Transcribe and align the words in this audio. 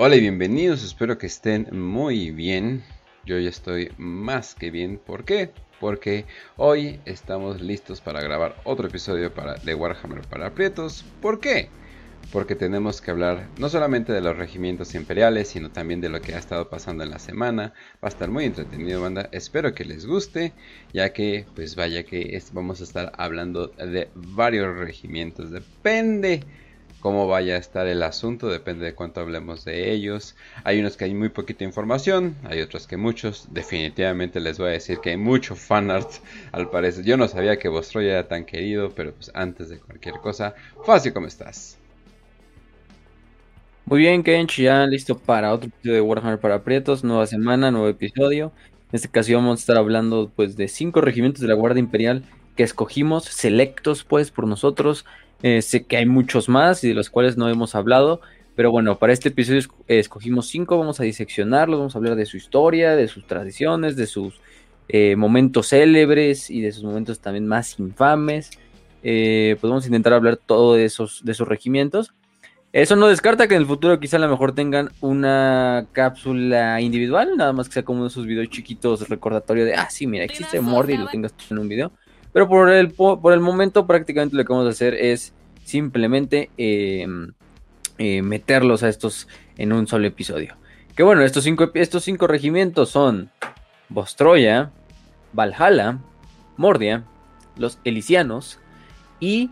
Hola 0.00 0.14
y 0.14 0.20
bienvenidos, 0.20 0.84
espero 0.84 1.18
que 1.18 1.26
estén 1.26 1.66
muy 1.72 2.30
bien. 2.30 2.84
Yo 3.26 3.36
ya 3.40 3.48
estoy 3.48 3.90
más 3.98 4.54
que 4.54 4.70
bien. 4.70 4.96
¿Por 4.96 5.24
qué? 5.24 5.50
Porque 5.80 6.24
hoy 6.56 7.00
estamos 7.04 7.60
listos 7.60 8.00
para 8.00 8.20
grabar 8.20 8.54
otro 8.62 8.86
episodio 8.86 9.34
para, 9.34 9.56
de 9.56 9.74
Warhammer 9.74 10.20
para 10.20 10.46
aprietos. 10.46 11.04
¿Por 11.20 11.40
qué? 11.40 11.68
Porque 12.30 12.54
tenemos 12.54 13.00
que 13.00 13.10
hablar 13.10 13.48
no 13.58 13.68
solamente 13.68 14.12
de 14.12 14.20
los 14.20 14.36
regimientos 14.36 14.94
imperiales, 14.94 15.48
sino 15.48 15.72
también 15.72 16.00
de 16.00 16.10
lo 16.10 16.20
que 16.20 16.32
ha 16.32 16.38
estado 16.38 16.70
pasando 16.70 17.02
en 17.02 17.10
la 17.10 17.18
semana. 17.18 17.74
Va 17.94 18.06
a 18.06 18.08
estar 18.08 18.30
muy 18.30 18.44
entretenido, 18.44 19.02
banda. 19.02 19.28
Espero 19.32 19.74
que 19.74 19.84
les 19.84 20.06
guste, 20.06 20.52
ya 20.92 21.12
que, 21.12 21.44
pues 21.56 21.74
vaya 21.74 22.04
que 22.04 22.40
vamos 22.52 22.80
a 22.80 22.84
estar 22.84 23.10
hablando 23.18 23.66
de 23.66 24.10
varios 24.14 24.78
regimientos. 24.78 25.50
Depende 25.50 26.44
cómo 27.00 27.26
vaya 27.26 27.54
a 27.54 27.58
estar 27.58 27.86
el 27.86 28.02
asunto, 28.02 28.48
depende 28.48 28.84
de 28.84 28.94
cuánto 28.94 29.20
hablemos 29.20 29.64
de 29.64 29.92
ellos. 29.92 30.36
Hay 30.64 30.80
unos 30.80 30.96
que 30.96 31.04
hay 31.04 31.14
muy 31.14 31.28
poquita 31.28 31.64
información, 31.64 32.36
hay 32.44 32.60
otros 32.60 32.86
que 32.86 32.96
muchos. 32.96 33.48
Definitivamente 33.50 34.40
les 34.40 34.58
voy 34.58 34.68
a 34.68 34.72
decir 34.72 34.98
que 34.98 35.10
hay 35.10 35.16
mucho 35.16 35.56
fanart, 35.56 36.10
al 36.52 36.70
parecer. 36.70 37.04
Yo 37.04 37.16
no 37.16 37.28
sabía 37.28 37.58
que 37.58 37.68
Vostroya 37.68 38.12
era 38.12 38.28
tan 38.28 38.44
querido, 38.44 38.90
pero 38.94 39.12
pues 39.12 39.30
antes 39.34 39.68
de 39.68 39.78
cualquier 39.78 40.16
cosa, 40.16 40.54
Fácil, 40.84 41.12
¿cómo 41.12 41.26
estás? 41.26 41.78
Muy 43.84 44.00
bien, 44.00 44.22
Kench, 44.22 44.60
ya 44.60 44.86
listo 44.86 45.18
para 45.18 45.52
otro 45.52 45.68
episodio 45.68 45.94
de 45.94 46.00
Warhammer 46.02 46.38
para 46.38 46.62
Prietos, 46.62 47.04
nueva 47.04 47.26
semana, 47.26 47.70
nuevo 47.70 47.88
episodio. 47.88 48.52
En 48.90 48.96
este 48.96 49.08
caso 49.08 49.32
vamos 49.34 49.58
a 49.58 49.60
estar 49.60 49.76
hablando 49.76 50.30
pues 50.34 50.56
de 50.56 50.68
cinco 50.68 51.00
regimientos 51.00 51.40
de 51.40 51.48
la 51.48 51.54
Guardia 51.54 51.80
Imperial 51.80 52.24
que 52.56 52.64
escogimos, 52.64 53.24
selectos 53.24 54.04
pues 54.04 54.30
por 54.30 54.46
nosotros, 54.46 55.06
eh, 55.42 55.62
sé 55.62 55.84
que 55.84 55.96
hay 55.96 56.06
muchos 56.06 56.48
más 56.48 56.82
y 56.84 56.88
de 56.88 56.94
los 56.94 57.10
cuales 57.10 57.36
no 57.36 57.48
hemos 57.48 57.74
hablado, 57.74 58.20
pero 58.56 58.70
bueno, 58.72 58.98
para 58.98 59.12
este 59.12 59.28
episodio 59.28 59.62
escogimos 59.86 60.48
cinco, 60.48 60.78
vamos 60.78 60.98
a 60.98 61.04
diseccionarlos, 61.04 61.78
vamos 61.78 61.94
a 61.94 61.98
hablar 61.98 62.16
de 62.16 62.26
su 62.26 62.36
historia, 62.36 62.96
de 62.96 63.06
sus 63.06 63.26
tradiciones, 63.26 63.94
de 63.94 64.06
sus 64.06 64.40
eh, 64.88 65.14
momentos 65.16 65.68
célebres 65.68 66.50
y 66.50 66.60
de 66.60 66.72
sus 66.72 66.82
momentos 66.82 67.20
también 67.20 67.46
más 67.46 67.78
infames. 67.78 68.50
Eh, 69.02 69.56
pues 69.60 69.70
vamos 69.70 69.84
a 69.84 69.86
intentar 69.86 70.12
hablar 70.12 70.38
todo 70.38 70.74
de 70.74 70.84
esos, 70.84 71.24
de 71.24 71.32
esos 71.32 71.46
regimientos. 71.46 72.12
Eso 72.72 72.96
no 72.96 73.06
descarta 73.06 73.48
que 73.48 73.54
en 73.54 73.62
el 73.62 73.66
futuro 73.66 73.98
quizá 73.98 74.16
a 74.16 74.20
lo 74.20 74.28
mejor 74.28 74.54
tengan 74.54 74.90
una 75.00 75.86
cápsula 75.92 76.80
individual, 76.80 77.36
nada 77.36 77.52
más 77.52 77.68
que 77.68 77.74
sea 77.74 77.82
como 77.84 77.98
uno 77.98 78.08
de 78.08 78.10
esos 78.10 78.26
videos 78.26 78.50
chiquitos 78.50 79.08
recordatorio 79.08 79.64
de, 79.64 79.74
ah, 79.74 79.88
sí, 79.88 80.06
mira, 80.06 80.24
existe 80.24 80.60
Mordi 80.60 80.94
y 80.94 80.98
lo 80.98 81.06
tengas 81.06 81.32
en 81.48 81.58
un 81.58 81.68
video. 81.68 81.92
Pero 82.32 82.48
por 82.48 82.70
el, 82.70 82.90
por 82.92 83.32
el 83.32 83.40
momento 83.40 83.86
prácticamente 83.86 84.36
lo 84.36 84.44
que 84.44 84.52
vamos 84.52 84.66
a 84.66 84.70
hacer 84.70 84.94
es 84.94 85.32
simplemente 85.64 86.50
em, 86.56 87.32
eh, 87.98 88.22
meterlos 88.22 88.82
a 88.82 88.88
estos 88.88 89.28
en 89.56 89.72
un 89.72 89.86
solo 89.86 90.06
episodio. 90.06 90.56
Que 90.94 91.02
bueno, 91.02 91.22
estos 91.22 91.44
cinco, 91.44 91.70
estos 91.74 92.04
cinco 92.04 92.26
regimientos 92.26 92.90
son 92.90 93.30
Bostroya, 93.88 94.70
Valhalla, 95.32 95.98
Mordia, 96.56 97.04
los 97.56 97.78
Elisianos 97.84 98.58
y 99.20 99.50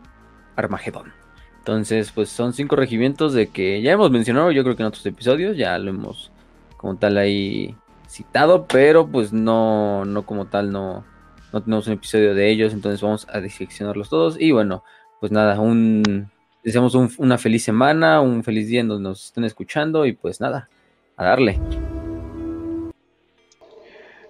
Armagedón. 0.56 1.12
Entonces, 1.58 2.12
pues 2.12 2.28
son 2.28 2.52
cinco 2.52 2.76
regimientos 2.76 3.32
de 3.32 3.48
que 3.48 3.82
ya 3.82 3.92
hemos 3.92 4.10
mencionado, 4.10 4.52
yo 4.52 4.62
creo 4.62 4.76
que 4.76 4.82
en 4.82 4.88
otros 4.88 5.04
episodios, 5.06 5.56
ya 5.56 5.76
lo 5.78 5.90
hemos 5.90 6.30
como 6.76 6.96
tal 6.96 7.18
ahí 7.18 7.74
citado, 8.08 8.66
pero 8.66 9.08
pues 9.08 9.32
no, 9.32 10.04
no 10.04 10.24
como 10.24 10.46
tal, 10.46 10.70
no, 10.70 11.04
no 11.52 11.62
tenemos 11.62 11.86
un 11.86 11.94
episodio 11.94 12.34
de 12.34 12.50
ellos, 12.50 12.72
entonces 12.72 13.00
vamos 13.00 13.26
a 13.30 13.40
diseccionarlos 13.40 14.08
todos. 14.08 14.40
Y 14.40 14.52
bueno, 14.52 14.84
pues 15.20 15.32
nada, 15.32 15.60
un 15.60 16.30
deseamos 16.62 16.94
una 16.94 17.38
feliz 17.38 17.64
semana, 17.64 18.20
un 18.20 18.42
feliz 18.42 18.68
día 18.68 18.80
en 18.80 18.88
donde 18.88 19.08
nos 19.08 19.26
estén 19.26 19.44
escuchando 19.44 20.04
y 20.06 20.12
pues 20.12 20.40
nada, 20.40 20.68
a 21.16 21.24
darle. 21.24 21.60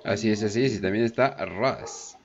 Así 0.05 0.31
es, 0.31 0.43
así 0.43 0.65
es, 0.65 0.77
y 0.77 0.81
también 0.81 1.05
está 1.05 1.35
Raz. 1.45 2.17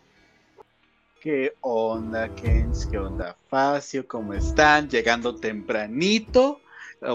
¿Qué 1.21 1.53
onda, 1.61 2.29
Kens? 2.35 2.85
¿Qué 2.85 2.97
onda, 2.97 3.35
Facio? 3.47 4.07
¿Cómo 4.07 4.33
están? 4.33 4.89
Llegando 4.89 5.35
tempranito 5.35 6.60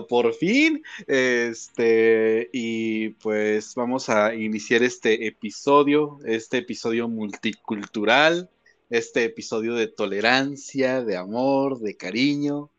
por 0.08 0.34
fin. 0.34 0.82
Este, 1.06 2.48
y 2.52 3.10
pues 3.10 3.74
vamos 3.74 4.08
a 4.08 4.34
iniciar 4.34 4.82
este 4.82 5.26
episodio, 5.26 6.18
este 6.24 6.58
episodio 6.58 7.08
multicultural, 7.08 8.50
este 8.90 9.24
episodio 9.24 9.74
de 9.74 9.88
tolerancia, 9.88 11.02
de 11.04 11.16
amor, 11.16 11.78
de 11.80 11.96
cariño. 11.96 12.70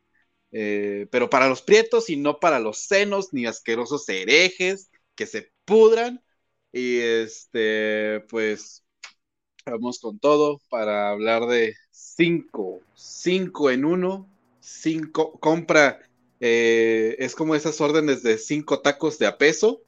Eh, 0.52 1.08
pero 1.12 1.30
para 1.30 1.50
los 1.50 1.62
prietos 1.62 2.10
y 2.10 2.18
no 2.18 2.40
para 2.40 2.60
los 2.60 2.78
senos 2.80 3.34
ni 3.34 3.46
asquerosos 3.46 4.08
herejes 4.10 4.90
que 5.16 5.26
se 5.26 5.52
pudran. 5.66 6.24
Y 6.72 7.00
este, 7.00 8.22
pues 8.30 8.84
vamos 9.66 10.00
con 10.00 10.20
todo 10.20 10.62
para 10.70 11.10
hablar 11.12 11.46
de 11.48 11.76
cinco, 11.92 12.82
cinco 12.96 13.72
en 13.72 13.86
uno, 13.86 14.30
cinco, 14.60 15.40
compra 15.40 16.00
eh, 16.40 17.16
es 17.20 17.36
como 17.36 17.56
esas 17.56 17.82
órdenes 17.82 18.24
de 18.24 18.38
cinco 18.38 18.80
tacos 18.80 19.18
de 19.20 19.28
a 19.28 19.38
peso, 19.38 19.82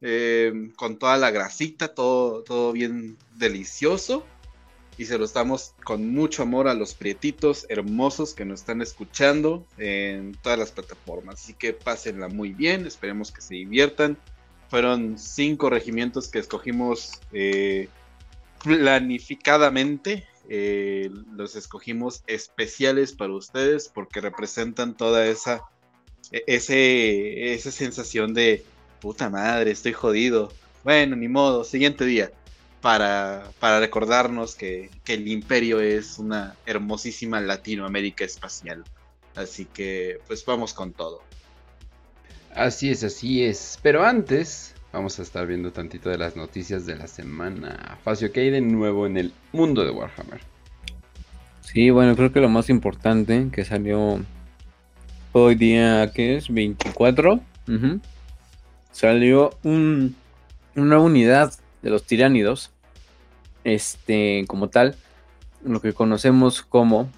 eh, 0.00 0.70
con 0.76 0.98
toda 0.98 1.16
la 1.16 1.30
grasita, 1.30 1.94
todo, 1.94 2.42
todo 2.42 2.72
bien 2.72 3.16
delicioso. 3.36 4.24
Y 4.96 5.04
se 5.04 5.16
lo 5.16 5.24
estamos 5.24 5.74
con 5.84 6.10
mucho 6.10 6.42
amor 6.42 6.66
a 6.66 6.74
los 6.74 6.94
prietitos 6.94 7.66
hermosos 7.68 8.34
que 8.34 8.44
nos 8.44 8.60
están 8.60 8.82
escuchando 8.82 9.64
en 9.78 10.32
todas 10.42 10.58
las 10.58 10.72
plataformas. 10.72 11.36
Así 11.36 11.54
que 11.54 11.72
pásenla 11.72 12.28
muy 12.28 12.52
bien, 12.52 12.84
esperemos 12.84 13.30
que 13.30 13.40
se 13.40 13.54
diviertan. 13.54 14.18
Fueron 14.68 15.16
cinco 15.16 15.70
regimientos 15.70 16.28
que 16.28 16.40
escogimos 16.40 17.12
eh, 17.32 17.88
planificadamente 18.64 20.26
eh, 20.48 21.10
los 21.34 21.56
escogimos 21.56 22.22
especiales 22.26 23.12
para 23.12 23.34
ustedes 23.34 23.88
porque 23.88 24.20
representan 24.20 24.96
toda 24.96 25.26
esa, 25.26 25.62
e, 26.32 26.42
ese, 26.46 27.54
esa 27.54 27.70
sensación 27.70 28.34
de 28.34 28.64
puta 29.00 29.30
madre, 29.30 29.70
estoy 29.70 29.92
jodido. 29.92 30.52
Bueno, 30.84 31.16
ni 31.16 31.28
modo, 31.28 31.64
siguiente 31.64 32.04
día. 32.04 32.32
Para, 32.80 33.50
para 33.58 33.80
recordarnos 33.80 34.54
que, 34.54 34.90
que 35.04 35.14
el 35.14 35.26
imperio 35.26 35.80
es 35.80 36.18
una 36.18 36.56
hermosísima 36.64 37.40
Latinoamérica 37.40 38.24
espacial. 38.24 38.84
Así 39.34 39.64
que, 39.64 40.20
pues 40.28 40.44
vamos 40.44 40.72
con 40.72 40.92
todo. 40.92 41.22
Así 42.54 42.90
es, 42.90 43.04
así 43.04 43.44
es. 43.44 43.78
Pero 43.82 44.04
antes, 44.04 44.74
Vamos 44.92 45.18
a 45.18 45.22
estar 45.22 45.46
viendo 45.46 45.70
tantito 45.70 46.08
de 46.08 46.16
las 46.16 46.34
noticias 46.34 46.86
de 46.86 46.96
la 46.96 47.06
semana. 47.06 47.98
Facio, 48.02 48.32
¿qué 48.32 48.40
hay 48.40 48.50
de 48.50 48.62
nuevo 48.62 49.06
en 49.06 49.18
el 49.18 49.32
mundo 49.52 49.84
de 49.84 49.90
Warhammer? 49.90 50.40
Sí, 51.60 51.90
bueno, 51.90 52.16
creo 52.16 52.32
que 52.32 52.40
lo 52.40 52.48
más 52.48 52.70
importante 52.70 53.48
que 53.52 53.66
salió 53.66 54.20
hoy 55.32 55.54
día, 55.56 56.10
¿qué 56.14 56.36
es? 56.36 56.48
24. 56.48 57.40
Salió 58.90 59.50
un, 59.62 60.16
una 60.74 60.98
unidad 60.98 61.52
de 61.82 61.90
los 61.90 62.04
tiránidos. 62.04 62.70
Este, 63.64 64.44
como 64.48 64.68
tal, 64.68 64.96
lo 65.62 65.82
que 65.82 65.92
conocemos 65.92 66.62
como 66.62 67.10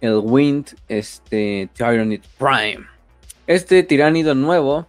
el 0.00 0.20
Wind 0.22 0.76
este, 0.88 1.68
Tyrannid 1.74 2.20
Prime. 2.38 2.86
Este 3.48 3.82
tiránido 3.82 4.36
nuevo 4.36 4.86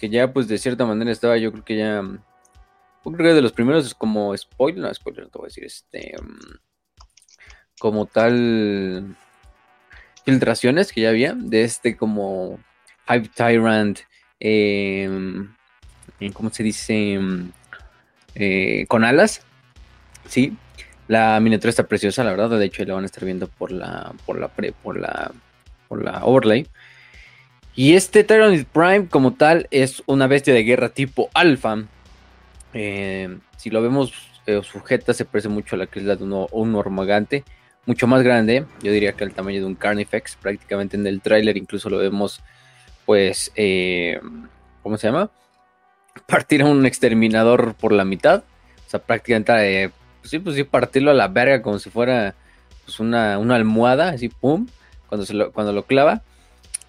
que 0.00 0.08
ya 0.08 0.32
pues 0.32 0.48
de 0.48 0.58
cierta 0.58 0.86
manera 0.86 1.12
estaba, 1.12 1.36
yo 1.36 1.52
creo 1.52 1.64
que 1.64 1.76
ya, 1.76 2.02
yo 2.02 3.12
creo 3.12 3.18
que 3.18 3.34
de 3.34 3.42
los 3.42 3.52
primeros 3.52 3.86
es 3.86 3.94
como 3.94 4.36
spoiler, 4.36 4.80
no 4.80 4.94
spoiler, 4.94 5.24
no 5.24 5.30
te 5.30 5.38
voy 5.38 5.46
a 5.46 5.48
decir, 5.48 5.64
este, 5.64 6.14
mm, 6.20 6.58
como 7.78 8.06
tal 8.06 9.14
filtraciones 10.24 10.92
que 10.92 11.02
ya 11.02 11.10
había 11.10 11.34
de 11.34 11.64
este 11.64 11.96
como 11.96 12.58
Hype 13.08 13.28
Tyrant, 13.28 14.00
em, 14.38 15.54
eh, 16.18 16.32
¿cómo 16.32 16.50
se 16.50 16.62
dice? 16.62 17.18
Mm, 17.18 17.52
eh, 18.36 18.86
con 18.88 19.04
alas, 19.04 19.42
sí. 20.26 20.56
La 21.08 21.40
miniatura 21.40 21.70
está 21.70 21.88
preciosa, 21.88 22.22
la 22.22 22.30
verdad. 22.30 22.58
De 22.58 22.64
hecho, 22.64 22.84
la 22.84 22.94
van 22.94 23.02
a 23.02 23.06
estar 23.06 23.24
viendo 23.24 23.48
por 23.48 23.72
la, 23.72 24.12
por 24.26 24.38
la, 24.38 24.48
pre, 24.48 24.72
por 24.72 24.96
la, 24.98 25.32
por 25.88 26.04
la 26.04 26.24
overlay. 26.24 26.68
Y 27.80 27.94
este 27.94 28.24
Tyrannid 28.24 28.66
Prime 28.66 29.08
como 29.08 29.32
tal 29.32 29.66
es 29.70 30.02
una 30.04 30.26
bestia 30.26 30.52
de 30.52 30.64
guerra 30.64 30.90
tipo 30.90 31.30
alfa. 31.32 31.82
Eh, 32.74 33.38
si 33.56 33.70
lo 33.70 33.80
vemos 33.80 34.12
eh, 34.44 34.60
sujeta 34.62 35.14
se 35.14 35.24
parece 35.24 35.48
mucho 35.48 35.76
a 35.76 35.78
la 35.78 35.86
que 35.86 36.00
es 36.00 36.04
la 36.04 36.16
de 36.16 36.24
un 36.24 36.74
hormagante. 36.74 37.42
Mucho 37.86 38.06
más 38.06 38.22
grande, 38.22 38.66
yo 38.82 38.92
diría 38.92 39.14
que 39.14 39.24
el 39.24 39.32
tamaño 39.32 39.60
de 39.60 39.64
un 39.64 39.76
Carnifex. 39.76 40.36
Prácticamente 40.36 40.98
en 40.98 41.06
el 41.06 41.22
tráiler 41.22 41.56
incluso 41.56 41.88
lo 41.88 41.96
vemos 41.96 42.42
pues... 43.06 43.50
Eh, 43.56 44.20
¿Cómo 44.82 44.98
se 44.98 45.06
llama? 45.06 45.30
Partir 46.26 46.60
a 46.60 46.66
un 46.66 46.84
exterminador 46.84 47.72
por 47.76 47.92
la 47.92 48.04
mitad. 48.04 48.44
O 48.86 48.90
sea, 48.90 49.00
prácticamente... 49.00 49.90
pues 50.20 50.30
sí, 50.30 50.38
pues 50.38 50.54
sí, 50.54 50.64
partirlo 50.64 51.12
a 51.12 51.14
la 51.14 51.28
verga 51.28 51.62
como 51.62 51.78
si 51.78 51.88
fuera 51.88 52.34
pues 52.84 53.00
una, 53.00 53.38
una 53.38 53.54
almohada, 53.54 54.10
así, 54.10 54.28
pum, 54.28 54.66
cuando, 55.06 55.24
se 55.24 55.32
lo, 55.32 55.50
cuando 55.52 55.72
lo 55.72 55.84
clava. 55.84 56.24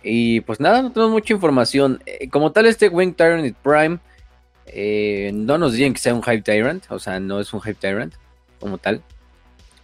Y 0.04 0.42
pues 0.42 0.60
nada, 0.60 0.82
no 0.82 0.92
tenemos 0.92 1.12
mucha 1.12 1.34
información. 1.34 2.02
Eh, 2.06 2.30
como 2.30 2.52
tal, 2.52 2.66
este 2.66 2.90
Wing 2.90 3.14
Tyrant 3.14 3.56
Prime 3.64 4.00
eh, 4.68 5.32
no 5.34 5.58
nos 5.58 5.74
dicen 5.74 5.94
que 5.94 6.00
sea 6.00 6.14
un 6.14 6.24
Hype 6.24 6.42
Tyrant, 6.42 6.86
o 6.90 7.00
sea, 7.00 7.20
no 7.20 7.40
es 7.40 7.54
un 7.54 7.62
Hype 7.62 7.76
Tyrant 7.76 8.14
como 8.60 8.78
tal. 8.78 9.02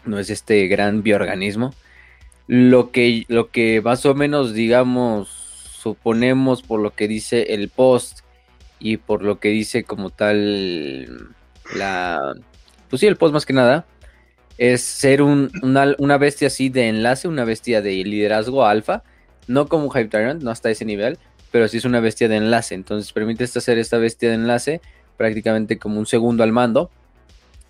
No 0.05 0.19
es 0.19 0.29
este 0.29 0.67
gran 0.67 1.03
bioorganismo. 1.03 1.73
Lo 2.47 2.91
que, 2.91 3.25
lo 3.27 3.49
que 3.49 3.81
más 3.81 4.05
o 4.05 4.15
menos, 4.15 4.53
digamos, 4.53 5.27
suponemos 5.27 6.63
por 6.63 6.79
lo 6.79 6.91
que 6.91 7.07
dice 7.07 7.53
el 7.53 7.69
post 7.69 8.21
y 8.79 8.97
por 8.97 9.21
lo 9.23 9.39
que 9.39 9.49
dice 9.49 9.83
como 9.83 10.09
tal 10.09 11.35
la... 11.75 12.33
Pues 12.89 13.01
sí, 13.01 13.07
el 13.07 13.17
post 13.17 13.33
más 13.33 13.45
que 13.45 13.53
nada 13.53 13.85
es 14.57 14.81
ser 14.81 15.21
un, 15.21 15.51
una, 15.61 16.17
bestia 16.17 16.47
así 16.47 16.69
de 16.69 16.87
enlace, 16.87 17.27
una 17.27 17.45
bestia 17.45 17.81
de 17.81 17.91
liderazgo 18.03 18.65
alfa, 18.65 19.03
no 19.47 19.67
como 19.67 19.85
un 19.85 19.91
Hype 19.91 20.09
Tyrant, 20.09 20.43
no 20.43 20.51
hasta 20.51 20.69
ese 20.69 20.85
nivel, 20.85 21.17
pero 21.51 21.67
sí 21.67 21.77
es 21.77 21.85
una 21.85 21.99
bestia 21.99 22.27
de 22.27 22.37
enlace, 22.37 22.75
entonces 22.75 23.11
permite 23.13 23.45
hacer 23.45 23.77
esta 23.77 23.97
bestia 23.97 24.29
de 24.29 24.35
enlace 24.35 24.81
prácticamente 25.17 25.77
como 25.77 25.99
un 25.99 26.05
segundo 26.05 26.43
al 26.43 26.51
mando, 26.51 26.91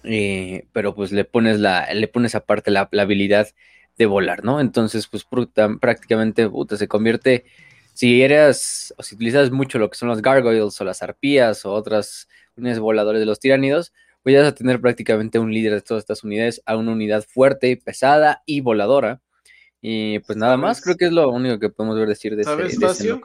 eh, 0.03 0.65
pero 0.73 0.95
pues 0.95 1.11
le 1.11 1.25
pones, 1.25 1.59
la, 1.59 1.93
le 1.93 2.07
pones 2.07 2.35
aparte 2.35 2.71
la, 2.71 2.89
habilidad 2.91 3.47
de 3.97 4.05
volar, 4.05 4.43
¿no? 4.43 4.59
Entonces 4.59 5.07
pues 5.07 5.25
prácticamente 5.79 6.49
se 6.77 6.87
convierte, 6.87 7.45
si 7.93 8.21
eres, 8.21 8.93
o 8.97 9.03
si 9.03 9.15
utilizas 9.15 9.51
mucho 9.51 9.79
lo 9.79 9.89
que 9.89 9.97
son 9.97 10.09
los 10.09 10.21
gargoyles 10.21 10.79
o 10.79 10.83
las 10.83 11.01
arpías 11.01 11.65
o 11.65 11.73
otras 11.73 12.27
unidades 12.55 12.79
voladores 12.79 13.19
de 13.19 13.25
los 13.25 13.39
tiránidos, 13.39 13.93
voy 14.23 14.35
a 14.35 14.53
tener 14.53 14.81
prácticamente 14.81 15.39
un 15.39 15.51
líder 15.53 15.73
de 15.73 15.81
todas 15.81 16.03
estas 16.03 16.23
unidades 16.23 16.61
a 16.65 16.75
una 16.75 16.91
unidad 16.91 17.23
fuerte, 17.23 17.75
pesada 17.77 18.43
y 18.45 18.61
voladora. 18.61 19.21
Y 19.89 20.19
pues 20.19 20.37
nada 20.37 20.57
más, 20.57 20.81
creo 20.81 20.97
que 20.97 21.05
es 21.05 21.13
lo 21.13 21.29
único 21.29 21.59
que 21.59 21.69
podemos 21.69 21.97
ver 21.97 22.09
decir 22.09 22.35
de, 22.35 22.43
¿Sabes, 22.43 22.77
ese, 22.77 23.17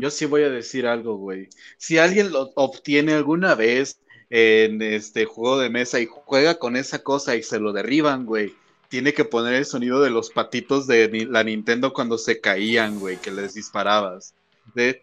Yo 0.00 0.10
sí 0.12 0.24
voy 0.24 0.44
a 0.44 0.48
decir 0.48 0.86
algo, 0.86 1.16
güey. 1.16 1.48
Si 1.76 1.98
alguien 1.98 2.30
lo 2.30 2.52
obtiene 2.54 3.14
alguna 3.14 3.56
vez 3.56 3.98
en 4.30 4.80
este 4.80 5.24
juego 5.24 5.58
de 5.58 5.68
mesa 5.68 5.98
y 5.98 6.06
juega 6.06 6.60
con 6.60 6.76
esa 6.76 7.00
cosa 7.00 7.34
y 7.34 7.42
se 7.42 7.58
lo 7.58 7.72
derriban, 7.72 8.26
güey, 8.26 8.54
tiene 8.88 9.12
que 9.12 9.24
poner 9.24 9.54
el 9.54 9.64
sonido 9.64 10.00
de 10.02 10.10
los 10.10 10.30
patitos 10.30 10.86
de 10.86 11.26
la 11.28 11.42
Nintendo 11.42 11.92
cuando 11.92 12.16
se 12.16 12.40
caían, 12.40 13.00
güey, 13.00 13.16
que 13.16 13.32
les 13.32 13.54
disparabas. 13.54 14.34
De 14.76 15.02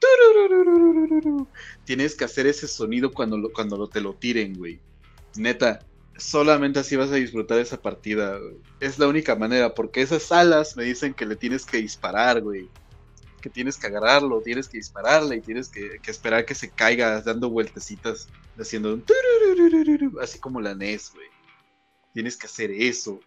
tienes 1.83 2.15
que 2.15 2.23
hacer 2.23 2.47
ese 2.47 2.69
sonido 2.69 3.11
cuando, 3.11 3.51
cuando 3.51 3.85
te 3.89 3.99
lo 3.99 4.13
tiren, 4.13 4.57
güey. 4.57 4.79
Neta, 5.35 5.81
solamente 6.17 6.79
así 6.79 6.95
vas 6.95 7.11
a 7.11 7.15
disfrutar 7.15 7.59
esa 7.59 7.81
partida. 7.81 8.37
Es 8.79 8.99
la 8.99 9.07
única 9.07 9.35
manera, 9.35 9.73
porque 9.73 10.01
esas 10.01 10.31
alas 10.31 10.75
me 10.77 10.83
dicen 10.83 11.13
que 11.13 11.25
le 11.25 11.35
tienes 11.35 11.65
que 11.65 11.77
disparar, 11.77 12.41
güey. 12.41 12.69
Que 13.41 13.49
tienes 13.49 13.77
que 13.77 13.87
agarrarlo, 13.87 14.41
tienes 14.41 14.69
que 14.69 14.77
dispararle 14.77 15.37
y 15.37 15.41
tienes 15.41 15.69
que, 15.69 15.99
esperar 16.05 16.45
que 16.45 16.55
se 16.55 16.69
caiga 16.69 17.21
dando 17.21 17.49
vueltecitas, 17.49 18.29
haciendo 18.57 19.01
así 20.21 20.39
como 20.39 20.61
la 20.61 20.75
NES, 20.75 21.11
güey. 21.13 21.27
Tienes 22.13 22.37
que 22.37 22.47
hacer 22.47 22.71
eso. 22.71 23.19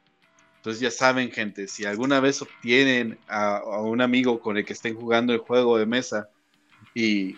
Entonces 0.56 0.80
ya 0.80 0.90
saben, 0.90 1.30
gente, 1.30 1.68
si 1.68 1.84
alguna 1.84 2.20
vez 2.20 2.40
obtienen 2.40 3.18
a, 3.28 3.62
un 3.80 4.00
amigo 4.00 4.40
con 4.40 4.56
el 4.56 4.64
que 4.64 4.72
estén 4.72 4.96
jugando 4.96 5.32
el 5.32 5.40
juego 5.40 5.78
de 5.78 5.86
mesa 5.86 6.28
y 6.94 7.36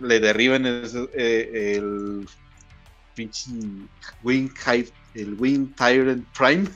le 0.00 0.20
derriben 0.20 0.64
eh, 0.64 1.74
el 1.76 2.26
pinche 3.16 3.50
Wing 4.22 4.50
el 5.14 5.34
Wing 5.34 5.74
Tyrant 5.74 6.24
Prime. 6.36 6.68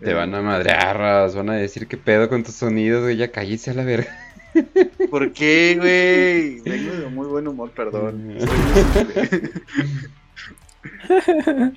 Te 0.00 0.12
van 0.12 0.34
a 0.34 0.42
madrear, 0.42 1.30
van 1.32 1.50
a 1.50 1.54
decir 1.54 1.86
qué 1.86 1.96
pedo 1.96 2.28
con 2.28 2.42
tus 2.42 2.56
sonidos, 2.56 3.02
güey, 3.02 3.16
ya 3.16 3.30
cállese 3.30 3.70
a 3.70 3.74
la 3.74 3.84
verga. 3.84 4.08
¿Por 5.10 5.32
qué, 5.32 5.76
güey? 5.78 6.60
Vengo 6.62 6.96
de 6.96 7.06
muy 7.08 7.28
buen 7.28 7.46
humor, 7.46 7.70
perdón. 7.70 8.38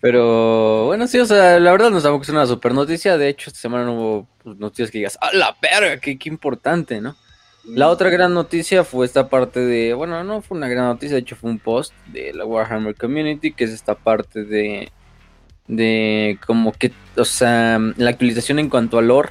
Pero 0.00 0.86
bueno, 0.86 1.06
sí, 1.06 1.18
o 1.18 1.26
sea, 1.26 1.58
la 1.58 1.72
verdad 1.72 1.90
nos 1.90 2.02
damos 2.02 2.20
que 2.20 2.24
es 2.24 2.28
una 2.28 2.46
super 2.46 2.74
noticia. 2.74 3.16
De 3.16 3.28
hecho, 3.28 3.50
esta 3.50 3.60
semana 3.60 3.84
no 3.84 3.94
hubo 3.94 4.28
pues, 4.42 4.56
noticias 4.56 4.90
que 4.90 4.98
digas, 4.98 5.18
¡ah, 5.20 5.30
la 5.32 5.56
verga! 5.60 5.98
Qué, 5.98 6.18
qué 6.18 6.28
importante, 6.28 7.00
¿no? 7.00 7.16
La 7.66 7.88
otra 7.88 8.10
gran 8.10 8.32
noticia 8.32 8.84
fue 8.84 9.06
esta 9.06 9.28
parte 9.28 9.60
de, 9.60 9.92
bueno, 9.92 10.22
no 10.22 10.40
fue 10.40 10.56
una 10.56 10.68
gran 10.68 10.84
noticia, 10.84 11.16
de 11.16 11.22
hecho 11.22 11.34
fue 11.34 11.50
un 11.50 11.58
post 11.58 11.92
de 12.06 12.32
la 12.32 12.44
Warhammer 12.44 12.94
Community, 12.94 13.52
que 13.52 13.64
es 13.64 13.70
esta 13.70 13.96
parte 13.96 14.44
de, 14.44 14.92
de 15.66 16.38
como 16.46 16.70
que, 16.72 16.92
o 17.16 17.24
sea, 17.24 17.80
la 17.96 18.10
actualización 18.10 18.60
en 18.60 18.68
cuanto 18.68 18.98
al 18.98 19.08
lore 19.08 19.30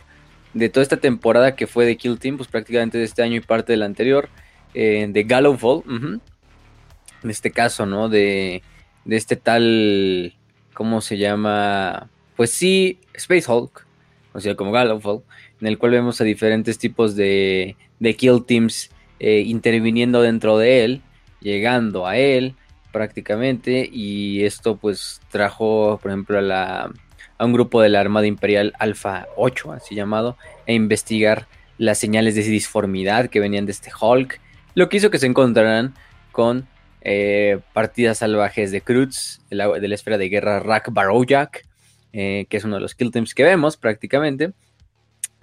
de 0.53 0.67
toda 0.69 0.83
esta 0.83 0.97
temporada 0.97 1.55
que 1.55 1.65
fue 1.65 1.85
de 1.85 1.95
Kill 1.95 2.19
Team, 2.19 2.35
pues 2.35 2.49
prácticamente 2.49 2.97
de 2.97 3.05
este 3.05 3.23
año 3.23 3.37
y 3.37 3.41
parte 3.41 3.71
del 3.71 3.83
anterior, 3.83 4.29
eh, 4.73 5.07
de 5.09 5.23
Gallowfall, 5.23 5.83
en 5.87 7.29
este 7.29 7.51
caso, 7.51 7.85
¿no? 7.85 8.09
De, 8.09 8.63
de 9.05 9.15
este 9.15 9.37
tal, 9.37 10.33
¿cómo 10.73 10.99
se 10.99 11.17
llama? 11.17 12.09
Pues 12.35 12.51
sí, 12.51 12.99
Space 13.13 13.49
Hulk, 13.49 13.85
o 14.33 14.41
sea, 14.41 14.55
como 14.55 14.73
Gallowfall, 14.73 15.23
en 15.65 15.69
el 15.71 15.79
cual 15.79 15.93
vemos 15.93 16.21
a 16.21 16.23
diferentes 16.23 16.77
tipos 16.77 17.15
de 17.15 17.75
de 17.99 18.15
Kill 18.15 18.45
Teams 18.45 18.91
eh, 19.19 19.43
interviniendo 19.45 20.21
dentro 20.21 20.57
de 20.57 20.83
él, 20.83 21.01
llegando 21.41 22.07
a 22.07 22.17
él 22.17 22.55
prácticamente, 22.91 23.89
y 23.91 24.43
esto 24.43 24.77
pues 24.77 25.21
trajo, 25.29 25.99
por 26.01 26.11
ejemplo, 26.11 26.37
a, 26.37 26.41
la, 26.41 26.91
a 27.37 27.45
un 27.45 27.53
grupo 27.53 27.81
de 27.81 27.89
la 27.89 27.99
Armada 27.99 28.25
Imperial 28.25 28.73
Alpha 28.79 29.27
8, 29.35 29.73
así 29.73 29.95
llamado, 29.95 30.37
a 30.67 30.71
investigar 30.71 31.47
las 31.77 31.97
señales 31.97 32.35
de 32.35 32.43
disformidad 32.43 33.29
que 33.29 33.41
venían 33.41 33.65
de 33.65 33.73
este 33.73 33.91
Hulk, 33.99 34.39
lo 34.75 34.87
que 34.87 34.97
hizo 34.97 35.09
que 35.09 35.19
se 35.19 35.25
encontraran 35.25 35.93
con 36.31 36.67
eh, 37.01 37.59
partidas 37.73 38.19
salvajes 38.19 38.71
de 38.71 38.81
Cruz, 38.81 39.41
de 39.49 39.57
la, 39.57 39.67
de 39.67 39.87
la 39.87 39.95
esfera 39.95 40.17
de 40.17 40.29
guerra 40.29 40.59
Rak 40.59 40.91
Barojak, 40.93 41.65
eh, 42.13 42.45
que 42.49 42.57
es 42.57 42.63
uno 42.63 42.75
de 42.75 42.81
los 42.81 42.95
kill 42.95 43.11
teams 43.11 43.33
que 43.33 43.43
vemos 43.43 43.75
prácticamente. 43.75 44.53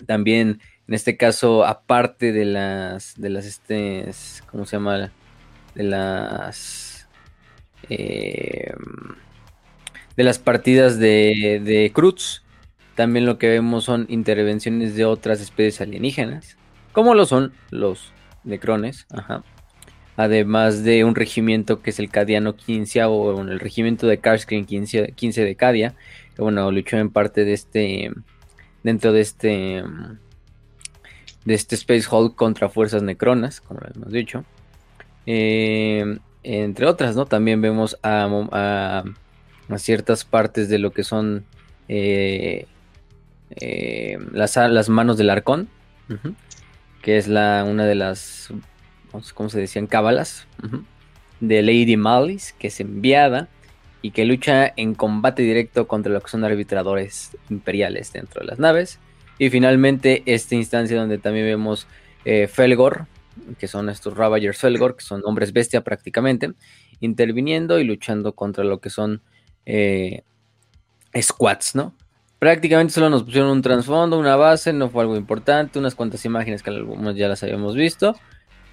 También 0.06 0.60
en 0.88 0.94
este 0.94 1.16
caso, 1.16 1.64
aparte 1.64 2.32
de 2.32 2.44
las, 2.44 3.14
de 3.16 3.30
las, 3.30 3.46
este, 3.46 4.10
¿cómo 4.50 4.66
se 4.66 4.76
llama? 4.76 5.12
De 5.74 5.84
las, 5.84 7.08
eh, 7.88 8.74
de 10.16 10.24
las 10.24 10.38
partidas 10.38 10.98
de, 10.98 11.62
de 11.64 11.92
Cruz, 11.94 12.42
también 12.94 13.24
lo 13.24 13.38
que 13.38 13.48
vemos 13.48 13.84
son 13.84 14.06
intervenciones 14.08 14.94
de 14.96 15.04
otras 15.04 15.40
especies 15.40 15.80
alienígenas, 15.80 16.58
como 16.92 17.14
lo 17.14 17.24
son 17.24 17.52
los 17.70 18.12
necrones. 18.44 19.06
Además 20.16 20.84
de 20.84 21.04
un 21.04 21.14
regimiento 21.14 21.80
que 21.80 21.90
es 21.90 21.98
el 21.98 22.10
Cadiano 22.10 22.54
15 22.54 23.04
o 23.04 23.40
el 23.40 23.60
regimiento 23.60 24.06
de 24.06 24.18
Karskin 24.18 24.66
15, 24.66 25.12
15 25.12 25.44
de 25.44 25.56
Cadia, 25.56 25.94
que 26.36 26.42
bueno, 26.42 26.70
luchó 26.70 26.98
en 26.98 27.08
parte 27.08 27.46
de 27.46 27.54
este, 27.54 28.10
dentro 28.82 29.12
de 29.12 29.20
este 29.20 29.82
de 31.44 31.54
este 31.54 31.74
Space 31.74 32.06
Hulk 32.10 32.34
contra 32.34 32.68
fuerzas 32.68 33.02
necronas, 33.02 33.60
como 33.60 33.80
lo 33.80 33.88
hemos 33.94 34.12
dicho. 34.12 34.44
Eh, 35.26 36.18
entre 36.42 36.86
otras, 36.86 37.16
¿no? 37.16 37.26
También 37.26 37.60
vemos 37.60 37.98
a, 38.02 39.04
ciertas 39.76 40.24
partes 40.24 40.68
de 40.68 40.78
lo 40.78 40.92
que 40.92 41.02
son 41.02 41.44
eh, 41.88 42.66
eh, 43.50 44.18
las, 44.32 44.56
las, 44.56 44.88
manos 44.88 45.16
del 45.16 45.30
arcón, 45.30 45.68
que 47.00 47.16
es 47.16 47.26
la, 47.26 47.64
una 47.66 47.86
de 47.86 47.94
las, 47.94 48.52
¿cómo 49.34 49.48
se 49.48 49.60
decían? 49.60 49.86
Cábalas 49.86 50.46
de 51.40 51.62
Lady 51.62 51.96
Malice, 51.96 52.54
que 52.58 52.68
es 52.68 52.80
enviada 52.80 53.48
y 54.02 54.10
que 54.10 54.24
lucha 54.24 54.72
en 54.76 54.94
combate 54.94 55.42
directo 55.42 55.86
contra 55.86 56.12
lo 56.12 56.20
que 56.20 56.28
son 56.28 56.44
arbitradores 56.44 57.36
imperiales 57.48 58.12
dentro 58.12 58.40
de 58.40 58.48
las 58.48 58.58
naves. 58.58 58.98
Y 59.38 59.48
finalmente 59.48 60.22
esta 60.26 60.56
instancia 60.56 60.98
donde 60.98 61.18
también 61.18 61.46
vemos 61.46 61.86
eh, 62.24 62.48
Felgor, 62.48 63.06
que 63.58 63.68
son 63.68 63.88
estos 63.88 64.16
Ravagers 64.16 64.58
Felgor, 64.58 64.96
que 64.96 65.04
son 65.04 65.22
hombres 65.24 65.52
bestia 65.52 65.82
prácticamente, 65.82 66.52
interviniendo 67.00 67.78
y 67.78 67.84
luchando 67.84 68.34
contra 68.34 68.64
lo 68.64 68.80
que 68.80 68.90
son 68.90 69.22
eh, 69.64 70.22
squats, 71.20 71.74
¿no? 71.74 71.94
Prácticamente 72.38 72.92
solo 72.92 73.08
nos 73.08 73.22
pusieron 73.22 73.50
un 73.50 73.62
trasfondo, 73.62 74.18
una 74.18 74.34
base, 74.34 74.72
no 74.72 74.90
fue 74.90 75.02
algo 75.02 75.16
importante, 75.16 75.78
unas 75.78 75.94
cuantas 75.94 76.24
imágenes 76.24 76.62
que 76.62 76.70
algunos 76.70 77.14
ya 77.14 77.28
las 77.28 77.42
habíamos 77.44 77.76
visto. 77.76 78.16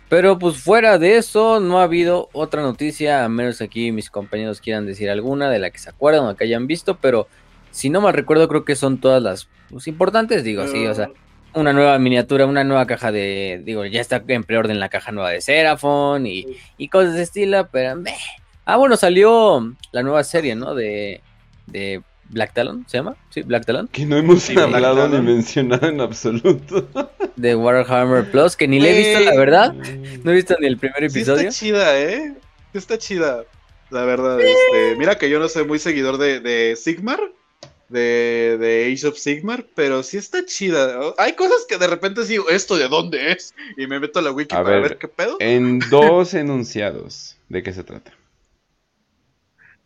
Pero 0.10 0.40
pues 0.40 0.58
fuera 0.58 0.98
de 0.98 1.18
eso, 1.18 1.60
no 1.60 1.80
ha 1.80 1.84
habido 1.84 2.30
otra 2.34 2.64
noticia, 2.64 3.24
a 3.24 3.30
menos 3.30 3.62
aquí 3.62 3.92
mis 3.92 4.10
compañeros 4.10 4.60
quieran 4.60 4.88
decir 4.88 5.10
alguna 5.10 5.52
de 5.52 5.60
la 5.60 5.70
que 5.70 5.78
se 5.78 5.92
acuerdan 5.92 6.26
o 6.26 6.36
que 6.36 6.46
hayan 6.46 6.66
visto, 6.66 6.98
pero 6.98 7.28
si 7.70 7.92
no 7.92 8.02
mal 8.02 8.14
recuerdo, 8.14 8.48
creo 8.48 8.66
que 8.66 8.76
son 8.76 9.00
todas 9.00 9.22
las 9.22 9.48
pues, 9.70 9.88
importantes, 9.88 10.44
digo, 10.44 10.68
sí, 10.68 10.88
o 10.88 10.96
sea, 10.96 11.12
una 11.54 11.74
nueva 11.74 12.00
miniatura, 12.00 12.48
una 12.48 12.64
nueva 12.64 12.88
caja 12.88 13.12
de, 13.12 13.62
digo, 13.64 13.86
ya 13.86 14.02
está 14.02 14.24
en 14.28 14.44
preorden 14.44 14.80
la 14.80 14.90
caja 14.90 15.12
nueva 15.12 15.30
de 15.30 15.42
Seraphon 15.42 16.26
y, 16.26 16.58
cosas 16.92 17.14
de 17.14 17.22
estilo, 17.22 17.68
pero... 17.72 18.02
Ah, 18.66 18.78
bueno, 18.78 18.98
salió 18.98 19.76
la 19.92 20.04
nueva 20.04 20.24
serie, 20.24 20.56
¿no? 20.56 20.76
De, 20.76 21.22
de 21.68 22.04
Black 22.30 22.54
Talon, 22.54 22.86
¿se 22.88 22.98
llama? 22.98 23.16
Sí, 23.30 23.42
Black 23.42 23.66
Talon. 23.66 23.88
Que 23.88 24.06
no 24.06 24.18
hemos 24.18 24.44
Sí, 24.44 24.58
hablado 24.58 25.08
ni 25.10 25.20
mencionado 25.22 25.88
en 25.88 26.00
absoluto. 26.02 26.88
De 27.36 27.56
Warhammer 27.56 28.30
Plus, 28.30 28.56
que 28.56 28.68
ni 28.68 28.80
le 28.80 28.92
he 28.92 28.98
visto, 28.98 29.20
la 29.32 29.36
verdad. 29.40 29.74
No 30.24 30.32
he 30.32 30.36
visto 30.36 30.56
ni 30.60 30.68
el 30.68 30.78
primer 30.78 31.00
Sí 31.10 31.18
episodio. 31.20 31.50
está 31.50 31.60
chida, 31.60 32.00
¿eh? 32.00 32.34
Sí 32.72 32.78
Está 32.78 32.98
chida, 32.98 33.44
la 33.90 34.04
verdad. 34.06 34.40
Este, 34.40 34.96
mira 34.98 35.18
que 35.18 35.30
yo 35.30 35.40
no 35.40 35.48
soy 35.50 35.66
muy 35.66 35.80
seguidor 35.80 36.18
de, 36.20 36.40
de 36.40 36.76
Sigmar, 36.76 37.20
de, 37.88 38.58
de 38.60 38.94
Age 38.94 39.08
of 39.08 39.18
Sigmar, 39.18 39.66
pero 39.74 40.04
sí 40.04 40.18
está 40.18 40.46
chida. 40.46 41.00
Hay 41.18 41.34
cosas 41.34 41.66
que 41.68 41.78
de 41.80 41.88
repente 41.88 42.24
digo, 42.26 42.48
¿esto 42.50 42.78
de 42.78 42.88
dónde 42.88 43.32
es? 43.32 43.56
Y 43.78 43.88
me 43.88 44.00
meto 44.00 44.20
a 44.20 44.22
la 44.22 44.32
wiki 44.32 44.54
A 44.56 44.62
para 44.62 44.76
ver, 44.76 44.82
ver 44.90 44.98
qué 45.00 45.08
pedo. 45.08 45.38
En 45.40 45.80
dos 45.90 46.36
enunciados, 46.36 47.38
¿de 47.50 47.64
qué 47.64 47.74
se 47.74 47.84
trata? 47.84 48.12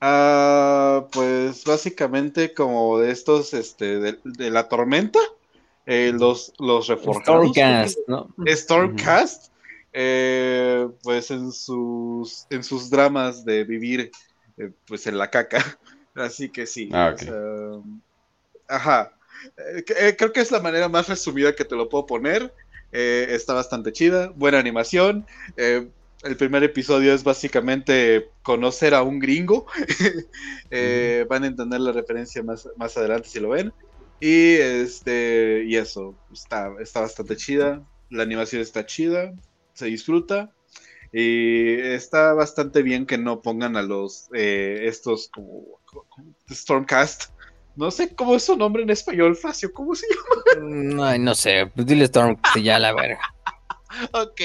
Ah, 0.05 1.07
pues 1.13 1.63
básicamente 1.63 2.53
como 2.53 2.99
de 2.99 3.11
estos, 3.11 3.53
este, 3.53 3.99
de, 3.99 4.19
de 4.25 4.49
la 4.49 4.67
tormenta, 4.67 5.19
eh, 5.85 6.11
los, 6.13 6.51
los 6.59 6.87
reforjados. 6.87 7.51
Stormcast, 7.51 7.99
¿no? 8.07 8.27
Stormcast, 8.45 9.53
eh, 9.93 10.89
pues 11.03 11.31
en 11.31 11.53
sus, 11.53 12.45
en 12.49 12.65
sus 12.65 12.89
dramas 12.89 13.45
de 13.45 13.63
vivir 13.63 14.11
eh, 14.57 14.71
pues 14.85 15.07
en 15.07 15.17
la 15.17 15.29
caca. 15.29 15.63
Así 16.15 16.49
que 16.49 16.65
sí. 16.65 16.89
Ah, 16.91 17.11
o 17.11 17.13
ok. 17.13 17.19
sea, 17.21 17.33
ajá. 18.67 19.13
Eh, 19.57 19.85
eh, 20.01 20.15
creo 20.17 20.33
que 20.33 20.41
es 20.41 20.51
la 20.51 20.59
manera 20.59 20.89
más 20.89 21.07
resumida 21.07 21.55
que 21.55 21.63
te 21.63 21.77
lo 21.77 21.87
puedo 21.87 22.05
poner. 22.05 22.53
Eh, 22.91 23.27
está 23.29 23.53
bastante 23.53 23.93
chida, 23.93 24.33
buena 24.35 24.59
animación. 24.59 25.25
El 26.23 26.37
primer 26.37 26.63
episodio 26.63 27.13
es 27.13 27.23
básicamente 27.23 28.29
conocer 28.41 28.93
a 28.93 29.03
un 29.03 29.19
gringo. 29.19 29.65
Eh, 30.75 31.25
Van 31.29 31.43
a 31.43 31.47
entender 31.47 31.79
la 31.79 31.91
referencia 31.91 32.41
más, 32.41 32.67
más 32.77 32.97
adelante 32.97 33.29
si 33.29 33.39
lo 33.39 33.49
ven. 33.49 33.71
Y 34.19 34.53
este 34.55 35.63
y 35.67 35.75
eso, 35.75 36.15
está, 36.31 36.71
está 36.79 37.01
bastante 37.01 37.35
chida. 37.35 37.83
La 38.09 38.23
animación 38.23 38.61
está 38.61 38.83
chida, 38.85 39.33
se 39.73 39.85
disfruta. 39.85 40.51
Y 41.11 41.75
está 41.79 42.33
bastante 42.33 42.81
bien 42.81 43.05
que 43.05 43.19
no 43.19 43.43
pongan 43.43 43.77
a 43.77 43.83
los 43.83 44.29
eh, 44.33 44.85
estos 44.85 45.27
como, 45.27 45.79
como 45.85 46.07
Stormcast. 46.49 47.31
No 47.75 47.91
sé 47.91 48.15
cómo 48.15 48.35
es 48.35 48.43
su 48.43 48.57
nombre 48.57 48.81
en 48.81 48.89
español, 48.89 49.35
Facio, 49.35 49.71
¿cómo 49.73 49.93
se 49.93 50.07
Mm, 50.59 50.99
Ay, 51.01 51.19
no 51.19 51.35
sé, 51.35 51.71
pues 51.75 51.85
dile 51.85 52.07
Stormcast 52.07 52.57
y 52.57 52.63
ya 52.63 52.79
la 52.79 52.93
verga. 52.93 53.21
Ok. 54.13 54.41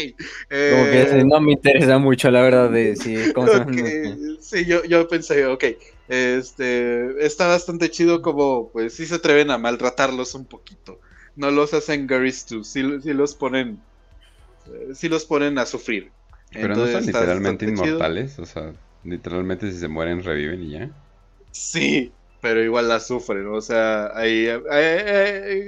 Como 0.66 0.88
que 0.88 1.00
eh, 1.00 1.02
ese 1.02 1.24
no 1.24 1.40
me 1.40 1.52
interesa 1.52 1.98
mucho, 1.98 2.30
la 2.30 2.42
verdad, 2.42 2.70
de 2.70 2.94
si 2.96 3.30
cómo. 3.32 3.50
Sí, 4.40 4.64
yo, 4.66 4.84
yo 4.84 5.08
pensé, 5.08 5.46
ok, 5.46 5.64
este, 6.06 7.24
está 7.26 7.46
bastante 7.48 7.90
chido 7.90 8.22
como, 8.22 8.70
pues, 8.72 8.94
sí 8.96 9.06
se 9.06 9.16
atreven 9.16 9.50
a 9.50 9.58
maltratarlos 9.58 10.34
un 10.34 10.46
poquito. 10.46 11.00
No 11.34 11.50
los 11.50 11.74
hacen 11.74 12.06
Garys 12.06 12.46
too, 12.46 12.64
sí, 12.64 12.82
sí 13.02 13.12
los 13.12 13.34
ponen, 13.34 13.84
eh, 14.66 14.94
sí 14.94 15.08
los 15.08 15.24
ponen 15.26 15.58
a 15.58 15.66
sufrir. 15.66 16.14
Pero 16.60 16.76
no 16.76 16.86
son 16.86 17.04
literalmente 17.06 17.64
chido. 17.74 17.98
inmortales, 17.98 18.38
o 18.38 18.44
sea, 18.46 18.74
literalmente 19.02 19.70
si 19.72 19.78
se 19.78 19.88
mueren 19.88 20.22
reviven 20.22 20.62
y 20.62 20.70
ya. 20.72 20.90
Sí, 21.50 22.16
pero 22.40 22.62
igual 22.62 22.88
la 22.88 23.00
sufren, 23.00 23.46
o 23.48 23.60
sea, 23.60 24.10
hay, 24.16 24.46
hay- 24.48 24.84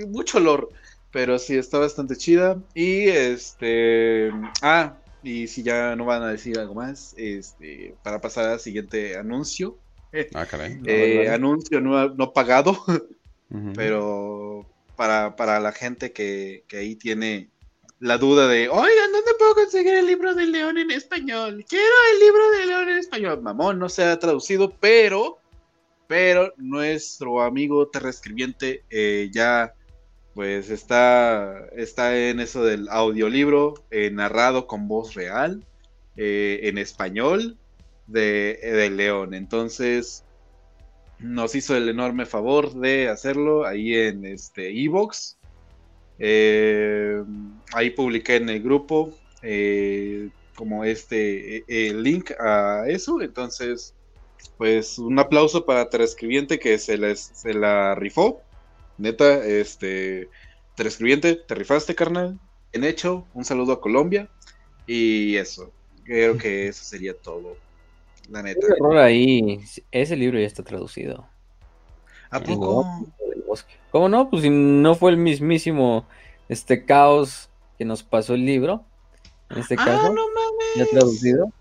hay 0.00 0.06
mucho 0.06 0.38
olor, 0.38 0.70
pero 1.12 1.38
sí 1.38 1.56
está 1.56 1.78
bastante 1.78 2.16
chida. 2.16 2.62
Y 2.74 3.08
este, 3.08 4.30
ah, 4.62 4.96
y 5.22 5.46
si 5.46 5.62
ya 5.62 5.96
no 5.96 6.04
van 6.04 6.22
a 6.22 6.28
decir 6.28 6.58
algo 6.58 6.74
más, 6.74 7.14
este, 7.16 7.94
para 8.02 8.20
pasar 8.20 8.46
al 8.46 8.60
siguiente 8.60 9.16
anuncio, 9.16 9.78
Ah, 10.34 10.46
caray. 10.46 10.76
No, 10.76 10.82
eh, 10.86 11.16
vale. 11.18 11.30
anuncio 11.30 11.80
no, 11.80 12.08
no 12.10 12.32
pagado, 12.32 12.76
pero 13.74 14.66
para, 14.96 15.36
para 15.36 15.60
la 15.60 15.72
gente 15.72 16.12
que, 16.12 16.64
que 16.68 16.78
ahí 16.78 16.96
tiene 16.96 17.50
la 17.98 18.16
duda 18.16 18.48
de, 18.48 18.68
oigan, 18.68 19.12
¿dónde 19.12 19.32
puedo 19.38 19.54
conseguir 19.54 19.94
el 19.94 20.06
libro 20.06 20.34
del 20.34 20.52
león 20.52 20.78
en 20.78 20.90
español? 20.90 21.64
Quiero 21.68 21.94
el 22.14 22.20
libro 22.20 22.50
del 22.52 22.68
león 22.68 22.88
en 22.88 22.98
español. 22.98 23.42
Mamón, 23.42 23.78
no 23.78 23.88
se 23.88 24.04
ha 24.04 24.18
traducido, 24.18 24.72
pero, 24.80 25.38
pero 26.06 26.52
nuestro 26.56 27.42
amigo 27.42 27.88
terrescribiente 27.88 28.84
eh, 28.88 29.28
ya, 29.32 29.74
pues 30.40 30.70
está, 30.70 31.66
está 31.76 32.18
en 32.18 32.40
eso 32.40 32.64
del 32.64 32.88
audiolibro 32.88 33.74
eh, 33.90 34.10
narrado 34.10 34.66
con 34.66 34.88
voz 34.88 35.12
real, 35.12 35.62
eh, 36.16 36.60
en 36.62 36.78
español, 36.78 37.58
de, 38.06 38.58
del 38.62 38.96
león. 38.96 39.34
Entonces, 39.34 40.24
nos 41.18 41.54
hizo 41.54 41.76
el 41.76 41.90
enorme 41.90 42.24
favor 42.24 42.72
de 42.72 43.10
hacerlo 43.10 43.66
ahí 43.66 43.94
en 43.94 44.24
este 44.24 44.70
Evox. 44.82 45.36
Eh, 46.18 47.22
ahí 47.74 47.90
publiqué 47.90 48.36
en 48.36 48.48
el 48.48 48.62
grupo 48.62 49.12
eh, 49.42 50.30
como 50.54 50.84
este 50.84 51.58
eh, 51.58 51.64
el 51.68 52.02
link 52.02 52.30
a 52.40 52.84
eso. 52.88 53.20
Entonces, 53.20 53.94
pues 54.56 54.98
un 54.98 55.18
aplauso 55.18 55.66
para 55.66 55.90
Terescribiente 55.90 56.58
que 56.58 56.78
se, 56.78 56.96
les, 56.96 57.20
se 57.20 57.52
la 57.52 57.94
rifó. 57.94 58.40
Neta, 59.00 59.44
este 59.44 60.28
Terescribiente, 60.74 61.34
te 61.34 61.54
rifaste, 61.54 61.94
carnal. 61.94 62.38
En 62.72 62.84
hecho, 62.84 63.26
un 63.34 63.44
saludo 63.44 63.72
a 63.72 63.80
Colombia. 63.80 64.28
Y 64.86 65.36
eso, 65.36 65.72
creo 66.04 66.36
que 66.36 66.68
eso 66.68 66.84
sería 66.84 67.14
todo. 67.16 67.56
La 68.30 68.42
neta. 68.42 68.66
Un 68.66 68.72
error 68.72 68.98
ahí, 68.98 69.60
ese 69.90 70.16
libro 70.16 70.38
ya 70.38 70.46
está 70.46 70.62
traducido. 70.62 71.26
¿A 72.30 72.40
poco? 72.40 73.06
¿Cómo 73.90 74.08
no? 74.08 74.30
Pues 74.30 74.42
si 74.42 74.50
no 74.50 74.94
fue 74.94 75.10
el 75.10 75.16
mismísimo 75.16 76.06
este 76.48 76.84
caos 76.84 77.48
que 77.78 77.84
nos 77.84 78.02
pasó 78.02 78.34
el 78.34 78.44
libro, 78.46 78.84
en 79.50 79.58
este 79.58 79.74
Ah, 79.78 79.84
caso, 79.84 80.12
no 80.12 80.22
mames. 80.28 80.76
ya 80.76 80.86
traducido 80.86 81.52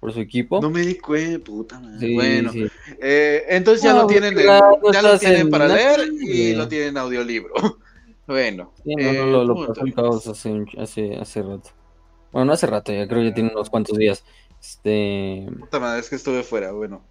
por 0.00 0.12
su 0.12 0.20
equipo. 0.20 0.60
No 0.60 0.70
me 0.70 0.80
di 0.80 0.96
cuenta, 0.98 1.44
puta 1.44 1.78
madre. 1.78 1.98
Sí, 2.08 2.14
bueno, 2.14 2.52
sí. 2.52 2.66
eh, 3.00 3.44
entonces 3.48 3.82
ya 3.82 3.92
No, 3.92 4.02
lo 4.02 4.06
tienen, 4.06 4.34
claro, 4.34 4.80
ya 4.92 5.02
lo 5.02 5.18
tienen 5.18 5.40
en 5.42 5.50
para 5.50 5.68
leer 5.68 6.00
y 6.20 6.54
lo 6.54 6.68
tienen 6.68 6.88
en 6.88 6.98
audiolibro. 6.98 7.52
bueno, 8.26 8.72
Sí, 8.84 8.94
no, 8.96 9.12
no, 9.12 9.26
eh, 9.26 9.26
lo, 9.26 9.44
lo 9.44 9.54
¿cómo 9.54 9.66
pasó 9.66 9.84
el 9.84 9.90
te- 9.90 9.94
caos 9.94 10.26
hace, 10.26 10.50
un- 10.50 10.66
hace, 10.78 11.16
hace 11.16 11.42
rato. 11.42 11.70
Bueno, 12.32 12.46
no 12.46 12.52
hace 12.52 12.66
rato, 12.66 12.92
ya 12.92 13.06
creo 13.06 13.20
que 13.22 13.28
ya 13.28 13.34
tiene 13.34 13.50
unos 13.52 13.68
cuantos 13.70 13.98
días. 13.98 14.24
Este, 14.60 15.46
puta 15.58 15.78
madre, 15.80 16.00
es 16.00 16.08
que 16.08 16.16
estuve 16.16 16.42
fuera, 16.42 16.72
bueno. 16.72 17.02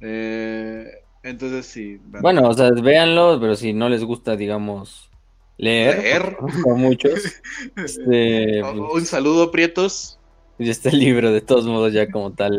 Eh, 0.00 0.90
entonces 1.22 1.66
sí. 1.66 1.98
bueno, 2.02 2.48
o 2.48 2.54
sea, 2.54 2.70
véanlo, 2.70 3.38
pero 3.40 3.54
si 3.56 3.72
no 3.72 3.88
les 3.88 4.04
gusta, 4.04 4.36
digamos, 4.36 5.10
leer, 5.56 5.96
Leer. 6.02 6.36
como 6.62 6.76
muchos, 6.76 7.12
este, 7.76 8.60
pues, 8.62 8.74
un 8.92 9.06
saludo, 9.06 9.50
Prietos. 9.50 10.18
Ya 10.58 10.70
está 10.70 10.90
el 10.90 10.98
libro 11.00 11.32
de 11.32 11.40
todos 11.40 11.66
modos 11.66 11.92
ya 11.92 12.10
como 12.10 12.32
tal 12.32 12.58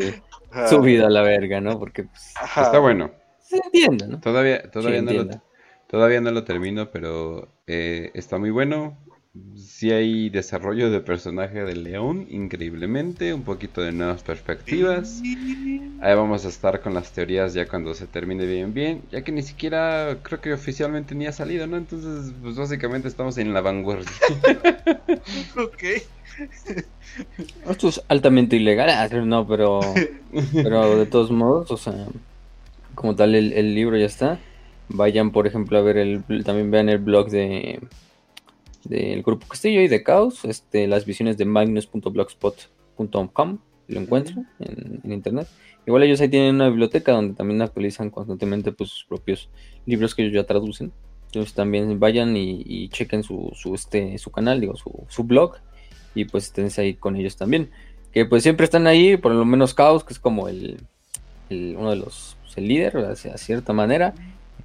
Ajá. 0.51 0.67
subido 0.67 1.05
a 1.07 1.09
la 1.09 1.21
verga, 1.21 1.61
¿no? 1.61 1.79
Porque 1.79 2.03
pues. 2.03 2.33
Está 2.57 2.79
bueno. 2.79 3.11
se 3.39 3.57
entiende, 3.57 4.07
¿no? 4.07 4.19
Todavía, 4.19 4.69
todavía, 4.71 4.99
Sí, 4.99 5.05
no 5.05 5.13
lo, 5.13 5.41
todavía 5.87 6.21
no 6.21 6.31
lo 6.31 6.43
termino, 6.43 6.91
pero 6.91 7.49
eh, 7.67 8.11
está 8.13 8.37
muy 8.37 8.51
bueno. 8.51 8.97
Sí 9.57 9.91
hay 9.91 10.29
desarrollo 10.29 10.89
de 10.89 11.01
personaje 11.01 11.65
del 11.65 11.83
león, 11.83 12.25
increíblemente, 12.29 13.33
un 13.33 13.43
poquito 13.43 13.81
de 13.81 13.91
nuevas 13.91 14.23
perspectivas. 14.23 15.21
Ahí 16.01 16.15
vamos 16.15 16.45
a 16.45 16.49
estar 16.49 16.81
con 16.81 16.93
las 16.93 17.11
teorías 17.11 17.53
ya 17.53 17.67
cuando 17.67 17.93
se 17.93 18.07
termine 18.07 18.45
bien 18.45 18.73
bien, 18.73 19.01
ya 19.11 19.23
que 19.23 19.33
ni 19.33 19.41
siquiera 19.41 20.19
creo 20.23 20.39
que 20.39 20.53
oficialmente 20.53 21.15
ni 21.15 21.27
ha 21.27 21.33
salido, 21.33 21.67
¿no? 21.67 21.75
Entonces, 21.75 22.33
pues 22.41 22.55
básicamente 22.55 23.09
estamos 23.09 23.37
en 23.37 23.53
la 23.53 23.59
vanguardia. 23.61 24.09
Ok. 25.57 25.83
Esto 27.69 27.87
es 27.87 28.01
altamente 28.07 28.55
ilegal, 28.55 28.89
ah, 28.89 29.07
no, 29.23 29.47
pero, 29.47 29.79
pero 30.53 30.97
de 30.97 31.05
todos 31.05 31.29
modos, 31.31 31.71
o 31.71 31.77
sea, 31.77 32.07
como 32.93 33.15
tal 33.15 33.35
el, 33.35 33.53
el 33.53 33.73
libro 33.75 33.97
ya 33.97 34.05
está. 34.05 34.39
Vayan, 34.89 35.31
por 35.31 35.47
ejemplo, 35.47 35.77
a 35.77 35.81
ver 35.81 35.97
el, 35.97 36.23
también 36.43 36.71
vean 36.71 36.89
el 36.89 36.97
blog 36.99 37.29
de 37.29 37.79
del 38.83 39.23
grupo 39.23 39.47
Castillo 39.47 39.81
y 39.81 39.87
de 39.87 40.03
Caos, 40.03 40.45
este, 40.45 40.85
las 40.87 41.05
visiones 41.05 41.37
de 41.37 41.45
magnus.blogspot.com, 41.45 43.57
lo 43.87 43.99
encuentran 43.99 44.47
en, 44.59 45.01
en 45.03 45.11
internet. 45.11 45.47
Igual 45.87 46.03
ellos 46.03 46.21
ahí 46.21 46.29
tienen 46.29 46.55
una 46.55 46.69
biblioteca 46.69 47.11
donde 47.11 47.33
también 47.35 47.61
actualizan 47.61 48.09
constantemente 48.11 48.71
pues, 48.71 48.91
sus 48.91 49.03
propios 49.05 49.49
libros 49.85 50.15
que 50.15 50.23
ellos 50.23 50.35
ya 50.35 50.45
traducen. 50.45 50.91
Entonces 51.27 51.53
también 51.53 51.99
vayan 51.99 52.35
y, 52.37 52.63
y 52.65 52.89
chequen 52.89 53.23
su, 53.23 53.51
su, 53.55 53.75
este, 53.75 54.17
su 54.17 54.31
canal, 54.31 54.61
digo, 54.61 54.75
su, 54.75 55.05
su 55.09 55.23
blog 55.23 55.57
y 56.15 56.25
pues 56.25 56.45
esténse 56.45 56.81
ahí 56.81 56.93
con 56.95 57.15
ellos 57.15 57.35
también. 57.35 57.69
Que 58.13 58.25
pues 58.25 58.43
siempre 58.43 58.63
están 58.63 58.87
ahí, 58.87 59.17
por 59.17 59.33
lo 59.33 59.45
menos 59.45 59.73
Caos, 59.73 60.03
que 60.03 60.13
es 60.13 60.19
como 60.19 60.47
el, 60.47 60.77
el- 61.49 61.75
uno 61.77 61.89
de 61.91 61.97
los, 61.97 62.37
pues, 62.43 62.57
el 62.57 62.67
líder, 62.67 62.97
a 62.97 63.15
cierta 63.15 63.73
manera. 63.73 64.13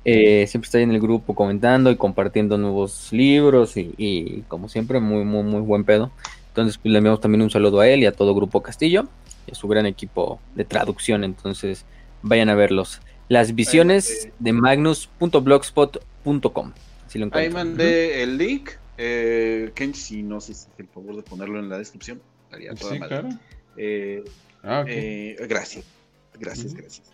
Eh, 0.05 0.47
siempre 0.47 0.67
está 0.67 0.79
ahí 0.79 0.85
en 0.85 0.93
el 0.93 1.01
grupo 1.01 1.35
comentando 1.35 1.91
y 1.91 1.97
compartiendo 1.97 2.57
nuevos 2.57 3.09
libros 3.13 3.77
y, 3.77 3.93
y 3.99 4.43
como 4.49 4.69
siempre, 4.71 4.99
muy, 5.01 5.25
muy, 5.25 5.43
muy 5.43 5.61
buen 5.61 5.85
pedo. 5.85 6.11
Entonces 6.49 6.79
pues, 6.79 6.91
le 6.93 6.99
enviamos 6.99 7.21
también 7.21 7.43
un 7.43 7.51
saludo 7.51 7.81
a 7.81 7.89
él 7.89 8.01
y 8.03 8.07
a 8.07 8.13
todo 8.13 8.35
Grupo 8.35 8.63
Castillo 8.63 9.07
y 9.47 9.53
a 9.53 9.55
su 9.55 9.69
gran 9.69 9.85
equipo 9.87 10.41
de 10.55 10.65
traducción. 10.65 11.25
Entonces 11.25 11.85
vayan 12.23 12.49
a 12.49 12.55
verlos. 12.55 13.01
Las 13.29 13.55
visiones 13.55 14.29
de 14.39 14.53
magnus.blogspot.com. 14.53 16.73
Si 17.09 17.19
lo 17.19 17.29
Ahí 17.33 17.51
mandé 17.51 18.23
el 18.23 18.39
link. 18.39 18.71
Eh, 19.03 19.73
Ken, 19.75 19.95
si 19.95 20.23
no 20.23 20.43
sé 20.43 20.53
si 20.53 20.69
el 20.77 20.87
favor 20.87 21.17
de 21.17 21.23
ponerlo 21.23 21.59
en 21.59 21.71
la 21.71 21.79
descripción. 21.79 22.21
Haría 22.53 22.75
toda 22.75 22.93
sí, 22.93 23.01
Claro. 23.01 23.29
Eh, 23.79 24.23
ah, 24.63 24.85
eh, 24.87 25.37
gracias. 25.49 25.87
Gracias, 26.39 26.75
gracias. 26.75 27.11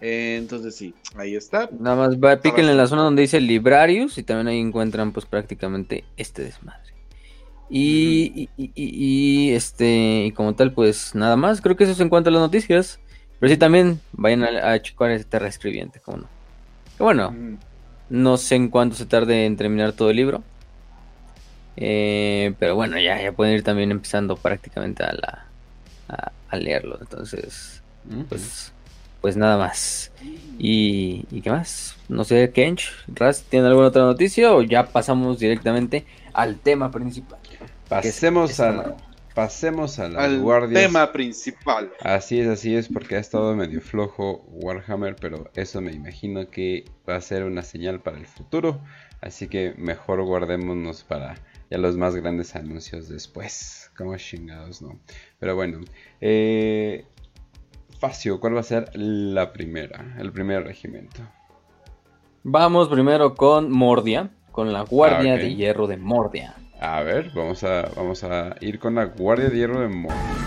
entonces 0.00 0.76
sí, 0.76 0.94
ahí 1.16 1.34
está. 1.34 1.70
Nada 1.78 1.96
más 1.96 2.18
va, 2.18 2.38
píquenle 2.42 2.72
en 2.72 2.76
la 2.76 2.86
zona 2.86 3.02
donde 3.02 3.22
dice 3.22 3.40
Librarius 3.40 4.18
y 4.18 4.22
también 4.22 4.48
ahí 4.48 4.58
encuentran 4.58 5.12
pues 5.12 5.24
prácticamente 5.24 6.04
este 6.18 6.42
desmadre. 6.42 6.92
Y, 7.70 8.50
y, 8.56 9.52
este, 9.52 10.26
y 10.26 10.32
como 10.32 10.54
tal, 10.54 10.74
pues 10.74 11.14
nada 11.14 11.36
más, 11.36 11.62
creo 11.62 11.76
que 11.76 11.84
eso 11.84 11.94
es 11.94 12.00
en 12.00 12.10
cuanto 12.10 12.28
a 12.28 12.32
las 12.32 12.42
noticias. 12.42 13.00
Pero 13.38 13.50
sí 13.50 13.56
también 13.56 13.98
vayan 14.12 14.44
a, 14.44 14.72
a 14.72 14.82
checar 14.82 15.10
este 15.12 15.38
reescribiente, 15.38 16.00
como 16.00 16.18
no. 16.18 16.28
Que 16.98 17.02
bueno, 17.02 17.34
no 18.10 18.36
sé 18.36 18.56
en 18.56 18.68
cuánto 18.68 18.96
se 18.96 19.06
tarde 19.06 19.46
en 19.46 19.56
terminar 19.56 19.92
todo 19.92 20.10
el 20.10 20.16
libro. 20.16 20.42
Eh, 21.76 22.54
pero 22.58 22.74
bueno, 22.74 22.98
ya, 22.98 23.20
ya 23.22 23.32
pueden 23.32 23.54
ir 23.54 23.62
también 23.62 23.90
empezando 23.90 24.36
prácticamente 24.36 25.02
a 25.02 25.12
la 25.12 25.46
a, 26.50 26.56
leerlo. 26.56 26.98
Entonces, 27.00 27.82
pues, 28.28 28.72
pues 29.20 29.36
nada 29.36 29.56
más. 29.56 30.12
Y, 30.58 31.24
y 31.30 31.40
qué 31.40 31.50
más? 31.50 31.96
No 32.08 32.24
sé, 32.24 32.50
Kench, 32.52 32.90
Raz, 33.08 33.42
¿tiene 33.42 33.68
alguna 33.68 33.88
otra 33.88 34.02
noticia 34.02 34.52
o 34.52 34.62
ya 34.62 34.86
pasamos 34.88 35.38
directamente 35.38 36.04
al 36.32 36.56
tema 36.56 36.90
principal? 36.90 37.38
Pasemos 37.88 38.58
a 38.60 38.96
pasemos 39.40 39.98
a 39.98 40.10
las 40.10 40.22
Al 40.22 40.42
guardias. 40.42 40.82
tema 40.82 41.10
principal. 41.12 41.90
Así 42.02 42.40
es, 42.40 42.46
así 42.46 42.76
es, 42.76 42.88
porque 42.88 43.16
ha 43.16 43.18
estado 43.18 43.56
medio 43.56 43.80
flojo 43.80 44.44
Warhammer, 44.48 45.16
pero 45.16 45.50
eso 45.54 45.80
me 45.80 45.92
imagino 45.92 46.50
que 46.50 46.84
va 47.08 47.16
a 47.16 47.20
ser 47.22 47.44
una 47.44 47.62
señal 47.62 48.02
para 48.02 48.18
el 48.18 48.26
futuro. 48.26 48.82
Así 49.22 49.48
que 49.48 49.72
mejor 49.78 50.22
guardémonos 50.24 51.04
para 51.04 51.36
ya 51.70 51.78
los 51.78 51.96
más 51.96 52.14
grandes 52.16 52.54
anuncios 52.54 53.08
después. 53.08 53.90
Como 53.96 54.14
chingados, 54.18 54.82
¿no? 54.82 55.00
Pero 55.38 55.56
bueno, 55.56 55.80
eh, 56.20 57.06
Facio, 57.98 58.40
¿cuál 58.40 58.56
va 58.56 58.60
a 58.60 58.64
ser 58.64 58.90
la 58.94 59.54
primera? 59.54 60.16
El 60.18 60.32
primer 60.32 60.64
regimiento. 60.64 61.22
Vamos 62.42 62.90
primero 62.90 63.34
con 63.34 63.70
Mordia, 63.70 64.28
con 64.52 64.70
la 64.70 64.82
Guardia 64.82 65.32
ah, 65.32 65.38
de 65.38 65.54
Hierro 65.54 65.86
de 65.86 65.96
Mordia. 65.96 66.56
A 66.82 67.02
ver, 67.02 67.30
vamos 67.34 67.62
a, 67.62 67.90
vamos 67.94 68.24
a 68.24 68.56
ir 68.60 68.78
con 68.78 68.94
la 68.94 69.04
Guardia 69.04 69.50
de 69.50 69.56
Hierro 69.56 69.80
de 69.80 69.88
Mordia. 69.88 70.40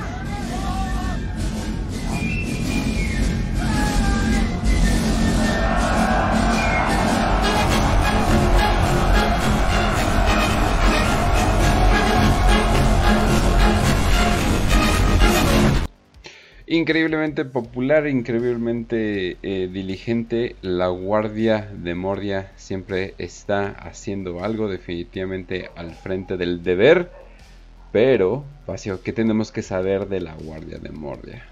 Increíblemente 16.74 17.46
popular, 17.46 18.08
increíblemente 18.08 19.38
eh, 19.44 19.70
diligente, 19.72 20.56
la 20.64 20.88
Guardia 20.88 21.70
de 21.72 21.94
Mordia 21.94 22.52
siempre 22.56 23.14
está 23.20 23.68
haciendo 23.68 24.44
algo 24.44 24.68
definitivamente 24.68 25.70
al 25.76 25.94
frente 25.94 26.36
del 26.36 26.64
deber. 26.64 27.12
Pero, 27.92 28.44
Pacio, 28.66 29.04
¿qué 29.04 29.14
tenemos 29.14 29.52
que 29.52 29.62
saber 29.62 30.08
de 30.08 30.22
la 30.22 30.34
Guardia 30.34 30.80
de 30.80 30.90
Mordia? 30.90 31.46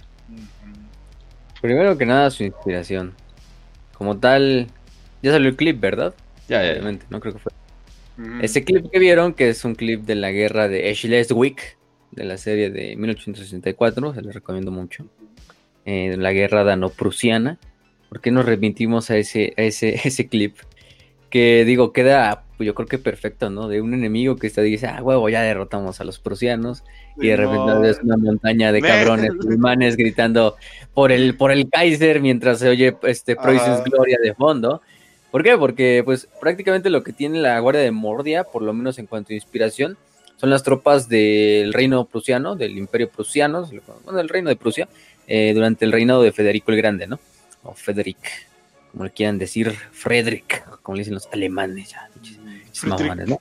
Primero 1.61 1.99
que 1.99 2.07
nada, 2.07 2.31
su 2.31 2.43
inspiración. 2.43 3.13
Como 3.93 4.17
tal, 4.17 4.69
ya 5.21 5.33
salió 5.33 5.49
el 5.49 5.55
clip, 5.55 5.79
¿verdad? 5.79 6.15
Ya, 6.49 6.63
ya. 6.63 6.71
Obviamente, 6.71 7.05
no 7.11 7.19
creo 7.19 7.33
que 7.33 7.39
fue. 7.41 7.51
Ese 8.41 8.63
clip 8.63 8.89
que 8.89 8.97
vieron, 8.97 9.35
que 9.35 9.49
es 9.49 9.63
un 9.65 9.75
clip 9.75 10.01
de 10.01 10.15
la 10.15 10.31
guerra 10.31 10.67
de 10.67 10.91
Wick 11.29 11.77
de 12.11 12.25
la 12.25 12.37
serie 12.37 12.69
de 12.69 12.95
1864, 12.95 14.13
se 14.13 14.21
les 14.21 14.33
recomiendo 14.33 14.71
mucho. 14.71 15.05
Eh, 15.85 16.15
la 16.17 16.31
guerra 16.31 16.63
dano-prusiana. 16.63 17.57
¿Por 18.09 18.21
qué 18.21 18.31
nos 18.31 18.45
remitimos 18.45 19.09
a 19.09 19.17
ese, 19.17 19.53
ese, 19.57 19.95
ese 20.03 20.27
clip? 20.27 20.57
Que 21.29 21.63
digo, 21.65 21.93
queda, 21.93 22.43
pues, 22.57 22.67
yo 22.67 22.75
creo 22.75 22.87
que 22.87 22.97
perfecto, 22.97 23.49
¿no? 23.49 23.67
De 23.67 23.81
un 23.81 23.93
enemigo 23.93 24.35
que 24.35 24.47
está 24.47 24.61
dice, 24.61 24.87
ah, 24.87 25.01
huevo, 25.01 25.29
ya 25.29 25.41
derrotamos 25.41 26.01
a 26.01 26.03
los 26.03 26.19
prusianos. 26.19 26.83
Y 27.17 27.27
de 27.27 27.37
repente 27.37 27.73
ves 27.79 27.99
una 28.03 28.17
montaña 28.17 28.71
de 28.71 28.81
cabrones 28.81 29.31
alemanes 29.47 29.95
gritando 29.95 30.55
por 30.93 31.11
el, 31.11 31.35
por 31.35 31.51
el 31.51 31.69
Kaiser 31.69 32.21
mientras 32.21 32.59
se 32.59 32.69
oye 32.69 32.95
este 33.03 33.35
Preußen's 33.35 33.83
Gloria 33.85 34.17
de 34.21 34.33
fondo. 34.33 34.81
¿Por 35.31 35.43
qué? 35.43 35.57
Porque 35.57 36.01
pues 36.03 36.27
prácticamente 36.41 36.89
lo 36.89 37.03
que 37.03 37.13
tiene 37.13 37.39
la 37.39 37.57
Guardia 37.59 37.81
de 37.81 37.91
Mordia, 37.91 38.43
por 38.43 38.61
lo 38.61 38.73
menos 38.73 38.99
en 38.99 39.07
cuanto 39.07 39.31
a 39.31 39.35
inspiración, 39.35 39.97
son 40.41 40.49
las 40.49 40.63
tropas 40.63 41.07
del 41.07 41.71
reino 41.71 42.03
prusiano, 42.05 42.55
del 42.55 42.75
imperio 42.75 43.07
prusiano, 43.07 43.69
bueno, 44.03 44.17
del 44.17 44.27
reino 44.27 44.49
de 44.49 44.55
Prusia, 44.55 44.89
eh, 45.27 45.51
durante 45.53 45.85
el 45.85 45.91
reinado 45.91 46.23
de 46.23 46.31
Federico 46.31 46.71
el 46.71 46.77
Grande, 46.77 47.05
¿no? 47.05 47.19
O 47.61 47.75
Federic, 47.75 48.17
como 48.91 49.03
le 49.03 49.11
quieran 49.11 49.37
decir, 49.37 49.71
Frederick, 49.91 50.67
como 50.81 50.95
le 50.95 51.01
dicen 51.01 51.13
los 51.13 51.29
alemanes, 51.31 51.91
ya, 51.91 52.09
¿no? 53.27 53.39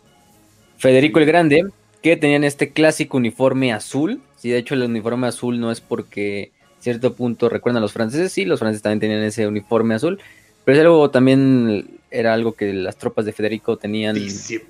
Federico 0.76 1.20
el 1.20 1.24
Grande, 1.24 1.70
que 2.02 2.18
tenían 2.18 2.44
este 2.44 2.70
clásico 2.74 3.16
uniforme 3.16 3.72
azul, 3.72 4.20
sí, 4.36 4.50
de 4.50 4.58
hecho 4.58 4.74
el 4.74 4.82
uniforme 4.82 5.26
azul 5.26 5.58
no 5.58 5.72
es 5.72 5.80
porque 5.80 6.52
cierto 6.80 7.14
punto 7.14 7.48
recuerdan 7.48 7.78
a 7.78 7.80
los 7.80 7.94
franceses, 7.94 8.30
sí, 8.30 8.44
los 8.44 8.58
franceses 8.58 8.82
también 8.82 9.00
tenían 9.00 9.22
ese 9.22 9.46
uniforme 9.46 9.94
azul, 9.94 10.20
pero 10.66 10.76
es 10.76 10.84
algo 10.84 11.10
también 11.10 11.98
era 12.10 12.34
algo 12.34 12.52
que 12.52 12.74
las 12.74 12.98
tropas 12.98 13.24
de 13.24 13.32
Federico 13.32 13.78
tenían 13.78 14.18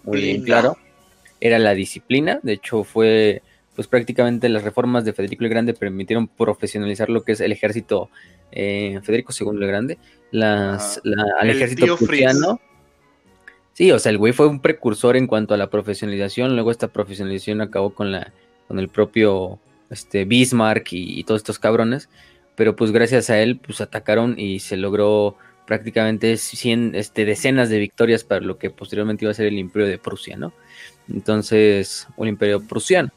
muy 0.04 0.20
bien 0.20 0.44
claro 0.44 0.76
era 1.40 1.58
la 1.58 1.74
disciplina. 1.74 2.40
De 2.42 2.54
hecho, 2.54 2.84
fue 2.84 3.42
pues 3.74 3.86
prácticamente 3.88 4.48
las 4.48 4.62
reformas 4.62 5.04
de 5.04 5.12
Federico 5.12 5.44
el 5.44 5.50
Grande 5.50 5.74
permitieron 5.74 6.28
profesionalizar 6.28 7.08
lo 7.08 7.22
que 7.22 7.32
es 7.32 7.40
el 7.40 7.52
ejército 7.52 8.10
eh, 8.52 9.00
Federico 9.02 9.32
II 9.38 9.48
el 9.52 9.66
Grande, 9.66 9.98
las, 10.32 11.00
al 11.38 11.50
ejército 11.50 11.96
prusiano. 11.96 12.60
Sí, 13.72 13.90
o 13.92 13.98
sea, 13.98 14.10
el 14.10 14.18
güey 14.18 14.32
fue 14.32 14.48
un 14.48 14.60
precursor 14.60 15.16
en 15.16 15.26
cuanto 15.26 15.54
a 15.54 15.56
la 15.56 15.70
profesionalización. 15.70 16.54
Luego 16.54 16.70
esta 16.70 16.88
profesionalización 16.88 17.60
acabó 17.60 17.94
con 17.94 18.12
la 18.12 18.32
con 18.70 18.78
el 18.78 18.88
propio 18.88 19.58
este 19.90 20.24
Bismarck 20.24 20.92
y, 20.92 21.24
todos 21.24 21.40
estos 21.40 21.58
cabrones. 21.58 22.08
Pero 22.54 22.76
pues 22.76 22.92
gracias 22.92 23.30
a 23.30 23.40
él, 23.40 23.58
pues 23.58 23.80
atacaron 23.80 24.38
y 24.38 24.60
se 24.60 24.76
logró 24.76 25.36
prácticamente 25.66 26.36
100, 26.36 26.94
este, 26.94 27.24
decenas 27.24 27.68
de 27.68 27.78
victorias 27.78 28.22
para 28.22 28.42
lo 28.42 28.58
que 28.58 28.70
posteriormente 28.70 29.24
iba 29.24 29.32
a 29.32 29.34
ser 29.34 29.46
el 29.46 29.58
imperio 29.58 29.88
de 29.88 29.98
Prusia, 29.98 30.36
¿no? 30.36 30.52
Entonces, 31.12 32.08
un 32.16 32.28
imperio 32.28 32.60
prusiano. 32.60 33.10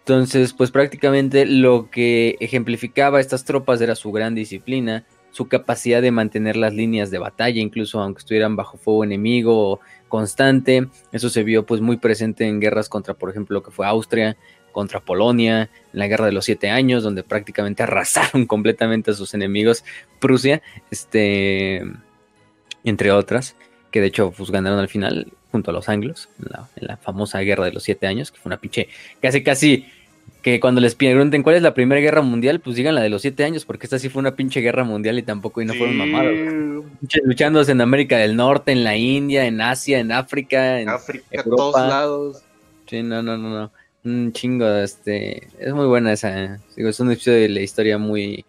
Entonces, 0.00 0.52
pues 0.52 0.70
prácticamente 0.70 1.46
lo 1.46 1.88
que 1.90 2.36
ejemplificaba 2.40 3.18
a 3.18 3.20
estas 3.20 3.44
tropas 3.44 3.80
era 3.80 3.94
su 3.94 4.12
gran 4.12 4.34
disciplina, 4.34 5.06
su 5.30 5.48
capacidad 5.48 6.02
de 6.02 6.10
mantener 6.10 6.56
las 6.56 6.74
líneas 6.74 7.10
de 7.10 7.18
batalla, 7.18 7.60
incluso 7.60 8.00
aunque 8.00 8.18
estuvieran 8.18 8.54
bajo 8.54 8.76
fuego 8.76 9.02
enemigo 9.02 9.80
constante. 10.08 10.88
Eso 11.10 11.30
se 11.30 11.42
vio 11.42 11.64
pues 11.64 11.80
muy 11.80 11.96
presente 11.96 12.46
en 12.46 12.60
guerras 12.60 12.88
contra, 12.88 13.14
por 13.14 13.30
ejemplo, 13.30 13.54
lo 13.54 13.62
que 13.62 13.70
fue 13.70 13.86
Austria, 13.86 14.36
contra 14.74 15.00
Polonia, 15.00 15.70
en 15.92 15.98
la 15.98 16.06
guerra 16.06 16.26
de 16.26 16.32
los 16.32 16.44
siete 16.44 16.68
años, 16.68 17.02
donde 17.02 17.22
prácticamente 17.22 17.82
arrasaron 17.82 18.44
completamente 18.46 19.12
a 19.12 19.14
sus 19.14 19.32
enemigos 19.32 19.84
Prusia, 20.20 20.60
este, 20.90 21.82
entre 22.84 23.10
otras, 23.10 23.56
que 23.90 24.02
de 24.02 24.08
hecho 24.08 24.32
pues 24.36 24.50
ganaron 24.50 24.78
al 24.78 24.88
final 24.88 25.32
junto 25.54 25.70
a 25.70 25.74
los 25.74 25.88
anglos, 25.88 26.28
en 26.40 26.88
la, 26.88 26.96
famosa 26.96 27.38
guerra 27.38 27.66
de 27.66 27.70
los 27.70 27.84
siete 27.84 28.08
años, 28.08 28.32
que 28.32 28.40
fue 28.40 28.48
una 28.48 28.56
pinche, 28.56 28.88
casi 29.22 29.44
casi 29.44 29.86
que 30.42 30.58
cuando 30.58 30.80
les 30.80 30.96
pregunten 30.96 31.44
cuál 31.44 31.54
es 31.54 31.62
la 31.62 31.74
primera 31.74 32.00
guerra 32.00 32.22
mundial, 32.22 32.58
pues 32.58 32.74
digan 32.74 32.96
la 32.96 33.02
de 33.02 33.08
los 33.08 33.22
siete 33.22 33.44
años, 33.44 33.64
porque 33.64 33.86
esta 33.86 34.00
sí 34.00 34.08
fue 34.08 34.18
una 34.18 34.34
pinche 34.34 34.60
guerra 34.62 34.82
mundial 34.82 35.16
y 35.16 35.22
tampoco 35.22 35.62
y 35.62 35.64
no 35.64 35.74
fueron 35.74 35.96
mamados. 35.96 36.84
Luchándose 37.22 37.70
en 37.70 37.82
América 37.82 38.18
del 38.18 38.34
Norte, 38.34 38.72
en 38.72 38.82
la 38.82 38.96
India, 38.96 39.46
en 39.46 39.60
Asia, 39.60 40.00
en 40.00 40.10
África, 40.10 40.80
en 40.80 40.88
África, 40.88 41.44
todos 41.44 41.76
lados. 41.76 42.42
Sí, 42.86 43.04
no, 43.04 43.22
no, 43.22 43.38
no, 43.38 43.48
no. 43.48 43.72
Un 44.02 44.32
chingo, 44.32 44.68
este, 44.68 45.46
es 45.60 45.72
muy 45.72 45.86
buena 45.86 46.14
esa, 46.14 46.58
digo, 46.74 46.88
es 46.88 46.98
un 46.98 47.12
episodio 47.12 47.42
de 47.42 47.48
la 47.48 47.60
historia 47.60 47.96
muy, 47.96 48.44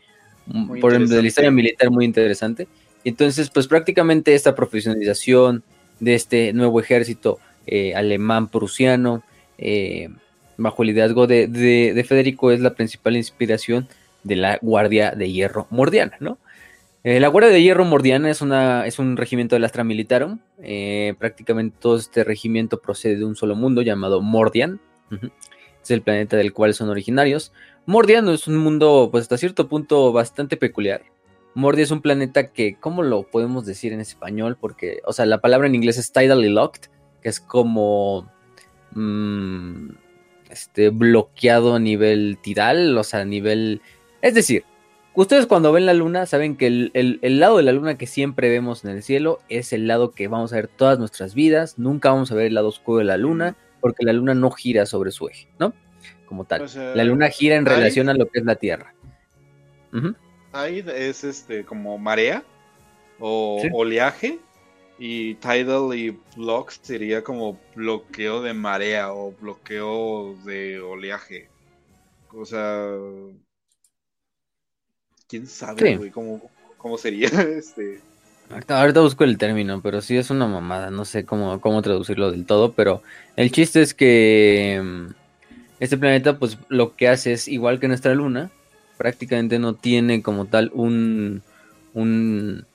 por 0.82 0.92
ejemplo, 0.92 1.16
de 1.16 1.22
la 1.22 1.28
historia 1.28 1.52
militar 1.52 1.92
muy 1.92 2.06
interesante. 2.06 2.68
Entonces, 3.04 3.52
pues 3.52 3.68
prácticamente 3.68 4.34
esta 4.34 4.56
profesionalización, 4.56 5.64
de 6.00 6.16
este 6.16 6.54
nuevo 6.54 6.80
ejército 6.80 7.40
eh, 7.68 7.96
alemán 7.96 8.50
prusiano, 8.50 9.24
eh, 9.58 10.10
bajo 10.58 10.84
el 10.84 10.88
liderazgo 10.88 11.28
de, 11.28 12.06
Federico, 12.08 12.52
es 12.52 12.60
la 12.60 12.76
principal 12.76 13.16
inspiración 13.16 13.88
de 14.24 14.36
la 14.36 14.60
Guardia 14.62 15.12
de 15.12 15.32
Hierro 15.32 15.68
Mordiana, 15.70 16.18
¿no? 16.20 16.38
Eh, 17.04 17.20
la 17.20 17.28
Guardia 17.28 17.52
de 17.52 17.62
Hierro 17.62 17.86
Mordiana 17.86 18.32
es, 18.32 18.42
una, 18.42 18.88
es 18.88 18.98
un 18.98 19.16
regimiento 19.16 19.58
de 19.58 19.66
Astra 19.66 19.84
Militarum. 19.84 20.40
prácticamente 21.20 21.78
todo 21.80 21.98
este 21.98 22.24
regimiento 22.24 22.82
procede 22.82 23.18
de 23.18 23.26
un 23.26 23.36
solo 23.36 23.56
mundo 23.56 23.84
llamado 23.84 24.22
Mordian. 24.22 24.80
Es 25.84 25.92
el 25.92 26.02
planeta 26.02 26.36
del 26.36 26.52
cual 26.52 26.74
son 26.74 26.90
originarios. 26.90 27.54
Mordian 27.86 28.28
es 28.30 28.48
un 28.48 28.58
mundo, 28.58 29.10
pues 29.12 29.24
hasta 29.24 29.38
cierto 29.38 29.68
punto, 29.68 30.12
bastante 30.12 30.58
peculiar. 30.58 31.04
Mordia 31.56 31.84
es 31.84 31.92
un 31.92 32.02
planeta 32.02 32.52
que, 32.52 32.76
¿cómo 32.80 33.02
lo 33.02 33.24
podemos 33.24 33.66
decir 33.66 33.94
en 33.94 34.02
español? 34.02 34.58
Porque, 34.60 35.02
o 35.06 35.14
sea, 35.14 35.26
la 35.26 35.40
palabra 35.40 35.68
en 35.68 35.76
inglés 35.76 35.98
es 35.98 36.12
tidally 36.12 36.50
locked, 36.50 36.90
que 37.22 37.30
es 37.30 37.40
como 37.40 38.30
mm, 38.92 39.90
este, 40.50 40.90
bloqueado 40.90 41.76
a 41.76 41.80
nivel 41.80 42.38
tidal, 42.42 42.98
o 42.98 43.04
sea, 43.04 43.22
a 43.22 43.26
nivel... 43.26 43.82
Es 44.22 44.34
decir, 44.34 44.66
ustedes 45.14 45.46
cuando 45.48 45.72
ven 45.72 45.86
la 45.86 45.94
luna 45.94 46.26
saben 46.26 46.58
que 46.58 46.68
el, 46.68 46.92
el, 46.94 47.40
lado 47.40 47.56
de 47.56 47.64
la 47.64 47.72
luna 47.72 47.98
que 47.98 48.06
siempre 48.06 48.50
vemos 48.50 48.84
en 48.84 48.92
el 48.92 49.02
cielo 49.02 49.40
es 49.48 49.72
el 49.72 49.88
lado 49.88 50.12
que 50.12 50.28
vamos 50.28 50.52
a 50.52 50.58
ver 50.58 50.68
todas 50.68 51.00
nuestras 51.00 51.36
vidas, 51.36 51.80
nunca 51.80 52.12
vamos 52.12 52.34
a 52.34 52.36
ver 52.36 52.48
el 52.48 52.56
lado 52.56 52.68
oscuro 52.68 53.00
de 53.00 53.06
la 53.06 53.16
luna, 53.16 53.56
porque 53.80 54.04
la 54.04 54.12
luna 54.12 54.34
no 54.34 54.52
gira 54.52 54.86
sobre 54.86 55.12
su 55.12 55.30
eje, 55.30 55.48
¿no? 55.58 55.74
Como 56.26 56.44
tal. 56.44 56.66
la 56.96 57.04
luna 57.06 57.30
gira 57.30 57.56
en 57.56 57.66
relación 57.66 58.10
a 58.10 58.14
lo 58.14 58.26
que 58.28 58.40
es 58.40 58.46
la 58.46 58.56
Tierra. 58.56 58.94
Tide 60.56 61.10
es 61.10 61.26
este 61.26 61.66
como 61.66 61.98
marea 61.98 62.42
o 63.20 63.62
oleaje 63.74 64.40
y 64.98 65.36
tidal 65.36 65.94
y 65.94 66.18
block 66.38 66.72
sería 66.82 67.24
como 67.24 67.60
bloqueo 67.76 68.42
de 68.42 68.54
marea 68.54 69.12
o 69.12 69.34
bloqueo 69.34 70.36
de 70.46 70.80
oleaje. 70.80 71.50
O 72.34 72.46
sea, 72.46 72.88
quién 75.28 75.46
sabe, 75.48 76.12
¿cómo, 76.12 76.98
sería 76.98 77.28
este. 77.58 78.00
Ahorita, 78.68 79.02
busco 79.02 79.24
el 79.24 79.38
término, 79.38 79.82
pero 79.82 80.02
sí 80.02 80.16
es 80.16 80.30
una 80.30 80.48
mamada, 80.48 80.92
no 80.92 81.04
sé 81.04 81.26
cómo, 81.26 81.60
cómo 81.60 81.82
traducirlo 81.82 82.32
del 82.32 82.46
todo, 82.46 82.74
pero 82.74 83.02
el 83.36 83.52
chiste 83.52 83.82
es 83.82 83.94
que 83.94 84.80
mm, 84.82 85.08
este 85.80 85.98
planeta, 85.98 86.38
pues 86.38 86.58
lo 86.70 86.96
que 86.96 87.10
hace 87.10 87.34
es 87.34 87.48
igual 87.48 87.80
que 87.80 87.88
nuestra 87.88 88.14
luna, 88.14 88.52
prácticamente 88.98 89.60
no 89.60 89.74
tiene 89.74 90.22
como 90.22 90.46
tal 90.46 90.72
un, 90.74 91.42
un 91.94 92.66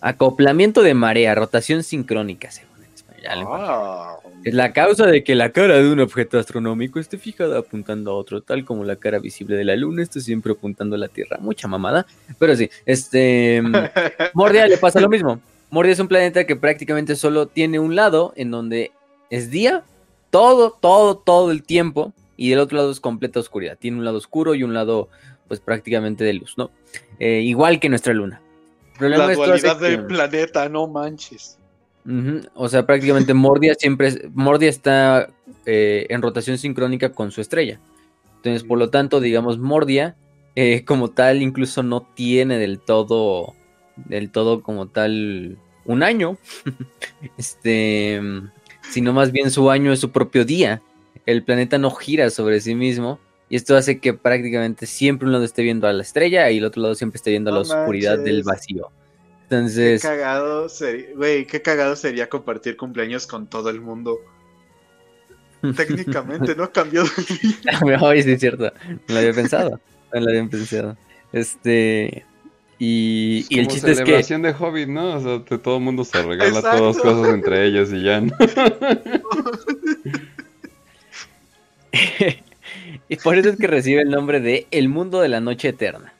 acoplamiento 0.00 0.82
de 0.82 0.94
marea, 0.94 1.34
rotación 1.34 1.82
sincrónica, 1.82 2.50
según 2.50 2.84
en 2.84 2.94
español. 2.94 3.46
Ah. 3.48 4.16
Es 4.42 4.54
la 4.54 4.72
causa 4.72 5.06
de 5.06 5.22
que 5.22 5.34
la 5.34 5.50
cara 5.50 5.76
de 5.76 5.92
un 5.92 6.00
objeto 6.00 6.38
astronómico 6.38 6.98
esté 6.98 7.18
fijada 7.18 7.58
apuntando 7.58 8.10
a 8.10 8.14
otro, 8.14 8.40
tal 8.40 8.64
como 8.64 8.84
la 8.84 8.96
cara 8.96 9.18
visible 9.18 9.56
de 9.56 9.64
la 9.64 9.76
luna 9.76 10.02
esté 10.02 10.20
siempre 10.20 10.52
apuntando 10.52 10.96
a 10.96 10.98
la 10.98 11.08
Tierra. 11.08 11.36
Mucha 11.40 11.68
mamada, 11.68 12.06
pero 12.38 12.56
sí, 12.56 12.70
este... 12.86 13.62
Mordia 14.34 14.66
le 14.66 14.78
pasa 14.78 15.00
lo 15.00 15.08
mismo. 15.10 15.40
Mordia 15.70 15.92
es 15.92 16.00
un 16.00 16.08
planeta 16.08 16.46
que 16.46 16.56
prácticamente 16.56 17.16
solo 17.16 17.46
tiene 17.46 17.78
un 17.78 17.94
lado 17.94 18.32
en 18.34 18.50
donde 18.50 18.92
es 19.28 19.50
día, 19.50 19.84
todo, 20.30 20.70
todo, 20.80 21.18
todo 21.18 21.50
el 21.50 21.62
tiempo, 21.62 22.14
y 22.40 22.48
del 22.48 22.60
otro 22.60 22.78
lado 22.78 22.90
es 22.90 23.00
completa 23.00 23.38
oscuridad. 23.38 23.76
Tiene 23.78 23.98
un 23.98 24.04
lado 24.06 24.16
oscuro 24.16 24.54
y 24.54 24.62
un 24.62 24.72
lado 24.72 25.10
pues 25.50 25.58
prácticamente 25.58 26.22
de 26.22 26.32
luz, 26.34 26.54
¿no? 26.56 26.70
Eh, 27.18 27.40
igual 27.40 27.80
que 27.80 27.88
nuestra 27.88 28.14
luna. 28.14 28.40
la 29.00 29.34
dualidad 29.34 29.80
del 29.80 30.06
planeta, 30.06 30.68
no 30.68 30.86
manches. 30.86 31.58
O 32.54 32.68
sea, 32.68 32.86
prácticamente 32.86 33.34
Mordia 33.34 33.74
siempre, 33.74 34.28
Mordia 34.32 34.68
está 34.68 35.28
eh, 35.66 36.06
en 36.08 36.22
rotación 36.22 36.56
sincrónica 36.56 37.10
con 37.10 37.32
su 37.32 37.40
estrella. 37.40 37.80
Entonces, 38.36 38.62
por 38.62 38.78
lo 38.78 38.90
tanto, 38.90 39.18
digamos, 39.18 39.58
Mordia 39.58 40.14
eh, 40.54 40.84
como 40.84 41.10
tal 41.10 41.42
incluso 41.42 41.82
no 41.82 42.02
tiene 42.14 42.56
del 42.56 42.78
todo, 42.78 43.56
del 43.96 44.30
todo 44.30 44.62
como 44.62 44.86
tal 44.86 45.58
un 45.84 46.04
año, 46.04 46.38
este, 47.38 48.20
sino 48.88 49.12
más 49.12 49.32
bien 49.32 49.50
su 49.50 49.68
año 49.68 49.92
es 49.92 49.98
su 49.98 50.12
propio 50.12 50.44
día. 50.44 50.80
El 51.26 51.42
planeta 51.42 51.76
no 51.76 51.90
gira 51.90 52.30
sobre 52.30 52.60
sí 52.60 52.76
mismo, 52.76 53.18
y 53.50 53.56
esto 53.56 53.76
hace 53.76 53.98
que 53.98 54.14
prácticamente 54.14 54.86
siempre 54.86 55.26
un 55.26 55.32
lado 55.32 55.44
esté 55.44 55.62
viendo 55.62 55.88
a 55.88 55.92
la 55.92 56.02
estrella 56.02 56.48
y 56.52 56.58
el 56.58 56.64
otro 56.64 56.82
lado 56.82 56.94
siempre 56.94 57.16
esté 57.16 57.30
viendo 57.30 57.50
a 57.50 57.54
la 57.54 57.60
oscuridad 57.60 58.16
del 58.16 58.44
vacío. 58.44 58.92
Entonces. 59.42 60.02
Qué 60.02 60.08
cagado 60.08 60.68
sería, 60.68 61.08
güey, 61.16 61.44
qué 61.48 61.60
cagado 61.60 61.96
sería 61.96 62.28
compartir 62.28 62.76
cumpleaños 62.76 63.26
con 63.26 63.48
todo 63.48 63.68
el 63.68 63.80
mundo. 63.80 64.20
Técnicamente 65.76 66.54
no 66.54 66.70
cambió 66.70 67.02
de 67.02 67.10
vida. 67.42 67.80
sí, 68.22 68.30
es 68.30 68.40
cierto. 68.40 68.72
No 68.86 69.14
lo 69.14 69.18
había 69.18 69.32
pensado. 69.32 69.80
No 70.14 70.20
lo 70.20 70.28
había 70.28 70.48
pensado. 70.48 70.96
Este. 71.32 72.24
Y, 72.78 73.46
y 73.48 73.58
el 73.58 73.66
chiste 73.66 73.90
es 73.90 73.98
que. 73.98 74.04
celebración 74.04 74.42
de 74.42 74.54
Hobbit, 74.56 74.88
¿no? 74.88 75.16
O 75.16 75.20
sea, 75.20 75.44
todo 75.58 75.78
el 75.78 75.82
mundo 75.82 76.04
se 76.04 76.22
regala 76.22 76.62
todas 76.62 76.98
cosas 76.98 77.34
entre 77.34 77.66
ellos 77.66 77.92
y 77.92 78.04
ya. 78.04 78.20
¿no? 78.20 78.32
Y 83.10 83.16
por 83.16 83.36
eso 83.36 83.48
es 83.48 83.56
que 83.56 83.66
recibe 83.66 84.02
el 84.02 84.08
nombre 84.08 84.38
de 84.38 84.68
El 84.70 84.88
Mundo 84.88 85.20
de 85.20 85.28
la 85.28 85.40
Noche 85.40 85.70
Eterna. 85.70 86.14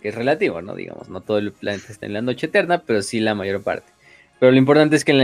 Que 0.00 0.08
es 0.08 0.14
relativo, 0.14 0.62
¿no? 0.62 0.74
Digamos, 0.74 1.10
no 1.10 1.20
todo 1.20 1.36
el 1.36 1.52
planeta 1.52 1.92
está 1.92 2.06
en 2.06 2.14
la 2.14 2.22
noche 2.22 2.46
eterna, 2.46 2.82
pero 2.86 3.02
sí 3.02 3.20
la 3.20 3.34
mayor 3.34 3.62
parte. 3.62 3.92
Pero 4.38 4.50
lo 4.50 4.56
importante 4.56 4.96
es 4.96 5.04
que 5.04 5.12
en 5.12 5.20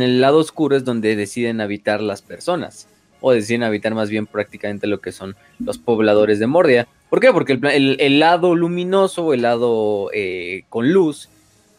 el, 0.00 0.20
lado 0.20 0.38
oscuro 0.38 0.76
es 0.76 0.84
donde 0.84 1.16
deciden 1.16 1.60
habitar 1.60 2.00
las 2.00 2.22
personas. 2.22 2.86
O 3.20 3.32
deciden 3.32 3.64
habitar 3.64 3.96
más 3.96 4.10
bien 4.10 4.26
prácticamente 4.26 4.86
lo 4.86 5.00
que 5.00 5.10
son 5.10 5.34
los 5.58 5.78
pobladores 5.78 6.38
de 6.38 6.46
Mordia. 6.46 6.86
¿Por 7.08 7.18
qué? 7.18 7.32
Porque 7.32 7.54
el, 7.54 7.96
el, 7.98 8.20
lado 8.20 8.54
luminoso, 8.54 9.34
el 9.34 9.42
lado 9.42 10.08
eh, 10.12 10.62
con 10.68 10.92
luz, 10.92 11.30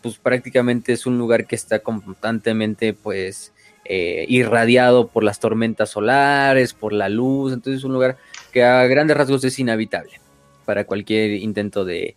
pues 0.01 0.17
prácticamente 0.17 0.91
es 0.91 1.05
un 1.05 1.17
lugar 1.17 1.47
que 1.47 1.55
está 1.55 1.79
constantemente, 1.79 2.93
pues, 2.93 3.53
eh, 3.85 4.25
irradiado 4.27 5.07
por 5.07 5.23
las 5.23 5.39
tormentas 5.39 5.91
solares, 5.91 6.73
por 6.73 6.91
la 6.91 7.07
luz. 7.07 7.53
Entonces 7.53 7.79
es 7.79 7.83
un 7.85 7.93
lugar 7.93 8.17
que 8.51 8.63
a 8.63 8.85
grandes 8.85 9.17
rasgos 9.17 9.43
es 9.43 9.57
inhabitable 9.59 10.19
para 10.65 10.85
cualquier 10.85 11.31
intento 11.31 11.85
de, 11.85 12.15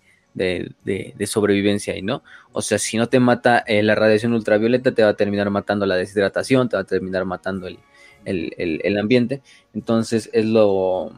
sobrevivencia 1.26 1.94
ahí, 1.94 2.02
¿no? 2.02 2.22
O 2.52 2.62
sea, 2.62 2.78
si 2.78 2.96
no 2.96 3.08
te 3.08 3.20
mata 3.20 3.58
eh, 3.66 3.82
la 3.82 3.94
radiación 3.94 4.32
ultravioleta, 4.32 4.92
te 4.92 5.02
va 5.02 5.10
a 5.10 5.16
terminar 5.16 5.50
matando 5.50 5.86
la 5.86 5.96
deshidratación, 5.96 6.68
te 6.68 6.76
va 6.76 6.82
a 6.82 6.86
terminar 6.86 7.24
matando 7.24 7.66
el, 7.66 8.98
ambiente. 8.98 9.42
Entonces 9.74 10.30
es 10.32 10.44
lo, 10.44 11.12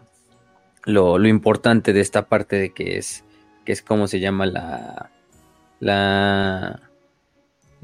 lo, 0.84 1.26
importante 1.26 1.92
de 1.92 2.00
esta 2.00 2.26
parte 2.26 2.56
de 2.56 2.70
que 2.70 2.98
es, 2.98 3.24
que 3.64 3.72
es 3.72 3.82
como 3.82 4.06
se 4.06 4.20
llama 4.20 4.46
la, 4.46 5.10
la, 5.80 6.80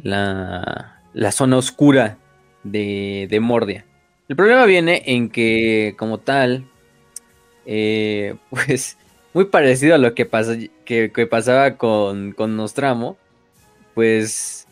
la, 0.02 1.32
zona 1.32 1.56
oscura 1.56 2.18
de, 2.62 3.26
de 3.28 3.40
Mordia. 3.40 3.84
El 4.28 4.36
problema 4.36 4.64
viene 4.64 5.02
en 5.06 5.28
que, 5.28 5.94
como 5.98 6.18
tal, 6.18 6.71
eh, 7.66 8.36
pues 8.50 8.96
muy 9.34 9.46
parecido 9.46 9.94
a 9.94 9.98
lo 9.98 10.14
que, 10.14 10.28
que, 10.84 11.26
pasaba 11.26 11.76
con, 11.76 12.32
con, 12.32 12.56
Nostramo, 12.56 13.16
pues 13.94 14.66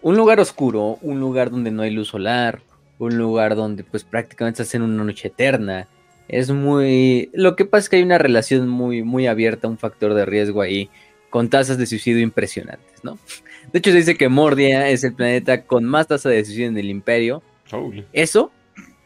un 0.00 0.16
lugar 0.16 0.40
oscuro, 0.40 0.98
un 1.02 1.20
lugar 1.20 1.50
donde 1.50 1.70
no 1.70 1.82
hay 1.82 1.90
luz 1.90 2.08
solar, 2.08 2.60
un 2.98 3.18
lugar 3.18 3.54
donde 3.54 3.84
pues 3.84 4.04
prácticamente 4.04 4.62
estás 4.62 4.74
en 4.74 4.82
una 4.82 5.04
noche 5.04 5.28
eterna. 5.28 5.88
Es 6.28 6.50
muy... 6.50 7.30
Lo 7.34 7.56
que 7.56 7.64
pasa 7.64 7.84
es 7.84 7.88
que 7.88 7.96
hay 7.96 8.02
una 8.02 8.18
relación 8.18 8.68
muy, 8.68 9.02
muy 9.02 9.26
abierta, 9.26 9.68
un 9.68 9.78
factor 9.78 10.14
de 10.14 10.24
riesgo 10.24 10.62
ahí, 10.62 10.88
con 11.28 11.50
tasas 11.50 11.78
de 11.78 11.86
suicidio 11.86 12.20
impresionantes, 12.20 13.04
¿no? 13.04 13.18
De 13.72 13.78
hecho 13.78 13.90
se 13.90 13.98
dice 13.98 14.16
que 14.16 14.28
Mordia 14.28 14.88
es 14.88 15.04
el 15.04 15.14
planeta 15.14 15.64
con 15.64 15.84
más 15.84 16.08
tasa 16.08 16.28
de 16.28 16.44
suicidio 16.44 16.68
en 16.68 16.78
el 16.78 16.90
imperio. 16.90 17.42
Eso, 18.12 18.50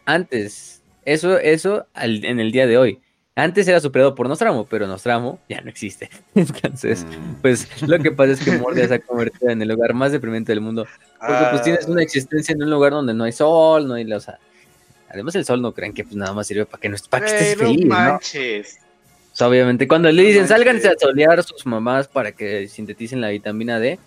antes, 0.07 0.83
eso, 1.05 1.39
eso 1.39 1.87
en 1.95 2.41
el 2.41 2.51
día 2.51 2.67
de 2.67 2.79
hoy. 2.79 2.99
Antes 3.39 3.69
era 3.69 3.79
superado 3.81 4.15
por 4.15 4.31
Nostramo, 4.31 4.65
pero 4.65 4.87
Nostramo 4.87 5.39
ya 5.47 5.61
no 5.61 5.69
existe. 5.69 6.09
Entonces, 6.35 7.05
mm. 7.05 7.43
pues 7.43 7.83
lo 7.83 7.99
que 7.99 8.11
pasa 8.11 8.33
es 8.33 8.41
que 8.41 8.57
Mordia 8.57 8.89
se 8.89 8.95
ha 8.95 8.99
convertido 8.99 9.51
en 9.51 9.61
el 9.61 9.69
lugar 9.69 9.93
más 9.93 10.11
deprimente 10.11 10.53
del 10.53 10.63
mundo. 10.63 10.87
Porque 11.21 11.45
pues 11.51 11.63
tienes 11.63 11.87
una 11.87 12.03
existencia 12.03 12.55
en 12.55 12.63
un 12.63 12.71
lugar 12.71 12.93
donde 12.93 13.13
no 13.13 13.25
hay 13.25 13.33
sol, 13.33 13.87
no 13.87 13.95
hay... 13.95 14.11
O 14.11 14.21
sea, 14.21 14.39
además 15.11 15.35
el 15.35 15.45
sol 15.45 15.61
no 15.61 15.73
creen 15.73 15.93
que 15.93 16.03
pues 16.03 16.17
nada 16.17 16.33
más 16.33 16.47
sirve 16.47 16.65
para 16.65 16.81
que, 16.81 16.89
no, 16.89 16.97
para 17.11 17.27
que 17.27 17.33
estés 17.33 17.59
feliz, 17.59 17.85
¿no? 17.85 18.17
O 18.17 19.39
sea, 19.39 19.49
obviamente, 19.49 19.87
cuando 19.87 20.11
le 20.11 20.23
dicen 20.23 20.49
sálganse 20.49 20.89
a 20.89 20.95
solear 20.99 21.39
a 21.39 21.43
sus 21.43 21.67
mamás 21.67 22.09
para 22.09 22.33
que 22.33 22.69
sinteticen 22.69 23.21
la 23.21 23.29
vitamina 23.29 23.79
D, 23.79 23.99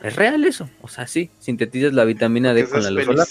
es 0.00 0.14
real 0.14 0.44
eso. 0.44 0.70
O 0.80 0.86
sea, 0.86 1.08
sí, 1.08 1.28
sintetizas 1.40 1.92
la 1.92 2.04
vitamina 2.04 2.54
D 2.54 2.68
con 2.68 2.84
la 2.84 2.90
luz 2.92 3.04
solar. 3.04 3.26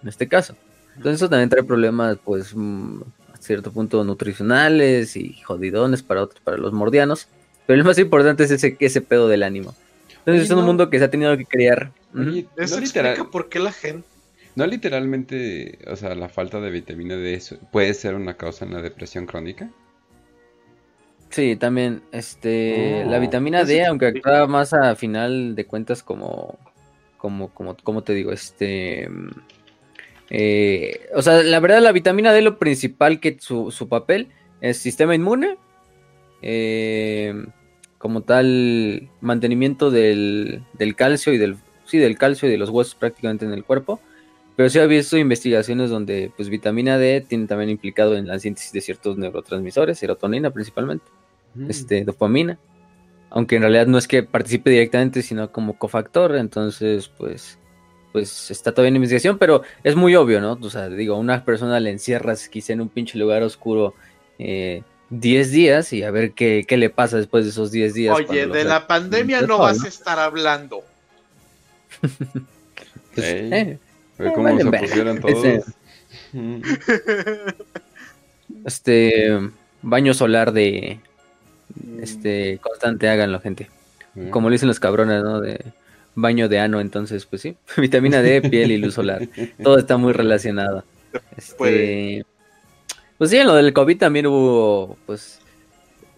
En 0.00 0.08
este 0.08 0.28
caso. 0.28 0.56
Entonces 0.96 1.16
eso 1.16 1.28
también 1.28 1.48
trae 1.48 1.64
problemas, 1.64 2.18
pues, 2.24 2.54
mm, 2.54 3.00
cierto 3.44 3.72
punto 3.72 4.02
nutricionales 4.04 5.16
y 5.16 5.34
jodidones 5.42 6.02
para 6.02 6.22
otros, 6.22 6.40
para 6.42 6.56
los 6.56 6.72
mordianos. 6.72 7.28
Pero 7.66 7.78
lo 7.78 7.84
más 7.84 7.98
importante 7.98 8.44
es 8.44 8.50
ese, 8.50 8.76
ese 8.80 9.00
pedo 9.00 9.28
del 9.28 9.42
ánimo. 9.42 9.74
Entonces 10.18 10.44
es 10.44 10.50
un 10.50 10.64
mundo 10.64 10.90
que 10.90 10.98
se 10.98 11.04
ha 11.04 11.10
tenido 11.10 11.36
que 11.36 11.44
crear. 11.44 11.92
Eso 12.56 12.78
explica 12.78 13.24
por 13.30 13.48
qué 13.48 13.58
la 13.58 13.72
gente... 13.72 14.06
No 14.56 14.66
literalmente, 14.66 15.78
o 15.88 15.96
sea, 15.96 16.14
la 16.14 16.28
falta 16.28 16.60
de 16.60 16.70
vitamina 16.70 17.16
D 17.16 17.42
puede 17.72 17.92
ser 17.92 18.14
una 18.14 18.36
causa 18.36 18.64
en 18.64 18.72
la 18.72 18.82
depresión 18.82 19.26
crónica. 19.26 19.68
Sí, 21.30 21.56
también, 21.56 22.02
este, 22.12 23.04
la 23.06 23.18
oh. 23.18 23.20
vitamina 23.20 23.64
D, 23.64 23.84
aunque 23.84 24.06
actúa 24.06 24.46
más 24.46 24.72
a 24.72 24.94
final 24.94 25.56
de 25.56 25.66
cuentas 25.66 26.04
como, 26.04 26.56
como, 27.16 27.48
como, 27.52 27.76
como 27.76 28.02
te 28.04 28.14
digo, 28.14 28.30
este, 28.30 29.08
eh, 30.36 31.06
o 31.14 31.22
sea, 31.22 31.42
la 31.44 31.60
verdad, 31.60 31.80
la 31.80 31.92
vitamina 31.92 32.32
D, 32.32 32.42
lo 32.42 32.58
principal 32.58 33.20
que 33.20 33.36
su, 33.38 33.86
papel 33.88 34.28
es 34.60 34.78
sistema 34.78 35.14
inmune, 35.14 35.58
eh, 36.42 37.34
como 37.98 38.22
tal 38.22 39.08
mantenimiento 39.20 39.92
del, 39.92 40.64
del 40.72 40.96
calcio 40.96 41.32
y 41.32 41.38
del 41.38 41.56
sí 41.84 41.98
del 41.98 42.18
calcio 42.18 42.48
y 42.48 42.50
de 42.50 42.58
los 42.58 42.70
huesos 42.70 42.96
prácticamente 42.96 43.44
en 43.44 43.52
el 43.52 43.62
cuerpo. 43.62 44.00
Pero 44.56 44.68
sí 44.68 44.78
he 44.78 44.86
visto 44.86 45.16
investigaciones 45.16 45.90
donde 45.90 46.32
pues 46.36 46.48
vitamina 46.48 46.98
D 46.98 47.20
tiene 47.20 47.46
también 47.46 47.70
implicado 47.70 48.16
en 48.16 48.26
la 48.26 48.38
síntesis 48.38 48.72
de 48.72 48.80
ciertos 48.80 49.16
neurotransmisores, 49.16 49.98
serotonina 49.98 50.50
principalmente, 50.50 51.06
Mm. 51.54 51.70
este, 51.70 52.04
dopamina, 52.04 52.58
aunque 53.30 53.56
en 53.56 53.62
realidad 53.62 53.86
no 53.86 53.98
es 53.98 54.08
que 54.08 54.22
participe 54.24 54.70
directamente, 54.70 55.22
sino 55.22 55.52
como 55.52 55.78
cofactor, 55.78 56.36
entonces 56.36 57.08
pues 57.16 57.58
pues 58.14 58.48
está 58.52 58.70
todavía 58.70 58.90
en 58.90 58.96
investigación, 58.96 59.38
pero 59.38 59.62
es 59.82 59.96
muy 59.96 60.14
obvio, 60.14 60.40
¿no? 60.40 60.52
O 60.52 60.70
sea, 60.70 60.88
digo, 60.88 61.18
una 61.18 61.44
persona 61.44 61.80
le 61.80 61.90
encierras 61.90 62.48
quizá 62.48 62.72
en 62.72 62.80
un 62.80 62.88
pinche 62.88 63.18
lugar 63.18 63.42
oscuro 63.42 63.92
eh, 64.38 64.82
10 65.10 65.50
días 65.50 65.92
y 65.92 66.04
a 66.04 66.12
ver 66.12 66.30
qué, 66.30 66.64
qué 66.66 66.76
le 66.76 66.90
pasa 66.90 67.16
después 67.16 67.42
de 67.44 67.50
esos 67.50 67.72
10 67.72 67.92
días. 67.92 68.14
Oye, 68.14 68.26
cuando 68.26 68.54
de 68.54 68.62
la 68.62 68.86
pandemia 68.86 69.42
no 69.42 69.58
vas 69.58 69.78
¿no? 69.78 69.86
a 69.86 69.88
estar 69.88 70.20
hablando. 70.20 70.84
pues, 72.00 73.26
eh, 73.26 73.78
Eh, 74.20 74.32
cómo 74.32 74.56
se 74.56 74.64
pusieron 74.64 75.20
todos. 75.20 75.64
Este 78.64 79.40
baño 79.82 80.14
solar 80.14 80.52
de 80.52 81.00
este 82.00 82.58
constante 82.62 83.08
háganlo 83.08 83.40
gente 83.40 83.68
Mm. 84.14 84.30
como 84.30 84.48
lo 84.48 84.52
dicen 84.52 84.68
los 84.68 84.80
cabrones 84.80 85.22
no 85.22 85.40
de 85.40 85.72
baño 86.14 86.48
de 86.48 86.58
ano 86.58 86.80
entonces 86.80 87.26
pues 87.26 87.42
sí 87.42 87.56
vitamina 87.76 88.22
D 88.22 88.42
piel 88.42 88.70
y 88.72 88.78
luz 88.78 88.94
solar. 88.94 89.28
Todo 89.62 89.78
está 89.78 89.96
muy 89.96 90.12
relacionado. 90.12 90.84
Este, 91.36 92.24
pues 93.18 93.30
sí 93.30 93.36
en 93.36 93.46
lo 93.46 93.54
del 93.54 93.72
covid 93.72 93.98
también 93.98 94.26
hubo 94.26 94.96
pues 95.06 95.40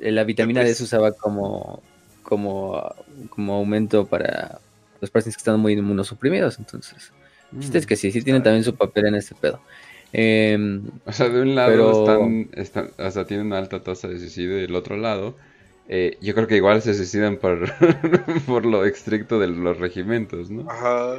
eh, 0.01 0.11
la 0.13 0.25
vitamina 0.25 0.61
D 0.61 0.67
Pues- 0.67 0.79
se 0.79 0.85
usaba 0.85 1.13
como 1.13 1.83
como 2.23 2.95
como 3.31 3.55
aumento 3.55 4.07
para 4.07 4.59
los 5.01 5.11
pacientes 5.11 5.37
que 5.37 5.41
están 5.41 5.61
muy 5.61 5.75
inmunosuprimidos 5.75 6.59
entonces 6.59 7.13
es 7.73 7.87
que 7.87 7.97
sí 7.97 8.11
sí 8.11 8.23
tienen 8.23 8.43
también 8.43 8.65
su 8.65 8.75
papel 8.75 9.07
en 9.07 9.15
este 9.15 9.35
pedo. 9.35 9.61
Em, 10.13 10.83
O 11.05 11.13
sea, 11.13 11.29
de 11.29 11.41
un 11.43 11.55
lado 11.55 11.71
Pero- 11.71 12.01
están, 12.01 12.49
están, 12.55 12.91
o 13.07 13.11
sea, 13.11 13.25
tienen 13.27 13.47
una 13.47 13.59
alta 13.59 13.83
tasa 13.83 14.09
de 14.09 14.19
suicidio 14.19 14.59
y 14.59 14.63
del 14.63 14.75
otro 14.75 14.97
lado, 14.97 15.37
eh, 15.89 16.17
yo 16.21 16.35
creo 16.35 16.47
que 16.47 16.57
igual 16.57 16.83
se 16.83 16.95
suicidan 16.95 17.37
por, 17.37 17.71
por 18.47 18.65
lo 18.67 18.85
estricto 18.85 19.39
de 19.39 19.49
los 19.49 19.79
regimentos, 19.79 20.51
¿no? 20.51 20.71
Ajá. 20.71 21.17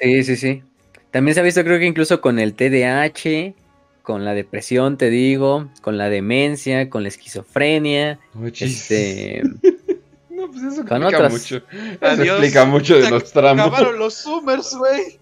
Sí, 0.00 0.22
sí, 0.24 0.36
sí. 0.36 0.62
También 1.10 1.34
se 1.34 1.40
ha 1.40 1.44
visto, 1.44 1.64
creo 1.64 1.78
que 1.78 1.86
incluso 1.86 2.20
con 2.20 2.38
el 2.38 2.54
TDAH, 2.54 3.54
con 4.02 4.24
la 4.24 4.34
depresión, 4.34 4.98
te 4.98 5.08
digo, 5.10 5.68
con 5.80 5.96
la 5.98 6.08
demencia, 6.10 6.90
con 6.90 7.02
la 7.02 7.08
esquizofrenia, 7.08 8.18
Oh, 8.38 8.46
este, 8.46 9.42
No, 10.30 10.50
pues 10.50 10.62
eso 10.64 10.82
explica 10.82 11.06
otras. 11.06 11.32
mucho. 11.32 11.56
Eso 11.56 11.98
Adiós. 12.02 12.28
explica 12.28 12.64
mucho 12.66 12.96
de 12.96 13.04
Se 13.04 13.10
los 13.10 13.32
tramos. 13.32 13.66
Acabaron 13.68 13.98
los 13.98 14.14
Summers, 14.14 14.74
güey. 14.76 15.18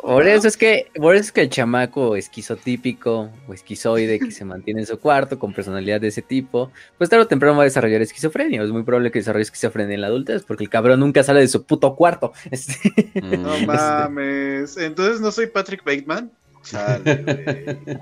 Por 0.00 0.26
eso 0.26 0.48
es 0.48 0.56
que, 0.56 0.88
por 0.96 1.14
eso 1.14 1.24
es 1.24 1.32
que 1.32 1.42
el 1.42 1.50
chamaco 1.50 2.16
esquizotípico 2.16 3.30
o 3.48 3.54
esquizoide 3.54 4.18
que 4.18 4.30
se 4.30 4.44
mantiene 4.44 4.80
en 4.80 4.86
su 4.86 4.98
cuarto 4.98 5.38
con 5.38 5.52
personalidad 5.52 6.00
de 6.00 6.08
ese 6.08 6.22
tipo, 6.22 6.70
pues 6.98 7.10
tarde 7.10 7.24
o 7.24 7.26
temprano 7.26 7.56
va 7.56 7.62
a 7.62 7.64
desarrollar 7.64 8.02
esquizofrenia. 8.02 8.62
Es 8.62 8.70
muy 8.70 8.82
probable 8.82 9.10
que 9.10 9.18
desarrolle 9.20 9.42
esquizofrenia 9.44 9.94
en 9.94 10.00
la 10.00 10.06
adultez, 10.08 10.44
porque 10.44 10.64
el 10.64 10.70
cabrón 10.70 11.00
nunca 11.00 11.22
sale 11.22 11.40
de 11.40 11.48
su 11.48 11.64
puto 11.64 11.94
cuarto. 11.96 12.32
Este. 12.50 13.10
No 13.22 13.58
mames. 13.66 14.76
Entonces 14.76 15.20
no 15.20 15.30
soy 15.32 15.46
Patrick 15.48 15.84
Bateman. 15.84 16.30
Chale. 16.62 17.78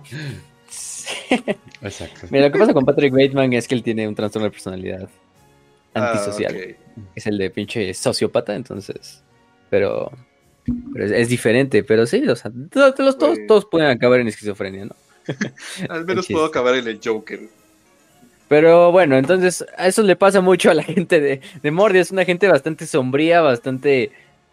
Exacto. 1.82 2.26
Mira, 2.30 2.46
lo 2.46 2.52
que 2.52 2.58
pasa 2.58 2.72
con 2.72 2.84
Patrick 2.84 3.12
Bateman 3.12 3.52
es 3.52 3.66
que 3.68 3.74
él 3.74 3.82
tiene 3.82 4.06
un 4.08 4.14
trastorno 4.14 4.46
de 4.46 4.52
personalidad 4.52 5.08
Ah, 5.94 6.12
antisocial. 6.12 6.76
es 7.14 7.26
el 7.26 7.36
de 7.38 7.50
pinche 7.50 7.92
sociópata, 7.94 8.54
entonces. 8.54 9.22
Pero. 9.68 10.10
Pero 10.64 11.04
es, 11.04 11.12
es 11.12 11.28
diferente, 11.28 11.82
pero 11.82 12.06
sí, 12.06 12.26
o 12.28 12.36
sea, 12.36 12.52
todos, 12.70 12.94
todos, 12.94 13.18
todos, 13.18 13.36
Güey. 13.36 13.46
todos 13.46 13.66
pueden 13.66 13.88
acabar 13.88 14.20
en 14.20 14.28
esquizofrenia, 14.28 14.84
¿no? 14.84 14.96
Al 15.88 16.04
menos 16.04 16.26
puedo 16.26 16.44
acabar 16.44 16.74
en 16.74 16.86
el 16.88 17.00
Joker. 17.02 17.40
Pero 18.48 18.92
bueno, 18.92 19.16
entonces 19.16 19.64
a 19.78 19.86
eso 19.86 20.02
le 20.02 20.14
pasa 20.14 20.40
mucho 20.40 20.70
a 20.70 20.74
la 20.74 20.82
gente 20.84 21.20
de, 21.20 21.40
de 21.62 21.70
Mordia. 21.70 22.00
Es 22.00 22.10
una 22.10 22.24
gente 22.24 22.48
bastante 22.48 22.86
sombría, 22.86 23.40
bastante, 23.40 24.12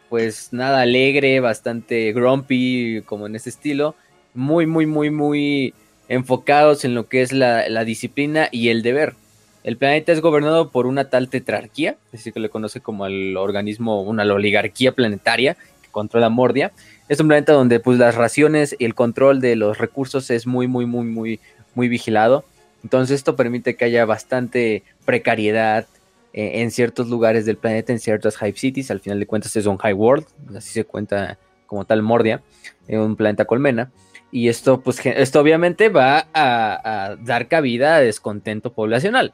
pues 0.09 0.49
nada 0.51 0.81
alegre, 0.81 1.39
bastante 1.39 2.13
grumpy, 2.13 3.03
como 3.05 3.27
en 3.27 3.35
ese 3.35 3.49
estilo. 3.49 3.95
Muy, 4.33 4.65
muy, 4.67 4.85
muy, 4.85 5.09
muy 5.09 5.73
enfocados 6.07 6.85
en 6.85 6.95
lo 6.95 7.07
que 7.07 7.21
es 7.21 7.33
la, 7.33 7.67
la 7.67 7.83
disciplina 7.83 8.47
y 8.51 8.69
el 8.69 8.83
deber. 8.83 9.15
El 9.63 9.75
planeta 9.75 10.13
es 10.13 10.21
gobernado 10.21 10.69
por 10.71 10.87
una 10.87 11.09
tal 11.09 11.29
tetrarquía, 11.29 11.97
es 12.05 12.11
decir, 12.13 12.31
que 12.31 12.39
le 12.39 12.49
conoce 12.49 12.79
como 12.79 13.05
el 13.05 13.35
organismo, 13.35 14.01
una 14.01 14.23
oligarquía 14.23 14.93
planetaria 14.93 15.57
controla 15.91 16.29
Mordia. 16.29 16.71
Es 17.07 17.19
un 17.19 17.27
planeta 17.27 17.53
donde 17.53 17.79
pues 17.79 17.97
las 17.97 18.15
raciones 18.15 18.75
y 18.77 18.85
el 18.85 18.95
control 18.95 19.41
de 19.41 19.55
los 19.55 19.77
recursos 19.77 20.29
es 20.29 20.45
muy, 20.47 20.67
muy, 20.67 20.85
muy, 20.85 21.05
muy, 21.05 21.39
muy 21.75 21.87
vigilado. 21.87 22.45
Entonces 22.83 23.15
esto 23.15 23.35
permite 23.35 23.75
que 23.75 23.85
haya 23.85 24.05
bastante 24.05 24.83
precariedad 25.05 25.85
eh, 26.33 26.61
en 26.61 26.71
ciertos 26.71 27.09
lugares 27.09 27.45
del 27.45 27.57
planeta, 27.57 27.91
en 27.91 27.99
ciertas 27.99 28.37
Hive 28.41 28.57
Cities. 28.57 28.91
Al 28.91 28.99
final 28.99 29.19
de 29.19 29.25
cuentas 29.27 29.55
es 29.55 29.65
un 29.65 29.77
High 29.77 29.93
World, 29.93 30.25
así 30.55 30.71
se 30.71 30.85
cuenta 30.85 31.37
como 31.65 31.85
tal 31.85 32.01
Mordia, 32.01 32.41
en 32.87 32.99
un 32.99 33.15
planeta 33.15 33.45
colmena. 33.45 33.91
Y 34.31 34.47
esto, 34.47 34.81
pues, 34.81 35.03
esto 35.05 35.39
obviamente 35.41 35.89
va 35.89 36.27
a, 36.33 37.07
a 37.11 37.15
dar 37.15 37.47
cabida 37.47 37.95
a 37.95 37.99
descontento 37.99 38.71
poblacional. 38.71 39.33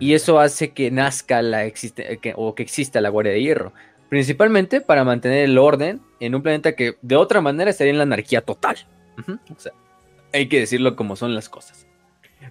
Y 0.00 0.14
eso 0.14 0.40
hace 0.40 0.72
que 0.72 0.90
nazca 0.90 1.40
la 1.40 1.64
existe 1.66 2.18
que- 2.18 2.34
o 2.36 2.54
que 2.54 2.64
exista 2.64 3.00
la 3.00 3.10
Guardia 3.10 3.32
de 3.32 3.42
Hierro. 3.42 3.72
Principalmente 4.14 4.80
para 4.80 5.02
mantener 5.02 5.42
el 5.42 5.58
orden 5.58 6.00
en 6.20 6.36
un 6.36 6.42
planeta 6.44 6.76
que 6.76 6.94
de 7.02 7.16
otra 7.16 7.40
manera 7.40 7.68
estaría 7.68 7.90
en 7.90 7.96
la 7.96 8.04
anarquía 8.04 8.42
total. 8.42 8.76
O 9.26 9.58
sea, 9.58 9.72
hay 10.32 10.46
que 10.46 10.60
decirlo 10.60 10.94
como 10.94 11.16
son 11.16 11.34
las 11.34 11.48
cosas. 11.48 11.88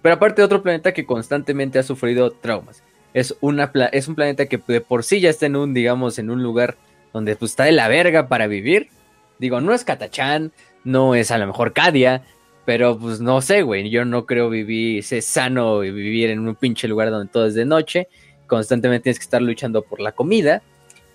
Pero 0.02 0.14
aparte 0.14 0.42
otro 0.42 0.62
planeta 0.62 0.92
que 0.92 1.06
constantemente 1.06 1.78
ha 1.78 1.82
sufrido 1.82 2.32
traumas. 2.32 2.82
Es, 3.14 3.34
una 3.40 3.72
es 3.92 4.08
un 4.08 4.14
planeta 4.14 4.44
que 4.44 4.58
de 4.58 4.82
por 4.82 5.04
sí 5.04 5.20
ya 5.20 5.30
está 5.30 5.46
en 5.46 5.56
un, 5.56 5.72
digamos, 5.72 6.18
en 6.18 6.28
un 6.28 6.42
lugar 6.42 6.76
donde 7.14 7.34
pues, 7.34 7.52
está 7.52 7.64
de 7.64 7.72
la 7.72 7.88
verga 7.88 8.28
para 8.28 8.46
vivir. 8.46 8.90
Digo, 9.38 9.62
no 9.62 9.72
es 9.72 9.84
Catachán, 9.84 10.52
no 10.84 11.14
es 11.14 11.30
a 11.30 11.38
lo 11.38 11.46
mejor 11.46 11.72
Cadia, 11.72 12.24
pero 12.66 12.98
pues 12.98 13.20
no 13.20 13.40
sé, 13.40 13.62
güey. 13.62 13.88
Yo 13.88 14.04
no 14.04 14.26
creo 14.26 14.50
vivir, 14.50 15.02
sano 15.02 15.82
y 15.82 15.90
vivir 15.90 16.28
en 16.28 16.46
un 16.46 16.56
pinche 16.56 16.88
lugar 16.88 17.10
donde 17.10 17.32
todo 17.32 17.46
es 17.46 17.54
de 17.54 17.64
noche. 17.64 18.08
Constantemente 18.48 19.04
tienes 19.04 19.18
que 19.18 19.24
estar 19.24 19.40
luchando 19.40 19.80
por 19.80 20.00
la 20.00 20.12
comida. 20.12 20.62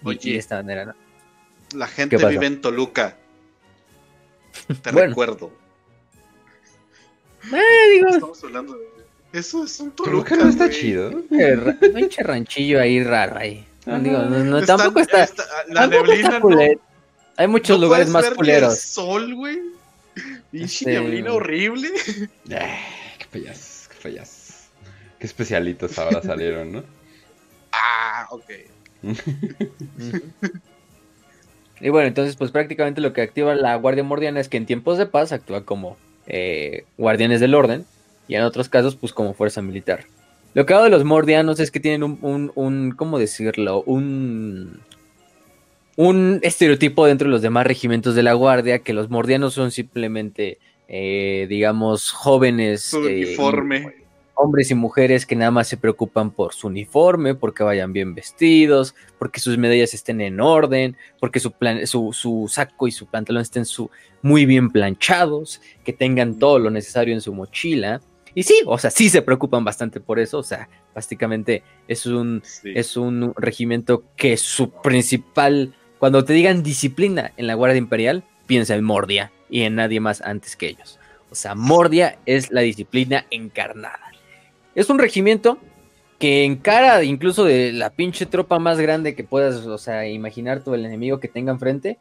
Oye. 0.04 0.20
y 0.30 0.34
de 0.34 0.40
esta 0.40 0.56
manera, 0.58 0.86
¿no? 0.86 0.96
La 1.76 1.88
gente 1.88 2.18
vive 2.18 2.46
en 2.46 2.62
Toluca. 2.62 3.18
Te 4.82 4.92
Bueno. 4.92 5.10
recuerdo. 5.10 5.52
Eh, 7.54 7.92
digo, 7.94 8.10
Estamos 8.10 8.44
hablando 8.44 8.74
de. 8.78 8.86
Eso 9.32 9.64
es 9.64 9.80
un 9.80 9.92
Toluca. 9.92 10.30
Toluca 10.30 10.36
no 10.44 10.50
está 10.50 10.66
güey. 10.68 10.80
chido. 10.80 11.12
pinche 11.30 11.56
ra- 11.56 11.78
pinche 11.94 12.24
ranchillo 12.24 12.82
ahí 12.82 13.04
raro 13.04 13.38
ahí. 13.38 13.66
No, 13.86 14.00
digo, 14.00 14.18
no, 14.20 14.44
no, 14.44 14.58
Están- 14.60 14.78
tampoco 14.78 15.00
está. 15.02 15.28
La 15.68 15.82
tampoco 15.90 16.12
está 16.12 16.40
neblina 16.40 16.40
no. 16.40 16.82
Hay 17.38 17.48
muchos 17.48 17.78
no 17.80 17.86
lugares 17.86 18.10
más 18.10 18.30
culeros. 18.32 18.74
El 18.74 18.80
sol, 18.80 19.36
güey. 19.36 19.60
Pinche 20.52 20.90
Este- 20.90 20.92
neblina 21.02 21.34
horrible. 21.34 21.90
Eh, 22.50 22.80
qué 23.20 23.26
fallas, 23.32 23.88
qué 23.90 23.96
fallas. 23.96 24.70
Qué 25.20 25.28
especialitos 25.28 25.98
ahora 26.00 26.22
salieron, 26.22 26.72
¿no? 26.72 26.84
Ah, 27.72 28.28
ok. 28.32 28.50
Y 31.82 31.90
bueno, 31.90 32.08
entonces 32.08 32.36
pues 32.36 32.52
prácticamente 32.52 33.02
lo 33.02 33.14
que 33.14 33.22
activa 33.22 33.56
la 33.56 33.76
Guardia 33.76 34.04
Mordiana 34.04 34.40
es 34.40 34.50
que 34.50 34.58
en 34.58 34.66
tiempos 34.66 34.98
de 34.98 35.06
paz 35.06 35.32
actúa 35.32 35.64
como 35.64 35.98
eh, 36.28 36.84
guardianes 36.98 37.40
del 37.40 37.56
orden 37.56 37.86
y 38.28 38.36
en 38.36 38.44
otros 38.44 38.70
casos 38.70 38.96
pues 38.96 39.14
como 39.14 39.34
fuerza 39.34 39.62
militar. 39.62 40.06
Lo 40.54 40.66
que 40.66 40.74
hago 40.74 40.84
de 40.84 40.90
los 40.90 41.06
mordianos 41.06 41.60
es 41.60 41.72
que 41.72 41.80
tienen 41.80 42.04
un, 42.04 42.20
un, 42.22 42.52
un 42.56 42.92
¿cómo 42.92 43.18
decirlo? 43.20 43.84
Un, 43.84 44.82
un 45.96 46.40
estereotipo 46.44 47.06
dentro 47.06 47.28
de 47.28 47.32
los 47.32 47.42
demás 47.42 47.66
regimientos 47.66 48.16
de 48.16 48.24
la 48.24 48.34
Guardia 48.34 48.80
que 48.80 48.94
los 48.94 49.10
mordianos 49.10 49.54
son 49.54 49.72
simplemente, 49.72 50.58
eh, 50.88 51.46
digamos, 51.50 52.12
jóvenes. 52.12 52.82
Su 52.82 53.08
eh, 53.08 53.26
uniforme. 53.26 53.99
Hombres 54.42 54.72
y 54.72 54.76
mujeres 54.76 55.26
que 55.26 55.36
nada 55.36 55.52
más 55.52 55.68
se 55.68 55.76
preocupan 55.78 56.32
por 56.32 56.54
su 56.54 56.68
uniforme, 56.68 57.36
porque 57.36 57.62
vayan 57.64 57.92
bien 57.92 58.16
vestidos, 58.16 58.96
porque 59.18 59.40
sus 59.42 59.58
medallas 59.58 59.94
estén 59.94 60.22
en 60.22 60.40
orden, 60.40 60.96
porque 61.20 61.40
su, 61.42 61.52
plan- 61.52 61.86
su, 61.86 62.14
su 62.14 62.48
saco 62.50 62.88
y 62.88 62.92
su 62.92 63.06
pantalón 63.08 63.42
estén 63.42 63.66
su, 63.66 63.90
muy 64.22 64.46
bien 64.46 64.70
planchados, 64.70 65.62
que 65.84 65.92
tengan 65.94 66.40
todo 66.40 66.58
lo 66.60 66.70
necesario 66.70 67.14
en 67.14 67.22
su 67.22 67.34
mochila. 67.34 68.02
Y 68.34 68.44
sí, 68.44 68.62
o 68.66 68.78
sea, 68.78 68.92
sí 68.92 69.10
se 69.10 69.22
preocupan 69.22 69.66
bastante 69.66 70.00
por 70.00 70.20
eso, 70.20 70.38
o 70.38 70.44
sea, 70.44 70.70
básicamente 70.96 71.64
es 71.88 72.06
un, 72.06 72.42
Sí. 72.46 72.72
es 72.76 72.96
un 72.96 73.34
regimiento 73.36 74.04
que 74.16 74.38
su 74.38 74.70
principal, 74.72 75.74
cuando 75.98 76.24
te 76.24 76.34
digan 76.34 76.64
disciplina 76.64 77.34
en 77.38 77.48
la 77.48 77.56
Guardia 77.56 77.78
Imperial, 77.78 78.24
piensa 78.48 78.76
en 78.76 78.84
Mordia 78.86 79.32
y 79.50 79.64
en 79.64 79.76
nadie 79.76 80.00
más 80.00 80.22
antes 80.22 80.56
que 80.56 80.68
ellos. 80.68 80.98
O 81.32 81.36
sea, 81.36 81.56
Mordia 81.56 82.18
es 82.26 82.52
la 82.52 82.62
disciplina 82.62 83.26
encarnada. 83.32 84.00
Es 84.80 84.90
un 84.90 84.98
regimiento 84.98 85.58
que 86.20 86.46
en 86.46 86.56
cara 86.56 87.04
incluso 87.04 87.44
de 87.44 87.74
la 87.74 87.90
pinche 87.90 88.26
tropa 88.26 88.60
más 88.60 88.80
grande 88.80 89.14
que 89.14 89.26
puedas, 89.26 89.66
o 89.66 89.78
sea, 89.78 90.08
imaginar 90.08 90.64
todo 90.64 90.74
el 90.74 90.86
enemigo 90.86 91.20
que 91.20 91.28
tenga 91.28 91.52
enfrente, 91.52 92.00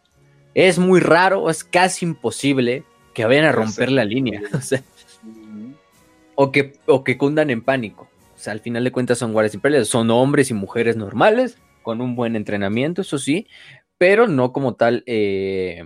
es 0.55 0.79
muy 0.79 1.01
raro, 1.01 1.51
es 1.51 1.65
casi 1.65 2.05
imposible 2.05 2.85
que 3.15 3.25
vayan 3.25 3.47
a 3.47 3.51
romper 3.51 3.91
la 3.91 4.05
línea, 4.05 4.41
o 4.55 4.61
sea, 4.61 4.81
o 6.37 6.53
que, 6.53 6.75
o 6.87 7.03
que 7.03 7.19
cundan 7.19 7.51
en 7.51 7.63
pánico. 7.63 8.09
O 8.37 8.39
sea, 8.39 8.53
al 8.53 8.61
final 8.61 8.85
de 8.85 8.93
cuentas 8.93 9.19
son 9.19 9.33
guardias 9.33 9.55
imperiales, 9.55 9.89
son 9.89 10.09
hombres 10.13 10.53
y 10.53 10.55
mujeres 10.55 10.97
normales, 10.97 11.59
con 11.83 12.01
un 12.01 12.15
buen 12.15 12.37
entrenamiento, 12.37 13.03
eso 13.03 13.19
sí, 13.19 13.49
pero 13.99 14.29
no 14.29 14.53
como 14.53 14.75
tal, 14.75 15.03
eh, 15.07 15.85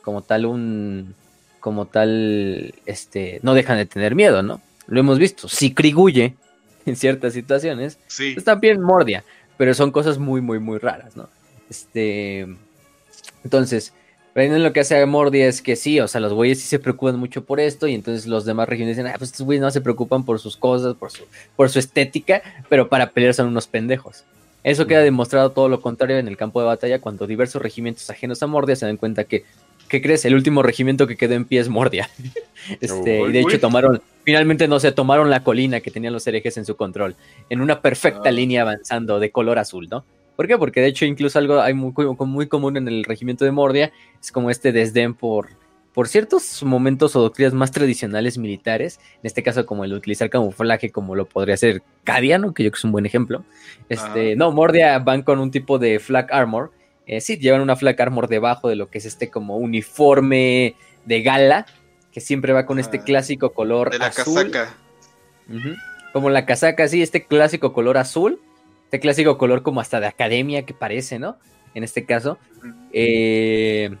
como 0.00 0.22
tal 0.22 0.46
un, 0.46 1.14
como 1.60 1.88
tal, 1.88 2.72
este, 2.86 3.38
no 3.42 3.52
dejan 3.52 3.76
de 3.76 3.84
tener 3.84 4.14
miedo, 4.14 4.42
¿no? 4.42 4.62
Lo 4.86 5.00
hemos 5.00 5.18
visto, 5.18 5.48
si 5.48 5.72
criguye 5.74 6.34
en 6.86 6.96
ciertas 6.96 7.32
situaciones, 7.32 7.98
Sí. 8.06 8.32
pues 8.34 8.44
también 8.44 8.80
Mordia, 8.80 9.24
pero 9.56 9.74
son 9.74 9.90
cosas 9.92 10.18
muy, 10.18 10.40
muy, 10.40 10.58
muy 10.58 10.78
raras, 10.78 11.16
¿no? 11.16 11.28
Este, 11.70 12.46
entonces, 13.44 13.92
en 14.34 14.62
lo 14.62 14.72
que 14.72 14.80
hace 14.80 15.00
a 15.00 15.06
Mordia 15.06 15.46
es 15.46 15.62
que 15.62 15.76
sí, 15.76 16.00
o 16.00 16.08
sea, 16.08 16.20
los 16.20 16.32
güeyes 16.32 16.60
sí 16.60 16.66
se 16.66 16.78
preocupan 16.78 17.18
mucho 17.18 17.44
por 17.44 17.60
esto 17.60 17.86
y 17.86 17.94
entonces 17.94 18.26
los 18.26 18.44
demás 18.44 18.68
regiones 18.68 18.96
dicen, 18.96 19.10
ah, 19.10 19.14
pues 19.18 19.30
estos 19.30 19.44
güeyes 19.46 19.60
no 19.62 19.70
se 19.70 19.80
preocupan 19.80 20.24
por 20.24 20.38
sus 20.38 20.56
cosas, 20.56 20.94
por 20.96 21.10
su, 21.10 21.24
por 21.56 21.68
su 21.70 21.78
estética, 21.78 22.42
pero 22.68 22.88
para 22.88 23.10
pelear 23.10 23.34
son 23.34 23.48
unos 23.48 23.66
pendejos. 23.66 24.24
Eso 24.64 24.86
queda 24.86 25.00
demostrado 25.00 25.50
todo 25.50 25.68
lo 25.68 25.80
contrario 25.80 26.18
en 26.18 26.28
el 26.28 26.36
campo 26.36 26.60
de 26.60 26.66
batalla 26.66 27.00
cuando 27.00 27.26
diversos 27.26 27.60
regimientos 27.60 28.08
ajenos 28.10 28.42
a 28.42 28.46
Mordia 28.46 28.76
se 28.76 28.86
dan 28.86 28.96
cuenta 28.96 29.24
que, 29.24 29.44
¿qué 29.92 30.00
crees? 30.00 30.24
El 30.24 30.34
último 30.34 30.62
regimiento 30.62 31.06
que 31.06 31.18
quedó 31.18 31.34
en 31.34 31.44
pie 31.44 31.60
es 31.60 31.68
Mordia. 31.68 32.08
este, 32.80 33.20
y 33.20 33.30
de 33.32 33.40
hecho 33.40 33.48
Uy. 33.56 33.58
tomaron, 33.58 34.00
finalmente 34.24 34.66
no 34.66 34.80
sé, 34.80 34.90
tomaron 34.90 35.28
la 35.28 35.44
colina 35.44 35.80
que 35.80 35.90
tenían 35.90 36.14
los 36.14 36.26
herejes 36.26 36.56
en 36.56 36.64
su 36.64 36.76
control, 36.76 37.14
en 37.50 37.60
una 37.60 37.82
perfecta 37.82 38.30
Ah. 38.30 38.32
línea 38.32 38.62
avanzando 38.62 39.20
de 39.20 39.30
color 39.30 39.58
azul, 39.58 39.88
¿no? 39.90 40.04
¿Por 40.34 40.46
qué? 40.48 40.56
Porque 40.56 40.80
de 40.80 40.86
hecho 40.86 41.04
incluso 41.04 41.38
algo 41.38 41.60
hay 41.60 41.74
muy, 41.74 41.92
muy 42.20 42.48
común 42.48 42.78
en 42.78 42.88
el 42.88 43.04
regimiento 43.04 43.44
de 43.44 43.50
Mordia, 43.52 43.92
es 44.18 44.32
como 44.32 44.50
este 44.50 44.72
desdén 44.72 45.12
por, 45.12 45.48
por 45.92 46.08
ciertos 46.08 46.62
momentos 46.62 47.14
o 47.14 47.20
doctrinas 47.20 47.52
más 47.52 47.70
tradicionales 47.70 48.38
militares, 48.38 48.98
en 49.16 49.20
este 49.26 49.42
caso 49.42 49.66
como 49.66 49.84
el 49.84 49.90
de 49.90 49.96
utilizar 49.96 50.30
camuflaje 50.30 50.90
como 50.90 51.14
lo 51.14 51.26
podría 51.26 51.52
hacer 51.54 51.82
Cadiano, 52.04 52.54
que 52.54 52.62
yo 52.62 52.70
creo 52.70 52.72
que 52.72 52.78
es 52.78 52.84
un 52.84 52.92
buen 52.92 53.04
ejemplo. 53.04 53.44
Este, 53.90 54.32
Ah. 54.32 54.36
No, 54.38 54.52
Mordia 54.52 54.98
van 55.00 55.20
con 55.20 55.38
un 55.38 55.50
tipo 55.50 55.78
de 55.78 55.98
flak 56.00 56.32
armor, 56.32 56.72
eh, 57.06 57.20
sí, 57.20 57.36
llevan 57.38 57.60
una 57.60 57.76
flak 57.76 57.98
armor 58.00 58.28
debajo 58.28 58.68
de 58.68 58.76
lo 58.76 58.88
que 58.90 58.98
es 58.98 59.04
este 59.06 59.30
como 59.30 59.56
uniforme 59.56 60.76
de 61.04 61.22
gala, 61.22 61.66
que 62.12 62.20
siempre 62.20 62.52
va 62.52 62.66
con 62.66 62.78
este 62.78 62.98
Ah. 62.98 63.04
clásico 63.04 63.52
color 63.52 63.90
De 63.90 63.98
la 63.98 64.06
azul. 64.06 64.50
casaca. 64.50 64.76
Como 66.12 66.30
la 66.30 66.46
casaca, 66.46 66.86
sí, 66.88 67.02
este 67.02 67.24
clásico 67.24 67.72
color 67.72 67.96
azul, 67.98 68.40
este 68.84 69.00
clásico 69.00 69.38
color 69.38 69.62
como 69.62 69.80
hasta 69.80 69.98
de 70.00 70.06
academia 70.06 70.64
que 70.64 70.74
parece, 70.74 71.18
¿no? 71.18 71.38
En 71.74 71.84
este 71.84 72.04
caso, 72.04 72.38
eh, 72.92 73.96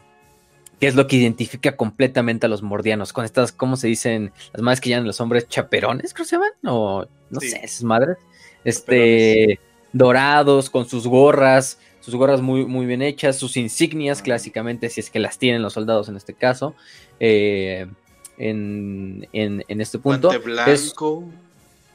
que 0.78 0.86
es 0.88 0.94
lo 0.94 1.06
que 1.06 1.16
identifica 1.16 1.76
completamente 1.76 2.46
a 2.46 2.48
los 2.48 2.62
mordianos, 2.62 3.12
con 3.12 3.24
estas, 3.24 3.52
¿cómo 3.52 3.76
se 3.76 3.86
dicen? 3.88 4.32
Las 4.52 4.62
madres 4.62 4.80
que 4.80 4.90
llaman 4.90 5.06
los 5.06 5.20
hombres 5.20 5.48
chaperones, 5.48 6.12
creo 6.12 6.24
que 6.24 6.28
se 6.30 6.36
llaman, 6.36 6.50
o 6.66 7.06
no 7.30 7.40
Sí. 7.40 7.48
sé, 7.50 7.60
esas 7.64 7.82
madres, 7.84 8.18
este, 8.64 9.58
dorados, 9.92 10.68
con 10.70 10.86
sus 10.88 11.06
gorras, 11.06 11.78
sus 12.02 12.14
gorras 12.14 12.42
muy, 12.42 12.66
muy 12.66 12.84
bien 12.84 13.00
hechas, 13.00 13.36
sus 13.38 13.56
insignias, 13.56 14.20
clásicamente, 14.20 14.90
si 14.90 15.00
es 15.00 15.08
que 15.08 15.18
las 15.18 15.38
tienen 15.38 15.62
los 15.62 15.72
soldados 15.72 16.08
en 16.10 16.16
este 16.16 16.34
caso, 16.34 16.74
eh, 17.20 17.86
en, 18.38 19.26
en- 19.32 19.64
en 19.68 19.80
este 19.80 19.98
punto. 19.98 20.28
Guante 20.28 20.70
Es- 20.72 20.84
blanco. 20.90 21.24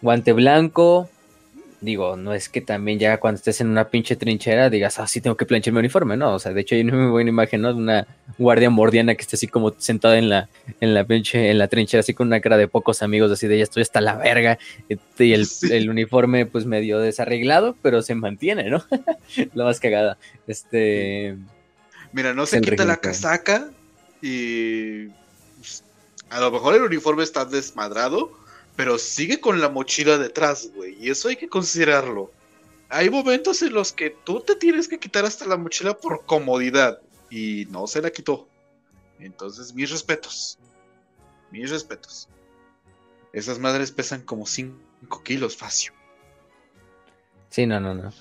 guante 0.02 0.34
blanco. 0.34 1.10
Digo, 1.80 2.16
no 2.18 2.34
es 2.34 2.50
que 2.50 2.60
también 2.62 2.98
ya 2.98 3.20
cuando 3.20 3.38
estés 3.38 3.62
en 3.62 3.68
una 3.68 3.90
pinche 3.90 4.16
trinchera 4.16 4.72
digas, 4.72 4.98
ah, 5.00 5.06
sí 5.06 5.22
tengo 5.22 5.38
que 5.38 5.46
planchar 5.46 5.74
mi 5.74 5.80
uniforme, 5.80 6.18
¿no? 6.18 6.34
O 6.34 6.40
sea, 6.40 6.52
de 6.52 6.62
hecho 6.62 6.74
hay 6.74 6.82
una 6.82 6.96
muy 6.96 7.12
buena 7.12 7.30
imagen, 7.30 7.62
¿no? 7.62 7.68
De 7.68 7.76
una 7.80 8.08
guardia 8.40 8.72
mordiana 8.72 9.14
que 9.14 9.22
está 9.22 9.36
así 9.36 9.48
como 9.48 9.76
sentada 9.78 10.18
en 10.18 10.28
la, 10.30 10.50
en 10.82 10.96
la 10.96 11.04
pinche, 11.06 11.52
en 11.52 11.60
la 11.60 11.68
trinchera, 11.68 12.00
así 12.00 12.16
con 12.16 12.28
una 12.28 12.40
cara 12.40 12.58
de 12.58 12.68
pocos 12.68 13.04
amigos, 13.04 13.32
así 13.32 13.48
de 13.48 13.58
ya 13.60 13.64
estoy 13.64 13.84
hasta 13.84 14.02
la 14.02 14.16
verga. 14.16 14.58
este, 14.90 15.26
Y 15.26 15.34
el, 15.34 15.46
Sí. 15.46 15.72
el 15.72 15.90
uniforme, 15.92 16.48
pues 16.48 16.66
medio 16.66 16.98
desarreglado, 17.00 17.76
pero 17.84 18.02
se 18.02 18.16
mantiene, 18.16 18.72
¿no? 18.72 18.84
la 19.54 19.64
más 19.66 19.80
cagada. 19.80 20.18
Este. 20.48 21.38
Mira, 22.12 22.34
no 22.34 22.48
se 22.48 22.60
quita 22.60 22.86
la 22.86 22.98
casaca 22.98 23.70
y 24.22 25.10
pues, 25.60 25.84
a 26.32 26.40
lo 26.40 26.50
mejor 26.52 26.74
el 26.74 26.82
uniforme 26.82 27.22
está 27.24 27.46
desmadrado, 27.46 28.32
pero 28.78 29.00
sigue 29.00 29.42
con 29.42 29.60
la 29.60 29.70
mochila 29.70 30.18
detrás, 30.20 30.72
güey. 30.74 30.96
Y 31.02 31.10
eso 31.10 31.28
hay 31.28 31.36
que 31.36 31.50
considerarlo. 31.50 32.32
Hay 32.90 33.10
momentos 33.10 33.62
en 33.64 33.74
los 33.74 33.92
que 33.92 34.12
tú 34.12 34.40
te 34.40 34.56
tienes 34.56 34.88
que 34.88 35.00
quitar 35.00 35.26
hasta 35.26 35.46
la 35.46 35.58
mochila 35.58 35.98
por 35.98 36.26
comodidad 36.26 37.02
y 37.30 37.66
no 37.72 37.88
se 37.88 38.02
la 38.02 38.12
quitó. 38.12 38.48
Entonces, 39.20 39.74
mis 39.74 39.90
respetos. 39.90 40.60
Mis 41.52 41.72
respetos. 41.72 42.30
Esas 43.34 43.58
madres 43.58 43.92
pesan 43.92 44.22
como 44.22 44.46
5 44.46 45.24
kilos 45.24 45.58
fácil. 45.58 45.92
Sí, 47.50 47.66
no, 47.66 47.80
no, 47.80 47.96
no. 47.96 48.14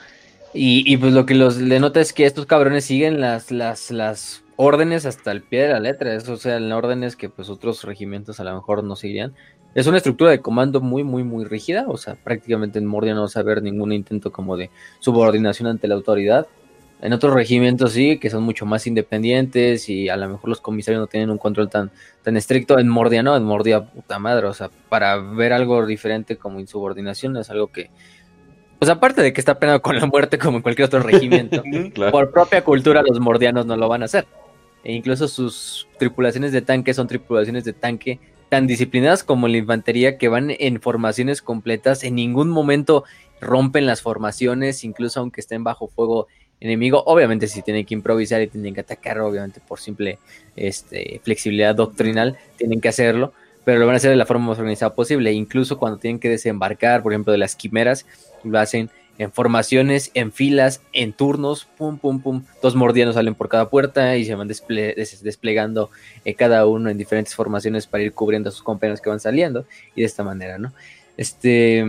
Y, 0.54 0.96
pues 0.96 1.12
lo 1.12 1.26
que 1.26 1.34
los 1.34 1.58
le 1.58 1.80
nota 1.80 2.00
es 2.00 2.14
que 2.14 2.24
estos 2.24 2.46
cabrones 2.46 2.86
siguen 2.86 3.20
las, 3.20 3.50
las, 3.50 3.90
las 3.90 4.42
órdenes 4.56 5.04
hasta 5.04 5.30
el 5.32 5.42
pie 5.42 5.62
de 5.62 5.68
la 5.68 5.80
letra. 5.80 6.14
Eso, 6.14 6.32
o 6.32 6.36
sea, 6.38 6.56
en 6.56 6.72
órdenes 6.72 7.14
que 7.14 7.28
pues 7.28 7.50
otros 7.50 7.84
regimientos 7.84 8.40
a 8.40 8.44
lo 8.44 8.54
mejor 8.54 8.82
no 8.82 8.96
seguirían. 8.96 9.34
Es 9.76 9.86
una 9.86 9.98
estructura 9.98 10.30
de 10.30 10.40
comando 10.40 10.80
muy, 10.80 11.04
muy, 11.04 11.22
muy 11.22 11.44
rígida. 11.44 11.84
O 11.86 11.98
sea, 11.98 12.14
prácticamente 12.14 12.78
en 12.78 12.86
Mordia 12.86 13.14
no 13.14 13.20
vas 13.20 13.36
a 13.36 13.42
ver 13.42 13.62
ningún 13.62 13.92
intento 13.92 14.32
como 14.32 14.56
de 14.56 14.70
subordinación 15.00 15.68
ante 15.68 15.86
la 15.86 15.96
autoridad. 15.96 16.46
En 17.02 17.12
otros 17.12 17.34
regimientos 17.34 17.92
sí, 17.92 18.18
que 18.18 18.30
son 18.30 18.42
mucho 18.42 18.64
más 18.64 18.86
independientes 18.86 19.90
y 19.90 20.08
a 20.08 20.16
lo 20.16 20.30
mejor 20.30 20.48
los 20.48 20.62
comisarios 20.62 20.98
no 21.02 21.08
tienen 21.08 21.28
un 21.28 21.36
control 21.36 21.68
tan, 21.68 21.90
tan 22.22 22.38
estricto. 22.38 22.78
En 22.78 22.88
Mordia 22.88 23.22
no, 23.22 23.36
en 23.36 23.44
Mordia 23.44 23.84
puta 23.84 24.18
madre. 24.18 24.46
O 24.46 24.54
sea, 24.54 24.70
para 24.88 25.18
ver 25.18 25.52
algo 25.52 25.84
diferente 25.84 26.38
como 26.38 26.58
insubordinación 26.58 27.36
es 27.36 27.50
algo 27.50 27.66
que, 27.66 27.90
pues 28.78 28.90
aparte 28.90 29.20
de 29.20 29.34
que 29.34 29.42
está 29.42 29.58
penado 29.58 29.82
con 29.82 29.94
la 29.96 30.06
muerte 30.06 30.38
como 30.38 30.56
en 30.56 30.62
cualquier 30.62 30.86
otro 30.86 31.00
regimiento, 31.00 31.62
Claro. 31.92 32.12
por 32.12 32.32
propia 32.32 32.64
cultura 32.64 33.02
los 33.06 33.20
mordianos 33.20 33.66
no 33.66 33.76
lo 33.76 33.90
van 33.90 34.00
a 34.00 34.06
hacer. 34.06 34.26
E 34.82 34.94
incluso 34.94 35.28
sus 35.28 35.86
tripulaciones 35.98 36.52
de 36.52 36.62
tanque 36.62 36.94
son 36.94 37.06
tripulaciones 37.06 37.64
de 37.64 37.74
tanque 37.74 38.20
tan 38.48 38.66
disciplinadas 38.66 39.24
como 39.24 39.48
la 39.48 39.56
infantería 39.56 40.18
que 40.18 40.28
van 40.28 40.50
en 40.50 40.80
formaciones 40.80 41.42
completas, 41.42 42.04
en 42.04 42.14
ningún 42.14 42.48
momento 42.48 43.04
rompen 43.40 43.86
las 43.86 44.02
formaciones, 44.02 44.84
incluso 44.84 45.20
aunque 45.20 45.40
estén 45.40 45.64
bajo 45.64 45.88
fuego 45.88 46.26
enemigo. 46.60 47.02
Obviamente 47.06 47.48
si 47.48 47.62
tienen 47.62 47.84
que 47.84 47.94
improvisar 47.94 48.42
y 48.42 48.46
tienen 48.46 48.74
que 48.74 48.80
atacar, 48.80 49.20
obviamente 49.20 49.60
por 49.66 49.80
simple 49.80 50.18
este, 50.54 51.20
flexibilidad 51.22 51.74
doctrinal, 51.74 52.38
tienen 52.56 52.80
que 52.80 52.88
hacerlo, 52.88 53.32
pero 53.64 53.78
lo 53.78 53.86
van 53.86 53.94
a 53.94 53.96
hacer 53.96 54.10
de 54.10 54.16
la 54.16 54.26
forma 54.26 54.48
más 54.48 54.58
organizada 54.58 54.94
posible. 54.94 55.32
Incluso 55.32 55.78
cuando 55.78 55.98
tienen 55.98 56.20
que 56.20 56.28
desembarcar, 56.28 57.02
por 57.02 57.12
ejemplo, 57.12 57.32
de 57.32 57.38
las 57.38 57.56
quimeras, 57.56 58.06
lo 58.44 58.58
hacen 58.58 58.90
en 59.18 59.32
formaciones, 59.32 60.10
en 60.14 60.32
filas, 60.32 60.82
en 60.92 61.12
turnos, 61.12 61.66
pum, 61.78 61.98
pum, 61.98 62.20
pum. 62.20 62.44
Dos 62.62 62.74
mordianos 62.74 63.14
salen 63.14 63.34
por 63.34 63.48
cada 63.48 63.70
puerta 63.70 64.16
y 64.16 64.24
se 64.24 64.34
van 64.34 64.48
desple- 64.48 64.94
des- 64.94 65.22
desplegando 65.22 65.90
eh, 66.24 66.34
cada 66.34 66.66
uno 66.66 66.90
en 66.90 66.98
diferentes 66.98 67.34
formaciones 67.34 67.86
para 67.86 68.04
ir 68.04 68.12
cubriendo 68.12 68.48
a 68.48 68.52
sus 68.52 68.62
compañeros 68.62 69.00
que 69.00 69.10
van 69.10 69.20
saliendo 69.20 69.66
y 69.94 70.00
de 70.02 70.06
esta 70.06 70.22
manera, 70.22 70.58
¿no? 70.58 70.72
Este 71.16 71.84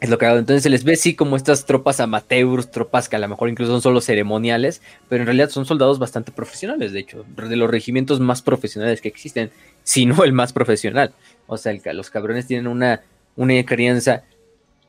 es 0.00 0.08
lo 0.10 0.16
que 0.16 0.26
hago. 0.26 0.38
Entonces 0.38 0.62
se 0.62 0.70
les 0.70 0.84
ve 0.84 0.92
así 0.92 1.14
como 1.14 1.36
estas 1.36 1.66
tropas 1.66 2.00
amateurs, 2.00 2.70
tropas 2.70 3.08
que 3.08 3.16
a 3.16 3.18
lo 3.18 3.28
mejor 3.28 3.48
incluso 3.48 3.72
son 3.72 3.82
solo 3.82 4.00
ceremoniales, 4.00 4.80
pero 5.08 5.22
en 5.22 5.26
realidad 5.26 5.50
son 5.50 5.66
soldados 5.66 5.98
bastante 5.98 6.32
profesionales, 6.32 6.92
de 6.92 7.00
hecho, 7.00 7.24
de 7.36 7.56
los 7.56 7.68
regimientos 7.70 8.20
más 8.20 8.40
profesionales 8.40 9.00
que 9.00 9.08
existen, 9.08 9.50
si 9.82 10.06
no 10.06 10.22
el 10.24 10.32
más 10.32 10.52
profesional. 10.52 11.12
O 11.46 11.56
sea, 11.56 11.76
los 11.92 12.10
cabrones 12.10 12.46
tienen 12.46 12.68
una, 12.68 13.02
una 13.36 13.64
crianza 13.66 14.22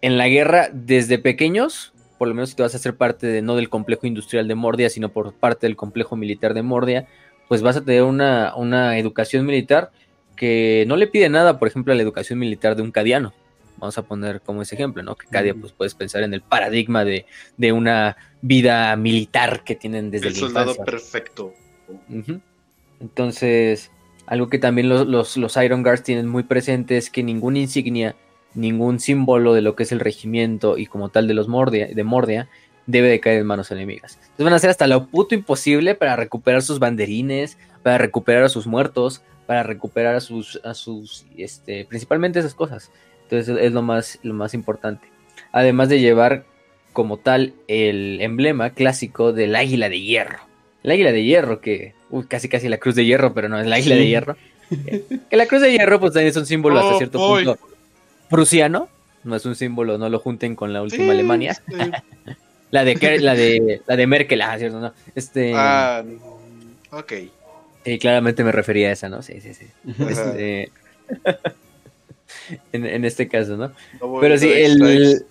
en 0.01 0.17
la 0.17 0.27
guerra 0.27 0.69
desde 0.71 1.19
pequeños, 1.19 1.93
por 2.17 2.27
lo 2.27 2.35
menos 2.35 2.49
si 2.49 2.55
te 2.55 2.63
vas 2.63 2.73
a 2.73 2.77
hacer 2.77 2.95
parte 2.95 3.27
de 3.27 3.41
no 3.41 3.55
del 3.55 3.69
complejo 3.69 4.07
industrial 4.07 4.47
de 4.47 4.55
Mordia, 4.55 4.89
sino 4.89 5.09
por 5.09 5.33
parte 5.33 5.67
del 5.67 5.75
complejo 5.75 6.15
militar 6.15 6.53
de 6.53 6.61
Mordia, 6.61 7.07
pues 7.47 7.61
vas 7.61 7.77
a 7.77 7.83
tener 7.83 8.03
una, 8.03 8.55
una 8.55 8.97
educación 8.97 9.45
militar 9.45 9.91
que 10.35 10.85
no 10.87 10.95
le 10.95 11.07
pide 11.07 11.29
nada, 11.29 11.59
por 11.59 11.67
ejemplo, 11.67 11.91
a 11.91 11.95
la 11.95 12.01
educación 12.03 12.39
militar 12.39 12.75
de 12.75 12.81
un 12.81 12.91
cadiano. 12.91 13.33
Vamos 13.77 13.97
a 13.97 14.03
poner 14.03 14.41
como 14.41 14.61
ese 14.61 14.75
ejemplo, 14.75 15.03
¿no? 15.03 15.15
Que 15.15 15.27
Cadia, 15.27 15.53
pues 15.55 15.71
puedes 15.71 15.95
pensar 15.95 16.23
en 16.23 16.33
el 16.33 16.41
paradigma 16.41 17.05
de, 17.05 17.25
de 17.57 17.71
una 17.71 18.17
vida 18.41 18.95
militar 18.97 19.63
que 19.63 19.75
tienen 19.75 20.11
desde 20.11 20.27
El 20.27 20.33
la 20.33 20.39
soldado 20.39 20.71
infancia. 20.71 20.85
perfecto. 20.85 21.53
Entonces, 22.99 23.89
algo 24.25 24.49
que 24.49 24.59
también 24.59 24.89
los, 24.89 25.07
los, 25.07 25.37
los 25.37 25.57
Iron 25.57 25.81
Guards 25.81 26.03
tienen 26.03 26.27
muy 26.27 26.43
presente 26.43 26.97
es 26.97 27.09
que 27.09 27.23
ninguna 27.23 27.59
insignia, 27.59 28.15
ningún 28.53 28.99
símbolo 28.99 29.53
de 29.53 29.61
lo 29.61 29.75
que 29.75 29.83
es 29.83 29.91
el 29.91 29.99
regimiento 29.99 30.77
y 30.77 30.85
como 30.85 31.09
tal 31.09 31.27
de 31.27 31.33
los 31.33 31.47
Mordia, 31.47 31.87
de 31.87 32.03
Mordia 32.03 32.49
debe 32.87 33.09
de 33.09 33.19
caer 33.19 33.39
en 33.41 33.45
manos 33.47 33.69
enemigas. 33.71 34.15
Entonces 34.21 34.43
van 34.43 34.53
a 34.53 34.55
hacer 34.55 34.69
hasta 34.71 34.87
lo 34.87 35.05
puto 35.07 35.35
imposible 35.35 35.93
para 35.95 36.15
recuperar 36.15 36.61
sus 36.61 36.79
banderines, 36.79 37.57
para 37.83 37.97
recuperar 37.99 38.43
a 38.43 38.49
sus 38.49 38.65
muertos, 38.65 39.21
para 39.45 39.63
recuperar 39.63 40.15
a 40.15 40.19
sus, 40.19 40.59
a 40.63 40.73
sus, 40.73 41.25
este, 41.37 41.85
principalmente 41.85 42.39
esas 42.39 42.55
cosas. 42.55 42.91
Entonces 43.23 43.55
es 43.61 43.71
lo 43.73 43.81
más, 43.83 44.19
lo 44.23 44.33
más 44.33 44.53
importante. 44.53 45.07
además 45.51 45.89
de 45.89 45.99
llevar 45.99 46.45
como 46.93 47.17
tal 47.17 47.53
el 47.67 48.19
emblema 48.21 48.71
clásico 48.71 49.31
del 49.33 49.55
águila 49.55 49.87
de 49.89 50.01
hierro. 50.01 50.39
El 50.83 50.91
águila 50.91 51.11
de 51.11 51.23
hierro, 51.23 51.61
que 51.61 51.93
uy, 52.09 52.25
casi 52.25 52.49
casi 52.49 52.67
la 52.69 52.77
cruz 52.79 52.95
de 52.95 53.05
hierro, 53.05 53.33
pero 53.33 53.49
no 53.49 53.59
es 53.59 53.67
la 53.67 53.75
águila 53.75 53.95
de 53.95 54.07
hierro. 54.07 54.35
que 55.29 55.37
la 55.37 55.45
cruz 55.45 55.61
de 55.61 55.71
hierro 55.71 55.99
pues 55.99 56.13
también 56.13 56.29
es 56.29 56.37
un 56.37 56.45
símbolo 56.47 56.79
hasta 56.79 56.95
Oh, 56.95 56.97
cierto 56.97 57.19
boy. 57.19 57.45
punto 57.45 57.68
prusiano, 58.30 58.89
no 59.23 59.36
es 59.36 59.45
un 59.45 59.55
símbolo, 59.55 59.97
no 59.97 60.09
lo 60.09 60.19
junten 60.19 60.55
con 60.55 60.71
la 60.73 60.82
última 60.82 61.05
Sí, 61.05 61.09
Alemania. 61.11 61.53
sí. 61.53 61.75
La 62.71 62.84
de 62.86 62.95
Ker- 62.97 63.19
la 63.21 63.34
de 63.34 63.82
la 63.88 63.95
de 63.95 64.05
Merkel, 64.05 64.43
ah, 64.43 64.55
cierto, 64.59 64.80
no. 64.80 64.93
Este 65.15 65.53
Ah, 65.55 66.03
ok. 66.91 67.13
sí, 67.84 67.97
claramente 67.97 68.43
me 68.43 68.51
refería 68.51 68.89
a 68.89 68.91
esa, 68.91 69.09
¿no? 69.09 69.23
Sí, 69.23 69.41
sí, 69.41 69.55
sí. 69.55 69.65
Este, 70.07 70.71
en, 72.71 72.86
en 72.86 73.05
este 73.05 73.27
caso, 73.27 73.57
¿no? 73.57 73.71
Pero 74.21 74.38
sí, 74.38 74.51
el, 74.51 75.25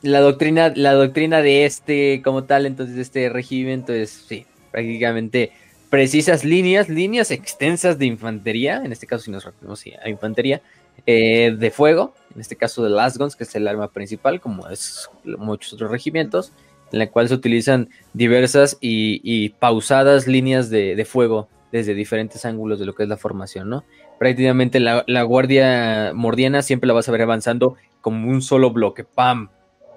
la 0.00 0.20
doctrina, 0.20 0.72
la 0.74 0.92
doctrina 0.94 1.42
de 1.42 1.66
este, 1.66 2.22
como 2.24 2.44
tal, 2.44 2.64
entonces, 2.64 2.96
de 2.96 3.02
este 3.02 3.28
regimiento 3.28 3.92
es, 3.92 4.10
sí, 4.10 4.46
prácticamente 4.70 5.52
precisas 5.90 6.44
líneas, 6.44 6.88
líneas 6.88 7.30
extensas 7.30 7.98
de 7.98 8.06
infantería, 8.06 8.82
en 8.84 8.90
este 8.92 9.06
caso 9.06 9.24
si 9.24 9.30
nos 9.30 9.44
referimos 9.44 9.80
sí, 9.80 9.92
a 10.02 10.08
infantería, 10.08 10.62
eh, 11.06 11.54
de 11.58 11.70
fuego, 11.70 12.14
en 12.34 12.40
este 12.40 12.56
caso 12.56 12.82
de 12.82 12.90
las 12.90 13.18
guns, 13.18 13.36
que 13.36 13.44
es 13.44 13.54
el 13.54 13.68
arma 13.68 13.88
principal, 13.88 14.40
como 14.40 14.68
es 14.68 15.08
muchos 15.24 15.72
otros 15.74 15.90
regimientos, 15.90 16.52
en 16.92 16.98
la 16.98 17.10
cual 17.10 17.28
se 17.28 17.34
utilizan 17.34 17.90
diversas 18.12 18.78
y, 18.80 19.20
y 19.22 19.50
pausadas 19.50 20.26
líneas 20.26 20.70
de, 20.70 20.96
de 20.96 21.04
fuego 21.04 21.48
desde 21.72 21.94
diferentes 21.94 22.44
ángulos 22.44 22.78
de 22.78 22.86
lo 22.86 22.94
que 22.94 23.02
es 23.02 23.08
la 23.08 23.16
formación, 23.16 23.68
¿no? 23.68 23.84
Prácticamente 24.18 24.78
la, 24.78 25.02
la 25.08 25.22
guardia 25.24 26.12
mordiana 26.14 26.62
siempre 26.62 26.86
la 26.86 26.94
vas 26.94 27.08
a 27.08 27.12
ver 27.12 27.22
avanzando 27.22 27.74
como 28.00 28.30
un 28.30 28.42
solo 28.42 28.70
bloque, 28.70 29.02
pam, 29.02 29.50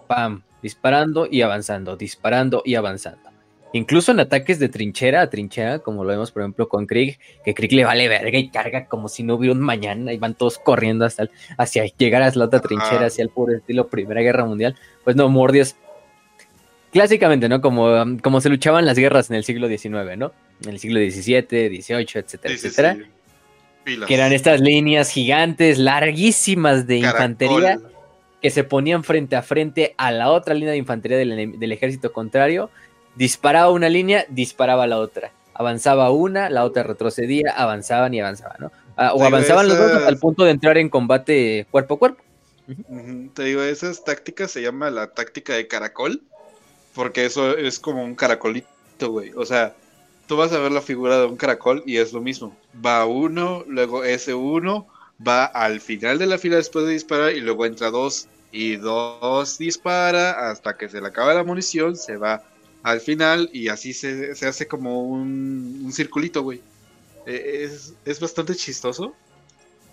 pam, 0.08 0.42
disparando 0.64 1.28
y 1.30 1.44
avanzando, 1.44 1.96
disparando 1.96 2.64
y 2.66 2.76
avanzando. 2.76 3.37
Incluso 3.74 4.12
en 4.14 4.20
ataques 4.22 4.60
de 4.60 4.70
trinchera 4.70 5.22
a 5.22 5.30
trinchera, 5.30 5.80
como 5.80 6.04
lo 6.04 6.10
vemos 6.10 6.32
por 6.32 6.42
ejemplo 6.42 6.70
con 6.70 6.86
Krieg, 6.88 7.20
que 7.44 7.54
Krieg 7.54 7.74
le 7.74 7.84
vale 7.84 8.08
verga 8.08 8.38
y 8.40 8.50
carga 8.50 8.86
como 8.86 9.10
si 9.10 9.24
no 9.24 9.36
hubiera 9.36 9.54
un 9.54 9.60
mañana 9.62 10.14
y 10.14 10.18
van 10.18 10.36
todos 10.36 10.58
corriendo 10.58 11.04
hasta 11.06 11.24
el- 11.24 11.32
hacia 11.58 11.86
llegar 11.86 12.22
a 12.24 12.32
la 12.34 12.46
otra 12.46 12.62
trinchera, 12.62 13.08
hacia 13.08 13.24
el 13.24 13.30
puro 13.30 13.54
estilo 13.56 13.88
Primera 13.88 14.22
Guerra 14.22 14.46
Mundial. 14.46 14.76
Pues 15.04 15.16
no, 15.18 15.28
Mordias, 15.30 15.76
clásicamente, 16.92 17.50
¿no? 17.50 17.62
Como, 17.62 17.88
um, 18.02 18.18
como 18.20 18.42
se 18.42 18.50
luchaban 18.50 18.86
las 18.86 18.98
guerras 18.98 19.30
en 19.30 19.36
el 19.36 19.44
siglo 19.44 19.68
XIX, 19.68 20.18
¿no? 20.18 20.32
En 20.64 20.70
el 20.70 20.80
siglo 20.80 21.00
XVII, 21.00 21.82
XVIII, 21.82 22.20
etcétera, 22.22 22.54
Sí, 22.54 22.60
sí, 22.60 22.68
etcétera. 22.68 22.96
sí. 23.86 24.00
Que 24.06 24.14
eran 24.16 24.34
estas 24.34 24.60
líneas 24.60 25.10
gigantes, 25.12 25.78
larguísimas 25.78 26.88
de 26.88 27.00
Caracol. 27.02 27.20
infantería 27.22 27.80
que 28.42 28.50
se 28.50 28.64
ponían 28.66 29.04
frente 29.04 29.36
a 29.36 29.42
frente 29.42 29.94
a 29.98 30.12
la 30.12 30.30
otra 30.32 30.54
línea 30.54 30.72
de 30.72 30.78
infantería 30.78 31.18
del, 31.18 31.58
del 31.58 31.72
ejército 31.72 32.12
contrario, 32.12 32.70
disparaba 33.18 33.72
una 33.72 33.90
línea, 33.90 34.26
disparaba 34.30 34.88
la 34.88 35.00
otra, 35.00 35.32
avanzaba 35.54 36.12
una, 36.12 36.50
la 36.50 36.64
otra 36.64 36.84
retrocedía, 36.84 37.54
avanzaban 37.58 38.14
y 38.14 38.22
avanzaban, 38.22 38.58
¿no? 38.60 38.72
Ah, 38.96 39.14
o 39.14 39.24
avanzaban 39.24 39.68
los 39.68 39.78
dos 39.78 40.08
el 40.08 40.18
punto 40.18 40.44
de 40.44 40.52
entrar 40.52 40.78
en 40.78 40.90
combate 40.90 41.68
cuerpo 41.70 41.96
a 41.96 42.00
cuerpo. 42.00 42.24
Te 43.34 43.44
digo, 43.44 43.62
esas 43.62 44.04
tácticas 44.04 44.52
se 44.52 44.62
llama 44.62 44.90
la 44.90 45.08
táctica 45.08 45.54
de 45.54 45.68
caracol, 45.68 46.22
porque 46.94 47.26
eso 47.26 47.56
es 47.58 47.80
como 47.80 48.04
un 48.04 48.16
caracolito, 48.16 49.12
güey. 49.12 49.32
O 49.36 49.46
sea, 49.46 49.74
tú 50.28 50.36
vas 50.36 50.52
a 50.52 50.60
ver 50.60 50.72
la 50.72 50.82
figura 50.82 51.20
de 51.20 51.26
un 51.26 51.38
caracol 51.38 51.84
y 51.86 51.98
es 51.98 52.14
lo 52.14 52.22
mismo. 52.22 52.56
Va 52.86 53.06
uno, 53.06 53.64
luego 53.68 54.04
ese 54.04 54.34
uno, 54.34 54.88
va 55.26 55.46
al 55.46 55.80
final 55.80 56.20
de 56.20 56.28
la 56.28 56.38
fila 56.38 56.58
después 56.58 56.86
de 56.86 56.94
disparar 56.94 57.34
y 57.34 57.40
luego 57.40 57.66
entra 57.66 57.90
dos 57.90 58.28
y 58.52 58.76
dos 58.76 59.58
dispara 59.58 60.50
hasta 60.50 60.78
que 60.78 60.90
se 60.90 61.02
le 61.02 61.08
acaba 61.08 61.34
la 61.34 61.44
munición, 61.44 61.96
se 61.96 62.18
va 62.18 62.44
al 62.90 63.02
final 63.02 63.50
y 63.54 63.68
así 63.68 63.94
se, 63.94 64.34
se 64.36 64.46
hace 64.48 64.68
como 64.68 65.04
un, 65.04 65.82
un 65.84 65.92
circulito, 65.92 66.42
güey. 66.44 66.62
Eh, 67.26 67.64
Es, 67.66 67.94
es 68.06 68.20
bastante 68.20 68.56
chistoso. 68.56 69.14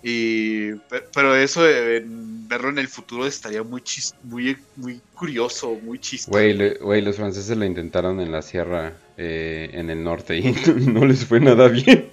Y, 0.07 0.73
pe- 0.89 1.03
pero 1.15 1.35
eso 1.35 1.61
verlo 1.63 2.69
en 2.69 2.77
el 2.77 2.87
futuro 2.87 3.25
estaría 3.25 3.63
muy 3.63 3.81
chis- 3.81 4.13
muy, 4.23 4.55
muy 4.75 5.01
curioso, 5.15 5.79
muy 5.83 5.97
chistoso. 5.99 6.31
Güey, 6.31 6.77
güey, 6.77 7.01
los 7.01 7.15
franceses 7.15 7.57
lo 7.57 7.65
intentaron 7.65 8.19
en 8.21 8.31
la 8.31 8.41
sierra 8.43 8.93
eh, 9.17 9.69
en 9.73 9.89
el 9.89 10.03
norte 10.03 10.37
y 10.37 10.53
no 10.93 11.05
les 11.05 11.25
fue 11.25 11.39
nada 11.39 11.67
bien. 11.69 12.09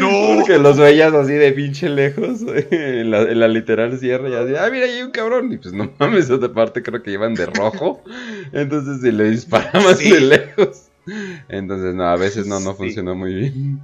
¡No! 0.00 0.36
Porque 0.36 0.58
los 0.58 0.78
veías 0.78 1.12
así 1.14 1.32
de 1.32 1.52
pinche 1.52 1.88
lejos 1.88 2.40
en 2.70 3.10
la, 3.10 3.22
en 3.22 3.40
la 3.40 3.48
literal 3.48 3.98
sierra 3.98 4.28
y 4.28 4.34
así, 4.34 4.54
ah, 4.56 4.68
mira, 4.70 4.86
ahí 4.86 4.92
hay 4.92 5.02
un 5.02 5.10
cabrón. 5.10 5.52
Y 5.52 5.58
pues 5.58 5.72
no 5.74 5.90
mames, 5.98 6.30
otra 6.30 6.52
parte 6.52 6.82
creo 6.82 7.02
que 7.02 7.10
iban 7.12 7.34
de 7.34 7.46
rojo. 7.46 8.02
Entonces 8.52 9.00
si 9.02 9.10
le 9.12 9.30
disparaban 9.30 9.96
Sí. 9.96 10.10
de 10.10 10.20
lejos. 10.20 10.88
Entonces 11.48 11.94
no, 11.94 12.04
a 12.04 12.16
veces 12.16 12.46
no, 12.46 12.60
no 12.60 12.72
Sí. 12.72 12.76
funcionó 12.78 13.14
muy 13.14 13.34
bien. 13.34 13.80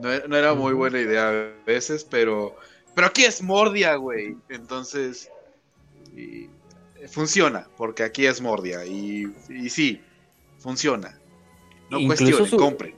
No, 0.00 0.10
era- 0.12 0.26
no 0.26 0.36
era 0.36 0.54
muy 0.54 0.72
buena 0.74 1.00
idea 1.00 1.28
a 1.28 1.46
veces, 1.66 2.04
pero. 2.08 2.56
Pero 2.94 3.06
aquí 3.08 3.24
es 3.24 3.42
Mordia, 3.42 3.94
güey. 3.96 4.36
Entonces. 4.48 5.28
y- 6.16 6.48
funciona, 7.08 7.68
porque 7.76 8.02
aquí 8.02 8.24
es 8.24 8.40
Mordia. 8.40 8.84
Y, 8.86 9.30
y 9.50 9.68
sí, 9.68 10.00
funciona. 10.58 11.18
No 11.90 11.98
cuestionen, 12.06 12.46
su- 12.46 12.56
compren. 12.56 12.94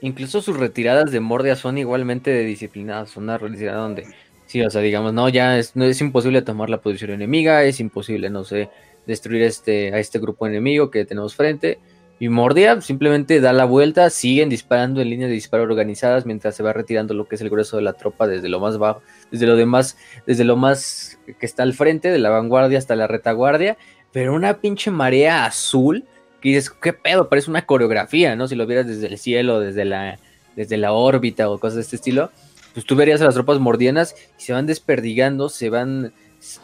Incluso 0.00 0.42
sus 0.42 0.56
retiradas 0.56 1.10
de 1.10 1.20
Mordia 1.20 1.56
son 1.56 1.78
igualmente 1.78 2.30
de 2.30 2.44
disciplinadas. 2.44 3.16
Una 3.16 3.38
retirada 3.38 3.78
donde, 3.78 4.06
sí, 4.46 4.62
o 4.62 4.70
sea, 4.70 4.80
digamos, 4.80 5.12
no, 5.12 5.28
ya 5.28 5.58
es, 5.58 5.74
no, 5.76 5.84
es 5.84 6.00
imposible 6.00 6.42
tomar 6.42 6.70
la 6.70 6.80
posición 6.80 7.10
enemiga, 7.10 7.64
es 7.64 7.80
imposible, 7.80 8.30
no 8.30 8.44
sé, 8.44 8.68
destruir 9.06 9.42
este, 9.42 9.94
a 9.94 9.98
este 9.98 10.18
grupo 10.18 10.46
enemigo 10.46 10.90
que 10.90 11.04
tenemos 11.04 11.34
frente. 11.34 11.78
Y 12.18 12.30
Mordia 12.30 12.80
simplemente 12.80 13.40
da 13.40 13.52
la 13.52 13.66
vuelta, 13.66 14.08
siguen 14.08 14.48
disparando 14.48 15.02
en 15.02 15.10
líneas 15.10 15.28
de 15.28 15.34
disparo 15.34 15.64
organizadas 15.64 16.24
mientras 16.24 16.56
se 16.56 16.62
va 16.62 16.72
retirando 16.72 17.12
lo 17.12 17.28
que 17.28 17.34
es 17.34 17.42
el 17.42 17.50
grueso 17.50 17.76
de 17.76 17.82
la 17.82 17.92
tropa 17.92 18.26
desde 18.26 18.48
lo 18.48 18.58
más 18.58 18.78
bajo, 18.78 19.02
desde 19.30 19.46
lo 19.46 19.54
demás, 19.54 19.98
desde 20.26 20.44
lo 20.44 20.56
más 20.56 21.18
que 21.26 21.44
está 21.44 21.62
al 21.62 21.74
frente, 21.74 22.10
de 22.10 22.18
la 22.18 22.30
vanguardia 22.30 22.78
hasta 22.78 22.96
la 22.96 23.06
retaguardia, 23.06 23.76
pero 24.12 24.34
una 24.34 24.60
pinche 24.60 24.90
marea 24.90 25.44
azul 25.44 26.06
que 26.52 26.56
dices, 26.56 26.70
¿qué 26.70 26.92
pedo? 26.92 27.28
Parece 27.28 27.50
una 27.50 27.66
coreografía, 27.66 28.36
¿no? 28.36 28.48
Si 28.48 28.54
lo 28.54 28.66
vieras 28.66 28.86
desde 28.86 29.06
el 29.06 29.18
cielo, 29.18 29.60
desde 29.60 29.84
la, 29.84 30.18
desde 30.54 30.76
la 30.76 30.92
órbita 30.92 31.50
o 31.50 31.58
cosas 31.58 31.76
de 31.76 31.80
este 31.82 31.96
estilo, 31.96 32.30
pues 32.74 32.86
tú 32.86 32.94
verías 32.94 33.20
a 33.20 33.24
las 33.24 33.34
tropas 33.34 33.58
mordianas 33.58 34.14
y 34.38 34.42
se 34.42 34.52
van 34.52 34.66
desperdigando, 34.66 35.48
se 35.48 35.70
van 35.70 36.12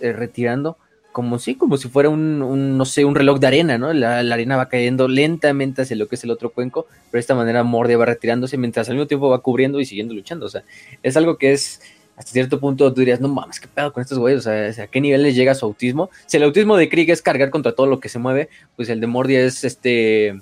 eh, 0.00 0.12
retirando, 0.12 0.76
como 1.10 1.38
si, 1.38 1.54
como 1.54 1.76
si 1.76 1.88
fuera 1.88 2.08
un, 2.08 2.42
un, 2.42 2.78
no 2.78 2.84
sé, 2.84 3.04
un 3.04 3.14
reloj 3.14 3.38
de 3.40 3.46
arena, 3.46 3.78
¿no? 3.78 3.92
La, 3.92 4.22
la 4.22 4.34
arena 4.34 4.56
va 4.56 4.68
cayendo 4.68 5.08
lentamente 5.08 5.82
hacia 5.82 5.96
lo 5.96 6.08
que 6.08 6.14
es 6.14 6.24
el 6.24 6.30
otro 6.30 6.50
cuenco, 6.50 6.86
pero 7.10 7.18
de 7.18 7.20
esta 7.20 7.34
manera 7.34 7.64
Mordia 7.64 7.98
va 7.98 8.06
retirándose 8.06 8.56
mientras 8.58 8.88
al 8.88 8.94
mismo 8.94 9.06
tiempo 9.06 9.28
va 9.30 9.40
cubriendo 9.40 9.80
y 9.80 9.84
siguiendo 9.84 10.14
luchando, 10.14 10.46
o 10.46 10.48
sea, 10.48 10.64
es 11.02 11.16
algo 11.16 11.38
que 11.38 11.52
es 11.52 11.80
hasta 12.16 12.30
cierto 12.32 12.60
punto 12.60 12.92
tú 12.92 13.00
dirías, 13.00 13.20
no 13.20 13.28
mames, 13.28 13.58
qué 13.58 13.68
pedo 13.68 13.92
con 13.92 14.00
estos 14.02 14.18
güeyes, 14.18 14.40
o 14.40 14.42
sea, 14.42 14.68
o 14.68 14.72
sea, 14.72 14.84
¿a 14.84 14.86
qué 14.86 15.00
nivel 15.00 15.22
les 15.22 15.34
llega 15.34 15.54
su 15.54 15.64
autismo? 15.66 16.10
Si 16.26 16.36
el 16.36 16.42
autismo 16.44 16.76
de 16.76 16.88
Krieg 16.88 17.10
es 17.10 17.22
cargar 17.22 17.50
contra 17.50 17.72
todo 17.72 17.86
lo 17.86 18.00
que 18.00 18.08
se 18.08 18.18
mueve, 18.18 18.48
pues 18.76 18.88
el 18.90 19.00
de 19.00 19.06
Mordia 19.06 19.40
es 19.40 19.64
este 19.64 20.34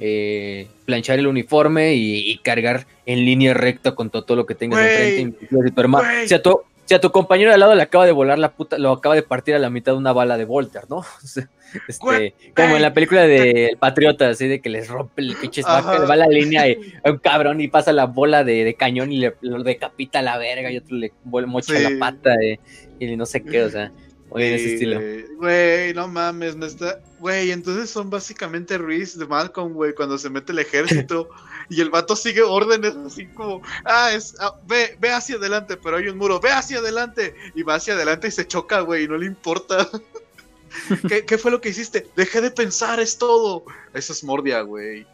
eh, 0.00 0.66
planchar 0.84 1.18
el 1.18 1.26
uniforme 1.26 1.94
y, 1.94 2.30
y 2.30 2.38
cargar 2.38 2.86
en 3.06 3.24
línea 3.24 3.54
recta 3.54 3.94
contra 3.94 4.22
todo 4.22 4.36
lo 4.36 4.46
que 4.46 4.54
tengas 4.54 4.80
enfrente. 4.80 5.20
inclusive 5.20 5.68
Si, 5.68 5.74
tu 5.74 5.80
herma- 5.80 6.00
güey. 6.02 6.28
si 6.28 6.34
a 6.34 6.42
tu, 6.42 6.60
si 6.86 6.94
a 6.94 7.00
tu 7.00 7.10
compañero 7.10 7.50
de 7.50 7.54
al 7.54 7.60
lado 7.60 7.74
le 7.74 7.82
acaba 7.82 8.06
de 8.06 8.12
volar 8.12 8.38
la 8.38 8.52
puta, 8.52 8.78
lo 8.78 8.92
acaba 8.92 9.14
de 9.14 9.22
partir 9.22 9.54
a 9.54 9.58
la 9.58 9.70
mitad 9.70 9.92
de 9.92 9.98
una 9.98 10.12
bala 10.12 10.36
de 10.36 10.44
Volter, 10.44 10.84
¿no? 10.88 11.04
Este, 11.88 12.34
como 12.54 12.76
en 12.76 12.82
la 12.82 12.94
película 12.94 13.22
de 13.22 13.66
El 13.66 13.78
Patriota, 13.78 14.28
así 14.28 14.46
de 14.46 14.60
que 14.60 14.68
les 14.68 14.86
rompe 14.86 15.22
el 15.22 15.34
pinche 15.34 15.60
le 15.62 16.06
va 16.06 16.14
la 16.14 16.28
línea 16.28 16.68
y 16.68 16.78
un 17.04 17.18
cabrón 17.18 17.60
y 17.60 17.66
pasa 17.66 17.92
la 17.92 18.06
bola 18.06 18.44
de, 18.44 18.62
de 18.62 18.74
cañón 18.74 19.10
y 19.10 19.18
le 19.18 19.34
lo 19.40 19.60
decapita 19.64 20.20
a 20.20 20.22
la 20.22 20.38
verga 20.38 20.70
y 20.70 20.76
otro 20.76 20.96
le 20.96 21.12
vuelve 21.24 21.50
mocha 21.50 21.74
Sí. 21.76 21.82
la 21.82 21.98
pata 21.98 22.32
eh, 22.40 22.60
y 23.00 23.16
no 23.16 23.26
sé 23.26 23.42
qué, 23.42 23.64
o 23.64 23.70
sea, 23.70 23.90
oye, 24.30 24.50
de 24.50 24.54
ese 24.54 24.74
estilo. 24.74 25.00
güey. 25.38 25.94
No 25.94 26.06
mames, 26.06 26.54
no 26.54 26.66
está. 26.66 27.00
Güey, 27.18 27.50
entonces 27.50 27.90
son 27.90 28.08
básicamente 28.08 28.78
Reese 28.78 29.18
de 29.18 29.26
Malcolm, 29.26 29.72
güey, 29.72 29.94
cuando 29.94 30.16
se 30.16 30.30
mete 30.30 30.52
el 30.52 30.60
ejército 30.60 31.28
y 31.68 31.80
el 31.80 31.90
vato 31.90 32.14
sigue 32.16 32.42
órdenes 32.42 32.94
así 32.96 33.26
como, 33.26 33.62
ah, 33.84 34.10
es, 34.12 34.34
ah, 34.40 34.56
ve, 34.66 34.96
ve 35.00 35.10
hacia 35.10 35.36
adelante, 35.36 35.76
pero 35.76 35.96
hay 35.96 36.08
un 36.08 36.18
muro, 36.18 36.40
ve 36.40 36.50
hacia 36.50 36.78
adelante 36.78 37.34
y 37.54 37.62
va 37.62 37.74
hacia 37.76 37.94
adelante 37.94 38.28
y 38.28 38.30
se 38.30 38.46
choca, 38.46 38.80
güey, 38.80 39.04
y 39.04 39.08
no 39.08 39.16
le 39.16 39.26
importa. 39.26 39.88
¿Qué, 41.08 41.24
qué 41.24 41.38
fue 41.38 41.50
lo 41.50 41.60
que 41.60 41.68
hiciste? 41.68 42.06
Dejé 42.16 42.40
de 42.40 42.50
pensar, 42.50 42.98
es 43.00 43.16
todo. 43.16 43.64
Eso 43.92 44.12
es 44.12 44.24
Mordia, 44.24 44.60
güey. 44.62 45.06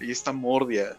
Ahí 0.00 0.10
está 0.10 0.32
Mordia. 0.32 0.96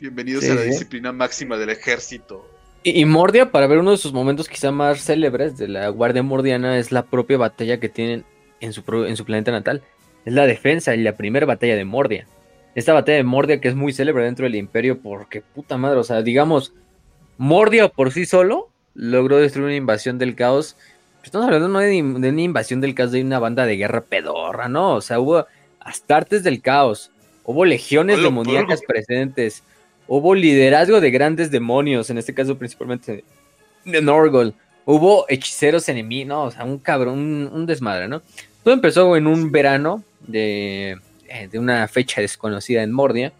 Bienvenidos 0.00 0.44
Sí, 0.44 0.50
a 0.50 0.54
la 0.54 0.62
sí. 0.62 0.68
disciplina 0.68 1.12
máxima 1.12 1.56
del 1.56 1.70
ejército. 1.70 2.48
Y, 2.82 3.00
y 3.00 3.04
Mordia, 3.04 3.50
para 3.50 3.66
ver 3.66 3.78
uno 3.78 3.90
de 3.92 3.96
sus 3.96 4.12
momentos 4.12 4.48
quizá 4.48 4.70
más 4.70 5.02
célebres 5.02 5.56
de 5.56 5.68
la 5.68 5.88
Guardia 5.88 6.22
Mordiana, 6.22 6.78
es 6.78 6.92
la 6.92 7.04
propia 7.06 7.38
batalla 7.38 7.80
que 7.80 7.88
tienen 7.88 8.24
en 8.60 8.72
su, 8.72 8.84
pro- 8.84 9.06
en 9.06 9.16
su 9.16 9.24
planeta 9.24 9.50
natal. 9.50 9.82
Es 10.24 10.32
la 10.34 10.46
defensa 10.46 10.94
y 10.94 11.02
la 11.02 11.16
primera 11.16 11.46
batalla 11.46 11.76
de 11.76 11.84
Mordia. 11.84 12.26
Esta 12.76 12.92
batalla 12.92 13.16
de 13.16 13.24
Mordia 13.24 13.60
que 13.60 13.66
es 13.66 13.74
muy 13.74 13.92
célebre 13.92 14.22
dentro 14.22 14.44
del 14.44 14.54
imperio 14.54 15.00
porque 15.00 15.40
puta 15.40 15.76
madre, 15.76 15.98
o 15.98 16.04
sea, 16.04 16.22
digamos, 16.22 16.72
Mordia 17.36 17.88
por 17.88 18.12
sí 18.12 18.24
solo 18.24 18.68
logró 18.94 19.38
destruir 19.38 19.66
una 19.66 19.74
invasión 19.74 20.18
del 20.18 20.36
caos 20.36 20.76
estamos 21.26 21.46
hablando 21.46 21.68
no 21.68 21.80
de, 21.80 22.00
una 22.02 22.40
invasión 22.40 22.80
del 22.80 22.94
caos 22.94 23.12
de 23.12 23.20
una 23.20 23.38
banda 23.38 23.66
de 23.66 23.76
guerra 23.76 24.00
pedorra, 24.00 24.68
¿no? 24.68 24.94
O 24.94 25.00
sea, 25.00 25.18
hubo 25.18 25.46
astartes 25.80 26.44
del 26.44 26.62
caos, 26.62 27.10
hubo 27.44 27.64
legiones 27.64 28.22
demoníacas 28.22 28.80
presentes, 28.86 29.64
hubo 30.06 30.34
liderazgo 30.34 31.00
de 31.00 31.10
grandes 31.10 31.50
demonios, 31.50 32.10
en 32.10 32.18
este 32.18 32.32
caso 32.32 32.56
principalmente 32.56 33.24
de 33.84 34.02
Norgol, 34.02 34.54
hubo 34.84 35.26
hechiceros 35.28 35.88
enemigos, 35.88 36.28
no, 36.28 36.44
o 36.44 36.50
sea, 36.52 36.64
un 36.64 36.78
cabrón, 36.78 37.50
un, 37.52 37.66
desmadre, 37.66 38.06
¿no? 38.08 38.22
Todo 38.62 38.74
empezó 38.74 39.16
en 39.16 39.26
un 39.26 39.50
verano 39.50 40.04
de, 40.20 40.96
eh, 41.42 41.48
de 41.48 41.58
una 41.58 41.86
fecha 41.88 42.20
desconocida 42.20 42.82
en 42.82 42.92
Mordia, 42.92 43.32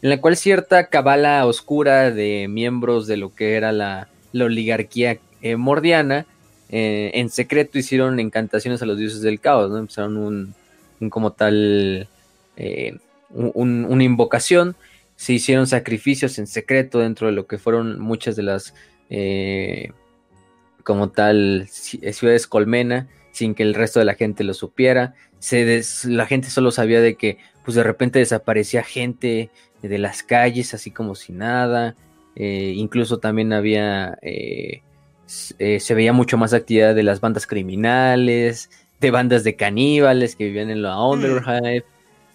en 0.00 0.10
la 0.10 0.20
cual 0.20 0.36
cierta 0.36 0.88
cabala 0.88 1.46
oscura 1.46 2.10
de 2.10 2.46
miembros 2.48 3.06
de 3.06 3.16
lo 3.16 3.34
que 3.34 3.54
era 3.54 3.72
la, 3.72 4.08
oligarquía 4.34 5.18
eh, 5.42 5.56
mordiana, 5.56 6.26
eh, 6.68 7.10
en 7.14 7.28
secreto 7.30 7.78
hicieron 7.78 8.18
encantaciones 8.18 8.82
a 8.82 8.86
los 8.86 8.98
dioses 8.98 9.20
del 9.20 9.40
caos, 9.40 9.70
¿no? 9.70 9.78
Empezaron 9.78 10.16
un, 10.16 10.54
como 11.10 11.32
tal, 11.32 12.08
una 13.30 14.04
invocación, 14.04 14.74
se 15.16 15.34
hicieron 15.34 15.66
sacrificios 15.66 16.38
en 16.38 16.46
secreto 16.46 17.00
dentro 17.00 17.26
de 17.26 17.34
lo 17.34 17.46
que 17.46 17.58
fueron 17.58 18.00
muchas 18.00 18.36
de 18.36 18.42
las 18.42 18.74
como 20.84 21.10
tal 21.10 21.66
ciudades 21.68 22.46
colmena 22.46 23.08
sin 23.32 23.54
que 23.54 23.62
el 23.62 23.74
resto 23.74 23.98
de 23.98 24.04
la 24.04 24.14
gente 24.14 24.44
lo 24.44 24.54
supiera. 24.54 25.14
Se 25.42 25.82
la 26.04 26.26
gente 26.26 26.50
solo 26.50 26.70
sabía 26.70 27.00
de 27.00 27.16
que 27.16 27.38
pues 27.64 27.74
de 27.74 27.82
repente 27.82 28.20
desaparecía 28.20 28.84
gente 28.84 29.50
de 29.82 29.98
las 29.98 30.22
calles 30.22 30.72
así 30.72 30.90
como 30.90 31.14
si 31.14 31.32
nada. 31.32 31.96
Eh, 32.36 32.72
incluso 32.76 33.18
también 33.18 33.52
había 33.52 34.18
eh, 34.22 34.80
se 35.26 35.94
veía 35.94 36.12
mucho 36.12 36.38
más 36.38 36.52
actividad 36.52 36.94
de 36.94 37.02
las 37.02 37.20
bandas 37.20 37.46
criminales, 37.46 38.70
de 39.00 39.10
bandas 39.10 39.44
de 39.44 39.56
caníbales 39.56 40.36
que 40.36 40.44
vivían 40.44 40.70
en 40.70 40.82
la 40.82 40.96
mm. 40.96 41.10
Underhive, 41.10 41.84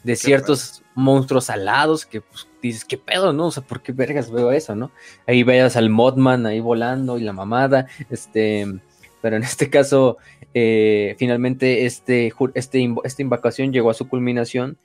de 0.03 0.16
ciertos 0.16 0.84
monstruos 0.95 1.49
alados 1.49 2.05
que 2.05 2.22
pues, 2.22 2.47
dices, 2.62 2.86
¿qué 2.86 2.97
pedo, 2.97 3.34
no? 3.34 3.47
O 3.47 3.51
sea, 3.51 3.64
¿por 3.64 3.82
qué 3.82 3.91
vergas 3.91 4.32
veo 4.32 4.51
eso, 4.51 4.76
no? 4.76 4.91
Ahí 5.26 5.43
veas 5.43 5.76
al 5.76 5.89
Modman 5.89 6.45
ahí 6.45 6.60
volando 6.60 7.18
y 7.18 7.22
la 7.22 7.34
mamada, 7.34 7.88
este, 8.10 8.68
pero 9.22 9.38
en 9.38 9.43
este 9.43 9.70
caso, 9.70 10.18
eh, 10.53 11.15
finalmente 11.17 11.85
este, 11.85 12.33
este, 12.55 12.95
esta 13.03 13.21
invocación 13.21 13.71
llegó 13.71 13.89
a 13.89 13.93
su 13.93 14.07
culminación 14.07 14.77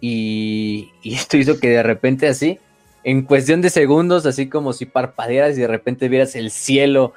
y, 0.00 0.90
esto 1.04 1.36
hizo 1.36 1.60
que 1.60 1.68
de 1.68 1.82
repente 1.82 2.28
así, 2.28 2.58
en 3.04 3.22
cuestión 3.22 3.62
de 3.62 3.70
segundos, 3.70 4.26
así 4.26 4.48
como 4.48 4.72
si 4.72 4.86
parpadearas 4.86 5.56
y 5.56 5.60
de 5.60 5.68
repente 5.68 6.08
vieras 6.08 6.34
el 6.34 6.50
cielo 6.50 7.12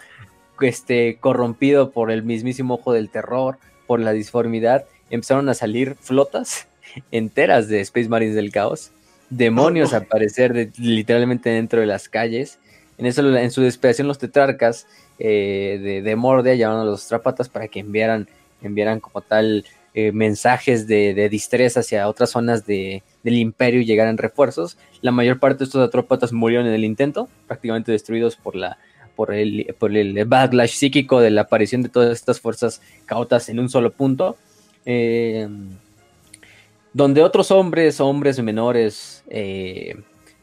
este, 0.62 1.18
corrompido 1.20 1.92
por 1.92 2.12
el 2.12 2.24
mismísimo 2.24 2.76
ojo 2.76 2.94
del 2.94 3.10
terror, 3.10 3.58
por 3.88 4.00
la 4.00 4.12
disformidad, 4.12 4.86
empezaron 5.10 5.50
a 5.50 5.54
salir 5.54 5.96
flotas 6.00 6.68
enteras 7.12 7.68
de 7.68 7.82
Space 7.82 8.10
Marines 8.10 8.36
del 8.36 8.52
Caos 8.52 8.92
demonios 9.30 9.94
aparecer 9.94 10.72
literalmente 10.78 11.50
dentro 11.50 11.80
de 11.80 11.86
las 11.86 12.10
calles. 12.10 12.60
En 12.98 13.06
eso, 13.06 13.38
en 13.38 13.52
su 13.52 13.62
despedación, 13.62 14.08
los 14.08 14.18
tetrarcas 14.18 14.88
eh, 15.20 15.80
de, 15.82 16.02
de, 16.02 16.16
Mordia 16.16 16.56
llamaron 16.56 16.82
a 16.82 16.90
los 16.90 17.08
trapatas 17.08 17.50
para 17.50 17.68
que 17.68 17.82
enviaran, 17.82 18.28
enviaran 18.62 19.00
como 19.00 19.22
tal 19.22 19.66
eh, 19.94 20.12
mensajes 20.12 20.88
de, 20.88 21.14
de 21.14 21.30
distrés 21.30 21.78
hacia 21.78 22.08
otras 22.08 22.32
zonas 22.32 22.66
de, 22.66 23.04
del 23.24 23.38
imperio 23.38 23.82
y 23.82 23.86
llegaran 23.86 24.18
refuerzos. 24.18 24.78
La 25.02 25.12
mayor 25.12 25.40
parte 25.40 25.60
de 25.60 25.66
estos 25.66 25.88
atrópatas 25.88 26.32
murieron 26.32 26.68
en 26.68 26.74
el 26.74 26.86
intento, 26.86 27.28
prácticamente 27.48 27.92
destruidos 27.92 28.36
por 28.36 28.56
la 28.56 28.78
por 29.16 29.34
el, 29.34 29.76
por 29.78 29.94
el 29.98 30.24
backlash 30.24 30.76
psíquico 30.76 31.20
de 31.20 31.30
la 31.30 31.42
aparición 31.42 31.82
de 31.82 31.90
todas 31.90 32.14
estas 32.14 32.40
fuerzas 32.40 32.82
caotas 33.06 33.50
en 33.50 33.60
un 33.60 33.68
solo 33.68 33.92
punto. 33.92 34.38
Eh, 34.86 35.46
donde 36.94 37.22
otros 37.22 37.52
hombres, 37.52 38.00
hombres 38.00 38.42
menores, 38.42 39.24
eh, 39.30 39.96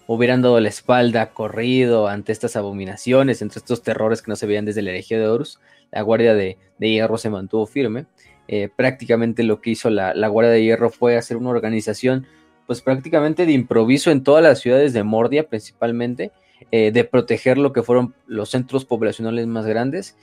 hubieran 0.07 0.43
dado 0.43 0.61
la 0.61 0.69
espalda, 0.69 1.31
corrido 1.33 2.09
ante 2.09 2.33
estas 2.33 2.57
abominaciones, 2.57 3.43
entre 3.43 3.59
estos 3.59 3.83
terrores 3.83 4.23
que 4.23 4.31
no 4.31 4.37
se 4.37 4.47
veían 4.47 4.65
desde 4.65 4.83
la 4.83 4.91
herejía 4.91 5.19
de 5.19 5.29
Horus, 5.29 5.59
la 5.91 6.03
Guardia 6.03 6.35
de, 6.35 6.59
Hierro 6.79 7.19
se 7.19 7.31
mantuvo 7.31 7.67
firme. 7.67 8.07
Eh, 8.49 8.69
prácticamente 8.75 9.43
lo 9.43 9.61
que 9.61 9.71
hizo 9.71 9.91
la, 9.91 10.29
Guardia 10.29 10.53
de 10.53 10.63
Hierro 10.63 10.91
fue 10.91 11.17
hacer 11.17 11.37
una 11.37 11.51
organización, 11.51 12.27
pues 12.67 12.81
prácticamente 12.81 13.47
de 13.47 13.53
improviso 13.53 14.11
en 14.11 14.23
todas 14.23 14.43
las 14.43 14.61
ciudades 14.61 14.93
de 14.93 15.03
Mordia, 15.03 15.49
principalmente, 15.49 16.31
eh, 16.71 16.91
de 16.93 17.05
proteger 17.05 17.59
lo 17.59 17.73
que 17.73 17.83
fueron 17.83 18.15
los 18.27 18.51
centros 18.51 18.85
poblacionales 18.85 19.47
más 19.47 19.67
grandes. 19.67 20.17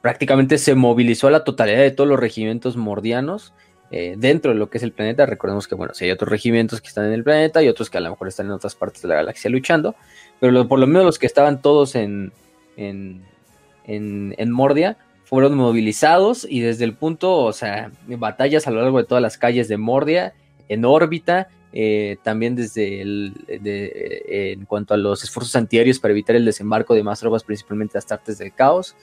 prácticamente 0.00 0.56
se 0.56 0.74
movilizó 0.74 1.28
a 1.28 1.30
la 1.30 1.44
totalidad 1.44 1.78
de 1.80 1.90
todos 1.90 2.08
los 2.08 2.18
regimientos 2.18 2.76
mordianos 2.76 3.52
eh, 3.92 4.14
dentro 4.16 4.52
de 4.52 4.58
lo 4.58 4.70
que 4.70 4.78
es 4.78 4.84
el 4.84 4.92
planeta. 4.92 5.26
Recordemos 5.26 5.66
que, 5.66 5.74
bueno, 5.74 5.94
si 5.94 6.04
hay 6.04 6.12
otros 6.12 6.30
regimientos 6.30 6.80
que 6.80 6.88
están 6.88 7.06
en 7.06 7.12
el 7.12 7.24
planeta 7.24 7.62
y 7.62 7.68
otros 7.68 7.90
que 7.90 7.98
a 7.98 8.00
lo 8.00 8.10
mejor 8.10 8.28
están 8.28 8.46
en 8.46 8.52
otras 8.52 8.76
partes 8.76 9.02
de 9.02 9.08
la 9.08 9.16
galaxia 9.16 9.50
luchando, 9.50 9.96
pero 10.38 10.68
por 10.68 10.78
lo 10.78 10.86
menos 10.86 11.04
los 11.04 11.18
que 11.18 11.26
estaban 11.26 11.60
todos 11.60 11.96
en, 11.96 12.32
en, 12.76 13.22
en, 13.84 14.50
Mordia 14.50 14.96
fueron 15.24 15.56
movilizados 15.56 16.46
y 16.48 16.60
desde 16.60 16.84
el 16.84 16.94
punto, 16.94 17.36
o 17.38 17.52
sea, 17.52 17.90
batallas 18.06 18.66
a 18.66 18.70
lo 18.70 18.80
largo 18.80 18.98
de 18.98 19.04
todas 19.04 19.22
las 19.22 19.36
calles 19.36 19.66
de 19.66 19.76
Mordia, 19.76 20.34
en 20.68 20.84
órbita, 20.84 21.48
eh, 21.72 22.16
también 22.22 22.54
desde 22.54 23.00
el, 23.00 23.34
de, 23.46 24.52
en 24.52 24.66
cuanto 24.66 24.94
a 24.94 24.96
los 24.96 25.24
esfuerzos 25.24 25.54
antiaéreos 25.56 25.98
para 25.98 26.12
evitar 26.12 26.36
el 26.36 26.44
desembarco 26.44 26.94
de 26.94 27.02
más 27.02 27.18
tropas, 27.18 27.42
principalmente 27.42 27.94
las 27.94 28.06
tartes 28.06 28.38
del 28.38 28.52
caos, 28.52 28.94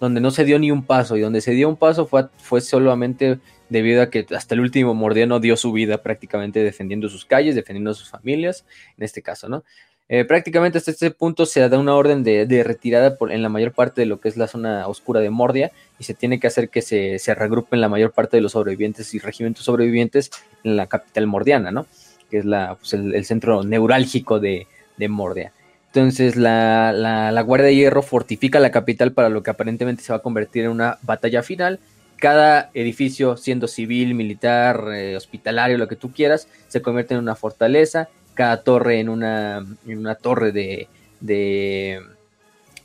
donde 0.00 0.20
no 0.20 0.30
se 0.30 0.44
dio 0.44 0.58
ni 0.58 0.70
un 0.70 0.82
paso 0.82 1.18
y 1.18 1.20
donde 1.20 1.42
se 1.42 1.52
dio 1.52 1.68
un 1.68 1.76
paso 1.76 2.06
fue, 2.06 2.28
fue 2.38 2.62
solamente 2.62 3.38
debido 3.70 4.02
a 4.02 4.10
que 4.10 4.26
hasta 4.36 4.54
el 4.54 4.60
último 4.60 4.92
mordiano 4.94 5.40
dio 5.40 5.56
su 5.56 5.72
vida 5.72 6.02
prácticamente 6.02 6.62
defendiendo 6.62 7.08
sus 7.08 7.24
calles, 7.24 7.54
defendiendo 7.54 7.92
a 7.92 7.94
sus 7.94 8.10
familias, 8.10 8.66
en 8.98 9.04
este 9.04 9.22
caso, 9.22 9.48
¿no? 9.48 9.64
Eh, 10.12 10.24
prácticamente 10.24 10.76
hasta 10.76 10.90
este 10.90 11.12
punto 11.12 11.46
se 11.46 11.66
da 11.68 11.78
una 11.78 11.94
orden 11.94 12.24
de, 12.24 12.64
retirada 12.64 13.14
por, 13.14 13.30
en 13.30 13.42
la 13.42 13.48
mayor 13.48 13.70
parte 13.70 14.00
de 14.00 14.08
lo 14.08 14.20
que 14.20 14.28
es 14.28 14.36
la 14.36 14.48
zona 14.48 14.88
oscura 14.88 15.20
de 15.20 15.30
Mordia 15.30 15.70
y 16.00 16.04
se 16.04 16.14
tiene 16.14 16.40
que 16.40 16.48
hacer 16.48 16.68
que 16.68 16.82
se, 16.82 17.20
regrupen 17.36 17.80
la 17.80 17.88
mayor 17.88 18.10
parte 18.10 18.36
de 18.36 18.40
los 18.40 18.50
sobrevivientes 18.50 19.14
y 19.14 19.20
regimientos 19.20 19.64
sobrevivientes 19.64 20.32
en 20.64 20.76
la 20.76 20.88
capital 20.88 21.28
mordiana, 21.28 21.70
¿no? 21.70 21.86
Que 22.28 22.38
es 22.38 22.44
la, 22.44 22.74
pues, 22.74 22.92
el, 22.92 23.24
centro 23.24 23.62
neurálgico 23.62 24.40
de, 24.40 24.66
Mordia. 25.08 25.52
Entonces 25.86 26.34
la, 26.34 26.92
la, 26.92 27.40
Guardia 27.42 27.68
de 27.68 27.76
Hierro 27.76 28.02
fortifica 28.02 28.58
la 28.58 28.72
capital 28.72 29.12
para 29.12 29.28
lo 29.28 29.44
que 29.44 29.50
aparentemente 29.50 30.02
se 30.02 30.12
va 30.12 30.18
a 30.18 30.22
convertir 30.22 30.64
en 30.64 30.72
una 30.72 30.98
batalla 31.02 31.44
final 31.44 31.78
cada 32.20 32.70
edificio, 32.74 33.36
siendo 33.36 33.66
civil, 33.66 34.14
militar, 34.14 34.84
eh, 34.92 35.16
hospitalario, 35.16 35.78
lo 35.78 35.88
que 35.88 35.96
tú 35.96 36.12
quieras, 36.12 36.46
se 36.68 36.82
convierte 36.82 37.14
en 37.14 37.20
una 37.20 37.34
fortaleza, 37.34 38.08
cada 38.34 38.62
torre 38.62 39.00
en 39.00 39.08
una, 39.08 39.66
en 39.86 39.98
una 39.98 40.14
torre 40.14 40.52
de, 40.52 40.88
de, 41.20 42.00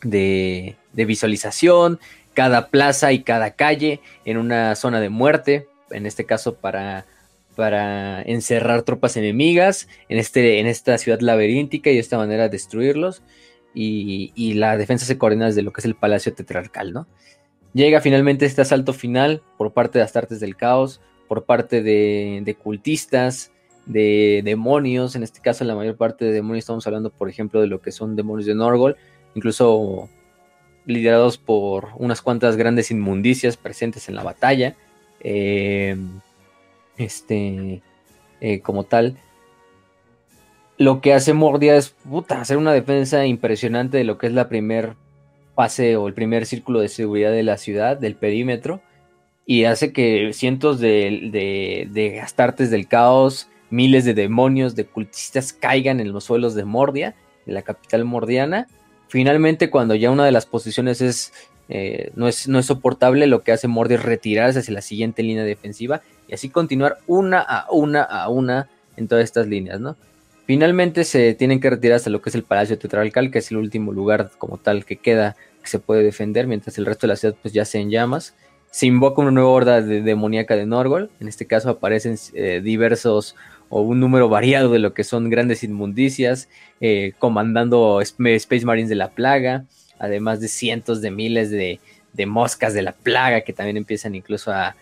de, 0.02 0.76
visualización, 1.06 2.00
cada 2.34 2.70
plaza 2.70 3.12
y 3.12 3.24
cada 3.24 3.52
calle 3.52 4.00
en 4.24 4.38
una 4.38 4.76
zona 4.76 5.00
de 5.00 5.10
muerte, 5.10 5.68
en 5.92 6.06
este 6.06 6.26
caso 6.26 6.56
para, 6.56 7.06
para 7.56 8.22
encerrar 8.24 8.84
tropas 8.84 9.18
enemigas 9.18 9.88
en, 10.10 10.18
este, 10.18 10.60
en 10.60 10.68
esta 10.68 10.98
ciudad 10.98 11.20
laberíntica 11.20 11.90
y 11.90 11.96
de 11.96 12.00
esta 12.00 12.18
manera 12.18 12.50
destruirlos. 12.50 13.22
Y, 13.78 14.32
y, 14.36 14.54
la 14.54 14.78
defensa 14.78 15.06
se 15.06 15.18
coordina 15.18 15.48
desde 15.48 15.62
lo 15.62 15.74
que 15.74 15.82
es 15.82 15.86
el 15.86 15.96
Palacio 15.96 16.34
Tetrarcal, 16.34 16.94
¿no? 16.94 17.08
Llega 17.76 18.00
finalmente 18.00 18.46
este 18.46 18.62
asalto 18.62 18.94
final 18.94 19.44
por 19.58 19.74
parte 19.74 20.00
de 20.00 20.06
Astartes 20.06 20.40
del 20.40 20.56
Caos, 20.56 21.02
por 21.28 21.44
parte 21.44 21.84
de, 21.84 22.58
cultistas, 22.64 23.52
de 23.86 24.42
demonios. 24.46 25.18
En 25.18 25.24
este 25.24 25.42
caso, 25.42 25.66
la 25.66 25.76
mayor 25.76 25.98
parte 25.98 26.24
de 26.24 26.32
demonios 26.32 26.64
estamos 26.64 26.88
hablando, 26.88 27.10
por 27.10 27.30
ejemplo, 27.30 27.60
de 27.60 27.68
lo 27.68 27.82
que 27.82 27.92
son 27.92 28.16
demonios 28.16 28.46
de 28.46 28.56
Norgol, 28.56 28.96
incluso 29.34 30.08
liderados 30.86 31.38
por 31.38 31.90
unas 31.98 32.22
cuantas 32.22 32.56
grandes 32.56 32.92
inmundicias 32.92 33.58
presentes 33.58 34.08
en 34.08 34.16
la 34.16 34.24
batalla. 34.24 34.78
Eh, 35.20 35.98
este, 36.96 37.82
eh, 38.40 38.62
como 38.62 38.86
tal. 38.86 39.18
Lo 40.78 41.02
que 41.02 41.14
hace 41.14 41.34
Mordia 41.34 41.76
es 41.76 41.94
hacer 42.30 42.56
una 42.56 42.72
defensa 42.72 43.26
impresionante 43.26 43.98
de 43.98 44.06
lo 44.06 44.18
que 44.18 44.28
es 44.28 44.34
la 44.34 44.48
primera 44.48 44.96
pase 45.56 45.96
o 45.96 46.08
el 46.08 46.14
primer 46.14 46.46
círculo 46.46 46.82
de 46.82 46.90
seguridad 46.90 47.32
de 47.32 47.44
la 47.44 47.58
ciudad, 47.58 47.98
del 47.98 48.16
perímetro, 48.16 48.82
y 49.46 49.66
hace 49.66 49.94
que 49.94 50.32
cientos 50.34 50.80
de, 50.80 51.30
de, 51.32 51.88
de 51.92 52.68
del 52.68 52.88
caos, 52.88 53.48
miles 53.70 54.06
de 54.06 54.14
demonios, 54.14 54.76
de 54.76 54.86
cultistas 54.86 55.54
caigan 55.54 56.00
en 56.00 56.12
los 56.12 56.26
suelos 56.26 56.56
de 56.56 56.66
Mordia, 56.66 57.16
de 57.46 57.54
la 57.54 57.62
capital 57.62 58.06
mordiana. 58.06 58.68
Finalmente, 59.08 59.70
cuando 59.70 59.96
ya 59.96 60.12
una 60.12 60.26
de 60.26 60.32
las 60.32 60.46
posiciones 60.46 61.02
es, 61.02 61.32
eh, 61.70 62.12
no, 62.16 62.28
es, 62.28 62.48
no 62.48 62.60
es 62.60 62.66
soportable, 62.66 63.28
lo 63.28 63.44
que 63.44 63.52
hace 63.52 63.68
Mordia 63.68 63.98
es 63.98 64.04
retirarse 64.04 64.60
hacia 64.60 64.74
la 64.74 64.82
siguiente 64.82 65.24
línea 65.24 65.44
defensiva 65.44 66.02
y 66.28 66.34
así 66.34 66.50
continuar 66.50 66.98
una 67.06 67.40
a 67.40 67.72
una 67.72 68.02
a 68.02 68.30
una 68.30 68.70
en 68.98 69.08
todas 69.08 69.24
estas 69.24 69.48
líneas, 69.48 69.80
¿no? 69.80 69.96
Finalmente 70.46 71.06
se 71.06 71.34
tienen 71.34 71.60
que 71.60 71.72
retirar 71.72 71.96
hasta 71.96 72.12
lo 72.12 72.22
que 72.22 72.30
es 72.30 72.36
el 72.36 72.44
Palacio 72.44 72.78
Tetrarcal, 72.78 73.32
que 73.32 73.40
es 73.40 73.50
el 73.50 73.58
último 73.58 73.92
lugar 73.92 74.30
como 74.38 74.58
tal 74.58 74.86
que 74.86 74.98
queda 74.98 75.36
que 75.64 75.70
se 75.70 75.80
puede 75.80 76.04
defender, 76.04 76.46
mientras 76.46 76.78
el 76.78 76.86
resto 76.86 77.08
de 77.08 77.14
la 77.14 77.16
ciudad 77.16 77.36
pues 77.42 77.54
ya 77.54 77.66
se 77.66 77.80
en 77.80 77.90
llamas. 77.90 78.36
Se 78.70 78.86
invoca 78.86 79.22
una 79.22 79.32
nueva 79.32 79.50
horda 79.50 79.82
de, 79.82 80.02
demoníaca 80.04 80.56
de 80.56 80.68
Norgol, 80.68 81.10
en 81.20 81.28
este 81.28 81.48
caso 81.48 81.70
aparecen 81.70 82.18
eh, 82.34 82.62
diversos 82.64 83.36
o 83.70 83.82
un 83.82 84.00
número 84.00 84.30
variado 84.30 84.72
de 84.72 84.78
lo 84.78 84.94
que 84.94 85.04
son 85.04 85.32
grandes 85.32 85.64
inmundicias, 85.64 86.48
eh, 86.80 87.14
comandando 87.18 88.00
Space 88.02 88.66
Marines 88.66 88.90
de 88.90 88.96
la 88.96 89.10
plaga, 89.10 89.66
además 89.98 90.42
de 90.42 90.48
cientos 90.48 91.02
de 91.02 91.10
miles 91.10 91.50
de, 91.50 91.80
moscas 92.28 92.76
de 92.76 92.84
la 92.84 92.92
plaga 92.92 93.42
que 93.42 93.54
también 93.54 93.78
empiezan 93.78 94.14
incluso 94.14 94.52
a, 94.52 94.76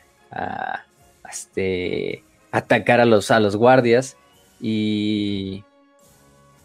este, 1.31 2.23
atacar 2.51 2.99
a 2.99 3.05
los, 3.05 3.31
a 3.31 3.39
los 3.39 3.55
guardias 3.55 4.17
y, 4.63 5.65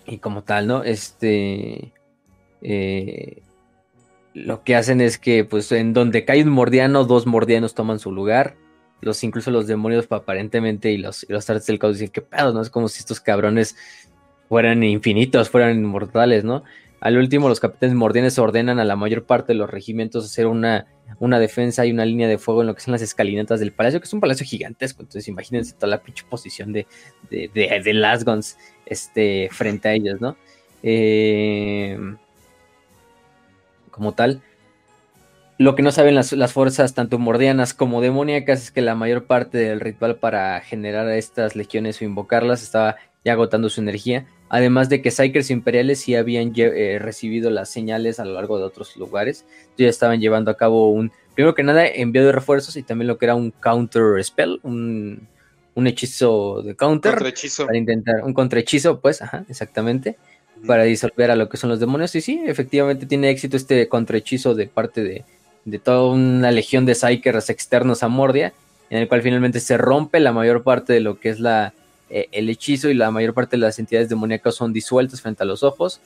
y 0.06 0.18
como 0.18 0.44
tal, 0.44 0.68
¿no? 0.68 0.84
Este, 0.84 1.92
eh, 2.62 3.42
lo 4.34 4.62
que 4.62 4.76
hacen 4.76 5.00
es 5.00 5.18
que, 5.18 5.44
pues, 5.44 5.72
en 5.72 5.92
donde 5.92 6.24
cae 6.24 6.44
un 6.44 6.50
mordiano, 6.50 7.02
dos 7.02 7.26
mordianos 7.26 7.74
toman 7.74 7.98
su 7.98 8.12
lugar. 8.12 8.54
Los, 9.00 9.24
incluso 9.24 9.50
los 9.50 9.66
demonios, 9.66 10.06
aparentemente, 10.10 10.92
y 10.92 10.98
los, 10.98 11.24
y 11.28 11.32
los 11.32 11.50
artes 11.50 11.66
del 11.66 11.80
caos 11.80 11.94
dicen 11.94 12.12
que 12.12 12.22
pedo, 12.22 12.52
¿no? 12.52 12.62
Es 12.62 12.70
como 12.70 12.86
si 12.86 13.00
estos 13.00 13.18
cabrones 13.18 13.74
fueran 14.48 14.84
infinitos, 14.84 15.50
fueran 15.50 15.76
inmortales, 15.76 16.44
¿no? 16.44 16.62
Al 17.00 17.16
último, 17.16 17.48
los 17.48 17.60
capitanes 17.60 17.94
mordianes 17.94 18.38
ordenan 18.38 18.80
a 18.80 18.84
la 18.84 18.96
mayor 18.96 19.24
parte 19.24 19.52
de 19.52 19.58
los 19.58 19.70
regimientos 19.70 20.24
hacer 20.24 20.46
una, 20.46 20.86
una 21.20 21.38
defensa 21.38 21.86
y 21.86 21.92
una 21.92 22.04
línea 22.04 22.26
de 22.26 22.38
fuego 22.38 22.62
en 22.62 22.66
lo 22.66 22.74
que 22.74 22.80
son 22.80 22.92
las 22.92 23.02
escalinatas 23.02 23.60
del 23.60 23.72
palacio, 23.72 24.00
que 24.00 24.06
es 24.06 24.12
un 24.12 24.20
palacio 24.20 24.44
gigantesco. 24.44 25.02
Entonces, 25.02 25.28
imagínense 25.28 25.74
toda 25.74 25.88
la 25.88 26.02
pinche 26.02 26.24
posición 26.28 26.72
de, 26.72 26.86
de, 27.30 27.50
de, 27.54 27.80
de 27.84 27.94
Lasgons 27.94 28.58
este, 28.86 29.48
frente 29.52 29.88
a 29.88 29.92
ellos, 29.92 30.20
¿no? 30.20 30.36
Eh, 30.82 31.98
como 33.90 34.12
tal. 34.12 34.42
Lo 35.58 35.74
que 35.74 35.82
no 35.82 35.90
saben 35.90 36.14
las, 36.14 36.52
fuerzas 36.52 36.94
tanto 36.94 37.18
mordianas 37.18 37.74
como 37.74 38.00
demoníacas 38.00 38.62
es 38.62 38.70
que 38.70 38.80
la 38.80 38.94
mayor 38.94 39.26
parte 39.26 39.58
del 39.58 39.80
ritual 39.80 40.16
para 40.16 40.60
generar 40.60 41.08
estas 41.10 41.56
legiones 41.56 42.00
o 42.00 42.04
invocarlas 42.04 42.62
estaba 42.62 42.94
ya 43.24 43.32
agotando 43.32 43.68
su 43.68 43.80
energía. 43.80 44.26
Además 44.50 44.88
de 44.88 45.02
que 45.02 45.10
Psykers 45.10 45.50
imperiales 45.50 46.00
sí 46.00 46.14
habían 46.14 46.52
eh, 46.56 46.98
recibido 47.00 47.50
las 47.50 47.68
señales 47.68 48.18
a 48.18 48.24
lo 48.24 48.32
largo 48.32 48.58
de 48.58 48.64
otros 48.64 48.96
lugares. 48.96 49.44
Ya 49.76 49.88
estaban 49.88 50.20
llevando 50.20 50.50
a 50.50 50.56
cabo 50.56 50.90
un, 50.90 51.12
primero 51.34 51.54
que 51.54 51.62
nada, 51.62 51.86
envío 51.86 52.24
de 52.24 52.32
refuerzos 52.32 52.76
y 52.76 52.82
también 52.82 53.08
lo 53.08 53.18
que 53.18 53.26
era 53.26 53.34
un 53.34 53.50
counter 53.50 54.22
spell, 54.24 54.60
un, 54.62 55.28
hechizo 55.86 56.62
de 56.62 56.74
counter. 56.74 57.16
Para 57.66 57.78
intentar, 57.78 58.24
un 58.24 58.34
contrahechizo, 58.34 59.00
pues, 59.00 59.22
ajá, 59.22 59.44
exactamente 59.48 60.16
para 60.66 60.82
disolver 60.82 61.30
a 61.30 61.36
lo 61.36 61.48
que 61.48 61.56
son 61.56 61.70
los 61.70 61.80
demonios. 61.80 62.14
Y 62.14 62.20
sí, 62.20 62.42
efectivamente 62.44 63.06
tiene 63.06 63.30
éxito 63.30 63.56
este 63.56 63.88
contrahechizo 63.88 64.54
de 64.54 64.66
parte 64.66 65.02
de, 65.02 65.24
de 65.64 65.78
toda 65.78 66.12
una 66.12 66.50
legión 66.50 66.86
de 66.86 66.94
Psykers 66.94 67.50
externos 67.50 68.02
a 68.02 68.08
Mordia, 68.08 68.52
en 68.90 68.98
el 68.98 69.08
cual 69.08 69.22
finalmente 69.22 69.60
se 69.60 69.76
rompe 69.76 70.20
la 70.20 70.32
mayor 70.32 70.62
parte 70.62 70.92
de 70.92 71.00
lo 71.00 71.20
que 71.20 71.28
es 71.28 71.40
la, 71.40 71.74
eh, 72.10 72.28
el 72.32 72.48
hechizo 72.48 72.88
y 72.88 72.94
la 72.94 73.10
mayor 73.10 73.34
parte 73.34 73.56
de 73.56 73.60
las 73.60 73.78
entidades 73.78 74.08
demoníacas 74.08 74.54
son 74.54 74.72
disueltas 74.72 75.20
frente 75.20 75.42
a 75.42 75.46
los 75.46 75.62
ojos. 75.62 76.00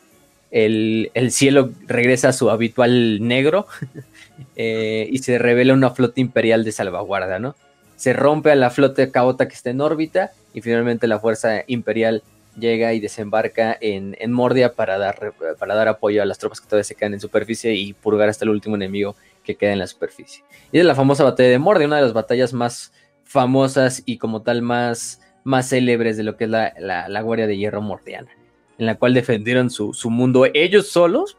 El, 0.51 1.11
cielo 1.31 1.71
regresa 1.87 2.29
a 2.29 2.33
su 2.33 2.51
habitual 2.51 3.27
negro 3.27 3.67
eh, 4.57 5.09
y 5.11 5.19
se 5.19 5.39
revela 5.39 5.73
una 5.73 5.91
flota 5.91 6.21
imperial 6.21 6.65
de 6.65 6.73
salvaguarda, 6.73 7.39
¿no? 7.39 7.57
Se 7.97 8.13
rompe 8.13 8.51
a 8.51 8.57
la 8.57 8.71
flota 8.71 9.11
caota 9.11 9.49
que 9.49 9.55
está 9.55 9.71
en 9.71 9.81
órbita 9.81 10.33
y 10.53 10.61
finalmente 10.61 11.07
la 11.07 11.21
fuerza 11.21 11.63
imperial 11.69 12.23
llega 12.59 12.93
y 12.93 13.01
desembarca 13.01 13.77
en, 13.81 14.17
Mordia 14.31 14.75
para 14.75 14.99
dar, 14.99 15.33
para 15.59 15.75
dar 15.75 15.89
apoyo 15.89 16.23
a 16.23 16.27
las 16.27 16.39
tropas 16.39 16.61
que 16.61 16.67
todavía 16.67 16.85
se 16.85 16.95
quedan 16.95 17.15
en 17.15 17.21
superficie 17.21 17.75
y 17.75 17.93
purgar 17.93 18.29
hasta 18.29 18.45
el 18.45 18.51
último 18.51 18.77
enemigo 18.77 19.17
que 19.45 19.57
queda 19.57 19.73
en 19.73 19.79
la 19.79 19.87
superficie. 19.87 20.45
Y 20.71 20.79
es 20.79 20.85
la 20.85 20.95
famosa 20.95 21.25
batalla 21.25 21.49
de 21.49 21.59
Mordia, 21.59 21.87
una 21.87 21.97
de 21.97 22.03
las 22.03 22.13
batallas 22.13 22.53
más 22.53 22.93
famosas 23.25 24.03
y 24.05 24.19
como 24.19 24.43
tal 24.43 24.63
más, 24.63 25.21
más 25.45 25.68
célebres 25.68 26.16
de 26.16 26.22
lo 26.22 26.36
que 26.36 26.45
es 26.45 26.51
la, 26.51 26.72
la, 26.78 27.20
Guardia 27.20 27.47
de 27.47 27.57
Hierro 27.57 27.82
Mordiana, 27.82 28.30
en 28.78 28.86
la 28.86 28.97
cual 28.97 29.14
defendieron 29.14 29.70
su, 29.70 29.93
mundo 30.11 30.47
ellos 30.55 30.88
solos 30.88 31.36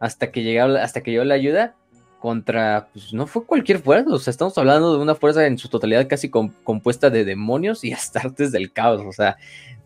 hasta 0.00 0.30
que, 0.30 0.42
llegaba, 0.42 0.82
hasta 0.82 1.02
que 1.02 1.10
llegó 1.10 1.24
la 1.24 1.34
ayuda 1.34 1.74
contra, 2.20 2.88
pues 2.92 3.12
no 3.12 3.26
fue 3.26 3.44
cualquier 3.44 3.80
fuerza, 3.80 4.10
o 4.10 4.18
sea, 4.18 4.30
estamos 4.30 4.56
hablando 4.56 4.96
de 4.96 5.02
una 5.02 5.14
fuerza 5.14 5.46
en 5.46 5.58
su 5.58 5.68
totalidad 5.68 6.08
casi 6.08 6.30
compuesta 6.30 7.10
de 7.10 7.24
demonios 7.24 7.84
y 7.84 7.92
astartes 7.94 8.52
del 8.52 8.72
caos, 8.72 9.02
o 9.06 9.12
sea, 9.12 9.36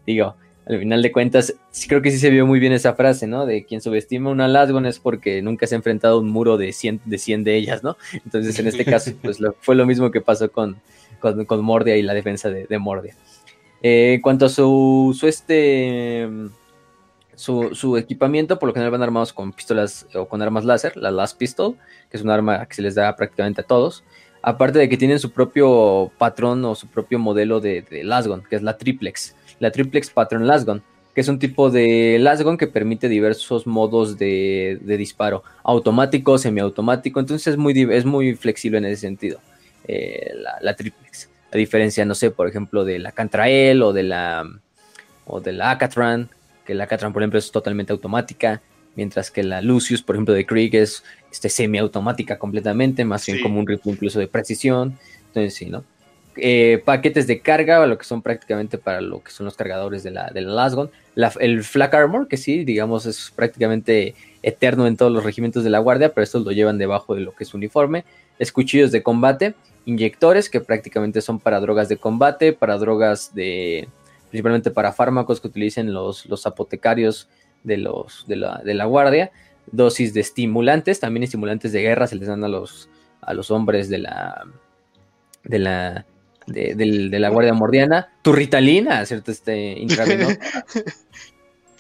digo, 0.07 0.37
al 0.69 0.81
final 0.81 1.01
de 1.01 1.13
cuentas, 1.13 1.55
sí 1.71 1.89
creo 1.89 2.03
que 2.03 2.11
sí 2.11 2.19
se 2.19 2.29
vio 2.29 2.47
muy 2.47 2.61
bien 2.61 2.73
esa 2.73 2.93
frase, 2.93 3.27
¿no? 3.27 3.47
De 3.47 3.65
quien 3.65 3.81
subestima 3.81 4.29
una 4.29 4.49
Lasgon 4.49 4.85
es 4.85 4.99
porque 4.99 5.41
nunca 5.41 5.67
se 5.67 5.75
ha 5.75 5.79
enfrentado 5.79 6.17
a 6.17 6.21
un 6.21 6.29
muro 6.29 6.59
de 6.59 6.73
100 6.73 7.01
de, 7.07 7.17
100 7.17 7.45
de 7.45 7.57
ellas, 7.57 7.83
¿no? 7.83 7.97
Entonces, 8.13 8.59
en 8.59 8.67
este 8.67 8.85
caso, 8.85 9.13
pues 9.23 9.39
fue 9.61 9.75
lo 9.75 9.87
mismo 9.87 10.11
que 10.11 10.21
pasó 10.21 10.53
con, 10.53 10.77
con, 11.21 11.65
Mordia 11.65 11.97
y 11.97 12.03
la 12.03 12.13
defensa 12.13 12.51
de, 12.51 12.79
Mordia. 12.79 13.17
Eh, 13.83 14.15
en 14.15 14.21
cuanto 14.21 14.47
a 14.47 14.49
su, 14.49 15.17
su 15.19 15.27
este... 15.27 16.29
Su, 17.35 17.97
equipamiento, 17.97 18.59
por 18.59 18.67
lo 18.67 18.73
general 18.75 18.91
van 18.91 19.03
armados 19.05 19.33
con 19.33 19.53
pistolas 19.53 20.09
o 20.13 20.27
con 20.27 20.43
armas 20.43 20.65
láser, 20.65 20.97
la 20.97 21.13
Last 21.13 21.39
Pistol, 21.39 21.77
que 22.11 22.17
es 22.17 22.23
un 22.25 22.31
arma 22.31 22.67
que 22.67 22.75
se 22.75 22.83
les 22.83 22.97
da 22.97 23.15
prácticamente 23.15 23.61
a 23.61 23.65
todos. 23.65 24.03
Aparte 24.43 24.81
de 24.81 24.89
que 24.89 24.97
tienen 24.97 25.21
su 25.21 25.31
propio 25.31 26.11
patrón 26.19 26.65
o 26.65 26.75
su 26.75 26.89
propio 26.89 27.21
modelo 27.21 27.61
de, 27.61 27.83
de 27.83 28.03
Lasgon, 28.03 28.43
que 28.43 28.57
es 28.57 28.63
la 28.63 28.77
Triplex 28.77 29.37
la 29.59 29.71
Triplex 29.71 30.11
Pattern 30.11 30.47
Lasgun, 30.47 30.83
que 31.15 31.21
es 31.21 31.29
un 31.29 31.39
tipo 31.39 31.71
de 31.71 32.19
Lasgun 32.21 32.57
que 32.57 32.67
permite 32.67 33.09
diversos 33.09 33.67
modos 33.67 34.19
de, 34.19 34.79
disparo, 34.83 35.43
automático, 35.63 36.39
semiautomático, 36.39 37.21
entonces 37.21 37.49
es 37.49 37.57
muy, 37.57 37.89
es 37.91 38.05
muy 38.05 38.35
flexible 38.35 38.79
en 38.79 38.85
ese 38.87 39.01
sentido, 39.01 39.41
eh, 39.87 40.33
la, 40.61 40.75
Triplex. 40.75 41.29
A 41.53 41.57
diferencia, 41.57 42.05
no 42.05 42.15
sé, 42.15 42.31
por 42.31 42.49
ejemplo, 42.49 42.85
de 42.85 42.99
la 42.99 43.13
Cantrael 43.13 43.83
o 43.83 43.93
de 43.93 44.03
la, 44.03 44.45
o 45.27 45.41
de 45.41 45.53
la 45.53 45.71
Acatran, 45.71 46.29
que 46.67 46.75
la 46.75 46.85
Acatran, 46.85 47.13
por 47.13 47.23
ejemplo, 47.23 47.39
es 47.39 47.51
totalmente 47.51 47.93
automática, 47.93 48.61
mientras 48.97 49.31
que 49.31 49.43
la 49.43 49.63
Lucius, 49.63 50.03
por 50.03 50.17
ejemplo, 50.17 50.35
de 50.35 50.45
Krieg 50.45 50.75
es 50.75 51.05
este, 51.33 51.49
semiautomática 51.49 52.39
completamente, 52.39 53.05
más 53.05 53.25
bien 53.25 53.41
como 53.41 53.61
un 53.61 53.67
rifle 53.67 53.93
incluso 53.93 54.19
de 54.19 54.29
precisión. 54.29 54.99
Entonces, 55.29 55.55
sí, 55.55 55.67
¿no? 55.67 55.85
Eh, 56.41 56.83
paquetes 56.85 57.27
de 57.27 57.41
carga, 57.41 57.85
lo 57.87 57.99
que 57.99 58.05
son 58.05 58.23
prácticamente 58.23 58.79
para 58.79 59.01
lo 59.01 59.23
que 59.23 59.33
son 59.33 59.47
los 59.47 59.57
cargadores 59.57 60.05
de 60.05 60.13
la, 60.13 60.31
de 60.31 60.41
la 60.41 60.53
Lasgon. 60.53 60.91
el 61.41 61.65
Flak 61.65 61.95
Armor, 61.95 62.29
que 62.29 62.37
sí, 62.37 62.65
digamos, 62.65 63.07
es 63.07 63.33
prácticamente 63.35 64.15
eterno 64.43 64.87
en 64.87 64.97
todos 64.97 65.11
los 65.11 65.25
regimientos 65.25 65.65
de 65.65 65.71
la 65.71 65.81
Guardia, 65.81 66.11
pero 66.11 66.23
estos 66.23 66.45
lo 66.45 66.53
llevan 66.53 66.79
debajo 66.79 67.15
de 67.15 67.23
lo 67.23 67.35
que 67.35 67.43
es 67.45 67.55
uniforme. 67.55 68.05
Escuchillos 68.39 68.93
de 68.93 69.03
combate, 69.03 69.55
inyectores, 69.89 70.51
que 70.51 70.61
prácticamente 70.61 71.23
son 71.23 71.41
para 71.41 71.61
drogas 71.61 71.89
de 71.89 71.97
combate, 71.97 72.53
para 72.53 72.77
drogas 72.77 73.35
de. 73.35 73.89
principalmente 74.29 74.71
para 74.71 74.93
fármacos 74.93 75.41
que 75.41 75.49
utilicen 75.49 75.95
los, 75.95 76.27
los 76.27 76.47
apotecarios 76.47 77.29
de, 77.65 77.79
los, 77.79 78.27
de, 78.29 78.37
la, 78.37 78.61
de 78.63 78.75
la 78.75 78.85
Guardia. 78.85 79.33
Dosis 79.71 80.15
de 80.15 80.21
estimulantes, 80.21 81.01
también 81.01 81.25
estimulantes 81.25 81.73
de 81.73 81.83
guerra 81.83 82.07
se 82.07 82.17
les 82.17 82.29
dan 82.29 82.45
a 82.45 82.49
los, 82.49 82.89
a 83.23 83.33
los 83.33 83.51
hombres 83.51 83.89
de 83.89 83.99
la. 83.99 84.45
De 85.45 85.59
la, 85.59 86.05
de, 86.47 87.19
la 87.19 87.29
Guardia 87.31 87.55
Mordiana, 87.55 88.13
tu 88.23 88.33
Ritalina, 88.33 89.05
¿cierto? 89.07 89.31
Este 89.31 89.73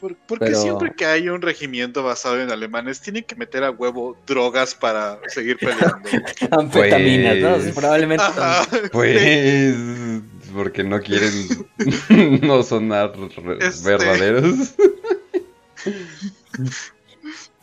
intravenoso. 0.02 0.26
porque 0.26 0.54
siempre 0.54 0.94
que 0.96 1.06
hay 1.06 1.28
un 1.28 1.42
regimiento 1.42 2.02
basado 2.02 2.40
en 2.40 2.50
alemanes, 2.50 3.00
tienen 3.00 3.24
que 3.24 3.34
meter 3.36 3.64
a 3.64 3.70
huevo 3.70 4.16
drogas 4.26 4.74
para 4.74 5.18
seguir 5.28 5.56
peleando. 5.60 6.08
Anfetaminas, 6.50 7.36
¿no? 7.38 7.54
Pues, 7.54 7.74
probablemente. 7.74 8.24
Pues, 8.92 9.76
porque 10.54 10.82
no 10.82 11.00
quieren 11.00 11.68
no 12.42 12.62
sonar 12.62 13.12
este, 13.60 13.88
verdaderos. 13.88 14.74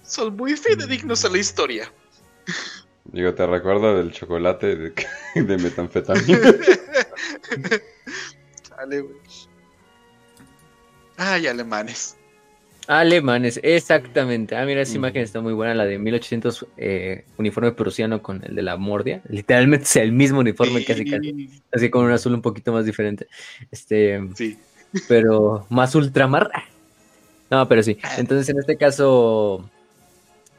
Son 0.04 0.36
muy 0.36 0.56
fidedignos 0.56 1.26
a 1.26 1.30
la 1.30 1.38
historia. 1.38 1.92
Digo, 3.06 3.34
te 3.34 3.46
recuerdo 3.46 3.98
del 3.98 4.12
chocolate 4.12 4.76
de, 4.76 4.94
de 5.36 5.58
metanfetamina. 5.58 6.56
Ay, 11.18 11.48
alemanes. 11.48 12.18
Alemanes, 12.88 13.60
exactamente. 13.64 14.56
Ah, 14.56 14.66
mira, 14.66 14.82
esa 14.82 14.96
imagen 14.96 15.22
está 15.22 15.42
muy 15.42 15.54
buena, 15.54 15.74
la 15.74 15.86
de 15.86 15.98
1800 15.98 16.68
eh, 16.78 17.26
uniforme 17.38 17.72
prusiano 17.72 18.22
con 18.22 18.44
el 18.46 18.56
de 18.56 18.62
la 18.62 18.78
Mordia. 18.78 19.22
Literalmente 19.28 19.86
es 19.86 19.96
el 19.96 20.12
mismo 20.12 20.40
uniforme, 20.40 20.84
casi, 20.86 21.06
casi, 21.06 21.50
así 21.72 21.90
con 21.90 22.06
un 22.06 22.12
azul 22.12 22.34
un 22.34 22.42
poquito 22.42 22.72
más 22.72 22.86
diferente. 22.86 23.28
Este, 23.72 24.22
sí. 24.36 24.58
Pero 25.08 25.66
más 25.70 25.96
ultramar. 25.96 26.52
No, 27.50 27.68
pero 27.68 27.84
sí. 27.84 27.98
Ah. 28.04 28.16
Entonces, 28.18 28.50
en 28.50 28.60
este 28.60 28.78
caso, 28.78 29.70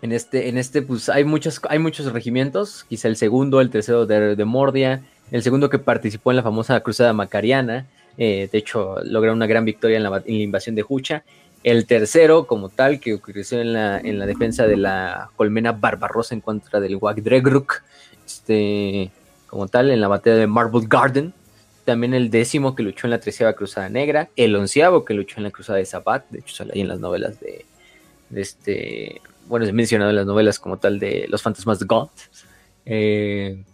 en 0.02 0.12
este, 0.12 0.48
en 0.48 0.58
este, 0.58 0.82
pues 0.82 1.08
hay 1.08 1.24
muchos, 1.24 1.60
hay 1.68 1.78
muchos 1.78 2.12
regimientos, 2.12 2.84
quizá 2.88 3.08
el 3.08 3.16
segundo, 3.16 3.60
el 3.60 3.70
tercero 3.70 4.06
de, 4.06 4.44
Mordia, 4.44 5.02
el 5.30 5.42
segundo 5.42 5.70
que 5.70 5.78
participó 5.78 6.30
en 6.30 6.36
la 6.36 6.42
famosa 6.42 6.78
cruzada 6.80 7.12
macariana, 7.12 7.86
eh, 8.18 8.48
de 8.50 8.58
hecho 8.58 8.96
logra 9.04 9.32
una 9.32 9.46
gran 9.46 9.64
victoria 9.64 9.96
en 9.96 10.02
la, 10.04 10.22
invasión 10.26 10.74
de 10.74 10.84
Hucha, 10.88 11.24
El 11.66 11.84
tercero, 11.84 12.46
como 12.46 12.68
tal, 12.68 13.00
que 13.00 13.14
ocurrió 13.14 13.42
en 13.60 13.72
la, 13.72 13.98
en 13.98 14.20
la 14.20 14.26
defensa 14.26 14.68
de 14.68 14.76
la 14.76 15.30
colmena 15.34 15.72
Barbarosa 15.72 16.32
en 16.32 16.40
contra 16.40 16.78
del 16.78 16.94
Wagdregruk, 16.94 17.82
este, 18.24 19.10
como 19.48 19.66
tal, 19.66 19.90
en 19.90 20.00
la 20.00 20.06
batalla 20.06 20.36
de 20.36 20.46
Marble 20.46 20.86
Garden. 20.86 21.34
También 21.84 22.14
el 22.14 22.30
décimo 22.30 22.76
que 22.76 22.84
luchó 22.84 23.08
en 23.08 23.10
la 23.10 23.18
treceava 23.18 23.54
Cruzada 23.54 23.88
Negra. 23.88 24.28
El 24.36 24.54
onceavo 24.54 25.04
que 25.04 25.14
luchó 25.14 25.38
en 25.38 25.42
la 25.42 25.50
Cruzada 25.50 25.80
de 25.80 25.86
Sabat. 25.86 26.30
De 26.30 26.38
hecho, 26.38 26.54
sale 26.54 26.70
ahí 26.72 26.82
en 26.82 26.86
las 26.86 27.00
novelas 27.00 27.40
de, 27.40 27.66
este. 28.32 29.20
Bueno, 29.48 29.66
es 29.66 29.72
mencionado 29.72 30.10
en 30.10 30.16
las 30.16 30.26
novelas 30.26 30.60
como 30.60 30.76
tal 30.76 31.00
de 31.00 31.26
Los 31.28 31.42
Fantasmas 31.42 31.80
de 31.80 31.86
God. 31.86 32.10
Eh, 32.84 33.64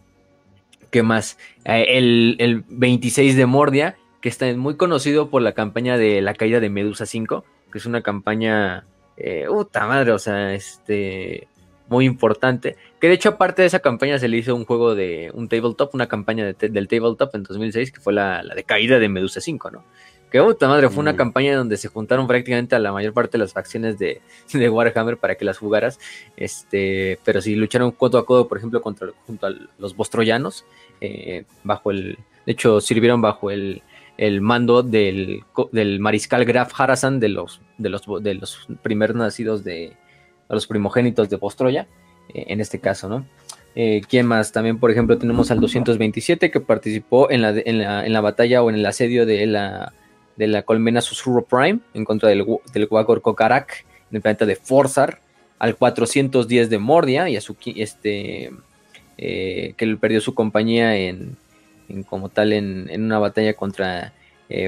¿Qué 0.90 1.02
más? 1.02 1.36
Eh, 1.66 1.84
el, 1.98 2.36
el 2.38 2.64
26 2.68 3.36
de 3.36 3.44
Mordia, 3.44 3.96
que 4.22 4.30
está 4.30 4.50
muy 4.54 4.78
conocido 4.78 5.28
por 5.28 5.42
la 5.42 5.52
campaña 5.52 5.98
de 5.98 6.22
la 6.22 6.32
caída 6.32 6.58
de 6.58 6.70
Medusa 6.70 7.04
5, 7.04 7.44
que 7.72 7.78
es 7.78 7.86
una 7.86 8.02
campaña, 8.02 8.84
eh, 9.16 9.46
puta 9.48 9.86
madre, 9.86 10.12
o 10.12 10.18
sea, 10.18 10.54
este, 10.54 11.48
muy 11.88 12.06
importante. 12.06 12.76
Que 13.00 13.08
de 13.08 13.14
hecho, 13.14 13.30
aparte 13.30 13.62
de 13.62 13.68
esa 13.68 13.80
campaña, 13.80 14.18
se 14.18 14.28
le 14.28 14.38
hizo 14.38 14.54
un 14.54 14.64
juego 14.64 14.94
de 14.94 15.30
un 15.34 15.48
tabletop, 15.48 15.94
una 15.94 16.08
campaña 16.08 16.52
del 16.52 16.88
tabletop 16.88 17.34
en 17.34 17.42
2006, 17.42 17.92
que 17.92 18.00
fue 18.00 18.12
la, 18.12 18.42
de 18.42 18.64
caída 18.64 18.98
de 18.98 19.08
Medusa 19.08 19.40
5, 19.40 19.70
¿no? 19.70 19.84
Que 20.30 20.40
puta 20.40 20.66
madre, 20.66 20.88
fue 20.88 21.02
una 21.02 21.12
mm. 21.12 21.16
campaña 21.16 21.56
donde 21.56 21.76
se 21.76 21.88
juntaron 21.88 22.26
prácticamente 22.26 22.74
a 22.74 22.78
la 22.78 22.90
mayor 22.90 23.12
parte 23.12 23.32
de 23.32 23.44
las 23.44 23.52
facciones 23.52 23.98
de, 23.98 24.22
de, 24.52 24.68
Warhammer 24.70 25.18
para 25.18 25.34
que 25.34 25.44
las 25.44 25.58
jugaras. 25.58 26.00
Este, 26.36 27.18
pero 27.24 27.42
sí 27.42 27.54
lucharon 27.54 27.90
codo 27.92 28.18
a 28.18 28.24
codo, 28.24 28.48
por 28.48 28.56
ejemplo, 28.56 28.80
contra 28.80 29.08
junto 29.26 29.46
a 29.46 29.52
los 29.78 29.94
bostroyanos, 29.94 30.64
eh, 31.00 31.44
bajo 31.62 31.90
el. 31.90 32.18
De 32.46 32.52
hecho, 32.52 32.80
sirvieron 32.80 33.20
bajo 33.20 33.50
el, 33.50 33.82
el 34.26 34.40
mando 34.40 34.84
del, 34.84 35.42
del, 35.72 35.98
mariscal 35.98 36.44
Graf 36.44 36.80
Harasan 36.80 37.18
de 37.18 37.28
los, 37.28 37.60
de 37.76 37.88
los, 37.88 38.02
de 38.20 38.34
los 38.34 38.68
primeros 38.80 39.16
nacidos 39.16 39.64
de, 39.64 39.94
los 40.48 40.68
primogénitos 40.68 41.28
de 41.28 41.38
Postroya, 41.38 41.88
eh, 42.32 42.44
en 42.46 42.60
este 42.60 42.78
caso, 42.78 43.08
¿no? 43.08 43.26
Eh, 43.74 44.00
¿Quién 44.08 44.26
más? 44.26 44.52
También, 44.52 44.78
por 44.78 44.92
ejemplo, 44.92 45.18
tenemos 45.18 45.50
al 45.50 45.58
227 45.58 46.52
que 46.52 46.60
participó 46.60 47.32
en 47.32 47.42
la, 47.42 47.50
en 47.50 48.12
la, 48.12 48.20
batalla 48.20 48.62
o 48.62 48.70
en 48.70 48.76
el 48.76 48.86
asedio 48.86 49.26
de 49.26 49.44
la, 49.46 49.92
de 50.36 50.46
la 50.46 50.62
colmena 50.62 51.00
Susurro 51.00 51.44
Prime 51.44 51.80
en 51.92 52.04
contra 52.04 52.28
del, 52.28 52.46
del 52.72 52.86
Wagor 52.88 53.22
Kokarak 53.22 53.84
en 54.10 54.16
el 54.16 54.22
planeta 54.22 54.46
de 54.46 54.54
Forzar, 54.54 55.20
al 55.58 55.74
410 55.74 56.70
de 56.70 56.78
Mordia 56.78 57.28
y 57.28 57.36
a 57.36 57.40
su 57.40 57.56
este 57.74 58.52
eh, 59.18 59.74
que 59.76 59.96
perdió 59.96 60.20
su 60.20 60.32
compañía 60.32 60.96
en, 60.96 61.36
como 62.08 62.28
tal 62.28 62.52
en, 62.52 62.88
una 63.02 63.18
batalla 63.18 63.54
contra 63.54 64.12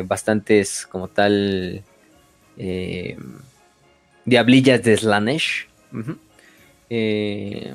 bastantes 0.07 0.87
como 0.87 1.09
tal 1.09 1.83
diablillas 4.25 4.83
de 4.83 4.97
Slanesh. 4.97 5.67
Eh, 6.91 7.75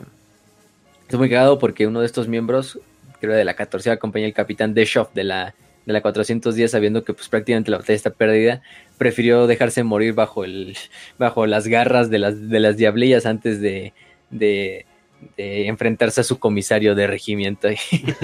es 1.07 1.15
muy 1.17 1.29
cagado 1.29 1.59
porque 1.59 1.87
uno 1.87 2.01
de 2.01 2.05
estos 2.05 2.27
miembros, 2.27 2.79
creo 3.19 3.35
de 3.35 3.45
la 3.45 3.55
14 3.55 3.97
compañía, 3.97 4.27
el 4.27 4.33
capitán 4.33 4.73
Deshoff 4.73 5.13
de 5.13 5.23
la, 5.23 5.55
de 5.85 5.93
la 5.93 6.01
410, 6.01 6.71
sabiendo 6.71 7.03
que 7.03 7.13
pues 7.13 7.29
prácticamente 7.29 7.71
la 7.71 7.77
batalla 7.77 7.95
está 7.95 8.11
perdida, 8.11 8.61
prefirió 8.97 9.47
dejarse 9.47 9.83
morir 9.83 10.13
bajo, 10.13 10.43
el, 10.43 10.75
bajo 11.17 11.45
las 11.47 11.67
garras 11.67 12.09
de 12.09 12.19
las, 12.19 12.49
de 12.49 12.59
las 12.59 12.77
diablillas 12.77 13.25
antes 13.25 13.61
de, 13.61 13.93
de, 14.29 14.85
enfrentarse 15.37 16.21
a 16.21 16.23
su 16.23 16.39
comisario 16.39 16.95
de 16.95 17.07
regimiento. 17.07 17.67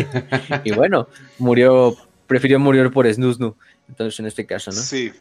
y 0.64 0.72
bueno, 0.72 1.08
murió, 1.38 1.96
prefirió 2.28 2.60
morir 2.60 2.92
por 2.92 3.12
Snusnu. 3.12 3.56
Entonces, 3.88 4.20
en 4.20 4.26
este 4.26 4.46
caso, 4.46 4.72
¿no? 4.72 4.78
Sí, 4.78 5.12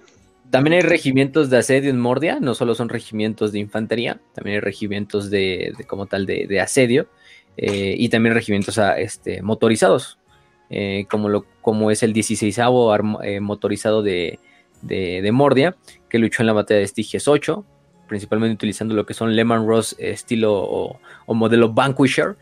también 0.51 0.75
hay 0.75 0.83
regimientos 0.83 1.51
de 1.51 1.59
asedio 1.59 1.91
en 1.91 1.99
Mordia, 1.99 2.39
no 2.41 2.55
solo 2.55 2.75
son 2.75 2.89
regimientos 2.89 3.53
de 3.53 3.59
infantería, 3.59 4.21
también 4.35 4.57
hay 4.57 4.61
regimientos 4.61 5.31
de, 5.31 5.75
como 5.87 6.07
tal 6.07 6.27
de, 6.27 6.61
asedio 6.61 7.09
eh, 7.57 7.95
y 7.99 8.09
también 8.09 8.35
regimientos 8.35 8.79
a, 8.79 8.93
ah, 8.93 9.01
este, 9.01 9.43
motorizados, 9.43 10.19
eh, 10.71 11.07
como, 11.11 11.29
lo, 11.29 11.47
como 11.61 11.91
es 11.91 12.03
el 12.03 12.13
16 12.13 12.59
eh, 12.59 13.41
motorizado 13.41 14.03
de, 14.03 14.39
Mordia, 15.33 15.77
que 16.09 16.19
luchó 16.19 16.43
en 16.43 16.47
la 16.47 16.53
batalla 16.53 16.79
de 16.79 16.85
Estigies 16.85 17.27
8, 17.27 17.65
principalmente 18.15 18.55
utilizando 18.55 18.95
lo 18.95 19.05
que 19.05 19.13
son 19.13 19.35
Lehman 19.35 19.67
Ross 19.67 19.97
estilo 19.99 20.55
o, 20.55 20.99
modelo 21.35 21.73
Vanquisher, 21.73 22.37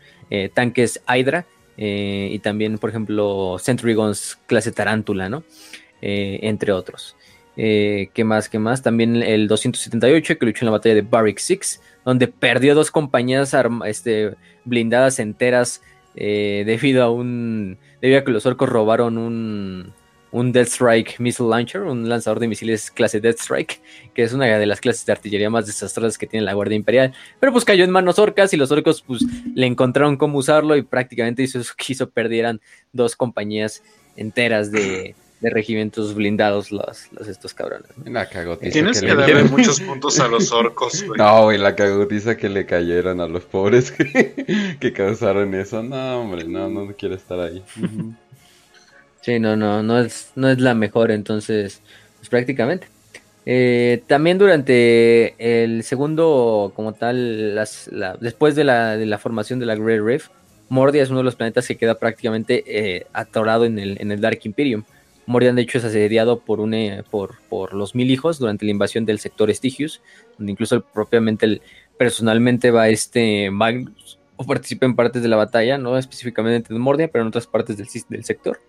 tanques 0.53 1.01
Hydra 1.07 1.45
y 1.75 2.37
también, 2.39 2.77
por 2.77 2.91
ejemplo, 2.91 3.57
Centurigons 3.59 4.39
clase 4.45 4.71
Tarántula, 4.71 5.29
¿no? 5.29 5.43
entre 6.01 6.71
otros. 6.71 7.15
Eh, 7.55 8.09
¿Qué 8.13 8.23
más? 8.23 8.49
¿Qué 8.49 8.59
más? 8.59 8.81
También 8.81 9.17
el 9.17 9.47
278 9.47 10.37
que 10.37 10.45
luchó 10.45 10.65
en 10.65 10.67
la 10.67 10.71
batalla 10.71 10.95
de 10.95 11.01
Barrick 11.01 11.37
6, 11.37 11.81
donde 12.05 12.27
perdió 12.27 12.73
dos 12.75 12.89
compañías 12.91 13.55
este, 13.85 14.35
blindadas 14.65 15.19
enteras 15.19 15.81
eh, 16.15 16.63
debido 16.65 17.03
a 17.03 17.11
un. 17.11 17.77
debido 18.01 18.19
a 18.19 18.23
que 18.23 18.31
los 18.31 18.45
orcos 18.45 18.69
robaron 18.69 19.17
un, 19.17 19.93
un 20.33 20.51
Death 20.51 20.67
Strike 20.67 21.19
Missile 21.19 21.47
Launcher, 21.47 21.83
un 21.83 22.09
lanzador 22.09 22.39
de 22.39 22.47
misiles 22.47 22.91
clase 22.91 23.21
Death 23.21 23.39
Strike, 23.39 23.79
que 24.13 24.23
es 24.23 24.33
una 24.33 24.45
de 24.57 24.65
las 24.65 24.81
clases 24.81 25.05
de 25.05 25.11
artillería 25.11 25.49
más 25.49 25.67
desastrosas 25.67 26.17
que 26.17 26.27
tiene 26.27 26.45
la 26.45 26.53
Guardia 26.53 26.75
Imperial. 26.75 27.13
Pero 27.39 27.53
pues 27.53 27.63
cayó 27.63 27.83
en 27.83 27.91
manos 27.91 28.19
orcas 28.19 28.51
y 28.53 28.57
los 28.57 28.71
orcos 28.71 29.03
pues 29.03 29.21
le 29.53 29.67
encontraron 29.67 30.17
cómo 30.17 30.39
usarlo 30.39 30.75
y 30.75 30.81
prácticamente 30.81 31.43
hizo 31.43 31.59
eso 31.59 31.73
que 31.77 31.93
hizo 31.93 32.09
perdieran 32.09 32.59
dos 32.91 33.15
compañías 33.15 33.83
enteras 34.17 34.71
de 34.71 35.15
de 35.43 35.49
regimientos 35.49 36.15
blindados 36.15 36.71
los, 36.71 37.11
los 37.11 37.27
estos 37.27 37.53
cabrones. 37.53 37.89
La 38.05 38.29
cagotiza 38.29 38.71
Tienes 38.71 39.01
que, 39.01 39.13
darle 39.13 39.43
muchos 39.43 39.81
puntos 39.81 40.17
a 40.21 40.29
los 40.29 40.53
orcos, 40.53 41.03
güey. 41.05 41.17
No, 41.17 41.43
güey, 41.43 41.57
la 41.57 41.75
cagotiza 41.75 42.37
que 42.37 42.47
le 42.47 42.65
cayeron 42.65 43.19
a 43.19 43.27
los 43.27 43.43
pobres 43.43 43.91
que, 44.79 44.93
causaron 44.95 45.53
eso. 45.53 45.83
No, 45.83 46.21
hombre, 46.21 46.45
no, 46.45 46.69
no 46.69 46.95
quiero 46.95 47.15
estar 47.15 47.41
ahí. 47.41 47.61
Sí, 49.23 49.39
no, 49.39 49.55
no, 49.55 49.81
no 49.81 49.99
es, 49.99 50.33
no 50.35 50.49
es 50.49 50.59
la 50.59 50.73
mejor, 50.73 51.09
entonces, 51.09 51.81
pues 52.17 52.27
prácticamente. 52.27 52.87
Eh, 53.45 54.03
también 54.05 54.37
durante 54.37 55.63
el 55.63 55.83
segundo, 55.83 56.73
como 56.75 56.91
tal, 56.91 57.55
las, 57.55 57.89
después 58.19 58.53
de 58.55 58.65
la, 58.65 58.97
de 58.97 59.05
la, 59.05 59.17
formación 59.19 59.59
de 59.59 59.65
la 59.65 59.75
Great 59.75 60.01
Rift, 60.03 60.29
Mordia 60.67 61.01
es 61.01 61.09
uno 61.09 61.19
de 61.19 61.23
los 61.23 61.37
planetas 61.37 61.65
que 61.65 61.77
queda 61.77 61.99
prácticamente 61.99 62.65
eh, 62.67 63.07
atorado 63.13 63.63
en 63.63 63.79
el, 63.79 63.97
en 64.01 64.11
el 64.11 64.19
Dark 64.19 64.41
Imperium. 64.43 64.83
Morian, 65.25 65.55
de 65.55 65.61
hecho, 65.61 65.77
es 65.77 65.85
asediado 65.85 66.41
por, 66.41 66.59
un, 66.59 66.73
eh, 66.73 67.03
por, 67.09 67.35
por, 67.47 67.73
los 67.73 67.95
mil 67.95 68.11
hijos 68.11 68.39
durante 68.39 68.65
la 68.65 68.71
invasión 68.71 69.05
del 69.05 69.19
sector 69.19 69.49
Estigius, 69.49 70.01
donde 70.37 70.51
incluso 70.51 70.81
propiamente 70.81 71.61
personalmente 71.97 72.71
va 72.71 72.89
este 72.89 73.49
Magnus 73.51 74.19
o 74.35 74.43
participa 74.43 74.85
en 74.85 74.97
partes 74.97 75.21
de 75.21 75.29
la 75.29 75.37
batalla, 75.37 75.77
no 75.77 75.97
específicamente 75.97 76.73
en 76.73 76.81
Mordia, 76.81 77.07
pero 77.07 77.21
en 77.21 77.29
otras 77.29 77.47
partes 77.47 77.77
del, 77.77 77.87
del 78.09 78.25
sector. 78.25 78.59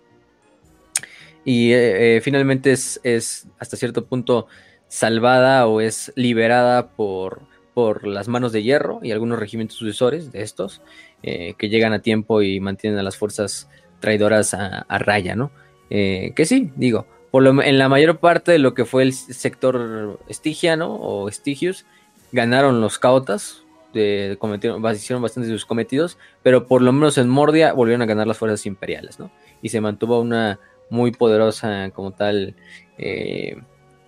Y 1.44 1.72
eh, 1.72 2.16
eh, 2.16 2.20
finalmente 2.20 2.72
es, 2.72 3.00
es, 3.02 3.46
hasta 3.58 3.76
cierto 3.76 4.06
punto 4.06 4.46
salvada 4.88 5.66
o 5.66 5.80
es 5.80 6.12
liberada 6.16 6.88
por, 6.88 7.42
por 7.74 8.06
las 8.06 8.28
manos 8.28 8.52
de 8.52 8.62
hierro 8.62 9.00
y 9.02 9.12
algunos 9.12 9.38
regimientos 9.38 9.76
sucesores 9.76 10.32
de 10.32 10.42
estos 10.42 10.82
que 11.22 11.70
llegan 11.70 11.94
a 11.94 12.00
tiempo 12.00 12.42
y 12.42 12.60
mantienen 12.60 12.98
a 12.98 13.02
las 13.02 13.16
fuerzas 13.16 13.66
traidoras 14.04 14.52
a, 14.52 14.84
raya, 14.98 15.34
¿no? 15.34 15.50
Eh, 15.88 16.34
que 16.36 16.44
sí, 16.44 16.70
digo, 16.76 17.06
por 17.30 17.42
lo, 17.42 17.62
en 17.62 17.78
la 17.78 17.88
mayor 17.88 18.18
parte 18.18 18.52
de 18.52 18.58
lo 18.58 18.74
que 18.74 18.84
fue 18.84 19.02
el 19.02 19.14
sector 19.14 20.20
estigiano 20.28 20.94
o 20.94 21.26
estigius, 21.26 21.86
ganaron 22.30 22.82
los 22.82 22.98
cautas, 22.98 23.64
de, 23.94 24.36
cometieron, 24.38 24.84
hicieron 24.94 25.22
bastante 25.22 25.48
de 25.48 25.54
sus 25.54 25.64
cometidos, 25.64 26.18
pero 26.42 26.66
por 26.66 26.82
lo 26.82 26.92
menos 26.92 27.16
en 27.16 27.30
Mordia 27.30 27.72
volvieron 27.72 28.02
a 28.02 28.06
ganar 28.06 28.26
las 28.26 28.36
fuerzas 28.36 28.66
imperiales, 28.66 29.18
¿no? 29.18 29.30
Y 29.62 29.70
se 29.70 29.80
mantuvo 29.80 30.20
una 30.20 30.60
muy 30.90 31.12
poderosa, 31.12 31.90
como 31.90 32.12
tal, 32.12 32.54
eh, 32.98 33.56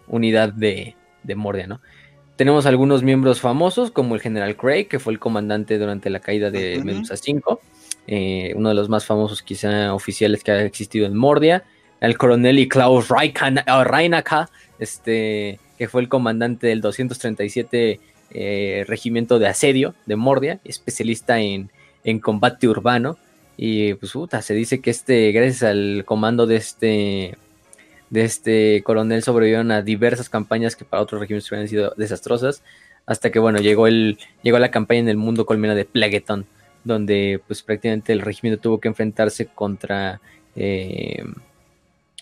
unidad 0.07 0.53
de, 0.53 0.97
de 1.23 1.35
Mordia, 1.35 1.67
¿no? 1.67 1.81
Tenemos 2.37 2.67
algunos 2.67 3.03
miembros 3.03 3.41
famosos, 3.41 3.91
como 3.91 4.15
el 4.15 4.21
general 4.21 4.57
Craig, 4.57 4.89
que 4.89 4.99
fue 4.99 5.15
el 5.15 5.19
comandante 5.19 5.79
durante 5.79 6.11
la 6.11 6.21
caída 6.21 6.51
de 6.51 6.83
Medusa 6.85 7.17
5. 7.17 7.61
Eh, 8.09 8.53
uno 8.55 8.69
de 8.69 8.75
los 8.75 8.91
más 8.91 9.07
famosos 9.07 9.43
quizá 9.43 9.95
oficiales 9.95 10.45
que 10.45 10.53
ha 10.53 10.63
existido 10.63 11.07
en 11.07 11.17
Mordia, 11.17 11.65
el 12.01 12.19
coronel 12.19 12.59
y 12.59 12.69
Klaus 12.69 13.09
Reinaka, 13.09 14.51
este, 14.79 15.59
que 15.79 15.89
fue 15.89 16.03
el 16.03 16.09
comandante 16.09 16.67
del 16.67 16.83
237 16.83 18.01
eh, 18.31 18.85
Regimiento 18.87 19.39
de 19.39 19.49
Asedio 19.49 19.95
de 20.05 20.17
Mordia, 20.17 20.61
especialista 20.65 21.41
en, 21.41 21.71
combate 22.21 22.69
urbano. 22.69 23.17
Y 23.57 23.95
pues 23.95 24.13
puta, 24.13 24.43
se 24.43 24.55
dice 24.55 24.81
que 24.81 24.91
este, 24.91 25.33
gracias 25.33 25.63
al 25.63 26.05
comando 26.05 26.47
de 26.47 26.57
este, 26.57 27.37
de 28.11 28.25
este 28.25 28.83
coronel, 28.85 29.23
sobrevivieron 29.23 29.71
a 29.71 29.83
diversas 29.83 30.29
campañas 30.29 30.77
que 30.77 30.85
para 30.85 31.03
otros 31.03 31.21
regimientos 31.21 31.51
hubieran 31.51 31.69
sido 31.69 31.95
desastrosas. 31.97 32.63
Hasta 33.07 33.31
que 33.31 33.39
bueno, 33.39 33.61
llegó 33.61 33.87
el, 33.87 34.19
llegó 34.43 34.59
la 34.59 34.71
campaña 34.71 35.01
en 35.01 35.09
el 35.09 35.17
mundo 35.17 35.47
colmena 35.47 35.75
de 35.75 35.85
Plagueton 35.85 36.47
donde 36.87 37.41
pues 37.47 37.63
prácticamente 37.63 38.13
el 38.13 38.21
regimiento 38.21 38.61
tuvo 38.63 38.81
que 38.81 38.89
enfrentarse 38.89 39.47
contra, 39.47 40.21
eh, 40.55 41.25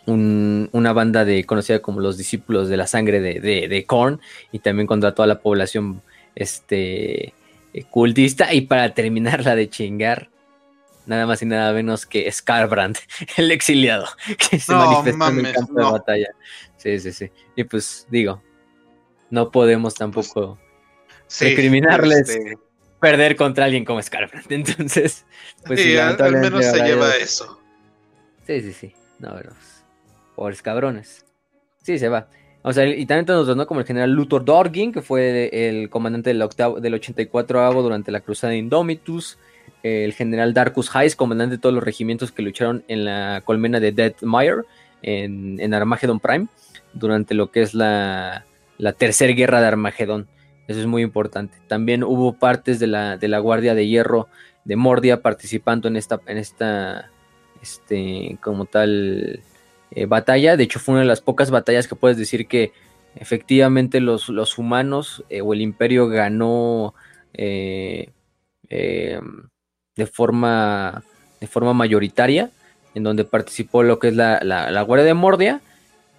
una 0.07 0.93
banda 0.93 1.25
de 1.25 1.45
conocida 1.45 1.81
como 1.81 2.01
los 2.01 2.19
discípulos 2.19 2.69
de 2.69 2.77
la 2.77 2.87
sangre 2.87 3.21
de, 3.21 3.41
de, 3.41 3.85
Korn 3.87 4.21
y 4.53 4.59
también 4.59 4.87
contra 4.87 5.15
toda 5.15 5.27
la 5.27 5.41
población 5.41 6.03
este, 6.35 7.33
cultista. 7.91 8.53
Y 8.53 8.63
para 8.63 8.93
terminarla 8.93 9.55
de 9.55 9.71
chingar, 9.71 10.29
nada 11.07 11.27
más 11.27 11.43
y 11.43 11.47
nada 11.47 11.73
menos 11.73 12.07
que 12.07 12.31
Scarbrand, 12.31 12.97
el 13.37 13.51
exiliado, 13.51 14.07
que 14.39 14.59
se 14.59 14.75
manifestó 14.75 15.29
en 15.29 15.47
el 15.47 15.53
campo 15.53 15.75
de 15.75 15.85
batalla. 15.85 16.29
Sí, 16.77 16.99
sí, 17.01 17.13
sí. 17.13 17.31
Y 17.57 17.65
pues 17.65 18.07
digo, 18.11 18.43
no 19.31 19.51
podemos 19.51 19.95
tampoco 19.95 20.59
pues, 21.23 21.41
recriminarles 21.41 22.29
este, 22.29 22.59
perder 23.01 23.37
contra 23.37 23.65
alguien 23.67 23.85
como 23.85 24.03
Scarbrand. 24.03 24.47
Entonces, 24.51 25.25
pues 25.67 25.81
sí, 25.81 25.97
al, 25.97 26.17
menos 26.33 26.65
se 26.65 26.83
lleva 26.85 27.15
eso. 27.17 27.61
Sí, 28.47 28.61
sí, 28.61 28.73
sí. 28.73 28.95
No, 29.19 29.35
pero 29.37 29.53
por 30.35 30.57
cabrones. 30.63 31.25
Sí, 31.83 31.99
se 31.99 32.09
va. 32.09 32.29
O 32.63 32.73
sea, 32.73 32.87
y 32.87 33.05
también 33.05 33.27
tenemos 33.27 33.55
¿no? 33.55 33.67
Como 33.67 33.81
el 33.81 33.87
general 33.87 34.11
Luthor 34.11 34.45
Dorgin, 34.45 34.91
que 34.91 35.03
fue 35.03 35.51
el 35.53 35.91
comandante 35.91 36.31
del, 36.31 36.41
octavo, 36.41 36.81
del 36.81 36.95
84 36.95 37.83
durante 37.83 38.11
la 38.11 38.21
cruzada 38.21 38.53
de 38.53 38.59
Indomitus. 38.59 39.39
El 39.85 40.15
general 40.15 40.55
Darkus 40.55 40.91
Heiss, 40.97 41.15
comandante 41.15 41.57
de 41.57 41.61
todos 41.61 41.75
los 41.75 41.85
regimientos 41.85 42.33
que 42.33 42.43
lucharon 42.43 42.85
en 42.89 43.05
la 43.05 43.43
colmena 43.45 43.81
de 43.81 43.93
Deathmire, 43.93 44.63
en, 45.03 45.61
en 45.61 45.75
Armageddon 45.75 46.21
Prime, 46.21 46.47
durante 46.95 47.35
lo 47.35 47.51
que 47.51 47.61
es 47.61 47.75
la, 47.75 48.47
la 48.79 48.95
tercera 48.95 49.35
guerra 49.35 49.61
de 49.61 49.67
Armagedón. 49.67 50.27
Eso 50.69 50.81
es 50.81 50.87
muy 50.87 51.03
importante. 51.03 51.59
También 51.69 52.03
hubo 52.03 52.33
partes 52.33 52.79
de 52.79 52.87
la, 52.87 53.19
de 53.19 53.29
la 53.29 53.39
Guardia 53.39 53.75
de 53.75 53.87
Hierro 53.87 54.29
de 54.65 54.77
Mordia 54.77 55.21
participando 55.21 55.89
en 55.89 55.97
esta, 55.97 56.19
en 56.27 56.39
esta, 56.39 57.11
este, 57.61 58.39
como 58.41 58.65
tal, 58.65 59.41
eh, 59.91 60.07
batalla. 60.07 60.57
De 60.57 60.65
hecho, 60.65 60.81
fue 60.81 60.95
una 60.95 61.03
de 61.03 61.09
las 61.09 61.21
pocas 61.21 61.51
batallas 61.51 61.87
que 61.87 61.95
puedes 61.95 62.17
decir 62.17 62.47
que 62.47 62.73
efectivamente 63.17 64.01
los, 64.01 64.31
los 64.31 64.57
humanos 64.57 65.23
eh, 65.29 65.43
o 65.43 65.53
el 65.53 65.61
imperio 65.61 66.09
ganó 66.09 66.95
eh, 67.35 68.09
de, 69.97 70.07
forma, 70.07 71.03
de 71.41 71.47
forma 71.47 71.73
mayoritaria, 71.75 72.51
en 72.95 73.03
donde 73.03 73.25
participó 73.25 73.83
lo 73.83 73.99
que 73.99 74.09
es 74.09 74.17
la, 74.17 74.41
la, 74.43 74.83
Guardia 74.83 75.07
de 75.07 75.15
Mordia, 75.15 75.61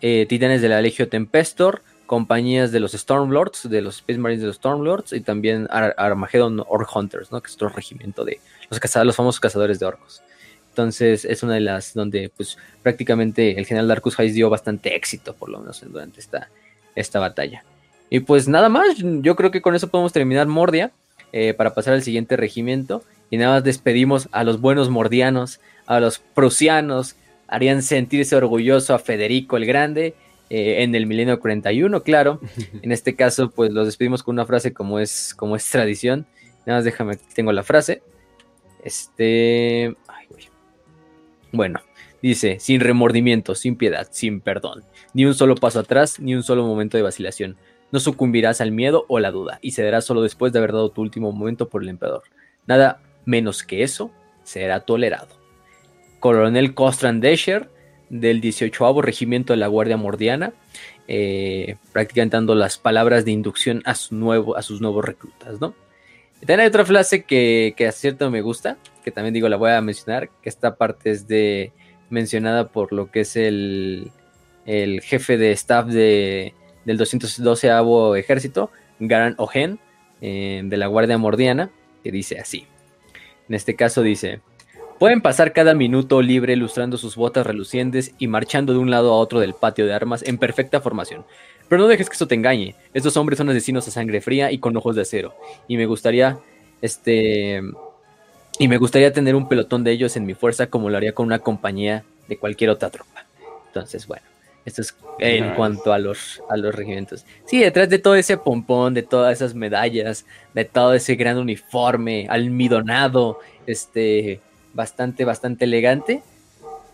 Titanes 0.01 0.61
de 0.61 0.69
la 0.69 0.81
Legio 0.81 1.07
Tempestor, 1.09 1.81
compañías 2.05 2.71
de 2.71 2.79
los 2.79 2.91
Stormlords, 2.91 3.69
de 3.69 3.81
los 3.81 3.97
Space 3.97 4.19
Marines 4.19 4.41
de 4.41 4.47
los 4.47 4.57
Stormlords, 4.57 5.13
y 5.13 5.21
también 5.21 5.67
Armageddon 5.69 6.63
Orc 6.67 6.95
Hunters, 6.95 7.31
¿no? 7.31 7.41
que 7.41 7.47
es 7.47 7.55
otro 7.55 7.69
regimiento 7.69 8.23
de 8.23 8.39
los, 8.69 9.15
famosos 9.15 9.39
cazadores 9.39 9.79
de 9.79 9.85
orcos. 9.85 10.21
Entonces 10.69 11.23
es 11.23 11.41
una 11.41 11.53
de 11.53 11.61
las 11.61 11.93
donde 11.93 12.29
pues 12.35 12.57
prácticamente 12.83 13.57
el 13.57 13.65
general 13.65 13.87
Darkus 13.87 14.19
Heiss 14.19 14.33
dio 14.33 14.49
bastante 14.49 14.93
éxito 14.93 15.33
por 15.33 15.47
lo 15.47 15.59
menos 15.59 15.81
durante 15.89 16.19
esta, 16.19 16.49
esta 16.95 17.19
batalla. 17.19 17.63
Y 18.09 18.19
pues 18.19 18.47
nada 18.47 18.69
más, 18.69 18.97
yo 18.97 19.35
creo 19.35 19.51
que 19.51 19.61
con 19.61 19.73
eso 19.73 19.87
podemos 19.87 20.11
terminar 20.11 20.47
Mordia 20.47 20.91
eh, 21.31 21.53
para 21.53 21.73
pasar 21.73 21.93
al 21.93 22.03
siguiente 22.03 22.35
regimiento. 22.35 23.03
Y 23.29 23.37
nada 23.37 23.55
más 23.55 23.63
despedimos 23.63 24.29
a 24.31 24.43
los 24.43 24.61
buenos 24.61 24.89
mordianos, 24.89 25.59
a 25.85 25.99
los 25.99 26.19
prusianos, 26.19 27.15
harían 27.47 27.81
sentirse 27.81 28.35
orgulloso 28.35 28.93
a 28.93 28.99
Federico 28.99 29.57
el 29.57 29.65
Grande 29.65 30.15
eh, 30.49 30.83
en 30.83 30.93
el 30.95 31.07
milenio 31.07 31.39
41, 31.39 32.03
claro. 32.03 32.39
En 32.81 32.91
este 32.91 33.15
caso, 33.15 33.49
pues 33.49 33.71
los 33.71 33.85
despedimos 33.85 34.23
con 34.23 34.35
una 34.35 34.45
frase 34.45 34.73
como 34.73 34.99
es, 34.99 35.33
como 35.35 35.55
es 35.55 35.69
tradición. 35.69 36.25
Nada 36.65 36.79
más 36.79 36.85
déjame, 36.85 37.17
tengo 37.33 37.51
la 37.51 37.63
frase. 37.63 38.01
Este... 38.83 39.95
Bueno, 41.51 41.79
dice, 42.21 42.57
sin 42.59 42.81
remordimiento, 42.81 43.55
sin 43.55 43.77
piedad, 43.77 44.09
sin 44.11 44.41
perdón, 44.41 44.83
ni 45.13 45.25
un 45.25 45.33
solo 45.33 45.55
paso 45.55 45.79
atrás, 45.79 46.19
ni 46.19 46.35
un 46.35 46.43
solo 46.43 46.65
momento 46.65 46.97
de 46.97 47.03
vacilación. 47.03 47.55
No 47.93 48.01
sucumbirás 48.01 48.59
al 48.59 48.71
miedo 48.71 49.05
o 49.07 49.19
la 49.19 49.31
duda, 49.31 49.59
y 49.61 49.71
cederás 49.71 50.03
solo 50.03 50.21
después 50.21 50.51
de 50.51 50.59
haber 50.59 50.73
dado 50.73 50.89
tu 50.89 51.01
último 51.01 51.31
momento 51.31 51.69
por 51.69 51.81
el 51.81 51.87
emperador. 51.87 52.23
Nada 52.67 52.99
menos 53.25 53.63
que 53.63 53.83
eso 53.83 54.11
será 54.43 54.81
tolerado. 54.81 55.39
Coronel 56.19 56.73
Costran 56.73 57.19
Desher, 57.19 57.69
del 58.09 58.41
18 58.41 59.01
Regimiento 59.01 59.53
de 59.53 59.57
la 59.57 59.67
Guardia 59.67 59.97
Mordiana, 59.97 60.53
eh, 61.07 61.77
prácticamente 61.91 62.37
dando 62.37 62.55
las 62.55 62.77
palabras 62.77 63.25
de 63.25 63.31
inducción 63.31 63.81
a, 63.85 63.95
su 63.95 64.15
nuevo, 64.15 64.57
a 64.57 64.61
sus 64.61 64.81
nuevos 64.81 65.05
reclutas, 65.05 65.59
¿no? 65.59 65.73
también 66.39 66.59
hay 66.59 66.67
otra 66.67 66.85
frase 66.85 67.23
que, 67.23 67.73
que 67.75 67.87
a 67.87 67.91
cierto 67.91 68.29
me 68.29 68.41
gusta, 68.41 68.77
que 69.03 69.09
también 69.09 69.33
digo 69.33 69.49
la 69.49 69.57
voy 69.57 69.71
a 69.71 69.81
mencionar, 69.81 70.29
que 70.43 70.49
esta 70.49 70.75
parte 70.75 71.09
es 71.09 71.27
de 71.27 71.71
mencionada 72.09 72.67
por 72.67 72.93
lo 72.93 73.09
que 73.09 73.21
es 73.21 73.35
el, 73.35 74.11
el 74.65 75.01
jefe 75.01 75.37
de 75.37 75.51
staff 75.51 75.87
de, 75.87 76.53
del 76.85 76.97
212 76.97 77.71
ejército, 78.17 78.69
Garan 78.99 79.35
Ojen, 79.37 79.79
eh, 80.21 80.61
de 80.63 80.77
la 80.77 80.87
Guardia 80.87 81.17
Mordiana, 81.17 81.71
que 82.03 82.11
dice 82.11 82.39
así. 82.39 82.67
En 83.47 83.55
este 83.55 83.75
caso 83.75 84.01
dice, 84.01 84.41
pueden 84.99 85.21
pasar 85.21 85.53
cada 85.53 85.73
minuto 85.73 86.21
libre 86.21 86.55
lustrando 86.55 86.97
sus 86.97 87.15
botas 87.15 87.45
relucientes 87.45 88.13
y 88.17 88.27
marchando 88.27 88.73
de 88.73 88.79
un 88.79 88.89
lado 88.89 89.13
a 89.13 89.17
otro 89.17 89.39
del 89.39 89.53
patio 89.53 89.85
de 89.85 89.93
armas 89.93 90.23
en 90.23 90.37
perfecta 90.37 90.81
formación, 90.81 91.25
pero 91.67 91.81
no 91.81 91.87
dejes 91.87 92.09
que 92.09 92.15
eso 92.15 92.27
te 92.27 92.35
engañe. 92.35 92.75
Estos 92.93 93.17
hombres 93.17 93.37
son 93.37 93.49
asesinos 93.49 93.87
a 93.87 93.91
sangre 93.91 94.21
fría 94.21 94.51
y 94.51 94.59
con 94.59 94.75
ojos 94.77 94.95
de 94.95 95.01
acero. 95.01 95.35
Y 95.67 95.77
me 95.77 95.85
gustaría, 95.85 96.37
este, 96.81 97.61
y 98.59 98.67
me 98.67 98.77
gustaría 98.77 99.11
tener 99.13 99.35
un 99.35 99.47
pelotón 99.47 99.83
de 99.83 99.91
ellos 99.91 100.15
en 100.15 100.25
mi 100.25 100.33
fuerza 100.33 100.67
como 100.67 100.89
lo 100.89 100.97
haría 100.97 101.13
con 101.13 101.25
una 101.25 101.39
compañía 101.39 102.03
de 102.27 102.37
cualquier 102.37 102.69
otra 102.69 102.89
tropa. 102.89 103.25
Entonces, 103.67 104.07
bueno, 104.07 104.23
esto 104.65 104.81
es 104.81 104.95
en 105.19 105.53
cuanto 105.55 105.93
a 105.93 105.99
los, 105.99 106.41
a 106.49 106.57
los 106.57 106.73
regimientos. 106.73 107.25
Sí, 107.45 107.59
detrás 107.59 107.89
de 107.89 107.99
todo 107.99 108.15
ese 108.15 108.37
pompón, 108.37 108.93
de 108.93 109.03
todas 109.03 109.33
esas 109.37 109.53
medallas, 109.53 110.25
de 110.53 110.65
todo 110.65 110.93
ese 110.93 111.15
gran 111.15 111.37
uniforme 111.37 112.27
almidonado, 112.29 113.39
este, 113.67 114.41
bastante, 114.73 115.23
bastante 115.23 115.65
elegante, 115.65 116.21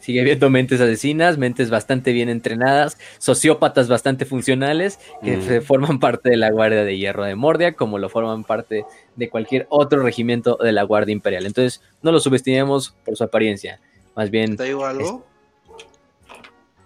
Sigue 0.01 0.19
habiendo 0.19 0.49
mentes 0.49 0.81
asesinas, 0.81 1.37
mentes 1.37 1.69
bastante 1.69 2.11
bien 2.11 2.27
entrenadas, 2.27 2.97
sociópatas 3.19 3.87
bastante 3.87 4.25
funcionales 4.25 4.99
que 5.23 5.37
mm. 5.37 5.61
forman 5.61 5.99
parte 5.99 6.31
de 6.31 6.37
la 6.37 6.49
Guardia 6.49 6.83
de 6.83 6.97
Hierro 6.97 7.23
de 7.23 7.35
Mordia, 7.35 7.73
como 7.73 7.99
lo 7.99 8.09
forman 8.09 8.43
parte 8.43 8.83
de 9.15 9.29
cualquier 9.29 9.67
otro 9.69 10.01
regimiento 10.01 10.57
de 10.59 10.71
la 10.71 10.81
Guardia 10.83 11.13
Imperial. 11.13 11.45
Entonces, 11.45 11.83
no 12.01 12.11
lo 12.11 12.19
subestimemos 12.19 12.95
por 13.05 13.15
su 13.15 13.23
apariencia. 13.23 13.79
Más 14.15 14.31
bien. 14.31 14.57
¿Te 14.57 14.63
digo 14.63 14.85
algo? 14.85 15.23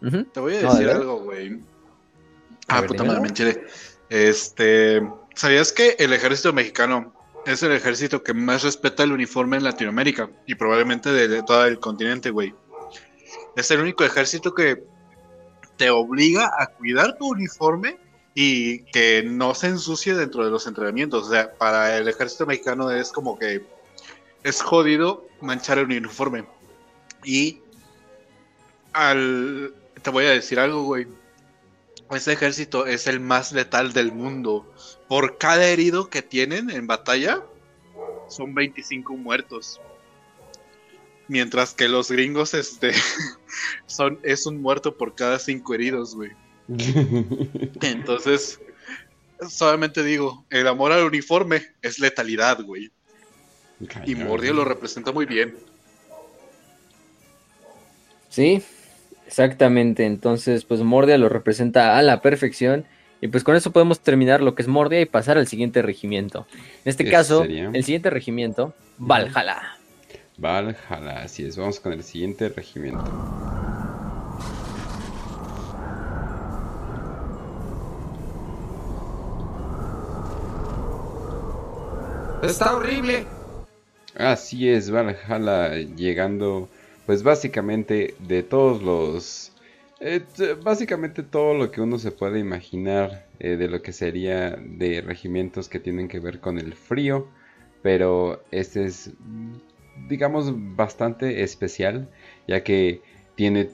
Te 0.02 0.40
voy 0.40 0.56
a 0.56 0.62
decir 0.62 0.90
algo, 0.90 1.20
güey. 1.22 1.60
Ah, 2.68 2.84
puta 2.84 3.04
madre, 3.04 3.22
me 3.22 3.58
Este. 4.10 5.02
¿Sabías 5.36 5.72
que 5.72 5.96
el 6.00 6.14
ejército 6.14 6.54
mexicano 6.54 7.14
es 7.46 7.62
el 7.64 7.72
ejército 7.72 8.24
que 8.24 8.34
más 8.34 8.64
respeta 8.64 9.04
el 9.04 9.12
uniforme 9.12 9.58
en 9.58 9.64
Latinoamérica 9.64 10.30
y 10.46 10.56
probablemente 10.56 11.12
de 11.12 11.44
todo 11.44 11.66
el 11.66 11.80
continente, 11.80 12.30
güey? 12.30 12.54
es 13.56 13.72
el 13.72 13.80
único 13.80 14.04
ejército 14.04 14.54
que 14.54 14.84
te 15.78 15.90
obliga 15.90 16.52
a 16.58 16.68
cuidar 16.68 17.18
tu 17.18 17.28
uniforme 17.28 17.98
y 18.34 18.80
que 18.86 19.24
no 19.26 19.56
se 19.56 19.68
ensucie 19.68 20.14
dentro 20.14 20.44
de 20.44 20.52
los 20.52 20.68
entrenamientos. 20.68 21.28
O 21.28 21.32
sea, 21.32 21.54
para 21.54 21.98
el 21.98 22.08
ejército 22.08 22.46
mexicano 22.46 22.92
es 22.92 23.12
como 23.12 23.40
que 23.40 23.66
es 24.44 24.62
jodido 24.62 25.26
manchar 25.42 25.78
el 25.78 25.86
uniforme. 25.86 26.46
Y 27.24 27.62
al 28.94 29.74
te 30.06 30.12
voy 30.12 30.26
a 30.26 30.30
decir 30.30 30.60
algo, 30.60 30.84
güey. 30.84 31.08
Ese 32.12 32.34
ejército 32.34 32.86
es 32.86 33.08
el 33.08 33.20
más 33.20 33.52
letal 33.52 33.92
del 33.92 34.12
mundo. 34.12 34.72
Por 35.08 35.40
cada 35.40 35.66
herido 35.66 36.12
que 36.12 36.22
tienen 36.22 36.70
en 36.70 36.86
batalla, 36.86 37.44
son 38.30 38.54
25 38.54 39.18
muertos. 39.18 39.82
Mientras 41.28 41.74
que 41.74 41.90
los 41.90 42.12
gringos, 42.12 42.54
este, 42.54 42.92
son, 43.88 44.20
es 44.22 44.46
un 44.46 44.62
muerto 44.62 44.96
por 44.96 45.16
cada 45.16 45.40
cinco 45.40 45.74
heridos, 45.74 46.14
güey. 46.14 46.34
Entonces, 47.82 48.60
solamente 49.50 50.04
digo, 50.04 50.46
el 50.52 50.68
amor 50.68 50.92
al 50.92 51.04
uniforme 51.04 51.64
es 51.82 51.98
letalidad, 51.98 52.62
güey. 52.62 52.92
Y 54.06 54.14
Mordia 54.14 54.54
lo 54.54 54.66
representa 54.66 55.12
muy 55.12 55.26
bien. 55.26 55.56
Sí, 58.30 58.64
exactamente. 59.28 60.06
Entonces, 60.06 60.66
pues 60.66 60.82
Mordia 60.82 61.18
lo 61.18 61.30
representa 61.30 61.98
a 61.98 62.02
la 62.02 62.22
perfección. 62.22 62.86
Y 63.22 63.28
pues 63.28 63.44
con 63.44 63.56
eso 63.56 63.72
podemos 63.72 64.02
terminar 64.02 64.42
lo 64.42 64.56
que 64.56 64.62
es 64.62 64.68
Mordia 64.68 65.02
y 65.02 65.06
pasar 65.06 65.38
al 65.38 65.48
siguiente 65.48 65.82
regimiento. 65.82 66.46
En 66.54 66.90
este 66.90 67.10
caso, 67.10 67.44
el 67.44 67.84
siguiente 67.84 68.10
regimiento, 68.10 68.74
Valhalla. 68.98 69.78
Valhalla, 70.38 71.24
así 71.24 71.46
es. 71.46 71.58
Vamos 71.58 71.80
con 71.80 71.94
el 71.94 72.04
siguiente 72.04 72.50
regimiento. 72.50 73.04
Está 82.44 82.76
horrible. 82.76 83.26
Así 84.16 84.70
es, 84.70 84.92
Valhalla 84.92 85.74
llegando, 85.74 86.70
pues 87.06 87.24
básicamente 87.24 88.16
de 88.20 88.44
todos 88.44 88.82
los 88.84 89.52
Eh, 90.02 90.24
básicamente 90.62 91.24
todo 91.24 91.54
lo 91.54 91.72
que 91.72 91.80
uno 91.82 91.98
se 91.98 92.12
puede 92.12 92.40
imaginar 92.40 93.28
eh, 93.40 93.56
de 93.56 93.70
lo 93.70 93.82
que 93.82 93.94
sería 93.94 94.52
de 94.58 95.02
regimientos 95.02 95.70
que 95.70 95.80
tienen 95.80 96.10
que 96.10 96.20
ver 96.20 96.42
con 96.42 96.60
el 96.60 96.74
frío, 96.74 97.28
pero 97.82 98.44
este 98.52 98.86
es, 98.86 99.14
digamos, 100.10 100.52
bastante 100.76 101.44
especial, 101.44 102.10
ya 102.48 102.62
que 102.64 103.02
tiene 103.36 103.70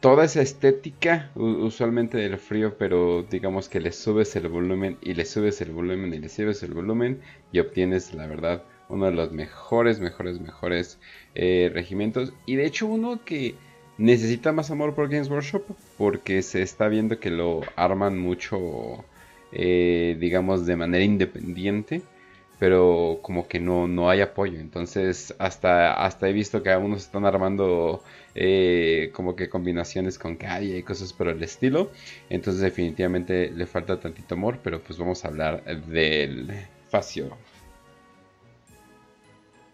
toda 0.00 0.24
esa 0.24 0.42
estética 0.42 1.30
usualmente 1.36 2.18
del 2.18 2.36
frío, 2.38 2.76
pero 2.76 3.22
digamos 3.22 3.68
que 3.68 3.80
le 3.80 3.92
subes 3.92 4.36
el 4.36 4.48
volumen 4.48 4.98
y 5.00 5.14
le 5.14 5.24
subes 5.24 5.60
el 5.60 5.70
volumen 5.70 6.12
y 6.14 6.18
le 6.18 6.28
subes 6.28 6.62
el 6.62 6.74
volumen 6.74 7.20
y 7.52 7.60
obtienes, 7.60 8.12
la 8.12 8.26
verdad, 8.26 8.64
uno 8.88 9.06
de 9.06 9.12
los 9.12 9.32
mejores, 9.32 10.00
mejores, 10.00 10.40
mejores 10.40 10.98
eh, 11.34 11.70
regimientos. 11.72 12.32
Y 12.46 12.56
de 12.56 12.66
hecho 12.66 12.86
uno 12.86 13.24
que 13.24 13.54
necesita 13.98 14.52
más 14.52 14.70
amor 14.70 14.94
por 14.94 15.08
Games 15.08 15.28
Workshop 15.30 15.62
porque 15.96 16.42
se 16.42 16.62
está 16.62 16.88
viendo 16.88 17.20
que 17.20 17.30
lo 17.30 17.62
arman 17.76 18.18
mucho, 18.18 19.04
eh, 19.52 20.16
digamos, 20.20 20.66
de 20.66 20.76
manera 20.76 21.04
independiente 21.04 22.02
pero 22.58 23.18
como 23.22 23.48
que 23.48 23.60
no, 23.60 23.86
no 23.88 24.08
hay 24.08 24.20
apoyo. 24.20 24.58
Entonces, 24.60 25.34
hasta, 25.38 25.94
hasta 25.94 26.28
he 26.28 26.32
visto 26.32 26.62
que 26.62 26.70
algunos 26.70 27.02
están 27.02 27.26
armando 27.26 28.02
eh, 28.34 29.10
como 29.12 29.36
que 29.36 29.48
combinaciones 29.48 30.18
con 30.18 30.36
calle 30.36 30.78
y 30.78 30.82
cosas 30.82 31.12
por 31.12 31.28
el 31.28 31.42
estilo. 31.42 31.90
Entonces, 32.30 32.62
definitivamente 32.62 33.50
le 33.50 33.66
falta 33.66 34.00
tantito 34.00 34.34
amor, 34.34 34.60
pero 34.62 34.80
pues 34.80 34.98
vamos 34.98 35.24
a 35.24 35.28
hablar 35.28 35.64
del 35.86 36.48
Facio. 36.88 37.36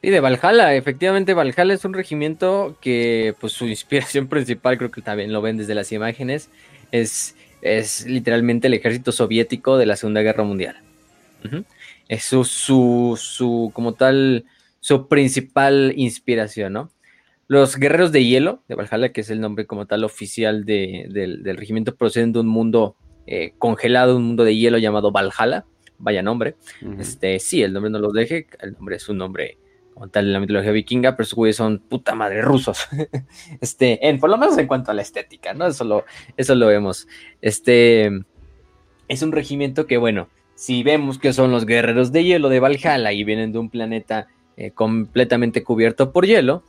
Y 0.02 0.10
de 0.10 0.20
Valhalla, 0.20 0.74
efectivamente 0.74 1.34
Valhalla 1.34 1.74
es 1.74 1.84
un 1.84 1.92
regimiento 1.92 2.76
que 2.80 3.34
pues 3.40 3.52
su 3.52 3.66
inspiración 3.68 4.28
principal, 4.28 4.78
creo 4.78 4.90
que 4.90 5.02
también 5.02 5.32
lo 5.32 5.42
ven 5.42 5.56
desde 5.56 5.74
las 5.74 5.92
imágenes, 5.92 6.50
es, 6.90 7.36
es 7.62 8.06
literalmente 8.06 8.68
el 8.68 8.74
ejército 8.74 9.12
soviético 9.12 9.76
de 9.76 9.86
la 9.86 9.96
Segunda 9.96 10.22
Guerra 10.22 10.44
Mundial. 10.44 10.76
Es 12.08 12.24
su, 12.24 12.44
su, 12.44 13.70
como 13.72 13.94
tal, 13.94 14.44
su 14.80 15.08
principal 15.08 15.92
inspiración, 15.96 16.72
¿no? 16.74 16.90
Los 17.46 17.76
guerreros 17.76 18.12
de 18.12 18.24
hielo 18.24 18.62
de 18.68 18.74
Valhalla, 18.74 19.08
que 19.10 19.22
es 19.22 19.30
el 19.30 19.40
nombre 19.40 19.66
como 19.66 19.86
tal 19.86 20.04
oficial 20.04 20.64
del, 20.64 21.42
regimiento, 21.56 21.96
proceden 21.96 22.32
de 22.32 22.40
un 22.40 22.46
mundo 22.46 22.94
eh, 23.26 23.54
congelado, 23.58 24.16
un 24.16 24.24
mundo 24.24 24.44
de 24.44 24.56
hielo 24.56 24.78
llamado 24.78 25.10
Valhalla. 25.10 25.64
Vaya 25.98 26.22
nombre. 26.22 26.56
Este, 26.98 27.38
sí, 27.38 27.62
el 27.62 27.72
nombre 27.72 27.90
no 27.90 27.98
lo 27.98 28.10
deje, 28.10 28.46
el 28.60 28.72
nombre 28.72 28.96
es 28.96 29.08
un 29.08 29.18
nombre 29.18 29.58
como 29.94 30.08
tal 30.08 30.26
en 30.26 30.32
la 30.32 30.40
mitología 30.40 30.72
vikinga, 30.72 31.12
pero 31.16 31.24
esos 31.24 31.34
güeyes 31.34 31.56
son 31.56 31.78
puta 31.78 32.14
madre 32.14 32.42
rusos. 32.42 32.88
este, 33.60 34.08
en, 34.08 34.18
por 34.18 34.30
lo 34.30 34.38
menos 34.38 34.56
en 34.58 34.66
cuanto 34.66 34.90
a 34.90 34.94
la 34.94 35.02
estética, 35.02 35.54
¿no? 35.54 35.66
Eso 35.66 35.84
lo, 35.84 36.04
eso 36.36 36.54
lo 36.54 36.66
vemos. 36.66 37.08
Este 37.40 38.10
es 39.08 39.22
un 39.22 39.32
regimiento 39.32 39.86
que, 39.86 39.96
bueno, 39.96 40.28
si 40.54 40.82
vemos 40.82 41.18
que 41.18 41.32
son 41.32 41.50
los 41.50 41.66
guerreros 41.66 42.12
de 42.12 42.24
hielo 42.24 42.48
de 42.48 42.60
Valhalla 42.60 43.12
y 43.12 43.24
vienen 43.24 43.52
de 43.52 43.58
un 43.58 43.70
planeta 43.70 44.28
eh, 44.56 44.70
completamente 44.72 45.62
cubierto 45.64 46.12
por 46.12 46.26
hielo, 46.26 46.62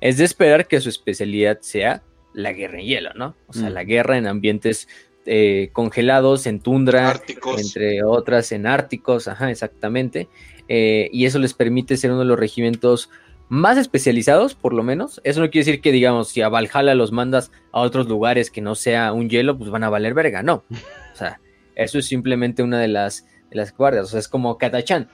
es 0.00 0.18
de 0.18 0.24
esperar 0.24 0.66
que 0.66 0.80
su 0.80 0.88
especialidad 0.88 1.60
sea 1.60 2.02
la 2.32 2.52
guerra 2.52 2.80
en 2.80 2.86
hielo, 2.86 3.14
¿no? 3.14 3.36
O 3.46 3.52
sea, 3.52 3.70
la 3.70 3.84
mm. 3.84 3.86
guerra 3.86 4.18
en 4.18 4.26
ambientes 4.26 4.88
eh, 5.26 5.70
congelados, 5.72 6.46
en 6.46 6.60
tundra, 6.60 7.18
entre 7.56 8.02
otras 8.02 8.52
en 8.52 8.66
árticos, 8.66 9.28
ajá, 9.28 9.50
exactamente. 9.50 10.28
Eh, 10.68 11.10
y 11.12 11.26
eso 11.26 11.38
les 11.38 11.54
permite 11.54 11.96
ser 11.96 12.10
uno 12.10 12.20
de 12.20 12.26
los 12.26 12.38
regimientos 12.38 13.10
más 13.48 13.76
especializados, 13.78 14.54
por 14.54 14.72
lo 14.72 14.82
menos. 14.82 15.20
Eso 15.24 15.40
no 15.40 15.50
quiere 15.50 15.66
decir 15.66 15.80
que, 15.80 15.92
digamos, 15.92 16.28
si 16.28 16.40
a 16.40 16.48
Valhalla 16.48 16.94
los 16.94 17.12
mandas 17.12 17.52
a 17.72 17.80
otros 17.80 18.08
lugares 18.08 18.50
que 18.50 18.60
no 18.60 18.74
sea 18.74 19.12
un 19.12 19.28
hielo, 19.28 19.58
pues 19.58 19.70
van 19.70 19.84
a 19.84 19.90
valer 19.90 20.14
verga, 20.14 20.42
no. 20.42 20.64
O 21.12 21.16
sea, 21.16 21.40
eso 21.76 21.98
es 21.98 22.06
simplemente 22.06 22.62
una 22.62 22.80
de 22.80 22.88
las 22.88 23.26
las 23.54 23.74
guardias. 23.74 24.06
O 24.06 24.08
sea, 24.08 24.20
es 24.20 24.28
como 24.28 24.58
Katachan. 24.58 25.08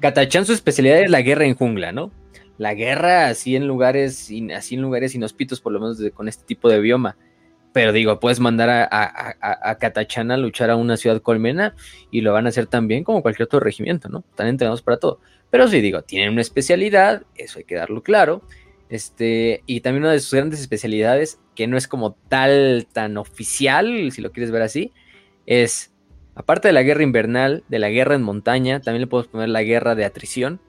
Katachan 0.00 0.46
su 0.46 0.52
especialidad 0.52 1.00
es 1.00 1.10
la 1.10 1.22
guerra 1.22 1.46
en 1.46 1.54
jungla, 1.54 1.92
¿no? 1.92 2.12
La 2.58 2.74
guerra 2.74 3.28
así 3.28 3.56
en 3.56 3.66
lugares, 3.66 4.30
así 4.54 4.74
en 4.74 4.82
lugares 4.82 5.14
inhóspitos, 5.14 5.60
por 5.60 5.72
lo 5.72 5.80
menos 5.80 6.00
con 6.14 6.28
este 6.28 6.44
tipo 6.44 6.68
de 6.68 6.80
bioma. 6.80 7.16
Pero 7.76 7.92
digo, 7.92 8.18
puedes 8.20 8.40
mandar 8.40 8.70
a, 8.70 8.88
a, 8.90 9.70
a, 9.70 9.74
Katachan 9.76 10.30
a 10.30 10.38
luchar 10.38 10.70
a 10.70 10.76
una 10.76 10.96
ciudad 10.96 11.20
colmena 11.20 11.74
y 12.10 12.22
lo 12.22 12.32
van 12.32 12.46
a 12.46 12.48
hacer 12.48 12.66
también 12.66 13.04
como 13.04 13.20
cualquier 13.20 13.44
otro 13.44 13.60
regimiento, 13.60 14.08
¿no? 14.08 14.24
Están 14.30 14.46
entrenados 14.46 14.80
para 14.80 14.96
todo. 14.96 15.20
Pero 15.50 15.68
sí, 15.68 15.82
digo, 15.82 16.00
tienen 16.00 16.32
una 16.32 16.40
especialidad, 16.40 17.24
eso 17.34 17.58
hay 17.58 17.66
que 17.66 17.74
darlo 17.74 18.02
claro. 18.02 18.40
Este, 18.88 19.62
y 19.66 19.82
también 19.82 20.04
una 20.04 20.12
de 20.14 20.20
sus 20.20 20.32
grandes 20.32 20.60
especialidades, 20.60 21.38
que 21.54 21.66
no 21.66 21.76
es 21.76 21.86
como 21.86 22.14
tal, 22.30 22.86
tan 22.90 23.18
oficial, 23.18 24.10
si 24.10 24.22
lo 24.22 24.32
quieres 24.32 24.50
ver 24.50 24.62
así, 24.62 24.94
es 25.44 25.92
Aparte 26.34 26.68
de 26.68 26.72
la 26.72 26.82
guerra 26.82 27.02
invernal, 27.02 27.62
de 27.68 27.78
la 27.78 27.90
guerra 27.90 28.14
en 28.14 28.22
montaña, 28.22 28.80
también 28.80 29.02
le 29.02 29.06
podemos 29.06 29.28
poner 29.30 29.50
la 29.50 29.62
guerra 29.62 29.94
de 29.94 30.06
atrición. 30.06 30.62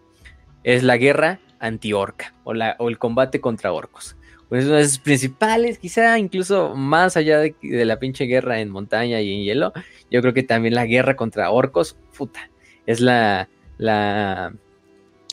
Es 0.65 0.83
la 0.83 0.97
guerra 0.97 1.39
anti-orca 1.59 2.33
o, 2.43 2.51
o 2.51 2.89
el 2.89 2.97
combate 2.97 3.39
contra 3.39 3.71
orcos. 3.71 4.16
Pues 4.49 4.65
de 4.65 4.71
las 4.71 4.97
principales, 4.99 5.77
quizá 5.77 6.17
incluso 6.17 6.73
más 6.73 7.17
allá 7.17 7.39
de, 7.39 7.55
la 7.61 7.99
pinche 7.99 8.25
guerra 8.25 8.61
en 8.61 8.69
montaña 8.69 9.19
y 9.21 9.33
en 9.33 9.43
hielo. 9.43 9.73
Yo 10.09 10.21
creo 10.21 10.33
que 10.33 10.43
también 10.43 10.73
la 10.73 10.85
guerra 10.85 11.15
contra 11.17 11.51
orcos, 11.51 11.97
puta, 12.17 12.49
es 12.85 13.01
la, 13.01 13.49
la, 13.77 14.53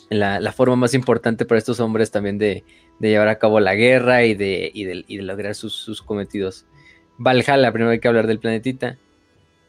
la, 0.09 0.51
forma 0.51 0.75
más 0.75 0.93
importante 0.93 1.45
para 1.45 1.59
estos 1.59 1.79
hombres 1.79 2.11
también 2.11 2.37
de, 2.37 2.65
llevar 2.99 3.29
a 3.29 3.39
cabo 3.39 3.59
la 3.61 3.75
guerra 3.75 4.25
y 4.25 4.35
de, 4.35 4.71
y 4.73 5.17
lograr 5.21 5.55
sus, 5.55 5.73
sus 5.73 6.01
cometidos. 6.01 6.65
Valhalla, 7.17 7.71
primero 7.71 7.91
hay 7.91 7.99
que 7.99 8.07
hablar 8.07 8.27
del 8.27 8.39
planetita. 8.39 8.97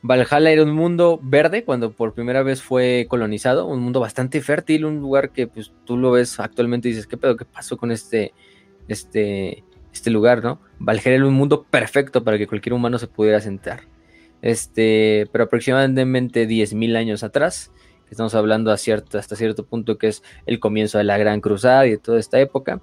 Valhalla 0.02 0.50
era 0.50 0.62
un 0.62 0.72
mundo 0.72 1.18
verde 1.22 1.64
cuando 1.64 1.92
por 1.92 2.14
primera 2.14 2.42
vez 2.42 2.62
fue 2.62 3.06
colonizado, 3.08 3.66
un 3.66 3.80
mundo 3.80 4.00
bastante 4.00 4.40
fértil, 4.40 4.84
un 4.84 5.00
lugar 5.00 5.30
que 5.30 5.46
pues 5.46 5.72
tú 5.84 5.96
lo 5.96 6.12
ves 6.12 6.38
actualmente 6.38 6.88
y 6.88 6.92
dices, 6.92 7.06
¿qué 7.06 7.16
pedo? 7.16 7.36
¿Qué 7.36 7.44
pasó 7.44 7.76
con 7.76 7.90
este, 7.90 8.32
este, 8.88 9.64
este 9.92 10.10
lugar, 10.10 10.42
no? 10.42 10.60
Valhalla 10.78 11.16
era 11.16 11.26
un 11.26 11.34
mundo 11.34 11.64
perfecto 11.64 12.24
para 12.24 12.38
que 12.38 12.46
cualquier 12.46 12.74
humano 12.74 12.98
se 12.98 13.06
pudiera 13.06 13.40
sentar. 13.40 13.82
Este, 14.42 15.28
pero 15.32 15.44
aproximadamente 15.44 16.46
10.000 16.46 16.96
años 16.96 17.22
atrás, 17.22 17.72
estamos 18.10 18.34
hablando 18.34 18.76
cierto, 18.76 19.18
hasta 19.18 19.36
cierto 19.36 19.64
punto 19.66 19.98
que 19.98 20.08
es 20.08 20.22
el 20.46 20.60
comienzo 20.60 20.98
de 20.98 21.04
la 21.04 21.18
Gran 21.18 21.40
Cruzada 21.40 21.86
y 21.86 21.90
de 21.90 21.98
toda 21.98 22.20
esta 22.20 22.38
época, 22.38 22.80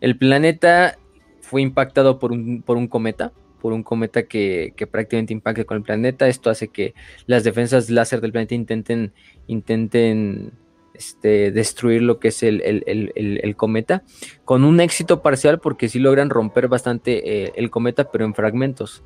el 0.00 0.18
planeta 0.18 0.98
fue 1.40 1.62
impactado 1.62 2.18
por 2.18 2.32
un, 2.32 2.62
por 2.62 2.76
un 2.76 2.88
cometa, 2.88 3.32
por 3.60 3.72
un 3.72 3.82
cometa 3.84 4.24
que, 4.24 4.74
prácticamente 4.90 5.32
impacte 5.32 5.64
con 5.64 5.76
el 5.76 5.82
planeta. 5.82 6.26
Esto 6.26 6.50
hace 6.50 6.68
que 6.68 6.94
las 7.26 7.44
defensas 7.44 7.90
láser 7.90 8.20
del 8.20 8.32
planeta 8.32 8.54
intenten, 8.54 9.12
intenten 9.46 10.52
este, 10.94 11.50
destruir 11.50 12.02
lo 12.02 12.18
que 12.18 12.28
es 12.28 12.42
el, 12.42 13.54
cometa, 13.56 14.02
con 14.44 14.64
un 14.64 14.80
éxito 14.80 15.22
parcial 15.22 15.58
porque 15.58 15.88
sí 15.88 15.98
logran 15.98 16.30
romper 16.30 16.68
bastante 16.68 17.44
eh, 17.44 17.52
el 17.56 17.70
cometa, 17.70 18.10
pero 18.10 18.24
en 18.24 18.34
fragmentos. 18.34 19.02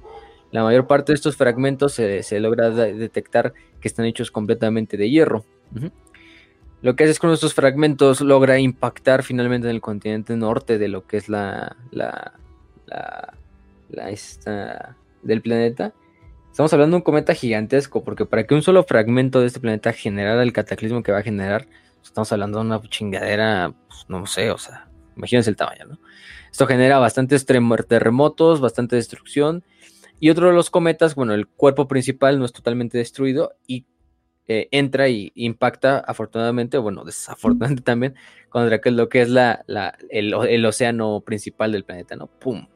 La 0.53 0.63
mayor 0.63 0.87
parte 0.87 1.13
de 1.13 1.17
estos 1.17 1.37
fragmentos 1.37 1.95
se, 1.95 2.41
logra 2.41 2.71
detectar 2.71 3.53
que 3.81 3.89
están 3.89 4.07
hechos 4.07 4.31
completamente 4.31 4.97
de 4.97 5.11
hierro. 5.11 5.45
Lo 6.83 6.95
que 6.95 7.05
hace 7.05 7.13
es 7.13 7.19
con 7.19 7.31
estos 7.33 7.53
fragmentos 7.53 8.21
logra 8.21 8.59
impactar 8.59 9.23
finalmente 9.23 9.69
en 9.69 9.75
el 9.75 9.81
continente 9.81 10.37
norte 10.37 10.79
de 10.79 10.89
lo 10.89 11.07
que 11.07 11.17
es 11.17 11.29
la, 11.29 11.77
la 11.91 12.35
la 13.91 14.11
esta, 14.11 14.97
del 15.23 15.43
planeta. 15.43 15.93
Estamos 16.57 16.73
hablando 16.73 16.95
de 16.95 17.01
un 17.01 17.03
cometa 17.03 17.35
gigantesco, 17.35 18.03
porque 18.03 18.25
para 18.25 18.47
que 18.47 18.55
un 18.55 18.63
solo 18.63 18.83
fragmento 18.83 19.43
de 19.43 19.47
este 19.49 19.61
planeta 19.61 19.93
generara 19.93 20.43
el 20.43 20.55
cataclismo 20.55 21.03
que 21.03 21.13
va 21.13 21.19
a 21.19 21.23
generar, 21.23 21.69
estamos 22.03 22.33
hablando 22.33 22.59
de 22.59 22.65
una 22.65 22.81
chingadera, 22.81 23.75
pues, 23.89 24.07
no 24.09 24.25
sé, 24.25 24.51
o 24.51 24.57
sea, 24.57 24.89
imagínense 25.19 25.51
el 25.51 25.57
tamaño, 25.57 25.85
¿no? 25.85 25.99
Esto 26.51 26.67
genera 26.67 26.99
bastantes 26.99 27.45
terremotos, 27.45 28.63
bastante 28.63 28.97
destrucción. 28.97 29.65
Y 30.19 30.31
otro 30.31 30.47
de 30.47 30.55
los 30.55 30.71
cometas, 30.71 31.15
bueno, 31.15 31.35
el 31.35 31.47
cuerpo 31.47 31.89
principal 31.89 32.39
no 32.39 32.47
es 32.47 32.55
totalmente 32.55 32.97
destruido 32.97 33.53
y 33.67 33.85
eh, 34.49 34.69
entra 34.71 35.11
y 35.11 35.33
impacta, 35.35 35.99
afortunadamente, 35.99 36.79
bueno, 36.79 37.05
desafortunadamente 37.05 37.83
también, 37.83 38.15
contra 38.49 38.81
lo 38.93 39.11
que 39.11 39.21
es 39.21 39.29
la, 39.29 39.63
el, 40.09 40.33
el, 40.33 40.65
océano 40.65 41.21
principal 41.21 41.73
del 41.73 41.85
planeta, 41.85 42.17
¿no? 42.17 42.29
¡Pum! 42.29 42.67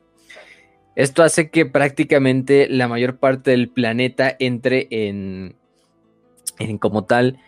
Esto 1.01 1.23
hace 1.23 1.49
que 1.49 1.65
prácticamente 1.65 2.69
la 2.69 2.87
mayor 2.87 3.17
parte 3.17 3.53
del 3.53 3.71
planeta 3.71 4.37
entre 4.39 4.87
en, 4.91 5.57
en 6.59 6.77
como 6.77 7.07
tal, 7.07 7.39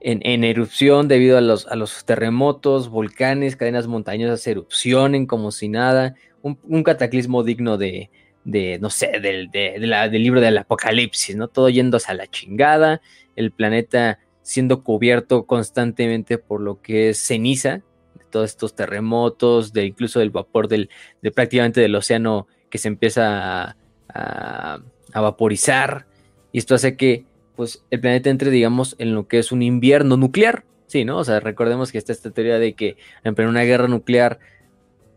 en, 0.00 0.44
erupción 0.44 1.08
debido 1.08 1.36
a 1.36 1.40
los, 1.40 1.66
a 1.66 1.74
los, 1.74 2.04
terremotos, 2.04 2.88
volcanes, 2.88 3.56
cadenas 3.56 3.88
montañosas 3.88 4.46
erupcionen 4.46 5.26
como 5.26 5.50
si 5.50 5.68
nada. 5.68 6.14
Un, 6.42 6.84
cataclismo 6.84 7.42
digno 7.42 7.78
de, 7.78 8.10
de 8.44 8.78
no 8.78 8.90
sé, 8.90 9.18
del, 9.18 9.50
del 9.50 10.22
libro 10.22 10.40
del 10.40 10.58
apocalipsis, 10.58 11.34
¿no? 11.34 11.48
Todo 11.48 11.68
yéndose 11.68 12.12
a 12.12 12.14
la 12.14 12.28
chingada, 12.28 13.00
el 13.34 13.50
planeta 13.50 14.20
siendo 14.42 14.84
cubierto 14.84 15.46
constantemente 15.46 16.38
por 16.38 16.60
lo 16.60 16.80
que 16.80 17.08
es 17.08 17.18
ceniza, 17.18 17.82
de 18.14 18.24
todos 18.30 18.50
estos 18.50 18.76
terremotos, 18.76 19.72
de 19.72 19.86
incluso 19.86 20.20
del 20.20 20.30
vapor 20.30 20.68
del, 20.68 20.90
de 21.22 21.32
prácticamente 21.32 21.80
del 21.80 21.96
océano 21.96 22.46
que 22.70 22.78
se 22.78 22.88
empieza 22.88 23.76
a, 24.08 24.80
a 25.12 25.20
vaporizar. 25.20 26.06
Y 26.52 26.58
esto 26.58 26.74
hace 26.74 26.96
que 26.96 27.24
pues, 27.56 27.84
el 27.90 28.00
planeta 28.00 28.30
entre, 28.30 28.50
digamos, 28.50 28.96
en 28.98 29.14
lo 29.14 29.28
que 29.28 29.38
es 29.38 29.52
un 29.52 29.62
invierno 29.62 30.16
nuclear. 30.16 30.64
Sí, 30.86 31.04
¿no? 31.04 31.18
O 31.18 31.24
sea, 31.24 31.40
recordemos 31.40 31.92
que 31.92 31.98
está 31.98 32.12
esta 32.12 32.30
teoría 32.30 32.58
de 32.58 32.72
que 32.72 32.96
en 33.22 33.46
una 33.46 33.62
guerra 33.62 33.86
nuclear, 33.86 34.40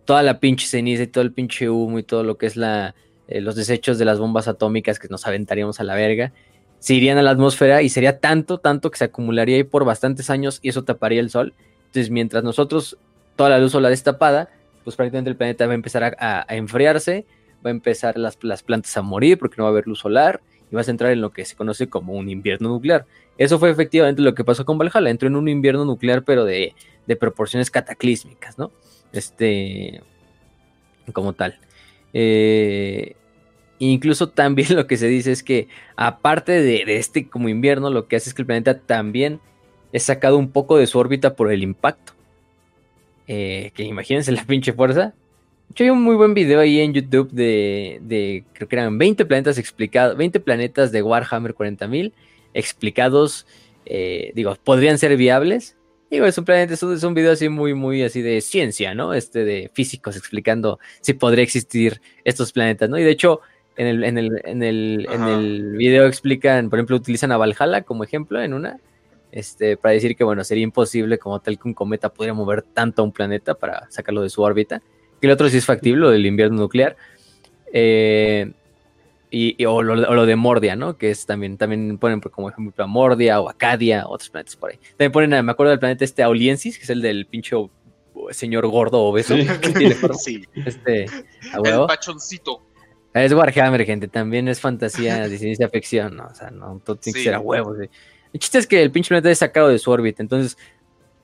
toda 0.06 0.22
la 0.22 0.40
pinche 0.40 0.68
ceniza 0.68 1.04
y 1.04 1.08
todo 1.08 1.24
el 1.24 1.32
pinche 1.32 1.70
humo 1.70 2.00
y 2.00 2.04
todo 2.04 2.24
lo 2.24 2.38
que 2.38 2.46
es 2.46 2.56
la, 2.56 2.94
eh, 3.28 3.42
los 3.42 3.56
desechos 3.56 3.98
de 3.98 4.06
las 4.06 4.20
bombas 4.20 4.48
atómicas 4.48 5.00
que 5.00 5.08
nos 5.08 5.26
aventaríamos 5.26 5.80
a 5.80 5.84
la 5.84 5.96
verga, 5.96 6.34
se 6.80 6.94
irían 6.94 7.18
a 7.18 7.22
la 7.22 7.32
atmósfera 7.32 7.82
y 7.82 7.90
sería 7.90 8.20
tanto, 8.20 8.58
tanto 8.58 8.92
que 8.92 8.98
se 8.98 9.06
acumularía 9.06 9.56
ahí 9.56 9.64
por 9.64 9.86
bastantes 9.86 10.30
años 10.30 10.60
y 10.62 10.70
eso 10.70 10.84
taparía 10.84 11.22
el 11.22 11.30
sol. 11.30 11.54
Entonces, 11.86 12.12
mientras 12.12 12.44
nosotros, 12.44 12.98
toda 13.38 13.50
la 13.50 13.60
luz 13.60 13.72
solar 13.72 13.92
destapada, 13.92 14.50
pues 14.84 14.96
prácticamente 14.98 15.30
el 15.30 15.38
planeta 15.38 15.66
va 15.66 15.72
a 15.72 15.76
empezar 15.76 16.18
a, 16.20 16.46
enfriarse, 16.50 17.26
va 17.64 17.70
a 17.70 17.72
empezar 17.72 18.18
las, 18.18 18.38
las, 18.42 18.64
plantas 18.64 18.96
a 18.98 19.02
morir 19.02 19.38
porque 19.38 19.56
no 19.58 19.64
va 19.64 19.70
a 19.70 19.72
haber 19.72 19.88
luz 19.88 20.00
solar 20.00 20.42
y 20.72 20.76
vas 20.76 20.88
a 20.88 20.92
entrar 20.92 21.12
en 21.12 21.22
lo 21.22 21.32
que 21.32 21.46
se 21.46 21.56
conoce 21.56 21.88
como 21.88 22.14
un 22.14 22.30
invierno 22.30 22.70
nuclear. 22.70 23.06
Eso 23.38 23.60
fue 23.60 23.70
efectivamente 23.70 24.22
lo 24.22 24.36
que 24.36 24.44
pasó 24.44 24.66
con 24.66 24.78
Valhalla, 24.78 25.10
entró 25.10 25.28
en 25.28 25.36
un 25.36 25.48
invierno 25.48 25.86
nuclear 25.86 26.24
pero 26.24 26.46
de, 26.46 26.76
de 27.08 27.16
proporciones 27.16 27.72
cataclísmicas, 27.72 28.58
¿no? 28.58 28.72
Este, 29.12 30.02
como 31.12 31.34
tal. 31.34 31.58
Eh, 32.14 33.16
incluso 33.80 34.30
también 34.30 34.68
lo 34.76 34.88
que 34.88 34.98
se 34.98 35.08
dice 35.08 35.32
es 35.32 35.44
que 35.44 35.68
aparte 35.96 36.62
de, 36.62 36.84
este 36.98 37.28
como 37.28 37.50
invierno, 37.50 37.90
lo 37.90 38.08
que 38.08 38.16
hace 38.16 38.30
es 38.30 38.34
que 38.34 38.44
el 38.44 38.46
planeta 38.46 38.80
también 38.80 39.40
es 39.92 40.04
sacado 40.04 40.38
un 40.38 40.50
poco 40.52 40.78
de 40.78 40.88
su 40.88 41.00
órbita 41.00 41.36
por 41.36 41.52
el 41.52 41.64
impacto. 41.64 42.14
Eh, 43.28 43.72
que 43.74 43.84
imagínense 43.84 44.32
la 44.32 44.44
pinche 44.44 44.74
fuerza. 44.74 45.14
Yo 45.76 45.86
hay 45.86 45.90
un 45.90 46.04
muy 46.04 46.16
buen 46.16 46.34
video 46.34 46.60
ahí 46.60 46.80
en 46.80 46.94
YouTube 46.94 47.32
de, 47.32 48.00
de, 48.02 48.44
creo 48.54 48.68
que 48.68 48.76
eran 48.76 48.98
20 48.98 49.26
planetas 49.26 49.58
explicados, 49.58 50.16
20 50.18 50.40
planetas 50.40 50.92
de 50.92 51.02
Warhammer 51.02 51.56
40.000 51.56 52.14
explicados, 52.54 53.48
eh, 53.86 54.32
digo, 54.36 54.56
podrían 54.64 54.98
ser 54.98 55.18
viables 55.18 55.76
Digo, 56.14 56.28
es 56.28 56.38
un 56.38 56.46
planeta, 56.46 56.76
es 56.76 56.84
un, 56.84 57.14
video 57.16 57.32
así 57.32 57.50
muy, 57.50 57.74
muy 57.74 58.04
así 58.04 58.22
de 58.22 58.40
ciencia, 58.42 58.94
¿no? 58.94 59.16
Este 59.16 59.46
de 59.46 59.72
físicos 59.74 60.16
explicando 60.16 60.78
si 61.02 61.14
podría 61.14 61.44
existir 61.44 62.02
estos 62.24 62.52
planetas, 62.52 62.88
¿no? 62.88 63.00
Y 63.00 63.04
de 63.04 63.10
hecho, 63.10 63.42
en 63.78 63.88
el, 63.88 64.04
en 64.04 64.20
el, 64.20 64.42
en 64.44 64.62
el, 64.62 65.08
en 65.12 65.24
el 65.24 65.72
video 65.76 66.06
explican, 66.06 66.70
por 66.70 66.78
ejemplo, 66.78 66.98
utilizan 66.98 67.32
a 67.32 67.38
Valhalla 67.38 67.82
como 67.82 68.04
ejemplo 68.04 68.40
en 68.40 68.54
una, 68.54 68.80
este, 69.32 69.76
para 69.76 69.96
decir 69.96 70.16
que, 70.16 70.24
bueno, 70.24 70.44
sería 70.44 70.64
imposible 70.64 71.18
como 71.18 71.40
tal 71.40 71.58
que 71.58 71.68
un 71.68 71.74
cometa 71.74 72.14
pudiera 72.14 72.36
mover 72.36 72.62
tanto 72.62 73.02
a 73.02 73.06
un 73.06 73.12
planeta 73.12 73.56
para 73.56 73.90
sacarlo 73.90 74.22
de 74.22 74.30
su 74.30 74.44
órbita. 74.44 74.84
Que 75.24 75.28
el 75.28 75.32
otro 75.32 75.48
sí 75.48 75.56
es 75.56 75.66
factible, 75.66 76.02
lo 76.02 76.10
del 76.10 76.26
invierno 76.26 76.58
nuclear. 76.58 76.98
Eh, 77.72 78.52
y, 79.32 79.64
o, 79.64 79.82
lo, 79.82 80.26
de 80.26 80.36
Mordia, 80.36 80.76
¿no? 80.76 80.98
Que 80.98 81.12
es 81.12 81.26
también, 81.26 81.58
también 81.58 81.98
ponen 81.98 82.20
como 82.20 82.50
ejemplo 82.50 82.84
a 82.84 82.88
Mordia 82.88 83.40
o 83.40 83.48
Acadia, 83.48 84.04
otros 84.06 84.30
planetas 84.30 84.58
por 84.58 84.72
ahí. 84.72 84.80
También 84.98 85.14
ponen, 85.14 85.46
me 85.46 85.50
acuerdo 85.54 85.70
del 85.70 85.80
planeta 85.80 86.04
este 86.04 86.24
Auliensis, 86.24 86.78
que 86.78 86.84
es 86.84 86.90
el 86.90 87.02
del 87.02 87.26
pinche 87.26 87.56
señor 88.32 88.68
gordo 88.68 89.00
obeso. 89.00 89.34
Sí. 90.18 90.46
Este, 90.56 91.06
El 91.06 91.86
pachoncito. 91.88 92.62
Es 93.14 93.32
Warhammer, 93.32 93.86
gente, 93.86 94.10
también 94.10 94.50
es 94.50 94.60
fantasía 94.60 95.30
de 95.30 95.38
ciencia 95.38 95.70
ficción, 95.70 96.18
¿no? 96.18 96.26
O 96.26 96.36
sea, 96.36 96.52
no, 96.52 96.82
todo 96.84 96.98
tiene 96.98 97.18
que 97.18 97.24
ser 97.24 97.36
a 97.36 97.40
huevos. 97.40 97.78
El 97.80 98.40
chiste 98.40 98.58
es 98.58 98.68
que 98.68 98.84
el 98.84 98.92
pinche 98.92 99.08
planeta 99.08 99.32
es 99.32 99.38
sacado 99.38 99.70
de 99.70 99.80
su 99.80 99.90
órbita, 99.90 100.22
entonces 100.22 100.58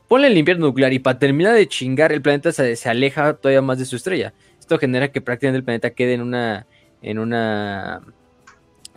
ponle 0.10 0.28
el 0.28 0.38
invierno 0.38 0.66
nuclear 0.66 0.92
y 0.92 1.00
para 1.00 1.18
terminar 1.18 1.56
de 1.56 1.68
chingar, 1.70 2.12
el 2.12 2.22
planeta 2.22 2.52
se, 2.52 2.76
se 2.76 2.90
aleja 2.90 3.36
todavía 3.36 3.62
más 3.62 3.80
de 3.80 3.86
su 3.86 3.96
estrella. 3.96 4.34
Esto 4.60 4.78
genera 4.78 5.10
que 5.10 5.22
prácticamente 5.22 5.60
el 5.60 5.64
planeta 5.64 5.92
quede 5.92 6.16
en 6.16 6.22
una 6.22 6.68
en 7.02 7.18
una 7.18 8.02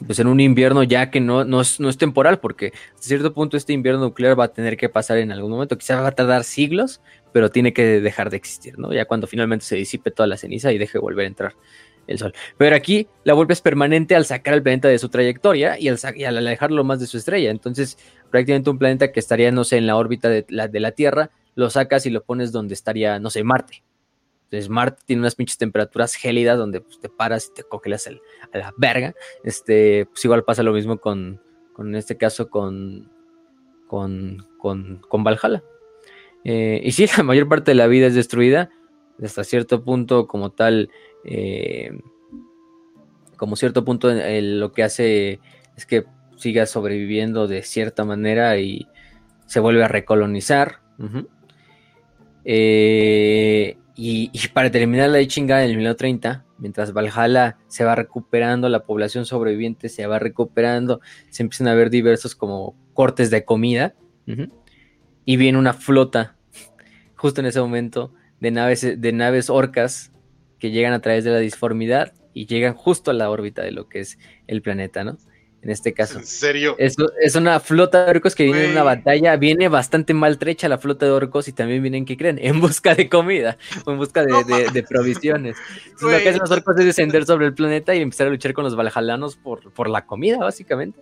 pues 0.06 0.18
en 0.18 0.26
un 0.26 0.40
invierno 0.40 0.82
ya 0.82 1.10
que 1.10 1.20
no, 1.20 1.44
no, 1.44 1.60
es, 1.60 1.78
temporal, 1.98 2.40
porque 2.40 2.72
a 2.98 3.02
cierto 3.02 3.32
punto 3.32 3.56
este 3.56 3.72
invierno 3.72 4.00
nuclear 4.00 4.38
va 4.38 4.44
a 4.44 4.48
tener 4.48 4.76
que 4.76 4.88
pasar 4.88 5.18
en 5.18 5.30
algún 5.30 5.52
momento, 5.52 5.78
quizás 5.78 6.02
va 6.02 6.08
a 6.08 6.12
tardar 6.12 6.42
siglos, 6.42 7.00
pero 7.32 7.50
tiene 7.50 7.72
que 7.72 8.00
dejar 8.00 8.30
de 8.30 8.36
existir, 8.38 8.78
¿no? 8.78 8.92
Ya 8.92 9.04
cuando 9.04 9.28
finalmente 9.28 9.64
se 9.64 9.76
disipe 9.76 10.10
toda 10.10 10.26
la 10.26 10.36
ceniza 10.36 10.72
y 10.72 10.78
deje 10.78 10.94
de 10.94 10.98
volver 10.98 11.26
a 11.26 11.28
entrar 11.28 11.54
el 12.06 12.18
sol. 12.18 12.32
Pero 12.56 12.76
aquí 12.76 13.08
la 13.24 13.34
vuelta 13.34 13.52
es 13.52 13.60
permanente 13.60 14.14
al 14.14 14.24
sacar 14.24 14.54
al 14.54 14.62
planeta 14.62 14.88
de 14.88 14.98
su 14.98 15.08
trayectoria 15.08 15.78
y 15.78 15.88
al, 15.88 15.98
y 16.16 16.24
al 16.24 16.38
alejarlo 16.38 16.84
más 16.84 17.00
de 17.00 17.06
su 17.06 17.16
estrella. 17.16 17.50
Entonces, 17.50 17.98
prácticamente 18.30 18.70
un 18.70 18.78
planeta 18.78 19.12
que 19.12 19.20
estaría, 19.20 19.50
no 19.52 19.64
sé, 19.64 19.76
en 19.76 19.86
la 19.86 19.96
órbita 19.96 20.28
de 20.28 20.44
la, 20.48 20.68
de 20.68 20.80
la 20.80 20.92
Tierra, 20.92 21.30
lo 21.54 21.70
sacas 21.70 22.06
y 22.06 22.10
lo 22.10 22.22
pones 22.24 22.52
donde 22.52 22.74
estaría, 22.74 23.18
no 23.18 23.30
sé, 23.30 23.44
Marte. 23.44 23.82
Entonces 24.44 24.68
Marte 24.68 25.02
tiene 25.06 25.20
unas 25.20 25.34
pinches 25.34 25.56
temperaturas 25.56 26.14
gélidas 26.14 26.58
donde 26.58 26.82
pues, 26.82 27.00
te 27.00 27.08
paras 27.08 27.48
y 27.50 27.54
te 27.54 27.62
congelas 27.62 28.06
a 28.06 28.58
la 28.58 28.74
verga. 28.76 29.14
Este, 29.44 30.06
pues 30.06 30.22
igual 30.26 30.44
pasa 30.44 30.62
lo 30.62 30.74
mismo 30.74 30.98
con, 30.98 31.40
con 31.72 31.88
en 31.88 31.94
este 31.94 32.18
caso, 32.18 32.50
con, 32.50 33.10
con, 33.86 34.46
con, 34.58 35.00
con 35.08 35.24
Valhalla. 35.24 35.62
Eh, 36.44 36.82
y 36.84 36.92
sí, 36.92 37.06
la 37.16 37.22
mayor 37.22 37.48
parte 37.48 37.70
de 37.70 37.76
la 37.76 37.86
vida 37.86 38.06
es 38.06 38.14
destruida. 38.14 38.70
Hasta 39.22 39.44
cierto 39.44 39.84
punto, 39.84 40.26
como 40.26 40.50
tal, 40.50 40.90
eh, 41.24 41.92
como 43.36 43.56
cierto 43.56 43.84
punto, 43.84 44.08
lo 44.12 44.72
que 44.72 44.82
hace 44.84 45.40
es 45.76 45.86
que 45.86 46.04
siga 46.36 46.66
sobreviviendo 46.66 47.48
de 47.48 47.62
cierta 47.62 48.04
manera 48.04 48.58
y 48.58 48.86
se 49.46 49.60
vuelve 49.60 49.84
a 49.84 49.88
recolonizar. 49.88 50.80
eh, 52.44 53.76
y, 53.94 54.30
para 54.54 54.70
terminar 54.70 55.10
la 55.10 55.26
chinga 55.26 55.64
en 55.64 55.70
el 55.70 55.76
1930, 55.76 56.44
mientras 56.58 56.92
Valhalla 56.92 57.58
se 57.68 57.84
va 57.84 57.94
recuperando, 57.94 58.68
la 58.68 58.84
población 58.84 59.26
sobreviviente 59.26 59.88
se 59.88 60.06
va 60.06 60.18
recuperando, 60.18 61.00
se 61.30 61.42
empiezan 61.42 61.68
a 61.68 61.74
ver 61.74 61.90
diversos 61.90 62.34
como 62.34 62.76
cortes 62.94 63.30
de 63.30 63.44
comida. 63.44 63.94
Y 65.24 65.36
viene 65.36 65.58
una 65.58 65.74
flota, 65.74 66.36
justo 67.16 67.40
en 67.40 67.46
ese 67.46 67.60
momento, 67.60 68.14
de 68.40 68.50
naves, 68.52 69.00
de 69.00 69.12
naves 69.12 69.50
orcas 69.50 70.11
que 70.62 70.70
llegan 70.70 70.92
a 70.92 71.00
través 71.00 71.24
de 71.24 71.32
la 71.32 71.40
disformidad 71.40 72.12
y 72.34 72.46
llegan 72.46 72.74
justo 72.74 73.10
a 73.10 73.14
la 73.14 73.28
órbita 73.30 73.62
de 73.62 73.72
lo 73.72 73.88
que 73.88 73.98
es 73.98 74.16
el 74.46 74.62
planeta, 74.62 75.02
¿no? 75.02 75.18
en 75.60 75.70
este 75.70 75.92
caso. 75.92 76.20
¿En 76.20 76.24
serio? 76.24 76.76
Es, 76.78 76.94
es 77.20 77.34
una 77.34 77.58
flota 77.58 78.04
de 78.04 78.10
orcos 78.12 78.36
que 78.36 78.44
viene 78.44 78.66
en 78.66 78.70
una 78.70 78.84
batalla, 78.84 79.34
viene 79.34 79.66
bastante 79.66 80.14
maltrecha 80.14 80.68
la 80.68 80.78
flota 80.78 81.06
de 81.06 81.10
orcos 81.10 81.48
y 81.48 81.52
también 81.52 81.82
vienen, 81.82 82.04
¿qué 82.04 82.16
creen? 82.16 82.38
En 82.40 82.60
busca 82.60 82.94
de 82.94 83.08
comida, 83.08 83.58
o 83.84 83.90
en 83.90 83.98
busca 83.98 84.24
de, 84.24 84.84
provisiones. 84.88 85.56
lo 86.00 86.10
que 86.10 86.28
hacen 86.28 86.38
los 86.38 86.50
orcos 86.52 86.78
es 86.78 86.84
descender 86.84 87.26
sobre 87.26 87.46
el 87.46 87.54
planeta 87.54 87.92
y 87.96 88.00
empezar 88.00 88.28
a 88.28 88.30
luchar 88.30 88.52
con 88.52 88.62
los 88.62 88.76
valhalanos 88.76 89.34
por, 89.34 89.72
por 89.72 89.90
la 89.90 90.06
comida, 90.06 90.38
básicamente. 90.38 91.00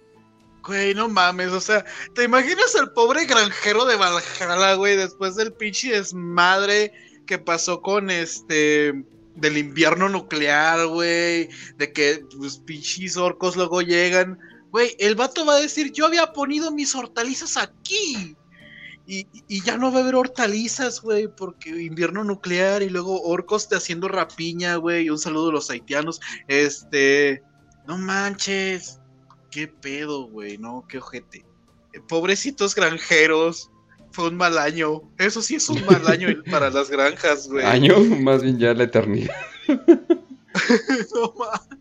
Güey, 0.63 0.95
no 0.95 1.07
mames, 1.11 1.49
o 1.49 1.61
sea, 1.61 1.85
¿te 2.15 2.25
imaginas 2.25 2.75
al 2.77 2.95
pobre 2.95 3.27
granjero 3.27 3.85
de 3.85 3.97
Valhalla, 3.97 4.75
güey, 4.75 4.97
después 4.97 5.37
del 5.37 5.53
pinche 5.53 5.93
desmadre 5.93 6.93
que 7.27 7.39
pasó 7.39 7.83
con 7.83 8.09
este 8.09 9.05
del 9.41 9.59
invierno 9.59 10.09
nuclear, 10.09 10.87
güey, 10.87 11.49
de 11.77 11.93
que 11.93 12.25
los 12.39 12.59
pinches 12.59 13.17
orcos 13.17 13.57
luego 13.57 13.83
llegan 13.83 14.39
Güey, 14.71 14.95
el 14.99 15.17
vato 15.17 15.45
va 15.45 15.55
a 15.55 15.61
decir, 15.61 15.93
yo 15.93 16.07
había 16.07 16.33
ponido 16.33 16.71
mis 16.71 16.95
hortalizas 16.95 17.57
aquí. 17.57 18.37
Y, 19.07 19.27
ya 19.65 19.77
no 19.77 19.91
va 19.91 19.99
a 19.99 20.03
haber 20.03 20.15
hortalizas, 20.15 21.01
güey, 21.01 21.27
porque 21.27 21.71
invierno 21.71 22.23
nuclear 22.23 22.81
y 22.81 22.89
luego 22.89 23.21
orcos 23.23 23.69
te 23.69 23.75
haciendo 23.75 24.07
rapiña, 24.07 24.77
güey. 24.77 25.11
Un 25.11 25.19
saludo 25.19 25.51
a 25.51 25.55
los 25.55 25.69
haitianos. 25.69 26.21
Este, 26.47 27.43
no 27.89 27.99
manches. 27.99 29.01
Qué 29.51 29.67
pedo, 29.67 30.29
güey, 30.29 30.59
no, 30.59 30.87
qué 30.89 30.99
ojete. 30.99 31.45
Pobrecitos 32.09 32.77
granjeros. 32.77 33.70
Fue 34.13 34.29
un 34.29 34.37
mal 34.37 34.59
año. 34.59 35.03
Eso 35.19 35.43
sí 35.43 35.57
es 35.57 35.69
un 35.69 35.85
mal 35.87 36.07
año 36.09 36.29
para 36.51 36.71
las 36.71 36.91
granjas, 36.91 37.49
güey. 37.49 37.65
Año, 37.65 37.99
más 38.21 38.43
bien 38.43 38.59
ya 38.59 38.75
la 38.75 38.85
eternidad. 38.85 39.35
no 39.69 41.35
mames. 41.39 41.81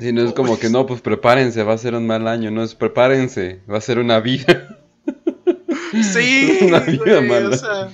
Si 0.00 0.12
no 0.12 0.22
es 0.22 0.32
como 0.32 0.58
que 0.58 0.70
no, 0.70 0.86
pues 0.86 1.00
prepárense, 1.00 1.62
va 1.62 1.74
a 1.74 1.78
ser 1.78 1.94
un 1.94 2.06
mal 2.06 2.26
año, 2.26 2.50
no 2.50 2.62
es 2.62 2.74
prepárense, 2.74 3.62
va 3.70 3.78
a 3.78 3.80
ser 3.80 3.98
una 3.98 4.20
vida. 4.20 4.80
Sí, 6.12 6.58
una 6.62 6.80
vida 6.80 7.20
mala. 7.20 7.92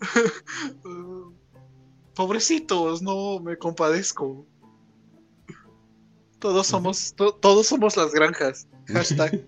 pobrecitos, 2.14 3.02
no 3.02 3.40
me 3.40 3.56
compadezco. 3.56 4.46
Todos 6.38 6.66
somos, 6.66 7.14
todos 7.14 7.66
somos 7.66 7.96
las 7.96 8.12
granjas. 8.12 8.68
Hashtag. 8.88 9.44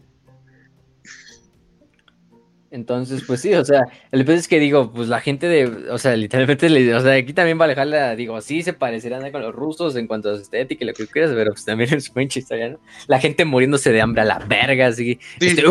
Entonces, 2.71 3.23
pues 3.27 3.41
sí, 3.41 3.55
o 3.55 3.65
sea, 3.65 3.85
el 4.13 4.27
peor 4.27 4.37
es 4.37 4.47
que 4.47 4.61
digo, 4.61 4.93
pues 4.93 5.09
la 5.09 5.21
gente 5.21 5.49
de, 5.49 5.91
o 5.91 5.97
sea, 5.97 6.15
literalmente, 6.15 6.69
le, 6.69 6.95
o 6.95 7.01
sea, 7.01 7.15
aquí 7.15 7.33
también 7.33 7.59
va 7.59 7.65
a 7.65 7.69
dejarla, 7.69 8.15
digo, 8.15 8.39
sí 8.43 8.63
se 8.63 8.75
parecerán 8.75 9.31
con 9.33 9.41
los 9.41 9.55
rusos 9.55 9.97
en 9.97 10.07
cuanto 10.07 10.31
a 10.31 10.37
su 10.37 10.43
estética 10.43 10.85
y 10.85 10.87
lo 10.89 10.93
que 10.93 11.07
quieras, 11.07 11.31
pero 11.35 11.53
pues 11.53 11.65
también 11.65 11.93
es 11.95 12.15
muy 12.15 12.29
historia, 12.33 12.71
¿no? 12.71 12.81
La 13.07 13.19
gente 13.21 13.47
muriéndose 13.47 13.91
de 13.91 14.03
hambre 14.03 14.21
a 14.23 14.27
la 14.27 14.39
verga, 14.41 14.89
así, 14.89 15.19
este, 15.41 15.65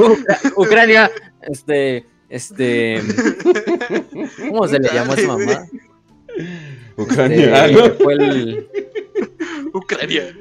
Ucrania, 0.56 1.12
este, 1.44 2.06
este, 2.30 3.00
¿cómo 4.50 4.68
se 4.68 4.80
le 4.80 4.90
llamó 4.90 5.14
a 5.14 5.18
su 5.18 5.28
mamá? 5.28 5.68
Ucrania, 6.98 7.68
este, 7.68 8.68
Ucrania. 9.72 10.34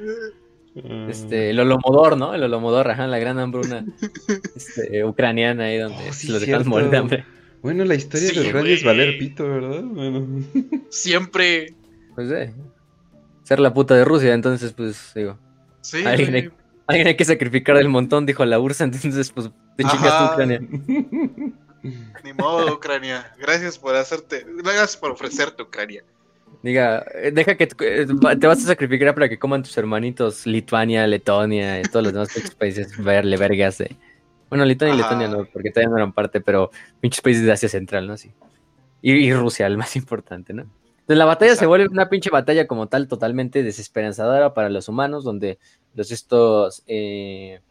Este, 1.09 1.49
el 1.49 1.59
Olomodor, 1.59 2.17
¿no? 2.17 2.33
El 2.33 2.43
Olomodor, 2.43 2.89
ajá, 2.91 3.07
la 3.07 3.17
gran 3.19 3.39
hambruna 3.39 3.85
este, 4.55 5.03
ucraniana 5.05 5.65
ahí 5.65 5.77
donde 5.77 6.09
Oh, 6.09 6.13
sí, 6.13 6.27
los 6.27 6.41
dejan 6.41 6.67
morir 6.67 6.89
de 6.89 6.97
hambre. 6.97 7.25
Bueno, 7.61 7.83
la 7.85 7.95
historia 7.95 8.29
Sí, 8.29 8.39
de 8.39 8.47
Ucrania 8.49 8.73
es 8.73 8.83
valer 8.83 9.17
pito, 9.17 9.47
¿verdad? 9.49 9.81
Bueno. 9.83 10.27
Siempre. 10.89 11.73
Pues 12.15 12.31
eh, 12.31 12.53
ser 13.43 13.59
la 13.59 13.73
puta 13.73 13.95
de 13.95 14.05
Rusia, 14.05 14.33
entonces 14.33 14.73
pues 14.73 15.11
digo, 15.15 15.37
Sí. 15.81 16.05
Alguien 16.05 16.35
hay- 16.35 16.49
alguien 16.85 17.07
hay 17.07 17.15
que 17.17 17.25
sacrificar 17.25 17.75
del 17.77 17.89
montón, 17.89 18.25
dijo 18.25 18.45
la 18.45 18.59
URSA, 18.59 18.83
entonces 18.85 19.31
pues 19.31 19.49
te 19.75 19.83
chingas. 19.83 20.31
Ucrania. 20.33 20.61
Ni 22.23 22.33
modo, 22.33 22.73
Ucrania. 22.75 23.33
Gracias 23.39 23.77
por 23.77 23.95
hacerte. 23.95 24.45
Gracias 24.57 24.97
por 24.97 25.11
ofrecerte, 25.11 25.63
Ucrania. 25.63 26.03
Diga, 26.63 27.05
eh, 27.13 27.31
deja 27.31 27.55
que 27.55 27.67
te, 27.67 28.01
eh, 28.01 28.07
te 28.39 28.47
vas 28.47 28.63
a 28.63 28.67
sacrificar 28.67 29.13
para 29.13 29.29
que 29.29 29.37
coman 29.37 29.63
tus 29.63 29.77
hermanitos 29.77 30.45
Lituania, 30.45 31.05
Letonia 31.07 31.79
y 31.79 31.83
todos 31.83 32.03
los 32.03 32.13
demás 32.13 32.55
países 32.57 32.97
verle 33.01 33.37
vergas 33.37 33.77
de... 33.77 33.95
Bueno, 34.49 34.65
Lituania 34.65 34.95
y. 34.95 34.97
Letonia 34.97 35.27
no, 35.27 35.45
porque 35.45 35.71
todavía 35.71 35.89
no 35.89 35.97
eran 35.97 36.13
parte, 36.13 36.41
pero 36.41 36.71
pinches 36.99 37.21
países 37.21 37.45
de 37.45 37.51
Asia 37.51 37.69
Central, 37.69 38.07
¿no? 38.07 38.17
Sí. 38.17 38.31
Y, 39.01 39.13
y 39.13 39.33
Rusia, 39.33 39.67
el 39.67 39.77
más 39.77 39.95
importante, 39.97 40.53
¿no? 40.53 40.63
Entonces 40.63 41.17
la 41.17 41.25
batalla 41.25 41.51
se 41.51 41.55
Exacto. 41.55 41.69
vuelve 41.69 41.87
una 41.87 42.09
pinche 42.09 42.29
batalla 42.29 42.67
como 42.67 42.87
tal, 42.87 43.07
totalmente 43.07 43.63
desesperanzadora 43.63 44.53
para 44.53 44.69
los 44.69 44.89
humanos, 44.89 45.23
donde 45.23 45.59
los 45.95 46.11
estos... 46.11 46.83
eh, 46.87 47.61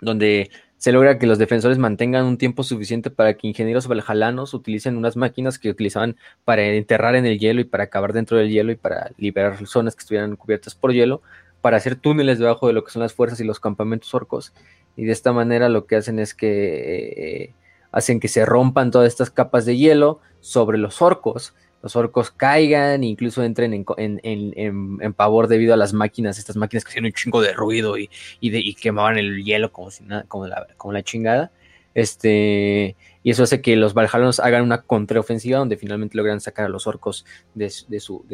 donde 0.00 0.50
se 0.84 0.92
logra 0.92 1.18
que 1.18 1.26
los 1.26 1.38
defensores 1.38 1.78
mantengan 1.78 2.26
un 2.26 2.36
tiempo 2.36 2.62
suficiente 2.62 3.08
para 3.08 3.38
que 3.38 3.48
ingenieros 3.48 3.88
valjalanos 3.88 4.52
utilicen 4.52 4.98
unas 4.98 5.16
máquinas 5.16 5.58
que 5.58 5.70
utilizaban 5.70 6.14
para 6.44 6.62
enterrar 6.62 7.16
en 7.16 7.24
el 7.24 7.38
hielo 7.38 7.62
y 7.62 7.64
para 7.64 7.84
acabar 7.84 8.12
dentro 8.12 8.36
del 8.36 8.50
hielo 8.50 8.70
y 8.70 8.76
para 8.76 9.10
liberar 9.16 9.66
zonas 9.66 9.96
que 9.96 10.00
estuvieran 10.00 10.36
cubiertas 10.36 10.74
por 10.74 10.92
hielo, 10.92 11.22
para 11.62 11.78
hacer 11.78 11.96
túneles 11.96 12.38
debajo 12.38 12.66
de 12.66 12.74
lo 12.74 12.84
que 12.84 12.90
son 12.90 13.00
las 13.00 13.14
fuerzas 13.14 13.40
y 13.40 13.44
los 13.44 13.60
campamentos 13.60 14.12
orcos. 14.12 14.52
Y 14.94 15.06
de 15.06 15.12
esta 15.12 15.32
manera 15.32 15.70
lo 15.70 15.86
que 15.86 15.96
hacen 15.96 16.18
es 16.18 16.34
que 16.34 17.14
eh, 17.16 17.54
hacen 17.90 18.20
que 18.20 18.28
se 18.28 18.44
rompan 18.44 18.90
todas 18.90 19.08
estas 19.08 19.30
capas 19.30 19.64
de 19.64 19.78
hielo 19.78 20.20
sobre 20.40 20.76
los 20.76 21.00
orcos. 21.00 21.54
Los 21.84 21.96
orcos 21.96 22.30
caigan, 22.30 23.04
incluso 23.04 23.44
entren 23.44 23.84
en, 23.98 25.12
pavor 25.12 25.48
debido 25.48 25.74
a 25.74 25.76
las 25.76 25.92
máquinas, 25.92 26.38
estas 26.38 26.56
máquinas 26.56 26.82
que 26.82 26.88
hacían 26.88 27.04
un 27.04 27.12
chingo 27.12 27.42
de 27.42 27.52
ruido 27.52 27.98
y, 27.98 28.08
y, 28.40 28.74
quemaban 28.74 29.18
el 29.18 29.44
hielo 29.44 29.70
como, 29.70 29.90
si 29.90 30.02
nada, 30.02 30.24
como, 30.26 30.46
la, 30.46 31.02
chingada. 31.02 31.52
Este, 31.92 32.96
y 33.22 33.30
eso 33.30 33.42
hace 33.42 33.60
que 33.60 33.76
los 33.76 33.92
Valhalanos 33.92 34.40
hagan 34.40 34.62
una 34.62 34.80
contraofensiva 34.80 35.58
donde 35.58 35.76
finalmente 35.76 36.16
logran 36.16 36.40
sacar 36.40 36.64
a 36.64 36.70
los 36.70 36.86
orcos 36.86 37.26
de 37.54 37.68
su 37.68 38.24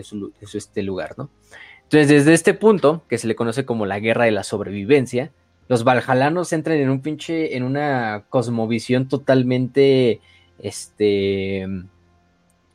este 0.53 0.85
lugar, 0.85 1.17
¿no? 1.19 1.29
Entonces, 1.83 2.09
desde 2.09 2.35
este 2.35 2.55
punto, 2.55 3.03
que 3.09 3.19
se 3.19 3.27
le 3.27 3.35
conoce 3.35 3.65
como 3.65 3.85
la 3.85 3.99
guerra 3.99 4.27
de 4.27 4.31
la 4.31 4.45
sobrevivencia, 4.45 5.33
los 5.67 5.83
Valhalanos 5.83 6.53
entran 6.53 6.79
en 6.79 6.89
un 6.89 7.01
pinche, 7.01 7.57
en 7.57 7.65
una 7.65 8.27
cosmovisión 8.29 9.09
totalmente, 9.09 10.21
este, 10.61 11.67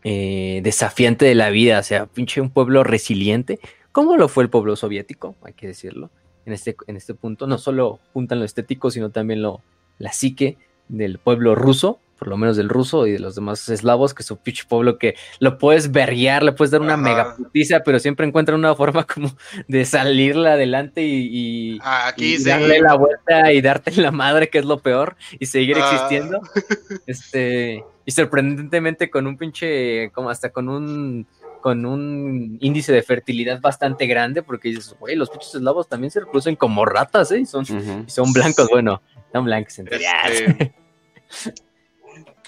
eh, 0.08 0.62
desafiante 0.64 1.26
de 1.26 1.34
la 1.34 1.50
vida, 1.50 1.80
o 1.80 1.84
sea, 1.84 2.06
pinche 2.06 2.40
un 2.40 2.52
pueblo 2.52 2.84
resiliente, 2.84 3.60
como 3.92 4.18
lo 4.18 4.28
fue 4.28 4.44
el 4.44 4.52
pueblo 4.52 4.76
soviético, 4.76 5.36
hay 5.42 5.54
que 5.54 5.66
decirlo, 5.66 6.12
en 6.46 6.54
este, 6.54 6.76
en 6.86 6.96
este 6.96 7.16
punto, 7.16 7.48
no 7.48 7.58
solo 7.58 8.00
juntan 8.14 8.38
lo 8.38 8.46
estético, 8.46 8.92
sino 8.92 9.10
también 9.10 9.42
lo, 9.42 9.64
la 9.98 10.12
psique 10.12 10.60
del 10.90 11.18
pueblo 11.18 11.56
ruso, 11.56 12.00
por 12.18 12.28
lo 12.30 12.38
menos 12.38 12.56
del 12.58 12.70
ruso 12.70 13.08
y 13.08 13.12
de 13.12 13.20
los 13.20 13.36
demás 13.36 13.68
eslavos, 13.70 14.14
que 14.14 14.24
es 14.24 14.32
un 14.32 14.38
pinche 14.38 14.64
pueblo 14.68 14.98
que 14.98 15.16
lo 15.40 15.58
puedes 15.58 15.92
verguiar, 15.92 16.44
le 16.44 16.54
puedes 16.54 16.72
dar 16.72 16.82
una 16.82 16.94
Ajá. 16.94 17.02
mega 17.04 17.36
putiza, 17.36 17.82
pero 17.84 18.00
siempre 18.00 18.26
encuentran 18.26 18.58
una 18.58 18.74
forma 18.76 19.04
como 19.08 19.36
de 19.68 19.86
salirle 19.86 20.50
adelante 20.50 21.02
y, 21.04 21.30
y- 21.76 21.80
Ah, 21.82 22.08
Aquí 22.08 22.36
y 22.36 22.38
sí. 22.38 22.46
darle 22.50 22.80
la 22.80 22.96
vuelta 22.96 23.52
y 23.52 23.62
darte 23.62 23.92
la 24.02 24.12
madre, 24.12 24.50
que 24.50 24.60
es 24.60 24.66
lo 24.66 24.80
peor, 24.80 25.16
y 25.40 25.46
seguir 25.46 25.78
Ah. 25.80 25.90
existiendo. 25.94 26.40
Este, 27.08 27.84
y 28.06 28.12
sorprendentemente 28.12 29.10
con 29.10 29.28
un 29.28 29.38
pinche, 29.38 30.10
como 30.12 30.30
hasta 30.30 30.50
con 30.52 30.70
un 30.70 31.28
con 31.62 31.84
un 31.88 32.60
índice 32.62 32.94
de 32.94 33.02
fertilidad 33.02 33.60
bastante 33.60 34.06
grande, 34.06 34.44
porque 34.44 34.70
dices, 34.70 34.96
güey, 35.00 35.16
los 35.16 35.32
pinches 35.32 35.56
eslavos 35.56 35.90
también 35.90 36.12
se 36.12 36.20
reproducen 36.20 36.56
como 36.56 36.86
ratas, 36.86 37.32
¿eh? 37.32 37.40
Y 37.40 37.46
son, 37.48 37.66
y 38.08 38.10
son 38.12 38.32
blancos, 38.34 38.68
bueno, 38.70 39.02
son 39.34 39.46
blancos. 39.46 39.80
Este, 39.80 40.76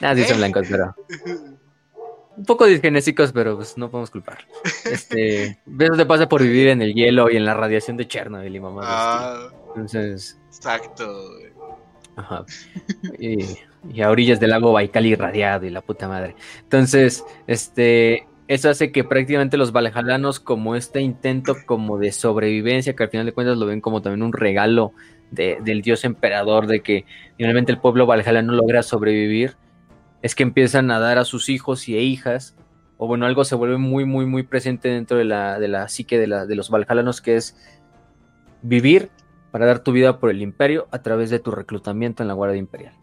Ah, 0.02 0.15
sí, 0.15 0.24
son 0.24 0.36
¿Eh? 0.36 0.40
blancos, 0.40 0.68
pero 0.69 0.95
un 2.38 2.45
poco 2.45 2.65
disgenésicos, 2.65 3.32
pero 3.32 3.56
pues 3.56 3.78
no 3.78 3.90
podemos 3.90 4.11
culpar. 4.11 4.40
Este, 4.86 5.60
eso 5.80 5.95
te 5.98 6.06
pasa 6.06 6.30
por 6.30 6.41
vivir 6.44 6.68
en 6.68 6.82
el 6.82 6.94
hielo 6.94 7.30
y 7.32 7.38
en 7.38 7.45
la 7.45 7.53
radiación 7.56 7.98
de 7.98 8.07
Chernobyl 8.07 8.56
y 8.56 8.60
mamá. 8.60 8.82
ah, 8.84 9.49
Entonces, 9.69 10.38
exacto. 10.48 11.30
güey. 11.32 11.52
Ajá. 12.15 12.45
Y, 13.19 13.38
y 13.94 14.02
a 14.02 14.10
orillas 14.10 14.40
del 14.40 14.49
lago 14.52 14.72
Baikal 14.74 15.06
irradiado 15.06 15.65
y 15.65 15.69
la 15.69 15.82
puta 15.82 16.07
madre. 16.07 16.36
Entonces, 16.64 17.24
este, 17.48 18.28
eso 18.48 18.69
hace 18.69 18.91
que 18.91 19.03
prácticamente 19.03 19.57
los 19.57 19.72
valhalanos, 19.72 20.40
como 20.40 20.76
este 20.76 21.02
intento 21.02 21.56
como 21.65 21.98
de 21.98 22.11
sobrevivencia, 22.11 22.95
que 22.95 23.03
al 23.03 23.10
final 23.10 23.26
de 23.26 23.34
cuentas 23.34 23.57
lo 23.57 23.65
ven 23.65 23.82
como 23.82 24.02
también 24.02 24.24
un 24.24 24.34
regalo 24.34 24.94
de- 25.32 25.57
del 25.61 25.82
dios 25.82 26.06
emperador, 26.06 26.65
de 26.68 26.82
que 26.82 27.06
finalmente 27.38 27.72
el 27.72 27.80
pueblo 27.80 28.06
valhalano 28.07 28.53
logra 28.53 28.82
sobrevivir, 28.84 29.56
es 30.22 30.35
que 30.35 30.44
empiezan 30.44 30.89
a 30.91 30.99
dar 30.99 31.18
a 31.18 31.26
sus 31.26 31.49
hijos 31.49 31.88
y 31.89 31.95
e 31.98 32.02
hijas, 32.02 32.56
o 32.98 33.07
bueno, 33.07 33.26
algo 33.26 33.45
se 33.45 33.56
vuelve 33.56 33.77
muy, 33.77 34.06
muy, 34.06 34.26
muy 34.26 34.44
presente 34.44 34.89
dentro 34.89 35.18
de 35.18 35.23
la, 35.26 35.60
de 35.60 35.68
la 35.68 35.88
psique 35.88 36.18
de, 36.18 36.27
la- 36.27 36.45
de 36.45 36.56
los 36.56 36.69
valhalanos, 36.69 37.22
que 37.22 37.35
es 37.35 37.56
vivir 38.61 39.10
para 39.52 39.65
dar 39.65 39.80
tu 39.80 39.91
vida 39.91 40.19
por 40.19 40.30
el 40.30 40.41
imperio 40.41 40.88
a 40.91 41.02
través 41.02 41.30
de 41.30 41.39
tu 41.39 41.52
reclutamiento 41.52 42.23
en 42.23 42.27
la 42.27 42.34
Guardia 42.34 42.57
Imperial. 42.57 42.94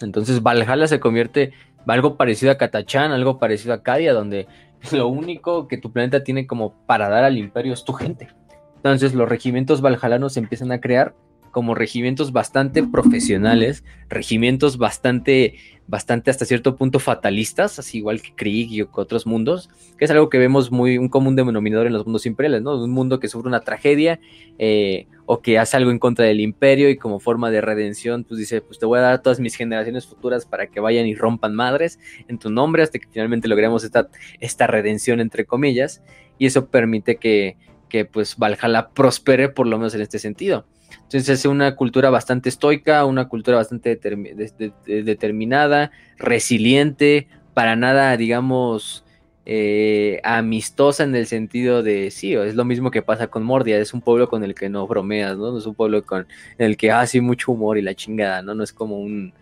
Entonces 0.00 0.42
Valhalla 0.42 0.86
se 0.88 0.98
convierte 1.00 1.52
en 1.84 1.90
algo 1.90 2.16
parecido 2.16 2.50
a 2.52 2.56
Katachan, 2.58 3.12
algo 3.12 3.38
parecido 3.38 3.74
a 3.74 3.82
Cadia, 3.82 4.12
donde 4.12 4.46
lo 4.92 5.06
único 5.08 5.68
que 5.68 5.78
tu 5.78 5.92
planeta 5.92 6.24
tiene 6.24 6.46
como 6.46 6.74
para 6.86 7.08
dar 7.08 7.24
al 7.24 7.38
imperio 7.38 7.72
es 7.72 7.84
tu 7.84 7.92
gente. 7.92 8.28
Entonces 8.76 9.14
los 9.14 9.28
regimientos 9.28 9.80
valhalanos 9.80 10.32
se 10.32 10.40
empiezan 10.40 10.72
a 10.72 10.80
crear 10.80 11.14
como 11.52 11.74
regimientos 11.74 12.32
bastante 12.32 12.82
profesionales, 12.82 13.84
regimientos 14.08 14.78
bastante, 14.78 15.54
bastante 15.86 16.30
hasta 16.30 16.46
cierto 16.46 16.76
punto 16.76 16.98
fatalistas, 16.98 17.78
así 17.78 17.98
igual 17.98 18.22
que 18.22 18.34
Krieg 18.34 18.72
y 18.72 18.82
otros 18.82 19.26
mundos, 19.26 19.68
que 19.98 20.06
es 20.06 20.10
algo 20.10 20.30
que 20.30 20.38
vemos 20.38 20.72
muy 20.72 20.96
un 20.96 21.08
común 21.08 21.36
denominador 21.36 21.86
en 21.86 21.92
los 21.92 22.06
mundos 22.06 22.26
imperiales, 22.26 22.62
¿no? 22.62 22.82
Un 22.82 22.90
mundo 22.90 23.20
que 23.20 23.28
sufre 23.28 23.48
una 23.48 23.60
tragedia 23.60 24.18
eh, 24.58 25.06
o 25.26 25.42
que 25.42 25.58
hace 25.58 25.76
algo 25.76 25.90
en 25.90 25.98
contra 25.98 26.24
del 26.24 26.40
imperio 26.40 26.88
y 26.88 26.96
como 26.96 27.20
forma 27.20 27.50
de 27.50 27.60
redención, 27.60 28.24
pues 28.24 28.40
dice, 28.40 28.62
pues 28.62 28.78
te 28.78 28.86
voy 28.86 28.98
a 28.98 29.02
dar 29.02 29.12
a 29.12 29.22
todas 29.22 29.38
mis 29.38 29.54
generaciones 29.54 30.06
futuras 30.06 30.46
para 30.46 30.66
que 30.66 30.80
vayan 30.80 31.06
y 31.06 31.14
rompan 31.14 31.54
madres 31.54 32.00
en 32.28 32.38
tu 32.38 32.50
nombre 32.50 32.82
hasta 32.82 32.98
que 32.98 33.06
finalmente 33.08 33.46
logremos 33.46 33.84
esta, 33.84 34.08
esta 34.40 34.66
redención 34.66 35.20
entre 35.20 35.44
comillas 35.44 36.02
y 36.38 36.46
eso 36.46 36.66
permite 36.70 37.16
que, 37.16 37.58
que 37.90 38.06
pues 38.06 38.36
Valhalla 38.38 38.88
prospere 38.88 39.50
por 39.50 39.66
lo 39.66 39.76
menos 39.76 39.94
en 39.94 40.00
este 40.00 40.18
sentido. 40.18 40.64
Entonces 41.12 41.40
es 41.40 41.44
una 41.44 41.76
cultura 41.76 42.08
bastante 42.10 42.48
estoica, 42.48 43.04
una 43.04 43.28
cultura 43.28 43.58
bastante 43.58 44.00
determi- 44.00 44.34
de- 44.34 44.52
de- 44.58 44.72
de- 44.86 45.02
determinada, 45.02 45.90
resiliente, 46.16 47.28
para 47.54 47.76
nada, 47.76 48.16
digamos, 48.16 49.04
eh, 49.44 50.20
amistosa 50.24 51.04
en 51.04 51.14
el 51.14 51.26
sentido 51.26 51.82
de, 51.82 52.10
sí, 52.10 52.32
es 52.34 52.54
lo 52.54 52.64
mismo 52.64 52.90
que 52.90 53.02
pasa 53.02 53.26
con 53.26 53.42
Mordia, 53.42 53.78
es 53.78 53.92
un 53.92 54.00
pueblo 54.00 54.28
con 54.28 54.42
el 54.44 54.54
que 54.54 54.68
no 54.68 54.86
bromeas, 54.86 55.36
¿no? 55.36 55.50
No 55.52 55.58
es 55.58 55.66
un 55.66 55.74
pueblo 55.74 56.04
con 56.04 56.26
en 56.58 56.66
el 56.66 56.76
que 56.76 56.92
hace 56.92 57.20
mucho 57.20 57.52
humor 57.52 57.76
y 57.76 57.82
la 57.82 57.94
chingada, 57.94 58.40
¿no? 58.40 58.54
No 58.54 58.62
es 58.64 58.72
como 58.72 58.98
un, 59.00 59.34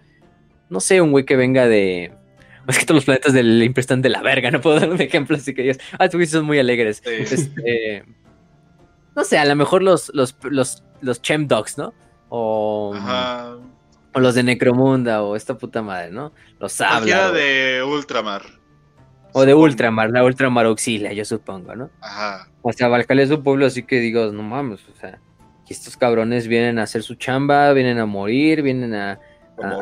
no 0.71 0.81
sé, 0.81 1.01
un 1.01 1.13
güey 1.13 1.25
que 1.25 1.37
venga 1.37 1.69
de... 1.69 2.13
Es 2.67 2.79
que 2.79 2.85
todos 2.85 2.97
los 2.97 3.05
planetas 3.05 3.33
del 3.33 3.63
Imperio 3.63 3.81
están 3.81 4.03
de 4.03 4.09
la 4.11 4.23
verga, 4.23 4.51
no 4.51 4.61
puedo 4.61 4.79
dar 4.81 4.91
un 4.91 5.01
ejemplo 5.01 5.37
así 5.37 5.55
que 5.55 5.63
digas, 5.63 5.79
ah, 5.99 6.05
estos 6.07 6.29
son 6.31 6.45
muy 6.47 6.59
alegres. 6.59 7.03
Sí. 7.05 7.11
Este, 7.21 8.05
no 9.17 9.25
sé, 9.25 9.39
a 9.39 9.45
lo 9.45 9.57
mejor 9.57 9.83
los, 9.83 10.11
los, 10.15 10.37
los, 10.45 10.83
los 11.03 11.21
Chem 11.23 11.47
Dogs, 11.47 11.79
¿no? 11.79 11.93
O, 12.29 12.93
Ajá. 12.95 13.57
o 14.15 14.21
los 14.21 14.35
de 14.35 14.43
Necromunda 14.43 15.23
o 15.23 15.37
esta 15.37 15.57
puta 15.59 15.83
madre, 15.83 16.11
¿no? 16.11 16.33
Los 16.59 16.77
Cualquiera 16.77 17.27
Habla. 17.27 17.39
de 17.39 17.83
Ultramar. 17.83 18.43
O 19.33 19.45
de. 19.45 19.55
Ultramar, 19.55 20.11
la 20.11 20.25
Ultramar 20.25 20.67
Auxilia, 20.67 21.13
yo 21.13 21.25
supongo, 21.25 21.75
¿no? 21.77 21.91
Ajá. 22.01 22.49
O 22.63 22.73
sea, 22.73 22.89
Valhalla 22.89 23.23
es 23.23 23.31
un 23.31 23.43
pueblo 23.43 23.67
así 23.67 23.83
que 23.85 24.01
digo, 24.01 24.33
no 24.33 24.43
mames, 24.43 24.81
o 24.89 24.95
sea, 25.01 25.19
que 25.67 25.73
estos 25.75 25.97
cabrones 25.97 26.47
vienen 26.49 26.79
a 26.79 26.83
hacer 26.83 27.03
su 27.03 27.15
chamba, 27.15 27.73
vienen 27.73 27.99
a 27.99 28.07
morir, 28.07 28.63
vienen 28.63 28.95
a, 28.95 29.19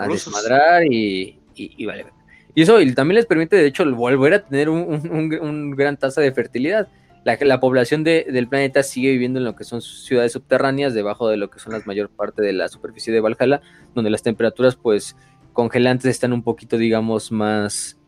desmadrar 0.09 0.85
y, 0.85 1.41
y, 1.55 1.73
y 1.77 1.87
vale. 1.87 2.07
Y 2.55 2.63
eso 2.63 2.81
y 2.81 2.93
también 2.95 3.17
les 3.17 3.27
permite, 3.27 3.57
de 3.57 3.67
hecho, 3.67 3.85
volver 3.95 4.35
a 4.35 4.43
tener 4.45 4.69
un, 4.69 4.81
un- 4.81 5.11
un- 5.11 5.41
un 5.41 5.71
gran 5.73 5.97
tasa 5.97 6.21
de 6.21 6.33
fertilidad. 6.33 6.89
La, 7.25 7.37
la 7.41 7.61
población 7.61 8.05
de- 8.05 8.27
del 8.31 8.49
planeta 8.49 8.83
sigue 8.83 9.11
viviendo 9.11 9.39
en 9.39 9.45
lo 9.45 9.55
que 9.57 9.65
son 9.65 9.83
ciudades 9.83 10.33
subterráneas, 10.33 10.95
debajo 10.95 11.29
de 11.29 11.37
lo 11.37 11.51
que 11.51 11.59
son 11.59 11.73
la 11.73 11.83
mayor 11.85 12.09
parte 12.11 12.43
de 12.43 12.53
la 12.53 12.69
superficie 12.69 13.13
de 13.13 13.21
Valhalla, 13.21 13.61
donde 13.95 14.11
las 14.11 14.23
temperaturas, 14.23 14.77
pues, 14.77 15.17
congelantes 15.53 16.11
están 16.11 16.33
un 16.33 16.43
poquito, 16.43 16.79
digamos, 16.79 17.33
más, 17.33 17.99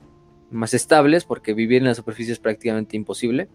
más 0.50 0.72
estables, 0.74 1.24
porque 1.24 1.52
vivir 1.54 1.78
en 1.78 1.88
la 1.88 1.94
superficie 1.94 2.32
es 2.32 2.38
prácticamente 2.38 2.96
imposible. 2.96 3.48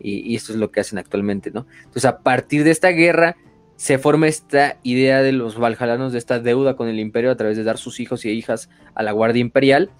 y, 0.00 0.34
esto 0.34 0.52
es 0.52 0.58
lo 0.58 0.70
que 0.72 0.80
hacen 0.80 0.98
actualmente, 0.98 1.52
¿no? 1.52 1.66
Entonces, 1.78 2.04
a 2.06 2.18
partir 2.18 2.64
de 2.64 2.72
esta 2.72 2.88
guerra, 2.88 3.36
se 3.76 3.96
forma 3.98 4.26
esta 4.26 4.78
idea 4.82 5.22
de 5.22 5.30
los 5.32 5.56
valhalanos, 5.56 6.12
de 6.12 6.18
esta 6.18 6.40
deuda 6.40 6.74
con 6.76 6.88
el 6.88 6.98
imperio 6.98 7.30
a 7.30 7.36
través 7.36 7.56
de 7.56 7.62
dar 7.62 7.78
sus 7.78 8.00
hijos 8.00 8.24
y 8.24 8.30
hijas 8.30 8.68
a 8.94 9.02
la 9.04 9.12
Guardia 9.12 9.40
Imperial, 9.40 9.90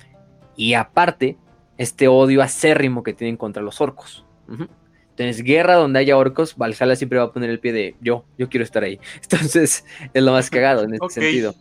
y 0.56 0.74
aparte, 0.74 1.38
este 1.78 2.08
odio 2.08 2.42
acérrimo 2.42 3.02
que 3.04 3.12
tienen 3.14 3.36
contra 3.36 3.62
los 3.62 3.80
orcos. 3.80 4.26
Entonces, 5.16 5.44
guerra 5.44 5.74
donde 5.76 6.00
haya 6.00 6.16
orcos, 6.16 6.56
Valhalla 6.56 6.96
siempre 6.96 7.18
va 7.18 7.26
a 7.26 7.32
poner 7.32 7.48
el 7.50 7.60
pie 7.60 7.72
de 7.72 7.94
yo, 8.00 8.24
yo 8.36 8.48
quiero 8.48 8.64
estar 8.64 8.82
ahí. 8.82 8.98
Entonces, 9.22 9.84
es 10.12 10.22
lo 10.22 10.32
más 10.32 10.50
cagado 10.50 10.82
en 10.84 10.94
este 10.94 11.08
sentido. 11.10 11.54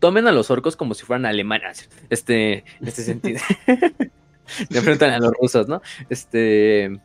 Tomen 0.00 0.26
a 0.28 0.32
los 0.32 0.50
orcos 0.50 0.76
como 0.76 0.94
si 0.94 1.04
fueran 1.04 1.26
alemanes, 1.26 1.88
este, 2.10 2.64
en 2.80 2.88
este 2.88 3.02
sentido. 3.02 3.40
Se 4.46 4.78
enfrentan 4.78 5.10
a 5.12 5.18
los 5.18 5.32
rusos, 5.40 5.68
¿no? 5.68 5.82
Este, 6.08 6.98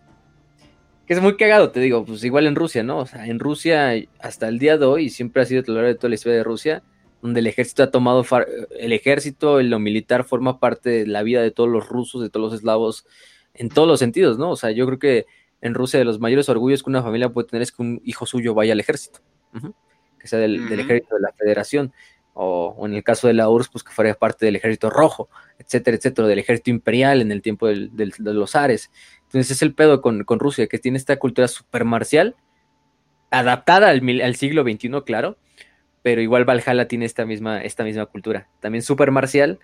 que 1.06 1.14
es 1.14 1.22
muy 1.22 1.36
cagado, 1.36 1.72
te 1.72 1.80
digo, 1.82 2.06
pues 2.06 2.24
igual 2.24 2.48
en 2.48 2.56
Rusia, 2.56 2.82
¿no? 2.84 3.00
O 3.00 3.06
sea, 3.06 3.28
en 3.28 3.40
Rusia 3.40 3.92
hasta 4.20 4.48
el 4.48 4.60
día 4.60 4.78
de 4.78 4.86
hoy 4.86 5.10
siempre 5.10 5.42
ha 5.42 5.46
sido 5.46 5.62
a 5.62 5.64
lo 5.68 5.74
largo 5.76 5.90
de 5.90 5.96
toda 5.96 6.10
la 6.10 6.16
historia 6.16 6.38
de 6.38 6.44
Rusia, 6.44 6.84
donde 7.22 7.42
el 7.42 7.48
ejército 7.48 7.84
ha 7.84 7.92
tomado, 7.92 8.24
far- 8.24 8.48
el 8.80 8.94
ejército, 8.94 9.62
lo 9.62 9.80
militar 9.80 10.24
forma 10.24 10.60
parte 10.60 10.90
de 10.90 11.08
la 11.08 11.22
vida 11.24 11.42
de 11.42 11.52
todos 11.52 11.70
los 11.70 11.90
rusos, 11.90 12.22
de 12.22 12.30
todos 12.30 12.52
los 12.52 12.60
eslavos, 12.60 13.06
en 13.54 13.70
todos 13.70 13.88
los 13.88 14.00
sentidos, 14.00 14.38
¿no? 14.38 14.52
O 14.52 14.56
sea, 14.56 14.72
yo 14.72 14.86
creo 14.86 15.00
que 15.00 15.26
en 15.64 15.74
Rusia 15.74 15.98
de 15.98 16.06
los 16.06 16.20
mayores 16.20 16.48
orgullos 16.50 16.84
que 16.84 16.90
una 16.90 17.02
familia 17.02 17.30
puede 17.30 17.48
tener 17.48 17.62
es 17.64 17.72
que 17.72 17.82
un 17.82 18.02
hijo 18.04 18.26
suyo 18.26 18.54
vaya 18.54 18.74
al 18.74 18.80
ejército, 18.80 19.20
que 20.20 20.28
sea 20.28 20.38
del, 20.40 20.56
ejército 20.80 21.16
de 21.16 21.22
la 21.22 21.32
federación, 21.38 21.92
o, 22.34 22.76
o 22.78 22.86
en 22.88 22.94
el 22.96 23.04
caso 23.04 23.28
de 23.28 23.34
la 23.34 23.48
URSS, 23.50 23.70
pues 23.72 23.84
que 23.84 23.92
fuera 23.92 24.14
parte 24.16 24.46
del 24.46 24.56
ejército 24.56 24.90
rojo, 24.90 25.30
etcétera, 25.60 25.96
etcétera, 25.98 26.28
del 26.28 26.40
ejército 26.40 26.70
imperial 26.72 27.22
en 27.22 27.32
el 27.32 27.42
tiempo 27.42 27.68
del- 27.68 27.96
del- 27.96 28.14
de 28.18 28.34
los 28.34 28.52
zares. 28.52 28.92
Entonces 29.24 29.52
es 29.52 29.62
el 29.62 29.74
pedo 29.74 30.02
con, 30.02 30.24
con 30.24 30.40
Rusia, 30.40 30.68
que 30.68 30.80
tiene 30.80 30.98
esta 30.98 31.18
cultura 31.18 31.48
super 31.48 31.86
marcial, 31.86 32.36
adaptada 33.32 33.90
al, 33.90 34.02
mil- 34.02 34.22
al 34.22 34.36
siglo 34.36 34.64
XXI, 34.64 34.90
claro, 35.06 35.38
pero 36.02 36.22
igual 36.22 36.46
Valhalla 36.46 36.88
tiene 36.88 37.06
esta 37.06 37.26
misma, 37.26 37.62
esta 37.62 37.84
misma 37.84 38.06
cultura, 38.06 38.50
también 38.60 38.82
super 38.84 39.12
marcial, 39.12 39.60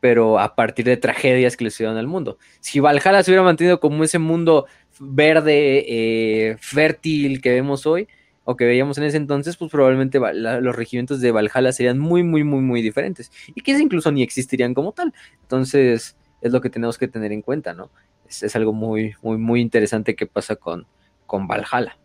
pero 0.00 0.38
a 0.38 0.54
partir 0.54 0.86
de 0.86 0.96
tragedias 0.96 1.56
que 1.56 1.64
le 1.64 1.70
sucedieron 1.70 1.98
al 1.98 2.06
mundo. 2.06 2.38
Si 2.60 2.80
Valhalla 2.80 3.22
se 3.22 3.30
hubiera 3.30 3.42
mantenido 3.42 3.80
como 3.80 4.02
ese 4.02 4.18
mundo 4.18 4.66
verde, 5.00 5.84
eh, 5.88 6.56
fértil 6.60 7.40
que 7.40 7.50
vemos 7.50 7.86
hoy, 7.86 8.06
o 8.44 8.56
que 8.56 8.64
veíamos 8.64 8.98
en 8.98 9.04
ese 9.04 9.16
entonces, 9.16 9.56
pues 9.56 9.70
probablemente 9.70 10.18
los 10.18 10.76
regimientos 10.76 11.20
de 11.20 11.32
Valhalla 11.32 11.72
serían 11.72 11.98
muy, 11.98 12.22
muy, 12.22 12.44
muy, 12.44 12.60
muy 12.60 12.82
diferentes. 12.82 13.30
Y 13.54 13.60
quizás 13.62 13.80
incluso 13.80 14.12
ni 14.12 14.22
existirían 14.22 14.74
como 14.74 14.92
tal. 14.92 15.12
Entonces, 15.42 16.16
es 16.40 16.52
lo 16.52 16.60
que 16.60 16.70
tenemos 16.70 16.98
que 16.98 17.08
tener 17.08 17.32
en 17.32 17.42
cuenta, 17.42 17.74
¿no? 17.74 17.90
Es, 18.28 18.54
algo 18.56 18.72
muy, 18.72 19.14
muy, 19.22 19.38
muy 19.38 19.60
interesante 19.60 20.14
que 20.14 20.26
pasa 20.26 20.56
con, 20.56 20.86
con 21.26 21.48
Valhalla. 21.48 21.98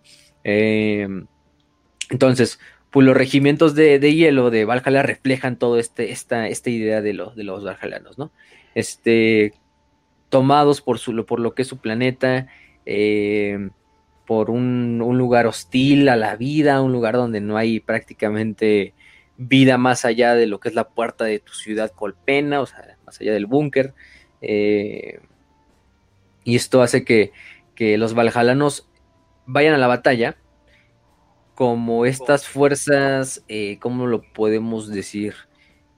Eh, 0.44 1.08
entonces, 2.10 2.60
pues 2.92 3.06
los 3.06 3.18
regimientos 3.18 3.76
de, 3.76 4.00
de 4.00 4.14
hielo 4.14 4.52
de 4.52 4.66
Valhalla 4.66 5.04
reflejan 5.04 5.58
todo 5.58 5.80
este, 5.80 6.12
esta, 6.12 6.48
esta 6.48 6.70
idea 6.70 7.02
de, 7.02 7.14
lo- 7.14 7.32
de 7.32 7.44
los 7.44 7.64
valhalanos, 7.64 8.18
¿no? 8.18 8.32
Este, 8.74 9.54
tomados 10.30 10.82
por, 10.82 11.00
su, 11.00 11.26
por 11.26 11.40
lo 11.40 11.56
que 11.56 11.64
es 11.64 11.68
su 11.68 11.78
planeta, 11.78 12.48
eh, 12.86 13.70
por 14.28 14.50
un, 14.50 15.02
un 15.02 15.18
lugar 15.18 15.48
hostil 15.48 16.10
a 16.10 16.16
la 16.16 16.36
vida, 16.36 16.82
un 16.82 16.92
lugar 16.92 17.16
donde 17.16 17.42
no 17.42 17.58
hay 17.58 17.80
prácticamente 17.80 18.94
vida 19.38 19.78
más 19.78 20.06
allá 20.06 20.36
de 20.36 20.48
lo 20.48 20.60
que 20.60 20.70
es 20.70 20.76
la 20.76 20.90
puerta 20.90 21.26
de 21.26 21.40
tu 21.40 21.54
ciudad 21.54 21.92
colpena, 21.92 22.62
o 22.62 22.66
sea, 22.66 22.98
más 23.06 23.20
allá 23.22 23.34
del 23.34 23.46
búnker. 23.46 23.94
eh, 24.42 25.20
y 26.46 26.56
esto 26.56 26.82
hace 26.82 27.04
que, 27.04 27.32
que 27.74 27.98
los 27.98 28.14
valhalanos 28.14 28.88
vayan 29.46 29.74
a 29.74 29.78
la 29.78 29.88
batalla 29.88 30.38
como 31.56 32.06
estas 32.06 32.48
fuerzas, 32.48 33.44
eh, 33.48 33.80
¿cómo 33.80 34.08
lo 34.08 34.22
podemos 34.22 34.90
decir? 34.90 35.36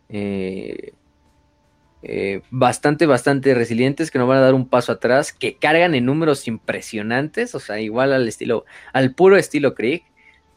Eh, 0.09 0.93
eh, 2.03 2.41
bastante, 2.51 3.05
bastante 3.05 3.53
resilientes, 3.55 4.11
que 4.11 4.19
no 4.19 4.27
van 4.27 4.37
a 4.37 4.41
dar 4.41 4.53
un 4.53 4.67
paso 4.69 4.91
atrás, 4.91 5.33
que 5.33 5.57
cargan 5.57 5.95
en 5.95 6.05
números 6.05 6.47
impresionantes, 6.47 7.55
o 7.55 7.59
sea, 7.59 7.79
igual 7.79 8.13
al 8.13 8.27
estilo, 8.27 8.65
al 8.93 9.13
puro 9.13 9.37
estilo 9.37 9.73
Krieg, 9.75 10.03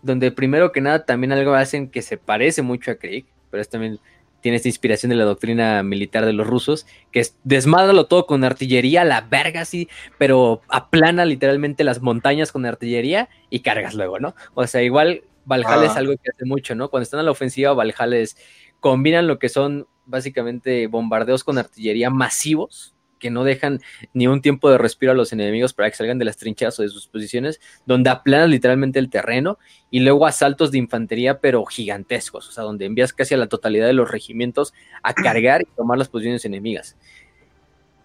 donde 0.03 0.31
primero 0.33 0.73
que 0.73 0.81
nada 0.81 1.05
también 1.05 1.33
algo 1.33 1.55
hacen 1.55 1.89
que 1.91 2.03
se 2.03 2.17
parece 2.19 2.63
mucho 2.63 2.91
a 2.91 2.95
Krieg, 2.97 3.27
pero 3.51 3.61
es 3.61 3.69
también 3.69 3.99
tiene 4.41 4.57
esta 4.57 4.69
inspiración 4.69 5.11
de 5.11 5.17
la 5.17 5.25
doctrina 5.25 5.83
militar 5.83 6.25
de 6.25 6.33
los 6.33 6.47
rusos, 6.47 6.87
que 7.13 7.21
es 7.21 7.37
desmádralo 7.45 8.07
todo 8.07 8.27
con 8.27 8.43
artillería, 8.43 9.05
la 9.05 9.21
verga 9.21 9.61
así, 9.63 9.89
pero 10.19 10.63
aplana 10.69 11.27
literalmente 11.27 11.85
las 11.85 12.01
montañas 12.01 12.51
con 12.51 12.65
artillería 12.65 13.29
y 13.51 13.61
cargas 13.61 13.95
luego, 13.95 14.19
¿no? 14.19 14.35
O 14.55 14.67
sea, 14.67 14.83
igual 14.83 15.23
Valhalla 15.45 15.85
es 15.87 15.93
Ah. 15.97 15.99
algo 15.99 16.15
que 16.17 16.31
hace 16.35 16.47
mucho, 16.47 16.75
¿no? 16.75 16.89
Cuando 16.89 17.03
están 17.03 17.21
a 17.21 17.23
la 17.23 17.31
ofensiva, 17.33 17.75
Valhalla 17.75 18.17
es 18.17 18.37
combinan 18.81 19.27
lo 19.27 19.39
que 19.39 19.51
son 19.51 19.87
básicamente 20.07 20.87
bombardeos 20.87 21.45
con 21.45 21.59
artillería 21.59 22.11
masivos 22.11 22.95
que 23.21 23.31
no 23.31 23.45
dejan 23.45 23.81
ni 24.13 24.27
un 24.27 24.43
tiempo 24.43 24.69
de 24.71 24.79
respiro 24.79 25.13
a 25.13 25.15
los 25.15 25.33
enemigos 25.33 25.73
para 25.73 25.89
que 25.89 25.97
salgan 25.97 26.19
de 26.19 26.25
las 26.25 26.39
trincheras 26.39 26.81
o 26.81 26.83
de 26.83 26.89
sus 26.89 27.07
posiciones, 27.07 27.61
donde 27.87 28.11
aplanan 28.11 28.51
literalmente 28.51 28.99
el 28.99 29.11
terreno 29.11 29.59
y 29.91 30.01
luego 30.01 30.27
asaltos 30.27 30.73
de 30.73 30.79
infantería 30.79 31.39
pero 31.39 31.65
gigantescos, 31.67 32.49
o 32.49 32.53
sea, 32.53 32.65
donde 32.65 32.87
envías 32.87 33.13
casi 33.13 33.35
a 33.35 33.37
la 33.37 33.47
totalidad 33.47 33.87
de 33.87 33.93
los 33.93 34.11
regimientos 34.11 34.73
a 35.05 35.15
cargar 35.15 35.63
y 35.63 35.77
tomar 35.77 35.99
las 35.99 36.09
posiciones 36.09 36.45
enemigas. 36.45 36.97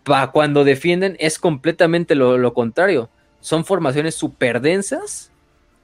Para 0.04 0.30
cuando 0.32 0.64
defienden 0.64 1.16
es 1.20 1.40
completamente 1.40 2.14
lo, 2.14 2.38
lo 2.38 2.54
contrario, 2.54 3.10
son 3.40 3.66
formaciones 3.66 4.14
súper 4.14 4.62
densas 4.62 5.32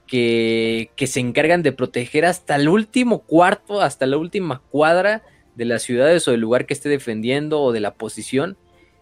que, 0.06 0.90
que 0.94 1.06
se 1.06 1.20
encargan 1.20 1.62
de 1.62 1.72
proteger 1.72 2.26
hasta 2.26 2.56
el 2.56 2.68
último 2.68 3.20
cuarto, 3.20 3.80
hasta 3.80 4.06
la 4.06 4.18
última 4.18 4.60
cuadra 4.70 5.22
de 5.54 5.64
las 5.64 5.82
ciudades 5.82 6.26
o 6.26 6.30
del 6.30 6.40
lugar 6.40 6.66
que 6.66 6.74
esté 6.74 6.88
defendiendo 6.88 7.60
o 7.60 7.72
de 7.72 7.80
la 7.80 7.94
posición. 7.94 8.56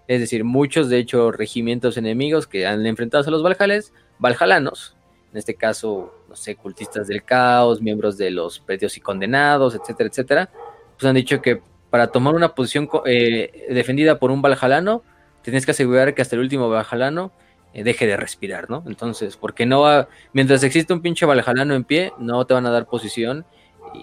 Es 0.08 0.20
decir, 0.20 0.44
muchos 0.44 0.88
de 0.88 0.98
hecho 0.98 1.30
regimientos 1.30 1.96
enemigos 1.96 2.46
que 2.46 2.66
han 2.66 2.84
enfrentado 2.86 3.26
a 3.26 3.30
los 3.30 3.42
Valhales, 3.42 3.92
Valhalanos, 4.18 4.96
en 5.32 5.38
este 5.38 5.54
caso, 5.54 6.12
no 6.28 6.34
sé, 6.34 6.56
cultistas 6.56 7.06
del 7.06 7.22
caos, 7.22 7.80
miembros 7.80 8.18
de 8.18 8.30
los 8.30 8.58
predios 8.58 8.96
y 8.96 9.00
condenados, 9.00 9.74
etcétera, 9.74 10.08
etcétera, 10.08 10.50
pues 10.98 11.08
han 11.08 11.14
dicho 11.14 11.40
que 11.40 11.62
para 11.90 12.08
tomar 12.08 12.34
una 12.34 12.54
posición 12.54 12.88
eh, 13.06 13.68
defendida 13.70 14.18
por 14.18 14.30
un 14.30 14.42
Valhalano, 14.42 15.02
tienes 15.42 15.64
que 15.64 15.72
asegurar 15.72 16.14
que 16.14 16.22
hasta 16.22 16.34
el 16.36 16.42
último 16.42 16.68
Valhalano 16.68 17.32
eh, 17.72 17.84
deje 17.84 18.06
de 18.06 18.16
respirar, 18.16 18.68
¿no? 18.68 18.82
Entonces, 18.86 19.36
porque 19.36 19.66
no 19.66 19.82
va, 19.82 20.08
mientras 20.32 20.64
existe 20.64 20.92
un 20.92 21.02
pinche 21.02 21.26
Valhalano 21.26 21.74
en 21.74 21.84
pie, 21.84 22.12
no 22.18 22.44
te 22.44 22.54
van 22.54 22.66
a 22.66 22.70
dar 22.70 22.86
posición 22.86 23.44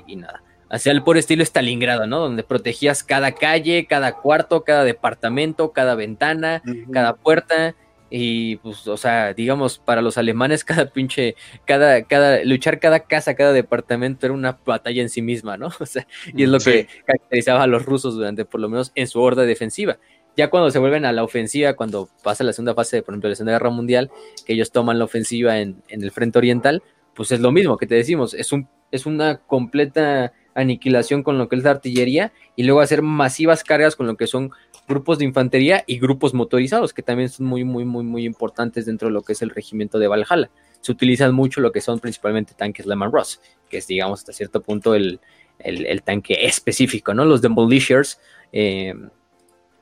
y 0.06 0.15
nada. 0.15 0.41
Hacia 0.69 0.91
el 0.91 1.03
por 1.03 1.18
estilo 1.18 1.44
Stalingrado, 1.44 2.07
¿no? 2.07 2.19
Donde 2.19 2.44
protegías 2.44 3.03
cada 3.03 3.31
calle, 3.34 3.85
cada 3.88 4.14
cuarto, 4.14 4.64
cada 4.64 4.84
departamento, 4.84 5.72
cada 5.72 5.95
ventana, 5.95 6.61
cada 6.91 7.15
puerta. 7.15 7.76
Y 8.10 8.56
pues, 8.57 8.88
o 8.88 8.95
sea, 8.95 9.34
digamos, 9.34 9.80
para 9.80 10.02
los 10.02 10.18
alemanes, 10.18 10.64
cada 10.65 10.85
pinche, 10.89 11.35
cada, 11.65 12.03
cada, 12.03 12.44
luchar 12.44 12.80
cada 12.80 13.02
casa, 13.02 13.35
cada 13.35 13.52
departamento 13.53 14.26
era 14.26 14.34
una 14.34 14.57
batalla 14.65 15.02
en 15.02 15.10
sí 15.10 15.22
misma, 15.22 15.57
¿no? 15.57 15.69
O 15.80 15.85
sea, 15.85 16.07
y 16.34 16.44
es 16.44 16.49
lo 16.49 16.60
Sí. 16.60 16.72
que 16.72 16.88
caracterizaba 17.06 17.64
a 17.64 17.68
los 17.68 17.85
rusos 17.85 18.15
durante, 18.15 18.45
por 18.45 18.61
lo 18.61 18.69
menos, 18.69 18.91
en 18.95 19.07
su 19.07 19.22
horda 19.22 19.44
defensiva. 19.44 19.98
Ya 20.38 20.49
cuando 20.49 20.69
se 20.69 20.80
vuelven 20.80 21.03
a 21.06 21.11
la 21.11 21.23
ofensiva, 21.23 21.73
cuando 21.73 22.10
pasa 22.23 22.44
la 22.44 22.53
segunda 22.53 22.76
fase, 22.76 23.02
por 23.02 23.14
ejemplo, 23.14 23.27
de 23.27 23.31
la 23.31 23.35
Segunda 23.38 23.53
Guerra 23.53 23.72
Mundial, 23.72 24.11
que 24.45 24.53
ellos 24.53 24.72
toman 24.72 24.99
la 24.99 25.06
ofensiva 25.06 25.60
en, 25.60 25.81
en 25.89 26.03
el 26.03 26.11
frente 26.11 26.38
oriental, 26.38 26.84
pues 27.15 27.31
es 27.31 27.39
lo 27.39 27.52
mismo 27.52 27.76
que 27.77 27.88
te 27.88 27.95
decimos, 27.95 28.35
es, 28.35 28.52
un, 28.52 28.69
es 28.91 29.07
una 29.07 29.38
completa 29.39 30.34
aniquilación 30.57 31.21
con 31.23 31.38
lo 31.38 31.47
que 31.47 31.55
es 31.55 31.63
la 31.63 31.71
artillería 31.71 32.34
y 32.55 32.63
luego 32.63 32.81
hacer 32.81 33.03
masivas 33.03 33.63
cargas 33.63 33.95
con 33.95 34.07
lo 34.07 34.17
que 34.17 34.25
son 34.25 34.51
grupos 34.88 35.19
de 35.19 35.25
infantería 35.25 35.84
y 35.85 35.99
grupos 35.99 36.34
motorizados, 36.34 36.93
que 36.93 37.03
también 37.03 37.29
son 37.29 37.45
muy, 37.45 37.63
muy, 37.63 37.85
muy, 37.85 38.03
muy 38.03 38.25
importantes 38.25 38.85
dentro 38.85 39.07
de 39.07 39.13
lo 39.13 39.21
que 39.21 39.34
es 39.34 39.41
el 39.41 39.51
regimiento 39.51 39.99
de 39.99 40.07
Valhalla. 40.07 40.49
Se 40.81 40.91
utilizan 40.91 41.34
mucho 41.35 41.61
lo 41.61 41.71
que 41.71 41.79
son 41.79 41.99
principalmente 41.99 42.53
tanques 42.55 42.85
Lehman 42.85 43.11
Ross, 43.11 43.39
que 43.69 43.77
es, 43.77 43.88
digamos, 43.88 44.19
hasta 44.19 44.34
cierto 44.34 44.61
punto 44.61 44.95
el, 44.95 45.19
el, 45.59 46.01
tanque 46.01 46.45
específico, 46.45 47.13
¿no? 47.13 47.23
Los 47.23 47.41
Demolishers, 47.41 48.19
eh, 48.51 48.95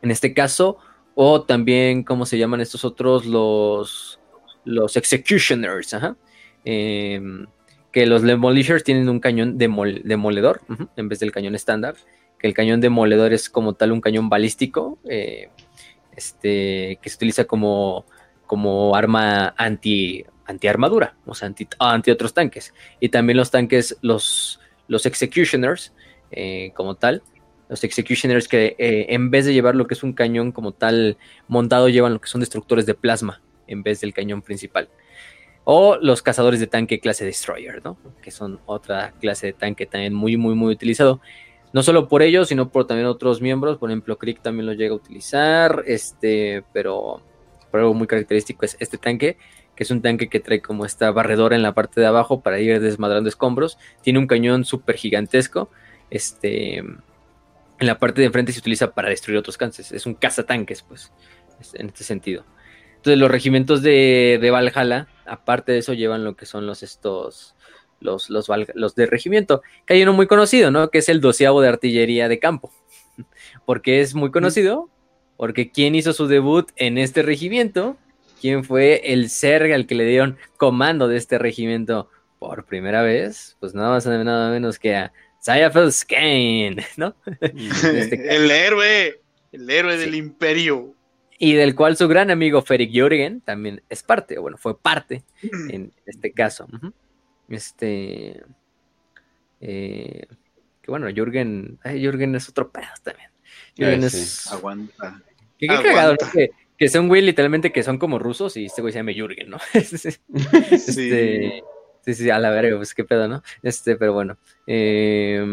en 0.02 0.11
este 0.11 0.34
caso, 0.34 0.77
o 1.14 1.43
también, 1.43 2.03
¿cómo 2.03 2.26
se 2.26 2.38
llaman 2.38 2.60
estos 2.60 2.84
otros? 2.84 3.26
Los, 3.26 4.19
los 4.65 4.97
Executioners. 4.97 5.95
Eh, 6.65 7.22
que 7.96 8.06
los 8.06 8.24
Demolishers 8.24 8.84
tienen 8.84 9.08
un 9.08 9.22
cañón 9.22 9.58
demol- 9.58 10.02
demoledor 10.04 10.60
en 10.98 11.08
vez 11.08 11.20
del 11.22 11.32
cañón 11.32 11.56
estándar, 11.56 11.96
que 12.38 12.46
el 12.46 12.54
cañón 12.54 12.82
demoledor 12.82 13.32
es 13.32 13.50
como 13.50 13.72
tal 13.72 13.94
un 13.94 14.02
cañón 14.02 14.28
balístico, 14.28 15.00
eh, 15.10 15.48
este, 16.14 17.00
que 17.02 17.10
se 17.10 17.16
utiliza 17.16 17.46
como, 17.46 18.06
como 18.48 18.98
arma 18.98 19.54
anti, 19.58 20.26
anti 20.46 20.68
armadura, 20.68 21.16
o 21.26 21.34
sea, 21.34 21.46
anti, 21.48 21.70
anti 21.80 22.12
otros 22.12 22.34
tanques. 22.34 22.74
Y 23.00 23.08
también 23.08 23.38
los 23.38 23.50
tanques, 23.50 23.96
los, 24.02 24.60
los 24.90 25.06
Executioners, 25.06 25.94
eh, 26.32 26.74
como 26.76 26.96
tal, 26.96 27.24
los 27.70 27.82
Executioners 27.86 28.50
que 28.50 28.76
eh, 28.78 29.06
en 29.16 29.32
vez 29.32 29.46
de 29.46 29.54
llevar 29.54 29.76
lo 29.78 29.88
que 29.88 29.94
es 29.94 30.04
un 30.04 30.12
cañón 30.12 30.52
como 30.52 30.74
tal 30.74 31.16
montado, 31.48 31.88
llevan 31.88 32.14
lo 32.14 32.20
que 32.20 32.28
son 32.28 32.42
destructores 32.42 32.86
de 32.86 32.94
plasma. 32.94 33.40
en 33.68 33.84
vez 33.84 34.02
del 34.02 34.14
cañón 34.14 34.42
principal. 34.42 34.90
O 35.66 35.98
los 36.00 36.22
cazadores 36.22 36.60
de 36.60 36.68
tanque 36.68 37.00
clase 37.00 37.26
Destroyer, 37.26 37.84
¿no? 37.84 37.98
Que 38.22 38.32
son 38.32 38.60
otra 38.66 39.14
clase 39.20 39.48
de 39.48 39.54
tanque 39.54 39.86
también 39.86 40.14
muy, 40.14 40.38
muy, 40.38 40.56
muy 40.56 40.72
utilizado. 40.72 41.20
No 41.74 41.84
solo 41.84 42.08
por 42.08 42.22
ellos, 42.22 42.48
sino 42.48 42.70
por 42.70 42.88
también 42.88 43.08
otros 43.08 43.42
miembros. 43.42 43.78
Por 43.78 43.90
ejemplo, 43.90 44.18
Crick 44.18 44.42
también 44.42 44.68
lo 44.68 44.74
llega 44.74 44.94
a 44.94 44.98
utilizar. 44.98 45.84
Este, 45.88 46.64
pero 46.72 47.22
por 47.72 47.80
algo 47.80 47.94
muy 47.96 48.08
característico 48.08 48.64
es 48.64 48.78
este 48.80 48.98
tanque, 48.98 49.38
que 49.76 49.84
es 49.84 49.92
un 49.92 50.02
tanque 50.02 50.30
que 50.30 50.40
trae 50.40 50.62
como 50.62 50.86
esta 50.86 51.12
barredora 51.12 51.56
en 51.56 51.64
la 51.64 51.74
parte 51.74 52.00
de 52.00 52.08
abajo 52.08 52.42
para 52.42 52.60
ir 52.60 52.80
desmadrando 52.80 53.28
escombros. 53.28 53.78
Tiene 54.02 54.20
un 54.20 54.28
cañón 54.28 54.66
súper 54.66 54.96
gigantesco. 54.98 55.70
Este, 56.12 56.78
en 56.78 57.02
la 57.80 57.98
parte 57.98 58.22
de 58.22 58.28
enfrente 58.28 58.54
se 58.54 58.60
utiliza 58.60 58.92
para 58.94 59.10
destruir 59.10 59.40
otros 59.40 59.58
cánceres. 59.58 59.92
Es 59.92 60.06
un 60.06 60.14
cazatanques, 60.14 60.84
pues, 60.84 61.12
en 61.74 61.88
este 61.88 62.04
sentido. 62.04 62.46
Entonces, 62.98 63.20
los 63.20 63.30
regimientos 63.30 63.82
de, 63.82 64.38
de 64.42 64.52
Valhalla, 64.52 65.08
aparte 65.26 65.72
de 65.72 65.80
eso, 65.80 65.93
llevan 65.93 66.23
lo 66.23 66.35
que 66.35 66.45
son 66.45 66.65
los 66.65 66.84
estos. 66.84 67.56
Los, 68.02 68.30
los, 68.30 68.49
los 68.76 68.93
de 68.93 69.06
regimiento, 69.06 69.64
que 69.88 69.93
hay 69.93 70.03
uno 70.03 70.14
muy 70.14 70.27
conocido, 70.27 70.69
¿no? 70.69 70.91
Que 70.91 70.99
es 70.99 71.10
el 71.10 71.22
doceavo 71.22 71.61
de 71.61 71.69
artillería 71.69 72.27
de 72.27 72.39
campo. 72.39 72.72
Porque 73.65 74.02
es 74.02 74.14
muy 74.14 74.31
conocido, 74.31 74.89
porque 75.38 75.72
¿quién 75.72 75.95
hizo 75.95 76.14
su 76.14 76.27
debut 76.27 76.69
en 76.76 76.97
este 76.97 77.22
regimiento? 77.22 77.97
¿Quién 78.39 78.64
fue 78.64 79.02
el 79.14 79.30
ser 79.30 79.73
al 79.73 79.85
que 79.85 79.95
le 79.95 80.06
dieron 80.06 80.38
comando 80.57 81.07
de 81.07 81.18
este 81.18 81.38
regimiento 81.38 82.10
por 82.39 82.65
primera 82.65 83.02
vez? 83.02 83.57
Pues 83.60 83.73
nada 83.73 83.89
más 83.89 84.06
nada 84.06 84.52
menos 84.52 84.80
que 84.80 84.95
a 84.95 85.14
Sayafel 85.39 85.91
Skane, 85.91 86.77
¿no? 86.97 87.15
este 87.41 88.35
el 88.35 88.49
héroe, 88.49 89.22
el 89.52 89.69
héroe 89.69 89.97
del 89.97 90.15
imperio 90.15 90.95
y 91.38 91.53
del 91.53 91.76
cual 91.76 91.98
su 91.98 92.07
gran 92.07 92.32
amigo 92.32 92.62
Ferik 92.62 92.91
Jürgen 92.91 93.41
también 93.41 93.82
es 93.90 94.03
parte, 94.03 94.40
bueno, 94.40 94.57
fue 94.57 94.80
parte 94.80 95.24
en 95.70 95.91
este 96.06 96.32
caso. 96.32 96.68
Este. 97.49 98.44
Eh, 99.60 100.28
que 100.82 100.91
bueno, 100.91 101.07
Jürgen, 101.10 101.80
Jürgen 101.84 102.36
es 102.36 102.49
otro 102.49 102.72
pedazo 102.72 103.02
también. 103.03 103.30
Jürgen 103.76 104.03
es. 104.03 104.52
Aguanta. 104.52 105.22
Que 105.57 105.68
qué 105.68 105.82
cagado, 105.82 106.16
¿no? 106.22 106.32
Que, 106.32 106.52
que 106.78 106.90
son 106.90 107.07
güey 107.07 107.22
literalmente 107.22 107.72
que 107.72 107.84
son 107.84 107.98
como 107.98 108.20
rusos 108.20 108.57
y 108.57 108.66
este 108.66 108.82
güey 108.82 108.91
se 108.91 108.99
llama 108.99 109.14
Jürgen, 109.14 109.49
¿no? 109.49 109.57
este. 109.74 110.20
Sí, 112.02 112.14
sí, 112.14 112.30
a 112.30 112.38
la 112.38 112.52
verga, 112.52 112.78
pues 112.78 112.94
qué 112.94 113.03
pedo, 113.03 113.28
¿no? 113.28 113.41
Este, 113.64 113.95
pero 113.95 114.14
bueno. 114.14 114.38
Eh, 114.68 115.44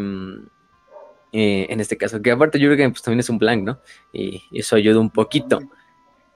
eh, 1.33 1.67
en 1.71 1.81
este 1.81 1.97
caso. 1.97 2.21
Que 2.21 2.31
aparte 2.31 2.59
Jürgen 2.59 2.93
pues 2.93 3.03
también 3.03 3.21
es 3.21 3.31
un 3.31 3.39
blank, 3.39 3.65
¿no? 3.65 3.81
Y, 4.13 4.43
eso 4.53 4.77
ayuda 4.77 5.01
un 5.01 5.11
poquito. 5.11 5.61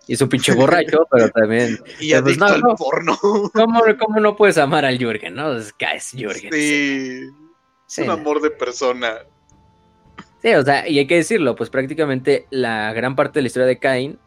Y 0.08 0.14
es 0.14 0.20
un 0.20 0.28
pinche 0.28 0.54
borracho, 0.54 1.06
pero 1.10 1.28
también... 1.30 1.78
Y 2.00 2.10
pues, 2.10 2.14
adicto 2.14 2.46
al 2.46 2.62
porno. 2.76 3.18
¿cómo, 3.20 3.82
¿cómo, 3.98 4.20
no 4.20 4.36
puedes 4.36 4.56
amar 4.58 4.84
al 4.84 4.98
Jürgen, 4.98 5.34
no? 5.34 5.56
Es 5.56 5.72
que 5.72 5.86
es 5.94 6.12
Jürgen. 6.12 6.52
Sí. 6.52 7.28
Es 7.88 7.98
un 7.98 8.10
amor 8.10 8.40
de 8.40 8.50
persona. 8.50 9.18
Sí, 10.42 10.54
o 10.54 10.62
sea, 10.62 10.88
y 10.88 10.98
hay 10.98 11.06
que 11.06 11.16
decirlo, 11.16 11.56
pues 11.56 11.70
prácticamente 11.70 12.46
la 12.50 12.92
gran 12.92 13.16
parte 13.16 13.38
de 13.38 13.42
la 13.42 13.46
historia 13.46 13.66
de 13.66 13.78
Cain, 13.78 14.18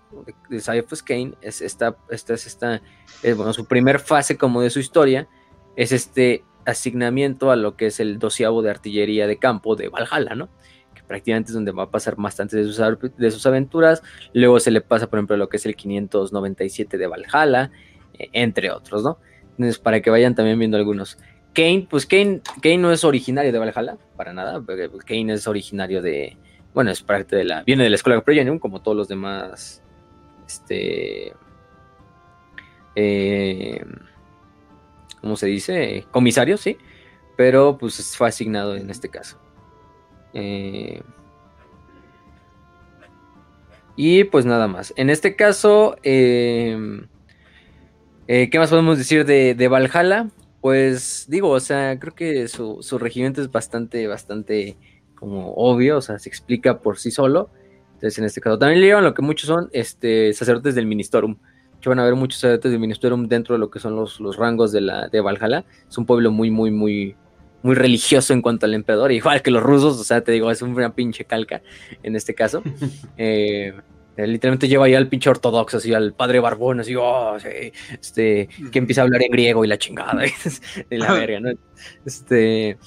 de 0.50 0.60
Cyphus 0.60 1.04
Cain, 1.04 1.36
es 1.42 1.62
esta, 1.62 1.98
esta, 2.10 2.34
es 2.34 2.48
esta, 2.48 2.82
es, 3.22 3.36
bueno, 3.36 3.54
su 3.54 3.66
primer 3.66 4.00
fase 4.00 4.38
como 4.38 4.62
de 4.62 4.70
su 4.70 4.80
historia, 4.80 5.28
es 5.76 5.92
este 5.92 6.44
asignamiento 6.70 7.52
a 7.52 7.56
lo 7.56 7.76
que 7.76 7.88
es 7.88 8.00
el 8.00 8.20
doceavo 8.20 8.62
de 8.62 8.70
artillería 8.70 9.28
de 9.28 9.38
campo 9.38 9.76
de 9.76 9.90
Valhalla, 9.90 10.36
¿no? 10.36 10.50
Que 10.94 11.04
prácticamente 11.04 11.50
es 11.50 11.54
donde 11.54 11.72
va 11.72 11.84
a 11.84 11.92
pasar 11.92 12.16
bastante 12.18 12.58
de 12.58 12.64
sus, 12.64 12.80
de 13.18 13.32
sus 13.32 13.46
aventuras. 13.46 14.02
Luego 14.34 14.60
se 14.60 14.72
le 14.72 14.82
pasa, 14.82 15.08
por 15.08 15.20
ejemplo, 15.20 15.38
lo 15.38 15.50
que 15.50 15.58
es 15.58 15.66
el 15.66 15.76
597 15.76 16.98
de 16.98 17.08
Valhalla, 17.08 17.72
eh, 18.18 18.30
entre 18.34 18.72
otros, 18.72 19.04
¿no? 19.04 19.18
Entonces, 19.52 19.80
para 19.80 20.02
que 20.02 20.10
vayan 20.10 20.36
también 20.36 20.58
viendo 20.58 20.78
algunos. 20.78 21.18
Kane, 21.54 21.88
pues 21.90 22.06
Kane, 22.06 22.42
Kane 22.62 22.78
no 22.78 22.92
es 22.92 23.04
originario 23.04 23.52
de 23.52 23.60
Valhalla, 23.60 23.98
para 24.16 24.34
nada. 24.34 24.64
Kane 25.06 25.34
es 25.34 25.48
originario 25.48 26.02
de. 26.02 26.38
Bueno, 26.74 26.92
es 26.92 27.02
parte 27.02 27.36
de 27.36 27.44
la. 27.44 27.64
Viene 27.64 27.84
de 27.84 27.90
la 27.90 27.96
escuela 27.96 28.16
de 28.16 28.22
Progenium, 28.22 28.60
como 28.60 28.82
todos 28.82 28.96
los 28.96 29.08
demás. 29.08 29.84
Este. 30.48 31.34
Eh, 32.96 33.84
¿cómo 35.22 35.36
se 35.36 35.48
dice? 35.48 36.06
Comisario, 36.12 36.58
sí, 36.58 36.78
pero 37.38 37.78
pues 37.78 38.16
fue 38.18 38.28
asignado 38.28 38.76
en 38.76 38.90
este 38.90 39.10
caso. 39.10 39.40
Eh, 40.34 41.02
y 43.96 44.24
pues 44.26 44.46
nada 44.46 44.68
más. 44.68 44.94
En 44.96 45.10
este 45.10 45.36
caso, 45.36 45.98
em, 46.04 47.08
eh, 48.28 48.50
¿qué 48.50 48.60
más 48.60 48.70
podemos 48.70 48.98
decir 48.98 49.26
de, 49.26 49.68
Valhalla? 49.68 50.30
Pues 50.62 51.26
digo, 51.30 51.50
o 51.50 51.60
sea, 51.60 52.00
creo 52.00 52.16
que 52.16 52.48
su, 52.48 52.80
su, 52.82 52.98
regimiento 52.98 53.42
es 53.42 53.52
bastante, 53.52 54.08
bastante 54.08 54.78
como 55.16 55.54
obvio, 55.54 55.98
o 55.98 56.02
sea, 56.02 56.20
se 56.20 56.30
explica 56.30 56.80
por 56.80 56.98
sí 56.98 57.12
solo. 57.12 57.50
Entonces, 57.96 58.18
en 58.20 58.26
este 58.26 58.40
caso, 58.40 58.58
también 58.58 58.80
le 58.80 58.88
llevan 58.88 59.04
lo 59.04 59.14
que 59.14 59.22
muchos 59.22 59.48
son 59.48 59.70
este, 59.74 60.32
sacerdotes 60.34 60.76
del 60.76 60.86
Ministorum 60.86 61.38
que 61.82 61.90
van 61.90 62.00
a 62.00 62.04
haber 62.04 62.16
muchos 62.16 62.40
sacerdotes 62.40 62.72
de 62.72 62.80
Ministerium 62.80 63.28
dentro 63.28 63.56
de 63.56 63.60
lo 63.60 63.70
que 63.70 63.80
son 63.80 63.96
los, 63.96 64.20
los 64.20 64.38
rangos 64.38 64.72
de, 64.72 64.82
la, 64.82 65.08
de 65.08 65.22
Valhalla. 65.22 65.66
Es 65.88 65.98
un 65.98 66.06
pueblo 66.06 66.32
muy, 66.32 66.52
muy, 66.52 66.72
muy, 66.72 67.16
muy 67.64 67.76
religioso 67.76 68.34
en 68.34 68.42
cuanto 68.42 68.66
al 68.66 68.74
emperador, 68.74 69.12
igual 69.14 69.42
que 69.42 69.52
los 69.52 69.64
rusos, 69.64 70.00
o 70.00 70.04
sea, 70.04 70.22
te 70.22 70.32
digo, 70.32 70.52
es 70.52 70.62
una 70.62 70.94
pinche 70.94 71.26
calca 71.26 71.62
en 72.04 72.16
este 72.16 72.34
caso. 72.34 72.62
eh, 73.18 73.74
literalmente 74.18 74.68
lleva 74.68 74.86
ahí 74.86 74.96
al 74.96 75.08
pinche 75.08 75.30
ortodoxo, 75.30 75.78
así 75.78 75.94
al 75.94 76.14
padre 76.14 76.40
barbón, 76.40 76.82
así, 76.82 76.94
oh, 76.96 77.38
sí, 77.40 77.72
este, 78.02 78.50
que 78.72 78.80
empieza 78.80 79.02
a 79.02 79.04
hablar 79.06 79.24
en 79.24 79.32
griego 79.32 79.64
y 79.64 79.68
la 79.68 79.78
chingada, 79.78 80.14
de 80.90 80.98
la 80.98 81.14
verga, 81.14 81.40
¿no? 81.40 81.52
Este, 82.06 82.78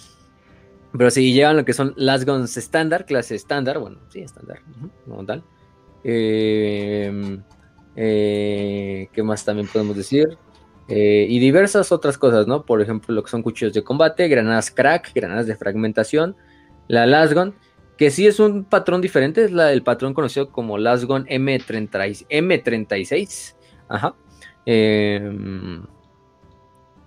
pero 0.96 1.10
sí, 1.10 1.32
llevan 1.32 1.56
lo 1.56 1.64
que 1.64 1.72
son 1.72 1.94
las 1.96 2.26
guns 2.26 2.58
estándar, 2.58 3.06
clase 3.06 3.34
estándar, 3.34 3.78
bueno, 3.78 3.98
sí, 4.10 4.20
estándar, 4.20 4.60
como 5.06 5.24
tal. 5.24 5.42
Eh, 6.04 7.40
eh, 7.96 9.08
¿Qué 9.12 9.22
más 9.22 9.44
también 9.44 9.68
podemos 9.68 9.96
decir? 9.96 10.38
Eh, 10.88 11.26
y 11.28 11.38
diversas 11.38 11.92
otras 11.92 12.18
cosas, 12.18 12.46
¿no? 12.46 12.64
Por 12.64 12.82
ejemplo, 12.82 13.14
lo 13.14 13.22
que 13.22 13.30
son 13.30 13.42
cuchillos 13.42 13.72
de 13.72 13.84
combate, 13.84 14.28
granadas 14.28 14.70
crack, 14.70 15.12
granadas 15.14 15.46
de 15.46 15.56
fragmentación, 15.56 16.36
la 16.88 17.06
Lasgon, 17.06 17.54
que 17.96 18.10
sí 18.10 18.26
es 18.26 18.40
un 18.40 18.64
patrón 18.64 19.00
diferente, 19.00 19.44
es 19.44 19.52
la, 19.52 19.72
el 19.72 19.82
patrón 19.82 20.14
conocido 20.14 20.50
como 20.50 20.78
Lasgon 20.78 21.26
M30, 21.26 22.26
M36. 22.28 23.54
Ajá. 23.88 24.14
Em, 24.66 25.84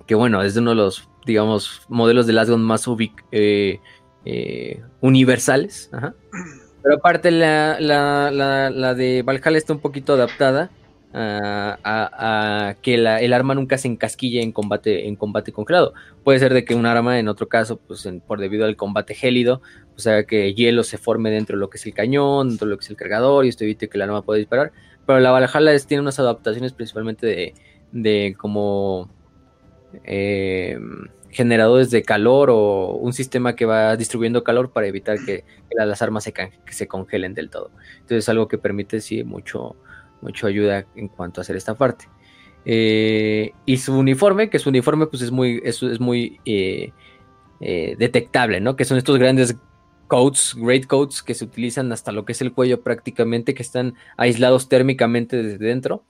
que 0.06 0.16
bueno, 0.16 0.42
es 0.42 0.56
uno 0.56 0.72
de 0.72 0.76
los, 0.78 1.10
digamos, 1.26 1.82
modelos 1.90 2.28
de 2.28 2.34
Lasgon 2.34 2.64
más 2.64 2.86
eh, 3.32 3.80
eh, 4.24 4.84
universales. 5.02 5.90
Ajá. 5.92 6.16
Pero 6.86 6.98
aparte 6.98 7.32
la, 7.32 7.80
la, 7.80 8.30
la, 8.30 8.94
de 8.94 9.24
Valhalla 9.24 9.58
está 9.58 9.74
un 9.74 9.80
poquito 9.80 10.14
adaptada 10.14 10.70
a, 11.14 12.76
que 12.84 12.94
el 12.94 13.34
arma 13.34 13.56
nunca 13.56 13.80
se 13.80 13.88
encasquille 13.88 14.44
en 14.44 14.52
combate, 14.52 15.08
en 15.08 15.16
combate 15.16 15.52
congelado. 15.52 15.96
Puede 16.24 16.38
ser 16.38 16.54
de 16.54 16.64
que 16.64 16.76
un 16.76 16.86
arma, 16.86 17.18
en 17.18 17.28
otro 17.28 17.48
caso, 17.48 17.78
pues 17.78 18.08
por 18.28 18.40
debido 18.40 18.66
al 18.66 18.76
combate 18.76 19.16
gélido, 19.16 19.64
o 19.96 20.00
sea 20.00 20.26
que 20.26 20.54
hielo 20.54 20.84
se 20.84 21.00
forme 21.00 21.32
dentro 21.32 21.56
de 21.56 21.62
lo 21.62 21.72
que 21.72 21.78
es 21.78 21.86
el 21.88 21.94
cañón, 21.96 22.50
dentro 22.50 22.68
de 22.68 22.74
lo 22.74 22.78
que 22.78 22.84
es 22.84 22.92
el 22.92 22.98
cargador, 22.98 23.46
y 23.46 23.50
esto 23.50 23.64
evite 23.64 23.90
que 23.90 23.98
el 23.98 24.04
arma 24.04 24.22
pueda 24.22 24.38
disparar. 24.38 24.72
Pero 25.08 25.20
la 25.20 25.32
Valhalla 25.32 25.80
tiene 25.80 26.02
unas 26.02 26.20
adaptaciones 26.20 26.74
principalmente 26.74 27.26
de, 27.26 27.54
de 27.94 28.36
como 28.38 29.10
eh, 30.04 30.78
generadores 31.36 31.92
de 31.92 32.02
calor 32.02 32.50
o 32.50 32.94
un 32.94 33.12
sistema 33.12 33.58
que 33.58 33.66
va 33.66 33.98
distribuyendo 33.98 34.44
calor 34.46 34.72
para 34.72 34.88
evitar 34.88 35.18
que, 35.26 35.44
las 35.70 36.02
armas 36.02 36.24
se, 36.24 36.34
se, 36.70 36.88
congelen 36.88 37.34
del 37.34 37.50
todo. 37.50 37.72
Entonces 37.96 38.20
es 38.20 38.30
algo 38.30 38.48
que 38.48 38.58
permite, 38.58 39.02
sí, 39.02 39.26
mucho, 39.26 39.76
mucho 40.22 40.48
ayuda 40.48 40.86
en 40.96 41.10
cuanto 41.10 41.42
a 41.42 41.44
hacer 41.44 41.58
esta 41.58 41.76
parte. 41.76 42.08
Eh, 42.64 43.52
y 43.66 43.78
su 43.78 43.98
uniforme, 43.98 44.50
que 44.50 44.60
su 44.60 44.70
uniforme 44.70 45.08
pues 45.08 45.22
es 45.22 45.32
muy, 45.32 45.62
es, 45.66 45.84
es 45.84 46.00
muy 46.00 46.40
eh, 46.46 46.94
eh, 47.60 47.96
detectable, 48.00 48.62
¿no? 48.62 48.78
Que 48.78 48.86
son 48.86 48.98
estos 48.98 49.20
grandes 49.20 49.58
coats, 50.08 50.56
great 50.58 50.88
coats 50.88 51.22
que 51.22 51.34
se 51.34 51.44
utilizan 51.44 51.92
hasta 51.92 52.14
lo 52.14 52.24
que 52.24 52.32
es 52.32 52.42
el 52.42 52.54
cuello 52.54 52.82
prácticamente, 52.82 53.54
que 53.54 53.64
están 53.64 53.96
aislados 54.16 54.70
térmicamente 54.70 55.44
desde 55.44 55.66
dentro, 55.66 56.06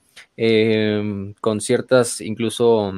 con 1.41 1.61
ciertas 1.61 2.21
incluso 2.21 2.93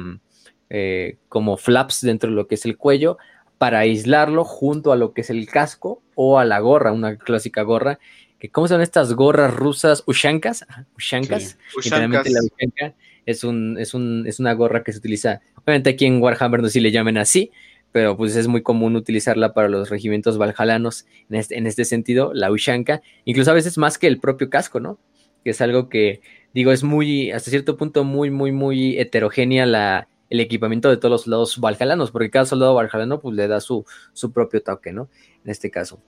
eh, 0.70 1.16
como 1.28 1.56
flaps 1.56 2.02
dentro 2.02 2.30
de 2.30 2.36
lo 2.36 2.46
que 2.46 2.56
es 2.56 2.64
el 2.64 2.76
cuello 2.76 3.18
para 3.58 3.80
aislarlo 3.80 4.44
junto 4.44 4.92
a 4.92 4.96
lo 4.96 5.12
que 5.12 5.22
es 5.22 5.30
el 5.30 5.46
casco 5.48 6.02
o 6.14 6.38
a 6.38 6.44
la 6.44 6.60
gorra, 6.60 6.92
una 6.92 7.16
clásica 7.16 7.62
gorra. 7.62 7.98
Que, 8.38 8.50
¿Cómo 8.50 8.68
son 8.68 8.80
estas 8.80 9.14
gorras 9.14 9.52
rusas? 9.54 10.04
Ushankas. 10.06 10.64
Ushankas. 10.96 11.58
la 11.74 12.40
ushanka 12.50 12.94
es, 13.26 13.44
un, 13.44 13.76
es, 13.78 13.94
un, 13.94 14.24
es 14.26 14.40
una 14.40 14.54
gorra 14.54 14.82
que 14.82 14.92
se 14.92 14.98
utiliza, 14.98 15.42
obviamente 15.56 15.90
aquí 15.90 16.06
en 16.06 16.22
Warhammer 16.22 16.62
no 16.62 16.68
sé 16.68 16.74
si 16.74 16.80
le 16.80 16.92
llamen 16.92 17.18
así, 17.18 17.50
pero 17.92 18.16
pues 18.16 18.36
es 18.36 18.48
muy 18.48 18.62
común 18.62 18.96
utilizarla 18.96 19.52
para 19.52 19.68
los 19.68 19.90
regimientos 19.90 20.38
valhalanos 20.38 21.06
en 21.28 21.36
este, 21.36 21.58
en 21.58 21.66
este 21.66 21.84
sentido, 21.84 22.32
la 22.32 22.50
Ushanka, 22.50 23.02
incluso 23.26 23.50
a 23.50 23.54
veces 23.54 23.76
más 23.76 23.98
que 23.98 24.06
el 24.06 24.18
propio 24.18 24.48
casco, 24.48 24.80
¿no? 24.80 24.98
Que 25.44 25.50
es 25.50 25.60
algo 25.60 25.88
que 25.88 26.20
digo, 26.54 26.72
es 26.72 26.84
muy, 26.84 27.30
hasta 27.30 27.50
cierto 27.50 27.76
punto, 27.76 28.04
muy, 28.04 28.30
muy, 28.30 28.52
muy 28.52 28.98
heterogénea 28.98 29.66
la, 29.66 30.08
el 30.30 30.40
equipamiento 30.40 30.88
de 30.90 30.96
todos 30.96 31.10
los 31.10 31.22
soldados 31.22 31.58
valhalanos, 31.58 32.10
porque 32.10 32.30
cada 32.30 32.46
soldado 32.46 32.74
valhalano 32.74 33.20
pues 33.20 33.34
le 33.34 33.48
da 33.48 33.60
su, 33.60 33.84
su 34.12 34.32
propio 34.32 34.62
toque, 34.62 34.92
¿no? 34.92 35.08
En 35.44 35.50
este 35.50 35.70
caso. 35.70 36.00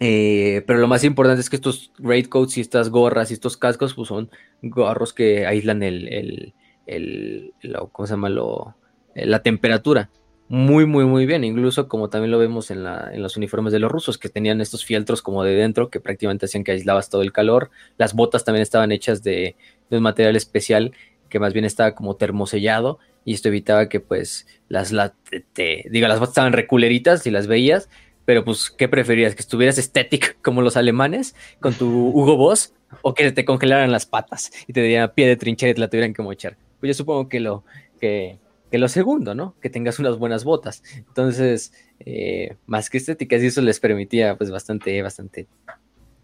Eh, 0.00 0.62
pero 0.66 0.80
lo 0.80 0.88
más 0.88 1.04
importante 1.04 1.40
es 1.40 1.48
que 1.48 1.56
estos 1.56 1.92
raincoats 1.98 2.58
y 2.58 2.60
estas 2.60 2.90
gorras 2.90 3.30
y 3.30 3.34
estos 3.34 3.56
cascos 3.56 3.94
pues 3.94 4.08
son 4.08 4.30
gorros 4.60 5.12
que 5.12 5.46
aíslan 5.46 5.82
el, 5.82 6.08
el, 6.08 6.54
el 6.86 7.52
¿cómo 7.92 8.06
se 8.06 8.12
llama? 8.12 8.28
Lo, 8.28 8.76
eh, 9.14 9.26
la 9.26 9.42
temperatura. 9.42 10.10
Muy, 10.48 10.84
muy, 10.84 11.06
muy 11.06 11.24
bien. 11.26 11.42
Incluso 11.42 11.88
como 11.88 12.10
también 12.10 12.30
lo 12.30 12.38
vemos 12.38 12.70
en, 12.70 12.84
la, 12.84 13.10
en, 13.12 13.22
los 13.22 13.36
uniformes 13.36 13.72
de 13.72 13.78
los 13.78 13.90
rusos, 13.90 14.18
que 14.18 14.28
tenían 14.28 14.60
estos 14.60 14.84
fieltros 14.84 15.22
como 15.22 15.42
de 15.42 15.54
dentro, 15.54 15.88
que 15.88 16.00
prácticamente 16.00 16.46
hacían 16.46 16.64
que 16.64 16.72
aislabas 16.72 17.08
todo 17.08 17.22
el 17.22 17.32
calor. 17.32 17.70
Las 17.96 18.14
botas 18.14 18.44
también 18.44 18.62
estaban 18.62 18.92
hechas 18.92 19.22
de, 19.22 19.56
de 19.88 19.96
un 19.96 20.02
material 20.02 20.36
especial 20.36 20.92
que 21.30 21.38
más 21.40 21.52
bien 21.52 21.64
estaba 21.64 21.94
como 21.94 22.16
termosellado 22.16 22.98
y 23.24 23.34
esto 23.34 23.48
evitaba 23.48 23.88
que 23.88 24.00
pues 24.00 24.46
las, 24.68 24.92
la, 24.92 25.14
te, 25.52 25.84
las 25.90 26.18
botas 26.18 26.32
estaban 26.32 26.52
reculeritas 26.52 27.26
y 27.26 27.30
las 27.30 27.46
veías, 27.46 27.88
pero 28.24 28.44
pues, 28.44 28.70
¿qué 28.70 28.88
preferías? 28.88 29.34
¿Que 29.34 29.42
estuvieras 29.42 29.78
estético 29.78 30.28
como 30.42 30.62
los 30.62 30.76
alemanes 30.76 31.34
con 31.60 31.74
tu 31.74 32.08
Hugo 32.08 32.36
Boss 32.36 32.72
o 33.02 33.14
que 33.14 33.32
te 33.32 33.44
congelaran 33.44 33.90
las 33.90 34.06
patas 34.06 34.52
y 34.66 34.72
te 34.72 34.82
dieran 34.82 35.12
pie 35.14 35.26
de 35.26 35.36
trinchera 35.36 35.70
y 35.70 35.74
te 35.74 35.80
la 35.80 35.88
tuvieran 35.88 36.14
que 36.14 36.22
mochar? 36.22 36.56
Pues 36.80 36.88
yo 36.88 36.94
supongo 36.94 37.28
que 37.28 37.40
lo, 37.40 37.64
que, 38.00 38.38
que 38.70 38.78
lo 38.78 38.88
segundo, 38.88 39.34
¿no? 39.34 39.54
Que 39.60 39.70
tengas 39.70 39.98
unas 39.98 40.18
buenas 40.18 40.44
botas. 40.44 40.82
Entonces, 40.96 41.72
eh, 42.00 42.56
más 42.66 42.90
que 42.90 42.98
estéticas, 42.98 43.42
y 43.42 43.46
eso 43.46 43.62
les 43.62 43.80
permitía 43.80 44.36
pues 44.36 44.50
bastante, 44.50 45.00
bastante 45.02 45.46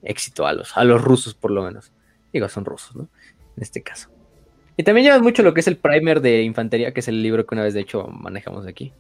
éxito 0.03 0.47
a 0.47 0.53
los, 0.53 0.77
a 0.77 0.85
los 0.85 1.03
rusos 1.03 1.35
por 1.35 1.51
lo 1.51 1.63
menos. 1.63 1.93
Digo, 2.33 2.49
son 2.49 2.65
rusos, 2.65 2.97
¿no? 2.97 3.09
En 3.57 3.63
este 3.63 3.83
caso. 3.83 4.11
Y 4.81 4.83
también 4.83 5.05
llevas 5.05 5.21
mucho 5.21 5.43
lo 5.43 5.53
que 5.53 5.61
es 5.61 5.69
el 5.69 5.77
primer 5.77 6.23
de 6.23 6.43
infantería, 6.43 6.95
que 6.95 7.01
es 7.01 7.09
el 7.09 7.23
libro 7.23 7.45
que 7.45 7.55
una 7.55 7.65
vez 7.65 7.75
de 7.75 7.81
hecho 7.81 8.07
manejamos 8.07 8.67
aquí. 8.67 8.95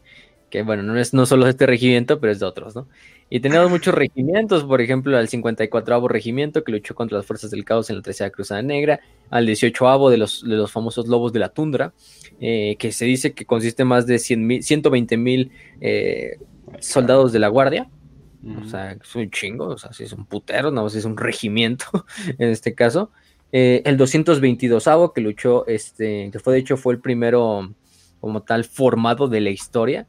Que 0.51 0.61
bueno, 0.61 0.83
no 0.83 0.99
es 0.99 1.15
no 1.15 1.25
solo 1.25 1.47
este 1.49 1.65
regimiento, 1.65 2.21
pero 2.21 2.35
es 2.35 2.39
de 2.39 2.45
otros, 2.45 2.77
¿no? 2.77 2.87
Y 3.31 3.41
tenemos 3.41 3.71
muchos 3.71 3.95
regimientos, 3.95 4.65
por 4.65 4.83
ejemplo, 4.83 5.17
al 5.17 5.29
54 5.29 6.07
regimiento 6.07 6.65
que 6.65 6.73
luchó 6.73 6.95
contra 6.95 7.17
las 7.17 7.25
fuerzas 7.25 7.51
del 7.51 7.65
caos 7.65 7.89
en 7.89 7.97
la 7.97 8.03
Tercera 8.03 8.29
Cruzada 8.29 8.61
Negra, 8.61 9.01
al 9.31 9.47
18 9.47 10.11
de 10.11 10.19
los, 10.19 10.43
de 10.43 10.55
los 10.55 10.71
famosos 10.71 11.09
lobos 11.09 11.33
de 11.33 11.39
la 11.39 11.49
tundra, 11.49 11.95
eh, 12.43 12.77
que 12.79 12.93
se 12.93 13.07
dice 13.07 13.33
que 13.33 13.47
consiste 13.47 13.87
más 13.87 14.07
de 14.07 14.19
100 14.19 14.63
120 14.63 15.17
mil 15.17 15.51
eh, 15.81 16.37
soldados 16.81 17.33
de 17.33 17.39
la 17.39 17.49
guardia. 17.49 17.89
O 18.63 18.69
sea, 18.69 18.93
es 18.93 19.15
un 19.15 19.31
chingo, 19.31 19.69
o 19.69 19.79
sea, 19.79 19.95
si 19.95 20.05
es 20.05 20.13
un 20.13 20.27
putero, 20.27 20.71
no, 20.71 20.91
si 20.91 20.99
es 20.99 21.07
un 21.07 21.17
regimiento 21.17 21.87
en 22.39 22.51
este 22.51 22.75
caso. 22.75 23.13
Eh, 23.53 23.83
el 23.85 23.97
222 23.97 24.89
que 25.15 25.21
luchó, 25.21 25.67
este, 25.67 26.31
que 26.31 26.39
fue 26.39 26.55
de 26.55 26.61
hecho 26.61 26.77
fue 26.77 26.95
el 26.95 27.01
primero 27.01 27.73
como 28.21 28.43
tal 28.43 28.65
formado 28.65 29.29
de 29.29 29.41
la 29.41 29.51
historia. 29.51 30.07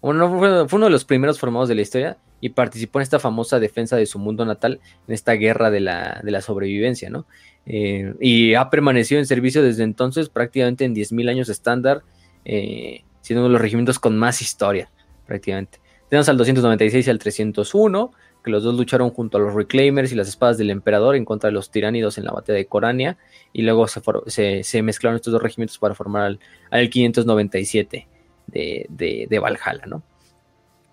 Bueno, 0.00 0.38
fue, 0.38 0.68
fue 0.68 0.76
uno 0.78 0.86
de 0.86 0.92
los 0.92 1.04
primeros 1.04 1.38
formados 1.38 1.68
de 1.68 1.74
la 1.74 1.82
historia 1.82 2.18
y 2.40 2.50
participó 2.50 2.98
en 2.98 3.02
esta 3.02 3.18
famosa 3.18 3.60
defensa 3.60 3.96
de 3.96 4.06
su 4.06 4.18
mundo 4.18 4.44
natal, 4.44 4.80
en 5.06 5.14
esta 5.14 5.32
guerra 5.32 5.70
de 5.70 5.80
la, 5.80 6.20
de 6.24 6.30
la 6.30 6.40
sobrevivencia, 6.40 7.10
¿no? 7.10 7.26
Eh, 7.66 8.14
y 8.18 8.54
ha 8.54 8.70
permanecido 8.70 9.18
en 9.20 9.26
servicio 9.26 9.62
desde 9.62 9.82
entonces 9.82 10.28
prácticamente 10.28 10.84
en 10.84 10.94
10.000 10.94 11.28
años 11.28 11.48
estándar, 11.48 12.02
eh, 12.44 13.04
siendo 13.20 13.42
uno 13.42 13.48
de 13.48 13.52
los 13.52 13.60
regimientos 13.60 13.98
con 13.98 14.16
más 14.16 14.40
historia, 14.40 14.90
prácticamente. 15.26 15.78
Tenemos 16.08 16.28
al 16.28 16.38
296 16.38 17.06
y 17.06 17.10
al 17.10 17.18
301, 17.18 18.12
que 18.42 18.50
los 18.50 18.62
dos 18.62 18.74
lucharon 18.74 19.10
junto 19.10 19.38
a 19.38 19.40
los 19.40 19.54
Reclaimers 19.54 20.12
y 20.12 20.14
las 20.14 20.28
espadas 20.28 20.58
del 20.58 20.70
emperador 20.70 21.16
en 21.16 21.24
contra 21.24 21.48
de 21.48 21.52
los 21.52 21.70
tiránidos 21.70 22.18
en 22.18 22.24
la 22.24 22.32
batalla 22.32 22.56
de 22.56 22.66
Corania, 22.66 23.18
y 23.52 23.62
luego 23.62 23.86
se, 23.88 24.62
se, 24.62 24.82
mezclaron 24.82 25.16
estos 25.16 25.32
dos 25.32 25.42
regimientos 25.42 25.78
para 25.78 25.94
formar 25.94 26.22
al, 26.22 26.40
al 26.70 26.90
597 26.90 28.08
de, 28.46 29.26
de, 29.28 29.38
Valhalla, 29.38 29.86
¿no? 29.86 30.02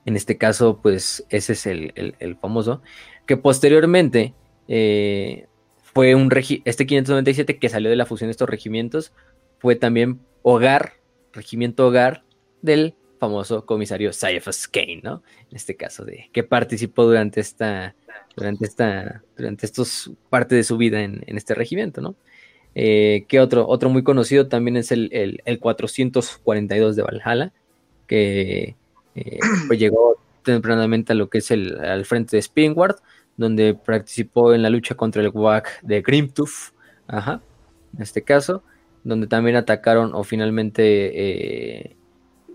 En 0.06 0.16
este 0.16 0.38
caso, 0.38 0.80
pues 0.82 1.26
ese 1.30 1.54
es 1.54 1.66
el, 1.66 2.16
el, 2.20 2.36
famoso, 2.38 2.82
que 3.26 3.36
posteriormente 3.36 4.34
eh, 4.68 5.48
fue 5.82 6.16
un 6.16 6.32
este 6.64 6.86
597 6.86 7.60
que 7.60 7.70
salió 7.70 7.90
de 7.90 7.96
la 7.98 8.06
fusión 8.06 8.30
de 8.30 8.32
estos 8.32 8.50
regimientos, 8.50 9.12
fue 9.60 9.76
también 9.76 10.22
hogar, 10.44 10.94
regimiento 11.34 11.88
hogar 11.88 12.24
del 12.62 12.96
famoso 13.20 13.66
comisario 13.66 14.12
Caiaphas 14.20 14.68
Kane, 14.68 15.02
¿no? 15.04 15.24
En 15.50 15.56
este 15.56 15.76
caso, 15.76 16.06
de 16.06 16.30
que 16.32 16.44
participó 16.44 17.06
durante 17.06 17.42
esta, 17.42 17.96
durante 18.36 18.66
esta, 18.66 19.24
durante 19.36 19.66
estos 19.66 20.12
parte 20.30 20.56
de 20.56 20.64
su 20.64 20.78
vida 20.78 21.02
en, 21.02 21.24
este 21.28 21.56
regimiento, 21.56 22.02
¿no? 22.02 22.16
Eh, 22.76 23.26
que 23.28 23.40
otro, 23.40 23.68
otro 23.68 23.90
muy 23.90 24.04
conocido 24.04 24.48
también 24.48 24.78
es 24.78 24.92
el, 24.92 25.10
el, 25.12 25.60
442 25.60 26.96
de 26.96 27.02
Valhalla, 27.02 27.54
que 28.06 28.76
eh, 29.16 29.40
pues 29.68 29.80
llegó 29.80 30.18
tempranamente 30.44 31.14
a 31.14 31.16
lo 31.16 31.30
que 31.30 31.40
es 31.40 31.52
el 31.52 31.80
al 31.80 32.06
frente 32.06 32.38
de 32.38 32.42
Spinward, 32.42 32.98
donde 33.36 33.74
participó 33.74 34.54
en 34.54 34.62
la 34.62 34.70
lucha 34.70 34.96
contra 34.96 35.22
el 35.22 35.30
WAC 35.30 35.82
de 35.82 36.02
Grimtooth, 36.02 36.74
ajá, 37.08 37.42
en 37.96 38.02
este 38.02 38.22
caso, 38.22 38.64
donde 39.04 39.28
también 39.28 39.56
atacaron 39.56 40.14
o 40.14 40.24
finalmente 40.24 41.82
eh, 41.84 41.97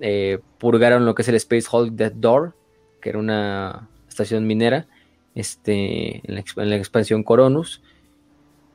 eh, 0.01 0.39
purgaron 0.59 1.05
lo 1.05 1.15
que 1.15 1.23
es 1.23 1.29
el 1.29 1.35
Space 1.37 1.67
Hulk 1.71 1.93
Death 1.93 2.15
Door, 2.15 2.55
que 3.01 3.11
era 3.11 3.19
una 3.19 3.89
estación 4.09 4.47
minera, 4.47 4.87
este, 5.35 6.23
en 6.29 6.35
la, 6.57 6.77
expansión 6.77 7.23
Coronus. 7.23 7.83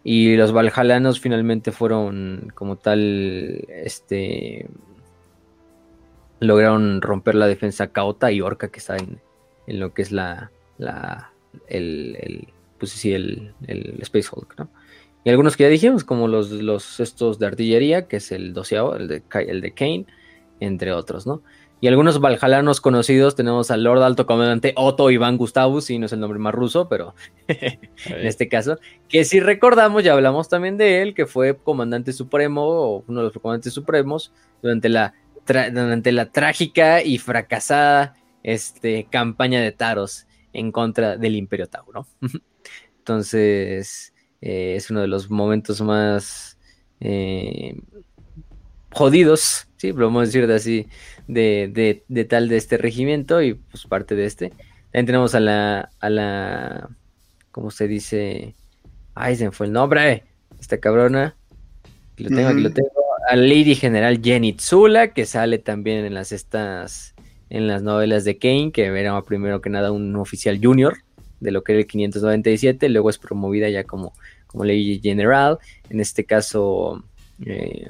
Y 0.03 0.35
los 0.35 0.53
Valhalanos 0.53 1.19
finalmente 1.19 1.71
fueron 1.71 2.51
como 2.55 2.77
tal, 2.77 3.65
este, 3.69 4.67
lograron 6.39 7.01
romper 7.01 7.35
la 7.35 7.47
defensa 7.47 7.91
Caota 7.91 8.31
y 8.31 8.41
Orca 8.41 8.69
que 8.69 8.79
está 8.79 8.95
en, 8.97 9.19
lo 9.67 9.93
que 9.93 10.01
es 10.01 10.11
la, 10.11 10.51
la 10.77 11.33
el, 11.67 12.47
pues 12.77 12.91
sí, 12.91 13.13
el, 13.13 13.53
el, 13.67 13.97
Space 14.01 14.29
Hulk, 14.31 14.57
¿no? 14.57 14.69
Y 15.25 15.29
algunos 15.29 15.57
que 15.57 15.63
ya 15.63 15.69
dijimos, 15.69 16.05
como 16.05 16.29
los, 16.29 16.51
los 16.51 17.01
estos 17.01 17.37
de 17.37 17.47
artillería, 17.47 18.07
que 18.07 18.17
es 18.17 18.31
el 18.31 18.53
doceavo, 18.53 18.95
el 18.95 19.09
de, 19.09 19.23
el 19.45 19.59
de 19.59 19.71
Kane, 19.73 20.05
entre 20.59 20.91
otros, 20.91 21.27
¿no? 21.27 21.41
Y 21.79 21.87
algunos 21.87 22.19
valhalanos 22.19 22.81
conocidos 22.81 23.35
tenemos 23.35 23.69
al 23.69 23.83
Lord 23.83 24.01
Alto 24.01 24.25
Comandante 24.25 24.73
Otto 24.75 25.11
Iván 25.11 25.37
Gustavus, 25.37 25.85
si 25.85 25.99
no 25.99 26.07
es 26.07 26.13
el 26.13 26.19
nombre 26.19 26.39
más 26.39 26.55
ruso, 26.55 26.89
pero 26.89 27.13
en 27.47 28.25
este 28.25 28.49
caso, 28.49 28.79
que 29.07 29.25
si 29.25 29.39
recordamos, 29.39 30.03
ya 30.03 30.13
hablamos 30.13 30.49
también 30.49 30.77
de 30.77 31.03
él, 31.03 31.13
que 31.13 31.27
fue 31.27 31.55
comandante 31.55 32.13
supremo, 32.13 32.63
o 32.65 33.03
uno 33.07 33.19
de 33.19 33.23
los 33.25 33.33
comandantes 33.33 33.73
supremos, 33.73 34.33
durante 34.63 34.89
la, 34.89 35.13
durante 35.45 36.11
la 36.11 36.31
trágica 36.31 37.03
y 37.03 37.19
fracasada 37.19 38.15
este, 38.41 39.07
campaña 39.11 39.61
de 39.61 39.71
Taros 39.71 40.25
en 40.53 40.71
contra 40.71 41.15
del 41.15 41.35
Imperio 41.35 41.67
Tauro. 41.67 42.07
Entonces, 42.97 44.13
eh, 44.41 44.73
es 44.75 44.89
uno 44.89 45.01
de 45.01 45.07
los 45.07 45.29
momentos 45.29 45.79
más 45.81 46.57
eh, 46.99 47.79
jodidos, 48.91 49.66
sí, 49.77 49.93
lo 49.93 50.07
vamos 50.07 50.23
a 50.23 50.25
decir 50.25 50.47
de 50.47 50.55
así, 50.55 50.87
de, 51.27 52.03
de, 52.07 52.25
tal 52.25 52.49
de 52.49 52.57
este 52.57 52.77
regimiento 52.77 53.41
y 53.41 53.53
pues 53.53 53.85
parte 53.85 54.15
de 54.15 54.25
este. 54.25 54.49
También 54.91 55.05
tenemos 55.05 55.35
a 55.35 55.39
la, 55.39 55.89
a 55.99 56.09
la, 56.09 56.89
¿cómo 57.51 57.71
se 57.71 57.87
dice? 57.87 58.55
Ay, 59.15 59.35
se 59.35 59.45
me 59.45 59.51
fue 59.51 59.67
el 59.67 59.73
nombre, 59.73 60.23
esta 60.59 60.79
cabrona. 60.79 61.35
Aquí 62.13 62.23
lo 62.23 62.29
tengo, 62.29 62.49
aquí 62.49 62.61
lo 62.61 62.71
tengo. 62.71 62.89
A 63.29 63.35
Lady 63.35 63.75
General 63.75 64.21
Jenny 64.21 64.53
Tsula, 64.53 65.09
que 65.13 65.25
sale 65.25 65.59
también 65.59 66.05
en 66.05 66.13
las 66.13 66.31
estas, 66.31 67.13
en 67.49 67.67
las 67.67 67.83
novelas 67.83 68.23
de 68.23 68.37
Kane, 68.37 68.71
que 68.71 68.85
era 68.85 69.21
primero 69.21 69.61
que 69.61 69.69
nada 69.69 69.91
un 69.91 70.15
oficial 70.15 70.59
junior 70.61 70.97
de 71.39 71.51
lo 71.51 71.63
que 71.63 71.73
era 71.73 71.81
el 71.81 71.87
597, 71.87 72.89
luego 72.89 73.09
es 73.09 73.17
promovida 73.17 73.69
ya 73.69 73.83
como, 73.83 74.13
como 74.47 74.63
Lady 74.63 74.99
General. 74.99 75.59
En 75.89 75.99
este 75.99 76.23
caso, 76.23 77.03
eh, 77.45 77.89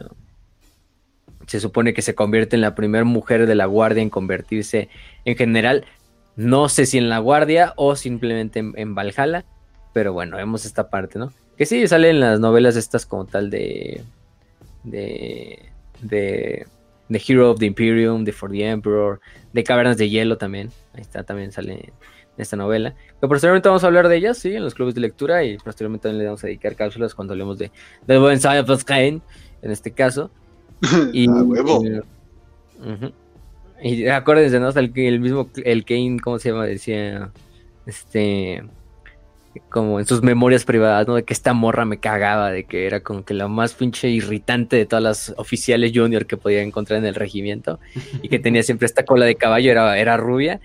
se 1.47 1.59
supone 1.59 1.93
que 1.93 2.01
se 2.01 2.13
convierte 2.13 2.55
en 2.55 2.61
la 2.61 2.75
primera 2.75 3.05
mujer 3.05 3.47
de 3.47 3.55
la 3.55 3.65
guardia 3.65 4.03
en 4.03 4.09
convertirse 4.09 4.89
en 5.25 5.35
general. 5.35 5.85
No 6.35 6.69
sé 6.69 6.85
si 6.85 6.97
en 6.97 7.09
la 7.09 7.19
guardia 7.19 7.73
o 7.77 7.95
simplemente 7.95 8.59
en, 8.59 8.93
Valhalla, 8.93 9.45
pero 9.93 10.13
bueno, 10.13 10.37
vemos 10.37 10.65
esta 10.65 10.89
parte, 10.89 11.17
¿no? 11.17 11.33
Que 11.57 11.65
sí, 11.65 11.87
sale 11.87 12.11
en 12.11 12.19
las 12.19 12.39
novelas 12.39 12.75
estas 12.75 13.05
como 13.05 13.25
tal 13.25 13.49
de. 13.49 14.03
de. 14.83 15.71
de. 16.01 16.67
The 17.09 17.21
Hero 17.25 17.51
of 17.51 17.59
the 17.59 17.65
Imperium, 17.65 18.25
de 18.25 18.33
For 18.33 18.51
the 18.51 18.67
Emperor, 18.67 19.21
de 19.53 19.63
Cavernas 19.63 19.97
de 19.97 20.09
Hielo 20.09 20.37
también. 20.37 20.71
Ahí 20.93 21.01
está, 21.01 21.23
también 21.23 21.53
sale 21.53 21.73
en 21.73 21.93
esta 22.37 22.57
novela. 22.57 22.95
Pero 23.21 23.29
posteriormente 23.29 23.69
vamos 23.69 23.85
a 23.85 23.87
hablar 23.87 24.09
de 24.09 24.17
ellas, 24.17 24.37
sí, 24.37 24.53
en 24.53 24.61
los 24.61 24.75
clubes 24.75 24.93
de 24.93 24.99
lectura. 24.99 25.41
Y 25.45 25.57
posteriormente 25.57 26.03
también 26.03 26.19
le 26.19 26.25
vamos 26.25 26.43
a 26.43 26.47
dedicar 26.47 26.75
cápsulas 26.75 27.15
cuando 27.15 27.31
hablemos 27.33 27.57
de 27.57 27.71
The 28.05 28.17
Buen 28.17 28.41
Side 28.41 28.59
of 28.59 28.83
en 28.89 29.21
este 29.61 29.91
caso. 29.91 30.29
Y, 31.13 31.27
huevo. 31.29 31.83
Y 33.81 34.07
acuérdense, 34.07 34.59
¿no? 34.59 34.69
el, 34.69 34.91
el 34.95 35.19
mismo, 35.19 35.49
el 35.63 35.85
Kane, 35.85 36.17
¿cómo 36.21 36.39
se 36.39 36.49
llama? 36.49 36.65
Decía, 36.65 37.31
este, 37.85 38.63
como 39.69 39.99
en 39.99 40.05
sus 40.05 40.21
memorias 40.21 40.65
privadas, 40.65 41.07
¿no? 41.07 41.15
De 41.15 41.23
que 41.23 41.33
esta 41.33 41.53
morra 41.53 41.85
me 41.85 41.99
cagaba, 41.99 42.51
de 42.51 42.63
que 42.65 42.85
era 42.85 43.01
como 43.01 43.23
que 43.23 43.33
la 43.33 43.47
más 43.47 43.73
pinche 43.73 44.09
irritante 44.09 44.75
de 44.75 44.85
todas 44.85 45.03
las 45.03 45.33
oficiales 45.37 45.91
junior 45.93 46.25
que 46.25 46.37
podía 46.37 46.61
encontrar 46.61 46.99
en 46.99 47.05
el 47.05 47.15
regimiento 47.15 47.79
y 48.21 48.29
que 48.29 48.39
tenía 48.39 48.63
siempre 48.63 48.85
esta 48.85 49.05
cola 49.05 49.25
de 49.25 49.35
caballo, 49.35 49.71
era, 49.71 49.97
era 49.97 50.17
rubia, 50.17 50.59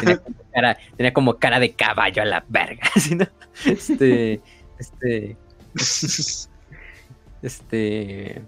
tenía, 0.00 0.16
como 0.24 0.36
cara, 0.52 0.78
tenía, 0.96 1.12
como 1.12 1.34
cara, 1.38 1.60
de 1.60 1.72
caballo 1.72 2.22
a 2.22 2.26
la 2.26 2.44
verga, 2.48 2.82
¿sí, 2.96 3.18
Este, 3.66 4.40
este, 4.78 5.36
este, 7.42 8.42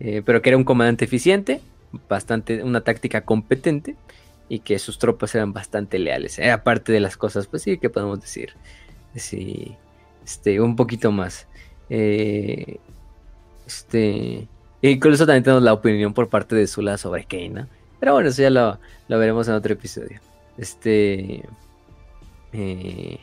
eh, 0.00 0.22
pero 0.24 0.42
que 0.42 0.50
era 0.50 0.56
un 0.56 0.64
comandante 0.64 1.04
eficiente, 1.04 1.60
bastante, 2.08 2.62
una 2.62 2.80
táctica 2.80 3.24
competente 3.24 3.96
y 4.48 4.60
que 4.60 4.78
sus 4.78 4.98
tropas 4.98 5.34
eran 5.34 5.52
bastante 5.52 5.98
leales. 5.98 6.38
Era 6.38 6.64
parte 6.64 6.92
de 6.92 7.00
las 7.00 7.16
cosas, 7.16 7.46
pues 7.46 7.62
sí, 7.62 7.78
que 7.78 7.90
podemos 7.90 8.20
decir. 8.20 8.54
Sí, 9.14 9.76
este, 10.24 10.60
un 10.60 10.74
poquito 10.74 11.12
más. 11.12 11.46
Eh, 11.88 12.78
este, 13.66 14.48
incluso 14.82 15.26
también 15.26 15.44
tenemos 15.44 15.62
la 15.62 15.72
opinión 15.72 16.14
por 16.14 16.28
parte 16.28 16.56
de 16.56 16.66
Zula 16.66 16.98
sobre 16.98 17.24
Kane, 17.24 17.66
Pero 18.00 18.14
bueno, 18.14 18.28
eso 18.28 18.42
ya 18.42 18.50
lo, 18.50 18.78
veremos 19.08 19.48
en 19.48 19.54
otro 19.54 19.72
episodio. 19.72 20.20
Este. 20.58 21.44
Eh, 22.52 23.18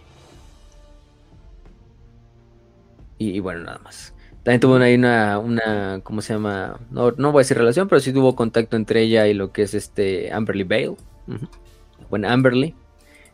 y, 3.17 3.39
bueno, 3.39 3.61
nada 3.61 3.79
más. 3.79 4.13
También 4.47 4.61
tuvo 4.61 4.77
ahí 4.77 4.95
una, 4.95 5.39
una, 5.39 5.99
¿cómo 6.03 6.21
se 6.21 6.31
llama? 6.31 6.79
No, 6.89 7.11
no 7.17 7.33
voy 7.33 7.41
a 7.41 7.43
decir 7.43 7.57
relación, 7.57 7.89
pero 7.89 7.99
sí 7.99 8.13
tuvo 8.13 8.33
contacto 8.33 8.77
entre 8.77 9.01
ella 9.01 9.27
y 9.27 9.33
lo 9.33 9.51
que 9.51 9.63
es 9.63 9.73
este 9.73 10.31
Amberly 10.31 10.63
Bale. 10.63 10.95
Bueno, 12.09 12.29
Amberly. 12.29 12.73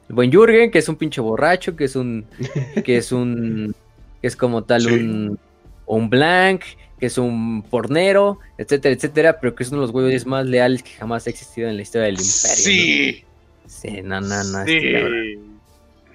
El 0.09 0.15
buen 0.15 0.31
Jürgen, 0.31 0.71
que 0.71 0.79
es 0.79 0.89
un 0.89 0.95
pinche 0.95 1.21
borracho, 1.21 1.75
que 1.75 1.83
es 1.83 1.95
un. 1.95 2.25
que 2.83 2.97
es 2.97 3.11
un. 3.11 3.75
que 4.21 4.27
es 4.27 4.35
como 4.35 4.63
tal 4.63 4.87
un. 4.87 5.39
un 5.85 6.09
blank, 6.09 6.63
que 6.99 7.05
es 7.05 7.19
un 7.19 7.61
pornero, 7.61 8.39
etcétera, 8.57 8.95
etcétera, 8.95 9.39
pero 9.39 9.53
que 9.53 9.61
es 9.61 9.69
uno 9.69 9.81
de 9.81 9.83
los 9.83 9.91
güeyes 9.91 10.25
más 10.25 10.47
leales 10.47 10.81
que 10.81 10.93
jamás 10.93 11.27
ha 11.27 11.29
existido 11.29 11.69
en 11.69 11.75
la 11.75 11.83
historia 11.83 12.07
del 12.07 12.15
imperio. 12.15 12.33
Sí. 12.33 13.23
Sí, 13.67 14.01
no, 14.03 14.19
no, 14.19 14.43
no. 14.45 14.61
Este, 14.61 15.39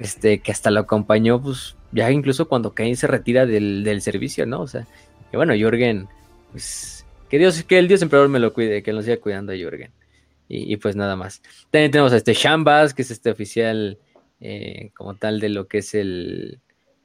este, 0.00 0.38
que 0.40 0.50
hasta 0.50 0.72
lo 0.72 0.80
acompañó, 0.80 1.40
pues, 1.40 1.76
ya 1.92 2.10
incluso 2.10 2.48
cuando 2.48 2.74
Kane 2.74 2.96
se 2.96 3.06
retira 3.06 3.46
del, 3.46 3.84
del 3.84 4.02
servicio, 4.02 4.46
¿no? 4.46 4.60
O 4.60 4.66
sea, 4.66 4.86
que 5.30 5.36
bueno, 5.36 5.54
Jürgen, 5.54 6.08
pues, 6.52 7.06
que 7.28 7.38
Dios, 7.38 7.62
que 7.62 7.78
el 7.78 7.88
Dios 7.88 8.02
emperador 8.02 8.28
me 8.28 8.38
lo 8.38 8.52
cuide, 8.52 8.82
que 8.82 8.92
lo 8.92 9.02
siga 9.02 9.18
cuidando 9.18 9.52
a 9.52 9.56
Jürgen. 9.56 9.92
Y, 10.50 10.78
pues 10.78 10.96
nada 10.96 11.14
más. 11.14 11.42
También 11.70 11.90
tenemos 11.90 12.10
a 12.14 12.16
este 12.16 12.32
Shambas, 12.32 12.94
que 12.94 13.02
es 13.02 13.10
este 13.10 13.30
oficial 13.30 13.98
eh, 14.40 14.92
como 14.94 15.14
tal 15.14 15.40
de 15.40 15.50
lo 15.50 15.68
que 15.68 15.78
es 15.78 15.94
el 15.94 16.60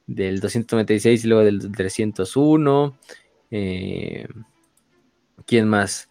del 0.06 0.40
296 0.40 1.24
y 1.24 1.28
luego 1.28 1.44
del 1.44 1.70
301. 1.70 2.98
Eh, 3.50 4.26
¿Quién 5.46 5.68
más? 5.68 6.08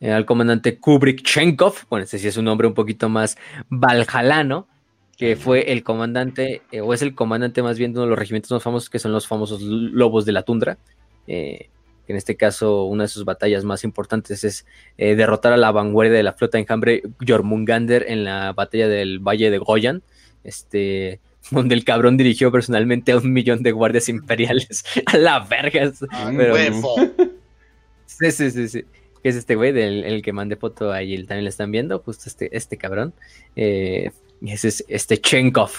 Eh, 0.00 0.12
al 0.12 0.26
comandante 0.26 0.78
Kubrick 0.78 1.22
Chenkov, 1.22 1.86
bueno, 1.88 2.04
este 2.04 2.18
sí 2.18 2.28
es 2.28 2.36
un 2.36 2.44
nombre 2.44 2.68
un 2.68 2.74
poquito 2.74 3.08
más 3.08 3.38
valjalano, 3.70 4.68
que 5.16 5.36
fue 5.36 5.72
el 5.72 5.82
comandante, 5.82 6.62
o 6.82 6.92
es 6.92 7.02
el 7.02 7.14
comandante 7.14 7.62
más 7.62 7.78
bien 7.78 7.92
de 7.92 7.98
uno 7.98 8.04
de 8.04 8.10
los 8.10 8.18
regimientos 8.18 8.50
más 8.50 8.62
famosos, 8.62 8.90
que 8.90 8.98
son 8.98 9.12
los 9.12 9.26
famosos 9.26 9.62
lobos 9.62 10.24
de 10.26 10.32
la 10.32 10.42
tundra. 10.42 10.78
Eh, 11.26 11.70
que 12.06 12.12
en 12.12 12.18
este 12.18 12.36
caso 12.36 12.84
una 12.84 13.04
de 13.04 13.08
sus 13.08 13.24
batallas 13.24 13.64
más 13.64 13.82
importantes 13.82 14.44
es 14.44 14.64
eh, 14.96 15.16
derrotar 15.16 15.52
a 15.52 15.56
la 15.56 15.72
vanguardia 15.72 16.12
de 16.12 16.22
la 16.22 16.34
flota 16.34 16.58
enjambre 16.58 17.02
Jormungander 17.26 18.04
en 18.08 18.22
la 18.24 18.52
batalla 18.52 18.86
del 18.88 19.18
Valle 19.18 19.50
de 19.50 19.58
Goyan, 19.58 20.02
este, 20.44 21.20
donde 21.50 21.74
el 21.74 21.84
cabrón 21.84 22.16
dirigió 22.16 22.52
personalmente 22.52 23.12
a 23.12 23.18
un 23.18 23.32
millón 23.32 23.62
de 23.62 23.72
guardias 23.72 24.08
imperiales 24.08 24.84
a 25.06 25.16
la 25.16 25.40
verga. 25.40 25.92
Ah, 26.10 26.30
sí, 28.06 28.30
sí, 28.30 28.50
sí, 28.50 28.68
sí. 28.68 28.84
Que 29.22 29.30
es 29.30 29.36
este 29.36 29.56
güey 29.56 29.72
del 29.72 30.04
el 30.04 30.22
que 30.22 30.32
mandé 30.32 30.54
foto 30.54 30.92
ahí, 30.92 31.16
también 31.24 31.44
lo 31.44 31.48
están 31.48 31.72
viendo, 31.72 31.98
justo 31.98 32.24
este, 32.28 32.56
este 32.56 32.76
cabrón. 32.76 33.12
Eh, 33.56 34.12
ese 34.42 34.68
es 34.68 34.84
este 34.88 35.18
Chenkov 35.18 35.70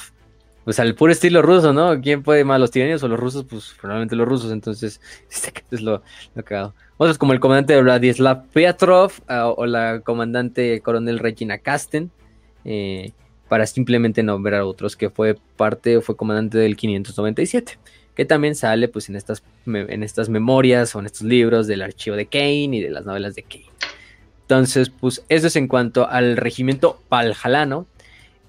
pues 0.67 0.81
al 0.81 0.95
puro 0.95 1.13
estilo 1.13 1.41
ruso, 1.41 1.71
¿no? 1.71 2.01
¿Quién 2.01 2.23
puede 2.23 2.43
más, 2.43 2.59
los 2.59 2.71
tiranios 2.71 3.01
o 3.01 3.07
los 3.07 3.17
rusos? 3.17 3.45
Pues 3.45 3.73
probablemente 3.79 4.17
los 4.17 4.27
rusos, 4.27 4.51
entonces 4.51 4.99
este 5.31 5.63
es 5.71 5.79
lo, 5.79 6.03
lo 6.35 6.43
cagado. 6.43 6.73
Otros 6.97 7.17
como 7.17 7.31
el 7.31 7.39
comandante 7.39 7.79
Vladislav 7.81 8.47
Petrov 8.47 9.13
ah, 9.29 9.47
o 9.47 9.65
la 9.65 10.01
comandante 10.01 10.81
coronel 10.81 11.19
Regina 11.19 11.57
Kasten, 11.59 12.11
eh, 12.65 13.13
para 13.47 13.65
simplemente 13.65 14.23
nombrar 14.23 14.63
otros 14.63 14.97
que 14.97 15.09
fue 15.09 15.37
parte 15.55 15.95
o 15.95 16.01
fue 16.01 16.17
comandante 16.17 16.57
del 16.57 16.75
597, 16.75 17.79
que 18.13 18.25
también 18.25 18.53
sale 18.53 18.89
pues 18.89 19.07
en 19.07 19.15
estas, 19.15 19.43
en 19.65 20.03
estas 20.03 20.27
memorias 20.27 20.93
o 20.97 20.99
en 20.99 21.05
estos 21.05 21.21
libros 21.21 21.67
del 21.67 21.81
archivo 21.81 22.17
de 22.17 22.25
Kane 22.25 22.75
y 22.75 22.81
de 22.81 22.89
las 22.89 23.05
novelas 23.05 23.35
de 23.35 23.43
Kane. 23.43 23.71
Entonces, 24.41 24.89
pues 24.89 25.23
eso 25.29 25.47
es 25.47 25.55
en 25.55 25.69
cuanto 25.69 26.09
al 26.09 26.35
regimiento 26.35 27.01
paljalano, 27.07 27.87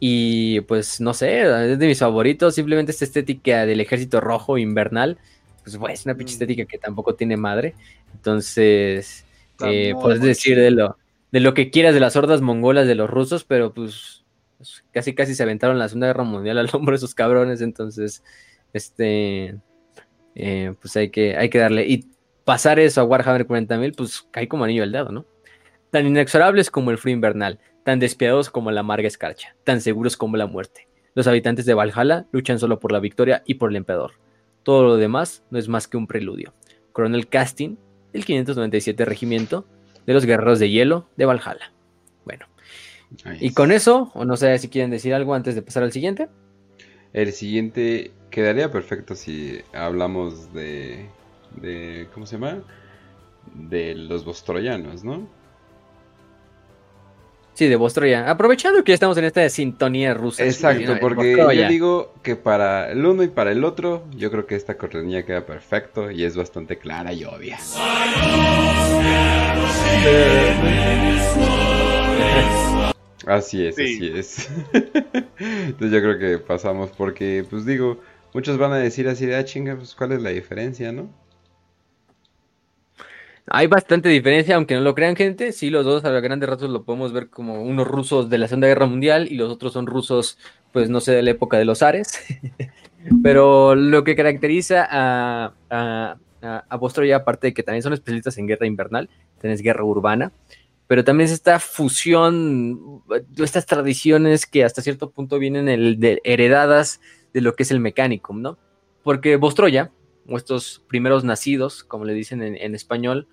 y 0.01 0.61
pues 0.63 1.01
no 1.01 1.15
sé, 1.15 1.43
es 1.73 1.79
de 1.79 1.87
mis 1.87 1.99
favoritos. 1.99 2.55
Simplemente 2.55 2.93
esta 2.93 3.05
estética 3.05 3.67
del 3.67 3.81
ejército 3.81 4.21
rojo 4.21 4.59
invernal. 4.59 5.19
Pues 5.63 5.77
bueno, 5.77 5.95
es 5.95 6.05
una 6.05 6.15
pinche 6.15 6.33
mm. 6.33 6.37
estética 6.37 6.65
que 6.67 6.79
tampoco 6.79 7.15
tiene 7.15 7.37
madre. 7.37 7.75
Entonces, 8.15 9.25
eh, 9.65 9.95
puedes 10.01 10.21
decir 10.21 10.59
de 10.59 10.71
lo, 10.71 10.97
de 11.33 11.41
lo 11.41 11.55
que 11.55 11.71
quieras 11.71 11.95
de 11.95 12.01
las 12.01 12.17
hordas 12.17 12.41
mongolas 12.41 12.87
de 12.87 12.95
los 12.95 13.11
rusos, 13.11 13.45
pero 13.45 13.73
pues, 13.73 14.25
pues 14.57 14.85
casi 14.93 15.15
casi 15.15 15.35
se 15.35 15.43
aventaron 15.43 15.79
la 15.79 15.89
Segunda 15.89 16.07
Guerra 16.07 16.25
Mundial 16.25 16.59
al 16.59 16.71
hombro 16.73 16.93
de 16.93 16.99
esos 16.99 17.15
cabrones. 17.15 17.61
Entonces, 17.61 18.23
este, 18.73 19.57
eh, 20.37 20.75
pues 20.81 20.97
hay 20.97 21.11
que, 21.11 21.37
hay 21.37 21.51
que 21.51 21.59
darle. 21.59 21.87
Y 21.87 22.07
pasar 22.45 22.79
eso 22.79 23.01
a 23.01 23.05
Warhammer 23.05 23.47
40.000, 23.47 23.95
pues 23.97 24.27
cae 24.31 24.49
como 24.49 24.65
anillo 24.65 24.85
al 24.85 24.93
dedo, 24.93 25.11
¿no? 25.11 25.27
Tan 25.91 26.07
inexorables 26.07 26.71
como 26.71 26.91
el 26.91 26.99
frío 26.99 27.15
invernal 27.15 27.59
tan 27.89 28.01
despiadados 28.01 28.51
como 28.51 28.71
la 28.71 28.81
amarga 28.81 29.09
escarcha, 29.09 29.57
tan 29.65 29.81
seguros 29.81 30.19
como 30.19 30.37
la 30.37 30.45
muerte. 30.45 30.89
Los 31.15 31.27
habitantes 31.27 31.65
de 31.65 31.73
Valhalla 31.73 32.27
luchan 32.33 32.59
solo 32.59 32.79
por 32.81 32.93
la 32.93 33.01
victoria 33.01 33.43
y 33.47 33.55
por 33.55 33.71
el 33.71 33.77
emperador. 33.77 34.13
Todo 34.63 34.83
lo 34.83 34.97
demás 34.99 35.43
no 35.51 35.59
es 35.59 35.69
más 35.69 35.89
que 35.89 35.97
un 35.97 36.07
preludio. 36.07 36.53
Coronel 36.93 37.29
Casting, 37.29 37.77
del 38.13 38.27
597 38.27 39.07
Regimiento 39.07 39.65
de 40.05 40.13
los 40.13 40.27
Guerreros 40.27 40.59
de 40.59 40.69
Hielo 40.69 41.09
de 41.17 41.25
Valhalla. 41.25 41.73
Bueno, 42.27 42.45
y 43.41 43.55
con 43.55 43.73
eso, 43.73 44.13
o 44.13 44.27
no 44.27 44.37
sé 44.37 44.59
si 44.59 44.69
quieren 44.69 44.91
decir 44.91 45.15
algo 45.15 45.33
antes 45.33 45.55
de 45.55 45.63
pasar 45.63 45.83
al 45.83 45.93
siguiente. 45.93 46.29
El 47.15 47.33
siguiente 47.33 48.13
quedaría 48.29 48.71
perfecto 48.71 49.15
si 49.15 49.63
hablamos 49.73 50.53
de, 50.53 51.09
de 51.57 52.07
¿cómo 52.13 52.27
se 52.27 52.37
llama? 52.37 52.63
De 53.55 53.95
los 53.95 54.27
bostroyanos, 54.27 55.05
¿no? 55.05 55.38
Sí, 57.59 57.67
de 57.67 57.75
Bostroya. 57.75 58.31
Aprovechando 58.31 58.85
que 58.85 58.93
ya 58.93 58.95
estamos 58.95 59.19
en 59.19 59.25
esta 59.25 59.49
sintonía 59.49 60.15
rusa. 60.15 60.45
Exacto, 60.45 60.97
porque 61.01 61.35
yo 61.37 61.69
digo 61.69 62.15
que 62.23 62.37
para 62.37 62.93
el 62.93 63.05
uno 63.05 63.25
y 63.25 63.27
para 63.27 63.51
el 63.51 63.65
otro, 63.65 64.05
yo 64.15 64.31
creo 64.31 64.47
que 64.47 64.55
esta 64.55 64.77
cortinilla 64.77 65.25
queda 65.27 65.45
perfecto 65.45 66.09
y 66.09 66.23
es 66.23 66.37
bastante 66.37 66.79
clara 66.79 67.13
y 67.13 67.25
obvia. 67.25 67.59
Así 73.27 73.67
es, 73.67 73.75
así 73.75 74.13
es. 74.15 74.49
Entonces 75.41 75.91
yo 75.91 76.01
creo 76.01 76.17
que 76.17 76.39
pasamos 76.39 76.91
porque, 76.97 77.45
pues 77.51 77.67
digo, 77.67 77.99
muchos 78.35 78.57
van 78.57 78.71
a 78.71 78.77
decir 78.77 79.09
así 79.09 79.27
de, 79.27 79.35
ah, 79.35 79.45
chinga, 79.45 79.75
pues 79.75 79.97
cuál 79.97 80.13
es 80.13 80.23
la 80.23 80.31
diferencia, 80.31 80.93
¿no? 80.93 81.11
Hay 83.51 83.67
bastante 83.67 84.09
diferencia, 84.09 84.57
aunque 84.57 84.75
no 84.75 84.81
lo 84.81 84.95
crean 84.95 85.17
gente. 85.17 85.53
Sí, 85.53 85.71
los 85.71 85.85
dos 85.85 86.05
a 86.05 86.11
grandes 86.21 86.49
ratos 86.49 86.71
lo 86.71 86.85
podemos 86.85 87.13
ver 87.13 87.31
como 87.31 87.63
unos 87.63 87.87
rusos 87.87 88.29
de 88.29 88.39
la 88.39 88.49
Segunda 88.49 88.69
Guerra 88.69 88.87
Mundial 88.87 89.29
y 89.31 89.37
los 89.37 89.51
otros 89.51 89.73
son 89.73 89.87
rusos, 89.87 90.39
pues 90.73 90.91
no 90.91 91.01
sé, 91.01 91.13
de 91.13 91.23
la 91.23 91.31
época 91.31 91.59
de 91.59 91.65
los 91.65 91.83
Ares. 91.83 92.21
Pero 93.23 93.75
lo 93.75 94.05
que 94.05 94.17
caracteriza 94.17 94.87
a, 94.91 95.55
a, 95.71 96.17
a, 96.43 96.65
aparte 96.69 97.47
de 97.49 97.55
que 97.55 97.63
también 97.63 97.83
son 97.83 97.93
especialistas 97.93 98.39
en 98.39 98.47
guerra 98.47 98.67
invernal, 98.67 99.09
tenés 99.41 99.63
guerra 99.63 99.85
urbana, 99.85 100.33
pero 100.89 101.05
también 101.05 101.27
es 101.27 101.33
esta 101.33 101.61
fusión, 101.61 103.03
estas 103.37 103.67
tradiciones 103.67 104.47
que 104.47 104.65
hasta 104.65 104.83
cierto 104.83 105.11
punto 105.11 105.39
vienen 105.39 105.69
heredadas 106.25 107.01
de 107.35 107.43
lo 107.43 107.55
que 107.55 107.63
es 107.63 107.71
el 107.71 107.79
mecánico, 107.79 108.33
¿no? 108.33 108.59
Porque 109.05 109.37
Bostroya, 109.37 109.93
o 110.29 110.37
estos 110.37 110.83
primeros 110.89 111.25
nacidos, 111.25 111.83
como 111.83 112.05
le 112.05 112.13
dicen 112.13 112.43
en, 112.43 112.75
español, 112.75 113.29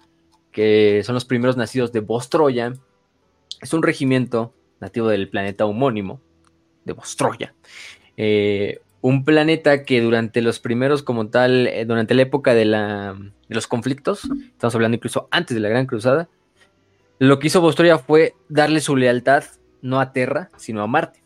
que 0.52 1.04
son 1.04 1.14
los 1.14 1.26
primeros 1.26 1.58
nacidos 1.58 1.92
de 1.92 2.00
Bostroya, 2.00 2.74
es 3.62 3.74
un 3.74 3.84
regimiento 3.84 4.54
nativo 4.80 5.10
del 5.10 5.30
planeta 5.30 5.66
homónimo, 5.66 6.22
de 6.86 6.94
Bostroya. 6.94 7.54
Eh, 8.18 8.80
un 9.02 9.26
planeta 9.26 9.84
que 9.84 10.02
durante 10.02 10.42
los 10.42 10.60
primeros, 10.60 11.04
como 11.04 11.28
tal, 11.28 11.68
eh, 11.68 11.86
durante 11.86 12.16
la 12.16 12.24
época 12.24 12.54
de, 12.54 12.66
la, 12.66 13.14
de, 13.14 13.56
los 13.56 13.68
conflictos, 13.68 14.24
estamos 14.48 14.74
hablando 14.74 14.96
incluso 14.96 15.28
antes 15.32 15.54
de 15.54 15.62
la 15.62 15.70
Gran 15.70 15.86
Cruzada, 15.86 16.30
lo 17.20 17.40
que 17.40 17.48
hizo 17.48 17.62
Bostroya 17.62 17.98
fue 17.98 18.34
darle 18.50 18.82
su 18.82 18.96
lealtad 18.96 19.44
no 19.82 20.00
a 20.00 20.12
Terra, 20.12 20.50
sino 20.58 20.82
a 20.82 20.88
Marte. 20.88 21.24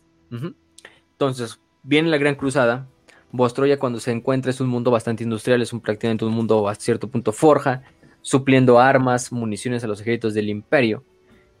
Entonces, 1.12 1.60
viene 1.82 2.10
la 2.10 2.18
Gran 2.18 2.34
Cruzada, 2.34 2.86
Bostroya 3.32 3.78
cuando 3.78 4.00
se 4.00 4.10
encuentra 4.10 4.50
es 4.50 4.60
un 4.60 4.68
mundo 4.68 4.90
bastante 4.90 5.22
industrial, 5.22 5.62
es 5.62 5.72
un, 5.72 5.80
prácticamente 5.80 6.24
un 6.24 6.32
mundo 6.32 6.68
a 6.68 6.74
cierto 6.74 7.08
punto 7.08 7.32
forja, 7.32 7.82
supliendo 8.22 8.78
armas, 8.78 9.32
municiones 9.32 9.84
a 9.84 9.86
los 9.86 10.00
ejércitos 10.00 10.34
del 10.34 10.48
imperio. 10.48 11.04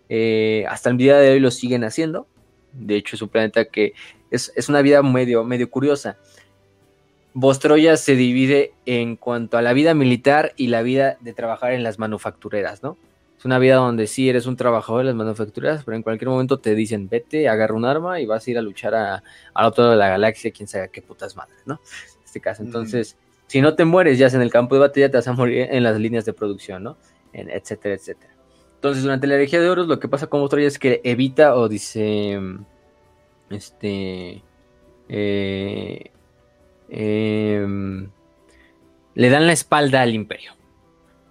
Eh, 0.08 0.64
hasta 0.68 0.90
el 0.90 0.96
día 0.96 1.16
de 1.18 1.30
hoy 1.30 1.40
lo 1.40 1.50
siguen 1.50 1.84
haciendo. 1.84 2.26
De 2.72 2.96
hecho, 2.96 3.16
es 3.16 3.22
un 3.22 3.28
planeta 3.28 3.64
que 3.66 3.94
es, 4.30 4.52
una 4.68 4.82
vida 4.82 5.02
medio, 5.02 5.44
medio 5.44 5.70
curiosa. 5.70 6.16
Bostroya 7.32 7.96
se 7.96 8.16
divide 8.16 8.72
en 8.86 9.16
cuanto 9.16 9.56
a 9.56 9.62
la 9.62 9.72
vida 9.72 9.94
militar 9.94 10.52
y 10.56 10.66
la 10.66 10.82
vida 10.82 11.16
de 11.20 11.32
trabajar 11.32 11.72
en 11.72 11.84
las 11.84 11.98
manufactureras, 11.98 12.82
¿no? 12.82 12.96
Es 13.40 13.44
una 13.46 13.58
vida 13.58 13.76
donde 13.76 14.06
sí 14.06 14.28
eres 14.28 14.44
un 14.44 14.54
trabajador 14.54 15.00
de 15.00 15.06
las 15.06 15.14
manufactureras, 15.14 15.82
pero 15.82 15.96
en 15.96 16.02
cualquier 16.02 16.28
momento 16.28 16.58
te 16.58 16.74
dicen, 16.74 17.08
vete, 17.08 17.48
agarra 17.48 17.74
un 17.74 17.84
arma 17.84 18.20
y 18.20 18.26
vas 18.26 18.46
a 18.46 18.50
ir 18.50 18.58
a 18.58 18.62
luchar 18.62 18.94
a, 18.94 19.22
al 19.54 19.66
otro 19.66 19.84
lado 19.84 19.92
de 19.92 19.98
la 19.98 20.10
galaxia, 20.10 20.52
quién 20.52 20.68
sabe 20.68 20.90
qué 20.90 21.00
putas 21.02 21.34
madres, 21.34 21.58
¿no? 21.64 21.80
En 22.18 22.24
este 22.24 22.40
caso, 22.40 22.62
entonces, 22.62 23.16
si 23.46 23.60
no 23.60 23.74
te 23.74 23.84
mueres 23.84 24.18
ya 24.18 24.28
en 24.28 24.42
el 24.42 24.50
campo 24.50 24.74
de 24.76 24.82
batalla, 24.82 25.10
te 25.10 25.16
vas 25.16 25.26
a 25.26 25.32
morir 25.32 25.66
en 25.70 25.82
las 25.82 25.98
líneas 25.98 26.24
de 26.24 26.34
producción, 26.34 26.84
¿no? 26.84 26.98
En, 27.32 27.50
etcétera, 27.50 27.94
etcétera. 27.94 28.32
Entonces, 28.74 29.02
durante 29.02 29.26
la 29.26 29.34
herejía 29.34 29.60
de 29.60 29.68
Horus, 29.68 29.88
lo 29.88 29.98
que 29.98 30.06
pasa 30.06 30.28
con 30.28 30.40
Bostroya 30.40 30.68
es 30.68 30.78
que 30.78 31.00
evita 31.02 31.56
o 31.56 31.68
dice, 31.68 32.38
este, 33.50 34.44
eh, 35.08 36.10
Em, 36.90 38.10
le 39.14 39.30
dan 39.30 39.46
la 39.46 39.52
espalda 39.52 40.02
al 40.02 40.12
imperio. 40.12 40.52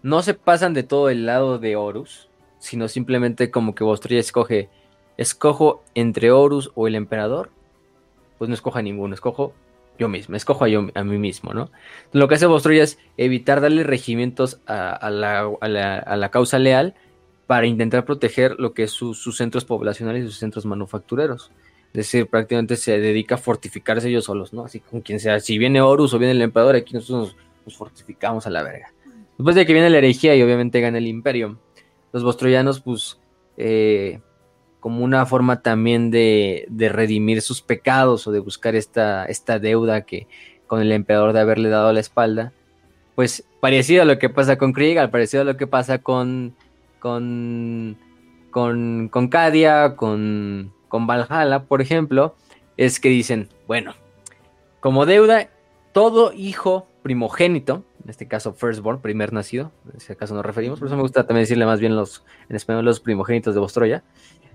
No 0.02 0.22
se 0.22 0.34
pasan 0.34 0.74
de 0.74 0.84
todo 0.84 1.10
el 1.10 1.26
lado 1.26 1.60
de 1.60 1.76
Horus, 1.76 2.30
sino 2.60 2.88
simplemente 2.88 3.52
como 3.52 3.76
que 3.76 3.84
Bostroya 3.84 4.20
escoge, 4.20 4.70
escojo 5.18 5.84
entre 5.96 6.32
Horus 6.32 6.72
o 6.76 6.88
el 6.88 6.96
emperador, 6.96 7.52
pues 8.38 8.48
no 8.48 8.54
escoja 8.54 8.82
ninguno, 8.82 9.14
escojo 9.14 9.54
yo 9.98 10.08
mismo, 10.08 10.36
escojo 10.36 10.64
a, 10.64 10.70
yo, 10.70 10.88
a 10.96 11.04
mí 11.04 11.18
mismo, 11.18 11.54
¿no? 11.54 11.70
Lo 12.14 12.28
que 12.28 12.36
hace 12.36 12.46
Bostroya 12.46 12.84
es 12.84 12.98
evitar 13.18 13.60
darle 13.60 13.84
regimientos 13.84 14.62
a, 14.66 15.10
la, 15.10 16.30
causa 16.32 16.58
leal 16.58 16.96
para 17.48 17.68
intentar 17.68 18.06
proteger 18.06 18.56
lo 18.60 18.74
que 18.74 18.84
es 18.84 18.92
sus 18.92 19.36
centros 19.36 19.66
poblacionales 19.66 20.24
y 20.24 20.28
sus 20.28 20.38
centros 20.38 20.66
manufactureros. 20.66 21.52
Es 21.88 21.94
decir, 21.94 22.28
prácticamente 22.28 22.78
se 22.78 23.00
dedica 23.00 23.36
a 23.36 23.38
fortificarse 23.40 24.10
ellos 24.10 24.26
solos, 24.26 24.54
¿no? 24.54 24.64
Así 24.64 24.80
como 24.80 25.02
quien 25.02 25.20
sea, 25.20 25.40
si 25.40 25.58
viene 25.58 25.82
Horus 25.82 26.14
o 26.14 26.20
viene 26.20 26.34
el 26.34 26.42
emperador, 26.42 26.76
aquí 26.76 26.94
nosotros 26.94 27.36
nos, 27.66 27.76
fortificamos 27.76 28.48
a 28.48 28.50
la 28.50 28.64
verga. 28.64 28.94
Después 29.40 29.56
de 29.56 29.66
que 29.66 29.74
viene 29.74 29.90
la 29.90 29.98
herejía 29.98 30.36
y 30.36 30.44
obviamente 30.44 30.80
gana 30.82 31.00
el 31.00 31.08
imperio, 31.08 31.58
los 32.12 32.24
bostroyanos, 32.24 32.82
pues, 32.82 33.20
eh, 33.58 34.20
como 34.80 35.04
una 35.04 35.26
forma 35.26 35.64
también 35.64 36.12
de, 36.12 36.68
redimir 36.78 37.42
sus 37.42 37.64
pecados 37.64 38.28
o 38.28 38.32
de 38.32 38.40
buscar 38.40 38.76
esta, 38.76 39.26
esta 39.26 39.58
deuda 39.58 40.02
que 40.02 40.28
con 40.68 40.82
el 40.82 40.92
emperador 40.92 41.34
de 41.34 41.40
haberle 41.40 41.70
dado 41.70 41.92
la 41.92 42.00
espalda, 42.00 42.54
pues 43.16 43.44
parecido 43.60 44.04
a 44.04 44.06
lo 44.06 44.20
que 44.20 44.30
pasa 44.30 44.60
con 44.60 44.74
Krieg, 44.74 45.10
parecido 45.10 45.42
a 45.42 45.46
lo 45.46 45.58
que 45.58 45.66
pasa 45.66 45.98
con, 45.98 46.54
con, 47.00 47.98
con, 48.52 49.10
con 49.10 49.28
Cadia, 49.30 49.96
con 49.96 50.72
con 50.90 51.08
Valhalla, 51.08 51.64
por 51.64 51.82
ejemplo, 51.82 52.36
es 52.76 53.00
que 53.00 53.08
dicen, 53.08 53.48
bueno, 53.68 53.94
como 54.82 55.06
deuda, 55.06 55.50
todo 55.94 56.34
hijo 56.34 56.88
primogénito, 57.04 57.86
en 58.10 58.12
este 58.12 58.28
caso 58.28 58.54
firstborn, 58.54 59.02
primer 59.02 59.34
nacido, 59.34 59.72
en 59.88 59.98
este 59.98 60.16
caso 60.16 60.34
nos 60.34 60.44
referimos, 60.44 60.80
por 60.80 60.88
eso 60.88 60.96
me 60.96 61.04
gusta 61.04 61.28
también 61.28 61.44
decirle 61.44 61.68
más 61.68 61.80
bien 61.80 61.96
los, 61.96 62.26
en 62.50 62.56
español 62.56 62.84
los 62.84 63.00
primogénitos 63.00 63.54
de 63.54 63.60
Bostroya, 63.60 64.04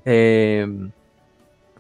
eh, 0.05 0.67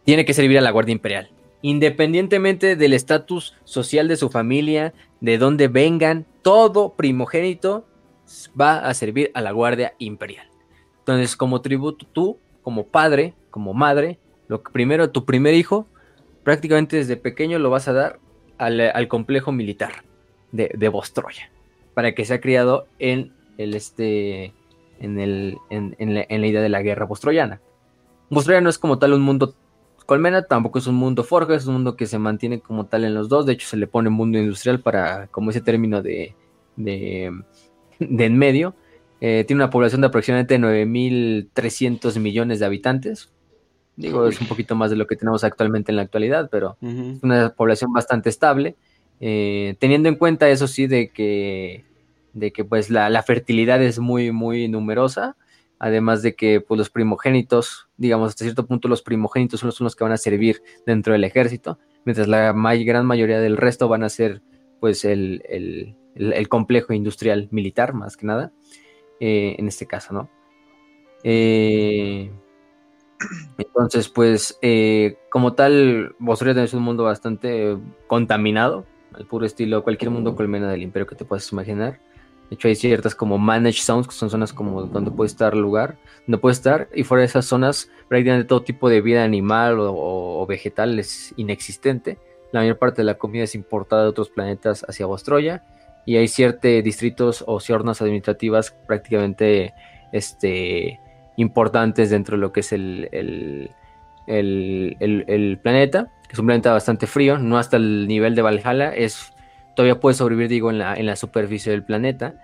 tiene 0.04 0.24
que 0.24 0.34
servir 0.34 0.56
a 0.58 0.60
la 0.60 0.70
Guardia 0.70 0.92
Imperial, 0.92 1.30
independientemente 1.62 2.76
del 2.76 2.92
estatus 2.92 3.56
social 3.64 4.06
de 4.06 4.14
su 4.14 4.30
familia, 4.30 4.94
de 5.20 5.36
dónde 5.36 5.66
vengan, 5.66 6.26
todo 6.42 6.92
primogénito 6.92 7.84
va 8.58 8.78
a 8.78 8.94
servir 8.94 9.32
a 9.34 9.40
la 9.40 9.50
Guardia 9.50 9.94
Imperial. 9.98 10.46
Entonces, 11.00 11.34
como 11.34 11.60
tributo, 11.60 12.06
tú, 12.12 12.38
como 12.62 12.86
padre, 12.86 13.34
como 13.50 13.74
madre, 13.74 14.20
lo 14.46 14.62
que 14.62 14.70
primero, 14.70 15.10
tu 15.10 15.24
primer 15.24 15.54
hijo, 15.54 15.88
prácticamente 16.44 16.98
desde 16.98 17.16
pequeño 17.16 17.58
lo 17.58 17.68
vas 17.68 17.88
a 17.88 17.92
dar 17.92 18.20
al, 18.58 19.08
complejo 19.08 19.50
militar 19.50 20.04
de, 20.52 20.70
de 20.72 20.88
Bostroya, 20.88 21.50
para 21.94 22.14
que 22.14 22.24
sea 22.24 22.40
criado 22.40 22.86
en 22.98 23.32
el 23.56 23.74
este 23.74 24.52
en, 25.00 25.18
el, 25.18 25.58
en, 25.70 26.14
la, 26.14 26.46
idea 26.46 26.62
de 26.62 26.68
la 26.68 26.82
guerra 26.82 27.06
bostroyana. 27.06 27.60
Bostroya 28.30 28.60
no 28.60 28.70
es 28.70 28.78
como 28.78 28.98
tal 28.98 29.12
un 29.12 29.22
mundo 29.22 29.54
colmena, 30.06 30.42
tampoco 30.42 30.78
es 30.78 30.86
un 30.86 30.94
mundo 30.96 31.24
forja, 31.24 31.54
es 31.54 31.66
un 31.66 31.74
mundo 31.74 31.96
que 31.96 32.06
se 32.06 32.18
mantiene 32.18 32.60
como 32.60 32.86
tal 32.86 33.04
en 33.04 33.14
los 33.14 33.28
dos. 33.28 33.46
De 33.46 33.52
hecho, 33.54 33.66
se 33.66 33.76
le 33.76 33.86
pone 33.86 34.10
mundo 34.10 34.38
industrial 34.38 34.80
para, 34.80 35.28
como 35.28 35.50
ese 35.50 35.60
término 35.60 36.02
de, 36.02 36.34
de, 36.76 37.32
en 37.98 38.38
medio. 38.38 38.74
Eh, 39.20 39.44
tiene 39.46 39.62
una 39.62 39.70
población 39.70 40.00
de 40.00 40.08
aproximadamente 40.08 40.58
9.300 40.58 42.18
millones 42.18 42.60
de 42.60 42.66
habitantes. 42.66 43.30
Digo, 43.96 44.26
es 44.26 44.40
un 44.40 44.48
poquito 44.48 44.74
más 44.74 44.90
de 44.90 44.96
lo 44.96 45.06
que 45.06 45.16
tenemos 45.16 45.44
actualmente 45.44 45.92
en 45.92 45.96
la 45.96 46.02
actualidad, 46.02 46.48
pero 46.50 46.76
es 46.82 47.22
una 47.22 47.50
población 47.50 47.92
bastante 47.92 48.28
estable. 48.28 48.74
Eh, 49.20 49.76
teniendo 49.78 50.08
en 50.08 50.16
cuenta 50.16 50.48
eso 50.50 50.66
sí 50.66 50.86
de 50.86 51.10
que, 51.10 51.84
de 52.32 52.52
que 52.52 52.64
pues 52.64 52.90
la, 52.90 53.22
fertilidad 53.22 53.82
es 53.82 53.98
muy, 53.98 54.32
muy 54.32 54.68
numerosa. 54.68 55.36
Además 55.78 56.22
de 56.22 56.34
que 56.34 56.60
pues, 56.60 56.78
los 56.78 56.90
primogénitos, 56.90 57.88
digamos, 57.96 58.30
hasta 58.30 58.44
cierto 58.44 58.66
punto 58.66 58.88
los 58.88 59.02
primogénitos 59.02 59.60
son 59.60 59.72
los, 59.78 59.96
que 59.96 60.04
van 60.04 60.12
a 60.12 60.16
servir 60.16 60.62
dentro 60.86 61.12
del 61.12 61.24
ejército, 61.24 61.78
mientras 62.04 62.28
la 62.28 62.52
gran 62.52 63.04
mayoría 63.04 63.40
del 63.40 63.56
resto 63.56 63.88
van 63.88 64.04
a 64.04 64.08
ser 64.08 64.40
pues 64.80 65.04
el, 65.04 65.96
complejo 66.48 66.92
industrial 66.92 67.48
militar, 67.50 67.92
más 67.92 68.16
que 68.16 68.26
nada, 68.26 68.52
eh, 69.20 69.56
en 69.58 69.66
este 69.66 69.86
caso, 69.86 70.14
¿no? 70.14 70.30
Eh, 71.24 72.30
entonces, 73.58 74.08
pues, 74.08 74.58
como 75.28 75.54
tal, 75.54 76.14
vosotros 76.18 76.54
tenéis 76.54 76.74
un 76.74 76.82
mundo 76.82 77.04
bastante 77.04 77.76
contaminado, 78.06 78.86
al 79.16 79.26
puro 79.26 79.46
estilo 79.46 79.82
cualquier 79.82 80.10
mundo 80.10 80.34
colmena 80.34 80.70
del 80.70 80.82
imperio 80.82 81.06
que 81.06 81.14
te 81.14 81.24
puedas 81.24 81.50
imaginar. 81.52 81.98
De 82.50 82.56
hecho, 82.56 82.68
hay 82.68 82.74
ciertas 82.74 83.14
como 83.14 83.38
managed 83.38 83.82
zones, 83.82 84.06
que 84.06 84.14
son 84.14 84.28
zonas 84.28 84.52
como 84.52 84.82
donde 84.82 85.10
puede 85.10 85.28
estar 85.28 85.56
lugar, 85.56 85.96
donde 86.26 86.38
puede 86.38 86.52
estar, 86.52 86.88
y 86.94 87.02
fuera 87.02 87.20
de 87.20 87.26
esas 87.26 87.46
zonas, 87.46 87.90
prácticamente 88.08 88.46
todo 88.46 88.62
tipo 88.62 88.88
de 88.88 89.00
vida 89.00 89.24
animal 89.24 89.76
o, 89.80 90.44
vegetal 90.46 90.98
es 90.98 91.32
inexistente. 91.36 92.18
La 92.52 92.60
mayor 92.60 92.78
parte 92.78 93.00
de 93.00 93.06
la 93.06 93.14
comida 93.14 93.44
es 93.44 93.54
importada 93.54 94.02
de 94.02 94.08
otros 94.10 94.28
planetas 94.28 94.84
hacia 94.86 95.06
Vostroya, 95.06 95.64
y 96.06 96.16
hay 96.16 96.28
ciertos 96.28 96.84
distritos 96.84 97.42
o 97.46 97.60
zonas 97.60 98.02
administrativas 98.02 98.72
prácticamente 98.86 99.72
este, 100.12 101.00
importantes 101.36 102.10
dentro 102.10 102.36
de 102.36 102.42
lo 102.42 102.52
que 102.52 102.60
es 102.60 102.72
el, 102.72 103.08
el, 104.26 105.58
planeta, 105.62 106.10
que 106.10 106.13
es 106.32 106.38
un 106.38 106.46
planeta 106.46 106.72
bastante 106.72 107.06
frío, 107.06 107.38
no 107.38 107.58
hasta 107.58 107.76
el 107.76 108.06
nivel 108.08 108.34
de 108.34 108.42
Valhalla, 108.42 108.92
es, 108.94 109.32
todavía 109.76 110.00
puede 110.00 110.14
sobrevivir, 110.14 110.48
digo, 110.48 110.70
en 110.70 110.78
la, 110.78 110.94
en 110.94 111.06
la 111.06 111.16
superficie 111.16 111.70
del 111.72 111.84
planeta, 111.84 112.34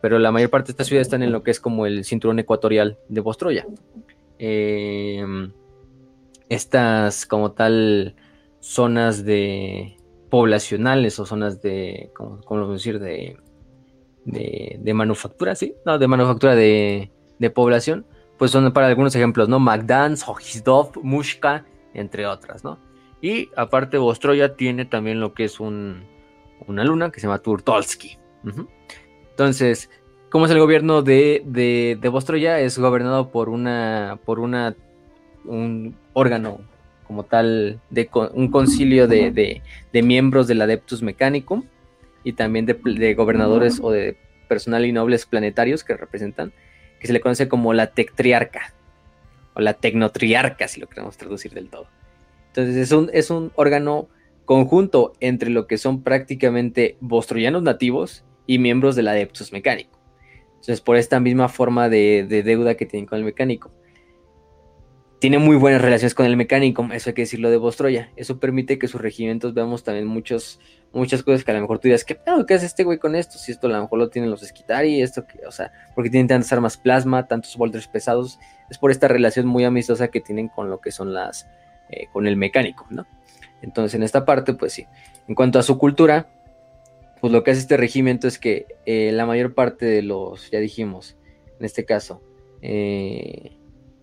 pero 0.00 0.18
la 0.18 0.30
mayor 0.32 0.50
parte 0.50 0.66
de 0.66 0.72
estas 0.72 0.86
ciudades 0.88 1.06
están 1.06 1.22
en 1.22 1.32
lo 1.32 1.42
que 1.42 1.50
es 1.50 1.60
como 1.60 1.86
el 1.86 2.04
cinturón 2.04 2.38
ecuatorial 2.38 2.98
de 3.08 3.20
Bostroya. 3.20 3.66
Em, 4.38 5.52
estas, 6.48 7.24
como 7.24 7.52
tal, 7.52 8.14
zonas 8.60 9.24
de 9.24 9.96
poblacionales 10.30 11.18
o 11.18 11.26
zonas 11.26 11.62
de, 11.62 12.10
¿cómo, 12.14 12.40
cómo 12.42 12.72
decir? 12.72 12.98
De, 12.98 13.38
de, 14.24 14.76
de, 14.78 14.94
manufactura, 14.94 15.54
¿sí? 15.54 15.74
No, 15.86 15.98
de 15.98 16.08
manufactura 16.08 16.54
de, 16.54 17.10
de 17.38 17.50
población, 17.50 18.04
pues 18.38 18.50
son 18.50 18.72
para 18.72 18.88
algunos 18.88 19.14
ejemplos, 19.14 19.48
¿no? 19.48 19.58
Magdans, 19.58 20.28
Hojizdov, 20.28 21.02
Mushka, 21.02 21.64
entre 21.94 22.26
otras, 22.26 22.64
¿no? 22.64 22.78
Y 23.24 23.48
aparte 23.56 23.96
Bostroya 23.96 24.54
tiene 24.54 24.84
también 24.84 25.18
lo 25.18 25.32
que 25.32 25.44
es 25.44 25.58
un, 25.58 26.04
una 26.66 26.84
luna 26.84 27.10
que 27.10 27.20
se 27.20 27.26
llama 27.26 27.38
Turtolsky. 27.38 28.18
Entonces, 29.30 29.88
¿cómo 30.28 30.44
es 30.44 30.50
el 30.50 30.58
gobierno 30.58 31.00
de, 31.00 31.42
de, 31.46 31.96
de 31.98 32.08
Bostroya? 32.10 32.60
Es 32.60 32.78
gobernado 32.78 33.30
por 33.30 33.48
una, 33.48 34.18
por 34.26 34.40
una, 34.40 34.76
un 35.46 35.96
órgano 36.12 36.60
como 37.06 37.22
tal, 37.22 37.80
de 37.88 38.10
un 38.34 38.50
concilio 38.50 39.08
de, 39.08 39.30
de, 39.30 39.62
de 39.90 40.02
miembros 40.02 40.46
del 40.46 40.60
Adeptus 40.60 41.00
Mechanicum 41.00 41.64
y 42.24 42.34
también 42.34 42.66
de, 42.66 43.14
gobernadores 43.14 43.80
o 43.82 43.90
de 43.90 44.18
personal 44.48 44.84
y 44.84 44.92
nobles 44.92 45.24
planetarios 45.24 45.82
que 45.82 45.96
representan 45.96 46.52
que 47.00 47.06
se 47.06 47.14
le 47.14 47.22
conoce 47.22 47.48
como 47.48 47.72
la 47.72 47.86
tectriarca 47.86 48.74
o 49.54 49.62
la 49.62 49.72
tecnotriarca, 49.72 50.68
si 50.68 50.78
lo 50.78 50.88
queremos 50.88 51.16
traducir 51.16 51.54
del 51.54 51.70
todo. 51.70 51.86
Entonces 52.56 52.76
es 52.76 52.92
un, 52.92 53.10
es 53.12 53.30
un 53.30 53.50
órgano 53.56 54.08
conjunto 54.44 55.14
entre 55.18 55.50
lo 55.50 55.66
que 55.66 55.76
son 55.76 56.04
prácticamente 56.04 56.96
bostroyanos 57.00 57.64
nativos 57.64 58.24
y 58.46 58.60
miembros 58.60 58.94
del 58.94 59.08
Adeptus 59.08 59.52
Mecánico. 59.52 59.98
Entonces, 60.54 60.80
por 60.80 60.96
esta 60.96 61.18
misma 61.18 61.48
forma 61.48 61.88
de, 61.88 62.26
deuda 62.44 62.76
que 62.76 62.86
tienen 62.86 63.06
con 63.06 63.18
el 63.18 63.24
mecánico. 63.24 63.72
tiene 65.18 65.38
muy 65.38 65.56
buenas 65.56 65.82
relaciones 65.82 66.14
con 66.14 66.26
el 66.26 66.36
mecánico, 66.36 66.86
eso 66.92 67.10
hay 67.10 67.14
que 67.14 67.22
decirlo 67.22 67.50
de 67.50 67.56
Bostroya. 67.56 68.12
Eso 68.14 68.38
permite 68.38 68.78
que 68.78 68.86
sus 68.86 69.00
regimientos 69.00 69.52
veamos 69.52 69.82
también 69.82 70.06
muchos, 70.06 70.60
muchas 70.92 71.24
cosas 71.24 71.42
que 71.42 71.50
a 71.50 71.54
lo 71.54 71.60
mejor 71.60 71.80
tú 71.80 71.88
digas, 71.88 72.04
¿qué 72.04 72.14
pedo? 72.14 72.46
¿Qué 72.46 72.54
hace 72.54 72.66
este 72.66 72.84
güey 72.84 72.98
con 72.98 73.16
esto? 73.16 73.36
Si 73.36 73.50
esto 73.50 73.66
a 73.66 73.70
lo 73.70 73.82
mejor 73.82 73.98
lo 73.98 74.10
tienen 74.10 74.30
los 74.30 74.44
Esquitari, 74.44 75.02
esto 75.02 75.26
que, 75.26 75.44
o 75.44 75.50
sea, 75.50 75.72
porque 75.96 76.08
tienen 76.08 76.28
tantas 76.28 76.52
armas 76.52 76.76
plasma, 76.76 77.26
tantos 77.26 77.56
bolters 77.56 77.88
pesados, 77.88 78.38
es 78.70 78.78
por 78.78 78.92
esta 78.92 79.08
relación 79.08 79.46
muy 79.46 79.64
amistosa 79.64 80.08
que 80.08 80.20
tienen 80.20 80.48
con 80.48 80.70
lo 80.70 80.80
que 80.80 80.92
son 80.92 81.12
las, 81.12 81.46
eh, 82.02 82.08
con 82.12 82.26
el 82.26 82.36
mecánico, 82.36 82.86
¿no? 82.90 83.06
Entonces, 83.62 83.94
en 83.94 84.02
esta 84.02 84.24
parte, 84.24 84.54
pues 84.54 84.72
sí. 84.72 84.86
En 85.26 85.34
cuanto 85.34 85.58
a 85.58 85.62
su 85.62 85.78
cultura, 85.78 86.28
pues 87.20 87.32
lo 87.32 87.42
que 87.42 87.52
hace 87.52 87.60
este 87.60 87.78
regimiento 87.78 88.28
es 88.28 88.38
que 88.38 88.66
eh, 88.84 89.10
la 89.12 89.24
mayor 89.24 89.54
parte 89.54 89.86
de 89.86 90.02
los, 90.02 90.50
ya 90.50 90.60
dijimos, 90.60 91.16
en 91.58 91.64
este 91.64 91.86
caso, 91.86 92.22
eh, 92.60 93.52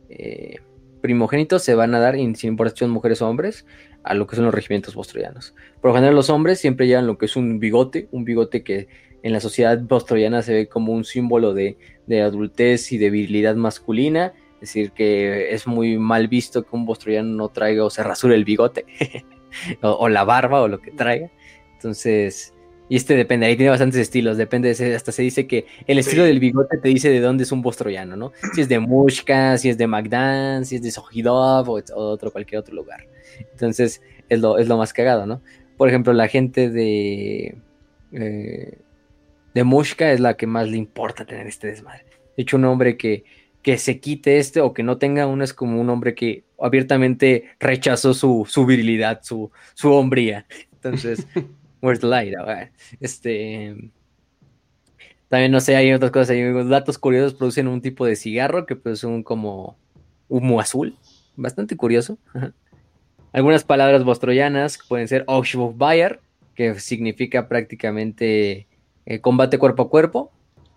eh, 0.10 0.56
primogénitos 1.02 1.64
se 1.64 1.76
van 1.76 1.94
a 1.94 2.00
dar, 2.00 2.16
sin 2.16 2.36
importar 2.44 2.74
si 2.74 2.80
son 2.80 2.90
mujeres 2.90 3.22
o 3.22 3.30
hombres, 3.30 3.68
a 4.04 4.16
lo 4.16 4.26
que 4.26 4.36
son 4.36 4.46
los 4.46 4.54
regimientos 4.56 4.96
bostroyanos. 4.96 5.54
Por 5.80 5.92
lo 5.92 5.96
general, 5.96 6.16
los 6.16 6.32
hombres 6.32 6.60
siempre 6.60 6.88
llevan 6.88 7.06
lo 7.06 7.20
que 7.20 7.26
es 7.28 7.36
un 7.36 7.60
bigote, 7.60 8.08
un 8.12 8.26
bigote 8.26 8.64
que 8.64 8.88
en 9.22 9.34
la 9.34 9.40
sociedad 9.40 9.80
bostroyana 9.80 10.42
se 10.42 10.54
ve 10.54 10.68
como 10.68 10.94
un 10.94 11.06
símbolo 11.06 11.54
de, 11.54 11.78
adultez 12.24 12.92
y 12.92 12.98
de 12.98 13.12
virilidad 13.12 13.56
masculina. 13.56 14.34
Es 14.62 14.70
decir, 14.70 14.92
que 14.92 15.54
es 15.54 15.66
muy 15.66 15.98
mal 15.98 16.28
visto 16.28 16.62
que 16.62 16.76
un 16.76 16.86
bostroyano 16.86 17.30
no 17.30 17.50
traiga 17.50 17.84
o 17.84 17.90
se 17.90 18.04
rasure 18.04 18.36
el 18.36 18.46
bigote, 18.46 18.86
o, 19.82 20.08
la 20.08 20.24
barba, 20.24 20.62
o 20.62 20.68
lo 20.68 20.80
que 20.80 20.92
traiga. 20.92 21.32
Entonces, 21.74 22.54
y 22.88 22.96
este 22.96 23.16
depende, 23.16 23.48
ahí 23.48 23.56
tiene 23.56 23.72
bastantes 23.72 24.00
estilos, 24.00 24.38
depende, 24.38 24.70
hasta 24.70 25.12
se 25.12 25.24
dice 25.24 25.48
que 25.48 25.66
el 25.88 25.98
estilo 25.98 26.24
del 26.26 26.40
bigote 26.40 26.78
te 26.78 26.90
dice 26.90 27.10
de 27.10 27.22
dónde 27.22 27.44
es 27.44 27.52
un 27.52 27.64
bostroyano, 27.64 28.16
¿no? 28.16 28.34
Si 28.54 28.62
es 28.62 28.70
de 28.70 28.78
Mushka, 28.78 29.58
si 29.58 29.70
es 29.70 29.80
de 29.80 29.88
Magdan, 29.88 30.64
si 30.64 30.76
es 30.76 30.84
de 30.84 30.92
Sohidov 30.92 31.68
o, 31.70 31.82
otro, 31.96 32.32
cualquier 32.32 32.60
otro 32.60 32.76
lugar. 32.76 33.08
Entonces, 33.52 34.02
es 34.30 34.40
lo, 34.40 34.60
es 34.60 34.68
lo 34.68 34.78
más 34.78 34.94
cagado, 34.94 35.26
¿no? 35.26 35.42
Por 35.76 35.90
ejemplo, 35.90 36.14
la 36.14 36.28
gente 36.28 36.70
de, 36.70 37.56
eh, 38.12 38.78
de 39.56 39.64
Mushka 39.64 40.12
es 40.12 40.20
la 40.20 40.36
que 40.38 40.46
más 40.46 40.70
le 40.70 40.78
importa 40.78 41.26
tener 41.26 41.48
este 41.48 41.68
desmadre. 41.68 42.06
De 42.38 42.44
hecho, 42.44 42.58
un 42.58 42.66
hombre 42.66 42.96
que, 42.98 43.24
que 43.62 43.78
se 43.78 44.00
quite 44.00 44.40
este 44.40 44.62
o 44.62 44.74
que 44.74 44.84
no 44.84 44.98
tenga 44.98 45.28
uno 45.28 45.44
es 45.44 45.54
como 45.54 45.80
un 45.80 45.90
hombre 45.90 46.16
que 46.16 46.44
abiertamente 46.60 47.46
rechazó 47.60 48.14
su, 48.14 48.48
su 48.50 48.66
virilidad, 48.66 49.22
su, 49.24 49.52
su 49.74 49.92
hombría. 49.92 50.46
Entonces, 50.74 51.28
Where's 51.82 52.00
the 52.00 52.08
light? 52.08 52.36
Este. 53.00 53.92
También, 55.30 55.52
no 55.52 55.60
sé, 55.60 55.76
hay 55.76 55.92
otras 55.94 56.12
cosas. 56.12 56.32
Hay 56.32 56.44
datos 56.66 56.98
curiosos. 56.98 57.34
Producen 57.34 57.68
un 57.68 57.82
tipo 57.82 58.06
de 58.06 58.16
cigarro 58.16 58.66
que 58.66 58.76
pues 58.76 59.04
un 59.04 59.24
como 59.24 59.78
humo 60.30 60.60
azul. 60.60 60.96
Bastante 61.36 61.76
curioso. 61.76 62.20
Algunas 63.34 63.64
palabras 63.64 64.04
bostroyanas 64.04 64.78
pueden 64.88 65.08
ser 65.08 65.26
Bayer, 65.76 66.20
que 66.54 66.80
significa 66.80 67.48
prácticamente 67.48 68.68
eh, 69.06 69.22
combate 69.22 69.58
cuerpo 69.58 69.84
a 69.84 69.90
cuerpo. 69.90 70.32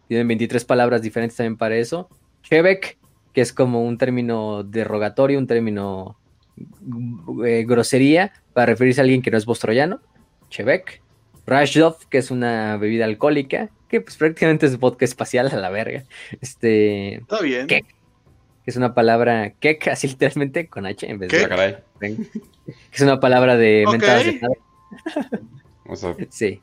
Tienen 0.09 0.29
23 0.29 0.65
palabras 0.65 1.03
diferentes 1.03 1.37
también 1.37 1.57
para 1.57 1.77
eso. 1.77 2.09
Chebek, 2.45 2.99
que 3.33 3.41
es 3.41 3.53
como 3.53 3.85
un 3.85 3.99
término 3.99 4.63
derogatorio, 4.63 5.39
un 5.39 5.47
término 5.47 6.17
eh, 7.45 7.65
grosería 7.67 8.33
para 8.53 8.67
referirse 8.67 9.01
a 9.01 9.03
alguien 9.03 9.23
que 9.23 9.31
no 9.31 9.39
es 9.39 9.47
bostroyano. 9.47 10.01
Chevek, 10.51 11.03
Rashdov, 11.47 12.09
que 12.09 12.19
es 12.19 12.31
una 12.31 12.77
bebida 12.77 13.05
alcohólica, 13.05 13.71
que 13.89 14.01
pues 14.01 14.17
prácticamente 14.17 14.67
es 14.67 14.79
vodka 14.79 15.05
espacial 15.05 15.49
a 15.53 15.57
la 15.57 15.71
verga. 15.71 16.05
Este. 16.41 17.17
Está 17.17 17.41
bien. 17.41 17.67
Kek, 17.67 17.87
que 17.87 18.71
es 18.71 18.77
una 18.77 18.95
palabra 18.95 19.51
kek, 19.61 19.89
así 19.89 20.09
literalmente, 20.09 20.69
con 20.69 20.87
H 20.87 21.11
en 21.11 21.19
vez 21.19 21.31
de. 21.31 21.49
Caray. 21.49 21.77
Es 22.93 23.01
una 23.01 23.21
palabra 23.21 23.57
de 23.57 23.85
mentadas 23.91 24.25
de 24.27 24.41
o 25.87 25.97
sea, 25.97 26.17
Sí. 26.31 26.61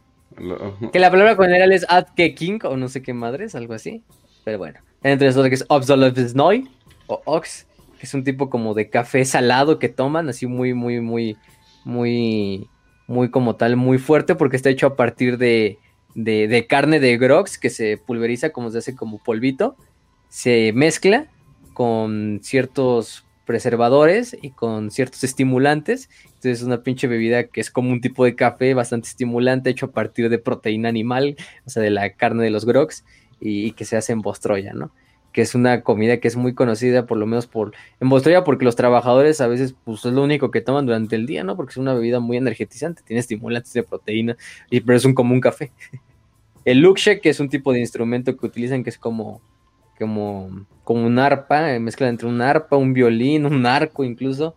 Que 0.91 0.99
la 0.99 1.11
palabra 1.11 1.35
general 1.35 1.73
es 1.73 1.85
adkeking 1.89 2.59
o 2.63 2.77
no 2.77 2.87
sé 2.87 3.01
qué 3.01 3.13
madres, 3.13 3.53
algo 3.53 3.73
así. 3.73 4.03
Pero 4.43 4.57
bueno. 4.57 4.79
Entre 5.03 5.27
eso 5.27 5.43
que 5.43 5.55
es 5.55 5.65
Obsolesnoy 5.67 6.69
o 7.07 7.21
Ox, 7.25 7.67
que 7.99 8.05
es 8.05 8.13
un 8.13 8.23
tipo 8.23 8.49
como 8.49 8.73
de 8.73 8.89
café 8.89 9.25
salado 9.25 9.79
que 9.79 9.89
toman, 9.89 10.29
así 10.29 10.47
muy, 10.47 10.73
muy, 10.73 11.01
muy, 11.01 11.37
muy 11.83 12.67
muy 13.11 13.29
como 13.29 13.55
tal, 13.55 13.75
muy 13.75 13.97
fuerte 13.97 14.35
porque 14.35 14.55
está 14.55 14.69
hecho 14.69 14.87
a 14.87 14.95
partir 14.95 15.37
de, 15.37 15.77
de, 16.15 16.65
carne 16.67 16.99
de 16.99 17.17
grox 17.17 17.57
que 17.57 17.69
se 17.69 17.97
pulveriza 17.97 18.51
como 18.51 18.71
se 18.71 18.79
hace 18.79 18.95
como 18.95 19.19
polvito, 19.19 19.75
se 20.29 20.71
mezcla 20.73 21.27
con 21.73 22.39
ciertos 22.41 23.25
preservadores 23.45 24.37
y 24.41 24.51
con 24.51 24.91
ciertos 24.91 25.23
estimulantes. 25.23 26.09
Entonces 26.25 26.59
es 26.59 26.63
una 26.63 26.83
pinche 26.83 27.07
bebida 27.07 27.43
que 27.47 27.59
es 27.59 27.69
como 27.69 27.91
un 27.91 28.01
tipo 28.01 28.23
de 28.23 28.35
café 28.35 28.73
bastante 28.73 29.09
estimulante 29.09 29.69
hecho 29.69 29.87
a 29.87 29.91
partir 29.91 30.29
de 30.29 30.39
proteína 30.39 30.87
animal, 30.87 31.35
o 31.65 31.69
sea, 31.69 31.83
de 31.83 31.89
la 31.89 32.13
carne 32.13 32.43
de 32.43 32.49
los 32.49 32.65
grox 32.65 33.03
y, 33.41 33.71
que 33.73 33.85
se 33.85 33.97
hace 33.97 34.13
en 34.13 34.21
Bostroya, 34.21 34.73
¿no? 34.73 34.91
que 35.33 35.41
es 35.41 35.55
una 35.55 35.81
comida 35.81 36.19
que 36.19 36.27
es 36.27 36.35
muy 36.35 36.53
conocida, 36.53 37.05
por 37.05 37.17
lo 37.17 37.25
menos 37.25 37.47
por 37.47 37.73
en 37.99 38.09
Bostroya, 38.09 38.43
porque 38.43 38.65
los 38.65 38.75
trabajadores 38.75 39.39
a 39.41 39.47
veces 39.47 39.75
pues 39.85 40.05
es 40.05 40.13
lo 40.13 40.23
único 40.23 40.51
que 40.51 40.61
toman 40.61 40.85
durante 40.85 41.15
el 41.15 41.25
día, 41.25 41.43
¿no? 41.43 41.55
Porque 41.55 41.71
es 41.71 41.77
una 41.77 41.93
bebida 41.93 42.19
muy 42.19 42.37
energetizante, 42.37 43.01
tiene 43.05 43.21
estimulantes 43.21 43.71
de 43.73 43.83
proteína, 43.83 44.35
y, 44.69 44.81
pero 44.81 44.97
es 44.97 45.05
un 45.05 45.13
común 45.13 45.39
café. 45.39 45.71
El 46.65 46.79
lukshe, 46.81 47.21
que 47.21 47.29
es 47.29 47.39
un 47.39 47.49
tipo 47.49 47.73
de 47.73 47.79
instrumento 47.79 48.35
que 48.37 48.45
utilizan 48.45 48.83
que 48.83 48.91
es 48.91 48.97
como, 48.97 49.41
como, 49.97 50.67
como 50.83 51.05
un 51.05 51.17
arpa, 51.17 51.73
eh, 51.73 51.79
mezcla 51.79 52.07
entre 52.07 52.27
un 52.27 52.41
arpa, 52.41 52.77
un 52.77 52.93
violín, 52.93 53.45
un 53.45 53.65
arco 53.65 54.03
incluso. 54.03 54.55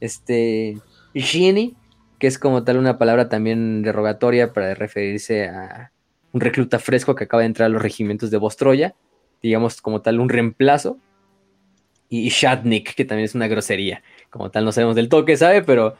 Este, 0.00 0.76
shini, 1.14 1.74
que 2.18 2.26
es 2.26 2.38
como 2.38 2.64
tal 2.64 2.76
una 2.76 2.98
palabra 2.98 3.30
también 3.30 3.80
derogatoria 3.80 4.52
para 4.52 4.74
referirse 4.74 5.48
a 5.48 5.92
un 6.36 6.40
recluta 6.40 6.78
fresco 6.78 7.14
que 7.14 7.24
acaba 7.24 7.40
de 7.40 7.46
entrar 7.46 7.66
a 7.66 7.70
los 7.70 7.82
regimientos 7.82 8.30
de 8.30 8.36
Bostroya 8.36 8.94
digamos, 9.42 9.80
como 9.80 10.02
tal, 10.02 10.20
un 10.20 10.28
reemplazo. 10.28 10.98
Y 12.08 12.28
Shatnik, 12.28 12.94
que 12.94 13.04
también 13.04 13.24
es 13.24 13.34
una 13.34 13.48
grosería. 13.48 14.02
Como 14.30 14.50
tal, 14.50 14.64
no 14.64 14.72
sabemos 14.72 14.94
del 14.96 15.08
todo 15.08 15.24
qué 15.24 15.36
sabe, 15.36 15.62
pero 15.62 15.96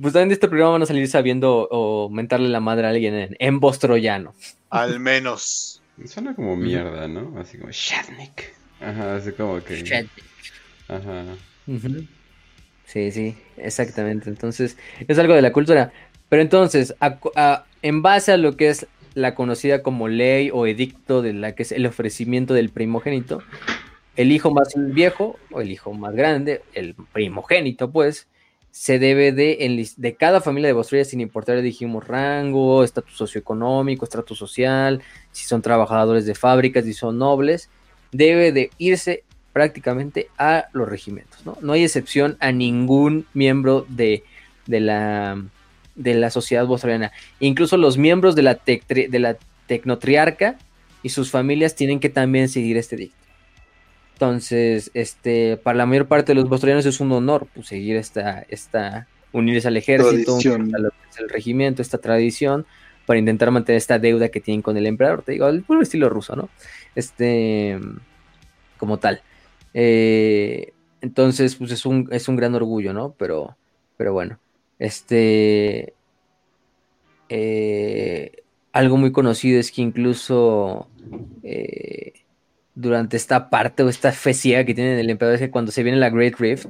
pues 0.00 0.12
también 0.12 0.28
de 0.28 0.34
este 0.34 0.48
programa 0.48 0.72
van 0.72 0.82
a 0.82 0.86
salir 0.86 1.08
sabiendo 1.08 1.68
o 1.70 2.10
mentarle 2.10 2.48
la 2.48 2.60
madre 2.60 2.86
a 2.86 2.90
alguien 2.90 3.14
en, 3.14 3.36
en 3.38 3.60
bostroyano. 3.60 4.34
Al 4.70 5.00
menos. 5.00 5.82
Suena 6.04 6.34
como 6.34 6.56
mierda, 6.56 7.06
¿no? 7.06 7.38
Así 7.38 7.56
como 7.56 7.70
Shatnik. 7.70 8.54
Ajá, 8.80 9.16
así 9.16 9.32
como 9.32 9.62
que. 9.62 9.82
Shatnik. 9.82 10.24
Ajá. 10.88 11.24
Sí, 12.84 13.10
sí, 13.12 13.36
exactamente. 13.56 14.28
Entonces, 14.28 14.76
es 15.06 15.18
algo 15.18 15.34
de 15.34 15.42
la 15.42 15.52
cultura. 15.52 15.92
Pero 16.28 16.42
entonces, 16.42 16.94
en 17.82 18.02
base 18.02 18.32
a 18.32 18.36
lo 18.36 18.56
que 18.56 18.70
es 18.70 18.86
la 19.14 19.34
conocida 19.34 19.82
como 19.82 20.08
ley 20.08 20.50
o 20.52 20.66
edicto 20.66 21.22
de 21.22 21.32
la 21.32 21.54
que 21.54 21.62
es 21.62 21.72
el 21.72 21.86
ofrecimiento 21.86 22.54
del 22.54 22.70
primogénito, 22.70 23.42
el 24.16 24.32
hijo 24.32 24.52
más 24.52 24.74
viejo 24.76 25.38
o 25.50 25.60
el 25.60 25.70
hijo 25.70 25.92
más 25.92 26.14
grande, 26.14 26.62
el 26.74 26.94
primogénito, 27.12 27.90
pues, 27.90 28.28
se 28.70 28.98
debe 28.98 29.30
de, 29.30 29.88
de 29.96 30.14
cada 30.16 30.40
familia 30.40 30.66
de 30.66 30.72
Bostroya, 30.72 31.04
sin 31.04 31.20
importar, 31.20 31.62
dijimos, 31.62 32.06
rango, 32.08 32.82
estatus 32.82 33.16
socioeconómico, 33.16 34.04
estatus 34.04 34.36
social, 34.36 35.00
si 35.30 35.46
son 35.46 35.62
trabajadores 35.62 36.26
de 36.26 36.34
fábricas, 36.34 36.84
si 36.84 36.92
son 36.92 37.18
nobles, 37.18 37.70
debe 38.10 38.50
de 38.50 38.70
irse 38.78 39.22
prácticamente 39.52 40.28
a 40.38 40.66
los 40.72 40.88
regimientos, 40.88 41.46
¿no? 41.46 41.56
No 41.60 41.72
hay 41.72 41.84
excepción 41.84 42.36
a 42.40 42.50
ningún 42.50 43.26
miembro 43.32 43.86
de, 43.88 44.24
de 44.66 44.80
la 44.80 45.40
de 45.94 46.14
la 46.14 46.30
sociedad 46.30 46.66
bostroyana. 46.66 47.12
Incluso 47.40 47.76
los 47.76 47.98
miembros 47.98 48.34
de 48.34 48.42
la, 48.42 48.60
de 48.64 49.18
la 49.18 49.36
tecnotriarca 49.66 50.58
y 51.02 51.10
sus 51.10 51.30
familias 51.30 51.74
tienen 51.74 52.00
que 52.00 52.08
también 52.08 52.48
seguir 52.48 52.76
este 52.76 52.96
dicto. 52.96 53.24
Entonces, 54.14 54.90
este, 54.94 55.56
para 55.56 55.76
la 55.76 55.86
mayor 55.86 56.06
parte 56.06 56.32
de 56.32 56.36
los 56.36 56.48
bostroyanos 56.48 56.86
es 56.86 57.00
un 57.00 57.10
honor 57.12 57.48
pues, 57.52 57.66
seguir 57.66 57.96
esta, 57.96 58.44
esta, 58.48 59.08
unirse 59.32 59.68
al 59.68 59.76
ejército, 59.76 60.38
al 60.38 61.28
regimiento, 61.28 61.82
esta 61.82 61.98
tradición, 61.98 62.64
para 63.06 63.18
intentar 63.18 63.50
mantener 63.50 63.76
esta 63.76 63.98
deuda 63.98 64.28
que 64.28 64.40
tienen 64.40 64.62
con 64.62 64.76
el 64.76 64.86
emperador. 64.86 65.22
Te 65.22 65.32
digo, 65.32 65.48
el 65.48 65.62
puro 65.62 65.82
estilo 65.82 66.08
ruso, 66.08 66.36
¿no? 66.36 66.48
Este, 66.94 67.78
como 68.78 68.98
tal. 68.98 69.20
Eh, 69.74 70.72
entonces, 71.00 71.56
pues 71.56 71.72
es 71.72 71.84
un, 71.84 72.08
es 72.12 72.28
un 72.28 72.36
gran 72.36 72.54
orgullo, 72.54 72.92
¿no? 72.92 73.14
Pero, 73.18 73.56
pero 73.96 74.12
bueno. 74.12 74.38
Este. 74.78 75.94
Eh, 77.28 78.42
algo 78.72 78.96
muy 78.96 79.12
conocido 79.12 79.60
es 79.60 79.70
que 79.70 79.82
incluso 79.82 80.88
eh, 81.42 82.12
durante 82.74 83.16
esta 83.16 83.48
parte 83.50 83.82
o 83.82 83.88
esta 83.88 84.12
fe 84.12 84.34
ciega 84.34 84.64
que 84.64 84.74
tiene 84.74 84.98
el 85.00 85.10
emperador 85.10 85.36
es 85.36 85.40
que 85.40 85.50
cuando 85.50 85.72
se 85.72 85.82
viene 85.82 85.98
la 85.98 86.10
Great 86.10 86.34
Rift, 86.38 86.66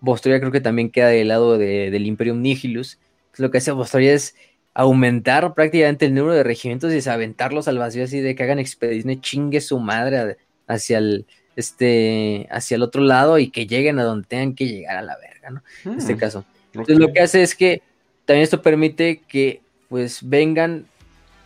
Bostoria 0.00 0.40
creo 0.40 0.50
que 0.50 0.60
también 0.60 0.90
queda 0.90 1.08
del 1.08 1.28
lado 1.28 1.58
del 1.58 2.06
Imperium 2.06 2.40
Nihilus. 2.40 2.98
Lo 3.36 3.50
que 3.50 3.58
hace 3.58 3.70
Bostoria 3.70 4.14
es 4.14 4.34
aumentar 4.74 5.54
prácticamente 5.54 6.06
el 6.06 6.14
número 6.14 6.34
de 6.34 6.42
regimientos 6.42 6.90
y 6.90 6.94
desaventarlos 6.94 7.68
al 7.68 7.78
vacío 7.78 8.04
así 8.04 8.20
de 8.20 8.34
que 8.34 8.42
hagan 8.42 8.58
expediciones 8.58 9.20
chingue 9.20 9.60
su 9.60 9.78
madre 9.78 10.38
hacia 10.66 10.98
el, 10.98 11.26
este, 11.56 12.48
hacia 12.50 12.76
el 12.76 12.82
otro 12.82 13.02
lado 13.02 13.38
y 13.38 13.50
que 13.50 13.66
lleguen 13.66 13.98
a 13.98 14.04
donde 14.04 14.26
tengan 14.26 14.54
que 14.54 14.66
llegar 14.66 14.96
a 14.96 15.02
la 15.02 15.16
verga, 15.18 15.50
¿no? 15.50 15.62
En 15.84 15.98
este 15.98 16.14
Mm, 16.14 16.18
caso. 16.18 16.44
Entonces 16.72 16.98
lo 16.98 17.12
que 17.12 17.20
hace 17.20 17.42
es 17.42 17.54
que 17.54 17.82
también 18.24 18.44
esto 18.44 18.62
permite 18.62 19.20
que 19.28 19.60
pues 19.88 20.20
vengan 20.22 20.86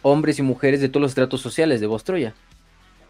hombres 0.03 0.39
y 0.39 0.43
mujeres 0.43 0.81
de 0.81 0.89
todos 0.89 1.03
los 1.03 1.11
estratos 1.11 1.41
sociales 1.41 1.81
de 1.81 1.87
Bostroya. 1.89 2.35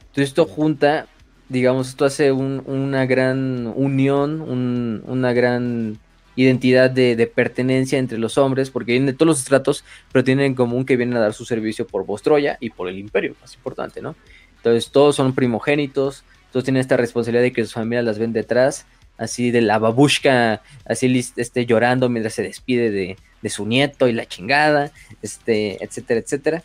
Entonces 0.01 0.29
esto 0.29 0.47
junta, 0.47 1.07
digamos, 1.49 1.89
esto 1.91 2.05
hace 2.07 2.33
un- 2.33 2.63
una 2.67 3.05
gran 3.07 3.67
unión, 3.77 4.41
un- 4.41 5.03
una 5.07 5.33
gran 5.35 5.99
identidad 6.37 6.91
de, 6.91 7.17
de 7.17 7.27
pertenencia 7.27 7.99
entre 7.99 8.19
los 8.19 8.37
hombres, 8.39 8.71
porque 8.71 8.93
vienen 8.93 9.07
de 9.07 9.13
todos 9.15 9.27
los 9.29 9.39
estratos, 9.39 9.85
pero 10.13 10.25
tienen 10.25 10.47
en 10.47 10.55
común 10.55 10.85
que 10.85 10.97
vienen 10.97 11.17
a 11.17 11.21
dar 11.21 11.33
su 11.35 11.45
servicio 11.45 11.87
por 11.87 12.05
Bostroya 12.07 12.57
y 12.61 12.71
por 12.71 12.89
el 12.89 12.99
imperio, 12.99 13.35
más 13.41 13.55
importante, 13.55 14.01
¿no? 14.03 14.15
Entonces 14.57 14.91
todos 14.91 15.17
son 15.17 15.35
primogénitos, 15.35 16.25
todos 16.53 16.65
tienen 16.65 16.81
esta 16.81 16.97
responsabilidad 16.97 17.43
de 17.43 17.53
que 17.53 17.63
sus 17.65 17.75
familias 17.75 18.05
las 18.05 18.19
ven 18.19 18.33
detrás, 18.33 18.87
así 19.19 19.51
de 19.51 19.61
la 19.61 19.79
babushka, 19.79 20.63
así 20.85 21.25
este, 21.37 21.67
llorando 21.67 22.09
mientras 22.09 22.35
se 22.35 22.43
despide 22.43 22.91
de, 22.91 23.17
de 23.43 23.49
su 23.51 23.67
nieto 23.67 24.09
y 24.09 24.13
la 24.13 24.27
chingada, 24.27 24.93
este, 25.23 25.83
etcétera, 25.83 26.21
etcétera. 26.21 26.63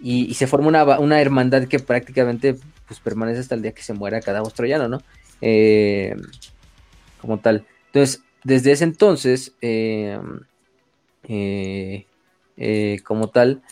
Y, 0.00 0.34
se 0.34 0.48
forma 0.48 0.66
una, 0.66 0.98
una 0.98 1.20
hermandad 1.20 1.68
que 1.68 1.78
prácticamente 1.78 2.56
pues, 2.88 2.98
permanece 2.98 3.40
hasta 3.40 3.54
el 3.54 3.62
día 3.62 3.72
que 3.72 3.82
se 3.82 3.92
muera 3.92 4.20
cada 4.20 4.40
bostroyano, 4.40 4.88
¿no? 4.88 5.02
Eh, 5.40 6.16
como 7.20 7.38
tal. 7.38 7.64
Entonces, 7.86 8.22
desde 8.44 8.72
ese 8.72 8.84
entonces, 8.84 9.54
eh, 9.60 10.18
eh, 11.28 12.06
eh, 12.56 12.98
como 13.04 13.28
tal, 13.28 13.62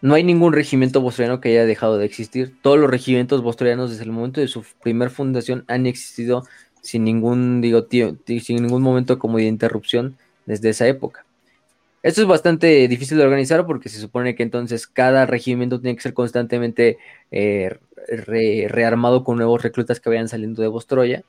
no 0.00 0.14
hay 0.14 0.22
ningún 0.22 0.52
regimiento 0.52 1.00
bostroyano 1.00 1.40
que 1.40 1.48
haya 1.50 1.64
dejado 1.64 1.98
de 1.98 2.04
existir. 2.04 2.54
Todos 2.62 2.78
los 2.78 2.90
regimientos 2.90 3.42
bostroyanos 3.42 3.90
desde 3.90 4.04
el 4.04 4.12
momento 4.12 4.40
de 4.40 4.48
su 4.48 4.64
primer 4.82 5.10
fundación 5.10 5.64
han 5.66 5.86
existido 5.86 6.44
sin 6.82 7.04
ningún, 7.04 7.60
digo, 7.60 7.84
tío, 7.84 8.14
tí- 8.16 8.40
sin 8.40 8.62
ningún 8.62 8.82
momento 8.82 9.18
como 9.18 9.38
de 9.38 9.44
interrupción 9.44 10.16
desde 10.46 10.70
esa 10.70 10.86
época. 10.88 11.24
Esto 12.02 12.22
es 12.22 12.28
bastante 12.28 12.86
difícil 12.88 13.18
de 13.18 13.24
organizar 13.24 13.66
porque 13.66 13.88
se 13.88 14.00
supone 14.00 14.34
que 14.36 14.42
entonces 14.44 14.86
cada 14.86 15.26
regimiento 15.26 15.80
tiene 15.80 15.96
que 15.96 16.02
ser 16.02 16.14
constantemente 16.14 16.98
eh, 17.32 17.76
re- 18.08 18.66
rearmado 18.68 19.24
con 19.24 19.36
nuevos 19.36 19.62
reclutas 19.62 20.00
que 20.00 20.08
vayan 20.08 20.28
saliendo 20.28 20.62
de 20.62 20.68
Bostroya. 20.68 21.24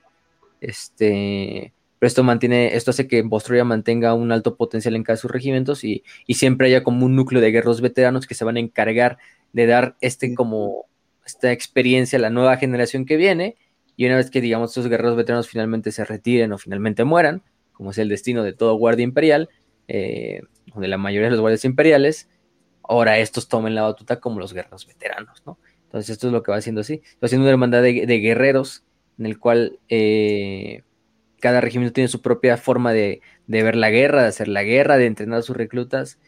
Este, 0.62 1.74
pero 1.98 2.08
esto 2.08 2.24
mantiene, 2.24 2.76
esto 2.76 2.92
hace 2.92 3.08
que 3.08 3.22
Bostroya 3.24 3.64
mantenga 3.64 4.14
un 4.14 4.32
alto 4.32 4.56
potencial 4.56 4.96
en 4.96 5.04
cada 5.04 5.16
de 5.16 5.22
sus 5.22 5.32
regimientos 5.32 5.84
y, 5.84 6.04
y 6.28 6.36
siempre 6.36 6.68
haya 6.68 6.84
como 6.84 7.06
un 7.06 7.16
núcleo 7.16 7.42
de 7.42 7.52
guerreros 7.52 7.82
veteranos 7.82 8.28
que 8.28 8.36
se 8.36 8.46
van 8.46 8.58
a 8.58 8.60
encargar 8.62 9.18
de 9.54 9.66
dar 9.66 9.96
este 10.02 10.36
como 10.36 10.86
esta 11.26 11.52
experiencia 11.52 12.18
a 12.20 12.22
la 12.22 12.30
nueva 12.30 12.58
generación 12.58 13.06
que 13.06 13.18
viene. 13.18 13.56
Y 14.00 14.06
una 14.06 14.16
vez 14.16 14.32
que 14.32 14.40
digamos 14.40 14.70
estos 14.70 14.88
guerreros 14.88 15.18
veteranos 15.18 15.50
finalmente 15.50 15.92
se 15.92 16.06
retiren 16.06 16.54
o 16.54 16.58
finalmente 16.58 17.04
mueran, 17.04 17.44
como 17.74 17.92
es 17.92 17.98
el 17.98 18.08
destino 18.08 18.44
de 18.44 18.54
todo 18.54 18.76
guardia 18.76 19.04
imperial, 19.04 19.50
eh, 19.90 20.42
o 20.74 20.80
de 20.80 20.88
la 20.88 20.98
mayoría 20.98 21.26
de 21.26 21.32
los 21.32 21.42
guardias 21.42 21.66
imperiales, 21.66 22.30
ahora 22.82 23.20
estos 23.20 23.50
tomen 23.50 23.76
la 23.76 23.82
batuta 23.82 24.22
como 24.22 24.40
los 24.40 24.54
guerreros 24.54 24.88
veteranos, 24.88 25.44
¿no? 25.46 25.60
Entonces 25.84 26.12
esto 26.12 26.28
es 26.28 26.32
lo 26.32 26.44
que 26.44 26.52
va 26.52 26.60
haciendo 26.60 26.80
así, 26.80 27.02
va 27.22 27.26
haciendo 27.26 27.44
una 27.44 27.52
hermandad 27.52 27.82
de, 27.82 27.92
guerreros 27.92 28.86
en 29.18 29.26
el 29.26 29.38
cual 29.38 29.80
eh, 29.90 30.84
cada 31.42 31.60
regimiento 31.60 31.92
tiene 31.92 32.08
su 32.08 32.22
propia 32.22 32.56
forma 32.56 32.94
de, 32.94 33.20
de, 33.48 33.64
ver 33.64 33.76
la 33.76 33.90
guerra, 33.90 34.22
de 34.22 34.30
hacer 34.30 34.48
la 34.48 34.64
guerra, 34.64 34.96
de 34.96 35.08
entrenar 35.08 35.40
a 35.40 35.42
sus 35.42 35.58
reclutas, 35.58 36.20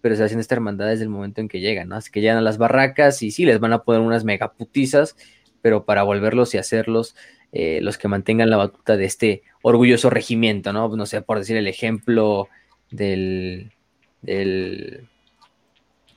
pero 0.00 0.16
se 0.16 0.24
hacen 0.24 0.40
esta 0.40 0.56
hermandad 0.56 0.88
desde 0.88 1.04
el 1.04 1.10
momento 1.10 1.40
en 1.40 1.48
que 1.48 1.60
llegan, 1.60 1.90
¿no? 1.90 1.94
Así 1.94 2.10
que 2.10 2.22
llegan 2.22 2.38
a 2.38 2.42
las 2.42 2.58
barracas 2.58 3.22
y 3.22 3.30
sí, 3.30 3.44
les 3.44 3.60
van 3.60 3.72
a 3.72 3.84
poner 3.84 4.00
unas 4.00 4.24
megaputizas, 4.24 5.14
pero 5.62 5.84
para 5.84 6.02
volverlos 6.02 6.54
y 6.54 6.58
hacerlos 6.58 7.14
eh, 7.52 7.80
los 7.82 7.98
que 7.98 8.08
mantengan 8.08 8.50
la 8.50 8.56
batuta 8.56 8.96
de 8.96 9.04
este 9.04 9.42
orgulloso 9.62 10.08
regimiento, 10.10 10.72
¿no? 10.72 10.88
No 10.96 11.06
sé, 11.06 11.20
por 11.22 11.38
decir 11.38 11.56
el 11.56 11.66
ejemplo 11.66 12.48
del, 12.90 13.72
del 14.22 15.08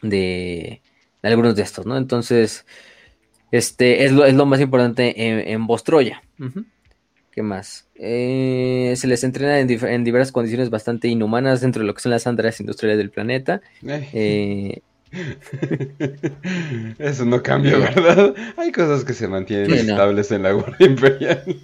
de, 0.02 0.82
de, 1.22 1.28
algunos 1.30 1.56
de 1.56 1.64
estos, 1.64 1.86
¿no? 1.86 1.98
Entonces, 1.98 2.66
este 3.52 4.06
es 4.06 4.12
lo, 4.12 4.26
es 4.26 4.36
lo 4.36 4.46
más 4.46 4.62
importante 4.62 5.28
en, 5.28 5.48
en 5.48 5.68
Bostroya. 5.68 6.22
Uh 6.40 6.46
-huh. 6.46 6.66
¿Qué 7.32 7.42
más? 7.42 7.90
Eh, 7.96 8.94
se 8.96 9.08
les 9.08 9.24
entrena 9.24 9.60
en, 9.60 9.68
en, 9.70 10.04
diversas 10.04 10.32
condiciones 10.32 10.70
bastante 10.70 11.08
inhumanas 11.08 11.62
dentro 11.62 11.82
de 11.82 11.88
lo 11.88 11.96
que 11.96 12.02
son 12.02 12.12
las 12.12 12.28
áreas 12.28 12.60
industriales 12.60 13.00
del 13.00 13.10
planeta. 13.10 13.60
Eh, 13.82 14.82
Eso 16.98 17.26
no 17.26 17.44
cambia, 17.44 17.78
¿verdad? 17.78 18.34
Hay 18.58 18.72
cosas 18.72 19.04
que 19.04 19.14
se 19.14 19.28
mantienen 19.28 19.70
sí, 19.70 19.90
estables 19.90 20.30
no. 20.32 20.38
en 20.38 20.44
la 20.44 20.52
Guardia 20.52 20.88
Imperial. 20.88 21.60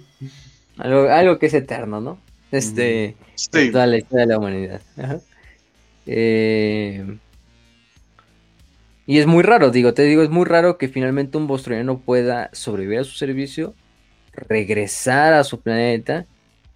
Algo, 0.78 1.08
algo, 1.08 1.38
que 1.38 1.46
es 1.46 1.54
eterno, 1.54 2.00
¿no? 2.00 2.18
Este, 2.52 3.16
sí. 3.34 3.70
toda 3.70 3.86
la 3.86 3.98
historia 3.98 4.26
de 4.26 4.32
la 4.32 4.38
humanidad. 4.38 4.80
Ajá. 4.96 5.20
Eh, 6.06 7.04
y 9.06 9.18
es 9.18 9.26
muy 9.26 9.42
raro, 9.42 9.70
digo, 9.70 9.92
te 9.92 10.02
digo, 10.04 10.22
es 10.22 10.30
muy 10.30 10.44
raro 10.44 10.78
que 10.78 10.88
finalmente 10.88 11.36
un 11.36 11.46
bostroyano 11.46 11.98
pueda 11.98 12.48
sobrevivir 12.52 13.00
a 13.00 13.04
su 13.04 13.16
servicio, 13.16 13.74
regresar 14.32 15.34
a 15.34 15.44
su 15.44 15.60
planeta 15.60 16.26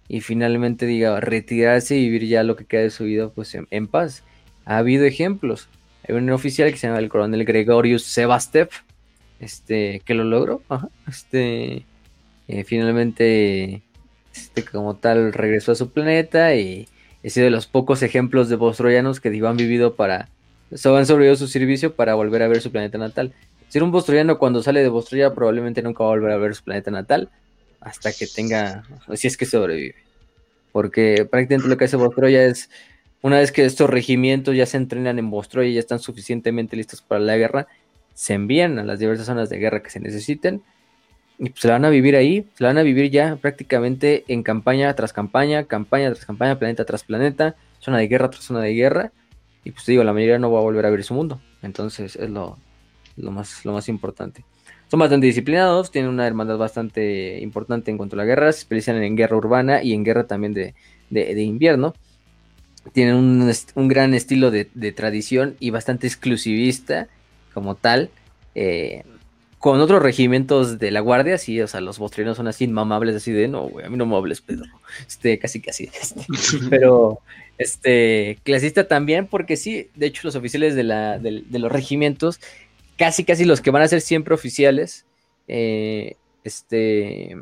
y 0.07 0.21
finalmente, 0.21 0.85
diga, 0.85 1.19
retirarse 1.19 1.95
y 1.95 2.09
vivir 2.09 2.27
ya 2.27 2.43
lo 2.43 2.55
que 2.55 2.65
queda 2.65 2.81
de 2.81 2.89
su 2.91 3.05
vida 3.05 3.29
pues 3.29 3.55
en, 3.55 3.67
en 3.71 3.87
paz. 3.87 4.23
Ha 4.65 4.77
habido 4.77 5.05
ejemplos. 5.05 5.69
Hay 6.07 6.15
un 6.15 6.29
oficial 6.29 6.71
que 6.71 6.77
se 6.77 6.87
llama 6.87 6.99
el 6.99 7.09
coronel 7.09 7.45
Gregorius 7.45 8.03
Sebastev, 8.03 8.69
este, 9.39 10.01
que 10.05 10.13
lo 10.13 10.23
logró, 10.23 10.61
este, 11.07 11.85
eh, 12.47 12.63
finalmente, 12.63 13.81
este, 14.35 14.63
como 14.63 14.95
tal, 14.95 15.33
regresó 15.33 15.71
a 15.71 15.75
su 15.75 15.89
planeta 15.89 16.55
y 16.55 16.87
he 17.23 17.29
sido 17.29 17.45
de 17.45 17.51
los 17.51 17.65
pocos 17.65 18.03
ejemplos 18.03 18.49
de 18.49 18.55
bostroyanos 18.55 19.19
que 19.19 19.29
han 19.29 19.57
vivido 19.57 19.95
para, 19.95 20.29
so, 20.73 20.95
han 20.95 21.05
sobrevivido 21.05 21.35
su 21.35 21.47
servicio 21.47 21.95
para 21.95 22.13
volver 22.13 22.43
a 22.43 22.47
ver 22.47 22.61
su 22.61 22.71
planeta 22.71 22.97
natal. 22.97 23.33
Si 23.69 23.79
un 23.79 23.91
bostroyano 23.91 24.37
cuando 24.37 24.61
sale 24.61 24.81
de 24.81 24.89
Bostroya 24.89 25.33
probablemente 25.33 25.81
nunca 25.81 26.03
va 26.03 26.11
a 26.11 26.13
volver 26.13 26.31
a 26.31 26.37
ver 26.37 26.55
su 26.55 26.63
planeta 26.63 26.91
natal 26.91 27.29
hasta 27.81 28.13
que 28.13 28.27
tenga, 28.27 28.83
si 29.15 29.27
es 29.27 29.37
que 29.37 29.45
sobrevive. 29.45 29.95
Porque 30.71 31.27
prácticamente 31.29 31.67
lo 31.67 31.77
que 31.77 31.85
hace 31.85 31.97
Bostroya 31.97 32.45
es, 32.45 32.69
una 33.25 33.39
vez 33.39 33.51
que 33.51 33.65
estos 33.65 33.89
regimientos 33.89 34.55
ya 34.55 34.67
se 34.67 34.77
entrenan 34.77 35.17
en 35.17 35.31
Bostroya 35.31 35.67
y 35.67 35.73
ya 35.73 35.79
están 35.79 35.97
suficientemente 35.97 36.75
listos 36.75 37.01
para 37.01 37.19
la 37.19 37.35
guerra, 37.35 37.65
se 38.13 38.35
envían 38.35 38.77
a 38.77 38.83
las 38.83 38.99
diversas 38.99 39.25
zonas 39.25 39.49
de 39.49 39.57
guerra 39.57 39.81
que 39.81 39.89
se 39.89 39.99
necesiten 39.99 40.61
y 41.39 41.49
pues 41.49 41.61
se 41.61 41.67
la 41.67 41.73
van 41.73 41.85
a 41.85 41.89
vivir 41.89 42.15
ahí, 42.15 42.47
se 42.53 42.63
la 42.63 42.69
van 42.69 42.77
a 42.77 42.83
vivir 42.83 43.09
ya 43.09 43.35
prácticamente 43.37 44.25
en 44.27 44.43
campaña 44.43 44.93
tras 44.93 45.11
campaña, 45.11 45.63
campaña 45.63 46.13
tras 46.13 46.23
campaña, 46.23 46.59
planeta 46.59 46.85
tras 46.85 47.03
planeta, 47.03 47.55
zona 47.79 47.97
de 47.97 48.07
guerra 48.07 48.29
tras 48.29 48.43
zona 48.43 48.61
de 48.61 48.75
guerra, 48.75 49.11
y 49.63 49.71
pues 49.71 49.87
digo, 49.87 50.03
la 50.03 50.13
mayoría 50.13 50.37
no 50.37 50.51
va 50.51 50.59
a 50.59 50.61
volver 50.63 50.85
a 50.85 50.91
ver 50.91 51.03
su 51.03 51.15
mundo, 51.15 51.41
entonces 51.63 52.15
es 52.17 52.29
lo, 52.29 52.59
lo, 53.17 53.31
más, 53.31 53.65
lo 53.65 53.73
más 53.73 53.89
importante. 53.89 54.45
Son 54.87 54.99
bastante 54.99 55.25
disciplinados, 55.25 55.89
tienen 55.89 56.11
una 56.11 56.27
hermandad 56.27 56.59
bastante 56.59 57.39
importante 57.39 57.89
en 57.89 57.97
cuanto 57.97 58.15
a 58.15 58.17
la 58.17 58.25
guerra, 58.25 58.51
se 58.51 58.59
especializan 58.59 59.01
en 59.01 59.15
guerra 59.15 59.35
urbana 59.35 59.81
y 59.81 59.93
en 59.93 60.03
guerra 60.03 60.27
también 60.27 60.53
de, 60.53 60.75
de 61.09 61.41
invierno. 61.41 61.95
Tienen 62.93 63.15
un, 63.15 63.51
un 63.75 63.87
gran 63.87 64.13
estilo 64.13 64.51
de, 64.51 64.69
de, 64.73 64.91
tradición 64.91 65.55
y 65.59 65.69
bastante 65.71 66.07
exclusivista 66.07 67.07
como 67.53 67.75
tal. 67.75 68.09
Eh, 68.53 69.03
con 69.59 69.81
otros 69.81 70.03
regimientos 70.03 70.77
de 70.77 70.91
la 70.91 70.99
guardia, 70.99 71.39
sí, 71.39 71.59
o 71.59 71.67
sea, 71.67 71.81
los 71.81 71.97
bostrianos 71.97 72.37
son 72.37 72.47
así 72.47 72.65
inmamables, 72.65 73.15
así 73.15 73.31
de, 73.31 73.47
no, 73.47 73.63
güey, 73.63 73.85
a 73.85 73.89
mí 73.89 73.97
no 73.97 74.05
me 74.05 74.15
hables, 74.15 74.41
Pedro. 74.41 74.65
Este, 75.07 75.39
casi, 75.39 75.59
casi. 75.59 75.89
Este. 75.99 76.21
Pero, 76.69 77.19
este, 77.57 78.37
clasista 78.43 78.87
también, 78.87 79.25
porque 79.25 79.57
sí, 79.57 79.89
de 79.95 80.05
hecho, 80.05 80.21
los 80.23 80.35
oficiales 80.35 80.75
de, 80.75 80.83
la, 80.83 81.17
de, 81.17 81.43
de 81.47 81.59
los 81.59 81.71
regimientos, 81.71 82.39
casi, 82.97 83.23
casi 83.23 83.45
los 83.45 83.61
que 83.61 83.71
van 83.71 83.81
a 83.81 83.87
ser 83.87 84.01
siempre 84.01 84.35
oficiales, 84.35 85.05
eh, 85.47 86.15
este, 86.43 87.35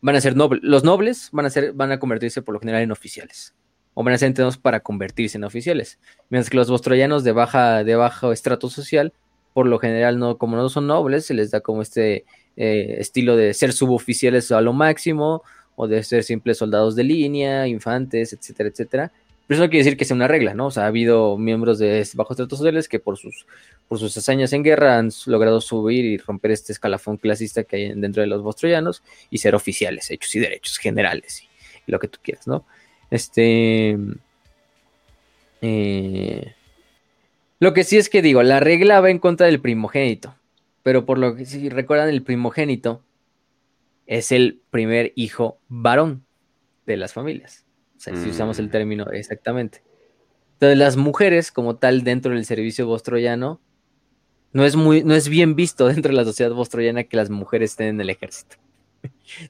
van 0.00 0.16
a 0.16 0.20
ser 0.20 0.36
nobles. 0.36 0.62
Los 0.62 0.84
nobles 0.84 1.28
van 1.32 1.46
a, 1.46 1.50
ser, 1.50 1.72
van 1.72 1.92
a 1.92 1.98
convertirse 1.98 2.42
por 2.42 2.54
lo 2.54 2.60
general 2.60 2.82
en 2.82 2.92
oficiales. 2.92 3.54
O 3.94 4.02
van 4.02 4.16
para 4.62 4.80
convertirse 4.80 5.36
en 5.36 5.44
oficiales. 5.44 5.98
Mientras 6.30 6.50
que 6.50 6.56
los 6.56 6.70
bostroyanos 6.70 7.24
de, 7.24 7.32
baja, 7.32 7.84
de 7.84 7.94
bajo 7.94 8.32
estrato 8.32 8.70
social 8.70 9.12
por 9.52 9.66
lo 9.66 9.78
general 9.78 10.18
no, 10.18 10.38
como 10.38 10.56
no 10.56 10.68
son 10.70 10.86
nobles, 10.86 11.26
se 11.26 11.34
les 11.34 11.50
da 11.50 11.60
como 11.60 11.82
este 11.82 12.24
eh, 12.56 12.96
estilo 12.98 13.36
de 13.36 13.52
ser 13.52 13.74
suboficiales 13.74 14.50
a 14.50 14.62
lo 14.62 14.72
máximo, 14.72 15.42
o 15.76 15.88
de 15.88 16.02
ser 16.02 16.22
simples 16.24 16.58
soldados 16.58 16.96
de 16.96 17.04
línea, 17.04 17.66
infantes, 17.66 18.32
etcétera, 18.32 18.68
etcétera. 18.68 19.12
Pero 19.46 19.56
eso 19.56 19.64
no 19.64 19.70
quiere 19.70 19.84
decir 19.84 19.98
que 19.98 20.04
sea 20.04 20.14
una 20.14 20.28
regla, 20.28 20.54
¿no? 20.54 20.66
O 20.66 20.70
sea, 20.70 20.84
ha 20.84 20.86
habido 20.86 21.36
miembros 21.36 21.78
de 21.78 22.06
bajos 22.14 22.36
tratos 22.36 22.58
sociales 22.58 22.88
que 22.88 23.00
por 23.00 23.18
sus, 23.18 23.46
por 23.88 23.98
sus 23.98 24.16
hazañas 24.16 24.52
en 24.52 24.62
guerra 24.62 24.98
han 24.98 25.10
logrado 25.26 25.60
subir 25.60 26.04
y 26.04 26.18
romper 26.18 26.52
este 26.52 26.72
escalafón 26.72 27.16
clasista 27.16 27.64
que 27.64 27.76
hay 27.76 27.92
dentro 27.94 28.20
de 28.20 28.28
los 28.28 28.42
bostroyanos 28.42 29.02
y 29.30 29.38
ser 29.38 29.54
oficiales, 29.54 30.10
hechos 30.10 30.34
y 30.36 30.40
derechos 30.40 30.78
generales 30.78 31.42
y, 31.42 31.46
y 31.86 31.92
lo 31.92 31.98
que 31.98 32.08
tú 32.08 32.18
quieras, 32.22 32.46
¿no? 32.46 32.64
Este. 33.12 33.98
Eh, 35.60 36.54
lo 37.60 37.74
que 37.74 37.84
sí 37.84 37.98
es 37.98 38.08
que 38.08 38.22
digo, 38.22 38.42
la 38.42 38.58
regla 38.58 39.00
va 39.00 39.10
en 39.10 39.18
contra 39.18 39.46
del 39.46 39.60
primogénito. 39.60 40.34
Pero 40.82 41.04
por 41.04 41.18
lo 41.18 41.36
que 41.36 41.44
si 41.44 41.68
recuerdan, 41.68 42.08
el 42.08 42.22
primogénito 42.22 43.04
es 44.06 44.32
el 44.32 44.62
primer 44.70 45.12
hijo 45.14 45.58
varón 45.68 46.24
de 46.86 46.96
las 46.96 47.12
familias. 47.12 47.66
O 47.96 48.00
sea, 48.00 48.16
si 48.16 48.30
usamos 48.30 48.58
el 48.58 48.66
Mm. 48.66 48.70
término 48.70 49.10
exactamente. 49.12 49.82
Entonces, 50.54 50.78
las 50.78 50.96
mujeres, 50.96 51.52
como 51.52 51.76
tal, 51.76 52.02
dentro 52.04 52.32
del 52.32 52.46
servicio 52.46 52.86
bostroyano, 52.86 53.60
no 54.54 54.64
es 54.64 54.74
muy, 54.74 55.04
no 55.04 55.14
es 55.14 55.28
bien 55.28 55.54
visto 55.54 55.86
dentro 55.88 56.10
de 56.10 56.16
la 56.16 56.24
sociedad 56.24 56.52
bostroyana 56.52 57.04
que 57.04 57.16
las 57.18 57.28
mujeres 57.28 57.72
estén 57.72 57.88
en 57.88 58.00
el 58.00 58.08
ejército. 58.08 58.56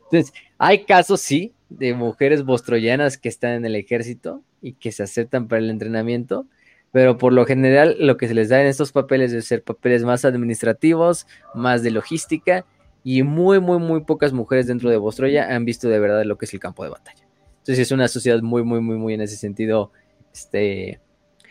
Entonces, 0.04 0.32
hay 0.58 0.84
casos, 0.84 1.20
sí, 1.20 1.52
de 1.68 1.94
mujeres 1.94 2.44
bostroyanas 2.44 3.18
que 3.18 3.28
están 3.28 3.52
en 3.52 3.64
el 3.64 3.76
ejército 3.76 4.42
y 4.60 4.74
que 4.74 4.92
se 4.92 5.02
aceptan 5.02 5.48
para 5.48 5.60
el 5.60 5.70
entrenamiento, 5.70 6.46
pero 6.92 7.16
por 7.18 7.32
lo 7.32 7.46
general 7.46 7.96
lo 7.98 8.16
que 8.16 8.28
se 8.28 8.34
les 8.34 8.48
da 8.48 8.60
en 8.60 8.66
estos 8.66 8.92
papeles 8.92 9.32
es 9.32 9.46
ser 9.46 9.62
papeles 9.62 10.04
más 10.04 10.24
administrativos, 10.24 11.26
más 11.54 11.82
de 11.82 11.90
logística, 11.90 12.66
y 13.04 13.22
muy, 13.22 13.60
muy, 13.60 13.78
muy 13.78 14.02
pocas 14.04 14.32
mujeres 14.32 14.66
dentro 14.66 14.90
de 14.90 14.96
Bostroya 14.96 15.54
han 15.54 15.64
visto 15.64 15.88
de 15.88 15.98
verdad 15.98 16.24
lo 16.24 16.38
que 16.38 16.44
es 16.44 16.54
el 16.54 16.60
campo 16.60 16.84
de 16.84 16.90
batalla. 16.90 17.26
Entonces 17.58 17.80
es 17.80 17.90
una 17.92 18.08
sociedad 18.08 18.40
muy, 18.42 18.62
muy, 18.62 18.80
muy, 18.80 18.96
muy 18.96 19.14
en 19.14 19.22
ese 19.22 19.36
sentido, 19.36 19.90
este, 20.32 21.00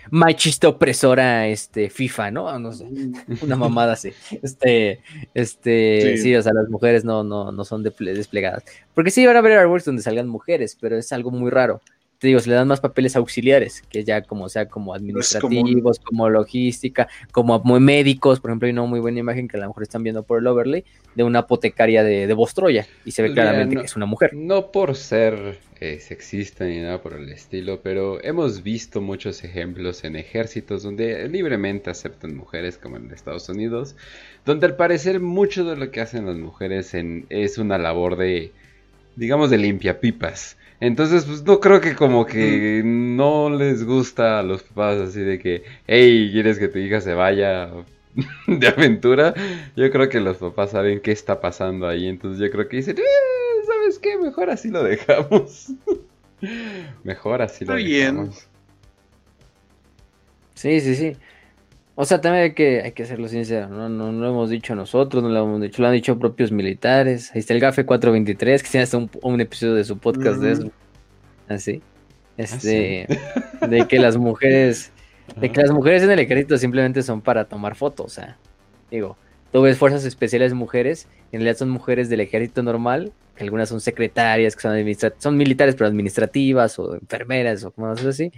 machista 0.09 0.67
opresora, 0.67 1.47
este, 1.47 1.89
FIFA, 1.89 2.31
¿no? 2.31 2.59
No 2.59 2.71
sé, 2.71 2.87
una 3.41 3.55
mamada 3.55 3.93
así. 3.93 4.11
Este, 4.41 5.01
este, 5.33 6.17
sí. 6.17 6.23
Sí. 6.23 6.35
o 6.35 6.41
sea, 6.41 6.53
las 6.53 6.69
mujeres 6.69 7.03
no, 7.05 7.23
no, 7.23 7.51
no 7.51 7.65
son 7.65 7.83
desplegadas. 7.83 8.63
Porque 8.93 9.11
sí, 9.11 9.25
van 9.25 9.35
a 9.35 9.39
haber 9.39 9.53
artworks 9.53 9.85
donde 9.85 10.01
salgan 10.01 10.27
mujeres, 10.27 10.77
pero 10.79 10.97
es 10.97 11.11
algo 11.11 11.31
muy 11.31 11.51
raro. 11.51 11.81
Te 12.21 12.27
digo, 12.27 12.39
se 12.39 12.49
le 12.49 12.55
dan 12.55 12.67
más 12.67 12.79
papeles 12.79 13.15
auxiliares, 13.15 13.81
que 13.89 14.03
ya 14.03 14.21
como 14.21 14.47
sea, 14.47 14.69
como 14.69 14.93
administrativos, 14.93 15.99
como 15.99 16.29
logística, 16.29 17.07
como 17.31 17.59
muy 17.63 17.79
médicos. 17.79 18.39
Por 18.39 18.51
ejemplo, 18.51 18.67
hay 18.67 18.73
una 18.73 18.83
muy 18.83 18.99
buena 18.99 19.19
imagen 19.19 19.47
que 19.47 19.57
a 19.57 19.61
lo 19.61 19.67
mejor 19.67 19.81
están 19.83 20.03
viendo 20.03 20.21
por 20.21 20.37
el 20.39 20.45
overlay 20.45 20.85
de 21.15 21.23
una 21.23 21.39
apotecaria 21.39 22.03
de, 22.03 22.27
de 22.27 22.33
Bostroya 22.35 22.85
y 23.03 23.11
se 23.11 23.23
ve 23.23 23.29
Pues 23.29 23.37
mira, 23.37 23.43
claramente 23.45 23.75
no- 23.75 23.81
que 23.81 23.87
es 23.87 23.95
una 23.95 24.05
mujer. 24.05 24.35
No 24.35 24.71
por 24.71 24.95
ser 24.95 25.57
eh, 25.79 25.99
sexista 25.99 26.65
ni 26.65 26.79
nada 26.79 27.01
por 27.01 27.13
el 27.13 27.27
estilo, 27.29 27.81
pero 27.81 28.23
hemos 28.23 28.61
visto 28.61 29.01
muchos 29.01 29.43
ejemplos 29.43 30.03
en 30.03 30.15
ejércitos 30.15 30.83
donde 30.83 31.27
libremente 31.27 31.89
aceptan 31.89 32.35
mujeres, 32.37 32.77
como 32.77 32.97
en 32.97 33.11
Estados 33.11 33.49
Unidos, 33.49 33.95
donde 34.45 34.67
al 34.67 34.75
parecer 34.75 35.19
mucho 35.19 35.65
de 35.65 35.75
lo 35.75 35.89
que 35.89 36.01
hacen 36.01 36.27
las 36.27 36.37
mujeres 36.37 36.93
en- 36.93 37.25
es 37.29 37.57
una 37.57 37.79
labor 37.79 38.15
de, 38.15 38.51
digamos, 39.15 39.49
de 39.49 39.57
limpiapipas. 39.57 40.57
Entonces, 40.81 41.25
pues 41.25 41.43
no 41.43 41.59
creo 41.59 41.79
que 41.79 41.93
como 41.95 42.25
que 42.25 42.81
no 42.83 43.51
les 43.51 43.85
gusta 43.85 44.39
a 44.39 44.43
los 44.43 44.63
papás 44.63 44.97
así 44.99 45.21
de 45.21 45.37
que, 45.37 45.63
hey, 45.85 46.29
¿quieres 46.33 46.57
que 46.57 46.67
tu 46.69 46.79
hija 46.79 46.99
se 47.01 47.13
vaya 47.13 47.69
de 48.47 48.67
aventura? 48.67 49.35
Yo 49.75 49.91
creo 49.91 50.09
que 50.09 50.19
los 50.19 50.37
papás 50.37 50.71
saben 50.71 50.99
qué 50.99 51.11
está 51.11 51.39
pasando 51.39 51.87
ahí, 51.87 52.07
entonces 52.07 52.39
yo 52.41 52.49
creo 52.51 52.67
que 52.67 52.77
dicen, 52.77 52.97
"Eh, 52.97 53.65
¿sabes 53.67 53.99
qué? 53.99 54.17
Mejor 54.17 54.49
así 54.49 54.69
lo 54.69 54.83
dejamos. 54.83 55.71
Mejor 57.03 57.43
así 57.43 57.63
lo 57.63 57.75
Está 57.77 57.87
bien. 57.87 58.15
dejamos. 58.15 58.47
Sí, 60.55 60.81
sí, 60.81 60.95
sí. 60.95 61.15
O 61.95 62.05
sea, 62.05 62.21
también 62.21 62.45
hay 62.45 62.53
que, 62.53 62.81
hay 62.81 62.93
que 62.93 63.05
serlo 63.05 63.27
sincero, 63.27 63.67
¿no? 63.67 63.89
No, 63.89 64.11
no 64.11 64.21
lo 64.21 64.29
hemos 64.29 64.49
dicho 64.49 64.75
nosotros, 64.75 65.21
no 65.21 65.29
lo 65.29 65.43
hemos 65.43 65.61
dicho, 65.61 65.81
lo 65.81 65.89
han 65.89 65.93
dicho 65.93 66.17
propios 66.17 66.51
militares. 66.51 67.31
Ahí 67.33 67.39
está 67.39 67.53
el 67.53 67.59
GAFE 67.59 67.85
423, 67.85 68.63
que 68.63 68.69
tiene 68.69 68.83
hasta 68.83 68.97
un, 68.97 69.09
un 69.21 69.41
episodio 69.41 69.75
de 69.75 69.83
su 69.83 69.97
podcast 69.97 70.39
de 70.39 70.51
eso. 70.53 70.71
Así. 71.49 71.81
Este, 72.37 73.07
de 73.67 73.87
que 73.87 73.99
las 73.99 74.17
mujeres, 74.17 74.91
de 75.39 75.51
que 75.51 75.61
las 75.61 75.71
mujeres 75.71 76.01
en 76.03 76.11
el 76.11 76.19
ejército 76.19 76.57
simplemente 76.57 77.03
son 77.03 77.21
para 77.21 77.45
tomar 77.45 77.75
fotos, 77.75 78.05
o 78.05 78.09
sea, 78.09 78.37
digo, 78.89 79.17
tú 79.51 79.61
ves 79.61 79.77
fuerzas 79.77 80.05
especiales 80.05 80.53
mujeres, 80.53 81.07
en 81.31 81.41
realidad 81.41 81.57
son 81.57 81.69
mujeres 81.69 82.09
del 82.09 82.21
ejército 82.21 82.63
normal, 82.63 83.11
que 83.35 83.43
algunas 83.43 83.69
son 83.69 83.81
secretarias, 83.81 84.55
que 84.55 84.61
son 84.61 85.13
son 85.19 85.37
militares, 85.37 85.75
pero 85.75 85.87
administrativas, 85.87 86.79
o 86.79 86.95
enfermeras, 86.95 87.63
o 87.63 87.71
cosas 87.71 88.05
así. 88.05 88.31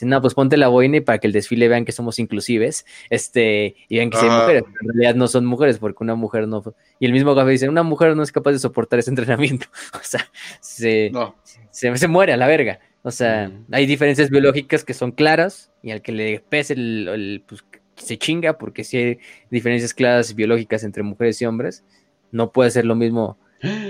Dicen, 0.00 0.08
no, 0.08 0.20
pues 0.22 0.32
ponte 0.34 0.56
la 0.56 0.68
boina 0.68 0.96
y 0.96 1.00
para 1.00 1.18
que 1.18 1.26
el 1.26 1.32
desfile 1.34 1.68
vean 1.68 1.84
que 1.84 1.92
somos 1.92 2.18
inclusives, 2.18 2.86
este, 3.10 3.76
y 3.88 3.96
vean 3.98 4.08
que 4.10 4.16
sí 4.16 4.24
hay 4.26 4.30
mujeres, 4.30 4.62
pero 4.64 4.76
en 4.80 4.88
realidad 4.88 5.14
no 5.14 5.28
son 5.28 5.44
mujeres, 5.44 5.78
porque 5.78 6.02
una 6.02 6.14
mujer 6.14 6.48
no, 6.48 6.62
y 6.98 7.06
el 7.06 7.12
mismo 7.12 7.34
café 7.36 7.50
dice, 7.50 7.68
una 7.68 7.82
mujer 7.82 8.16
no 8.16 8.22
es 8.22 8.32
capaz 8.32 8.52
de 8.52 8.58
soportar 8.58 8.98
ese 8.98 9.10
entrenamiento, 9.14 9.66
o 9.94 9.98
sea, 10.02 10.26
se, 10.60 11.10
No. 11.12 11.36
se, 11.70 11.94
se 11.96 12.08
muere 12.08 12.32
a 12.32 12.36
la 12.36 12.46
verga. 12.46 12.80
O 13.02 13.10
sea, 13.10 13.48
Mm. 13.48 13.66
hay 13.74 13.86
diferencias 13.86 14.28
biológicas 14.30 14.84
que 14.84 14.92
son 14.94 15.12
claras 15.12 15.70
y 15.82 15.90
al 15.90 16.02
que 16.02 16.12
le 16.12 16.40
pese 16.40 16.74
el, 16.74 17.08
el, 17.08 17.44
pues, 17.46 17.64
se 17.96 18.16
chinga 18.18 18.58
porque 18.58 18.84
si 18.84 18.96
hay 18.96 19.18
diferencias 19.50 19.92
claras 19.94 20.34
biológicas 20.34 20.84
entre 20.84 21.02
mujeres 21.02 21.40
y 21.42 21.46
hombres. 21.46 21.84
No 22.32 22.52
puede 22.52 22.70
ser 22.70 22.84
lo 22.84 22.94
mismo 22.94 23.38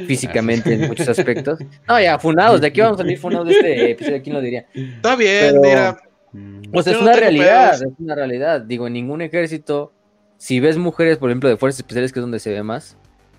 físicamente 0.07 0.75
en 0.75 0.89
muchos 0.89 1.09
aspectos. 1.09 1.59
No, 1.89 2.01
ya, 2.01 2.19
funados, 2.19 2.61
de 2.61 2.67
aquí 2.69 2.81
vamos 2.81 2.99
a 3.01 3.03
salir 3.03 3.19
funados 3.19 3.47
de 3.49 3.53
este 3.55 3.91
episodio, 3.93 4.23
¿quién 4.23 4.35
lo 4.35 4.41
diría? 4.43 4.67
Está 4.75 5.17
bien, 5.17 5.49
Pero- 5.51 5.63
mira. 5.63 5.97
Yo 6.33 6.81
es 6.81 6.87
no 6.87 7.01
una 7.03 7.13
realidad, 7.15 7.71
pedos. 7.79 7.93
es 7.93 7.99
una 7.99 8.15
realidad. 8.15 8.61
Digo, 8.61 8.87
en 8.87 8.93
ningún 8.93 9.21
ejército, 9.21 9.93
si 10.39 10.61
ves 10.61 10.77
mujeres, 10.79 11.19
por 11.19 11.29
ejemplo, 11.29 11.49
de 11.49 11.57
fuerzas 11.57 11.81
especiales, 11.81 12.13
que 12.13 12.21
es 12.21 12.23
donde 12.23 12.39
se 12.39 12.51
ve 12.53 12.63
más, 12.63 12.97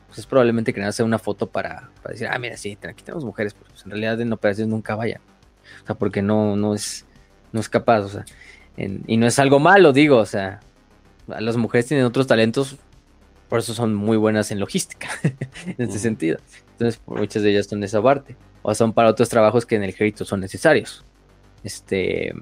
pues 0.07 0.19
es 0.19 0.25
probablemente 0.25 0.73
que 0.73 0.83
hacer 0.83 1.05
una 1.05 1.17
foto 1.17 1.47
para, 1.49 1.89
para 2.03 2.11
decir, 2.11 2.27
ah, 2.29 2.37
mira, 2.37 2.57
sí, 2.57 2.77
aquí 2.83 3.01
tenemos 3.01 3.23
mujeres, 3.23 3.53
pero 3.53 3.67
pues, 3.69 3.85
en 3.85 3.91
realidad 3.91 4.19
en 4.19 4.33
operaciones 4.33 4.69
nunca 4.69 4.95
vayan. 4.95 5.21
O 5.83 5.85
sea, 5.85 5.95
porque 5.95 6.21
no, 6.21 6.57
no 6.57 6.75
es, 6.75 7.05
no 7.53 7.61
es 7.61 7.69
capaz, 7.69 7.99
o 8.01 8.09
sea, 8.09 8.25
en- 8.75 9.03
y 9.07 9.15
no 9.15 9.25
es 9.25 9.39
algo 9.39 9.59
malo, 9.59 9.93
digo, 9.93 10.17
o 10.17 10.25
sea, 10.25 10.59
las 11.27 11.55
mujeres 11.55 11.85
tienen 11.87 12.05
otros 12.05 12.27
talentos, 12.27 12.75
por 13.51 13.59
eso 13.59 13.73
son 13.73 13.93
muy 13.93 14.15
buenas 14.15 14.49
en 14.51 14.61
logística, 14.61 15.09
en 15.65 15.71
este 15.77 15.83
Ujú. 15.83 15.99
sentido. 15.99 16.37
Entonces, 16.71 17.01
muchas 17.05 17.43
de 17.43 17.51
ellas 17.51 17.67
son 17.67 17.81
de 17.81 17.87
esa 17.87 18.01
parte, 18.01 18.37
o 18.61 18.73
son 18.73 18.93
para 18.93 19.09
otros 19.09 19.27
trabajos 19.27 19.65
que 19.65 19.75
en 19.75 19.83
el 19.83 19.89
ejército 19.89 20.23
son 20.23 20.39
necesarios. 20.39 21.03
Este, 21.61 22.33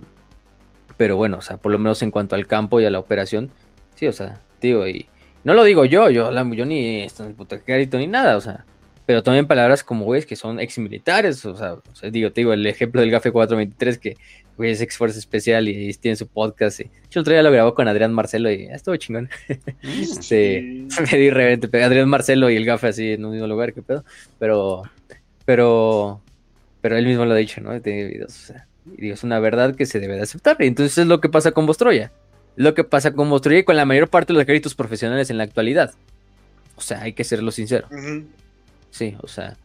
pero 0.97 1.17
bueno, 1.17 1.37
o 1.37 1.41
sea, 1.41 1.57
por 1.57 1.71
lo 1.71 1.79
menos 1.79 2.01
en 2.03 2.11
cuanto 2.11 2.35
al 2.35 2.45
campo 2.45 2.79
y 2.79 2.85
a 2.85 2.91
la 2.91 2.99
operación, 2.99 3.49
sí, 3.95 4.05
o 4.05 4.13
sea, 4.13 4.39
digo, 4.61 4.87
y 4.87 5.07
no 5.43 5.55
lo 5.55 5.63
digo 5.63 5.83
yo, 5.83 6.11
yo, 6.11 6.29
la- 6.29 6.47
yo 6.53 6.65
ni 6.67 7.01
estoy 7.01 7.25
en 7.25 7.29
el 7.31 7.35
puto 7.35 7.55
ejército 7.55 7.97
ni 7.97 8.05
nada, 8.05 8.37
o 8.37 8.41
sea, 8.41 8.65
pero 9.07 9.23
también 9.23 9.47
palabras 9.47 9.83
como 9.83 10.05
güeyes 10.05 10.27
que 10.27 10.35
son 10.35 10.59
ex 10.59 10.77
militares, 10.77 11.43
o 11.45 11.55
sea, 11.57 11.73
o 11.73 11.95
sea, 11.95 12.11
digo, 12.11 12.31
te 12.31 12.41
digo, 12.41 12.53
el 12.53 12.65
ejemplo 12.67 13.01
del 13.01 13.09
GAFE 13.09 13.31
423 13.31 13.97
que 13.97 14.15
güey 14.59 14.71
es 14.71 14.81
ex 14.81 14.97
fuerza 14.97 15.17
especial 15.17 15.69
y, 15.69 15.93
tiene 15.93 16.17
su 16.17 16.27
podcast. 16.27 16.81
Y, 16.81 16.83
hecho, 16.83 17.19
el 17.19 17.21
otro 17.21 17.33
día 17.33 17.41
lo 17.41 17.51
grabó 17.51 17.73
con 17.73 17.87
Adrián 17.87 18.13
Marcelo 18.13 18.51
y 18.51 18.67
ah, 18.67 18.75
estuvo 18.75 18.95
chingón. 18.97 19.29
Este, 19.81 20.85
me 21.11 21.17
di 21.17 21.29
revente, 21.29 21.81
Adrián 21.81 22.09
Marcelo 22.09 22.49
y 22.49 22.57
el 22.57 22.65
GAFE 22.65 22.87
así 22.87 23.13
en 23.13 23.23
un 23.23 23.31
mismo 23.31 23.47
lugar, 23.47 23.73
qué 23.73 23.81
pedo. 23.81 24.03
Pero, 24.37 24.83
pero, 25.45 26.21
pero 26.81 26.97
él 26.97 27.05
mismo 27.05 27.23
lo 27.23 27.31
ha 27.31 27.37
dicho, 27.37 27.61
¿no? 27.61 27.79
Tiene 27.81 28.03
videos, 28.03 28.35
o 28.35 28.47
sea, 28.47 28.67
y 28.97 29.01
digo, 29.01 29.13
es 29.13 29.23
una 29.23 29.39
verdad 29.39 29.75
que 29.75 29.85
se 29.85 30.01
debe 30.01 30.15
de 30.15 30.23
aceptar. 30.23 30.57
Y 30.59 30.67
entonces 30.67 30.97
es 30.97 31.07
lo 31.07 31.21
que 31.21 31.29
pasa 31.29 31.53
con 31.53 31.65
Bostroya. 31.65 32.11
Es 32.57 32.63
lo 32.63 32.73
que 32.73 32.83
pasa 32.83 33.13
con 33.13 33.29
Bostroya 33.29 33.59
y 33.59 33.63
con 33.63 33.77
la 33.77 33.85
mayor 33.85 34.09
parte 34.09 34.33
de 34.33 34.35
los 34.35 34.43
ejércitos 34.43 34.75
profesionales 34.75 35.29
en 35.29 35.37
la 35.37 35.45
actualidad. 35.45 35.93
O 36.75 36.81
sea, 36.81 37.01
hay 37.01 37.13
que 37.13 37.23
serlo 37.23 37.51
sincero. 37.51 37.87
Sí, 38.91 39.15
o 39.21 39.27
sea, 39.29 39.55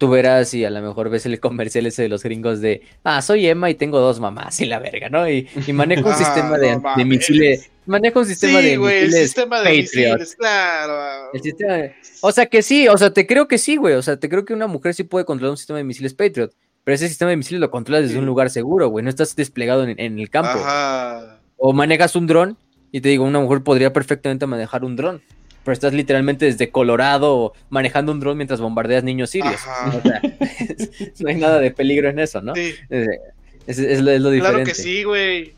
tú 0.00 0.08
verás 0.08 0.54
y 0.54 0.64
a 0.64 0.70
lo 0.70 0.80
mejor 0.80 1.10
ves 1.10 1.26
el 1.26 1.38
comercial 1.38 1.84
ese 1.86 2.02
de 2.02 2.08
los 2.08 2.22
gringos 2.22 2.60
de, 2.60 2.80
ah, 3.04 3.20
soy 3.22 3.46
Emma 3.46 3.68
y 3.70 3.74
tengo 3.74 4.00
dos 4.00 4.18
mamás 4.18 4.58
y 4.60 4.64
la 4.64 4.78
verga, 4.78 5.08
¿no? 5.10 5.28
Y, 5.28 5.46
y 5.66 5.72
manejo 5.74 6.08
un 6.08 6.14
Ah, 6.14 6.18
sistema 6.18 6.56
de, 6.58 6.68
no 6.70 6.76
de 6.76 6.80
mames. 6.80 7.06
misiles, 7.06 7.70
manejo 7.86 8.20
un 8.20 8.26
sistema 8.26 8.60
Sí, 8.60 8.66
de 8.66 8.76
güey, 8.78 8.96
el 8.96 9.04
misiles 9.04 9.24
sistema 9.26 9.58
de 9.60 9.64
Patriot. 9.64 9.82
misiles, 10.18 10.36
claro. 10.36 11.30
El 11.34 11.42
sistema 11.42 11.72
de- 11.74 11.94
O 12.22 12.32
sea 12.32 12.46
que 12.46 12.62
sí, 12.62 12.88
o 12.88 12.96
sea, 12.98 13.12
te 13.12 13.26
creo 13.26 13.46
que 13.46 13.58
sí, 13.58 13.76
güey, 13.76 13.94
o 13.94 14.02
sea, 14.02 14.16
te 14.16 14.28
creo 14.28 14.44
que 14.44 14.54
una 14.54 14.66
mujer 14.66 14.94
sí 14.94 15.04
puede 15.04 15.24
controlar 15.26 15.50
un 15.52 15.56
sistema 15.58 15.76
de 15.76 15.84
misiles 15.84 16.14
Patriot, 16.14 16.52
pero 16.82 16.94
ese 16.94 17.06
sistema 17.08 17.30
de 17.30 17.36
misiles 17.36 17.60
lo 17.60 17.70
controlas 17.70 18.02
desde 18.02 18.14
Sí. 18.14 18.18
un 18.20 18.26
lugar 18.26 18.48
seguro, 18.50 18.88
güey, 18.88 19.04
no 19.04 19.10
estás 19.10 19.36
desplegado 19.36 19.84
en, 19.84 20.00
en 20.00 20.18
el 20.18 20.30
campo. 20.30 20.48
Ajá. 20.50 21.38
O 21.58 21.72
manejas 21.74 22.16
un 22.16 22.26
dron 22.26 22.56
y 22.90 23.02
te 23.02 23.10
digo, 23.10 23.24
una 23.24 23.38
mujer 23.38 23.62
podría 23.62 23.92
perfectamente 23.92 24.46
manejar 24.46 24.82
un 24.82 24.96
dron. 24.96 25.20
Pero 25.64 25.72
estás 25.72 25.92
literalmente 25.92 26.46
desde 26.46 26.70
Colorado 26.70 27.52
manejando 27.68 28.12
un 28.12 28.20
dron 28.20 28.36
mientras 28.36 28.60
bombardeas 28.60 29.04
niños 29.04 29.30
sirios. 29.30 29.60
Ajá. 29.66 29.98
O 29.98 30.02
sea, 30.02 30.22
no 31.20 31.28
hay 31.28 31.36
nada 31.36 31.58
de 31.60 31.70
peligro 31.70 32.08
en 32.08 32.18
eso, 32.18 32.40
¿no? 32.40 32.54
Sí, 32.54 32.74
Es, 32.88 33.08
es- 33.66 33.78
es 33.78 34.00
lo, 34.00 34.10
es 34.10 34.20
lo 34.20 34.30
diferente. 34.30 34.62
claro 34.62 34.64
que 34.64 34.74
sí, 34.74 35.04
güey. 35.04 35.54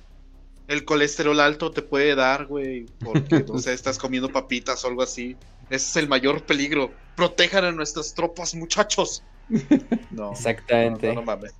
El 0.68 0.84
colesterol 0.84 1.38
alto 1.40 1.70
te 1.70 1.82
puede 1.82 2.14
dar, 2.14 2.46
güey, 2.46 2.86
porque, 3.04 3.44
no 3.46 3.58
sé, 3.58 3.72
estás 3.74 3.98
comiendo 3.98 4.30
papitas 4.30 4.84
o 4.84 4.88
algo 4.88 5.02
así. 5.02 5.36
Ese 5.70 5.86
es 5.86 5.96
el 5.96 6.08
mayor 6.08 6.42
peligro. 6.44 6.90
Protejan 7.16 7.64
a 7.64 7.72
nuestras 7.72 8.14
tropas, 8.14 8.54
muchachos. 8.54 9.22
No. 10.10 10.32
Exactamente. 10.32 11.08
No, 11.08 11.14
no, 11.14 11.20
no 11.20 11.26
mames. 11.26 11.54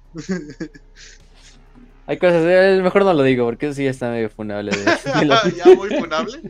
Hay 2.07 2.17
cosas, 2.19 2.43
eh, 2.47 2.81
mejor 2.83 3.05
no 3.05 3.13
lo 3.15 3.23
digo 3.23 3.45
porque 3.47 3.67
eso 3.67 3.75
sí 3.77 3.87
está 3.87 4.11
medio 4.11 4.29
funable. 4.29 4.73
De, 4.73 4.85
de 5.21 5.25
los, 5.27 5.57
ya 5.57 5.65
muy 5.75 5.89
funable. 5.91 6.41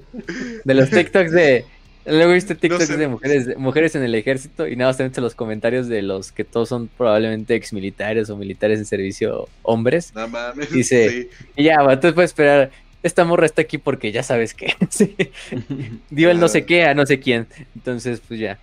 de 0.64 0.74
los 0.74 0.90
TikToks 0.90 1.30
de. 1.32 1.64
Luego 2.04 2.32
viste 2.32 2.54
TikToks 2.56 2.86
sé. 2.86 2.96
de 2.96 3.06
mujeres, 3.08 3.46
de 3.46 3.56
mujeres 3.56 3.94
en 3.94 4.02
el 4.02 4.14
ejército 4.14 4.66
y 4.66 4.74
nada 4.74 4.90
más 4.90 4.96
te 4.96 5.04
metes 5.04 5.22
los 5.22 5.34
comentarios 5.36 5.86
de 5.88 6.02
los 6.02 6.32
que 6.32 6.42
todos 6.44 6.68
son 6.68 6.88
probablemente 6.88 7.54
ex 7.54 7.72
militares 7.72 8.28
o 8.28 8.36
militares 8.36 8.78
en 8.80 8.86
servicio 8.86 9.48
hombres. 9.62 10.12
No 10.14 10.26
mames. 10.28 10.70
Dice- 10.72 11.08
Sí. 11.10 11.28
Y 11.56 11.64
ya, 11.64 11.80
va, 11.82 12.00
tú 12.00 12.12
puedes 12.14 12.30
esperar. 12.30 12.70
Esta 13.04 13.24
morra 13.24 13.46
está 13.46 13.62
aquí 13.62 13.78
porque 13.78 14.10
ya 14.12 14.22
sabes 14.22 14.54
que. 14.54 14.74
sí. 14.90 15.14
Dio 16.10 16.30
el 16.30 16.38
no 16.40 16.48
sé 16.48 16.64
qué 16.64 16.84
a 16.84 16.94
no 16.94 17.04
sé 17.06 17.20
quién. 17.20 17.46
Entonces, 17.74 18.20
pues 18.26 18.38
ya. 18.40 18.58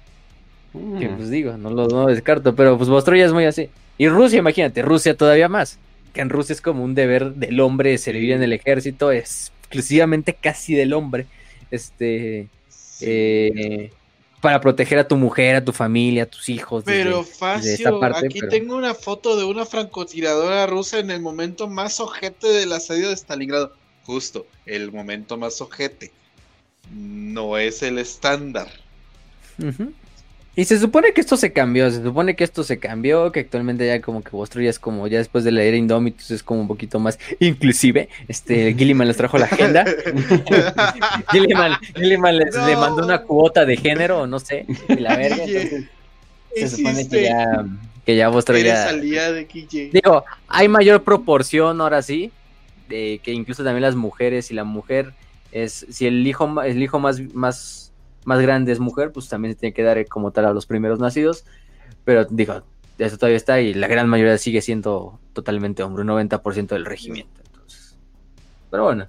Que 1.00 1.08
pues 1.10 1.30
digo, 1.30 1.58
no 1.58 1.70
lo 1.72 1.88
no 1.88 2.06
descarto, 2.08 2.56
pero 2.56 2.78
pues 2.78 2.90
Vostroya 2.90 3.26
es 3.26 3.34
muy 3.34 3.46
así. 3.46 3.70
Y 3.98 4.08
Rusia, 4.08 4.40
imagínate, 4.40 4.82
Rusia 4.82 5.14
todavía 5.16 5.50
más. 5.50 5.80
Que 6.14 6.22
en 6.22 6.30
Rusia 6.30 6.54
es 6.54 6.62
como 6.62 6.84
un 6.84 6.94
deber 6.96 7.34
del 7.34 7.60
hombre 7.60 7.98
servir 7.98 8.32
en 8.34 8.44
el 8.44 8.54
ejército, 8.54 9.12
exclusivamente 9.12 10.34
casi 10.40 10.74
del 10.76 10.94
hombre. 10.94 11.26
Este. 11.72 12.48
Eh, 13.02 13.92
para 14.42 14.62
proteger 14.62 15.00
a 15.00 15.08
tu 15.08 15.18
mujer, 15.18 15.58
a 15.58 15.66
tu 15.66 15.74
familia, 15.74 16.24
a 16.24 16.26
tus 16.26 16.50
hijos. 16.50 16.84
Pero 16.86 17.24
Facio, 17.24 18.04
aquí 18.04 18.40
tengo 18.50 18.76
una 18.76 18.94
foto 18.94 19.36
de 19.36 19.44
una 19.44 19.66
francotiradora 19.66 20.66
rusa 20.66 21.00
en 21.00 21.12
el 21.12 21.22
momento 21.22 21.68
más 21.68 22.00
ojete 22.00 22.48
de 22.48 22.66
la 22.66 22.80
salida 22.80 23.10
de 23.10 23.16
Stalingrado. 23.16 23.74
Justo, 24.06 24.48
el 24.66 24.92
momento 24.92 25.38
más 25.38 25.62
ojete. 25.62 26.12
No 26.92 27.58
es 27.58 27.84
el 27.84 28.00
estándar. 28.00 28.70
Y 30.56 30.66
se 30.66 30.80
supone 30.80 31.14
que 31.14 31.22
esto 31.22 31.38
se 31.38 31.54
cambió, 31.54 31.90
se 31.90 32.04
supone 32.04 32.36
que 32.36 32.44
esto 32.44 32.64
se 32.64 32.80
cambió, 32.80 33.32
que 33.32 33.42
actualmente 33.42 33.86
ya 33.86 34.02
como 34.02 34.22
que 34.24 34.32
Vostro 34.32 34.62
ya 34.62 34.70
es 34.70 34.80
como, 34.80 35.08
ya 35.08 35.20
después 35.20 35.44
de 35.44 35.52
la 35.52 35.64
era 35.64 35.78
Indomitus 35.78 36.32
es 36.32 36.44
como 36.44 36.62
un 36.62 36.68
poquito 36.68 37.00
más 37.00 37.18
inclusive, 37.40 38.10
este, 38.28 38.74
Gilliman 38.74 39.08
les 39.08 39.16
trajo 39.16 39.38
la 39.38 39.46
agenda, 39.46 39.86
Gilliman, 41.32 41.78
Gilliman 41.96 42.38
les, 42.38 42.56
le 42.56 42.76
mandó 42.76 43.06
una 43.06 43.22
cuota 43.22 43.64
de 43.66 43.78
género, 43.78 44.28
no 44.28 44.40
sé, 44.40 44.66
y 44.90 44.96
la 44.96 45.16
verga, 45.16 45.44
entonces 45.44 45.88
se 46.56 46.70
supone 46.70 47.08
que 47.08 47.24
ya, 47.24 47.66
que 48.06 48.16
ya 48.16 48.28
Vostro 48.30 48.58
ya... 48.58 48.92
Digo, 48.92 50.26
hay 50.48 50.68
mayor 50.68 51.04
proporción 51.04 51.80
ahora 51.80 52.02
sí, 52.02 52.32
de 52.90 53.22
que 53.24 53.32
incluso 53.32 53.64
también 53.64 53.84
las 53.84 53.96
mujeres 53.96 54.52
y 54.52 54.56
la 54.56 54.64
mujer 54.64 55.14
es, 55.52 55.86
si 55.90 56.06
el 56.06 56.26
hijo, 56.26 56.62
el 56.62 56.82
hijo 56.82 57.00
más, 57.00 57.22
más 57.34 57.89
más 58.30 58.40
grande 58.42 58.72
es 58.72 58.80
mujer, 58.80 59.12
pues 59.12 59.28
también 59.28 59.56
se 59.56 59.60
tiene 59.60 59.74
que 59.74 59.82
dar 59.82 59.98
eh, 59.98 60.06
como 60.06 60.32
tal 60.32 60.46
a 60.46 60.54
los 60.54 60.68
primeros 60.68 61.00
nacidos. 61.00 61.46
Pero 62.06 62.26
digo, 62.26 62.62
eso 63.00 63.18
todavía 63.18 63.38
está 63.38 63.60
y 63.60 63.74
la 63.74 63.88
gran 63.88 64.08
mayoría 64.08 64.38
sigue 64.38 64.62
siendo 64.62 65.20
totalmente 65.34 65.82
hombre, 65.82 66.04
un 66.04 66.10
90% 66.10 66.68
del 66.68 66.86
regimiento. 66.86 67.42
Entonces. 67.46 67.98
Pero 68.70 68.84
bueno. 68.84 69.08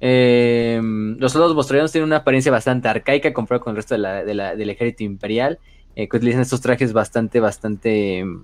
Eh, 0.00 0.80
los 1.18 1.32
soldados 1.32 1.54
bostonianos 1.54 1.92
tienen 1.92 2.06
una 2.06 2.18
apariencia 2.18 2.50
bastante 2.52 2.88
arcaica 2.88 3.32
comparado 3.32 3.64
con 3.64 3.70
el 3.72 3.76
resto 3.76 3.94
del 3.96 4.70
ejército 4.70 5.04
imperial, 5.04 5.58
eh, 5.94 6.08
que 6.08 6.16
utilizan 6.16 6.42
estos 6.42 6.60
trajes 6.60 6.92
bastante, 6.92 7.40
bastante 7.40 8.24
mm, 8.24 8.42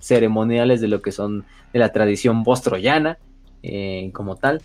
ceremoniales 0.00 0.80
de 0.80 0.88
lo 0.88 1.02
que 1.02 1.10
son 1.10 1.44
de 1.72 1.78
la 1.78 1.90
tradición 1.90 2.44
bostroyana 2.44 3.18
como 4.12 4.36
tal. 4.36 4.62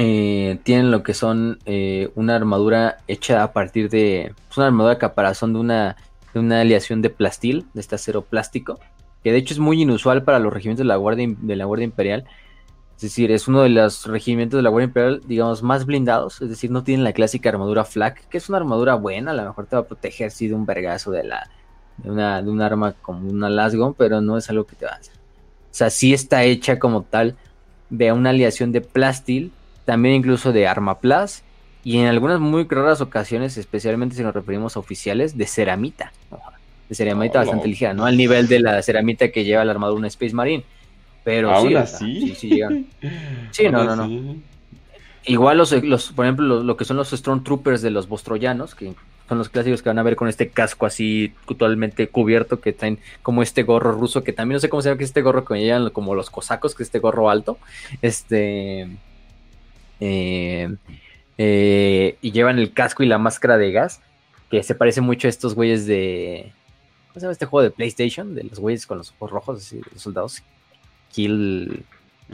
Eh, 0.00 0.60
tienen 0.62 0.92
lo 0.92 1.02
que 1.02 1.12
son 1.12 1.58
eh, 1.66 2.10
una 2.14 2.36
armadura 2.36 2.98
hecha 3.08 3.42
a 3.42 3.52
partir 3.52 3.90
de. 3.90 4.32
Es 4.48 4.56
una 4.56 4.68
armadura 4.68 4.96
caparazón 4.96 5.52
de 5.52 5.58
una, 5.58 5.96
de 6.32 6.38
una 6.38 6.60
aleación 6.60 7.02
de 7.02 7.10
plastil, 7.10 7.66
de 7.74 7.80
este 7.80 7.96
acero 7.96 8.22
plástico, 8.22 8.78
que 9.24 9.32
de 9.32 9.38
hecho 9.38 9.54
es 9.54 9.58
muy 9.58 9.82
inusual 9.82 10.22
para 10.22 10.38
los 10.38 10.52
regimientos 10.52 10.84
de 10.84 10.88
la 10.88 10.96
Guardia, 10.96 11.26
de 11.36 11.56
la 11.56 11.64
Guardia 11.64 11.84
Imperial. 11.84 12.24
Es 12.94 13.02
decir, 13.02 13.32
es 13.32 13.48
uno 13.48 13.62
de 13.62 13.70
los 13.70 14.06
regimientos 14.06 14.58
de 14.58 14.62
la 14.62 14.70
Guardia 14.70 14.86
Imperial, 14.86 15.20
digamos, 15.26 15.64
más 15.64 15.84
blindados. 15.84 16.40
Es 16.42 16.48
decir, 16.48 16.70
no 16.70 16.84
tienen 16.84 17.02
la 17.02 17.12
clásica 17.12 17.48
armadura 17.48 17.84
flak, 17.84 18.28
que 18.28 18.38
es 18.38 18.48
una 18.48 18.58
armadura 18.58 18.94
buena, 18.94 19.32
a 19.32 19.34
lo 19.34 19.44
mejor 19.44 19.66
te 19.66 19.74
va 19.74 19.82
a 19.82 19.86
proteger 19.86 20.30
sí, 20.30 20.46
de 20.46 20.54
un 20.54 20.64
vergazo 20.64 21.10
de 21.10 21.24
la. 21.24 21.50
De 21.96 22.12
una, 22.12 22.40
de 22.40 22.48
un 22.48 22.62
arma 22.62 22.92
como 22.92 23.28
una 23.28 23.50
Lasgon, 23.50 23.94
pero 23.94 24.20
no 24.20 24.38
es 24.38 24.48
algo 24.48 24.64
que 24.64 24.76
te 24.76 24.86
va 24.86 24.92
a 24.92 24.96
hacer. 24.96 25.14
O 25.14 25.74
sea, 25.74 25.90
sí 25.90 26.14
está 26.14 26.44
hecha 26.44 26.78
como 26.78 27.02
tal 27.02 27.36
de 27.90 28.12
una 28.12 28.30
aleación 28.30 28.70
de 28.70 28.80
plastil 28.80 29.50
también 29.88 30.16
incluso 30.16 30.52
de 30.52 30.68
Armaplas 30.68 31.44
y 31.82 31.96
en 31.96 32.08
algunas 32.08 32.40
muy 32.40 32.64
raras 32.68 33.00
ocasiones, 33.00 33.56
especialmente 33.56 34.14
si 34.14 34.22
nos 34.22 34.34
referimos 34.34 34.76
a 34.76 34.80
oficiales, 34.80 35.38
de 35.38 35.46
ceramita. 35.46 36.12
De 36.90 36.94
ceramita 36.94 37.38
bastante 37.38 37.68
ligera, 37.68 37.94
no 37.94 38.04
al 38.04 38.14
nivel 38.18 38.48
de 38.48 38.60
la 38.60 38.82
ceramita 38.82 39.30
que 39.30 39.44
lleva 39.44 39.64
la 39.64 39.70
armadura 39.70 40.00
una 40.00 40.08
Space 40.08 40.34
Marine. 40.34 40.62
Pero 41.24 41.58
sí, 41.58 41.74
sí, 41.86 42.34
sí 42.34 42.48
llegan. 42.50 42.84
Sí, 43.50 43.70
no, 43.70 43.82
no, 43.82 43.96
no. 43.96 44.36
Igual 45.24 45.56
los, 45.56 45.72
los 45.82 46.12
por 46.12 46.26
ejemplo, 46.26 46.62
lo, 46.62 46.76
que 46.76 46.84
son 46.84 46.98
los 46.98 47.08
Stormtroopers 47.08 47.80
de 47.80 47.90
los 47.90 48.08
Bostroyanos, 48.08 48.74
que 48.74 48.92
son 49.26 49.38
los 49.38 49.48
clásicos 49.48 49.80
que 49.80 49.88
van 49.88 49.98
a 49.98 50.02
ver 50.02 50.16
con 50.16 50.28
este 50.28 50.50
casco 50.50 50.84
así 50.84 51.32
totalmente 51.46 52.08
cubierto, 52.08 52.60
que 52.60 52.74
traen 52.74 52.98
como 53.22 53.42
este 53.42 53.62
gorro 53.62 53.92
ruso, 53.92 54.22
que 54.22 54.34
también 54.34 54.56
no 54.56 54.60
sé 54.60 54.68
cómo 54.68 54.82
se 54.82 54.90
llama 54.90 54.98
que 54.98 55.04
este 55.04 55.22
gorro 55.22 55.46
que 55.46 55.58
llevan 55.58 55.88
como 55.88 56.14
los 56.14 56.28
cosacos, 56.28 56.74
que 56.74 56.82
es 56.82 56.88
este 56.88 56.98
gorro 56.98 57.30
alto. 57.30 57.56
Este 58.02 58.86
eh, 60.00 60.74
eh, 61.38 62.16
y 62.20 62.32
llevan 62.32 62.58
el 62.58 62.72
casco 62.72 63.02
y 63.02 63.06
la 63.06 63.18
máscara 63.18 63.58
de 63.58 63.72
gas, 63.72 64.00
que 64.50 64.62
se 64.62 64.74
parece 64.74 65.00
mucho 65.00 65.28
a 65.28 65.30
estos 65.30 65.54
güeyes 65.54 65.86
de... 65.86 66.52
¿Cómo 67.08 67.14
se 67.14 67.20
llama 67.20 67.32
este 67.32 67.46
juego 67.46 67.62
de 67.62 67.70
PlayStation? 67.70 68.34
De 68.34 68.44
los 68.44 68.58
güeyes 68.58 68.86
con 68.86 68.98
los 68.98 69.12
ojos 69.12 69.30
rojos, 69.30 69.58
así, 69.58 69.80
los 69.92 70.02
soldados. 70.02 70.42
Kill... 71.12 71.84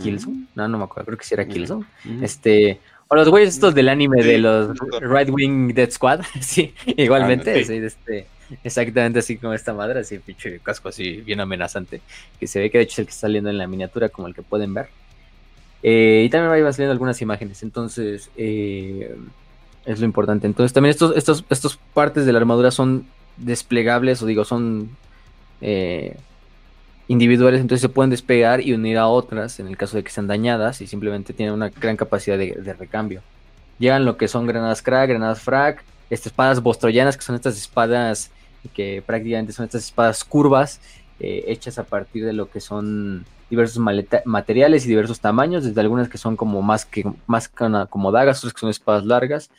Killzone. 0.00 0.46
No, 0.56 0.66
no 0.66 0.78
me 0.78 0.84
acuerdo, 0.84 1.06
creo 1.06 1.18
que 1.18 1.24
sí 1.24 1.34
era 1.34 1.46
Killzone. 1.46 1.84
Este... 2.22 2.80
O 3.08 3.16
los 3.16 3.28
güeyes 3.28 3.54
estos 3.54 3.74
del 3.74 3.90
anime 3.90 4.22
de 4.22 4.38
los 4.38 4.76
Right 5.00 5.28
Wing 5.30 5.74
Dead 5.74 5.90
Squad, 5.90 6.22
sí, 6.40 6.74
igualmente, 6.86 7.60
este, 7.60 8.26
exactamente 8.62 9.18
así 9.18 9.36
como 9.36 9.52
esta 9.52 9.74
madre, 9.74 10.00
así 10.00 10.18
pinche 10.18 10.58
casco 10.60 10.88
así 10.88 11.20
bien 11.20 11.40
amenazante, 11.40 12.00
que 12.40 12.46
se 12.46 12.60
ve 12.60 12.70
que 12.70 12.78
de 12.78 12.84
hecho 12.84 12.94
es 12.94 12.98
el 13.00 13.04
que 13.06 13.10
está 13.10 13.20
saliendo 13.22 13.50
en 13.50 13.58
la 13.58 13.66
miniatura 13.66 14.08
como 14.08 14.28
el 14.28 14.34
que 14.34 14.42
pueden 14.42 14.72
ver. 14.72 14.88
Eh, 15.86 16.22
y 16.24 16.30
también 16.30 16.64
va 16.64 16.72
saliendo 16.72 16.92
algunas 16.92 17.20
imágenes. 17.20 17.62
Entonces, 17.62 18.30
eh, 18.36 19.14
es 19.84 20.00
lo 20.00 20.06
importante. 20.06 20.46
Entonces, 20.46 20.72
también 20.72 20.90
estos, 20.90 21.14
estos, 21.14 21.44
estos 21.50 21.76
partes 21.92 22.24
de 22.24 22.32
la 22.32 22.38
armadura 22.38 22.70
son 22.70 23.06
desplegables, 23.36 24.22
o 24.22 24.26
digo, 24.26 24.46
son 24.46 24.88
eh, 25.60 26.16
individuales, 27.06 27.60
entonces 27.60 27.82
se 27.82 27.90
pueden 27.90 28.08
despegar 28.08 28.62
y 28.62 28.72
unir 28.72 28.96
a 28.96 29.08
otras 29.08 29.60
en 29.60 29.68
el 29.68 29.76
caso 29.76 29.98
de 29.98 30.04
que 30.04 30.10
sean 30.10 30.26
dañadas 30.26 30.80
y 30.80 30.86
simplemente 30.86 31.34
tienen 31.34 31.54
una 31.54 31.68
gran 31.68 31.98
capacidad 31.98 32.38
de, 32.38 32.74
recambio. 32.78 33.20
Llegan 33.78 34.06
lo 34.06 34.16
que 34.16 34.26
son 34.26 34.46
granadas 34.46 34.80
crack, 34.80 35.10
granadas 35.10 35.42
frac, 35.42 35.84
estas 36.08 36.28
espadas 36.28 36.62
bostroyanas, 36.62 37.18
que 37.18 37.24
son 37.24 37.34
estas 37.34 37.58
espadas 37.58 38.30
que 38.72 39.02
prácticamente 39.04 39.52
son 39.52 39.66
estas 39.66 39.84
espadas 39.84 40.24
curvas, 40.24 40.80
hechas 41.20 41.78
a 41.78 41.84
partir 41.84 42.24
de 42.24 42.32
lo 42.32 42.50
que 42.50 42.60
son 42.60 43.26
diversos 43.54 43.82
materiales 44.24 44.84
y 44.84 44.88
diversos 44.88 45.20
tamaños, 45.20 45.64
desde 45.64 45.80
algunas 45.80 46.08
que 46.08 46.18
son 46.18 46.36
como 46.36 46.62
más 46.62 46.84
que 46.84 47.04
más 47.26 47.48
como 47.48 48.12
dagas, 48.12 48.38
otras 48.38 48.52
que 48.52 48.60
son 48.60 48.70
espadas 48.70 49.04
largas. 49.04 49.50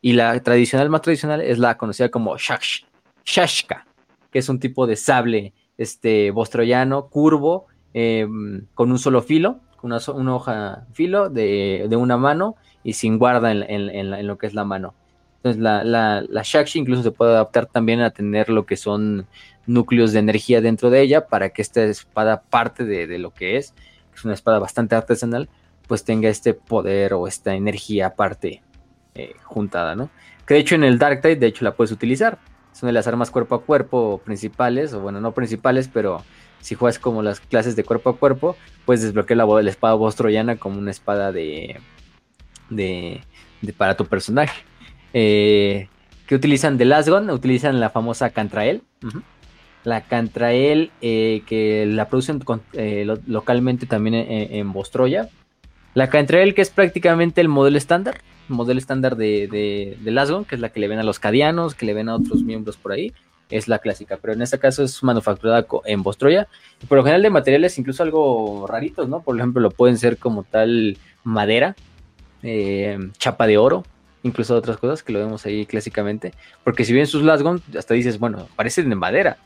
Y 0.00 0.14
la 0.14 0.38
tradicional, 0.40 0.90
más 0.90 1.02
tradicional, 1.02 1.40
es 1.40 1.58
la 1.58 1.76
conocida 1.76 2.08
como 2.08 2.36
shash, 2.36 2.82
shashka, 3.24 3.86
que 4.30 4.40
es 4.40 4.48
un 4.48 4.58
tipo 4.58 4.86
de 4.86 4.96
sable 4.96 5.52
este, 5.78 6.30
bostroyano, 6.32 7.08
curvo, 7.08 7.66
em, 7.94 8.66
con 8.74 8.90
un 8.90 8.98
solo 8.98 9.22
filo, 9.22 9.60
una, 9.82 9.98
una 10.14 10.34
hoja 10.34 10.86
filo 10.92 11.28
de, 11.28 11.86
de, 11.88 11.96
una 11.96 12.16
mano 12.16 12.56
y 12.84 12.94
sin 12.94 13.18
guarda 13.18 13.52
en, 13.52 13.62
en, 13.68 14.26
lo 14.26 14.38
que 14.38 14.46
es 14.46 14.54
la 14.54 14.64
mano. 14.64 14.94
Entonces 15.36 15.60
la, 15.60 15.82
la, 15.84 16.24
la 16.28 16.44
incluso 16.74 17.02
se 17.02 17.10
puede 17.10 17.32
adaptar 17.32 17.66
también 17.66 18.00
a 18.00 18.10
tener 18.10 18.48
lo 18.48 18.64
que 18.64 18.76
son 18.76 19.26
núcleos 19.66 20.12
de 20.12 20.18
energía 20.18 20.60
dentro 20.60 20.90
de 20.90 21.00
ella 21.00 21.26
para 21.26 21.50
que 21.50 21.62
esta 21.62 21.82
espada, 21.84 22.42
parte 22.42 22.84
de, 22.84 23.18
lo 23.18 23.32
que 23.32 23.56
es, 23.56 23.72
que 23.72 24.16
es 24.16 24.24
una 24.24 24.34
espada 24.34 24.58
bastante 24.58 24.94
artesanal, 24.94 25.48
pues 25.86 26.04
tenga 26.04 26.28
este 26.28 26.54
poder 26.54 27.14
o 27.14 27.26
esta 27.26 27.54
energía 27.54 28.08
aparte 28.08 28.62
eh, 29.14 29.34
juntada, 29.42 29.94
¿no? 29.94 30.10
Que 30.46 30.54
de 30.54 30.60
hecho 30.60 30.74
en 30.74 30.84
el 30.84 30.98
Dark 30.98 31.20
Tide, 31.20 31.36
de 31.36 31.46
hecho 31.46 31.64
la 31.64 31.74
puedes 31.74 31.92
utilizar. 31.92 32.38
Es 32.72 32.82
una 32.82 32.88
de 32.88 32.94
las 32.94 33.06
armas 33.06 33.30
cuerpo 33.30 33.54
a 33.54 33.62
cuerpo 33.62 34.20
principales, 34.24 34.92
o 34.94 35.00
bueno, 35.00 35.20
no 35.20 35.32
principales, 35.32 35.88
pero 35.88 36.24
si 36.60 36.74
juegas 36.74 36.98
como 36.98 37.22
las 37.22 37.40
clases 37.40 37.76
de 37.76 37.84
cuerpo 37.84 38.10
a 38.10 38.16
cuerpo, 38.16 38.56
puedes 38.86 39.02
desbloquear 39.02 39.36
la, 39.36 39.70
espada 39.70 39.94
voz 39.94 40.16
troyana 40.16 40.56
como 40.56 40.78
una 40.78 40.90
espada 40.90 41.32
de, 41.32 41.80
de, 42.70 43.22
para 43.76 43.96
tu 43.96 44.06
personaje. 44.06 44.64
Eh, 45.12 45.88
que 46.26 46.34
utilizan 46.34 46.78
de 46.78 46.86
Lasgon, 46.86 47.28
utilizan 47.30 47.78
la 47.78 47.90
famosa 47.90 48.30
Cantrael 48.30 48.82
la 49.84 50.02
Cantrael, 50.02 50.90
eh, 51.00 51.42
que 51.46 51.86
la 51.86 52.08
producen 52.08 52.40
eh, 52.74 53.06
localmente 53.26 53.86
también 53.86 54.14
en, 54.14 54.72
Bostroya. 54.72 55.28
La 55.94 56.08
Cantrael, 56.08 56.54
que 56.54 56.62
es 56.62 56.70
prácticamente 56.70 57.40
el 57.40 57.48
modelo 57.48 57.76
estándar, 57.76 58.20
modelo 58.48 58.78
estándar 58.78 59.16
de, 59.16 59.48
de, 59.48 59.98
de 60.00 60.44
que 60.48 60.54
es 60.54 60.60
la 60.60 60.70
que 60.70 60.80
le 60.80 60.88
ven 60.88 60.98
a 60.98 61.02
los 61.02 61.18
cadianos, 61.18 61.74
que 61.74 61.86
le 61.86 61.94
ven 61.94 62.08
a 62.08 62.16
otros 62.16 62.42
miembros 62.42 62.76
por 62.76 62.92
ahí, 62.92 63.12
es 63.52 63.68
la 63.68 63.78
clásica, 63.78 64.18
pero 64.20 64.32
en 64.32 64.42
este 64.42 64.58
caso 64.58 64.82
es 64.82 65.02
manufacturada 65.02 65.66
en 65.84 66.02
Bostroya. 66.02 66.48
Por 66.88 66.98
lo 66.98 67.04
general 67.04 67.22
de 67.22 67.30
materiales 67.30 67.78
incluso 67.78 68.02
algo 68.02 68.66
raritos, 68.66 69.08
¿no? 69.08 69.20
Por 69.20 69.36
ejemplo, 69.36 69.60
lo 69.60 69.70
pueden 69.70 69.98
ser 69.98 70.16
como 70.16 70.42
tal 70.42 70.96
madera, 71.22 71.76
eh, 72.42 72.98
chapa 73.18 73.46
de 73.46 73.58
oro, 73.58 73.84
incluso 74.22 74.56
otras 74.56 74.78
cosas 74.78 75.02
que 75.02 75.12
lo 75.12 75.18
vemos 75.18 75.44
ahí 75.44 75.66
clásicamente. 75.66 76.32
Porque 76.64 76.84
si 76.84 76.92
bien 76.92 77.06
sus 77.06 77.22
Lasgon, 77.22 77.62
hasta 77.78 77.94
dices, 77.94 78.18
bueno, 78.18 78.48
parecen 78.56 78.88
de 78.88 78.94
madera, 78.94 79.36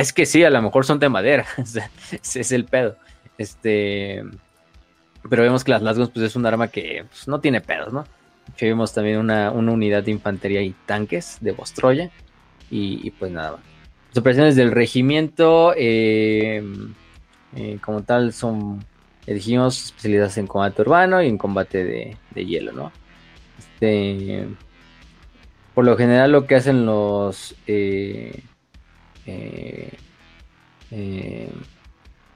es 0.00 0.12
que 0.12 0.26
sí, 0.26 0.44
a 0.44 0.50
lo 0.50 0.62
mejor 0.62 0.84
son 0.84 0.98
de 0.98 1.08
madera. 1.08 1.46
es 2.10 2.52
el 2.52 2.64
pedo. 2.64 2.96
Este. 3.38 4.22
Pero 5.28 5.42
vemos 5.42 5.64
que 5.64 5.72
las 5.72 5.82
Lasgos 5.82 6.10
pues, 6.10 6.24
es 6.24 6.36
un 6.36 6.46
arma 6.46 6.68
que 6.68 7.04
pues, 7.08 7.26
no 7.26 7.40
tiene 7.40 7.60
pedos, 7.60 7.92
¿no? 7.92 8.04
vemos 8.60 8.94
también 8.94 9.18
una, 9.18 9.50
unidad 9.50 10.04
de 10.04 10.12
infantería 10.12 10.62
y 10.62 10.74
tanques 10.86 11.38
de 11.40 11.52
Bostroya. 11.52 12.10
Y, 12.70 13.10
pues 13.12 13.30
nada. 13.30 13.58
Las 14.08 14.18
operaciones 14.18 14.56
del 14.56 14.72
regimiento, 14.72 15.72
eh, 15.76 16.64
eh, 17.54 17.78
como 17.80 18.02
tal, 18.02 18.32
son, 18.32 18.84
ya 19.26 19.34
dijimos, 19.34 19.86
especializadas 19.86 20.38
en 20.38 20.46
combate 20.46 20.82
urbano 20.82 21.22
y 21.22 21.28
en 21.28 21.38
combate 21.38 21.84
de, 21.84 22.16
de 22.30 22.46
hielo, 22.46 22.72
¿no? 22.72 22.92
Este, 23.58 24.46
por 25.74 25.84
lo 25.84 25.96
general, 25.96 26.32
lo 26.32 26.46
que 26.46 26.56
hacen 26.56 26.86
los. 26.86 27.54
eh, 27.66 28.42
eh, 29.26 29.92
eh, 30.90 31.50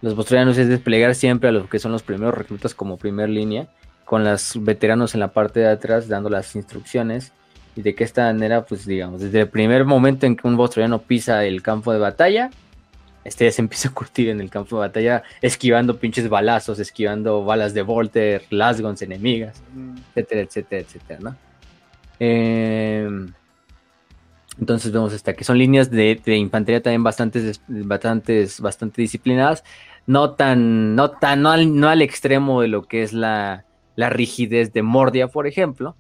los 0.03 0.15
bostonianos 0.15 0.59
es 0.59 0.69
desplegar 0.69 1.15
siempre 1.15 1.51
a 1.51 1.53
los 1.53 1.69
que 1.69 1.79
son 1.79 1.93
los 1.93 2.03
primeros 2.03 2.35
reclutas 2.35 2.75
como 2.75 2.97
primer 2.97 3.29
línea, 3.29 3.69
con 4.05 4.25
los 4.25 4.63
veteranos 4.63 5.15
en 5.15 5.21
la 5.21 5.29
parte 5.29 5.61
de 5.61 5.69
atrás 5.69 6.09
dando 6.09 6.31
las 6.31 6.57
instrucciones 6.57 7.33
y 7.77 7.83
de 7.83 7.95
que 7.95 8.05
esta 8.05 8.25
manera, 8.25 8.65
pues 8.65 8.87
digamos, 8.87 9.21
desde 9.21 9.41
el 9.41 9.49
primer 9.49 9.85
momento 9.85 10.27
en 10.27 10.37
que 10.37 10.49
un 10.49 10.57
bostoniano 10.57 11.03
pisa 11.03 11.45
el 11.45 11.63
campo 11.63 11.93
de 11.93 11.99
batalla, 11.99 12.51
este 13.25 13.45
ya 13.45 13.53
se 13.53 13.63
empieza 13.63 13.91
a 13.91 13.93
curtir 13.93 14.31
en 14.31 14.41
el 14.41 14.51
campo 14.51 14.77
de 14.77 14.89
batalla, 14.89 15.23
esquivando 15.41 15.99
pinches 15.99 16.29
balazos, 16.29 16.79
esquivando 16.79 17.45
balas 17.45 17.75
de 17.75 17.83
Volter, 17.83 18.45
lasgons 18.51 19.03
enemigas, 19.03 19.63
etcétera, 20.15 20.41
etcétera, 20.41 20.83
etcétera, 20.83 21.21
¿no? 21.21 21.37
Eh, 22.19 23.09
entonces 24.59 24.93
vemos 24.93 25.13
hasta 25.15 25.35
que 25.35 25.45
son 25.45 25.59
líneas 25.59 25.91
de, 25.91 26.21
de 26.25 26.37
infantería 26.37 26.83
también 26.83 27.03
bastantes, 27.03 27.61
bastantes, 27.69 28.61
bastante 28.61 29.01
disciplinadas, 29.03 29.65
no 30.07 30.33
tan, 30.33 30.95
no 30.97 31.11
tan, 31.13 31.43
no 31.43 31.51
al, 31.51 31.75
no 31.79 31.89
al 31.89 32.03
extremo 32.03 32.61
de 32.61 32.69
lo 32.69 32.83
que 32.83 33.03
es 33.03 33.13
la, 33.13 33.65
la 33.97 34.11
rigidez 34.11 34.73
de 34.73 34.83
Mordia, 34.83 35.29
por 35.29 35.47
ejemplo, 35.47 35.97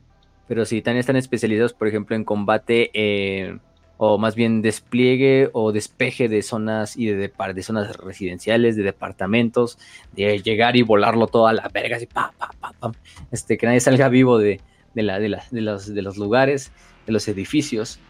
pero 0.49 0.65
sí 0.65 0.83
también 0.83 1.01
están 1.01 1.17
especializados, 1.17 1.73
por 1.73 1.87
ejemplo, 1.89 2.17
en 2.17 2.25
combate 2.25 2.91
eh, 2.93 3.57
o 3.99 4.19
más 4.19 4.35
bien 4.35 4.63
despliegue 4.63 5.49
o 5.53 5.73
despeje 5.73 6.29
de 6.29 6.43
zonas 6.43 6.97
y 6.97 7.07
de, 7.07 7.31
depar- 7.33 7.55
de 7.55 7.63
zonas 7.63 7.97
residenciales, 7.99 8.75
de 8.77 8.83
departamentos, 8.83 9.79
de 10.13 10.41
llegar 10.43 10.77
y 10.77 10.83
volarlo 10.83 11.29
todo 11.29 11.47
a 11.47 11.53
la 11.53 11.69
verga, 11.69 11.97
así, 11.97 12.07
pa, 12.07 12.33
pa, 12.37 12.51
pa, 12.59 12.73
pa, 12.73 12.93
este, 13.31 13.57
que 13.57 13.67
nadie 13.67 13.81
salga 13.81 14.09
vivo 14.09 14.39
de, 14.39 14.61
de, 14.95 15.03
la, 15.03 15.19
de, 15.21 15.29
la- 15.29 15.45
de 15.51 15.61
los, 15.61 15.95
de 15.95 16.03
los 16.03 16.17
lugares, 16.17 16.73
de 17.07 17.13
los 17.13 17.29
edificios 17.29 18.01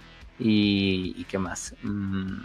y, 0.40 1.24
qué 1.24 1.38
más. 1.38 1.74
Mm, 1.82 2.40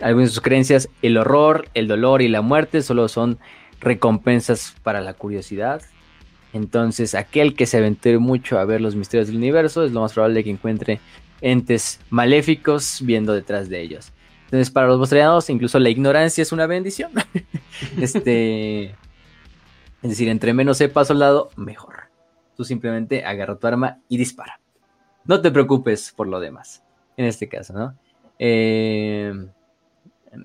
algunas 0.00 0.30
de 0.30 0.34
sus 0.34 0.40
creencias, 0.40 0.88
el 1.02 1.16
horror, 1.18 1.68
el 1.74 1.88
dolor 1.88 2.22
y 2.22 2.28
la 2.28 2.40
muerte 2.40 2.82
solo 2.82 3.08
son 3.08 3.38
recompensas 3.80 4.74
para 4.82 5.00
la 5.00 5.14
curiosidad. 5.14 5.82
Entonces, 6.52 7.14
aquel 7.14 7.54
que 7.54 7.66
se 7.66 7.76
aventure 7.76 8.18
mucho 8.18 8.58
a 8.58 8.64
ver 8.64 8.80
los 8.80 8.96
misterios 8.96 9.28
del 9.28 9.36
universo 9.36 9.84
es 9.84 9.92
lo 9.92 10.00
más 10.00 10.14
probable 10.14 10.42
que 10.42 10.50
encuentre 10.50 11.00
entes 11.40 12.00
maléficos 12.10 13.00
viendo 13.02 13.32
detrás 13.32 13.68
de 13.68 13.80
ellos. 13.80 14.12
Entonces, 14.44 14.70
para 14.70 14.86
los 14.86 14.98
bostrianos, 14.98 15.50
incluso 15.50 15.78
la 15.78 15.90
ignorancia 15.90 16.42
es 16.42 16.52
una 16.52 16.66
bendición. 16.66 17.12
este, 18.00 18.84
es 20.02 20.10
decir, 20.10 20.28
entre 20.28 20.54
menos 20.54 20.78
sepa 20.78 21.04
soldado, 21.04 21.50
mejor. 21.56 22.08
Tú 22.56 22.64
simplemente 22.64 23.24
agarra 23.24 23.56
tu 23.56 23.66
arma 23.66 23.98
y 24.08 24.16
dispara. 24.16 24.58
No 25.24 25.40
te 25.40 25.50
preocupes 25.50 26.12
por 26.16 26.28
lo 26.28 26.40
demás. 26.40 26.82
En 27.16 27.24
este 27.26 27.48
caso, 27.48 27.72
¿no? 27.72 27.98
Eh, 28.38 29.32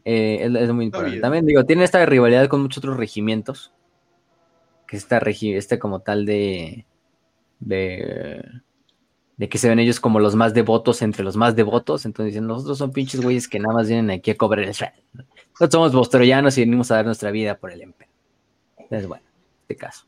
eh, 0.05 0.39
es, 0.41 0.55
es 0.55 0.71
muy 0.73 0.85
importante. 0.85 1.19
También 1.19 1.45
digo, 1.45 1.65
tiene 1.65 1.83
esta 1.83 2.05
rivalidad 2.05 2.47
con 2.47 2.61
muchos 2.61 2.79
otros 2.79 2.97
regimientos. 2.97 3.71
Que 4.87 4.97
esta 4.97 5.19
regi 5.19 5.53
este 5.53 5.79
como 5.79 5.99
tal 5.99 6.25
de. 6.25 6.85
de. 7.59 8.43
de 9.37 9.49
que 9.49 9.57
se 9.57 9.69
ven 9.69 9.79
ellos 9.79 9.99
como 9.99 10.19
los 10.19 10.35
más 10.35 10.53
devotos 10.53 11.01
entre 11.01 11.23
los 11.23 11.35
más 11.35 11.55
devotos. 11.55 12.05
Entonces 12.05 12.33
dicen, 12.33 12.47
nosotros 12.47 12.77
son 12.77 12.91
pinches 12.91 13.21
güeyes 13.21 13.47
que 13.47 13.59
nada 13.59 13.73
más 13.75 13.87
vienen 13.87 14.11
aquí 14.11 14.31
a 14.31 14.37
cobrar 14.37 14.65
el 14.65 14.73
sueldo. 14.73 14.97
Nosotros 15.51 15.71
somos 15.71 15.93
bostroyanos 15.93 16.57
y 16.57 16.61
venimos 16.61 16.91
a 16.91 16.95
dar 16.95 17.05
nuestra 17.05 17.31
vida 17.31 17.55
por 17.57 17.71
el 17.71 17.81
empeño. 17.81 18.11
Entonces, 18.77 19.07
bueno, 19.07 19.23
en 19.27 19.61
este 19.61 19.75
caso. 19.75 20.05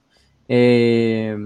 Eh, 0.47 1.37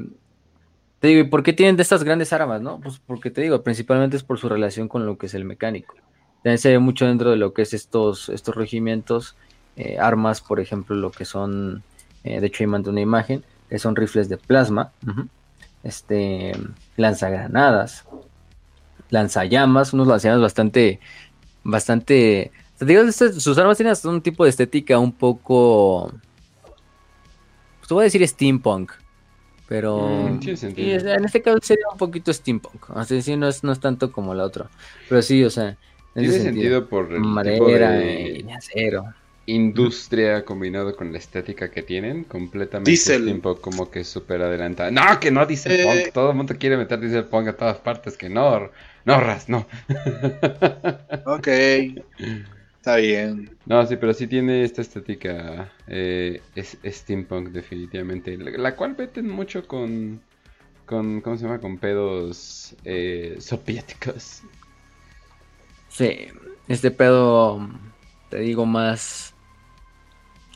te 0.99 1.07
digo, 1.07 1.21
¿y 1.21 1.23
por 1.29 1.43
qué 1.43 1.53
tienen 1.53 1.77
de 1.77 1.83
estas 1.83 2.03
grandes 2.03 2.33
armas, 2.33 2.61
no? 2.61 2.79
Pues 2.79 2.99
porque 3.05 3.31
te 3.31 3.41
digo, 3.41 3.61
principalmente 3.63 4.17
es 4.17 4.23
por 4.23 4.37
su 4.37 4.49
relación 4.49 4.87
con 4.87 5.05
lo 5.05 5.17
que 5.17 5.27
es 5.27 5.33
el 5.33 5.45
mecánico. 5.45 5.95
También 6.43 6.57
se 6.57 6.69
ve 6.69 6.79
mucho 6.79 7.05
dentro 7.05 7.31
de 7.31 7.37
lo 7.37 7.53
que 7.53 7.61
es 7.61 7.73
estos, 7.73 8.29
estos 8.29 8.55
regimientos, 8.55 9.35
eh, 9.77 9.97
armas, 9.97 10.41
por 10.41 10.59
ejemplo, 10.59 10.95
lo 10.95 11.11
que 11.11 11.25
son, 11.25 11.83
eh, 12.23 12.41
de 12.41 12.47
hecho 12.47 12.63
ahí 12.63 12.67
mandé 12.67 12.89
una 12.89 13.01
imagen, 13.01 13.43
que 13.69 13.79
son 13.79 13.95
rifles 13.95 14.27
de 14.27 14.37
plasma, 14.37 14.91
este, 15.83 16.51
lanzagranadas, 16.97 18.05
lanzallamas, 19.09 19.93
unos 19.93 20.07
lanzallamas 20.07 20.41
bastante, 20.41 20.99
bastante, 21.63 22.51
te 22.77 22.85
digo, 22.85 23.09
sus 23.11 23.57
armas 23.57 23.77
tienen 23.77 23.91
hasta 23.91 24.09
un 24.09 24.21
tipo 24.21 24.43
de 24.43 24.49
estética 24.49 24.99
un 24.99 25.13
poco, 25.13 26.11
pues 27.79 27.87
te 27.87 27.93
voy 27.93 28.01
a 28.01 28.05
decir 28.05 28.27
steampunk, 28.27 28.91
pero 29.69 30.39
Mm, 30.39 30.39
tiene 30.39 30.57
sí, 30.57 30.57
sentido. 30.57 30.97
o 30.97 31.01
sea, 31.01 31.15
en 31.15 31.25
este 31.25 31.41
caso 31.43 31.59
sería 31.63 31.85
un 31.91 31.97
poquito 31.99 32.33
steampunk, 32.33 32.89
o 32.91 33.03
sea, 33.05 33.21
sí, 33.21 33.37
no 33.37 33.47
es, 33.49 33.63
no 33.63 33.71
es 33.73 33.79
tanto 33.81 34.11
como 34.11 34.35
la 34.35 34.45
otra, 34.45 34.71
pero 35.07 35.21
sí, 35.23 35.43
o 35.45 35.51
sea, 35.51 35.79
en 36.15 36.25
Tiene 36.25 36.27
ese 36.27 36.41
sentido 36.41 36.87
por 36.89 37.11
el 37.13 37.41
tipo 37.41 37.69
madera 37.69 37.71
de 37.71 38.45
y 38.45 38.51
acero. 38.51 39.15
industria 39.45 40.45
combinado 40.45 40.95
con 40.95 41.11
la 41.11 41.17
estética 41.17 41.71
que 41.71 41.81
tienen, 41.83 42.23
completamente 42.25 42.91
Diesel. 42.91 43.23
tiempo 43.23 43.59
como 43.61 43.89
que 43.89 44.03
súper 44.03 44.41
adelantada. 44.43 44.91
No, 44.91 45.19
que 45.19 45.31
no 45.31 45.45
diesel 45.45 45.73
Eh. 45.73 45.81
punk, 45.81 46.11
todo 46.13 46.31
el 46.31 46.37
mundo 46.37 46.55
quiere 46.59 46.77
meter 46.77 46.99
diesel 46.99 47.25
punk 47.27 47.47
a 47.49 47.57
todas 47.57 47.77
partes, 47.79 48.17
que 48.17 48.29
no, 48.29 48.69
no, 49.05 49.19
Ras, 49.21 49.49
no. 49.49 49.67
Ok. 51.23 51.47
Está 52.79 52.95
bien. 52.95 53.57
No, 53.65 53.85
sí, 53.85 53.97
pero 53.97 54.13
sí 54.13 54.25
tiene 54.25 54.63
esta 54.63 54.81
estética 54.81 55.69
eh, 55.87 56.41
es, 56.55 56.77
steampunk 56.85 57.49
definitivamente, 57.49 58.37
la, 58.37 58.51
la 58.51 58.75
cual 58.77 58.95
meten 58.97 59.27
mucho 59.27 59.67
con, 59.67 60.21
con, 60.85 61.19
¿cómo 61.19 61.35
se 61.35 61.43
llama? 61.43 61.59
Con 61.59 61.77
pedos 61.77 62.75
eh, 62.85 63.35
soviéticos. 63.39 64.43
Sí, 65.89 66.27
este 66.69 66.89
pedo, 66.89 67.67
te 68.29 68.39
digo, 68.39 68.65
más 68.65 69.33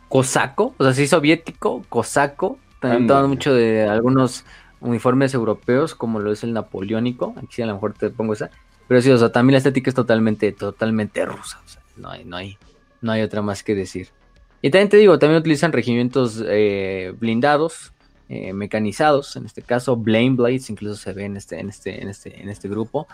cosaco, 0.08 0.74
o 0.78 0.84
sea, 0.86 0.94
sí 0.94 1.08
soviético, 1.08 1.84
cosaco. 1.90 2.58
También 2.80 3.06
toman 3.06 3.30
mucho 3.30 3.54
de 3.54 3.84
algunos 3.84 4.45
uniformes 4.80 5.34
europeos, 5.34 5.94
como 5.94 6.20
lo 6.20 6.32
es 6.32 6.44
el 6.44 6.54
napoleónico. 6.54 7.34
Aquí 7.38 7.48
sí 7.52 7.62
a 7.62 7.66
lo 7.66 7.74
mejor 7.74 7.94
te 7.94 8.10
pongo 8.10 8.34
esa. 8.34 8.50
Pero 8.88 9.02
sí, 9.02 9.12
o 9.12 9.18
sea, 9.18 9.32
también 9.32 9.54
la 9.54 9.58
estética 9.58 9.90
es 9.90 9.95
totalmente, 9.95 10.52
totalmente 10.54 11.26
rusa. 11.26 11.62
O 11.66 11.68
sea, 11.68 11.83
no 11.95 12.10
hay, 12.10 12.26
no 12.26 12.38
hay, 12.38 12.57
no 13.02 13.11
hay 13.11 13.22
otra 13.22 13.41
más 13.41 13.64
que 13.64 13.76
decir. 13.76 14.10
Y 14.61 14.70
también 14.70 14.90
te 14.90 14.98
digo, 14.98 15.20
también 15.20 15.40
utilizan 15.40 15.74
regimientos 15.74 16.41
eh, 16.48 17.14
blindados, 17.20 17.91
eh, 18.30 18.53
mecanizados, 18.53 19.36
en 19.36 19.45
este 19.45 19.61
caso, 19.61 19.98
Blame 19.98 20.32
Blades, 20.32 20.70
incluso 20.70 20.95
se 20.95 21.11
ve 21.11 21.26
en 21.26 21.36
este, 21.36 21.60
en 21.60 21.70
este, 21.70 22.02
en 22.02 22.07
este, 22.07 22.41
en 22.41 22.49
este 22.49 22.70
grupo. 22.70 23.07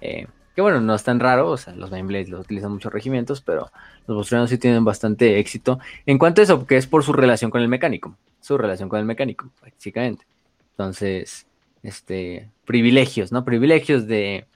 Eh, 0.00 0.26
que 0.54 0.62
bueno, 0.62 0.80
no 0.80 0.94
es 0.94 1.04
tan 1.04 1.20
raro, 1.20 1.50
o 1.50 1.56
sea, 1.56 1.74
los 1.74 1.90
Blame 1.90 2.08
Blades 2.08 2.28
los 2.28 2.40
utilizan 2.40 2.72
muchos 2.72 2.92
regimientos, 2.92 3.40
pero 3.40 3.70
los 4.06 4.16
bostonianos 4.16 4.50
sí 4.50 4.58
tienen 4.58 4.84
bastante 4.84 5.38
éxito 5.38 5.78
en 6.06 6.18
cuanto 6.18 6.40
a 6.40 6.44
eso, 6.44 6.66
que 6.66 6.76
es 6.76 6.86
por 6.86 7.04
su 7.04 7.12
relación 7.12 7.50
con 7.50 7.60
el 7.60 7.68
mecánico, 7.68 8.16
su 8.40 8.58
relación 8.58 8.88
con 8.88 8.98
el 8.98 9.04
mecánico, 9.04 9.50
prácticamente. 9.60 10.26
Entonces, 10.70 11.46
este, 11.82 12.50
privilegios, 12.64 13.32
¿no? 13.32 13.44
Privilegios 13.44 14.06
de, 14.06 14.46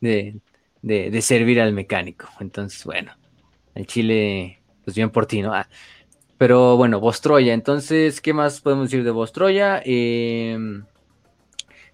de, 0.00 0.36
de, 0.82 1.10
de 1.10 1.22
servir 1.22 1.60
al 1.60 1.72
mecánico. 1.72 2.28
Entonces, 2.40 2.84
bueno, 2.84 3.12
el 3.78 3.86
Chile, 3.86 4.58
pues 4.84 4.94
bien 4.96 5.08
por 5.10 5.26
ti, 5.26 5.40
¿no? 5.40 5.54
Ah, 5.54 5.68
pero 6.36 6.76
bueno, 6.76 7.00
Bostroya. 7.00 7.54
Entonces, 7.54 8.20
¿qué 8.20 8.32
más 8.32 8.60
podemos 8.60 8.90
decir 8.90 9.04
de 9.04 9.10
Bostroya? 9.10 9.80
Eh, 9.84 10.56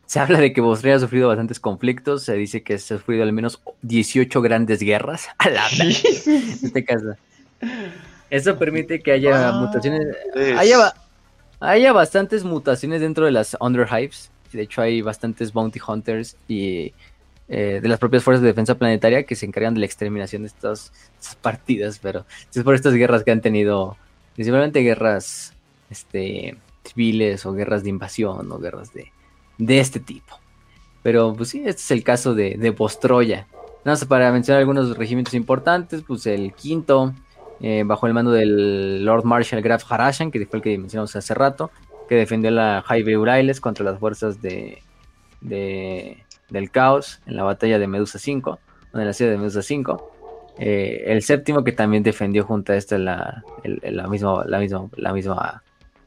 se 0.07 0.21
habla 0.21 0.39
de 0.41 0.53
que 0.53 0.61
Bostroya 0.61 0.97
ha 0.97 1.01
sufrido 1.01 1.29
bastantes 1.29 1.61
conflictos. 1.61 2.25
Se 2.25 2.35
dice 2.35 2.63
que 2.63 2.75
ha 2.75 2.79
sufrido 2.79 3.23
al 3.23 3.33
menos 3.33 3.61
18 3.83 4.43
grandes 4.43 4.81
guerras. 4.81 5.29
A 5.39 5.49
la 5.49 5.67
en 5.71 5.91
este 5.91 6.85
caso. 6.85 7.15
Eso 8.31 8.59
permite 8.59 9.01
que 9.01 9.13
haya 9.13 9.49
Ah, 9.49 9.53
mutaciones. 9.61 10.07
es- 10.35 10.59
Haya, 10.59 10.79
ba- 10.79 10.95
haya 11.61 11.93
bastantes 11.93 12.45
mutaciones 12.45 13.01
dentro 13.01 13.25
de 13.27 13.31
las 13.33 13.57
Underhives. 13.61 14.31
De 14.53 14.63
hecho, 14.63 14.83
hay 14.83 15.01
bastantes 15.03 15.53
Bounty 15.53 15.81
Hunters 15.87 16.37
y 16.49 16.93
eh, 17.49 17.81
de 17.83 17.89
las 17.89 17.99
propias 17.99 18.23
fuerzas 18.23 18.43
de 18.43 18.49
defensa 18.49 18.77
planetaria 18.77 19.25
que 19.25 19.35
se 19.37 19.47
encargan 19.47 19.75
de 19.75 19.81
la 19.81 19.87
exterminación 19.87 20.43
de 20.43 20.49
estas, 20.49 20.93
partidas. 21.41 21.99
Pero 22.01 22.25
es 22.55 22.63
por 22.63 22.75
estas 22.75 22.95
guerras 22.95 23.25
que 23.25 23.31
han 23.31 23.41
tenido, 23.41 23.97
principalmente 24.35 24.81
guerras 24.81 25.55
este, 25.91 26.57
civiles 26.85 27.45
o 27.47 27.53
guerras 27.53 27.83
de 27.83 27.91
invasión 27.91 28.51
o 28.51 28.59
guerras 28.59 28.93
de, 28.93 29.13
de 29.59 29.81
este 29.81 30.01
tipo. 30.01 30.39
Pero 31.03 31.35
pues 31.35 31.51
sí, 31.51 31.59
este 31.65 31.83
es 31.83 31.91
el 31.91 32.03
caso 32.03 32.35
de, 32.35 32.57
de 32.59 32.71
Bostroya. 32.71 33.47
Nada 33.85 33.99
más 33.99 34.05
para 34.07 34.33
mencionar 34.33 34.61
algunos 34.61 34.97
regimientos 34.97 35.35
importantes, 35.35 36.03
pues 36.07 36.27
el 36.27 36.55
quinto, 36.55 37.13
eh, 37.61 37.83
bajo 37.85 38.07
el 38.07 38.15
mando 38.15 38.31
del 38.33 39.05
Lord 39.05 39.25
Marshal 39.25 39.61
Graf 39.61 39.85
Harashan, 39.93 40.31
que 40.31 40.47
fue 40.47 40.59
el 40.59 40.63
que 40.63 40.79
mencionamos 40.79 41.15
hace 41.15 41.35
rato, 41.35 41.71
que 42.09 42.15
defendió 42.15 42.51
la 42.51 42.83
Highway 42.89 43.17
Urailes 43.17 43.61
contra 43.61 43.85
las 43.85 43.99
fuerzas 43.99 44.41
de- 44.41 44.83
del 46.55 46.71
caos 46.71 47.21
en 47.27 47.37
la 47.37 47.43
batalla 47.43 47.79
de 47.79 47.87
Medusa 47.87 48.19
5, 48.19 48.59
o 48.93 48.99
de 48.99 49.05
la 49.05 49.13
ciudad 49.13 49.33
de 49.33 49.37
Medusa 49.39 49.61
5. 49.61 50.13
Eh, 50.59 51.05
el 51.07 51.23
séptimo 51.23 51.65
que 51.65 51.73
también 51.73 52.03
defendió 52.03 52.45
junto 52.45 52.73
a 52.73 52.77
esta 52.77 52.97
la, 52.97 53.45
la 53.65 54.07
misma, 54.07 54.45
la 54.47 54.59
misma, 54.59 54.89
la 54.97 55.13
misma 55.13 55.63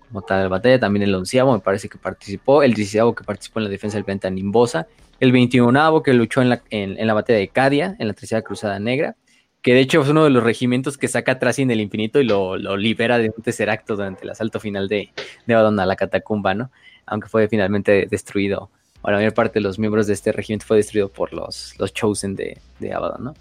batalla, 0.09 0.79
también 0.79 1.03
el 1.03 1.13
onceavo 1.15 1.53
me 1.53 1.59
parece 1.59 1.89
que 1.89 1.97
participó, 1.97 2.63
el 2.63 2.73
diecisavo 2.73 3.13
que 3.13 3.23
participó 3.23 3.59
en 3.59 3.65
la 3.65 3.69
defensa 3.69 3.97
del 3.97 4.05
planeta 4.05 4.29
Nimbosa, 4.29 4.87
el 5.19 5.31
veintiunavo 5.31 6.03
que 6.03 6.13
luchó 6.13 6.41
en 6.41 6.49
la, 6.49 6.61
en, 6.69 7.05
la 7.05 7.13
batalla 7.13 7.39
de 7.39 7.47
Cadia, 7.49 7.95
en 7.99 8.07
la 8.07 8.13
tercera 8.13 8.41
cruzada 8.41 8.79
negra, 8.79 9.15
que 9.61 9.73
de 9.73 9.81
hecho 9.81 10.01
es 10.01 10.07
uno 10.07 10.23
de 10.23 10.29
los 10.29 10.43
regimientos 10.43 10.97
que 10.97 11.07
saca 11.07 11.33
atrás 11.33 11.59
en 11.59 11.71
el 11.71 11.81
infinito 11.81 12.21
y 12.21 12.23
lo, 12.23 12.55
libera 12.77 13.17
de 13.17 13.33
un 13.35 13.69
acto 13.69 13.95
durante 13.95 14.23
el 14.23 14.29
asalto 14.29 14.59
final 14.59 14.87
de, 14.87 15.09
de 15.45 15.53
a 15.55 15.71
la 15.71 15.95
catacumba, 15.95 16.53
¿no? 16.53 16.71
Aunque 17.05 17.27
fue 17.27 17.47
finalmente 17.47 18.07
destruido, 18.09 18.69
o 19.07 19.11
la 19.11 19.17
mayor 19.17 19.33
parte 19.33 19.53
de 19.53 19.61
los 19.61 19.79
miembros 19.79 20.05
de 20.05 20.13
este 20.13 20.33
regimiento 20.33 20.65
fue 20.65 20.75
destruido 20.75 21.07
por 21.07 21.31
los, 21.31 21.73
los 21.79 21.93
Chosen 21.93 22.35
de, 22.35 22.59
de 22.79 22.93
Abaddon, 22.93 23.23
¿no? 23.23 23.33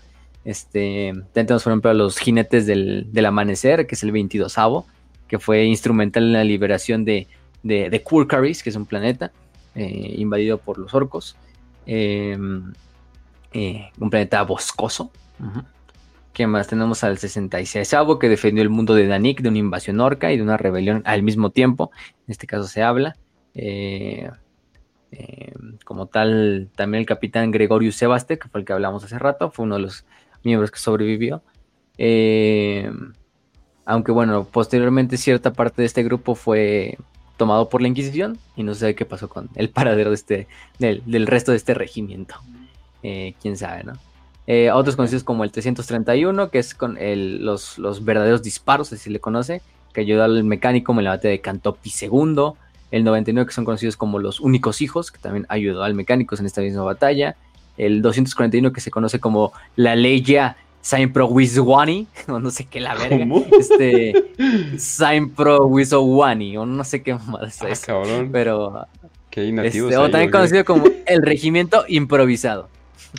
Este, 0.44 1.12
tenemos 1.32 1.64
por 1.64 1.72
ejemplo 1.72 1.90
a 1.90 1.94
los 1.94 2.18
jinetes 2.18 2.66
del, 2.66 3.08
del 3.12 3.26
amanecer, 3.26 3.88
que 3.88 3.96
es 3.96 4.02
el 4.04 4.12
22avo, 4.12 4.84
que 5.26 5.40
fue 5.40 5.64
instrumental 5.64 6.22
en 6.22 6.32
la 6.34 6.44
liberación 6.44 7.04
de, 7.04 7.26
de, 7.64 7.90
de 7.90 8.00
Kurkaris, 8.00 8.62
que 8.62 8.70
es 8.70 8.76
un 8.76 8.86
planeta 8.86 9.32
eh, 9.74 10.14
invadido 10.18 10.58
por 10.58 10.78
los 10.78 10.94
orcos. 10.94 11.34
Em, 11.84 12.72
eh, 13.52 13.90
un 13.98 14.08
planeta 14.08 14.42
boscoso. 14.42 15.10
¿Qué 16.32 16.46
más? 16.46 16.68
Tenemos 16.68 17.02
al 17.02 17.18
66 17.18 17.92
que 18.20 18.28
defendió 18.28 18.62
el 18.62 18.70
mundo 18.70 18.94
de 18.94 19.08
Danik 19.08 19.40
de 19.40 19.48
una 19.48 19.58
invasión 19.58 19.98
orca 19.98 20.30
y 20.30 20.36
de 20.36 20.44
una 20.44 20.58
rebelión 20.58 21.02
al 21.06 21.24
mismo 21.24 21.50
tiempo. 21.50 21.90
En 22.28 22.30
este 22.30 22.46
caso 22.46 22.68
se 22.68 22.84
habla. 22.84 23.16
Eh, 25.12 25.52
em, 25.54 25.78
como 25.84 26.06
tal, 26.06 26.68
también 26.74 27.00
el 27.00 27.06
capitán 27.06 27.50
Gregorius 27.50 27.96
Sebaste, 27.96 28.38
que 28.38 28.48
fue 28.48 28.60
el 28.60 28.66
que 28.66 28.72
hablamos 28.72 29.04
hace 29.04 29.18
rato, 29.18 29.50
fue 29.50 29.64
uno 29.64 29.76
de 29.76 29.82
los 29.82 30.04
miembros 30.44 30.70
que 30.70 30.78
sobrevivió. 30.78 31.42
Eh, 31.98 32.90
aunque 33.84 34.12
bueno, 34.12 34.44
posteriormente 34.44 35.16
cierta 35.16 35.52
parte 35.52 35.82
de 35.82 35.86
este 35.86 36.02
grupo 36.02 36.34
fue 36.34 36.98
tomado 37.36 37.68
por 37.68 37.82
la 37.82 37.88
Inquisición 37.88 38.38
y 38.56 38.62
no 38.62 38.74
sé 38.74 38.94
qué 38.94 39.04
pasó 39.04 39.28
con 39.28 39.48
el 39.54 39.70
paradero 39.70 40.10
de 40.10 40.14
este, 40.14 40.48
del, 40.78 41.26
resto 41.26 41.52
de 41.52 41.58
este 41.58 41.74
regimiento. 41.74 42.34
Eh, 43.02 43.34
quién 43.40 43.56
sabe, 43.56 43.84
¿no? 43.84 43.92
Eh, 44.48 44.70
otros 44.70 44.96
conocidos 44.96 45.24
como 45.24 45.44
el 45.44 45.50
331, 45.50 46.50
que 46.50 46.58
es 46.58 46.74
con 46.74 46.96
los, 47.00 47.78
los, 47.78 48.04
verdaderos 48.04 48.42
disparos, 48.42 48.92
así 48.92 49.04
se 49.04 49.10
le 49.10 49.20
conoce, 49.20 49.60
que 49.92 50.02
ayudó 50.02 50.24
al 50.24 50.44
mecánico 50.44 50.92
en 50.92 51.04
la 51.04 51.10
batalla 51.10 51.32
de 51.32 51.40
Cantopi 51.40 51.90
II. 52.00 52.52
El 52.90 53.04
99, 53.04 53.48
que 53.48 53.54
son 53.54 53.64
conocidos 53.64 53.96
como 53.96 54.18
los 54.18 54.40
únicos 54.40 54.80
hijos, 54.80 55.10
que 55.10 55.18
también 55.18 55.46
ayudó 55.48 55.82
al 55.82 55.94
mecánico 55.94 56.36
en 56.36 56.46
esta 56.46 56.60
misma 56.60 56.84
batalla. 56.84 57.36
El 57.76 58.00
241, 58.00 58.72
que 58.72 58.80
se 58.80 58.90
conoce 58.90 59.20
como 59.20 59.52
la 59.74 59.96
ley 59.96 60.22
ya 60.22 60.56
Pro 61.12 61.26
Wiswani, 61.26 62.06
o 62.28 62.38
no 62.38 62.50
sé 62.50 62.66
qué 62.66 62.80
la 62.80 62.94
verga. 62.94 63.18
¿Cómo? 63.18 63.44
Este, 63.58 64.12
Pro 65.36 65.66
Wiswani, 65.66 66.56
o 66.56 66.66
no 66.66 66.84
sé 66.84 67.02
qué 67.02 67.14
más 67.14 67.62
ah, 67.62 67.68
es. 67.68 67.84
Cabrón. 67.84 68.30
Pero. 68.32 68.86
Qué. 69.30 69.48
Este, 69.64 69.96
o 69.96 70.10
también 70.10 70.30
conocido 70.30 70.64
como 70.64 70.84
el 71.06 71.22
regimiento 71.22 71.84
improvisado. 71.88 72.68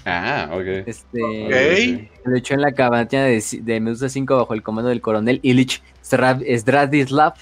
Ah, 0.06 0.49
ok. 0.52 0.88
Este, 0.88 1.23
okay. 1.23 2.10
Luchó 2.26 2.53
en 2.53 2.61
la 2.61 2.72
cabaña 2.72 3.23
de, 3.23 3.44
de, 3.61 3.80
Medusa 3.80 4.10
5 4.10 4.35
bajo 4.35 4.53
el 4.53 4.64
comando 4.64 4.89
del 4.89 5.02
coronel 5.02 5.39
Ilich 5.44 5.81
Stradislav, 6.03 7.34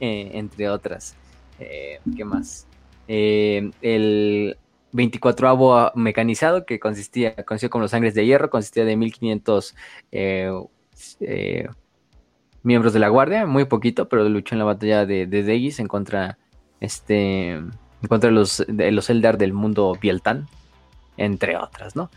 eh, 0.00 0.30
entre 0.34 0.68
otras. 0.68 1.16
Eh, 1.58 2.00
¿Qué 2.16 2.24
más? 2.24 2.66
Eh, 3.08 3.70
el 3.82 4.56
24avo 4.94 5.92
mecanizado 5.94 6.64
que 6.64 6.78
consistía, 6.78 7.34
conocido 7.44 7.70
como 7.70 7.82
los 7.82 7.90
Sangres 7.90 8.14
de 8.14 8.24
Hierro, 8.24 8.48
consistía 8.48 8.84
de 8.84 8.96
1500 8.96 9.74
eh, 10.12 10.50
eh, 11.20 11.68
miembros 12.62 12.92
de 12.92 13.00
la 13.00 13.08
Guardia, 13.08 13.46
muy 13.46 13.64
poquito, 13.64 14.08
pero 14.08 14.28
luchó 14.28 14.54
en 14.54 14.60
la 14.60 14.64
batalla 14.64 15.04
de, 15.04 15.26
de 15.26 15.42
Degis 15.42 15.80
en 15.80 15.88
contra, 15.88 16.38
este, 16.80 17.50
en 17.50 18.08
contra 18.08 18.30
de 18.30 18.34
los, 18.34 18.64
de 18.68 18.90
los 18.92 19.10
Eldar 19.10 19.36
del 19.36 19.52
mundo 19.52 19.98
Bieltan, 20.00 20.46
entre 21.16 21.56
otras, 21.56 21.96
¿no? 21.96 22.10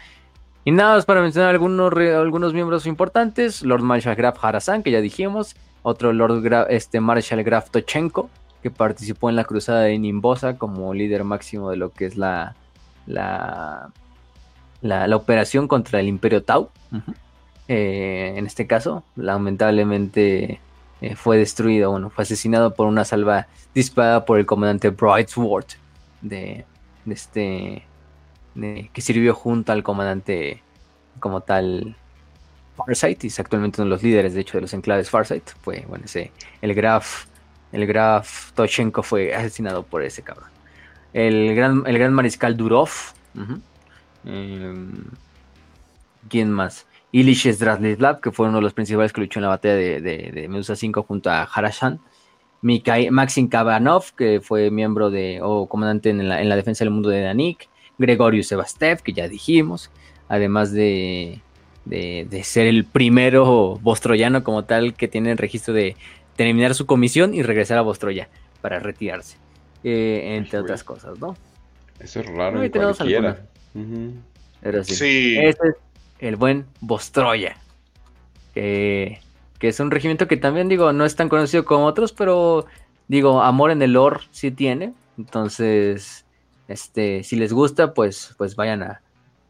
Y 0.64 0.72
nada 0.72 0.96
más 0.96 1.06
para 1.06 1.22
mencionar 1.22 1.52
algunos, 1.52 1.94
algunos 1.94 2.54
miembros 2.54 2.86
importantes, 2.86 3.64
Lord 3.64 3.84
Marshal 3.84 4.16
Graf 4.16 4.44
Harasan, 4.44 4.84
que 4.84 4.92
ya 4.92 5.02
dijimos, 5.02 5.56
otro 5.82 6.12
Lord 6.12 6.44
este, 6.70 7.00
Marshal 7.00 7.44
Graf 7.44 7.70
Tochenko, 7.72 8.30
que 8.62 8.72
participó 8.72 9.30
en 9.30 9.36
la 9.36 9.44
cruzada 9.44 9.82
de 9.82 9.98
Nimbosa 9.98 10.58
como 10.58 10.94
líder 10.94 11.24
máximo 11.24 11.70
de 11.70 11.78
lo 11.78 11.92
que 11.92 12.06
es 12.06 12.18
la, 12.18 12.56
la, 13.06 13.90
la, 14.82 15.16
operación 15.16 15.68
contra 15.68 16.00
el 16.00 16.08
Imperio 16.08 16.44
Tau. 16.44 16.70
Eh, 17.68 18.34
en 18.36 18.46
este 18.46 18.66
caso, 18.66 19.04
lamentablemente 19.16 20.60
eh, 21.02 21.16
fue 21.16 21.38
destruido, 21.38 21.92
bueno, 21.92 22.10
fue 22.10 22.24
asesinado 22.24 22.74
por 22.74 22.88
una 22.88 23.06
salva 23.06 23.48
disparada 23.74 24.26
por 24.26 24.40
el 24.40 24.46
comandante 24.46 24.90
Brightsword 24.90 25.68
de, 26.22 26.66
de 27.06 27.14
este 27.14 27.84
que 28.56 29.02
sirvió 29.02 29.36
junto 29.36 29.72
al 29.72 29.84
comandante 29.84 30.64
como 31.20 31.42
tal 31.42 31.96
Farsight 32.76 33.24
y 33.24 33.28
es 33.28 33.40
actualmente 33.40 33.80
uno 33.82 33.90
de 33.90 33.96
los 33.96 34.02
líderes 34.02 34.34
de 34.34 34.42
hecho 34.42 34.58
de 34.58 34.62
los 34.62 34.74
enclaves 34.74 35.12
Farsight 35.12 35.48
fue 35.62 35.86
bueno 35.88 36.06
ese 36.06 36.32
el 36.64 36.74
Graf 36.74 37.26
el 37.72 37.86
Graf 37.86 38.52
Toshenko 38.54 39.04
fue 39.04 39.36
asesinado 39.36 39.84
por 39.84 40.04
ese 40.04 40.22
cabrón 40.22 40.58
el 41.18 41.56
gran, 41.56 41.84
el 41.86 41.98
gran 41.98 42.14
mariscal 42.14 42.56
Durov. 42.56 42.90
Em, 44.26 45.04
¿Quién 46.30 46.52
más? 46.52 46.86
Ilish 47.12 47.52
Stradlislav, 47.52 48.20
que 48.20 48.32
fue 48.32 48.48
uno 48.48 48.58
de 48.58 48.64
los 48.64 48.74
principales 48.74 49.14
que 49.14 49.22
luchó 49.22 49.40
en 49.40 49.44
la 49.44 49.50
batalla 49.50 49.76
de, 49.76 50.02
de, 50.02 50.48
Medusa 50.48 50.76
5 50.76 51.04
junto 51.04 51.30
a 51.30 51.44
Harashan. 51.44 52.00
Maxim 52.62 53.48
Kabanov, 53.48 54.14
que 54.16 54.42
fue 54.42 54.70
miembro 54.70 55.10
de 55.10 55.40
o 55.42 55.68
comandante 55.68 56.10
en 56.10 56.28
la, 56.28 56.42
en 56.42 56.50
la, 56.50 56.56
defensa 56.56 56.84
del 56.84 56.94
mundo 56.94 57.10
de 57.10 57.22
Danik. 57.22 57.70
Gregorio 57.98 58.44
Sebastev, 58.44 59.02
que 59.02 59.14
ya 59.14 59.28
dijimos. 59.28 59.90
Además 60.28 60.72
de, 60.74 61.42
de, 61.86 62.44
ser 62.44 62.68
el 62.68 62.86
primero 62.86 63.80
bostroyano 63.82 64.44
como 64.44 64.66
tal 64.66 64.94
que 64.94 65.08
tiene 65.08 65.32
el 65.32 65.38
registro 65.38 65.74
de 65.74 65.96
terminar 66.38 66.74
su 66.76 66.86
comisión 66.86 67.34
y 67.34 67.44
regresar 67.44 67.78
a 67.78 67.82
Bostroya 67.82 68.30
para 68.62 68.80
retirarse. 68.80 69.38
Eh, 69.84 70.36
entre 70.38 70.60
otras 70.60 70.84
cosas, 70.84 71.20
¿no? 71.20 71.36
Eso 72.00 72.22
es 72.22 72.26
raro 72.28 72.64
en 72.64 72.72
cualquiera. 72.72 73.46
Pero 74.62 74.84
sí. 74.84 75.38
Este 75.38 75.70
es 75.70 75.76
el 76.20 76.36
buen 76.36 76.66
Bostroya. 76.80 77.58
Que, 78.54 79.20
que, 79.60 79.68
es 79.68 79.80
un 79.80 79.92
regimiento 79.92 80.28
que 80.28 80.38
también, 80.38 80.70
digo, 80.70 80.94
no 80.94 81.06
es 81.06 81.16
tan 81.16 81.30
conocido 81.30 81.66
como 81.66 81.86
otros, 81.86 82.14
pero 82.14 82.66
digo, 83.08 83.42
amor 83.42 83.72
en 83.72 83.82
el 83.82 83.94
lore 83.94 84.22
sí 84.32 84.52
tiene. 84.52 84.94
Entonces, 85.18 86.26
este, 86.68 87.24
si 87.24 87.36
les 87.36 87.54
gusta, 87.54 87.94
pues, 87.94 88.34
pues 88.38 88.56
vayan 88.56 88.84
a, 88.84 89.02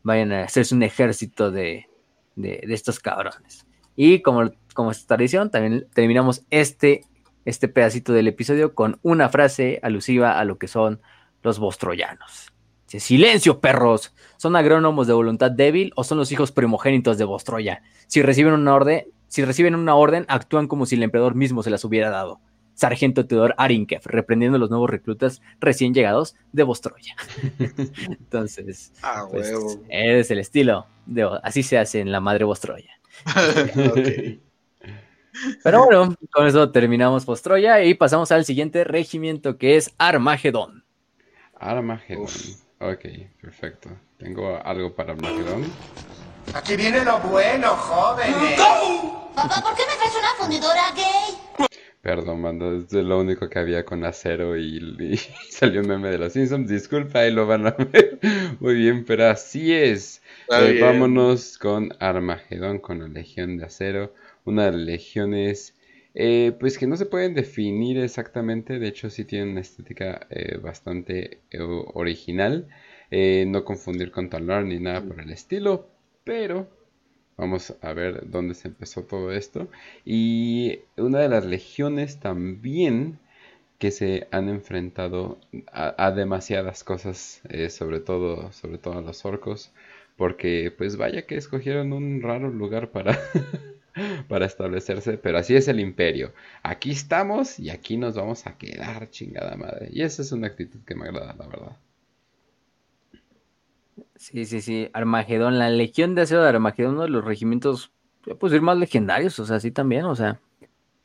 vayan 0.04 0.32
a 0.32 0.44
hacerse 0.44 0.76
un 0.76 0.84
ejército 0.84 1.52
de, 1.52 1.88
de, 2.36 2.64
de 2.66 2.74
estos 2.74 3.00
cabrones. 3.00 3.66
Y 3.96 4.22
como, 4.22 4.52
como 4.78 4.92
es 4.92 5.08
tradición, 5.08 5.50
también 5.50 5.88
terminamos 5.92 6.46
este 6.52 7.02
este 7.46 7.68
pedacito 7.68 8.14
del 8.14 8.28
episodio 8.28 8.76
con 8.76 9.00
una 9.02 9.28
frase 9.30 9.80
alusiva 9.82 10.38
a 10.38 10.46
lo 10.46 10.60
que 10.60 10.68
son 10.68 11.02
los 11.42 11.58
bostroyanos. 11.58 12.54
Dice, 12.86 13.00
silencio, 13.00 13.60
perros. 13.60 14.14
¿Son 14.38 14.56
agrónomos 14.56 15.08
de 15.08 15.14
voluntad 15.14 15.50
débil 15.50 15.94
o 15.96 16.04
son 16.04 16.20
los 16.20 16.32
hijos 16.32 16.52
primogénitos 16.52 17.18
de 17.18 17.26
Bostroya? 17.26 17.82
Si 18.06 18.22
reciben 18.22 18.54
una 18.54 18.76
orden, 18.76 19.08
si 19.28 19.44
reciben 19.44 19.76
una 19.76 19.96
orden, 19.96 20.26
actúan 20.28 20.68
como 20.68 20.86
si 20.86 20.96
el 20.96 21.04
emperador 21.04 21.34
mismo 21.34 21.64
se 21.64 21.70
las 21.70 21.84
hubiera 21.84 22.12
dado. 22.12 22.40
Sargento 22.76 23.26
Teodor 23.26 23.56
Arinkev, 23.58 24.02
reprendiendo 24.06 24.58
a 24.58 24.60
los 24.60 24.70
nuevos 24.70 24.90
reclutas 24.90 25.42
recién 25.60 25.94
llegados 25.94 26.36
de 26.52 26.64
Bostroya. 26.64 27.16
Entonces, 28.08 28.94
ah, 29.02 29.26
pues, 29.32 29.52
es 29.90 30.30
el 30.30 30.40
estilo. 30.40 30.86
De, 31.08 31.28
así 31.44 31.64
se 31.64 31.80
hace 31.80 32.02
en 32.02 32.12
la 32.12 32.20
madre 32.20 32.46
Bostroya. 32.46 32.92
okay. 33.92 34.42
Pero 35.64 35.86
bueno, 35.86 36.16
con 36.32 36.48
eso 36.48 36.72
terminamos 36.72 37.26
Postroya 37.26 37.84
y 37.84 37.94
pasamos 37.94 38.32
al 38.32 38.46
siguiente 38.46 38.84
regimiento 38.84 39.58
que 39.58 39.78
es 39.78 39.94
Armagedón. 39.98 40.84
Armagedón. 41.56 42.28
Ok, 42.80 43.06
perfecto. 43.42 43.90
Tengo 44.18 44.60
algo 44.64 44.96
para 44.96 45.14
Armagedón. 45.14 45.66
Aquí 46.54 46.76
viene 46.76 47.04
lo 47.04 47.20
bueno, 47.20 47.70
jóvenes. 47.70 48.60
Papá, 49.36 49.62
¿por 49.62 49.76
qué 49.76 49.84
me 49.88 49.96
traes 49.98 50.16
una 50.18 50.34
fundidora 50.38 50.92
gay? 50.96 51.70
Perdón, 52.02 52.42
banda, 52.42 52.68
es 52.78 52.94
lo 52.94 53.20
único 53.20 53.50
que 53.50 53.60
había 53.60 53.84
con 53.84 54.06
acero 54.06 54.58
y, 54.58 55.18
salió 55.50 55.82
un 55.82 55.88
meme 55.88 56.10
de 56.10 56.18
los 56.18 56.34
Simpsons. 56.34 56.70
Disculpa, 56.70 57.20
ahí 57.20 57.32
lo 57.32 57.46
van 57.48 57.68
a 57.68 57.72
ver. 57.72 58.20
Muy 58.60 58.76
bien, 58.76 59.04
pero 59.04 59.28
así 59.28 59.74
es. 59.74 60.22
Eh, 60.50 60.80
vámonos 60.82 61.58
con 61.58 61.90
Armagedón, 62.00 62.80
con 62.80 63.00
la 63.00 63.08
Legión 63.08 63.58
de 63.58 63.66
Acero 63.66 64.14
una 64.48 64.66
de 64.66 64.72
las 64.72 64.82
legiones 64.82 65.76
eh, 66.20 66.54
pues 66.60 66.80
que 66.80 66.88
no 66.88 66.98
se 66.98 67.06
pueden 67.06 67.36
definir 67.36 68.00
exactamente, 68.00 68.80
de 68.80 68.88
hecho 68.88 69.10
sí 69.12 69.24
tienen 69.24 69.50
una 69.50 69.62
estética 69.62 70.26
eh, 70.32 70.58
bastante 70.58 71.42
eh, 71.52 71.60
original, 71.62 72.68
no 73.12 73.64
confundir 73.64 74.12
con 74.12 74.30
Talon 74.30 74.70
ni 74.70 74.80
nada 74.80 75.02
por 75.02 75.22
el 75.22 75.30
estilo, 75.32 75.88
pero 76.24 76.76
Vamos 77.38 77.76
a 77.82 77.94
ver 77.94 78.32
dónde 78.32 78.56
se 78.56 78.68
empezó 78.68 79.04
todo 79.04 79.32
esto. 79.32 79.68
Y 80.04 80.80
una 80.98 81.20
de 81.20 81.30
las 81.30 81.46
legiones 81.46 82.20
también 82.20 83.20
que 83.78 83.92
se 83.92 84.28
han 84.32 84.50
enfrentado 84.50 85.38
a, 85.72 86.12
demasiadas 86.12 86.84
cosas, 86.84 87.42
sobre 87.70 88.00
todo, 88.00 88.52
sobre 88.54 88.80
todo 88.80 88.98
a 88.98 89.02
los 89.02 89.24
orcos, 89.26 89.72
porque 90.16 90.74
pues 90.76 90.98
vaya 90.98 91.28
que 91.28 91.38
escogieron 91.38 91.94
un 91.94 92.24
raro 92.24 92.50
lugar 92.50 92.90
para, 92.90 93.20
para 94.28 94.46
establecerse, 94.46 95.18
pero 95.18 95.38
así 95.38 95.56
es 95.56 95.68
el 95.68 95.80
imperio. 95.80 96.34
Aquí 96.64 96.92
estamos 96.92 97.60
y 97.60 97.70
aquí 97.70 97.98
nos 97.98 98.16
vamos 98.16 98.46
a 98.48 98.58
quedar, 98.58 99.10
chingada 99.10 99.56
madre. 99.56 99.90
Y 99.92 100.02
esa 100.02 100.22
es 100.22 100.32
una 100.32 100.48
actitud 100.48 100.80
que 100.86 100.96
me 100.96 101.06
agrada, 101.06 101.36
la 101.38 101.48
verdad. 101.48 101.78
Sí, 104.16 104.46
sí, 104.46 104.62
sí. 104.62 104.90
Armagedón, 104.94 105.60
la 105.60 105.70
Legión 105.70 106.16
de 106.16 106.24
Acero 106.24 106.42
de 106.44 106.50
Armagedón, 106.50 106.94
uno 106.96 107.04
de 107.04 107.10
los 107.10 107.24
regimientos, 107.24 107.92
pues 108.40 108.54
ir 108.54 108.62
más 108.62 108.78
legendarios, 108.78 109.40
o 109.40 109.46
sea, 109.46 109.60
sí 109.60 109.72
también, 109.72 110.06
o 110.06 110.16
sea. 110.16 110.40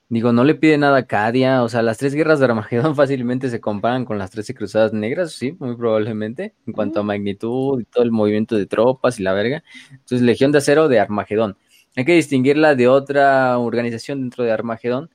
Digo, 0.09 0.31
no 0.31 0.45
le 0.45 0.55
pide 0.55 0.77
nada 0.77 0.99
a 0.99 1.07
Cadia, 1.07 1.63
o 1.63 1.71
sea, 1.71 1.81
las 1.81 1.97
tres 1.97 2.15
guerras 2.15 2.39
de 2.39 2.45
Armagedón 2.45 2.95
fácilmente 2.97 3.49
se 3.49 3.61
comparan 3.63 4.05
con 4.05 4.19
las 4.19 4.31
trece 4.31 4.55
cruzadas 4.55 4.93
negras, 4.93 5.33
sí, 5.33 5.57
muy 5.59 5.75
probablemente, 5.75 6.55
en 6.67 6.75
cuanto 6.75 7.01
a 7.01 7.03
magnitud 7.03 7.81
y 7.81 7.85
todo 7.85 8.05
el 8.05 8.11
movimiento 8.11 8.57
de 8.57 8.67
tropas 8.67 9.19
y 9.19 9.23
la 9.23 9.33
verga. 9.33 9.65
Entonces, 9.91 10.21
Legión 10.21 10.53
de 10.53 10.59
Acero 10.59 10.89
de 10.89 11.01
Armagedón. 11.01 11.57
Hay 11.97 12.05
que 12.05 12.15
distinguirla 12.15 12.75
de 12.75 12.89
otra 12.89 13.59
organización 13.59 14.21
dentro 14.21 14.45
de 14.45 14.53
Armagedón, 14.53 15.11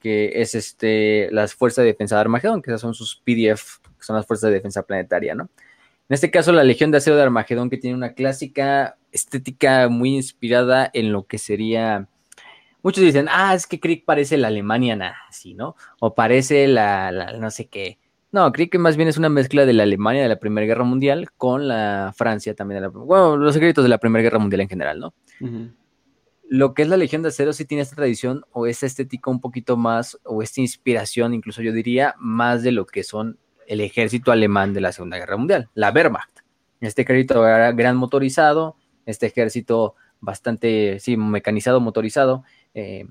que 0.00 0.40
es 0.42 0.54
este, 0.54 1.28
las 1.32 1.54
Fuerzas 1.54 1.82
de 1.82 1.92
Defensa 1.92 2.16
de 2.16 2.22
Armagedón, 2.22 2.62
que 2.62 2.70
esas 2.70 2.80
son 2.80 2.94
sus 2.94 3.16
PDF, 3.16 3.80
que 3.82 4.04
son 4.04 4.16
las 4.16 4.26
Fuerzas 4.26 4.48
de 4.48 4.56
Defensa 4.56 4.82
Planetaria, 4.82 5.34
¿no? 5.34 5.50
En 6.08 6.14
este 6.14 6.30
caso, 6.30 6.52
la 6.52 6.64
Legión 6.64 6.90
de 6.90 6.98
Acero 6.98 7.16
de 7.16 7.22
Armagedón, 7.22 7.70
que 7.70 7.78
tiene 7.78 7.96
una 7.96 8.12
clásica 8.12 8.98
estética 9.12 9.88
muy 9.88 10.14
inspirada 10.14 10.90
en 10.92 11.12
lo 11.12 11.26
que 11.26 11.38
sería. 11.38 12.08
Muchos 12.82 13.02
dicen, 13.02 13.26
ah, 13.30 13.54
es 13.54 13.66
que 13.66 13.80
Krieg 13.80 14.04
parece 14.04 14.36
la 14.36 14.48
Alemania 14.48 14.96
nazi, 14.96 15.54
¿no? 15.54 15.76
O 16.00 16.14
parece 16.14 16.68
la, 16.68 17.32
no 17.38 17.50
sé 17.50 17.68
qué. 17.68 17.98
No, 18.32 18.52
que 18.52 18.78
más 18.78 18.96
bien 18.96 19.08
es 19.08 19.16
una 19.16 19.28
mezcla 19.28 19.64
de 19.64 19.72
la 19.72 19.84
Alemania 19.84 20.22
de 20.22 20.28
la 20.28 20.38
Primera 20.38 20.66
Guerra 20.66 20.84
Mundial 20.84 21.30
con 21.38 21.68
la 21.68 22.12
Francia 22.14 22.54
también. 22.54 22.82
De 22.82 22.88
la, 22.88 22.88
bueno, 22.88 23.36
los 23.36 23.54
secretos 23.54 23.84
de 23.84 23.88
la 23.88 23.98
Primera 23.98 24.22
Guerra 24.22 24.40
Mundial 24.40 24.60
en 24.60 24.68
general, 24.68 25.00
¿no? 25.00 25.14
Lo 26.48 26.74
que 26.74 26.82
es 26.82 26.88
la 26.88 26.96
Legión 26.96 27.22
de 27.22 27.28
Acero 27.28 27.52
sí 27.52 27.64
tiene 27.64 27.82
esta 27.82 27.96
tradición 27.96 28.44
o 28.52 28.66
esa 28.66 28.86
estética 28.86 29.30
un 29.30 29.40
poquito 29.40 29.76
más, 29.76 30.18
o 30.24 30.42
esta 30.42 30.60
inspiración, 30.60 31.34
incluso 31.34 31.62
yo 31.62 31.72
diría, 31.72 32.14
más 32.18 32.62
de 32.62 32.72
lo 32.72 32.86
que 32.86 33.02
son 33.02 33.38
el 33.66 33.80
ejército 33.80 34.30
alemán 34.30 34.74
de 34.74 34.80
la 34.80 34.92
Segunda 34.92 35.16
Guerra 35.16 35.36
Mundial, 35.36 35.70
la 35.74 35.90
Wehrmacht. 35.90 36.40
Este 36.80 37.02
ejército 37.02 37.46
era 37.46 37.72
gran 37.72 37.96
motorizado, 37.96 38.76
este 39.06 39.26
ejército 39.26 39.94
bastante, 40.20 40.98
sí, 41.00 41.16
mecanizado, 41.16 41.80
motorizado, 41.80 42.44
eh, 42.74 43.06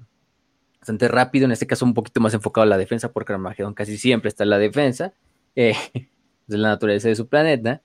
bastante 0.80 1.08
rápido, 1.08 1.46
en 1.46 1.52
este 1.52 1.68
caso 1.68 1.86
un 1.86 1.94
poquito 1.94 2.20
más 2.20 2.34
enfocado 2.34 2.64
a 2.64 2.68
la 2.68 2.78
defensa, 2.78 3.12
porque 3.12 3.34
Armagedón 3.34 3.74
casi 3.74 3.98
siempre 3.98 4.30
está 4.30 4.44
en 4.44 4.50
la 4.52 4.58
defensa, 4.58 5.14
eh, 5.56 5.76
de 6.48 6.58
la 6.58 6.70
naturaleza 6.70 7.08
de 7.08 7.16
su 7.16 7.28
planeta, 7.28 7.82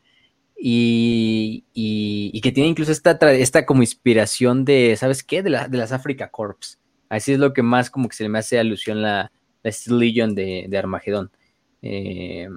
y, 0.60 2.40
que 2.42 2.52
tiene 2.52 2.68
incluso 2.68 2.92
esta, 2.92 3.12
esta 3.32 3.66
como 3.66 3.82
inspiración 3.82 4.64
de, 4.64 4.96
¿sabes 4.96 5.22
qué? 5.22 5.42
De, 5.42 5.50
la, 5.50 5.68
de 5.68 5.78
las 5.78 5.92
Africa 5.92 6.30
Corps. 6.30 6.78
Así 7.08 7.32
es 7.32 7.38
lo 7.38 7.52
que 7.52 7.62
más 7.62 7.90
como 7.90 8.08
que 8.08 8.16
se 8.16 8.28
me 8.28 8.38
hace 8.38 8.58
alusión 8.58 9.02
la, 9.02 9.32
la 9.62 9.72
Legion 9.96 10.34
de, 10.34 10.66
de 10.68 10.78
Armagedón. 10.78 11.30
Eh, 11.82 12.48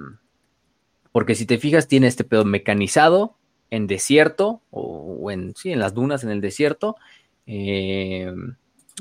porque 1.12 1.34
si 1.34 1.46
te 1.46 1.58
fijas, 1.58 1.88
tiene 1.88 2.06
este 2.06 2.24
pedo 2.24 2.44
mecanizado 2.44 3.36
en 3.70 3.86
desierto 3.86 4.62
o, 4.70 5.30
en, 5.30 5.54
sí, 5.56 5.72
en 5.72 5.78
las 5.78 5.94
dunas, 5.94 6.24
en 6.24 6.30
el 6.30 6.40
desierto, 6.40 6.96
eh, 7.46 8.32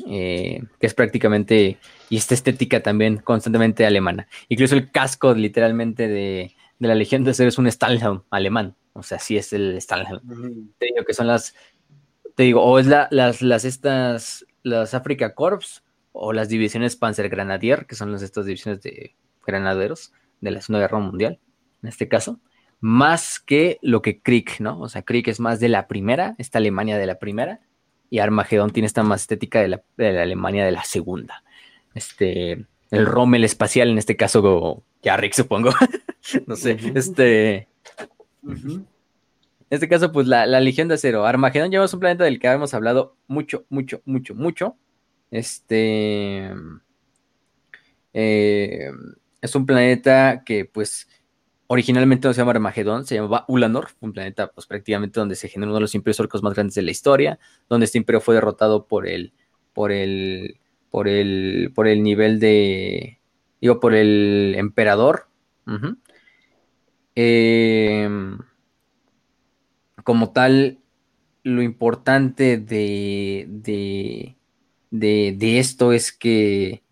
eh, 0.08 0.64
que 0.80 0.88
es 0.88 0.94
prácticamente, 0.94 1.78
y 2.10 2.18
esta 2.18 2.34
estética 2.34 2.82
también 2.82 3.18
constantemente 3.18 3.86
alemana. 3.86 4.28
Incluso 4.50 4.76
el 4.76 4.92
casco 4.92 5.34
literalmente 5.34 6.08
de, 6.08 6.56
la 6.80 6.96
Legión 6.96 7.24
de 7.24 7.34
Ser 7.34 7.48
es 7.48 7.58
un 7.58 7.70
Stahlhelm 7.70 8.24
alemán, 8.30 8.76
o 8.94 9.04
sea, 9.04 9.20
sí 9.20 9.38
es 9.38 9.54
el 9.54 9.80
Stahlhelm. 9.82 10.74
Te 10.78 10.88
digo 10.88 11.06
que 11.06 11.14
son 11.14 11.28
las, 11.28 11.56
te 12.36 12.44
digo, 12.44 12.64
o 12.64 12.80
es 12.80 12.88
la, 12.88 13.08
las, 13.12 13.42
las 13.42 13.66
estas, 13.66 14.46
las 14.64 14.94
Africa 14.94 15.34
Corps 15.34 15.84
o 16.12 16.34
las 16.34 16.50
divisiones 16.50 16.96
Panzer 16.96 17.30
Granadier, 17.30 17.86
que 17.86 17.96
son 17.96 18.12
las 18.12 18.22
estas 18.22 18.46
divisiones 18.46 18.82
de 18.82 19.16
granaderos 19.46 20.14
de 20.42 20.52
la 20.52 20.62
Segunda 20.62 20.82
Guerra 20.82 21.00
Mundial, 21.00 21.40
en 21.84 21.90
este 21.90 22.08
caso, 22.08 22.40
más 22.80 23.40
que 23.40 23.78
lo 23.82 24.02
que 24.02 24.22
Krieg, 24.22 24.60
¿no? 24.60 24.80
O 24.80 24.90
sea, 24.90 25.04
Krieg 25.04 25.30
es 25.30 25.40
más 25.40 25.60
de 25.60 25.70
la 25.70 25.88
primera, 25.88 26.36
esta 26.38 26.58
Alemania 26.58 26.98
de 26.98 27.06
la 27.06 27.20
primera, 27.20 27.62
y 28.10 28.20
Armagedón 28.20 28.72
tiene 28.72 28.88
esta 28.88 29.04
más 29.04 29.22
estética 29.22 29.62
de 29.62 29.68
la, 29.70 29.84
Alemania 29.98 30.66
de 30.66 30.72
la 30.72 30.84
segunda. 30.84 31.44
Este, 31.94 32.66
el 32.90 33.06
Rommel 33.06 33.46
espacial, 33.46 33.90
en 33.90 33.98
este 33.98 34.18
caso, 34.18 34.84
Rick 35.02 35.34
supongo. 35.34 35.72
no 36.48 36.56
sé, 36.56 36.78
este. 36.94 37.68
En 38.44 38.86
este 39.70 39.88
caso, 39.88 40.12
pues 40.12 40.28
la, 40.28 40.46
Legión 40.60 40.88
de 40.88 40.96
Acero. 40.96 41.26
Armagedón 41.26 41.74
es 41.74 41.94
un 41.94 42.00
planeta 42.00 42.24
del 42.24 42.40
que 42.40 42.48
hemos 42.48 42.74
hablado 42.74 43.16
mucho, 43.28 43.66
mucho, 43.70 44.02
mucho, 44.06 44.36
mucho. 44.36 44.78
Este. 45.30 46.52
Eh, 48.14 48.90
es 49.42 49.56
un 49.56 49.66
planeta 49.66 50.44
que 50.46 50.66
pues 50.66 51.08
originalmente 51.68 52.28
no 52.28 52.34
se 52.34 52.42
llama 52.42 52.52
Armagedón, 52.52 53.06
se 53.06 53.16
llamaba 53.16 53.46
Ulanor, 53.48 53.88
un 54.02 54.12
planeta 54.12 54.52
pues 54.52 54.68
prácticamente 54.68 55.22
donde 55.22 55.36
se 55.36 55.48
generó 55.48 55.70
uno 55.70 55.76
de 55.76 55.82
los 55.82 55.96
imperios 55.96 56.20
orcos 56.20 56.44
más 56.44 56.54
grandes 56.54 56.76
de 56.76 56.82
la 56.82 56.92
historia, 56.92 57.40
donde 57.70 57.86
este 57.86 57.98
imperio 57.98 58.20
fue 58.20 58.36
derrotado 58.36 58.88
por 58.88 59.08
el, 59.08 59.32
por 59.72 59.94
el, 59.94 60.60
por 60.90 61.08
el, 61.08 61.72
por 61.74 61.88
el 61.88 62.04
nivel 62.04 62.42
de, 62.42 63.20
digo, 63.62 63.80
por 63.80 63.94
el 63.94 64.54
emperador. 64.58 65.28
Em, 67.16 68.40
como 70.04 70.32
tal, 70.32 70.80
lo 71.44 71.62
importante 71.62 72.58
de, 72.58 73.46
de, 73.50 74.36
de 75.38 75.60
esto 75.60 75.94
es 75.94 76.12
que 76.12 76.84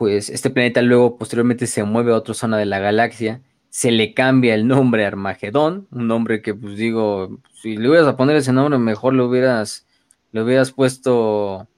pues 0.00 0.30
este 0.30 0.48
planeta 0.48 0.80
luego 0.80 1.18
posteriormente 1.18 1.66
se 1.66 1.84
mueve 1.84 2.12
a 2.12 2.16
otra 2.16 2.32
zona 2.32 2.56
de 2.56 2.64
la 2.64 2.78
galaxia, 2.78 3.42
se 3.68 3.90
le 3.90 4.14
cambia 4.14 4.54
el 4.54 4.66
nombre 4.66 5.04
a 5.04 5.08
Armagedón, 5.08 5.88
un 5.90 6.08
nombre 6.08 6.40
que 6.40 6.54
pues 6.54 6.78
digo, 6.78 7.38
si 7.52 7.76
le 7.76 7.86
hubieras 7.86 8.08
a 8.08 8.16
poner 8.16 8.36
ese 8.36 8.50
nombre 8.50 8.78
mejor 8.78 9.12
lo 9.12 9.26
hubieras, 9.28 9.86
lo 10.32 10.44
hubieras 10.44 10.72
puesto 10.72 11.68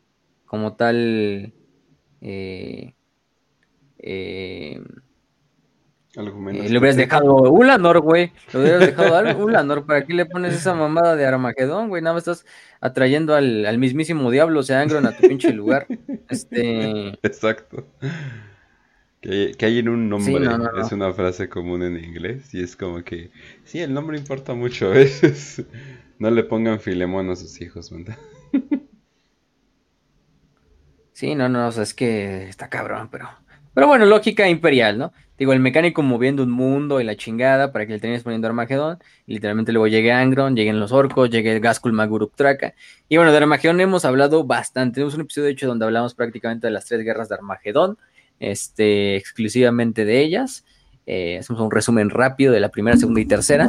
como 0.47 0.77
tal 0.77 1.53
eh, 2.21 2.95
eh, 3.99 4.81
eh, 6.15 6.69
le 6.69 6.79
hubieras 6.79 6.97
dejado 6.97 7.51
Ulanor, 7.51 8.01
güey. 8.01 8.33
Le 8.53 8.61
hubieras 8.61 8.81
dejado 8.81 9.39
Ulanor. 9.39 9.87
¿Para 9.87 10.05
qué 10.05 10.13
le 10.13 10.27
pones 10.27 10.55
esa 10.55 10.75
mamada 10.75 11.17
de 11.17 11.25
Armagedón, 11.25 11.89
güey? 11.89 12.03
Nada 12.03 12.15
más 12.15 12.29
estás 12.29 12.45
atrayendo 12.81 13.35
al, 13.35 13.79
mismísimo 13.79 14.31
diablo, 14.31 14.61
o 14.61 14.63
sea, 14.63 14.81
Angron, 14.81 15.07
a 15.07 15.17
tu 15.17 15.27
pinche 15.27 15.53
lugar. 15.53 15.87
Este. 16.29 17.09
Exacto. 17.23 17.87
Que, 19.23 19.55
hay 19.61 19.79
en 19.79 19.89
un 19.89 20.09
nombre. 20.11 20.35
Es 20.81 20.93
una 20.93 21.13
frase 21.15 21.49
común 21.49 21.83
en 21.83 21.97
inglés. 21.97 22.53
Y 22.53 22.63
es 22.63 22.77
como 22.77 23.03
que. 23.03 23.31
Sí, 23.65 23.81
el 23.81 23.95
nombre 23.95 24.19
importa 24.19 24.55
mucho 24.55 24.87
a 24.87 24.91
veces. 24.91 25.65
No 26.19 26.31
le 26.31 26.45
pongan 26.45 26.79
Filemón 26.79 27.31
a 27.31 27.35
sus 27.35 27.61
hijos, 27.61 27.91
¿verdad? 27.91 28.17
Sí, 31.13 31.35
no, 31.35 31.49
no, 31.49 31.67
o 31.67 31.73
sea, 31.73 31.83
es 31.83 31.95
que 31.95 32.49
está 32.49 32.69
cabrón, 32.69 33.09
pero. 33.11 33.29
Pero 33.75 33.89
bueno, 33.89 34.07
lógica 34.07 34.49
imperial, 34.49 34.99
¿no? 34.99 35.13
Digo, 35.43 35.53
el 35.53 35.59
mecánico 35.59 36.03
moviendo 36.03 36.45
un 36.45 36.53
mundo 36.53 37.01
y 37.01 37.05
la 37.05 37.17
chingada 37.17 37.73
para 37.73 37.85
que 37.85 37.95
le 37.95 37.99
termines 37.99 38.23
poniendo 38.23 38.47
Armagedón. 38.47 39.01
Y 39.27 39.35
literalmente 39.35 39.73
luego 39.73 39.89
llegue 39.89 40.13
Angron, 40.13 40.55
lleguen 40.55 40.79
los 40.79 40.93
orcos, 40.93 41.31
llegue 41.31 41.59
Gaskul 41.59 41.93
Maguruk 41.93 42.37
Traka. 42.37 42.75
Y 43.09 43.17
bueno, 43.17 43.33
de 43.33 43.39
Armagedón 43.39 43.81
hemos 43.81 44.05
hablado 44.05 44.45
bastante. 44.45 44.95
Tenemos 44.95 45.15
un 45.15 45.23
episodio, 45.23 45.47
de 45.47 45.51
hecho, 45.51 45.67
donde 45.67 45.85
hablamos 45.85 46.15
prácticamente 46.15 46.69
de 46.69 46.73
las 46.73 46.85
tres 46.85 47.05
guerras 47.05 47.29
de 47.29 47.35
Armagedón, 47.35 47.99
este, 48.39 49.17
exclusivamente 49.17 50.05
de 50.05 50.21
ellas. 50.21 50.65
Eh, 51.07 51.39
hacemos 51.39 51.61
un 51.61 51.73
resumen 51.73 52.11
rápido 52.11 52.53
de 52.53 52.61
la 52.61 52.69
primera, 52.69 52.97
segunda 52.97 53.21
y 53.21 53.25
tercera. 53.25 53.69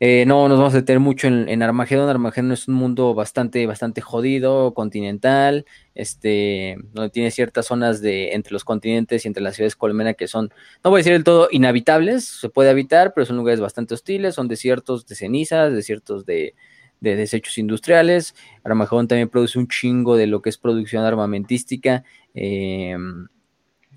Eh, 0.00 0.24
no 0.26 0.48
nos 0.48 0.58
vamos 0.58 0.74
a 0.74 0.78
detener 0.78 0.98
mucho 1.00 1.28
en, 1.28 1.62
Armagedón. 1.62 2.08
Armagedón 2.08 2.52
es 2.52 2.66
un 2.66 2.74
mundo 2.74 3.14
bastante, 3.14 3.64
bastante 3.66 4.00
jodido, 4.00 4.74
continental, 4.74 5.66
este, 5.94 6.76
donde 6.92 7.10
tiene 7.10 7.30
ciertas 7.30 7.66
zonas 7.66 8.00
de 8.00 8.32
entre 8.32 8.52
los 8.52 8.64
continentes 8.64 9.24
y 9.24 9.28
entre 9.28 9.42
las 9.42 9.54
ciudades 9.54 9.76
colmena 9.76 10.14
que 10.14 10.26
son, 10.26 10.52
no 10.82 10.90
voy 10.90 10.98
a 10.98 11.00
decir 11.00 11.12
del 11.12 11.24
todo 11.24 11.48
inhabitables, 11.50 12.24
se 12.24 12.48
puede 12.48 12.70
habitar, 12.70 13.14
pero 13.14 13.24
son 13.24 13.36
lugares 13.36 13.60
bastante 13.60 13.94
hostiles, 13.94 14.34
son 14.34 14.48
desiertos 14.48 15.06
de 15.06 15.14
cenizas, 15.14 15.72
desiertos 15.72 16.26
de, 16.26 16.54
desechos 17.00 17.58
industriales. 17.58 18.34
Armagedón 18.64 19.08
también 19.08 19.28
produce 19.28 19.58
un 19.58 19.68
chingo 19.68 20.16
de 20.16 20.26
lo 20.26 20.42
que 20.42 20.48
es 20.48 20.58
producción 20.58 21.04
armamentística. 21.04 22.02
Em, 22.34 23.28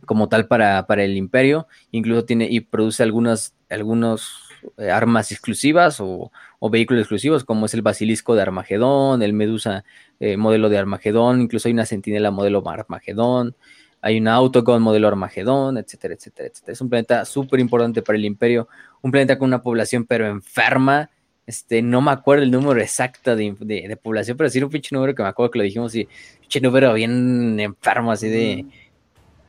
como 0.06 0.30
tal 0.30 0.48
para, 0.48 0.88
para 0.88 1.04
el 1.04 1.18
imperio, 1.18 1.68
incluso 1.92 2.26
tiene 2.26 2.48
y 2.50 2.62
produce 2.62 3.04
algunas, 3.04 3.56
algunos 3.70 4.47
eh, 4.47 4.47
armas 4.90 5.32
exclusivas 5.32 5.98
o, 6.00 6.32
vehículos 6.70 7.02
exclusivos, 7.02 7.44
como 7.44 7.66
es 7.66 7.74
el 7.74 7.82
basilisco 7.82 8.36
de 8.36 8.42
Armagedón, 8.42 9.22
el 9.22 9.34
Medusa 9.34 9.84
eh, 10.20 10.38
modelo 10.38 10.70
de 10.70 10.78
Armagedón, 10.78 11.42
incluso 11.42 11.68
hay 11.68 11.74
una 11.74 11.86
sentinela 11.86 12.32
modelo 12.32 12.64
Armagedón, 12.68 13.56
hay 14.02 14.20
una 14.20 14.36
Autogon 14.36 14.82
modelo 14.82 15.08
Armagedón, 15.08 15.78
etcétera, 15.78 16.14
etcétera, 16.14 16.50
etcétera. 16.50 16.74
Es 16.74 16.82
un 16.82 16.90
planeta 16.90 17.26
súper 17.26 17.60
importante 17.60 18.02
para 18.02 18.18
el 18.18 18.26
Imperio, 18.26 18.68
un 19.02 19.12
planeta 19.12 19.38
con 19.38 19.48
una 19.48 19.62
población 19.62 20.06
pero 20.06 20.28
enferma. 20.28 21.10
Este, 21.46 21.82
no 21.82 22.02
me 22.02 22.12
acuerdo 22.12 22.44
el 22.44 22.52
número 22.52 22.82
exacto 22.82 23.36
de, 23.36 24.00
población, 24.02 24.36
pero 24.38 24.50
sí 24.50 24.62
un 24.62 24.70
pinche 24.70 24.94
número 24.94 25.16
que 25.16 25.24
me 25.24 25.30
acuerdo 25.30 25.52
que 25.52 25.60
lo 25.60 25.64
dijimos, 25.64 25.96
y 25.96 26.08
pinche 26.42 26.60
número 26.60 26.94
bien 26.94 27.60
enfermo, 27.60 28.12
así 28.12 28.30
de. 28.30 28.66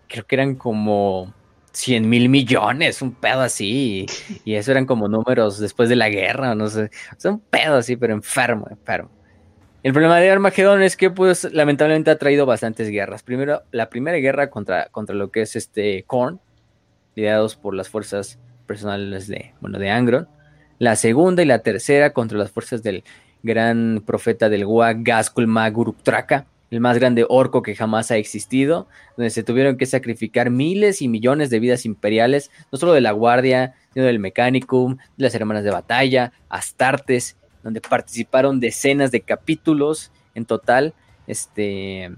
Creo 0.09 0.25
que 0.25 0.37
eran 0.37 0.55
como 0.55 1.35
100 1.79 2.09
mil 2.09 2.29
millones, 2.29 3.01
un 3.03 3.15
pedo 3.15 3.41
así. 3.41 4.07
Y, 4.45 4.55
eso 4.55 4.71
eran 4.73 4.87
como 4.87 5.09
números 5.09 5.59
después 5.59 5.89
de 5.89 5.97
la 5.97 6.09
guerra, 6.09 6.55
no 6.55 6.69
sé. 6.69 6.91
O 7.17 7.21
sea, 7.21 7.31
un 7.31 7.41
pedo 7.41 7.77
así, 7.77 7.97
pero 7.97 8.15
enfermo, 8.15 8.67
enfermo. 8.71 9.11
El 9.83 9.93
problema 9.93 10.19
de 10.19 10.31
Armagedón 10.31 10.83
es 10.83 10.97
que, 10.97 11.11
pues, 11.11 11.45
lamentablemente 11.53 12.11
ha 12.11 12.19
traído 12.19 12.47
bastantes 12.47 12.89
guerras. 12.91 13.23
Primero, 13.23 13.63
la 13.71 13.89
primera 13.89 14.19
guerra 14.19 14.51
contra, 14.51 14.89
contra 14.89 15.15
lo 15.15 15.31
que 15.31 15.43
es 15.43 15.55
este 15.55 16.03
Korn, 16.05 16.41
liderados 17.15 17.57
por 17.57 17.75
las 17.75 17.89
fuerzas 17.89 18.39
personales 18.67 19.29
de, 19.29 19.55
bueno, 19.61 19.79
de 19.79 19.91
Angron. 19.91 20.29
La 20.79 20.97
segunda 20.97 21.43
y 21.43 21.47
la 21.47 21.61
tercera 21.61 22.13
contra 22.13 22.39
las 22.39 22.51
fuerzas 22.51 22.83
del 22.83 23.05
gran 23.43 24.03
profeta 24.05 24.49
del 24.49 24.67
Gua, 24.67 24.95
Gaskul 24.95 25.47
Maguruptraka 25.47 26.47
el 26.71 26.81
más 26.81 26.99
grande 26.99 27.25
orco 27.29 27.63
que 27.63 27.75
jamás 27.75 28.11
ha 28.11 28.17
existido, 28.17 28.89
donde 29.17 29.31
se 29.31 29.43
tuvieron 29.43 29.77
que 29.77 29.87
sacrificar 29.87 30.51
miles 30.51 31.01
y 31.01 31.09
millones 31.09 31.51
de 31.51 31.61
vidas 31.61 31.87
imperiales, 31.87 32.51
no 32.71 32.79
solo 32.79 32.93
de 32.93 33.01
la 33.01 33.13
Guardia, 33.13 33.75
sino 33.95 34.05
del 34.07 34.19
Mechanicum, 34.19 34.97
de 34.97 35.25
las 35.25 35.35
Hermanas 35.35 35.65
de 35.65 35.71
Batalla, 35.71 36.33
Astartes, 36.49 37.37
donde 37.63 37.81
participaron 37.81 38.61
decenas 38.61 39.11
de 39.11 39.23
capítulos 39.23 40.13
en 40.35 40.45
total, 40.45 40.95
este, 41.27 42.11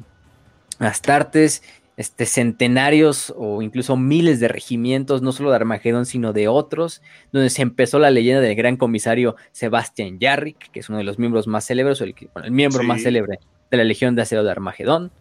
Astartes, 0.78 1.62
este, 1.96 2.24
centenarios 2.24 3.32
o 3.36 3.62
incluso 3.62 3.96
miles 3.96 4.40
de 4.40 4.48
regimientos, 4.48 5.22
no 5.22 5.32
solo 5.32 5.50
de 5.50 5.56
Armagedón, 5.56 6.06
sino 6.06 6.32
de 6.32 6.48
otros, 6.48 7.02
donde 7.30 7.50
se 7.50 7.62
empezó 7.62 7.98
la 7.98 8.10
leyenda 8.10 8.40
del 8.40 8.56
gran 8.56 8.76
comisario 8.76 9.36
Sebastian 9.52 10.18
Yarrick, 10.18 10.70
que 10.70 10.80
es 10.80 10.88
uno 10.88 10.98
de 10.98 11.04
los 11.04 11.18
miembros 11.18 11.46
más 11.46 11.66
célebres, 11.66 12.00
o 12.00 12.04
el, 12.04 12.14
el 12.42 12.50
miembro 12.50 12.82
más 12.82 13.02
célebre 13.02 13.38
de 13.70 13.76
la 13.76 13.84
Legión 13.84 14.16
de 14.16 14.22
Acero 14.22 14.44
de 14.44 14.50
Armagedón, 14.50 15.12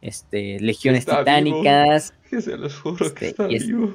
este, 0.00 0.60
legiones 0.60 1.06
titánicas. 1.06 2.14
Se 2.30 2.56
los 2.56 2.78
juro 2.78 3.14
que 3.14 3.28
este, 3.28 3.28
está 3.28 3.46
vivo. 3.46 3.92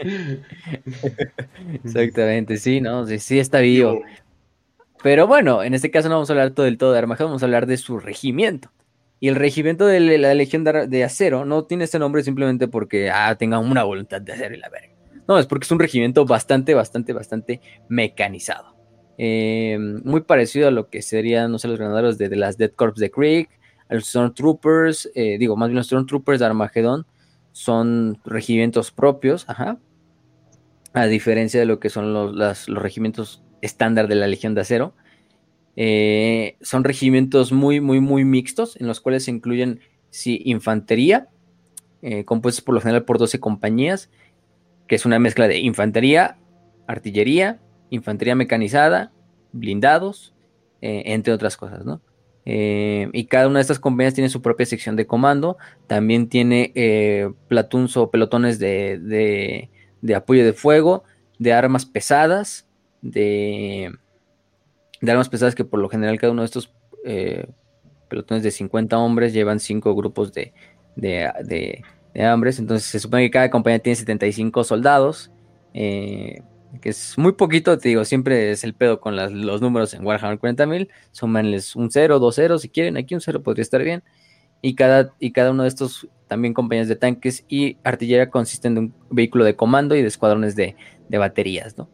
Exactamente, 1.84 2.56
sí, 2.58 2.80
¿no? 2.80 3.06
Sí, 3.06 3.18
sí 3.18 3.38
está 3.38 3.60
vivo. 3.60 4.02
Pero 5.02 5.26
bueno, 5.26 5.62
en 5.62 5.74
este 5.74 5.90
caso 5.90 6.08
no 6.08 6.16
vamos 6.16 6.30
a 6.30 6.34
hablar 6.34 6.50
todo 6.50 6.66
del 6.66 6.76
todo 6.76 6.92
de 6.92 6.98
Armagedón, 6.98 7.30
vamos 7.30 7.42
a 7.42 7.46
hablar 7.46 7.66
de 7.66 7.76
su 7.76 7.98
regimiento. 7.98 8.70
Y 9.18 9.28
el 9.28 9.36
regimiento 9.36 9.86
de 9.86 10.18
la 10.18 10.34
Legión 10.34 10.64
de, 10.64 11.04
Acero 11.04 11.44
no 11.44 11.64
tiene 11.64 11.84
este 11.84 11.98
nombre 11.98 12.22
simplemente 12.22 12.68
porque 12.68 13.10
ah, 13.10 13.34
tenga 13.38 13.58
una 13.58 13.82
voluntad 13.84 14.20
de 14.20 14.32
hacer 14.32 14.52
y 14.52 14.56
la 14.56 14.70
verga. 14.70 14.94
No, 15.28 15.38
es 15.38 15.46
porque 15.46 15.64
es 15.64 15.70
un 15.70 15.78
regimiento 15.78 16.24
bastante, 16.24 16.74
bastante, 16.74 17.12
bastante 17.12 17.60
mecanizado. 17.88 18.79
Eh, 19.22 19.76
muy 20.02 20.22
parecido 20.22 20.68
a 20.68 20.70
lo 20.70 20.88
que 20.88 21.02
serían, 21.02 21.52
no 21.52 21.58
sé, 21.58 21.68
los 21.68 21.78
granaderos 21.78 22.16
de, 22.16 22.34
las 22.36 22.56
Dead 22.56 22.70
Corps 22.70 22.96
de 22.96 23.10
Creek, 23.10 23.50
a 23.90 23.94
los 23.94 24.06
Stormtroopers, 24.06 25.10
eh, 25.14 25.36
digo, 25.38 25.58
más 25.58 25.68
bien 25.68 25.76
los 25.76 25.88
Stormtroopers 25.88 26.40
de 26.40 26.46
Armageddon 26.46 27.04
son 27.52 28.18
regimientos 28.24 28.90
propios, 28.90 29.44
a 30.94 31.06
diferencia 31.06 31.60
de 31.60 31.66
lo 31.66 31.80
que 31.80 31.90
son 31.90 32.14
los, 32.14 32.66
regimientos 32.68 33.42
estándar 33.60 34.08
de 34.08 34.14
la 34.14 34.26
Legión 34.26 34.54
de 34.54 34.62
Acero. 34.62 34.94
Eh, 35.76 36.56
son 36.62 36.82
regimientos 36.82 37.52
muy, 37.52 37.82
muy, 37.82 38.00
muy 38.00 38.24
mixtos, 38.24 38.80
en 38.80 38.86
los 38.86 39.02
cuales 39.02 39.24
se 39.24 39.32
incluyen, 39.32 39.80
sí, 40.08 40.40
infantería, 40.46 41.28
compuestos 42.24 42.64
por 42.64 42.74
lo 42.74 42.80
general 42.80 43.04
por 43.04 43.18
12 43.18 43.38
compañías, 43.38 44.08
que 44.88 44.94
es 44.94 45.04
una 45.04 45.18
mezcla 45.18 45.46
de 45.46 45.58
infantería, 45.58 46.38
artillería, 46.86 47.60
infantería 47.90 48.34
mecanizada, 48.34 49.12
blindados, 49.52 50.34
eh, 50.80 51.02
entre 51.06 51.32
otras 51.32 51.56
cosas, 51.56 51.84
¿no? 51.84 52.00
Eh, 52.46 53.10
y 53.12 53.26
cada 53.26 53.48
una 53.48 53.58
de 53.58 53.62
estas 53.62 53.78
compañías 53.78 54.14
tiene 54.14 54.30
su 54.30 54.40
propia 54.40 54.64
sección 54.64 54.96
de 54.96 55.06
comando, 55.06 55.58
también 55.86 56.28
tiene 56.28 56.72
eh, 56.74 57.30
platuns 57.48 57.96
o 57.98 58.10
pelotones 58.10 58.58
de, 58.58 59.68
de, 60.00 60.14
apoyo 60.14 60.44
de 60.44 60.54
fuego, 60.54 61.04
de 61.38 61.52
armas 61.52 61.84
pesadas, 61.84 62.66
de, 63.02 63.92
de, 65.02 65.12
armas 65.12 65.28
pesadas 65.28 65.54
que 65.54 65.64
por 65.64 65.80
lo 65.80 65.90
general 65.90 66.18
cada 66.18 66.32
uno 66.32 66.42
de 66.42 66.46
estos 66.46 66.72
pelotones 68.08 68.42
de 68.42 68.50
50 68.50 68.98
hombres 68.98 69.32
llevan 69.32 69.60
5 69.60 69.94
grupos 69.94 70.32
de, 70.32 70.52
de, 70.96 71.30
de, 72.14 72.32
hombres, 72.32 72.58
entonces 72.58 72.88
se 72.88 73.00
supone 73.00 73.24
que 73.24 73.30
cada 73.30 73.50
compañía 73.50 73.78
tiene 73.80 73.96
75 73.96 74.64
soldados, 74.64 75.30
que 76.80 76.90
es 76.90 77.18
muy 77.18 77.32
poquito, 77.32 77.76
te 77.78 77.88
digo, 77.88 78.04
siempre 78.04 78.52
es 78.52 78.64
el 78.64 78.74
pedo 78.74 79.00
con 79.00 79.16
los 79.16 79.60
números 79.60 79.94
en 79.94 80.04
Warhammer 80.04 80.38
40.000, 80.38 80.88
súmanles 81.10 81.74
un 81.74 81.90
0, 81.90 82.18
dos 82.18 82.36
ceros 82.36 82.62
si 82.62 82.68
quieren, 82.68 82.96
aquí 82.96 83.14
un 83.14 83.20
0 83.20 83.42
podría 83.42 83.62
estar 83.62 83.82
bien, 83.82 84.02
y 84.62 84.74
cada, 84.74 85.14
y 85.18 85.32
cada 85.32 85.50
uno 85.50 85.64
de 85.64 85.68
estos 85.68 86.08
también 86.28 86.54
compañías 86.54 86.88
de 86.88 86.96
tanques 86.96 87.44
y 87.48 87.78
artillería 87.82 88.30
consisten 88.30 88.74
de 88.74 88.80
un 88.80 88.94
vehículo 89.10 89.44
de 89.44 89.56
comando 89.56 89.96
y 89.96 90.02
de 90.02 90.08
escuadrones 90.08 90.54
de, 90.54 90.76
baterías, 91.10 91.76
¿no? 91.76 91.90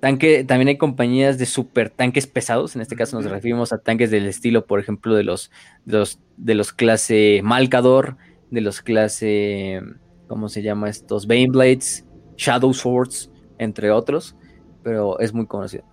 Tanque, 0.00 0.44
también 0.44 0.68
hay 0.68 0.78
compañías 0.78 1.38
de 1.38 1.46
super 1.46 1.90
tanques 1.90 2.26
pesados, 2.26 2.74
en 2.74 2.82
este 2.82 2.96
caso 2.96 3.20
nos 3.20 3.30
referimos 3.30 3.72
a 3.72 3.78
tanques 3.78 4.10
del 4.10 4.26
estilo, 4.26 4.66
por 4.66 4.80
ejemplo, 4.80 5.14
de 5.14 5.22
los, 5.22 5.52
de 5.84 5.98
los, 5.98 6.18
de 6.36 6.54
los 6.54 6.72
clase 6.72 7.42
Malcador, 7.44 8.16
de 8.50 8.60
los 8.62 8.80
clase, 8.80 9.82
¿cómo 10.26 10.48
se 10.48 10.62
llama 10.62 10.88
estos? 10.88 11.26
Baneblades, 11.26 12.06
Shadow 12.36 12.72
Swords, 12.72 13.29
entre 13.60 13.90
otros, 13.90 14.34
pero 14.82 15.20
es 15.20 15.32
muy 15.32 15.46
conocido. 15.46 15.84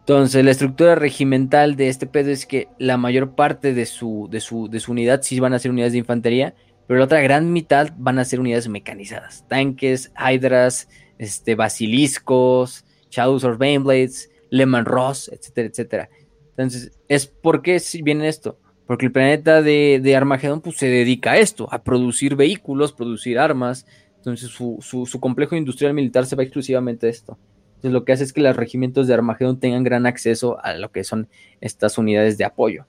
Entonces, 0.00 0.44
la 0.44 0.50
estructura 0.50 0.94
regimental 0.94 1.76
de 1.76 1.88
este 1.88 2.06
pedo 2.06 2.30
es 2.30 2.46
que 2.46 2.68
la 2.78 2.96
mayor 2.96 3.34
parte 3.34 3.74
de 3.74 3.86
su, 3.86 4.28
de 4.30 4.40
su, 4.40 4.68
de 4.68 4.80
su 4.80 4.92
unidad 4.92 5.22
sí 5.22 5.38
van 5.38 5.52
a 5.52 5.58
ser 5.58 5.70
unidades 5.70 5.92
de 5.92 5.98
infantería, 5.98 6.54
pero 6.86 6.98
la 6.98 7.04
otra 7.04 7.20
gran 7.20 7.52
mitad 7.52 7.92
van 7.96 8.18
a 8.18 8.24
ser 8.24 8.40
unidades 8.40 8.68
mecanizadas, 8.68 9.44
tanques, 9.48 10.12
hydras, 10.16 10.88
este, 11.18 11.54
basiliscos, 11.54 12.84
shadows 13.10 13.44
or 13.44 13.58
baneblades, 13.58 14.30
lemon 14.50 14.84
ross, 14.84 15.28
etcétera, 15.28 15.68
etcétera. 15.68 16.08
Entonces, 16.50 16.92
es 17.08 17.26
porque 17.26 17.78
si 17.80 18.02
viene 18.02 18.28
esto, 18.28 18.58
porque 18.86 19.06
el 19.06 19.12
planeta 19.12 19.62
de, 19.62 20.00
de 20.02 20.16
Armagedón 20.16 20.60
pues, 20.60 20.76
se 20.76 20.88
dedica 20.88 21.32
a 21.32 21.38
esto, 21.38 21.68
a 21.70 21.82
producir 21.82 22.36
vehículos, 22.36 22.92
producir 22.92 23.38
armas, 23.38 23.86
entonces 24.22 24.50
su, 24.50 25.18
complejo 25.20 25.56
industrial 25.56 25.94
militar 25.94 26.26
se 26.26 26.36
va 26.36 26.44
exclusivamente 26.44 27.08
a 27.08 27.10
esto. 27.10 27.38
Entonces 27.74 27.92
lo 27.92 28.04
que 28.04 28.12
hace 28.12 28.22
es 28.22 28.32
que 28.32 28.40
los 28.40 28.54
regimientos 28.54 29.08
de 29.08 29.14
Armagedón 29.14 29.58
tengan 29.58 29.82
gran 29.82 30.06
acceso 30.06 30.62
a 30.62 30.74
lo 30.74 30.92
que 30.92 31.02
son 31.02 31.28
estas 31.60 31.98
unidades 31.98 32.38
de 32.38 32.44
apoyo. 32.44 32.86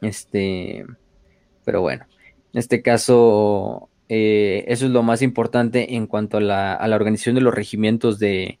Este, 0.00 0.86
pero 1.64 1.82
bueno, 1.82 2.06
en 2.54 2.58
este 2.58 2.80
caso, 2.80 3.90
eh, 4.08 4.64
eso 4.68 4.86
es 4.86 4.90
lo 4.90 5.02
más 5.02 5.20
importante 5.20 5.94
en 5.96 6.06
cuanto 6.06 6.38
a 6.38 6.40
la, 6.40 6.78
organización 6.94 7.34
de 7.34 7.42
los 7.42 7.54
regimientos 7.54 8.18
de, 8.18 8.58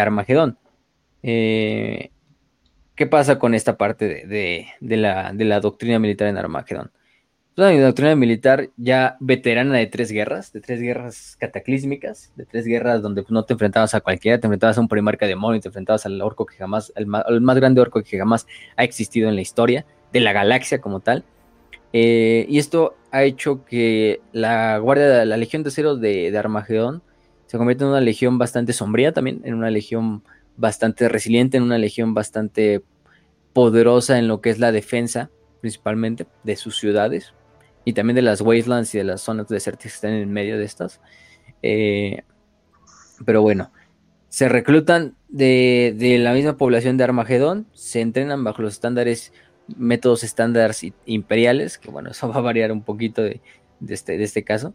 Armagedón. 0.00 0.56
Eh, 1.24 2.10
¿Qué 2.94 3.06
pasa 3.08 3.40
con 3.40 3.54
esta 3.54 3.76
parte 3.76 4.06
de, 4.06 4.68
la, 4.80 5.32
de 5.32 5.44
la 5.44 5.58
doctrina 5.58 5.98
militar 5.98 6.28
en 6.28 6.38
Armagedón? 6.38 6.92
Una 7.56 7.72
doctrina 7.80 8.14
militar 8.14 8.68
ya 8.76 9.16
veterana 9.18 9.76
de 9.76 9.86
tres 9.86 10.12
guerras, 10.12 10.52
de 10.52 10.60
tres 10.60 10.80
guerras 10.80 11.36
cataclísmicas, 11.40 12.30
de 12.36 12.44
tres 12.44 12.66
guerras 12.66 13.00
donde 13.00 13.24
no 13.30 13.44
te 13.44 13.54
enfrentabas 13.54 13.94
a 13.94 14.02
cualquiera, 14.02 14.38
te 14.38 14.46
enfrentabas 14.46 14.76
a 14.76 14.80
un 14.82 14.88
primarca 14.88 15.26
demonio, 15.26 15.60
te 15.60 15.68
enfrentabas 15.68 16.04
al 16.04 16.20
orco 16.20 16.44
que 16.44 16.56
jamás, 16.56 16.92
el 16.96 17.06
más, 17.06 17.56
grande 17.56 17.80
orco 17.80 18.02
que 18.02 18.18
jamás 18.18 18.46
ha 18.76 18.84
existido 18.84 19.30
en 19.30 19.36
la 19.36 19.40
historia 19.40 19.86
de 20.12 20.20
la 20.20 20.34
galaxia 20.34 20.82
como 20.82 21.00
tal. 21.00 21.24
Eh, 21.94 22.44
y 22.48 22.58
esto 22.58 22.94
ha 23.10 23.22
hecho 23.22 23.64
que 23.64 24.20
la 24.32 24.76
guardia, 24.76 25.24
la 25.24 25.36
legión 25.38 25.62
de 25.62 25.70
cero 25.70 25.96
de, 25.96 26.30
de 26.30 26.38
Armagedón 26.38 27.02
se 27.46 27.56
convierta 27.56 27.84
en 27.84 27.90
una 27.90 28.00
legión 28.02 28.36
bastante 28.36 28.74
sombría 28.74 29.12
también, 29.12 29.40
en 29.44 29.54
una 29.54 29.70
legión 29.70 30.22
bastante 30.58 31.08
resiliente, 31.08 31.56
en 31.56 31.62
una 31.62 31.78
legión 31.78 32.12
bastante 32.12 32.82
poderosa 33.54 34.18
en 34.18 34.28
lo 34.28 34.42
que 34.42 34.50
es 34.50 34.58
la 34.58 34.72
defensa, 34.72 35.30
principalmente 35.62 36.26
de 36.44 36.56
sus 36.56 36.76
ciudades, 36.76 37.32
y 37.86 37.94
también 37.94 38.16
de 38.16 38.22
las 38.22 38.42
wastelands 38.42 38.94
y 38.94 38.98
de 38.98 39.04
las 39.04 39.22
zonas 39.22 39.48
desérticas 39.48 39.92
que 39.92 39.96
están 39.96 40.12
en 40.12 40.30
medio 40.30 40.58
de 40.58 40.64
estas. 40.64 41.00
Eh, 41.62 42.22
pero 43.24 43.40
bueno, 43.40 43.72
se 44.28 44.48
reclutan 44.50 45.14
de, 45.28 46.18
la 46.20 46.34
misma 46.34 46.58
población 46.58 46.98
de 46.98 47.04
Armagedón, 47.04 47.66
se 47.72 48.00
entrenan 48.02 48.44
bajo 48.44 48.60
los 48.60 48.74
estándares, 48.74 49.32
métodos 49.78 50.24
estándares 50.24 50.84
imperiales, 51.06 51.78
que 51.78 51.90
bueno, 51.90 52.10
eso 52.10 52.28
va 52.28 52.36
a 52.36 52.40
variar 52.40 52.72
un 52.72 52.82
poquito 52.82 53.22
de, 53.22 53.40
este, 53.88 54.18
de 54.18 54.24
este 54.24 54.44
caso. 54.44 54.74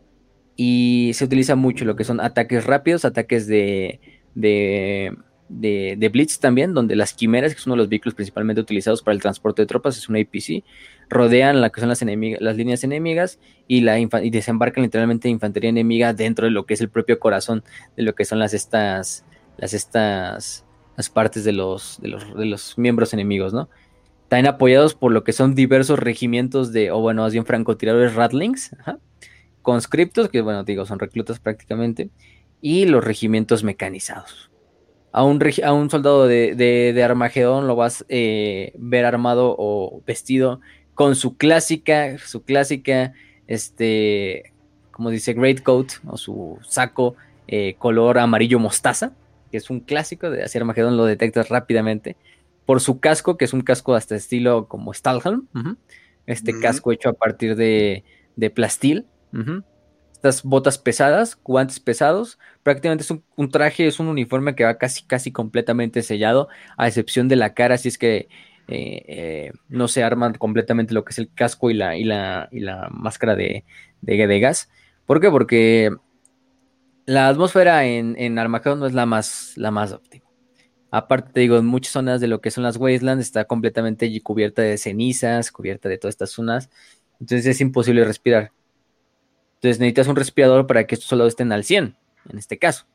Y 0.56 1.12
se 1.14 1.26
utiliza 1.26 1.56
mucho 1.56 1.86
lo 1.86 1.96
que 1.96 2.06
son 2.06 2.20
ataques 2.20 2.66
rápidos, 2.66 3.06
ataques 3.06 3.46
de 3.46 4.00
de, 4.36 5.16
de, 5.60 6.10
Blitz 6.12 6.40
también, 6.40 6.74
donde 6.74 6.96
las 6.96 7.14
quimeras, 7.14 7.54
que 7.54 7.62
son 7.62 7.72
uno 7.72 7.76
de 7.76 7.84
los 7.84 7.90
vehículos 7.90 8.16
principalmente 8.16 8.62
utilizados 8.62 9.02
para 9.02 9.14
el 9.14 9.22
transporte 9.22 9.62
de 9.62 9.66
tropas, 9.66 9.98
es 9.98 10.08
una 10.08 10.20
APC, 10.20 10.64
rodean 11.10 11.62
la 11.62 11.70
que 11.70 11.80
son 11.80 11.90
las, 11.90 12.02
enemigas, 12.02 12.42
las 12.42 12.56
líneas 12.56 12.84
enemigas 12.84 13.40
y, 13.68 13.82
la 13.82 14.00
y 14.00 14.30
desembarcan 14.30 14.84
literalmente 14.84 15.30
infantería 15.30 15.70
enemiga 15.70 16.14
dentro 16.14 16.46
de 16.46 16.52
lo 16.52 16.66
que 16.66 16.74
es 16.74 16.82
el 16.82 16.90
propio 16.90 17.20
corazón 17.20 17.64
de 17.98 18.04
lo 18.04 18.16
que 18.16 18.26
son 18.26 18.40
las 18.40 18.54
estas, 18.54 19.26
las 19.58 19.74
estas, 19.74 20.66
las 20.96 21.10
partes 21.10 21.44
de 21.44 21.52
los, 21.52 22.00
de 22.02 22.08
los, 22.08 22.36
de 22.36 22.46
los 22.46 22.78
miembros 22.78 23.14
enemigos, 23.14 23.54
¿no? 23.54 23.70
Están 24.24 24.48
apoyados 24.48 24.96
por 24.96 25.12
lo 25.12 25.26
que 25.26 25.34
son 25.34 25.56
diversos 25.56 26.00
regimientos 26.00 26.72
de, 26.72 26.92
o 26.92 27.00
bueno, 27.02 27.24
más 27.24 27.34
bien 27.34 27.46
francotiradores 27.46 28.16
Ratlings, 28.16 28.74
conscriptos, 29.62 30.30
que 30.30 30.40
bueno, 30.40 30.64
digo, 30.64 30.86
son 30.86 31.00
reclutas 31.00 31.40
prácticamente, 31.40 32.10
y 32.62 32.86
los 32.86 33.04
regimientos 33.04 33.66
mecanizados. 33.66 34.51
A 35.14 35.24
un, 35.24 35.40
a 35.64 35.74
un 35.74 35.90
soldado 35.90 36.26
de, 36.26 36.56
de, 36.56 36.94
de 36.94 37.04
Armagedón 37.04 37.68
lo 37.68 37.76
vas 37.76 38.02
a 38.02 38.06
eh, 38.10 38.74
ver 38.78 39.06
armado 39.06 39.56
o 39.58 40.02
vestido 40.06 40.62
con 40.94 41.16
su 41.16 41.36
clásica, 41.38 42.18
su 42.20 42.44
clásica, 42.44 43.14
este, 43.48 44.54
como 44.92 45.10
dice, 45.10 45.34
great 45.34 45.62
coat 45.64 45.94
o 46.06 46.18
su 46.18 46.60
saco 46.62 47.16
eh, 47.48 47.76
color 47.78 48.20
amarillo 48.20 48.60
mostaza, 48.60 49.14
que 49.52 49.58
es 49.58 49.70
un 49.70 49.82
clásico 49.82 50.30
de 50.30 50.44
hacer 50.44 50.62
Armagedón, 50.62 50.96
lo 50.96 51.06
detectas 51.06 51.50
rápidamente. 51.50 52.16
Por 52.66 52.80
su 52.80 53.00
casco, 53.00 53.36
que 53.36 53.46
es 53.46 53.54
un 53.54 53.62
casco 53.62 53.96
hasta 53.96 54.16
estilo 54.16 54.68
como 54.68 54.94
Stalhelm, 54.94 55.48
uh 55.54 55.60
-huh. 55.60 55.78
este 56.26 56.52
uh 56.52 56.56
-huh. 56.56 56.62
casco 56.62 56.92
hecho 56.92 57.10
a 57.10 57.14
partir 57.14 57.56
de, 57.56 58.04
de 58.36 58.50
plastil. 58.50 59.06
Uh 59.34 59.38
-huh. 59.38 59.64
Estas 60.22 60.44
botas 60.44 60.78
pesadas, 60.78 61.36
guantes 61.44 61.80
pesados, 61.80 62.38
prácticamente 62.62 63.04
es 63.04 63.10
un, 63.10 63.50
traje, 63.50 63.88
es 63.88 64.00
un 64.00 64.06
uniforme 64.06 64.54
que 64.54 64.64
va 64.64 64.78
casi, 64.78 65.02
casi 65.02 65.32
completamente 65.32 66.04
sellado, 66.04 66.48
a 66.78 66.88
excepción 66.88 67.28
de 67.28 67.38
la 67.38 67.56
cara, 67.56 67.80
si 67.80 67.88
es 67.88 67.98
que 67.98 68.30
eh, 68.68 69.04
eh, 69.08 69.52
no 69.68 69.88
se 69.88 70.04
arman 70.04 70.36
completamente 70.36 70.94
lo 70.94 71.04
que 71.04 71.10
es 71.10 71.18
el 71.18 71.34
casco 71.34 71.72
y 71.72 71.74
la, 71.74 71.98
y 71.98 72.04
la, 72.04 72.50
y 72.52 72.60
la 72.60 72.88
máscara 72.92 73.36
de, 73.36 73.66
de, 74.02 74.40
gas. 74.40 74.70
¿Por 75.08 75.22
qué? 75.22 75.32
Porque 75.32 75.90
la 77.08 77.28
atmósfera 77.28 77.86
en, 77.86 78.16
en 78.20 78.36
no 78.36 78.86
es 78.86 78.94
la 78.94 79.08
más, 79.08 79.54
la 79.56 79.72
más 79.72 79.92
óptima. 79.92 80.26
Aparte, 80.92 81.32
te 81.34 81.40
digo, 81.40 81.58
en 81.58 81.66
muchas 81.66 81.94
zonas 81.94 82.22
de 82.22 82.28
lo 82.28 82.42
que 82.42 82.52
son 82.52 82.64
las 82.64 82.78
Wastelands 82.78 83.26
está 83.26 83.46
completamente 83.46 84.08
cubierta 84.22 84.62
de 84.62 84.78
cenizas, 84.78 85.52
cubierta 85.52 85.90
de 85.90 85.98
todas 85.98 86.14
estas 86.14 86.30
zonas. 86.30 86.70
Entonces 87.20 87.48
es 87.48 87.60
imposible 87.62 88.06
respirar. 88.06 88.52
Entonces 89.62 89.80
necesitas 89.80 90.08
un 90.08 90.16
respirador 90.16 90.66
para 90.66 90.88
que 90.88 90.96
estos 90.96 91.08
soldados 91.08 91.34
estén 91.34 91.52
al 91.52 91.64
100, 91.64 91.96
en 92.32 92.38
este 92.40 92.58
caso. 92.58 92.88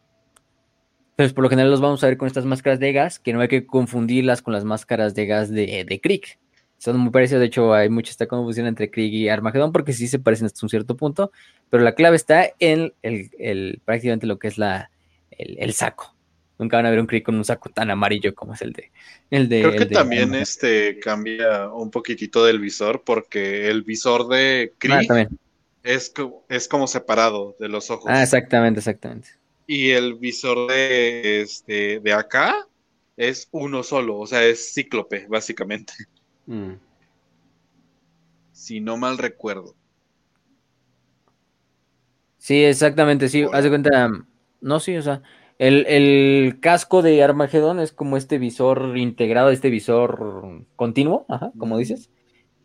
Entonces, 1.11 1.33
por 1.33 1.45
lo 1.45 1.49
general 1.49 1.71
los 1.71 1.81
vamos 1.81 2.03
a 2.03 2.09
ver 2.09 2.17
con 2.17 2.27
estas 2.27 2.45
máscaras 2.45 2.81
de 2.81 2.93
gas, 2.93 3.21
que 3.21 3.33
no 3.33 3.41
hay 3.41 3.47
que 3.47 3.67
confundirlas 3.67 4.43
con 4.43 4.53
las 4.53 4.65
máscaras 4.65 5.15
de 5.15 5.27
gas 5.27 5.49
de, 5.49 5.85
de 5.89 6.01
Krieg. 6.01 6.41
Son 6.79 6.99
muy 6.99 7.13
parecidas, 7.13 7.39
de 7.39 7.47
hecho 7.47 7.73
hay 7.73 7.89
mucha 7.89 8.11
esta 8.11 8.27
confusión 8.27 8.67
entre 8.67 8.91
Krieg 8.91 9.15
y 9.15 9.29
Armagedón, 9.29 9.71
porque 9.71 9.93
sí 9.93 10.09
se 10.09 10.19
parecen 10.19 10.47
hasta 10.47 10.67
un 10.67 10.69
cierto 10.69 10.97
punto, 10.97 11.31
pero 11.71 11.85
la 11.85 11.95
clave 11.95 12.17
está 12.17 12.51
en 12.59 12.93
el, 13.03 13.31
el, 13.39 13.81
prácticamente 13.85 14.27
lo 14.27 14.41
que 14.41 14.49
es 14.49 14.59
la, 14.59 14.91
el, 15.31 15.57
el, 15.61 15.73
saco. 15.73 16.17
Nunca 16.59 16.79
van 16.79 16.87
a 16.87 16.91
ver 16.91 16.99
un 16.99 17.07
Krieg 17.07 17.23
con 17.23 17.37
un 17.37 17.45
saco 17.45 17.71
tan 17.71 17.93
amarillo 17.93 18.35
como 18.35 18.55
es 18.55 18.63
el 18.63 18.73
de... 18.73 18.91
El 19.31 19.49
de 19.49 19.61
Creo 19.61 19.71
que 19.71 19.79
el 19.85 19.89
de, 19.89 19.95
también 19.95 20.35
este 20.35 20.99
cambia 20.99 21.71
un 21.71 21.93
poquitito 21.93 22.45
del 22.45 22.59
visor, 22.59 23.05
porque 23.05 23.69
el 23.69 23.85
visor 23.85 24.27
de 24.27 24.75
Krieg 24.79 25.07
ah, 25.13 25.29
es, 25.87 26.13
es 26.49 26.69
como 26.69 26.87
separado 26.87 27.57
de 27.59 27.69
los 27.69 27.91
ojos. 27.91 28.07
Ah, 28.09 28.23
exactamente, 28.23 28.81
exactamente. 28.81 29.29
Y 29.67 29.91
el 29.91 30.15
visor 30.15 30.69
de, 30.69 31.41
este, 31.43 32.01
de 32.01 32.13
acá 32.13 32.67
es 33.17 33.49
uno 33.53 33.83
solo, 33.83 34.19
o 34.19 34.27
sea, 34.27 34.45
es 34.45 34.75
cíclope, 34.75 35.27
básicamente. 35.29 35.93
Mm. 36.47 36.73
Si 38.53 38.81
no 38.81 38.97
mal 38.97 39.19
recuerdo. 39.19 39.75
Sí, 42.39 42.65
exactamente, 42.65 43.29
sí. 43.29 43.45
Haz 43.53 43.65
de 43.65 43.71
cuenta. 43.71 44.11
No, 44.61 44.81
sí, 44.81 44.97
o 44.97 45.03
sea, 45.03 45.23
el, 45.59 45.87
el, 45.87 46.61
casco 46.61 47.03
de 47.03 47.23
Armagedón 47.23 47.81
es 47.81 47.93
como 47.93 48.17
este 48.17 48.39
visor 48.39 48.97
integrado, 48.97 49.51
este 49.51 49.71
visor 49.71 50.65
continuo, 50.77 51.27
ajá, 51.29 51.53
como 51.59 51.79
dices, 51.79 52.11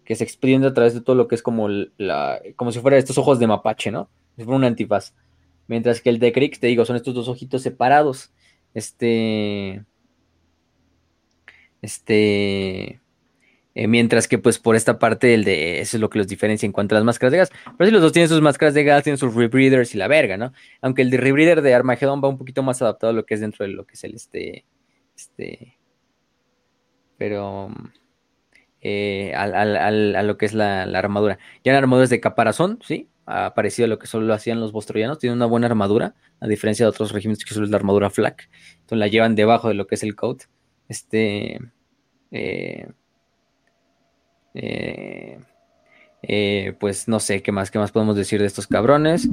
que 0.05 0.15
se 0.15 0.23
extiende 0.23 0.67
a 0.67 0.73
través 0.73 0.93
de 0.93 1.01
todo 1.01 1.15
lo 1.15 1.27
que 1.27 1.35
es 1.35 1.43
como 1.43 1.67
la, 1.69 2.41
como 2.55 2.71
si 2.71 2.80
fuera 2.80 2.97
estos 2.97 3.17
ojos 3.17 3.39
de 3.39 3.47
mapache, 3.47 3.91
¿no? 3.91 4.09
Si 4.38 4.43
fuera 4.43 4.57
un 4.57 4.63
antifaz. 4.63 5.13
Mientras 5.67 6.01
que 6.01 6.09
el 6.09 6.19
de 6.19 6.33
Crick, 6.33 6.59
te 6.59 6.67
digo, 6.67 6.85
son 6.85 6.95
estos 6.95 7.13
dos 7.13 7.27
ojitos 7.30 7.61
separados. 7.61 8.33
Este. 8.73 9.83
Este. 11.81 12.99
Eh, 13.73 13.88
mientras 13.88 14.27
que, 14.27 14.38
pues, 14.38 14.59
por 14.59 14.75
esta 14.75 14.99
parte, 14.99 15.33
el 15.33 15.45
de. 15.45 15.80
Eso 15.80 15.97
es 15.97 16.01
lo 16.01 16.09
que 16.09 16.17
los 16.17 16.27
diferencia 16.27 16.65
en 16.65 16.73
cuanto 16.73 16.95
a 16.95 16.97
las 16.97 17.05
máscaras 17.05 17.31
de 17.31 17.38
gas. 17.38 17.51
Pero 17.77 17.88
si 17.88 17.93
los 17.93 18.01
dos 18.01 18.11
tienen 18.11 18.27
sus 18.27 18.41
máscaras 18.41 18.73
de 18.73 18.83
gas, 18.83 19.03
tienen 19.03 19.17
sus 19.17 19.33
rebreathers 19.33 19.95
y 19.95 19.97
la 19.97 20.09
verga, 20.09 20.35
¿no? 20.35 20.51
Aunque 20.81 21.03
el 21.03 21.09
de 21.09 21.17
rebreather 21.17 21.61
de 21.61 21.73
Armageddon 21.73 22.21
va 22.21 22.27
un 22.27 22.38
poquito 22.38 22.63
más 22.63 22.81
adaptado 22.81 23.11
a 23.11 23.13
lo 23.13 23.25
que 23.25 23.35
es 23.35 23.39
dentro 23.39 23.65
de 23.65 23.71
lo 23.71 23.85
que 23.85 23.93
es 23.93 24.03
el 24.03 24.15
este. 24.15 24.65
Este. 25.15 25.77
Pero. 27.17 27.69
Eh, 28.84 29.34
al, 29.35 29.53
al, 29.53 30.16
a 30.16 30.24
lo 30.24 30.38
que 30.38 30.48
es 30.48 30.53
la, 30.53 30.85
la 30.88 31.00
armadura. 31.00 31.38
Ya 31.64 31.72
la 31.72 31.77
armadura 31.77 32.06
es 32.06 32.10
de 32.10 32.19
caparazón, 32.19 32.80
¿sí? 32.84 33.08
parecido 33.56 33.85
a 33.85 33.88
lo 33.90 34.00
que 34.00 34.08
solo 34.08 34.26
lo 34.26 34.34
hacían 34.34 34.60
los 34.60 34.72
bostroyanos, 34.72 35.19
tiene 35.19 35.35
una 35.35 35.45
buena 35.45 35.68
armadura, 35.68 36.16
a 36.40 36.48
diferencia 36.48 36.85
de 36.85 36.90
otros 36.90 37.11
regimientos 37.11 37.45
que 37.45 37.53
solo 37.53 37.66
es 37.66 37.72
la 37.72 37.77
armadura 37.77 38.10
flak, 38.10 38.50
entonces 38.74 38.98
la 38.98 39.08
llevan 39.08 39.35
debajo 39.35 39.69
de 39.69 39.74
lo 39.76 39.88
que 39.88 39.95
es 39.95 40.03
el 40.03 40.16
coat. 40.16 40.43
Este. 40.90 41.60
Eh, 42.32 42.88
eh, 46.24 46.74
pues 46.80 47.08
no 47.08 47.19
sé 47.19 47.42
qué 47.42 47.51
más, 47.51 47.72
qué 47.72 47.80
más 47.80 47.92
podemos 47.92 48.16
decir 48.16 48.42
de 48.42 48.48
estos 48.48 48.68
cabrones. 48.68 49.30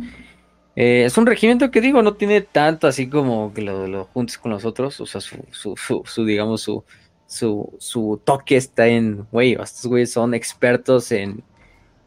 Es 0.77 1.19
un 1.19 1.27
regimiento 1.27 1.73
que 1.73 1.81
digo, 1.81 2.03
no 2.03 2.15
tiene 2.15 2.41
tanto 2.41 2.87
así 2.87 3.09
como 3.09 3.53
que 3.53 3.63
lo, 3.63 3.89
lo 3.89 4.05
juntes 4.05 4.39
con 4.39 4.53
los 4.53 4.65
otros, 4.65 5.01
o 5.01 5.07
sea, 5.07 5.21
su, 5.21 5.45
su, 5.51 5.77
su, 5.77 6.03
su 6.05 6.25
digamos, 6.25 6.61
su, 6.63 6.85
su, 7.29 7.77
su 7.79 8.21
toque 8.25 8.57
está 8.57 8.89
en, 8.89 9.27
güey, 9.31 9.53
estos 9.53 9.87
güeyes 9.87 10.11
son 10.11 10.35
expertos 10.35 11.13
en, 11.13 11.45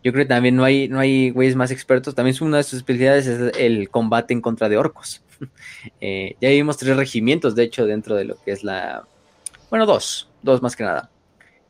yo 0.03 0.11
creo 0.11 0.25
que 0.25 0.30
también 0.30 0.56
no 0.56 0.64
hay, 0.64 0.88
no 0.88 1.00
hay 1.00 1.30
güeyes 1.30 1.56
más 1.56 1.69
expertos. 1.69 2.16
También 2.16 2.35
una 2.41 2.58
de 2.58 2.64
sus 2.64 2.74
especialidades 2.74 3.27
es 3.27 3.56
el 3.58 3.90
combate 3.90 4.33
en 4.33 4.41
contra 4.41 4.67
de 4.67 4.77
orcos. 4.77 5.24
eh, 6.01 6.35
ya 6.41 6.50
vimos 6.50 6.77
tres 6.77 6.98
regimientos, 6.98 7.53
de 7.56 7.64
hecho, 7.64 7.85
dentro 7.85 8.16
de 8.16 8.25
lo 8.25 8.41
que 8.41 8.51
es 8.51 8.64
la. 8.64 9.06
Bueno, 9.69 9.85
dos, 9.85 10.30
dos 10.41 10.61
más 10.61 10.75
que 10.75 10.83
nada. 10.83 11.11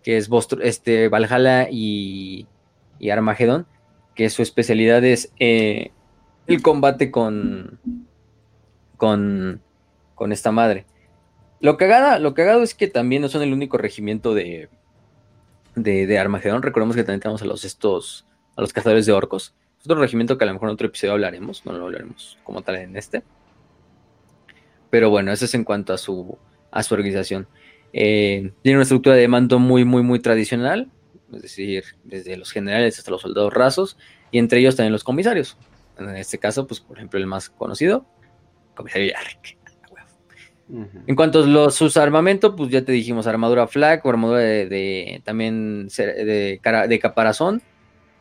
Que 0.01 0.15
es 0.15 0.29
Bostro, 0.29 0.61
este, 0.61 1.09
Valhalla 1.09 1.67
y, 1.69 2.47
y 2.99 3.09
Armagedón. 3.09 3.67
Que 4.15 4.29
su 4.29 4.41
especialidad 4.41 5.03
es 5.03 5.33
eh, 5.39 5.91
el 6.47 6.61
combate 6.61 7.11
con. 7.11 7.79
con. 8.95 9.61
con 10.15 10.31
esta 10.31 10.53
madre. 10.53 10.85
Lo 11.61 11.77
cagada, 11.77 12.17
lo 12.17 12.33
cagado 12.33 12.63
es 12.63 12.73
que 12.73 12.87
también 12.87 13.21
no 13.21 13.29
son 13.29 13.43
el 13.43 13.53
único 13.53 13.77
regimiento 13.77 14.33
de, 14.33 14.69
de, 15.75 16.07
de, 16.07 16.19
Armagedón. 16.19 16.63
Recordemos 16.63 16.95
que 16.95 17.03
también 17.03 17.19
tenemos 17.19 17.43
a 17.43 17.45
los 17.45 17.63
estos, 17.63 18.25
a 18.55 18.61
los 18.61 18.73
cazadores 18.73 19.05
de 19.05 19.11
orcos. 19.11 19.53
Es 19.79 19.85
otro 19.85 19.99
regimiento 19.99 20.37
que 20.37 20.43
a 20.43 20.47
lo 20.47 20.53
mejor 20.53 20.69
en 20.69 20.73
otro 20.73 20.87
episodio 20.87 21.13
hablaremos, 21.13 21.63
no 21.65 21.71
lo 21.73 21.85
hablaremos 21.85 22.39
como 22.43 22.63
tal 22.63 22.77
en 22.77 22.97
este. 22.97 23.23
Pero 24.89 25.11
bueno, 25.11 25.31
eso 25.31 25.45
es 25.45 25.53
en 25.53 25.63
cuanto 25.63 25.93
a 25.93 25.99
su, 25.99 26.37
a 26.71 26.81
su 26.81 26.95
organización. 26.95 27.47
Eh, 27.93 28.53
tiene 28.63 28.77
una 28.77 28.83
estructura 28.83 29.15
de 29.15 29.27
mando 29.27 29.59
muy, 29.59 29.85
muy, 29.85 30.01
muy 30.01 30.19
tradicional, 30.19 30.89
es 31.31 31.41
decir, 31.43 31.83
desde 32.03 32.37
los 32.37 32.51
generales 32.51 32.97
hasta 32.97 33.11
los 33.11 33.21
soldados 33.21 33.53
rasos, 33.53 33.97
y 34.31 34.39
entre 34.39 34.59
ellos 34.59 34.75
también 34.75 34.93
los 34.93 35.03
comisarios. 35.03 35.57
En 35.99 36.15
este 36.15 36.39
caso, 36.39 36.65
pues, 36.65 36.79
por 36.79 36.97
ejemplo, 36.97 37.19
el 37.19 37.27
más 37.27 37.49
conocido, 37.49 38.05
comisario 38.75 39.11
Yarrick. 39.11 39.60
En 41.05 41.15
cuanto 41.15 41.43
a 41.43 41.45
los, 41.45 41.75
sus 41.75 41.97
armamentos, 41.97 42.53
pues 42.55 42.69
ya 42.69 42.83
te 42.83 42.93
dijimos 42.93 43.27
armadura 43.27 43.67
flak 43.67 44.05
o 44.05 44.09
armadura 44.09 44.39
de, 44.39 45.21
también 45.25 45.87
de, 45.87 46.05
de, 46.23 46.87
de, 46.87 46.99
caparazón, 46.99 47.61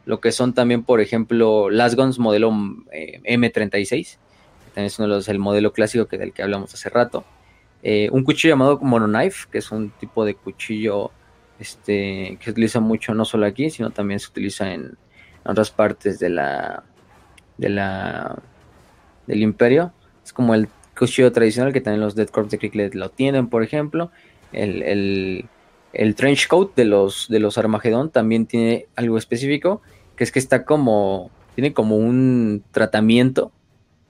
lo 0.04 0.20
que 0.20 0.32
son 0.32 0.52
también, 0.52 0.82
por 0.82 1.00
ejemplo, 1.00 1.70
las 1.70 1.94
guns 1.94 2.18
modelo 2.18 2.52
eh, 2.90 3.20
M36, 3.24 4.16
que 4.16 4.70
también 4.74 4.86
es 4.86 4.98
uno 4.98 5.06
de 5.06 5.14
los, 5.14 5.28
el 5.28 5.38
modelo 5.38 5.72
clásico 5.72 6.06
que 6.06 6.18
del 6.18 6.32
que 6.32 6.42
hablamos 6.42 6.74
hace 6.74 6.88
rato. 6.88 7.24
Eh, 7.82 8.08
un 8.10 8.24
cuchillo 8.24 8.52
llamado 8.52 8.78
monoknife, 8.80 9.46
que 9.50 9.58
es 9.58 9.70
un 9.70 9.90
tipo 9.90 10.24
de 10.24 10.34
cuchillo 10.34 11.12
este, 11.60 12.36
que 12.38 12.44
se 12.44 12.50
utiliza 12.50 12.80
mucho 12.80 13.14
no 13.14 13.24
solo 13.24 13.46
aquí, 13.46 13.70
sino 13.70 13.90
también 13.90 14.18
se 14.18 14.28
utiliza 14.28 14.72
en, 14.72 14.80
en 15.44 15.50
otras 15.50 15.70
partes 15.70 16.18
de 16.18 16.30
la, 16.30 16.82
de 17.58 17.68
la 17.68 18.36
del 19.26 19.42
imperio. 19.42 19.92
Es 20.24 20.32
como 20.32 20.54
el 20.54 20.68
cuchillo 21.00 21.32
tradicional 21.32 21.72
que 21.72 21.80
también 21.80 22.02
los 22.02 22.14
Dead 22.14 22.28
Corps 22.28 22.50
de 22.50 22.58
Cricklet 22.58 22.94
lo 22.94 23.10
tienen, 23.10 23.48
por 23.48 23.62
ejemplo. 23.62 24.10
El, 24.52 25.48
el, 25.92 26.14
trench 26.14 26.46
coat 26.46 26.74
de 26.76 26.84
los, 26.84 27.26
de 27.28 27.40
los 27.40 27.56
Armagedón 27.56 28.10
también 28.10 28.44
tiene 28.44 28.86
algo 28.96 29.16
específico, 29.16 29.80
que 30.14 30.24
es 30.24 30.30
que 30.30 30.38
está 30.38 30.64
como, 30.64 31.30
tiene 31.54 31.72
como 31.72 31.96
un 31.96 32.62
tratamiento 32.70 33.50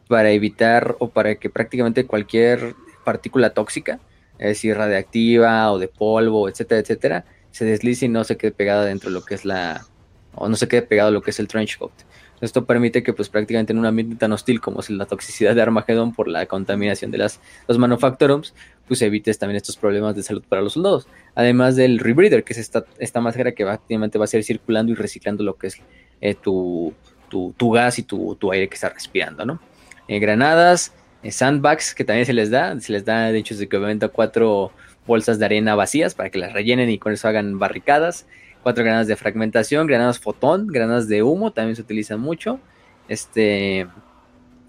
para 0.08 0.32
evitar 0.32 0.96
o 0.98 1.10
para 1.10 1.36
que 1.36 1.48
prácticamente 1.48 2.06
cualquier 2.06 2.74
partícula 3.04 3.50
tóxica, 3.50 4.00
es 4.38 4.48
decir, 4.48 4.76
radiactiva 4.76 5.70
o 5.70 5.78
de 5.78 5.86
polvo, 5.86 6.48
etcétera, 6.48 6.80
etcétera, 6.80 7.24
se 7.52 7.64
deslice 7.64 8.06
y 8.06 8.08
no 8.08 8.24
se 8.24 8.36
quede 8.36 8.50
pegada 8.50 8.84
dentro 8.84 9.10
de 9.10 9.14
lo 9.14 9.24
que 9.24 9.34
es 9.36 9.44
la, 9.44 9.86
o 10.34 10.48
no 10.48 10.56
se 10.56 10.66
quede 10.66 10.82
pegado 10.82 11.12
lo 11.12 11.22
que 11.22 11.30
es 11.30 11.38
el 11.38 11.46
trench 11.46 11.78
coat. 11.78 11.92
Esto 12.40 12.64
permite 12.64 13.02
que 13.02 13.12
pues 13.12 13.28
prácticamente 13.28 13.72
en 13.72 13.78
un 13.78 13.86
ambiente 13.86 14.16
tan 14.16 14.32
hostil 14.32 14.60
como 14.60 14.80
es 14.80 14.90
la 14.90 15.06
toxicidad 15.06 15.54
de 15.54 15.62
Armagedón 15.62 16.14
por 16.14 16.28
la 16.28 16.46
contaminación 16.46 17.10
de 17.10 17.18
las, 17.18 17.40
los 17.68 17.78
manufacturums, 17.78 18.54
pues 18.88 19.02
evites 19.02 19.38
también 19.38 19.56
estos 19.56 19.76
problemas 19.76 20.16
de 20.16 20.22
salud 20.22 20.42
para 20.48 20.62
los 20.62 20.72
soldados. 20.72 21.06
Además 21.34 21.76
del 21.76 21.98
rebreather, 21.98 22.42
que 22.44 22.54
es 22.54 22.58
esta, 22.58 22.84
esta 22.98 23.20
máscara 23.20 23.52
que 23.52 23.64
prácticamente 23.64 24.18
va 24.18 24.24
a 24.24 24.28
ser 24.28 24.42
circulando 24.42 24.92
y 24.92 24.94
reciclando 24.94 25.44
lo 25.44 25.56
que 25.56 25.68
es 25.68 25.76
eh, 26.20 26.34
tu, 26.34 26.94
tu, 27.28 27.54
tu, 27.56 27.70
gas 27.70 27.98
y 27.98 28.02
tu, 28.02 28.34
tu, 28.36 28.52
aire 28.52 28.68
que 28.68 28.74
estás 28.74 28.92
respirando, 28.92 29.44
¿no? 29.44 29.60
Eh, 30.08 30.18
granadas, 30.18 30.92
eh, 31.22 31.30
sandbags, 31.30 31.94
que 31.94 32.04
también 32.04 32.26
se 32.26 32.32
les 32.32 32.50
da, 32.50 32.78
se 32.80 32.92
les 32.92 33.04
da 33.04 33.30
de 33.30 33.38
hecho 33.38 33.54
de 33.54 33.98
a 34.02 34.08
cuatro 34.08 34.72
bolsas 35.06 35.38
de 35.38 35.44
arena 35.44 35.74
vacías 35.74 36.14
para 36.14 36.30
que 36.30 36.38
las 36.38 36.52
rellenen 36.52 36.90
y 36.90 36.98
con 36.98 37.12
eso 37.12 37.28
hagan 37.28 37.58
barricadas 37.58 38.26
cuatro 38.62 38.84
granadas 38.84 39.06
de 39.06 39.16
fragmentación, 39.16 39.86
granadas 39.86 40.18
fotón, 40.18 40.66
granadas 40.66 41.08
de 41.08 41.22
humo, 41.22 41.52
también 41.52 41.76
se 41.76 41.82
utilizan 41.82 42.20
mucho, 42.20 42.60
este, 43.08 43.86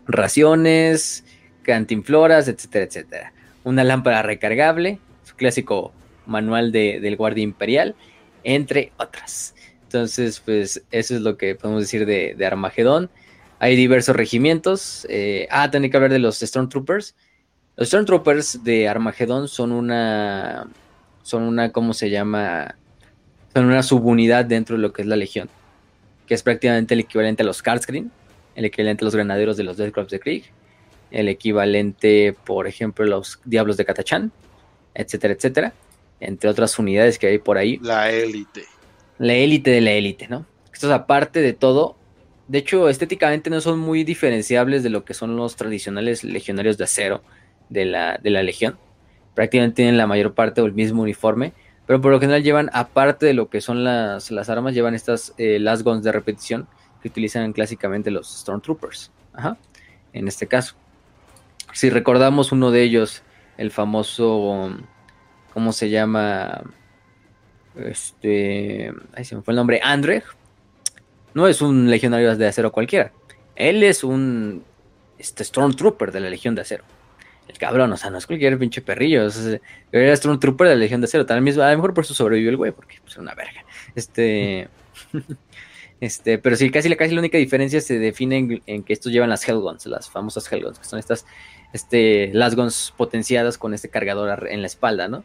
raciones, 0.08 1.24
cantinfloras, 1.64 2.48
etcétera, 2.48 2.86
etcétera. 2.86 3.34
Una 3.64 3.84
lámpara 3.84 4.22
recargable, 4.22 5.00
su 5.24 5.36
clásico 5.36 5.94
manual 6.26 6.72
de, 6.72 7.00
del 7.00 7.18
guardia 7.18 7.44
imperial, 7.44 7.96
entre 8.44 8.92
otras. 8.98 9.54
Entonces, 9.84 10.40
pues 10.40 10.84
eso 10.92 11.16
es 11.16 11.22
lo 11.22 11.38
que 11.38 11.56
podemos 11.56 11.84
decir 11.84 12.06
de, 12.06 12.46
Armagedón. 12.46 13.10
Hay 13.60 13.76
diversos 13.76 14.16
regimientos. 14.16 15.06
Eh, 15.10 15.48
ah, 15.52 15.70
tengo 15.70 15.90
que 15.90 15.98
hablar 15.98 16.12
de 16.12 16.20
los 16.20 16.40
Stormtroopers. 16.40 17.16
Los 17.76 17.90
Stormtroopers 17.90 18.64
de 18.64 18.88
Armagedón 18.88 19.48
son 19.48 19.72
una, 19.72 20.68
son 21.24 21.44
una, 21.44 21.72
¿cómo 21.72 21.94
se 21.94 22.10
llama? 22.10 22.76
Son 23.54 23.66
una 23.66 23.84
subunidad 23.84 24.46
dentro 24.46 24.76
de 24.76 24.82
lo 24.82 24.94
que 24.94 25.02
es 25.02 25.08
la 25.08 25.16
Legión, 25.16 25.50
que 26.28 26.34
es 26.34 26.44
prácticamente 26.44 26.94
el 26.94 27.02
equivalente 27.02 27.44
a 27.44 27.46
los 27.46 27.64
Skarsgård, 27.64 28.10
el 28.56 28.66
equivalente 28.66 29.04
a 29.04 29.06
los 29.06 29.16
granaderos 29.16 29.58
de 29.58 29.64
los 29.64 29.78
Death 29.78 29.94
Corps 29.94 30.10
de 30.10 30.20
Krieg, 30.20 30.44
el 31.12 31.28
equivalente, 31.28 32.36
por 32.46 32.68
ejemplo, 32.68 33.06
a 33.06 33.08
los 33.08 33.40
Diablos 33.46 33.78
de 33.78 33.86
Katachan, 33.86 34.32
etcétera, 34.94 35.34
etcétera, 35.34 35.74
entre 36.20 36.50
otras 36.50 36.78
unidades 36.80 37.20
que 37.20 37.28
hay 37.28 37.38
por 37.38 37.58
ahí. 37.58 37.80
La 37.82 38.10
élite. 38.10 38.64
La 39.18 39.34
élite 39.34 39.72
de 39.72 39.82
la 39.82 39.92
élite, 39.92 40.28
¿no? 40.28 40.46
Esto 40.74 40.88
es 40.88 40.94
aparte 40.94 41.42
de 41.42 41.54
todo. 41.54 41.96
De 42.48 42.58
hecho, 42.58 42.90
estéticamente 42.90 43.50
no 43.50 43.62
son 43.62 43.80
muy 43.80 44.04
diferenciables 44.04 44.84
de 44.84 44.90
lo 44.90 45.06
que 45.06 45.14
son 45.14 45.36
los 45.36 45.56
tradicionales 45.56 46.24
legionarios 46.24 46.78
de 46.78 46.86
acero 46.86 47.22
de 47.70 47.86
la, 47.86 48.18
de 48.18 48.30
la 48.30 48.44
Legión. 48.44 48.78
Prácticamente 49.36 49.76
tienen 49.78 49.98
la 49.98 50.08
mayor 50.08 50.34
parte 50.34 50.62
del 50.62 50.74
mismo 50.74 51.04
uniforme, 51.04 51.54
pero 51.86 52.02
por 52.02 52.12
lo 52.12 52.20
general 52.20 52.44
llevan, 52.44 52.70
aparte 52.74 53.26
de 53.26 53.34
lo 53.34 53.50
que 53.50 53.62
son 53.62 53.84
las, 53.84 54.32
las 54.32 54.50
armas, 54.50 54.74
llevan 54.74 54.96
estas 54.96 55.34
eh, 55.38 55.60
las 55.60 55.84
guns 55.84 56.04
de 56.04 56.12
repetición 56.12 56.68
que 57.02 57.10
utilizan 57.10 57.54
clásicamente 57.54 58.12
los 58.12 58.28
Stormtroopers. 58.28 59.12
Ajá, 59.34 59.58
en 60.14 60.28
este 60.28 60.48
caso. 60.48 60.76
Si 61.74 61.90
recordamos 61.90 62.52
uno 62.52 62.72
de 62.72 62.84
ellos, 62.84 63.24
el 63.58 63.72
famoso, 63.72 64.70
¿cómo 65.54 65.74
se 65.74 65.90
llama? 65.90 66.64
Este, 67.76 68.94
ahí 69.14 69.24
se 69.24 69.36
me 69.36 69.42
fue 69.42 69.54
el 69.54 69.58
nombre, 69.58 69.80
Andrej. 69.84 70.24
No 71.34 71.48
es 71.48 71.62
un 71.62 71.90
legionario 71.90 72.36
de 72.36 72.48
acero 72.48 72.72
cualquiera. 72.72 73.14
Él 73.56 73.84
es 73.84 74.04
un 74.04 74.64
este, 75.18 75.44
Stormtrooper 75.44 76.12
de 76.12 76.20
la 76.20 76.30
Legión 76.30 76.56
de 76.56 76.62
Acero 76.62 76.84
el 77.52 77.58
cabrón, 77.58 77.92
o 77.92 77.98
sea, 77.98 78.10
no 78.10 78.18
es 78.18 78.26
cualquier 78.26 78.58
pinche 78.58 78.82
perrillo. 78.82 79.26
O 79.26 79.30
sea, 79.30 79.60
un 80.26 80.40
trooper 80.40 80.68
de 80.70 80.76
la 80.76 80.80
Legión 80.80 81.02
de 81.02 81.06
Acero. 81.06 81.26
Tal 81.26 81.42
mismo, 81.42 81.64
a 81.64 81.72
lo 81.72 81.78
mejor 81.78 81.94
por 81.94 82.04
eso 82.04 82.14
sobrevivió 82.14 82.50
el 82.50 82.58
güey, 82.58 82.72
porque 82.72 82.96
es 82.96 83.02
pues, 83.02 83.18
una 83.18 83.34
verga. 83.36 83.64
Este. 83.96 84.70
este, 86.00 86.38
pero 86.38 86.56
sí, 86.56 86.70
casi, 86.72 86.96
casi 86.96 87.14
la 87.14 87.20
única 87.20 87.38
diferencia 87.38 87.82
se 87.82 88.00
define 88.00 88.62
en, 88.66 88.84
que 88.84 88.94
estos 88.94 89.12
llevan 89.12 89.30
las 89.30 89.48
Hellguns, 89.48 89.86
las 89.86 90.10
famosas 90.10 90.52
Hellguns, 90.52 90.80
que 90.80 90.86
son 90.86 91.00
estas 91.00 91.26
este, 91.74 92.32
las 92.34 92.56
guns 92.56 92.94
potenciadas 92.98 93.58
con 93.58 93.74
este 93.74 93.90
cargador 93.90 94.48
en 94.50 94.62
la 94.62 94.68
espalda, 94.68 95.08
¿no? 95.08 95.24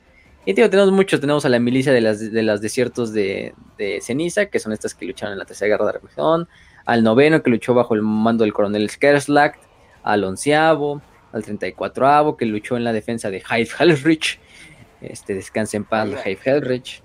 Y 0.48 0.54
tío, 0.54 0.70
tenemos 0.70 0.92
muchos, 0.92 1.20
tenemos 1.20 1.44
a 1.44 1.48
la 1.48 1.58
milicia 1.58 1.92
de 1.92 2.00
las, 2.00 2.32
de 2.32 2.42
las 2.44 2.60
desiertos 2.60 3.12
de, 3.12 3.52
ceniza, 4.00 4.46
que 4.46 4.60
son 4.60 4.72
estas 4.72 4.94
que 4.94 5.04
lucharon 5.04 5.32
en 5.32 5.40
la 5.40 5.44
tercera 5.44 5.70
guerra 5.70 5.86
de 5.86 5.98
Armagedón, 5.98 6.48
al 6.84 7.02
noveno 7.02 7.42
que 7.42 7.50
luchó 7.50 7.74
bajo 7.74 7.94
el 7.94 8.02
mando 8.02 8.44
del 8.44 8.52
coronel 8.52 8.88
Skerslack, 8.88 9.58
al 10.04 10.22
onceavo, 10.22 11.02
al 11.36 11.44
34avo, 11.44 12.36
que 12.36 12.46
luchó 12.46 12.76
en 12.76 12.84
la 12.84 12.92
defensa 12.92 13.30
de 13.30 13.40
Hyde 13.40 13.68
Hellrich. 13.78 14.38
Este, 15.00 15.34
descansa 15.34 15.76
en 15.76 15.84
paz, 15.84 16.08
Hyde 16.24 16.38
Hellrich. 16.44 17.02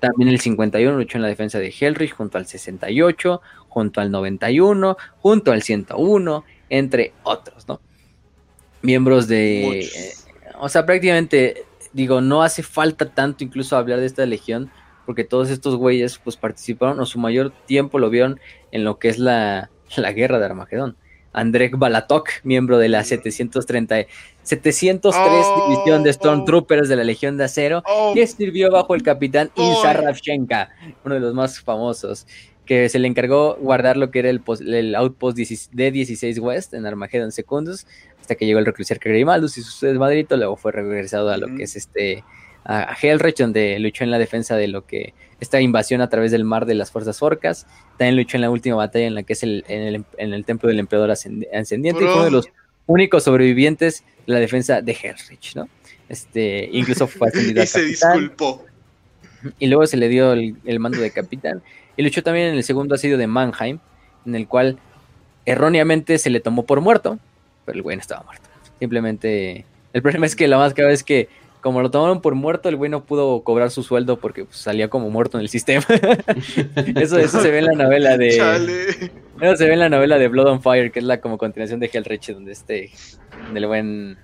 También 0.00 0.28
el 0.28 0.40
51 0.40 0.96
luchó 0.96 1.18
en 1.18 1.22
la 1.22 1.28
defensa 1.28 1.58
de 1.58 1.74
Hellrich, 1.78 2.12
junto 2.12 2.38
al 2.38 2.46
68, 2.46 3.40
junto 3.68 4.00
al 4.00 4.10
91, 4.10 4.96
junto 5.18 5.52
al 5.52 5.62
101, 5.62 6.44
entre 6.70 7.12
otros, 7.22 7.68
¿no? 7.68 7.80
Miembros 8.82 9.28
de. 9.28 9.80
Eh, 9.80 10.12
o 10.58 10.68
sea, 10.68 10.86
prácticamente, 10.86 11.64
digo, 11.92 12.20
no 12.20 12.42
hace 12.42 12.62
falta 12.62 13.10
tanto 13.10 13.44
incluso 13.44 13.76
hablar 13.76 14.00
de 14.00 14.06
esta 14.06 14.26
legión, 14.26 14.70
porque 15.04 15.24
todos 15.24 15.50
estos 15.50 15.76
güeyes, 15.76 16.18
pues 16.18 16.36
participaron, 16.36 16.98
o 17.00 17.06
su 17.06 17.18
mayor 17.18 17.52
tiempo 17.66 17.98
lo 17.98 18.10
vieron 18.10 18.40
en 18.72 18.84
lo 18.84 18.98
que 18.98 19.08
es 19.08 19.18
la, 19.18 19.70
la 19.96 20.12
guerra 20.12 20.38
de 20.38 20.46
Armagedón. 20.46 20.96
André 21.36 21.70
Balatok, 21.72 22.30
miembro 22.44 22.78
de 22.78 22.88
la 22.88 23.04
730, 23.04 24.06
703 24.42 25.46
División 25.68 26.02
de 26.02 26.12
Stormtroopers 26.12 26.88
de 26.88 26.96
la 26.96 27.04
Legión 27.04 27.36
de 27.36 27.44
Acero, 27.44 27.82
oh. 27.86 28.14
que 28.14 28.26
sirvió 28.26 28.72
bajo 28.72 28.94
el 28.94 29.02
capitán 29.02 29.50
Insa 29.54 29.92
Ravchenka, 29.92 30.70
uno 31.04 31.14
de 31.16 31.20
los 31.20 31.34
más 31.34 31.60
famosos, 31.60 32.26
que 32.64 32.88
se 32.88 32.98
le 32.98 33.06
encargó 33.06 33.56
guardar 33.56 33.98
lo 33.98 34.10
que 34.10 34.20
era 34.20 34.30
el, 34.30 34.40
el 34.66 34.94
outpost 34.94 35.36
de 35.36 35.90
16 35.90 36.38
West 36.38 36.72
en 36.72 36.86
Armageddon 36.86 37.30
Secundus, 37.30 37.86
hasta 38.18 38.34
que 38.34 38.46
llegó 38.46 38.58
el 38.58 38.66
reclusier 38.66 38.98
Grimaldus 38.98 39.58
y 39.58 39.62
su 39.62 39.84
desmadrito, 39.84 40.38
luego 40.38 40.56
fue 40.56 40.72
regresado 40.72 41.30
a 41.30 41.36
lo 41.36 41.54
que 41.54 41.64
es 41.64 41.76
este 41.76 42.24
a, 42.64 42.96
Hellrich, 43.00 43.36
donde 43.36 43.78
luchó 43.78 44.04
en 44.04 44.10
la 44.10 44.18
defensa 44.18 44.56
de 44.56 44.68
lo 44.68 44.86
que 44.86 45.12
esta 45.40 45.60
invasión 45.60 46.00
a 46.00 46.08
través 46.08 46.30
del 46.30 46.44
mar 46.44 46.66
de 46.66 46.74
las 46.74 46.90
fuerzas 46.90 47.22
orcas. 47.22 47.66
También 47.98 48.16
luchó 48.16 48.36
en 48.36 48.42
la 48.42 48.50
última 48.50 48.76
batalla 48.76 49.06
en 49.06 49.14
la 49.14 49.22
que 49.22 49.34
es 49.34 49.42
el, 49.42 49.64
en, 49.68 50.04
el, 50.32 50.44
templo 50.44 50.68
del 50.68 50.78
emperador 50.78 51.10
ascendiente 51.10 52.02
y 52.02 52.06
fue 52.06 52.14
uno 52.14 52.24
de 52.24 52.30
los 52.30 52.48
únicos 52.86 53.24
sobrevivientes 53.24 54.04
de 54.26 54.32
la 54.32 54.38
defensa 54.38 54.80
de 54.80 54.92
Hellrich, 54.92 55.54
¿no? 55.56 55.68
Este, 56.08 56.68
incluso 56.72 57.06
fue 57.06 57.28
ascendido 57.34 57.62
a 57.62 57.66
se 57.66 57.82
disculpó. 57.84 58.64
Y 59.58 59.66
luego 59.66 59.86
se 59.86 59.96
le 59.96 60.08
dio 60.08 60.32
el, 60.32 60.80
mando 60.80 60.98
de 60.98 61.10
capitán. 61.10 61.62
Y 61.96 62.02
luchó 62.02 62.22
también 62.22 62.48
en 62.48 62.54
el 62.54 62.64
segundo 62.64 62.94
asedio 62.94 63.18
de 63.18 63.26
Mannheim, 63.26 63.78
en 64.24 64.34
el 64.34 64.48
cual 64.48 64.78
erróneamente 65.44 66.18
se 66.18 66.30
le 66.30 66.40
tomó 66.40 66.64
por 66.64 66.80
muerto, 66.80 67.18
pero 67.64 67.76
el 67.76 67.82
güey 67.82 67.96
no 67.96 68.00
estaba 68.00 68.22
muerto. 68.24 68.48
Simplemente, 68.78 69.64
el 69.92 70.02
problema 70.02 70.26
es 70.26 70.34
que 70.34 70.48
la 70.48 70.58
más 70.58 70.74
cada 70.74 70.90
es 70.90 71.04
que 71.04 71.28
como 71.66 71.82
lo 71.82 71.90
tomaron 71.90 72.20
por 72.20 72.36
muerto, 72.36 72.68
el 72.68 72.76
güey 72.76 72.88
no 72.88 73.04
pudo 73.04 73.42
cobrar 73.42 73.72
su 73.72 73.82
sueldo 73.82 74.20
porque 74.20 74.44
pues, 74.44 74.56
salía 74.56 74.86
como 74.86 75.10
muerto 75.10 75.36
en 75.36 75.42
el 75.42 75.48
sistema. 75.48 75.84
eso, 76.94 77.18
eso 77.18 77.42
se 77.42 77.50
ve 77.50 77.58
en 77.58 77.64
la 77.64 77.72
novela 77.72 78.16
de. 78.16 78.28
Eso 78.28 79.56
se 79.56 79.66
ve 79.66 79.72
en 79.72 79.80
la 79.80 79.88
novela 79.88 80.16
de 80.16 80.28
Blood 80.28 80.46
on 80.46 80.62
Fire, 80.62 80.92
que 80.92 81.00
es 81.00 81.04
la 81.04 81.20
como 81.20 81.38
continuación 81.38 81.80
de 81.80 81.90
Hellreich, 81.92 82.32
donde 82.32 82.52
este. 82.52 82.92
Del 83.52 83.66
buen. 83.66 84.16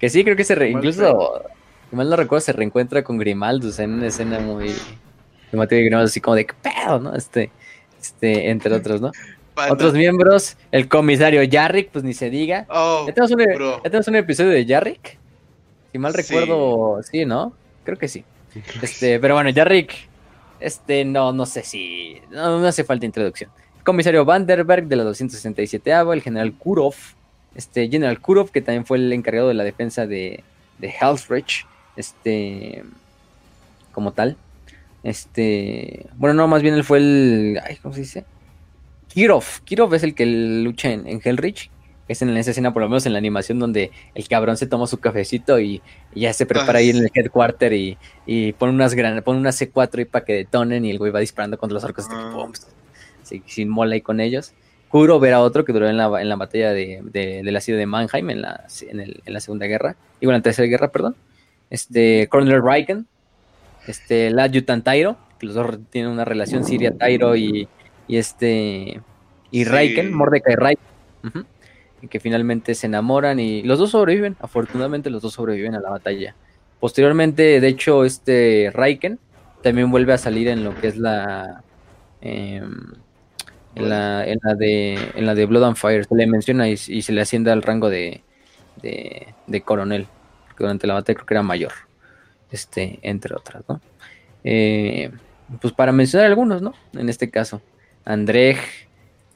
Que 0.00 0.10
sí, 0.10 0.24
creo 0.24 0.34
que 0.34 0.42
se 0.42 0.56
re... 0.56 0.70
incluso. 0.70 1.44
mal 1.92 2.10
no 2.10 2.16
recuerdo, 2.16 2.40
se 2.40 2.52
reencuentra 2.52 3.04
con 3.04 3.16
Grimaldus 3.16 3.78
en 3.78 3.92
una 3.92 4.08
escena 4.08 4.40
muy. 4.40 4.74
De 5.52 5.80
Grimaldus, 5.84 6.10
así 6.10 6.20
como 6.20 6.34
de 6.34 6.46
qué 6.46 6.54
pedo, 6.60 6.98
¿no? 6.98 7.14
Este. 7.14 7.52
Este, 8.00 8.50
entre 8.50 8.74
otros, 8.74 9.00
¿no? 9.00 9.12
Otros 9.70 9.92
miembros, 9.92 10.56
el 10.72 10.88
comisario 10.88 11.42
Jarrick, 11.48 11.90
pues 11.90 12.02
ni 12.02 12.12
se 12.12 12.28
diga. 12.28 12.66
Oh, 12.68 13.04
ya, 13.06 13.14
tenemos 13.14 13.30
un, 13.30 13.38
ya 13.38 13.82
tenemos 13.84 14.08
un 14.08 14.16
episodio 14.16 14.50
de 14.50 14.66
Jarrick. 14.66 15.16
Si 15.92 15.98
mal 15.98 16.14
recuerdo, 16.14 17.00
sí. 17.02 17.24
¿no? 17.24 17.52
Creo 17.84 17.98
que 17.98 18.08
sí. 18.08 18.24
Este, 18.82 19.18
pero 19.20 19.34
bueno, 19.34 19.50
ya 19.50 19.64
Rick, 19.64 19.94
este, 20.60 21.04
no, 21.04 21.32
no 21.32 21.46
sé 21.46 21.62
si, 21.62 22.20
no, 22.30 22.66
hace 22.66 22.84
falta 22.84 23.06
introducción. 23.06 23.50
El 23.78 23.84
comisario 23.84 24.24
Vanderberg 24.24 24.86
de 24.86 24.96
la 24.96 25.04
267 25.04 25.92
avo 25.92 26.12
el 26.12 26.22
general 26.22 26.52
Kurov, 26.54 26.94
este, 27.54 27.88
General 27.88 28.20
Kurov, 28.20 28.50
que 28.50 28.60
también 28.60 28.84
fue 28.84 28.98
el 28.98 29.12
encargado 29.12 29.48
de 29.48 29.54
la 29.54 29.64
defensa 29.64 30.06
de, 30.06 30.42
de 30.78 30.88
Hellsrich, 31.00 31.66
este, 31.96 32.84
como 33.92 34.12
tal. 34.12 34.36
Este, 35.02 36.06
bueno, 36.16 36.34
no, 36.34 36.48
más 36.48 36.62
bien 36.62 36.74
él 36.74 36.84
fue 36.84 36.98
el, 36.98 37.60
ay, 37.64 37.76
¿cómo 37.76 37.94
se 37.94 38.00
dice? 38.00 38.24
Kirov, 39.08 39.44
Kirov 39.64 39.94
es 39.94 40.02
el 40.02 40.14
que 40.14 40.26
lucha 40.26 40.90
en, 40.90 41.06
en 41.06 41.20
Hellrich 41.24 41.70
es 42.08 42.22
en 42.22 42.34
esa 42.36 42.50
escena, 42.50 42.72
por 42.72 42.82
lo 42.82 42.88
menos 42.88 43.04
en 43.06 43.12
la 43.12 43.18
animación, 43.18 43.58
donde 43.58 43.90
el 44.14 44.26
cabrón 44.28 44.56
se 44.56 44.66
toma 44.66 44.86
su 44.86 44.98
cafecito 44.98 45.60
y, 45.60 45.82
ya 46.14 46.32
se 46.32 46.46
prepara 46.46 46.78
ahí 46.80 46.90
en 46.90 46.96
el 46.96 47.10
headquarter 47.14 47.72
y, 47.74 47.96
y 48.26 48.52
pone 48.54 48.72
unas 48.72 48.94
gran, 48.94 49.22
pone 49.22 49.38
unas 49.38 49.60
C4 49.60 50.00
y 50.00 50.04
para 50.06 50.24
que 50.24 50.32
detonen 50.34 50.84
y 50.84 50.90
el 50.90 50.98
güey 50.98 51.12
va 51.12 51.20
disparando 51.20 51.58
contra 51.58 51.74
los 51.74 51.84
orcos 51.84 52.06
ah. 52.10 52.34
sin 53.46 53.68
mola 53.68 53.94
y 53.96 54.00
con 54.00 54.20
ellos. 54.20 54.52
Kuro 54.88 55.20
ver 55.20 55.34
a 55.34 55.42
otro 55.42 55.64
que 55.66 55.72
duró 55.74 55.86
en 55.86 55.98
la, 55.98 56.10
en 56.20 56.28
la 56.30 56.36
batalla 56.36 56.72
de, 56.72 57.00
de, 57.04 57.42
de 57.42 57.52
la 57.52 57.60
ciudad 57.60 57.78
de 57.78 57.84
Mannheim 57.86 58.30
en 58.30 58.40
la, 58.40 58.64
en, 58.88 59.00
el- 59.00 59.22
en 59.26 59.32
la 59.34 59.40
Segunda 59.40 59.66
Guerra, 59.66 59.96
y 60.18 60.24
bueno, 60.26 60.36
en 60.36 60.40
la 60.40 60.44
Tercera 60.44 60.66
Guerra, 60.66 60.88
perdón. 60.90 61.14
Este, 61.68 62.26
Colonel 62.28 62.62
Raiken, 62.62 63.06
este, 63.86 64.28
el 64.28 64.38
adjutant 64.38 64.82
Tairo, 64.82 65.18
que 65.38 65.44
los 65.46 65.54
dos 65.54 65.78
tienen 65.90 66.10
una 66.10 66.24
relación 66.24 66.64
Siria 66.64 66.96
Tairo 66.96 67.36
y, 67.36 67.68
y 68.08 68.16
este, 68.16 69.00
y 69.50 69.64
Sí. 69.64 69.64
Raiken, 69.64 70.12
Mordecai 70.14 70.54
y 70.54 70.56
que 72.10 72.20
finalmente 72.20 72.74
se 72.74 72.86
enamoran 72.86 73.40
y 73.40 73.62
los 73.62 73.78
dos 73.78 73.90
sobreviven, 73.90 74.36
afortunadamente 74.40 75.10
los 75.10 75.22
dos 75.22 75.34
sobreviven 75.34 75.74
a 75.74 75.80
la 75.80 75.90
batalla. 75.90 76.34
Posteriormente, 76.80 77.60
de 77.60 77.68
hecho, 77.68 78.04
este 78.04 78.70
Raiken 78.72 79.18
también 79.62 79.90
vuelve 79.90 80.12
a 80.12 80.18
salir 80.18 80.48
en 80.48 80.64
lo 80.64 80.74
que 80.80 80.88
es 80.88 80.96
la... 80.96 81.62
em, 82.20 82.92
en 83.74 83.88
la, 83.88 84.26
en 84.26 84.38
la 84.42 84.54
de 84.54 84.94
en 85.14 85.26
la 85.26 85.34
de 85.34 85.46
Blood 85.46 85.64
and 85.64 85.76
Fire. 85.76 86.04
Se 86.04 86.14
le 86.14 86.26
menciona 86.26 86.68
y, 86.68 86.76
se 86.76 87.12
le 87.12 87.20
asciende 87.20 87.50
al 87.52 87.62
rango 87.62 87.88
de, 87.90 88.22
de, 88.82 89.34
de 89.46 89.60
coronel 89.62 90.06
durante 90.58 90.86
la 90.86 90.94
batalla 90.94 91.14
creo 91.16 91.26
que 91.26 91.34
era 91.34 91.42
mayor 91.42 91.72
este 92.50 92.98
entre 93.02 93.34
otras 93.34 93.62
no 93.68 93.80
Eh, 94.44 95.10
pues 95.60 95.72
para 95.72 95.92
mencionar 95.92 96.26
algunos 96.26 96.62
no 96.62 96.74
en 96.94 97.08
este 97.08 97.30
caso 97.30 97.60
Andrej 98.04 98.58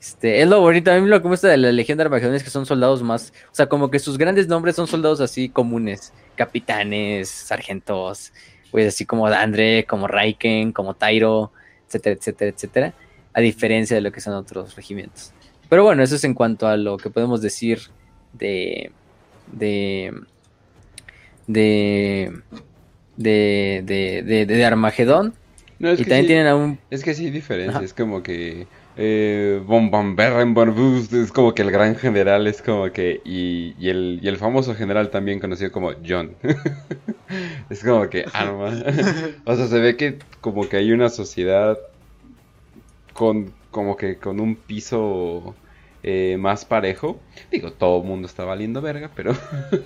este 0.03 0.43
es 0.43 0.49
lo 0.49 0.61
bonito 0.61 0.91
a 0.91 0.99
mí 0.99 1.09
lo 1.09 1.21
que 1.21 1.29
me 1.29 1.31
gusta 1.31 1.49
de 1.49 1.57
la 1.57 1.71
Legión 1.71 1.97
de 1.97 2.05
Armagedón 2.05 2.35
es 2.35 2.43
que 2.43 2.51
son 2.51 2.67
soldados 2.67 3.03
más 3.03 3.33
o 3.51 3.55
sea 3.55 3.67
como 3.67 3.91
que 3.91 3.99
sus 3.99 4.19
grandes 4.19 4.49
nombres 4.49 4.75
son 4.77 4.87
soldados 4.89 5.21
así 5.21 5.49
comunes 5.49 6.13
capitanes 6.35 7.29
sargentos 7.29 8.33
pues 8.71 8.89
así 8.89 9.07
como 9.07 9.27
Andrej 9.27 9.87
como 9.87 10.09
Raiken 10.09 10.73
como 10.73 10.95
Tairo 10.95 11.53
etcétera 11.87 12.17
etcétera 12.17 12.51
etcétera 12.51 12.95
a 13.35 13.41
diferencia 13.41 13.97
de 13.97 14.03
lo 14.03 14.13
que 14.13 14.21
son 14.21 14.35
otros 14.35 14.77
regimientos. 14.77 15.33
Pero 15.69 15.85
bueno, 15.85 16.03
eso 16.03 16.17
es 16.17 16.25
en 16.25 16.35
cuanto 16.35 16.67
a 16.67 16.77
lo 16.77 16.97
que 16.97 17.11
podemos 17.11 17.41
decir 17.41 17.81
de. 18.33 18.91
de. 19.51 20.13
de. 21.47 22.33
de, 23.17 23.83
de, 23.85 24.23
de, 24.23 24.47
de 24.47 24.65
Armagedón. 24.65 25.35
No, 25.79 25.91
es 25.91 26.01
y 26.01 26.05
que 26.05 26.11
también 26.11 26.25
sí, 26.25 26.29
tienen 26.29 26.47
a 26.47 26.57
un. 26.57 26.79
es 26.91 27.03
que 27.03 27.15
sí 27.15 27.25
hay 27.25 27.31
diferencia, 27.31 27.77
Ajá. 27.77 27.85
es 27.85 27.95
como 27.95 28.23
que 28.23 28.67
eh, 28.97 29.63
Von 29.65 29.91
Van 29.91 30.17
es 30.19 31.33
como 31.33 31.55
que 31.55 31.63
el 31.63 31.71
gran 31.71 31.97
general 31.97 32.47
es 32.47 32.61
como 32.61 32.91
que 32.93 33.21
y, 33.25 33.75
y 33.79 33.89
el, 33.89 34.21
y 34.23 34.29
el 34.29 34.37
famoso 34.37 34.75
general 34.75 35.11
también 35.11 35.41
conocido 35.41 35.73
como 35.73 35.93
John. 36.07 36.37
es 37.71 37.83
como 37.83 38.09
que 38.11 38.27
arma. 38.33 38.67
o 39.45 39.57
sea, 39.57 39.67
se 39.67 39.81
ve 39.81 39.97
que 39.97 40.19
como 40.41 40.69
que 40.69 40.77
hay 40.77 40.93
una 40.93 41.09
sociedad 41.09 41.79
con 43.15 43.53
como 43.71 43.97
que 43.97 44.17
con 44.17 44.41
un 44.41 44.57
piso 44.57 45.55
eh, 46.03 46.37
más 46.39 46.65
parejo. 46.65 47.19
Digo, 47.51 47.73
todo 47.73 48.03
el 48.03 48.09
mundo 48.09 48.27
está 48.27 48.45
valiendo 48.45 48.83
verga, 48.83 49.11
pero 49.15 49.33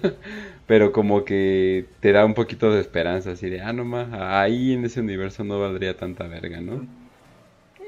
pero 0.67 0.93
como 0.93 1.25
que 1.25 1.86
te 2.01 2.12
da 2.12 2.25
un 2.25 2.35
poquito 2.35 2.73
de 2.73 2.81
esperanza, 2.81 3.33
así 3.33 3.49
de, 3.49 3.60
ah, 3.60 3.73
no 3.73 3.85
más, 3.85 4.09
ahí 4.12 4.73
en 4.73 4.85
ese 4.85 5.01
universo 5.01 5.44
no 5.44 5.60
valdría 5.60 5.97
tanta 5.97 6.26
verga, 6.26 6.60
¿no? 6.60 6.86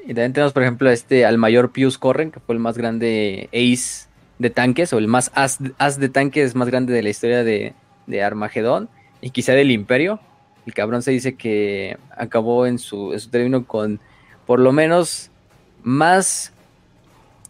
Y 0.03 0.13
también 0.13 0.33
tenemos, 0.33 0.53
por 0.53 0.63
ejemplo, 0.63 0.89
este 0.89 1.25
al 1.25 1.37
mayor 1.37 1.71
Pius 1.71 1.97
Corren, 1.97 2.31
que 2.31 2.39
fue 2.39 2.55
el 2.55 2.59
más 2.59 2.77
grande 2.77 3.49
ace 3.51 4.07
de 4.39 4.49
tanques, 4.49 4.93
o 4.93 4.97
el 4.97 5.07
más 5.07 5.31
as, 5.35 5.59
as 5.77 5.99
de 5.99 6.09
tanques 6.09 6.55
más 6.55 6.69
grande 6.69 6.93
de 6.93 7.03
la 7.03 7.09
historia 7.09 7.43
de, 7.43 7.73
de 8.07 8.23
Armagedón, 8.23 8.89
y 9.21 9.31
quizá 9.31 9.53
del 9.53 9.71
Imperio. 9.71 10.19
El 10.65 10.73
cabrón 10.73 11.01
se 11.01 11.11
dice 11.11 11.35
que 11.35 11.97
acabó 12.15 12.65
en 12.65 12.79
su, 12.79 13.13
en 13.13 13.19
su 13.19 13.29
término 13.29 13.65
con 13.65 13.99
por 14.45 14.59
lo 14.59 14.71
menos 14.71 15.31
más 15.83 16.53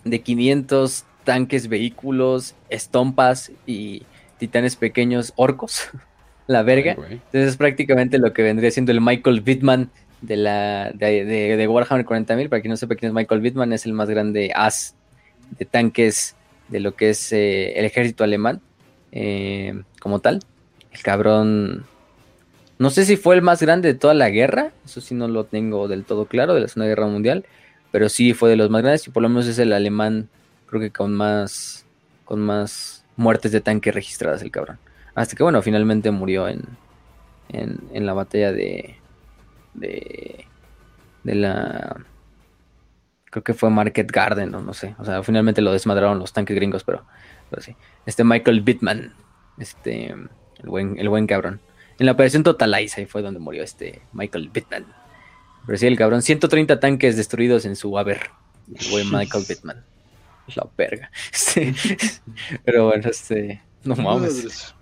de 0.04 0.22
500 0.22 1.06
tanques, 1.24 1.68
vehículos, 1.68 2.56
estompas 2.70 3.52
y 3.66 4.04
titanes 4.38 4.76
pequeños 4.76 5.34
orcos. 5.36 5.90
La 6.48 6.64
verga. 6.64 6.94
Entonces 6.94 7.50
es 7.50 7.58
prácticamente 7.58 8.18
lo 8.18 8.34
que 8.34 8.42
vendría 8.42 8.72
siendo 8.72 8.92
el 8.92 9.02
Michael 9.02 9.42
Bittman 9.42 9.92
de 10.22 10.38
la 10.38 10.92
de, 10.94 11.26
de- 11.26 11.68
Warhammer 11.68 12.06
40.000. 12.06 12.50
Para 12.50 12.62
quien 12.62 12.72
no 12.72 12.78
sepa 12.78 12.96
quién 12.96 13.10
es 13.10 13.14
Michael 13.16 13.42
Bittman, 13.42 13.74
es 13.74 13.86
el 13.86 13.94
más 13.94 14.10
grande 14.10 14.52
as 14.56 14.96
de 15.58 15.66
tanques 15.66 16.36
de 16.68 16.80
lo 16.80 16.96
que 16.96 17.10
es 17.12 17.32
eh, 17.34 17.80
el 17.80 17.86
ejército 17.86 18.24
alemán 18.24 18.62
eh, 19.12 19.82
como 20.00 20.20
tal. 20.20 20.40
El 20.92 21.02
cabrón... 21.02 21.86
No 22.78 22.90
sé 22.92 23.04
si 23.04 23.18
fue 23.18 23.36
el 23.36 23.42
más 23.42 23.62
grande 23.62 23.92
de 23.92 24.00
toda 24.00 24.14
la 24.14 24.30
guerra, 24.30 24.72
eso 24.86 25.02
sí 25.02 25.14
no 25.14 25.28
lo 25.28 25.44
tengo 25.44 25.90
del 25.90 26.06
todo 26.06 26.28
claro, 26.28 26.54
de 26.54 26.62
la 26.62 26.68
Segunda 26.70 26.88
Guerra 26.88 27.08
Mundial, 27.08 27.46
pero 27.92 28.08
sí 28.08 28.34
fue 28.34 28.50
de 28.50 28.56
los 28.56 28.70
más 28.70 28.84
grandes 28.84 29.06
y 29.06 29.10
por 29.10 29.22
lo 29.22 29.28
menos 29.28 29.48
es 29.48 29.60
el 29.60 29.74
alemán, 29.74 30.30
creo 30.66 30.80
que 30.80 30.90
con 30.90 31.14
más, 31.14 31.86
con 32.24 32.40
más 32.40 33.04
muertes 33.18 33.52
de 33.52 33.60
tanque 33.60 33.92
registradas 33.92 34.42
el 34.44 34.52
cabrón. 34.52 34.78
Hasta 35.14 35.36
que 35.36 35.44
bueno, 35.44 35.62
finalmente 35.62 36.10
murió 36.12 36.48
en, 36.48 36.62
en 37.50 38.06
la 38.06 38.14
batalla 38.14 38.54
de, 38.54 38.96
de, 39.80 40.46
de 41.24 41.36
la, 41.36 41.98
creo 43.30 43.44
que 43.44 43.54
fue 43.54 43.70
Market 43.70 44.12
Garden 44.12 44.54
o 44.56 44.62
no 44.62 44.74
sé, 44.74 44.96
o 44.98 45.06
sea, 45.06 45.24
finalmente 45.24 45.62
lo 45.62 45.72
desmadraron 45.72 46.20
los 46.20 46.34
tanques 46.34 46.56
gringos, 46.56 46.84
pero, 46.84 47.04
pero 47.50 47.62
sí. 47.62 47.76
Este 48.06 48.24
Michael 48.24 48.62
Bittman, 48.62 49.14
este, 49.58 50.08
el 50.08 50.70
buen, 50.70 50.98
el 50.98 51.10
buen 51.10 51.28
cabrón. 51.28 51.60
En 52.00 52.06
la 52.06 52.14
operación 52.14 52.44
Totalize, 52.44 53.02
ahí 53.02 53.06
fue 53.06 53.22
donde 53.22 53.40
murió 53.40 53.64
este 53.64 54.02
Michael 54.14 54.50
Bittman. 54.50 54.86
Pero 55.66 55.78
sí, 55.78 55.86
el 55.86 55.98
cabrón, 55.98 56.22
130 56.22 56.80
tanques 56.80 57.18
destruidos 57.18 57.66
en 57.66 57.76
su 57.76 57.98
haber. 57.98 58.32
El 58.74 58.90
buen 58.90 59.12
Michael 59.12 59.46
Bittman. 59.48 59.84
La 60.56 60.68
verga. 60.78 61.12
Sí. 61.32 61.76
Pero 62.66 62.88
bueno, 62.88 63.10
este. 63.10 63.62
No 63.84 63.96
mames. 63.96 64.74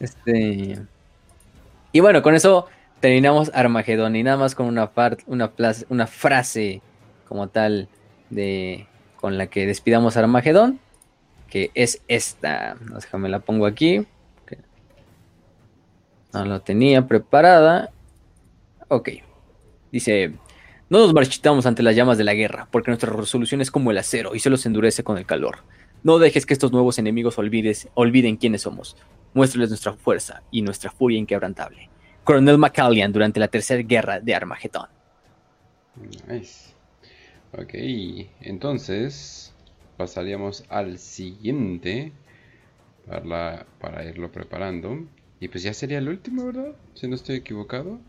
Este. 0.00 0.78
Y 1.92 2.00
bueno, 2.00 2.22
con 2.22 2.34
eso 2.34 2.66
terminamos 3.00 3.50
Armagedón. 3.54 4.16
Y 4.16 4.22
nada 4.22 4.36
más 4.36 4.54
con 4.54 4.66
una, 4.66 4.90
par- 4.92 5.18
una, 5.26 5.54
plas- 5.54 5.86
una 5.88 6.06
frase 6.06 6.82
como 7.28 7.48
tal 7.48 7.88
de 8.30 8.86
con 9.16 9.38
la 9.38 9.46
que 9.48 9.66
despidamos 9.66 10.16
Armagedón. 10.16 10.80
Que 11.48 11.70
es 11.74 12.02
esta. 12.08 12.76
No, 12.88 12.96
Déjame 12.96 13.28
la 13.28 13.38
pongo 13.40 13.66
aquí. 13.66 14.06
No 16.32 16.44
la 16.44 16.60
tenía 16.60 17.06
preparada. 17.06 17.90
Ok. 18.88 19.10
Dice. 19.92 20.32
No 20.88 20.98
nos 20.98 21.12
marchitamos 21.12 21.66
ante 21.66 21.82
las 21.82 21.96
llamas 21.96 22.16
de 22.16 22.22
la 22.22 22.34
guerra, 22.34 22.68
porque 22.70 22.92
nuestra 22.92 23.12
resolución 23.12 23.60
es 23.60 23.72
como 23.72 23.90
el 23.90 23.98
acero 23.98 24.36
y 24.36 24.38
se 24.38 24.50
los 24.50 24.64
endurece 24.66 25.02
con 25.02 25.18
el 25.18 25.26
calor. 25.26 25.64
No 26.04 26.20
dejes 26.20 26.46
que 26.46 26.52
estos 26.52 26.70
nuevos 26.70 27.00
enemigos 27.00 27.38
olviden 27.38 28.36
quiénes 28.36 28.62
somos. 28.62 28.96
Muéstrales 29.34 29.70
nuestra 29.70 29.94
fuerza 29.94 30.42
y 30.52 30.62
nuestra 30.62 30.92
furia 30.92 31.18
inquebrantable. 31.18 31.90
Coronel 32.26 32.58
McCallion 32.58 33.12
durante 33.12 33.38
la 33.38 33.46
tercera 33.46 33.80
guerra 33.82 34.18
de 34.18 34.34
Armagedón. 34.34 34.88
Nice. 36.28 36.74
Ok, 37.52 37.72
entonces 38.40 39.54
pasaríamos 39.96 40.64
al 40.68 40.98
siguiente 40.98 42.12
para, 43.06 43.64
para 43.80 44.04
irlo 44.04 44.32
preparando. 44.32 45.06
Y 45.38 45.46
pues 45.46 45.62
ya 45.62 45.72
sería 45.72 45.98
el 45.98 46.08
último, 46.08 46.46
¿verdad? 46.46 46.74
Si 46.94 47.06
no 47.06 47.14
estoy 47.14 47.36
equivocado. 47.36 48.00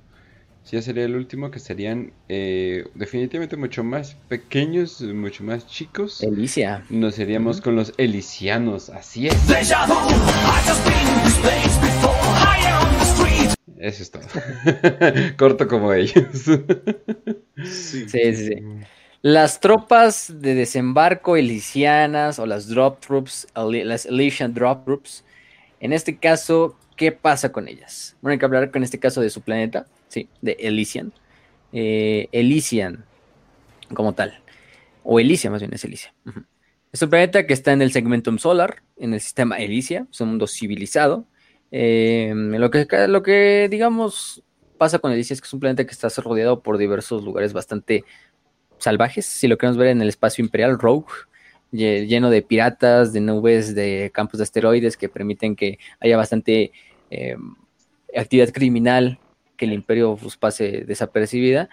Sí, 0.64 0.76
ya 0.76 0.82
sería 0.82 1.06
el 1.06 1.16
último, 1.16 1.52
que 1.52 1.60
serían 1.60 2.12
eh, 2.28 2.90
definitivamente 2.96 3.56
mucho 3.56 3.84
más 3.84 4.16
pequeños, 4.28 5.00
mucho 5.02 5.44
más 5.44 5.68
chicos. 5.68 6.24
Elicia. 6.24 6.84
Nos 6.90 7.20
iríamos 7.20 7.62
con 7.62 7.76
los 7.76 7.94
elisianos, 7.98 8.90
así 8.90 9.28
es. 9.28 9.36
Eso 13.78 14.04
es 14.04 14.12
todo. 14.12 14.24
Corto 15.38 15.68
como 15.68 15.94
ellos. 15.94 16.26
Sí. 17.64 18.08
Sí, 18.08 18.36
sí. 18.36 18.56
Las 19.22 19.60
tropas 19.60 20.32
de 20.42 20.56
desembarco 20.56 21.38
elicianas 21.38 22.40
o 22.40 22.46
las 22.46 22.68
drop 22.68 23.00
troops, 23.00 23.48
las 23.56 24.06
Elysian 24.06 24.54
drop 24.54 24.86
troops, 24.86 25.24
en 25.80 25.94
este 25.94 26.18
caso, 26.18 26.78
¿qué 26.96 27.12
pasa 27.12 27.52
con 27.52 27.68
ellas? 27.68 28.16
Bueno, 28.22 28.34
hay 28.34 28.40
que 28.40 28.46
hablar 28.46 28.72
con 28.72 28.84
este 28.84 29.00
caso 29.00 29.22
de 29.22 29.30
su 29.30 29.42
planeta, 29.42 29.88
sí, 30.08 30.30
de 30.42 30.58
Elysian. 30.60 31.14
Eh, 31.74 32.30
Elysian, 32.32 33.06
como 33.94 34.14
tal. 34.14 34.40
O 35.04 35.20
Elysia, 35.20 35.50
más 35.50 35.62
bien 35.62 35.74
es 35.74 35.84
Elysia. 35.84 36.14
Es 36.92 37.02
un 37.02 37.10
planeta 37.10 37.46
que 37.46 37.54
está 37.54 37.74
en 37.74 37.82
el 37.82 37.92
segmentum 37.92 38.38
solar, 38.38 38.84
en 38.98 39.14
el 39.14 39.22
sistema 39.22 39.58
Elysia, 39.58 40.08
es 40.12 40.22
un 40.22 40.30
mundo 40.30 40.48
civilizado. 40.48 41.26
Eh, 41.72 42.34
lo, 42.36 42.70
que, 42.72 42.88
lo 43.08 43.24
que, 43.24 43.68
digamos, 43.70 44.44
pasa 44.78 45.00
con 45.00 45.12
Elysia 45.12 45.34
es 45.34 45.42
que 45.42 45.48
es 45.48 45.54
un 45.54 45.60
planeta 45.60 45.86
que 45.86 45.92
está 45.92 46.08
rodeado 46.22 46.62
por 46.62 46.78
diversos 46.78 47.24
lugares 47.24 47.54
bastante 47.54 48.04
salvajes, 48.78 49.26
si 49.26 49.48
lo 49.48 49.58
queremos 49.58 49.78
ver 49.78 49.88
en 49.90 50.02
el 50.02 50.10
espacio 50.10 50.44
imperial, 50.44 50.78
Rogue, 50.80 51.08
lle- 51.72 52.06
lleno 52.08 52.30
de 52.30 52.42
piratas, 52.42 53.12
de 53.12 53.22
nubes, 53.22 53.76
de 53.76 54.12
campos 54.14 54.38
de 54.38 54.44
asteroides 54.44 54.98
que 54.98 55.10
permiten 55.10 55.56
que 55.56 55.80
haya 56.00 56.16
bastante 56.16 56.72
eh, 57.10 57.36
actividad 58.16 58.52
criminal, 58.54 59.20
que 59.58 59.66
el 59.66 59.74
imperio 59.74 60.16
pues, 60.16 60.38
pase 60.38 60.84
desapercibida 60.86 61.70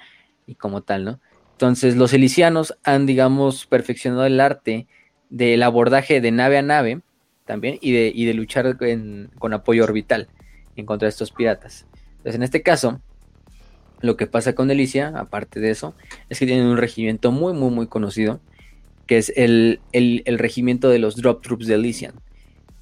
y 0.47 0.55
como 0.55 0.83
tal, 0.83 1.05
¿no? 1.05 1.21
Entonces, 1.53 1.95
los 1.97 2.13
elicianos 2.13 2.77
han, 2.83 3.07
digamos, 3.07 3.67
perfeccionado 3.67 4.27
el 4.27 4.41
arte 4.41 4.89
del 5.31 5.63
abordaje 5.63 6.21
de 6.21 6.31
nave 6.33 6.59
a 6.59 6.63
nave 6.63 7.03
también 7.45 7.79
y 7.81 7.93
de, 7.93 8.13
y 8.15 8.25
de 8.25 8.35
luchar 8.35 8.77
en- 8.81 9.31
con 9.39 9.53
apoyo 9.53 9.85
orbital 9.85 10.29
en 10.77 10.87
contra 10.87 11.07
de 11.07 11.11
estos 11.11 11.31
piratas. 11.31 11.87
Entonces, 12.17 12.35
en 12.37 12.43
este 12.43 12.63
caso, 12.63 13.01
lo 14.01 14.17
que 14.17 14.27
pasa 14.27 14.55
con 14.55 14.69
Delicia, 14.69 15.13
aparte 15.17 15.61
de 15.61 15.71
eso, 15.71 15.95
es 16.29 16.39
que 16.39 16.47
tienen 16.47 16.67
un 16.67 16.77
regimiento 16.79 17.33
muy, 17.33 17.53
muy, 17.53 17.71
muy 17.71 17.87
conocido, 17.87 18.41
que 19.07 19.19
es 19.19 19.33
el, 19.37 19.81
el- 19.93 20.23
el 20.27 20.39
regimiento 20.39 20.89
de 20.89 20.99
los 20.99 21.17
Drop 21.17 21.43
Troops 21.43 21.67
de 21.67 21.75
Elysian, 21.75 22.15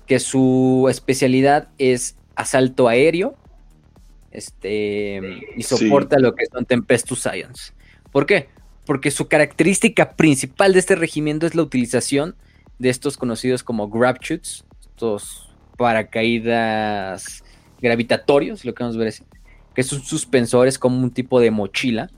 que 0.06 0.20
su 0.20 0.86
especialidad 0.90 1.68
es 1.78 2.16
asalto 2.34 2.88
aéreo 2.88 3.36
este, 4.30 5.20
y 5.56 5.62
Sí. 5.62 5.76
soporta 5.76 6.18
lo 6.18 6.34
que 6.34 6.46
son 6.46 6.64
Tempestus 6.64 7.20
Science. 7.20 7.72
¿Por 8.10 8.24
qué? 8.26 8.48
Porque 8.86 9.10
su 9.10 9.28
característica 9.28 10.12
principal 10.12 10.72
de 10.72 10.78
este 10.78 10.94
regimiento 10.96 11.46
es 11.46 11.54
la 11.54 11.62
utilización 11.62 12.34
de 12.78 12.88
estos 12.90 13.16
conocidos 13.16 13.62
como 13.62 13.88
grab 13.88 14.18
chutes, 14.18 14.64
estos 14.80 15.48
paracaídas 15.76 17.42
gravitatorios, 17.80 18.64
lo 18.64 18.74
queremos 18.74 18.96
ver 18.96 19.08
así, 19.08 19.24
que 19.74 19.82
son 19.82 20.02
suspensores 20.02 20.78
como 20.78 20.98
un 20.98 21.10
tipo 21.10 21.40
de 21.40 21.50
mochila, 21.50 22.10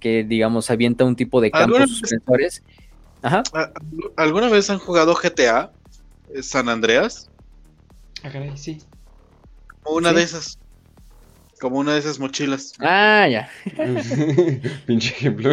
que 0.00 0.24
digamos 0.24 0.70
avienta 0.70 1.04
un 1.04 1.16
tipo 1.16 1.40
de 1.40 1.50
campos 1.50 1.64
¿Alguna 1.78 1.84
vez- 1.86 1.98
suspensores. 1.98 2.62
Ajá. 3.22 3.42
¿A- 3.54 3.72
¿Alguna 4.16 4.48
vez 4.48 4.68
han 4.70 4.78
jugado 4.78 5.14
GTA? 5.14 5.72
eh, 6.34 6.42
San 6.42 6.68
Andreas. 6.68 7.30
Ah, 8.22 8.30
caray, 8.30 8.56
sí. 8.56 8.78
Una 9.86 10.10
Sí. 10.10 10.16
de 10.16 10.22
esas. 10.22 10.58
Como 11.64 11.78
una 11.78 11.94
de 11.94 12.00
esas 12.00 12.18
mochilas. 12.18 12.74
Ah, 12.80 13.26
ya. 13.26 13.48
Pinche 14.86 15.14
ejemplo. 15.14 15.50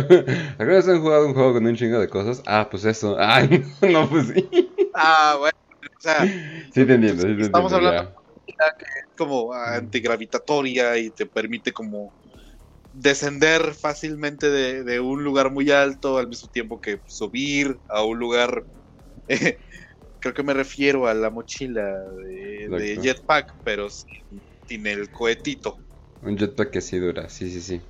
¿Alguna 0.59 0.75
vez 0.77 0.87
han 0.89 0.99
jugado 0.99 1.25
un 1.25 1.33
juego 1.33 1.53
con 1.53 1.65
un 1.65 1.75
chingo 1.77 2.01
de 2.01 2.09
cosas? 2.09 2.43
Ah, 2.45 2.67
pues 2.69 2.83
eso. 2.83 3.15
Ah, 3.17 3.41
no, 3.81 4.09
pues 4.09 4.27
sí. 4.27 4.49
Ah, 4.93 5.37
bueno. 5.39 5.51
O 5.83 6.01
sea, 6.01 6.25
Sí 6.73 6.85
te 6.85 6.93
entiendo, 6.95 7.21
sí 7.23 7.27
te 7.37 7.43
Estamos 7.43 7.71
entiendo, 7.71 7.77
hablando- 7.77 8.15
como 9.15 9.53
antigravitatoria 9.53 10.97
y 10.97 11.11
te 11.11 11.25
permite 11.27 11.71
como 11.71 12.13
descender 12.91 13.73
fácilmente 13.73 14.49
de, 14.49 14.83
de 14.83 14.99
un 14.99 15.23
lugar 15.23 15.51
muy 15.51 15.71
alto 15.71 16.17
al 16.17 16.27
mismo 16.27 16.49
tiempo 16.49 16.81
que 16.81 17.01
subir 17.07 17.79
a 17.87 18.03
un 18.03 18.19
lugar 18.19 18.65
eh, 19.27 19.59
creo 20.19 20.33
que 20.33 20.43
me 20.43 20.53
refiero 20.53 21.07
a 21.07 21.13
la 21.13 21.29
mochila 21.29 21.83
de, 22.27 22.67
de 22.69 22.97
jetpack 23.01 23.53
pero 23.63 23.89
sin, 23.89 24.43
sin 24.65 24.87
el 24.87 25.11
cohetito 25.11 25.77
ya. 25.77 25.90
Un 26.23 26.37
jetpack 26.37 26.69
que 26.71 26.81
sí 26.81 26.97
dura, 26.99 27.29
sí, 27.29 27.49
sí, 27.51 27.61
sí. 27.61 27.81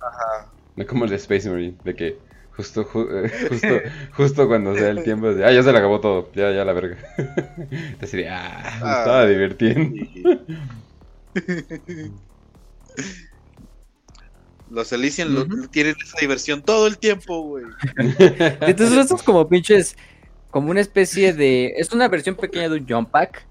Ajá. 0.00 0.50
No 0.76 0.86
como 0.86 1.04
el 1.04 1.10
de 1.10 1.16
Space 1.16 1.48
Marine, 1.48 1.76
de 1.84 1.94
que 1.94 2.18
justo, 2.56 2.84
ju- 2.84 3.08
eh, 3.26 3.30
justo, 3.48 3.68
justo 4.16 4.48
cuando 4.48 4.74
sea 4.74 4.90
el 4.90 5.02
tiempo 5.04 5.32
de, 5.32 5.44
ah, 5.44 5.52
ya 5.52 5.62
se 5.62 5.72
le 5.72 5.78
acabó 5.78 6.00
todo, 6.00 6.30
ya, 6.34 6.50
ya 6.52 6.64
la 6.64 6.72
verga. 6.72 6.96
Así 8.02 8.16
de, 8.18 8.28
ah, 8.28 8.78
me 8.82 8.88
Ah. 8.90 8.98
estaba 8.98 9.26
divirtiendo. 9.26 10.04
Los 14.70 14.92
Elysian 14.92 15.34
lo- 15.34 15.46
tienen 15.68 15.94
esa 16.02 16.16
diversión 16.20 16.62
todo 16.62 16.86
el 16.86 16.98
tiempo, 16.98 17.42
güey. 17.42 17.64
Entonces, 18.62 18.98
estos 18.98 19.22
como 19.22 19.48
pinches, 19.48 19.96
como 20.50 20.70
una 20.70 20.80
especie 20.80 21.32
de. 21.32 21.74
Es 21.76 21.92
una 21.92 22.08
versión 22.08 22.34
pequeña 22.34 22.68
de 22.68 22.78
un 22.78 22.88
jump 22.88 23.10
pack. 23.10 23.46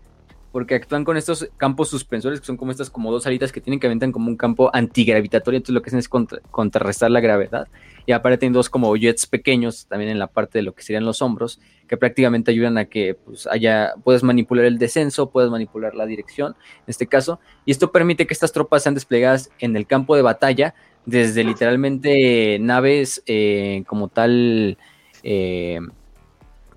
Porque 0.54 0.76
actúan 0.76 1.04
con 1.04 1.18
estos 1.18 1.50
campos 1.58 1.90
suspensores, 1.90 2.40
que 2.40 2.46
son 2.46 2.56
como 2.56 2.72
estas 2.72 2.90
como 2.90 3.12
dos 3.12 3.28
alitas 3.28 3.52
que 3.52 3.60
tienen 3.60 3.80
que 3.80 3.88
aventar 3.88 4.12
como 4.12 4.30
un 4.30 4.38
campo 4.38 4.70
antigravitatorio. 4.72 5.58
Entonces 5.58 5.74
lo 5.74 5.82
que 5.82 5.90
hacen 5.90 6.00
es 6.00 6.08
contra- 6.08 6.40
contrarrestar 6.52 7.12
la 7.12 7.20
gravedad. 7.20 7.68
Y 8.06 8.12
aparte 8.12 8.38
tienen 8.38 8.54
dos 8.54 8.70
como 8.70 8.96
jets 8.96 9.26
pequeños 9.26 9.88
también 9.88 10.12
en 10.12 10.20
la 10.20 10.28
parte 10.28 10.60
de 10.60 10.64
lo 10.64 10.74
que 10.74 10.84
serían 10.84 11.06
los 11.06 11.22
hombros, 11.22 11.60
que 11.88 11.98
prácticamente 11.98 12.52
ayudan 12.52 12.78
a 12.78 12.86
que 12.86 13.16
pues, 13.16 13.48
haya, 13.48 13.94
puedas 14.04 14.24
manipular 14.24 14.66
el 14.66 14.78
descenso, 14.78 15.30
puedas 15.32 15.50
manipular 15.50 15.96
la 15.96 16.06
dirección, 16.06 16.56
en 16.78 16.84
este 16.88 17.08
caso. 17.08 17.40
Y 17.66 17.72
esto 17.72 17.92
permite 17.92 18.28
que 18.28 18.34
estas 18.34 18.52
tropas 18.52 18.84
sean 18.84 18.96
desplegadas 18.96 19.50
en 19.60 19.76
el 19.76 19.88
campo 19.88 20.16
de 20.16 20.22
batalla 20.22 20.76
desde 21.06 21.44
literalmente 21.44 22.60
naves 22.60 23.24
eh, 23.26 23.84
como 23.88 24.08
tal 24.08 24.78
eh, 25.24 25.80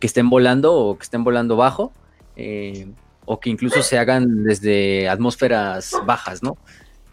que 0.01 0.07
estén 0.07 0.31
volando 0.31 0.75
o 0.75 0.97
que 0.97 1.03
estén 1.05 1.25
volando 1.25 1.57
bajo, 1.57 1.93
eh, 2.37 2.89
o 3.27 3.39
que 3.39 3.51
incluso 3.51 3.83
se 3.83 3.99
hagan 3.99 4.43
desde 4.45 5.09
atmósferas 5.09 5.93
bajas, 6.07 6.43
¿no? 6.43 6.57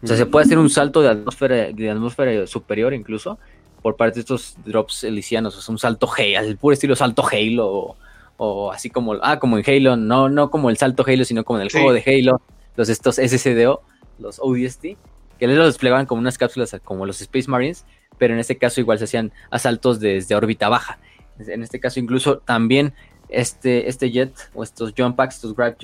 O 0.02 0.06
sea, 0.06 0.16
se 0.16 0.26
puede 0.26 0.44
hacer 0.46 0.58
un 0.58 0.70
salto 0.70 1.00
de 1.02 1.08
atmósfera, 1.10 1.72
de 1.72 1.90
atmósfera 1.90 2.46
superior 2.46 2.92
incluso 2.94 3.38
por 3.82 3.96
parte 3.96 4.14
de 4.16 4.20
estos 4.20 4.56
drops 4.64 5.04
elicianos, 5.04 5.56
o 5.56 5.60
sea, 5.60 5.72
un 5.72 5.78
salto 5.78 6.08
Halo, 6.16 6.40
el 6.48 6.56
puro 6.56 6.72
estilo 6.72 6.96
salto 6.96 7.22
Halo, 7.30 7.66
o, 7.68 7.96
o 8.38 8.72
así 8.72 8.88
como, 8.90 9.14
ah, 9.22 9.38
como 9.38 9.58
en 9.58 9.64
Halo, 9.66 9.96
no, 9.96 10.28
no 10.30 10.50
como 10.50 10.70
el 10.70 10.76
salto 10.78 11.04
Halo, 11.06 11.24
sino 11.26 11.44
como 11.44 11.58
en 11.58 11.64
el 11.64 11.70
Sí. 11.70 11.78
juego 11.78 11.92
de 11.92 12.02
Halo, 12.06 12.40
los 12.76 12.88
estos 12.88 13.16
SCDO, 13.16 13.82
los 14.18 14.38
ODST, 14.40 14.96
que 15.38 15.46
les 15.46 15.56
los 15.56 15.66
desplegaban 15.66 16.06
como 16.06 16.20
unas 16.20 16.38
cápsulas 16.38 16.74
como 16.84 17.04
los 17.06 17.20
Space 17.20 17.50
Marines, 17.50 17.84
pero 18.18 18.32
en 18.34 18.40
este 18.40 18.56
caso 18.56 18.80
igual 18.80 18.98
se 18.98 19.04
hacían 19.04 19.32
asaltos 19.50 20.00
desde 20.00 20.34
órbita 20.34 20.68
baja. 20.68 20.98
En 21.38 21.62
este 21.62 21.80
caso 21.80 21.98
incluso 21.98 22.38
también 22.38 22.94
este, 23.40 23.88
este 23.88 24.10
jet 24.10 24.34
o 24.54 24.62
estos 24.62 24.94
jump 24.96 25.16
packs, 25.16 25.36
estos 25.36 25.54
grab 25.54 25.76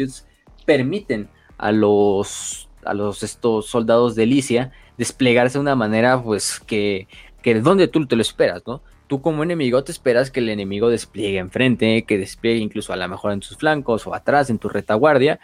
permiten 0.65 1.29
a 1.59 1.73
los, 1.73 2.69
a 2.85 2.95
los 2.95 3.23
estos 3.23 3.67
soldados 3.67 4.15
de 4.15 4.27
Licia 4.27 4.73
desplegarse 4.97 5.59
de 5.59 5.63
una 5.63 5.75
manera 5.75 6.23
pues 6.23 6.61
que, 6.61 7.09
que 7.43 7.55
de 7.55 7.61
donde 7.61 7.89
tú 7.89 8.07
te 8.07 8.17
lo 8.17 8.23
esperas, 8.23 8.63
¿no? 8.67 8.83
Tú 9.07 9.21
como 9.23 9.43
enemigo 9.43 9.83
te 9.83 9.93
esperas 9.93 10.31
que 10.31 10.41
el 10.41 10.49
enemigo 10.49 10.89
despliegue 10.89 11.39
enfrente, 11.39 12.03
que 12.03 12.19
despliegue 12.19 12.61
incluso 12.61 12.93
a 12.93 12.97
lo 12.97 13.09
mejor 13.09 13.33
en 13.33 13.41
tus 13.41 13.57
flancos 13.57 14.07
o 14.07 14.15
atrás 14.15 14.51
en 14.51 14.59
tu 14.59 14.69
retaguardia, 14.69 15.41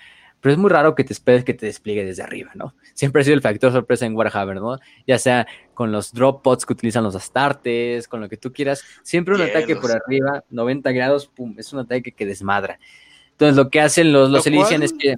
pero 0.46 0.52
es 0.52 0.58
muy 0.60 0.70
raro 0.70 0.94
que 0.94 1.02
te 1.02 1.12
esperes 1.12 1.42
que 1.42 1.54
te 1.54 1.66
despliegue 1.66 2.04
desde 2.04 2.22
arriba, 2.22 2.52
¿no? 2.54 2.72
Siempre 2.94 3.20
ha 3.20 3.24
sido 3.24 3.34
el 3.34 3.42
factor 3.42 3.72
sorpresa 3.72 4.06
en 4.06 4.14
Warhammer, 4.14 4.60
¿no? 4.60 4.78
Ya 5.04 5.18
sea 5.18 5.44
con 5.74 5.90
los 5.90 6.12
drop 6.12 6.40
pods 6.40 6.64
que 6.64 6.72
utilizan 6.72 7.02
los 7.02 7.16
astartes, 7.16 8.06
con 8.06 8.20
lo 8.20 8.28
que 8.28 8.36
tú 8.36 8.52
quieras, 8.52 8.84
siempre 9.02 9.34
un 9.34 9.40
ataque 9.42 9.74
por 9.74 9.90
arriba, 9.90 10.44
90 10.50 10.92
grados, 10.92 11.26
pum, 11.26 11.52
es 11.58 11.72
un 11.72 11.80
ataque 11.80 12.12
que 12.12 12.26
desmadra. 12.26 12.78
Entonces 13.32 13.56
lo 13.56 13.70
que 13.70 13.80
hacen 13.80 14.12
los, 14.12 14.30
los 14.30 14.46
Lo 14.46 14.52
Elysian 14.52 14.82
cual- 14.82 14.82
es 14.84 14.92
que... 14.92 15.16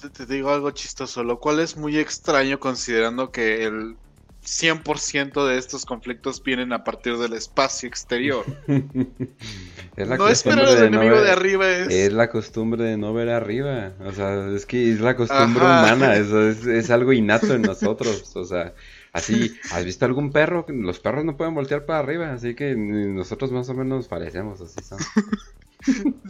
Te, 0.00 0.08
te 0.08 0.24
digo 0.24 0.48
algo 0.50 0.70
chistoso, 0.70 1.22
lo 1.22 1.38
cual 1.38 1.60
es 1.60 1.76
muy 1.76 1.98
extraño 1.98 2.58
considerando 2.58 3.30
que 3.30 3.64
el 3.66 3.96
100% 4.44 5.46
de 5.46 5.58
estos 5.58 5.84
conflictos 5.84 6.42
vienen 6.42 6.72
a 6.72 6.82
partir 6.82 7.16
del 7.18 7.34
espacio 7.34 7.88
exterior. 7.88 8.44
es 9.96 10.08
la 10.08 10.16
no 10.16 10.28
esperar 10.28 10.64
al 10.66 10.76
no 10.78 10.84
enemigo 10.86 11.16
ver- 11.16 11.24
de 11.24 11.30
arriba 11.30 11.68
es... 11.70 11.88
Es 11.88 12.12
la 12.12 12.30
costumbre 12.30 12.84
de 12.84 12.96
no 12.96 13.12
ver 13.12 13.28
arriba. 13.28 13.92
O 14.00 14.12
sea, 14.12 14.48
es 14.54 14.66
que 14.66 14.92
es 14.92 15.00
la 15.00 15.14
costumbre 15.16 15.64
Ajá. 15.64 15.78
humana. 15.78 16.16
Eso 16.16 16.48
es, 16.48 16.66
es 16.66 16.90
algo 16.90 17.12
innato 17.12 17.54
en 17.54 17.62
nosotros. 17.62 18.34
O 18.36 18.44
sea, 18.44 18.74
así, 19.12 19.54
¿has 19.70 19.84
visto 19.84 20.04
algún 20.06 20.32
perro? 20.32 20.64
Los 20.68 21.00
perros 21.00 21.24
no 21.24 21.36
pueden 21.36 21.54
voltear 21.54 21.84
para 21.84 21.98
arriba. 22.00 22.32
Así 22.32 22.54
que 22.54 22.74
nosotros 22.76 23.52
más 23.52 23.68
o 23.68 23.74
menos 23.74 24.08
parecemos 24.08 24.60
así. 24.60 24.82
son. 24.82 24.98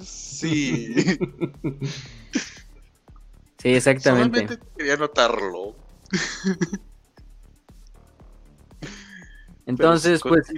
Sí, 0.03 0.95
Sí, 3.59 3.69
exactamente. 3.75 4.41
solamente 4.41 4.67
quería 4.77 4.97
notarlo. 4.97 5.77
Entonces, 9.71 10.21
pues, 10.23 10.51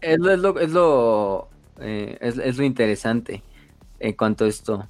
es 0.00 0.18
lo, 0.18 0.30
es 0.30 0.38
lo, 0.40 0.58
es 0.60 0.70
lo, 0.72 1.48
eh, 1.80 2.18
es- 2.20 2.38
es 2.38 2.58
lo 2.58 2.64
interesante 2.64 3.42
en 3.98 4.12
cuanto 4.14 4.44
a 4.44 4.48
esto. 4.48 4.86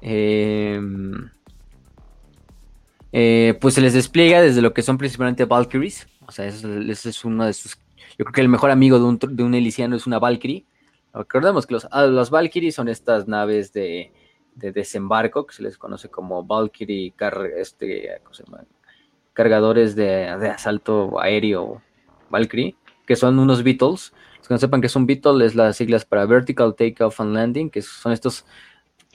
Eh, 0.00 0.80
eh, 3.12 3.56
pues 3.60 3.74
se 3.74 3.80
les 3.80 3.94
despliega 3.94 4.40
desde 4.40 4.62
lo 4.62 4.72
que 4.74 4.82
son 4.82 4.98
principalmente 4.98 5.44
Valkyries. 5.44 6.06
O 6.26 6.32
sea, 6.32 6.46
ese 6.46 7.08
es, 7.08 7.24
uno 7.24 7.44
de 7.46 7.52
sus. 7.52 7.76
Yo 8.18 8.24
creo 8.24 8.32
que 8.32 8.40
el 8.40 8.48
mejor 8.48 8.70
amigo 8.70 8.98
de 8.98 9.04
un, 9.04 9.18
de 9.18 9.42
un 9.42 9.54
Elysiano 9.54 9.96
es 9.96 10.06
una 10.06 10.18
Valkyrie. 10.18 10.64
Recordemos 11.12 11.66
que 11.66 11.74
los, 11.74 11.86
ah, 11.90 12.06
los 12.06 12.30
Valkyries 12.30 12.74
son 12.74 12.88
estas 12.88 13.28
naves 13.28 13.72
de, 13.72 14.12
de 14.56 14.72
desembarco 14.72 15.46
que 15.46 15.54
se 15.54 15.62
les 15.62 15.78
conoce 15.78 16.08
como 16.08 16.44
Valkyrie 16.44 17.12
car- 17.16 17.46
este, 17.56 18.20
¿cómo 18.22 18.34
se 18.34 18.44
llama? 18.44 18.64
cargadores 19.32 19.96
de, 19.96 20.04
de 20.38 20.48
asalto 20.48 21.20
aéreo 21.20 21.82
Valkyrie, 22.30 22.76
que 23.06 23.16
son 23.16 23.38
unos 23.38 23.62
Beatles. 23.62 24.12
Los 24.38 24.48
que 24.48 24.54
no 24.54 24.58
sepan 24.58 24.80
que 24.80 24.88
es 24.88 24.96
un 24.96 25.06
Beetle, 25.06 25.44
es 25.46 25.54
las 25.54 25.76
siglas 25.76 26.04
para 26.04 26.26
Vertical 26.26 26.74
Takeoff 26.74 27.20
and 27.20 27.34
Landing, 27.34 27.70
que 27.70 27.80
son 27.82 28.12
estos 28.12 28.44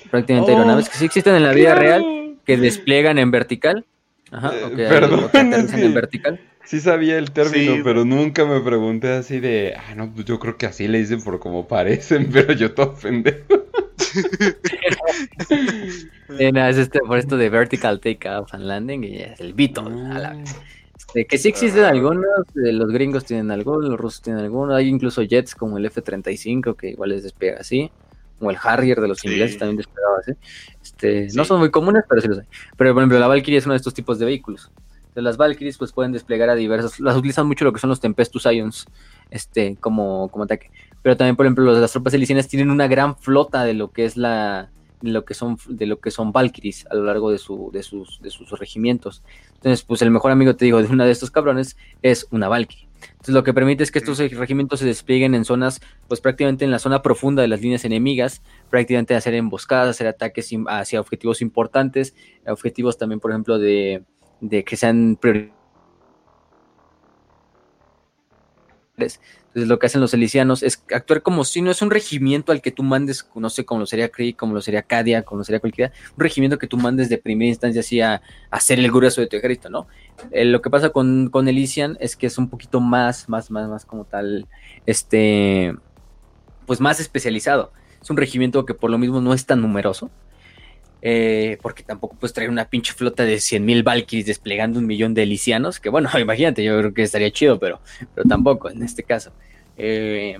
prácticamente 0.09 0.51
Oh, 0.53 0.55
aeronaves 0.55 0.89
que 0.89 0.97
sí 0.97 1.05
existen 1.05 1.35
en 1.35 1.43
la 1.43 1.53
vida 1.53 1.75
¡Claro! 1.75 1.81
real, 1.81 2.35
que 2.45 2.57
despliegan 2.57 3.17
en 3.19 3.31
vertical. 3.31 3.85
Ajá, 4.31 4.51
Eh, 4.55 4.63
o 4.65 4.69
que, 4.75 4.83
perdón, 4.87 5.23
o 5.25 5.31
que 5.31 5.37
aterrizan 5.39 5.79
sí. 5.79 5.85
en 5.85 5.93
vertical. 5.93 6.39
Sí 6.63 6.79
sabía 6.79 7.17
el 7.17 7.31
término, 7.31 7.75
Sí. 7.77 7.81
pero 7.83 8.05
nunca 8.05 8.45
me 8.45 8.59
pregunté 8.59 9.11
así 9.13 9.39
de, 9.39 9.73
ah, 9.75 9.95
no, 9.95 10.11
pues 10.13 10.25
yo 10.25 10.37
creo 10.39 10.55
que 10.57 10.67
así 10.67 10.87
le 10.87 10.99
dicen 10.99 11.21
por 11.23 11.39
como 11.39 11.67
parecen, 11.67 12.29
pero 12.33 12.53
yo 12.53 12.73
te 12.73 12.81
ofendé. 12.83 13.43
Eh, 16.37 16.51
no, 16.51 16.65
es 16.67 16.77
este, 16.77 16.99
por 16.99 17.17
esto 17.17 17.37
de 17.37 17.49
Vertical 17.49 17.99
Takeoff 17.99 18.53
and 18.53 18.63
Landing, 18.65 19.03
y 19.03 19.17
es 19.17 19.39
el 19.39 19.53
Beetle. 19.53 19.83
a 20.11 20.19
la 20.19 20.33
vez. 20.33 20.55
Que 21.13 21.37
sí 21.37 21.49
existen 21.49 21.85
algunos, 21.85 22.23
eh, 22.63 22.71
los 22.71 22.89
gringos 22.91 23.25
tienen 23.25 23.49
algunos, 23.51 23.89
los 23.89 23.99
rusos 23.99 24.21
tienen 24.21 24.43
algunos, 24.43 24.75
hay 24.75 24.87
incluso 24.87 25.21
jets 25.23 25.55
como 25.55 25.77
el 25.77 25.85
F-35 25.85 26.75
que 26.75 26.89
igual 26.89 27.09
les 27.09 27.23
despega 27.23 27.59
así, 27.59 27.89
como 28.37 28.51
el 28.51 28.57
Harrier 28.61 29.01
de 29.01 29.07
los 29.07 29.19
Sí. 29.19 29.27
ingleses 29.29 29.57
también 29.57 29.77
despegaba 29.77 30.17
así. 30.19 30.33
Este, 30.81 31.27
No 31.33 31.45
son 31.45 31.59
muy 31.59 31.71
comunes, 31.71 32.03
pero 32.07 32.21
sí 32.21 32.27
los 32.27 32.39
hay. 32.39 32.45
Pero 32.77 32.93
por 32.93 33.01
ejemplo, 33.01 33.19
la 33.19 33.27
Valkyrie 33.27 33.57
es 33.57 33.65
uno 33.65 33.73
de 33.73 33.77
estos 33.77 33.93
tipos 33.93 34.19
de 34.19 34.25
vehículos. 34.25 34.71
Entonces, 34.99 35.23
las 35.23 35.37
Valkyries 35.37 35.77
pues 35.79 35.91
pueden 35.91 36.11
desplegar 36.11 36.49
a 36.49 36.55
diversos, 36.55 36.99
las 36.99 37.15
utilizan 37.17 37.47
mucho 37.47 37.65
lo 37.65 37.73
que 37.73 37.79
son 37.79 37.89
los 37.89 37.99
Tempestus 37.99 38.45
Ions, 38.45 38.85
este, 39.31 39.75
como, 39.79 40.29
como 40.29 40.43
ataque. 40.43 40.69
Pero 41.01 41.17
también, 41.17 41.35
por 41.35 41.45
ejemplo, 41.47 41.63
los 41.65 41.79
las 41.79 41.91
tropas 41.91 42.13
elicianas 42.13 42.47
tienen 42.47 42.69
una 42.69 42.87
gran 42.87 43.17
flota 43.17 43.63
de 43.63 43.73
lo 43.73 43.91
que 43.91 44.05
es 44.05 44.15
la 44.17 44.69
de 45.01 45.11
lo 45.11 45.23
que 45.23 45.33
son 45.33 45.57
de 45.69 45.85
lo 45.85 45.99
que 46.01 46.11
son 46.11 46.33
Valkyries 46.33 46.85
a 46.91 46.95
lo 46.95 47.05
largo 47.05 47.31
de 47.31 47.37
su 47.37 47.69
de 47.71 47.83
sus 47.83 48.21
de 48.21 48.29
sus 48.29 48.51
regimientos. 48.59 49.23
Entonces, 49.59 49.83
pues 49.83 50.01
el 50.01 50.09
mejor 50.11 50.31
amigo 50.31 50.55
te 50.55 50.65
digo 50.65 50.81
de 50.81 50.87
una 50.87 51.05
de 51.05 51.11
estos 51.11 51.31
cabrones 51.31 51.75
es 52.01 52.27
una 52.31 52.47
Valkyrie. 52.47 52.87
Entonces, 53.11 53.33
lo 53.33 53.43
que 53.43 53.53
permite 53.53 53.83
es 53.83 53.91
que 53.91 53.99
estos 53.99 54.17
regimientos 54.17 54.79
se 54.79 54.85
desplieguen 54.85 55.35
en 55.35 55.45
zonas 55.45 55.81
pues 56.07 56.21
prácticamente 56.21 56.65
en 56.65 56.71
la 56.71 56.79
zona 56.79 57.01
profunda 57.01 57.41
de 57.41 57.47
las 57.47 57.61
líneas 57.61 57.85
enemigas, 57.85 58.41
prácticamente 58.69 59.15
hacer 59.15 59.33
emboscadas, 59.33 59.89
hacer 59.89 60.07
ataques 60.07 60.49
hacia 60.67 60.99
objetivos 60.99 61.41
importantes, 61.41 62.15
objetivos 62.45 62.97
también, 62.97 63.19
por 63.19 63.31
ejemplo, 63.31 63.57
de 63.57 64.03
de 64.41 64.63
que 64.63 64.75
sean 64.75 65.17
prioritarios. 65.19 65.53
Entonces 69.49 69.67
lo 69.67 69.79
que 69.79 69.87
hacen 69.87 69.99
los 69.99 70.13
elicianos 70.13 70.61
es 70.61 70.83
actuar 70.93 71.23
como 71.23 71.43
si 71.43 71.63
no 71.63 71.71
es 71.71 71.81
un 71.81 71.89
regimiento 71.89 72.51
al 72.51 72.61
que 72.61 72.69
tú 72.69 72.83
mandes, 72.83 73.27
no 73.33 73.49
sé, 73.49 73.65
como 73.65 73.79
lo 73.79 73.87
sería 73.87 74.09
Krieg, 74.09 74.35
como 74.35 74.53
lo 74.53 74.61
sería 74.61 74.83
Cadia, 74.83 75.23
como 75.23 75.39
lo 75.39 75.43
sería 75.43 75.59
cualquiera, 75.59 75.91
un 76.15 76.19
regimiento 76.19 76.59
que 76.59 76.67
tú 76.67 76.77
mandes 76.77 77.09
de 77.09 77.17
primera 77.17 77.49
instancia 77.49 77.79
así 77.79 77.99
a, 77.99 78.13
a 78.15 78.21
hacer 78.51 78.77
el 78.77 78.91
grueso 78.91 79.21
de 79.21 79.27
tu 79.27 79.37
ejército, 79.37 79.71
¿no? 79.71 79.87
Eh, 80.29 80.45
lo 80.45 80.61
que 80.61 80.69
pasa 80.69 80.91
con, 80.91 81.29
con 81.29 81.47
Elysian 81.47 81.97
es 81.99 82.15
que 82.15 82.27
es 82.27 82.37
un 82.37 82.47
poquito 82.47 82.79
más, 82.79 83.27
más, 83.27 83.49
más, 83.49 83.67
más 83.67 83.85
como 83.85 84.05
tal, 84.05 84.47
este, 84.85 85.75
pues 86.67 86.79
más 86.79 86.99
especializado. 86.99 87.71
Es 87.99 88.09
un 88.11 88.17
regimiento 88.17 88.65
que 88.65 88.75
por 88.75 88.91
lo 88.91 88.99
mismo 88.99 89.19
no 89.19 89.33
es 89.33 89.47
tan 89.47 89.61
numeroso, 89.61 90.11
eh, 91.01 91.57
porque 91.61 91.83
tampoco 91.83 92.15
puedes 92.15 92.33
traer 92.33 92.49
una 92.49 92.65
pinche 92.65 92.93
flota 92.93 93.23
de 93.23 93.35
100.000 93.35 93.83
Valkyries 93.83 94.25
desplegando 94.25 94.79
un 94.79 94.85
millón 94.85 95.13
de 95.13 95.23
Elysianos, 95.23 95.79
que 95.79 95.89
bueno, 95.89 96.09
imagínate, 96.19 96.63
yo 96.63 96.77
creo 96.79 96.93
que 96.93 97.03
estaría 97.03 97.31
chido, 97.31 97.59
pero, 97.59 97.79
pero 98.13 98.27
tampoco 98.27 98.69
en 98.69 98.83
este 98.83 99.03
caso. 99.03 99.31
Eh, 99.77 100.37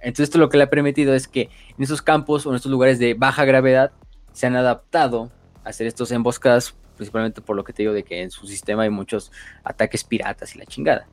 entonces 0.00 0.24
esto 0.24 0.38
lo 0.38 0.48
que 0.48 0.56
le 0.56 0.64
ha 0.64 0.70
permitido 0.70 1.14
es 1.14 1.28
que 1.28 1.42
en 1.76 1.84
esos 1.84 2.02
campos 2.02 2.46
o 2.46 2.50
en 2.50 2.56
estos 2.56 2.72
lugares 2.72 2.98
de 2.98 3.14
baja 3.14 3.44
gravedad 3.44 3.92
se 4.32 4.46
han 4.46 4.56
adaptado 4.56 5.30
a 5.64 5.68
hacer 5.68 5.86
estos 5.86 6.10
emboscadas, 6.10 6.74
principalmente 6.96 7.40
por 7.40 7.56
lo 7.56 7.64
que 7.64 7.72
te 7.72 7.82
digo 7.82 7.92
de 7.92 8.02
que 8.02 8.22
en 8.22 8.30
su 8.30 8.46
sistema 8.46 8.82
hay 8.84 8.90
muchos 8.90 9.30
ataques 9.62 10.04
piratas 10.04 10.54
y 10.54 10.58
la 10.58 10.66
chingada. 10.66 11.06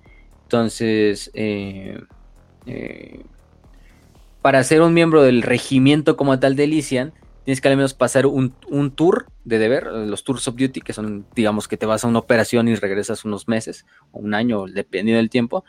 Entonces, 0.43 1.29
eh, 1.33 1.99
eh, 2.65 3.21
para 4.41 4.63
ser 4.63 4.81
un 4.81 4.93
miembro 4.93 5.23
del 5.23 5.41
regimiento 5.41 6.15
como 6.15 6.39
tal 6.39 6.55
de 6.55 6.63
Elysian, 6.63 7.13
tienes 7.47 7.61
que 7.61 7.69
al 7.69 7.77
menos 7.77 7.93
pasar 7.93 8.25
un, 8.25 8.53
un 8.69 8.91
tour 8.91 9.27
de 9.45 9.57
deber, 9.57 9.85
los 9.85 10.25
tours 10.25 10.49
of 10.49 10.57
duty, 10.57 10.81
que 10.81 10.91
son, 10.91 11.25
digamos, 11.33 11.69
que 11.69 11.77
te 11.77 11.85
vas 11.85 12.03
a 12.03 12.07
una 12.09 12.19
operación 12.19 12.67
y 12.67 12.75
regresas 12.75 13.23
unos 13.23 13.47
meses 13.47 13.85
o 14.11 14.19
un 14.19 14.33
año, 14.33 14.65
dependiendo 14.65 15.15
del 15.15 15.29
tiempo, 15.29 15.63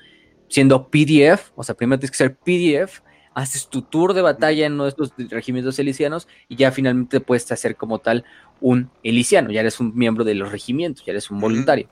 siendo 0.49 0.89
PDF, 0.89 1.53
o 1.55 1.63
sea, 1.63 1.77
primero 1.77 2.01
tienes 2.01 2.11
que 2.11 2.17
ser 2.17 2.35
PDF, 2.35 3.03
haces 3.33 3.69
tu 3.69 3.83
tour 3.83 4.13
de 4.13 4.23
batalla 4.23 4.67
en 4.67 4.73
uno 4.73 4.85
de 4.85 4.89
estos 4.89 5.13
regimientos 5.31 5.79
elicianos 5.79 6.27
y 6.49 6.57
ya 6.57 6.73
finalmente 6.73 7.21
puedes 7.21 7.53
hacer 7.53 7.77
como 7.77 8.01
tal 8.01 8.25
un 8.61 8.91
eliciano, 9.05 9.53
ya 9.53 9.61
eres 9.61 9.79
un 9.79 9.95
miembro 9.95 10.25
de 10.25 10.35
los 10.35 10.51
regimientos, 10.51 11.05
ya 11.05 11.13
eres 11.13 11.31
un 11.31 11.39
voluntario. 11.39 11.89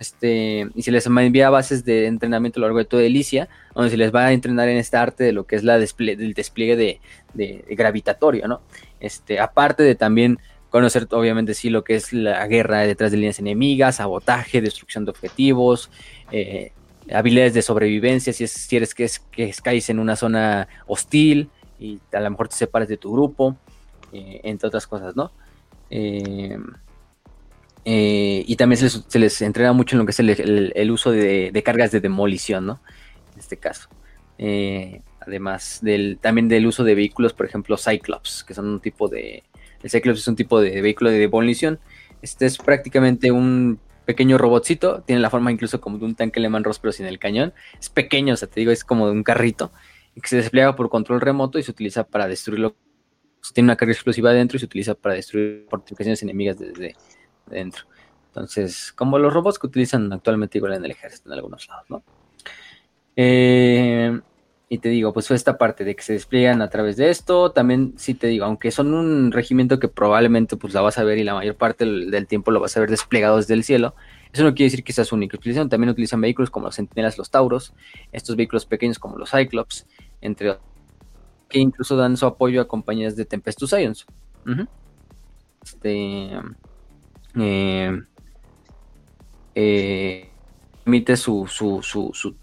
Este, 0.00 0.68
y 0.74 0.82
se 0.82 0.92
les 0.92 1.06
envía 1.06 1.50
bases 1.50 1.84
de 1.84 2.06
entrenamiento 2.06 2.58
a 2.58 2.60
lo 2.60 2.66
largo 2.68 2.78
de 2.78 2.84
toda 2.84 3.02
Elicia, 3.02 3.48
donde 3.74 3.90
se 3.90 3.96
les 3.96 4.14
va 4.14 4.26
a 4.26 4.32
entrenar 4.32 4.68
en 4.68 4.76
esta 4.76 5.02
arte 5.02 5.24
de 5.24 5.32
lo 5.32 5.44
que 5.44 5.56
es 5.56 5.64
la 5.64 5.78
despliegue, 5.78 6.16
del 6.22 6.34
despliegue 6.34 6.76
de, 6.76 7.00
de, 7.34 7.64
de 7.68 7.74
gravitatorio, 7.74 8.46
¿no? 8.46 8.62
Este, 9.00 9.40
aparte 9.40 9.82
de 9.82 9.94
también 9.94 10.38
conocer, 10.70 11.06
obviamente, 11.10 11.54
sí, 11.54 11.70
lo 11.70 11.84
que 11.84 11.96
es 11.96 12.12
la 12.12 12.46
guerra 12.46 12.80
detrás 12.80 13.10
de 13.10 13.16
líneas 13.16 13.38
enemigas, 13.38 13.96
sabotaje, 13.96 14.60
destrucción 14.60 15.04
de 15.04 15.10
objetivos, 15.10 15.90
eh, 16.30 16.72
habilidades 17.12 17.54
de 17.54 17.62
sobrevivencia, 17.62 18.32
si, 18.32 18.44
es, 18.44 18.52
si 18.52 18.76
eres 18.76 18.94
que, 18.94 19.04
es, 19.04 19.18
que 19.18 19.52
caes 19.62 19.88
en 19.88 19.98
una 19.98 20.16
zona 20.16 20.68
hostil 20.86 21.50
y 21.78 22.00
a 22.12 22.20
lo 22.20 22.30
mejor 22.30 22.48
te 22.48 22.56
separas 22.56 22.88
de 22.88 22.96
tu 22.96 23.12
grupo, 23.12 23.56
eh, 24.12 24.40
entre 24.44 24.68
otras 24.68 24.86
cosas, 24.86 25.16
¿no? 25.16 25.30
Eh, 25.90 26.58
y 27.84 28.56
también 28.56 28.90
se 28.90 29.18
les, 29.18 29.32
se 29.32 29.46
entrena 29.46 29.72
mucho 29.72 29.96
en 29.96 30.00
lo 30.00 30.04
que 30.04 30.10
es 30.10 30.20
el, 30.20 30.90
uso 30.90 31.10
de, 31.10 31.62
cargas 31.64 31.90
de 31.90 32.00
demolición, 32.00 32.66
¿no? 32.66 32.80
En 33.32 33.38
este 33.38 33.56
caso. 33.56 33.88
Además 35.28 35.78
del, 35.82 36.18
también 36.20 36.48
del 36.48 36.66
uso 36.66 36.84
de 36.84 36.94
vehículos, 36.94 37.32
por 37.32 37.46
ejemplo, 37.46 37.76
Cyclops, 37.76 38.44
que 38.44 38.54
son 38.54 38.66
un 38.66 38.80
tipo 38.80 39.08
de... 39.08 39.44
El 39.82 39.90
Cyclops 39.90 40.20
es 40.20 40.28
un 40.28 40.36
tipo 40.36 40.60
de 40.60 40.82
vehículo 40.82 41.10
de 41.10 41.18
demolición. 41.18 41.78
Este 42.20 42.46
es 42.46 42.58
prácticamente 42.58 43.30
un 43.30 43.78
pequeño 44.04 44.38
robotcito, 44.38 45.02
tiene 45.02 45.20
la 45.20 45.30
forma 45.30 45.52
incluso 45.52 45.80
como 45.80 45.98
de 45.98 46.06
un 46.06 46.14
tanque 46.14 46.40
Lehman 46.40 46.64
Ross, 46.64 46.78
pero 46.80 46.92
sin 46.92 47.06
el 47.06 47.18
cañón. 47.18 47.52
Es 47.78 47.88
pequeño, 47.88 48.34
o 48.34 48.36
sea, 48.36 48.48
te 48.48 48.58
digo, 48.60 48.72
es 48.72 48.82
como 48.82 49.06
de 49.06 49.12
un 49.12 49.22
carrito, 49.22 49.70
que 50.20 50.28
se 50.28 50.36
despliega 50.36 50.74
por 50.74 50.88
control 50.88 51.20
remoto 51.20 51.58
y 51.58 51.62
se 51.62 51.70
utiliza 51.70 52.04
para 52.04 52.26
destruirlo. 52.26 52.74
Tiene 53.54 53.66
una 53.66 53.76
carga 53.76 53.92
explosiva 53.92 54.32
dentro 54.32 54.56
y 54.56 54.58
se 54.58 54.66
utiliza 54.66 54.94
para 54.94 55.14
destruir 55.14 55.66
fortificaciones 55.70 56.22
enemigas 56.22 56.58
desde 56.58 56.96
dentro. 57.46 57.84
Entonces, 58.28 58.92
como 58.92 59.18
los 59.18 59.32
robots 59.32 59.58
que 59.58 59.68
utilizan 59.68 60.12
actualmente 60.12 60.58
igual 60.58 60.74
en 60.74 60.84
el 60.84 60.90
ejército 60.90 61.28
en 61.28 61.34
algunos 61.34 61.68
lados, 61.68 61.84
¿no? 61.88 62.02
Eh, 63.14 64.20
y 64.70 64.78
te 64.78 64.88
digo, 64.90 65.12
pues 65.12 65.26
fue 65.28 65.36
esta 65.36 65.56
parte 65.56 65.84
de 65.84 65.96
que 65.96 66.02
se 66.02 66.12
despliegan 66.12 66.60
a 66.60 66.68
través 66.68 66.96
de 66.96 67.08
esto. 67.10 67.52
También, 67.52 67.94
sí 67.96 68.14
te 68.14 68.26
digo, 68.26 68.44
aunque 68.44 68.70
son 68.70 68.92
un 68.92 69.32
regimiento 69.32 69.78
que 69.78 69.88
probablemente 69.88 70.56
pues 70.56 70.74
la 70.74 70.82
vas 70.82 70.98
a 70.98 71.04
ver 71.04 71.18
y 71.18 71.24
la 71.24 71.34
mayor 71.34 71.56
parte 71.56 71.84
del, 71.84 72.10
del 72.10 72.26
tiempo 72.26 72.50
lo 72.50 72.60
vas 72.60 72.76
a 72.76 72.80
ver 72.80 72.90
desplegado 72.90 73.38
desde 73.38 73.54
el 73.54 73.64
cielo, 73.64 73.94
eso 74.32 74.44
no 74.44 74.54
quiere 74.54 74.70
decir 74.70 74.84
que 74.84 74.92
sea 74.92 75.04
su 75.04 75.14
única 75.14 75.36
utilización. 75.36 75.68
También 75.68 75.90
utilizan 75.90 76.20
vehículos 76.20 76.50
como 76.50 76.66
los 76.66 76.76
centinelas, 76.76 77.16
los 77.16 77.30
tauros, 77.30 77.72
estos 78.12 78.36
vehículos 78.36 78.66
pequeños 78.66 78.98
como 78.98 79.16
los 79.16 79.30
Cyclops, 79.30 79.86
entre 80.20 80.50
otros, 80.50 80.66
que 81.48 81.58
incluso 81.58 81.96
dan 81.96 82.16
su 82.16 82.26
apoyo 82.26 82.60
a 82.60 82.68
compañías 82.68 83.16
de 83.16 83.24
Tempestus 83.24 83.72
Ions. 83.72 84.06
Uh 84.46 84.50
-huh. 84.50 84.68
Este. 85.62 86.30
Eh, 87.40 88.02
eh, 89.54 90.30
permite 90.84 91.16
su, 91.16 91.46
su, 91.46 91.82
su, 91.82 92.10
su 92.12 92.34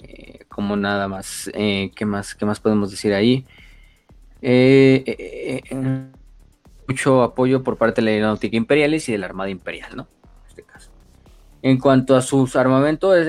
eh, 0.00 0.44
como 0.48 0.76
nada 0.76 1.08
más 1.08 1.50
eh, 1.54 1.90
¿qué 1.94 2.04
más 2.04 2.34
qué 2.34 2.44
más 2.44 2.60
podemos 2.60 2.90
decir 2.90 3.12
ahí 3.14 3.46
Eh, 4.40 5.62
mucho 6.88 7.22
apoyo 7.22 7.62
por 7.62 7.76
parte 7.76 8.00
de 8.00 8.06
la 8.06 8.10
aeronáutica 8.10 8.56
imperiales 8.56 9.08
y 9.08 9.12
de 9.12 9.18
la 9.18 9.26
armada 9.26 9.50
imperial 9.50 9.96
no 9.96 10.08
en 10.42 10.48
este 10.48 10.62
caso. 10.64 10.90
En 11.62 11.78
cuanto 11.78 12.16
a 12.16 12.22
sus 12.22 12.56
armamentos 12.56 13.16
es, 13.16 13.28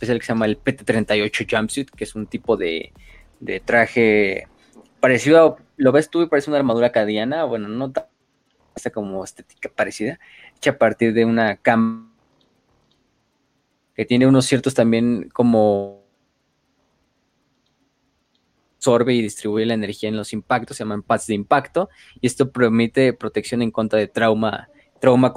el 0.00 0.18
que 0.18 0.26
se 0.26 0.32
llama 0.32 0.46
el 0.46 0.58
PT-38 0.58 1.46
jumpsuit 1.48 1.90
que 1.90 2.04
es 2.04 2.14
un 2.14 2.26
tipo 2.26 2.56
de, 2.56 2.92
de 3.40 3.60
traje 3.60 4.48
parecido 5.00 5.44
a, 5.44 5.56
lo 5.76 5.92
ves 5.92 6.10
tú 6.10 6.22
y 6.22 6.26
parece 6.26 6.50
una 6.50 6.58
armadura 6.58 6.90
cadiana, 6.90 7.44
bueno, 7.44 7.68
no 7.68 7.92
tan 7.92 8.04
como 8.92 9.24
estética 9.24 9.70
parecida, 9.74 10.18
hecha 10.56 10.72
a 10.72 10.78
partir 10.78 11.14
de 11.14 11.24
una 11.24 11.56
cam 11.56 12.05
que 13.96 14.04
tiene 14.04 14.26
unos 14.26 14.44
ciertos 14.46 14.74
también 14.74 15.30
como 15.32 16.04
absorbe 18.76 19.14
y 19.14 19.22
distribuye 19.22 19.66
la 19.66 19.74
energía 19.74 20.08
en 20.08 20.16
los 20.16 20.32
impactos, 20.32 20.76
se 20.76 20.84
llaman 20.84 21.02
pads 21.02 21.26
de 21.26 21.34
impacto, 21.34 21.88
y 22.20 22.26
esto 22.26 22.52
permite 22.52 23.12
protección 23.12 23.62
en 23.62 23.70
contra 23.70 23.98
de 23.98 24.06
trauma, 24.06 24.68
trauma 25.00 25.34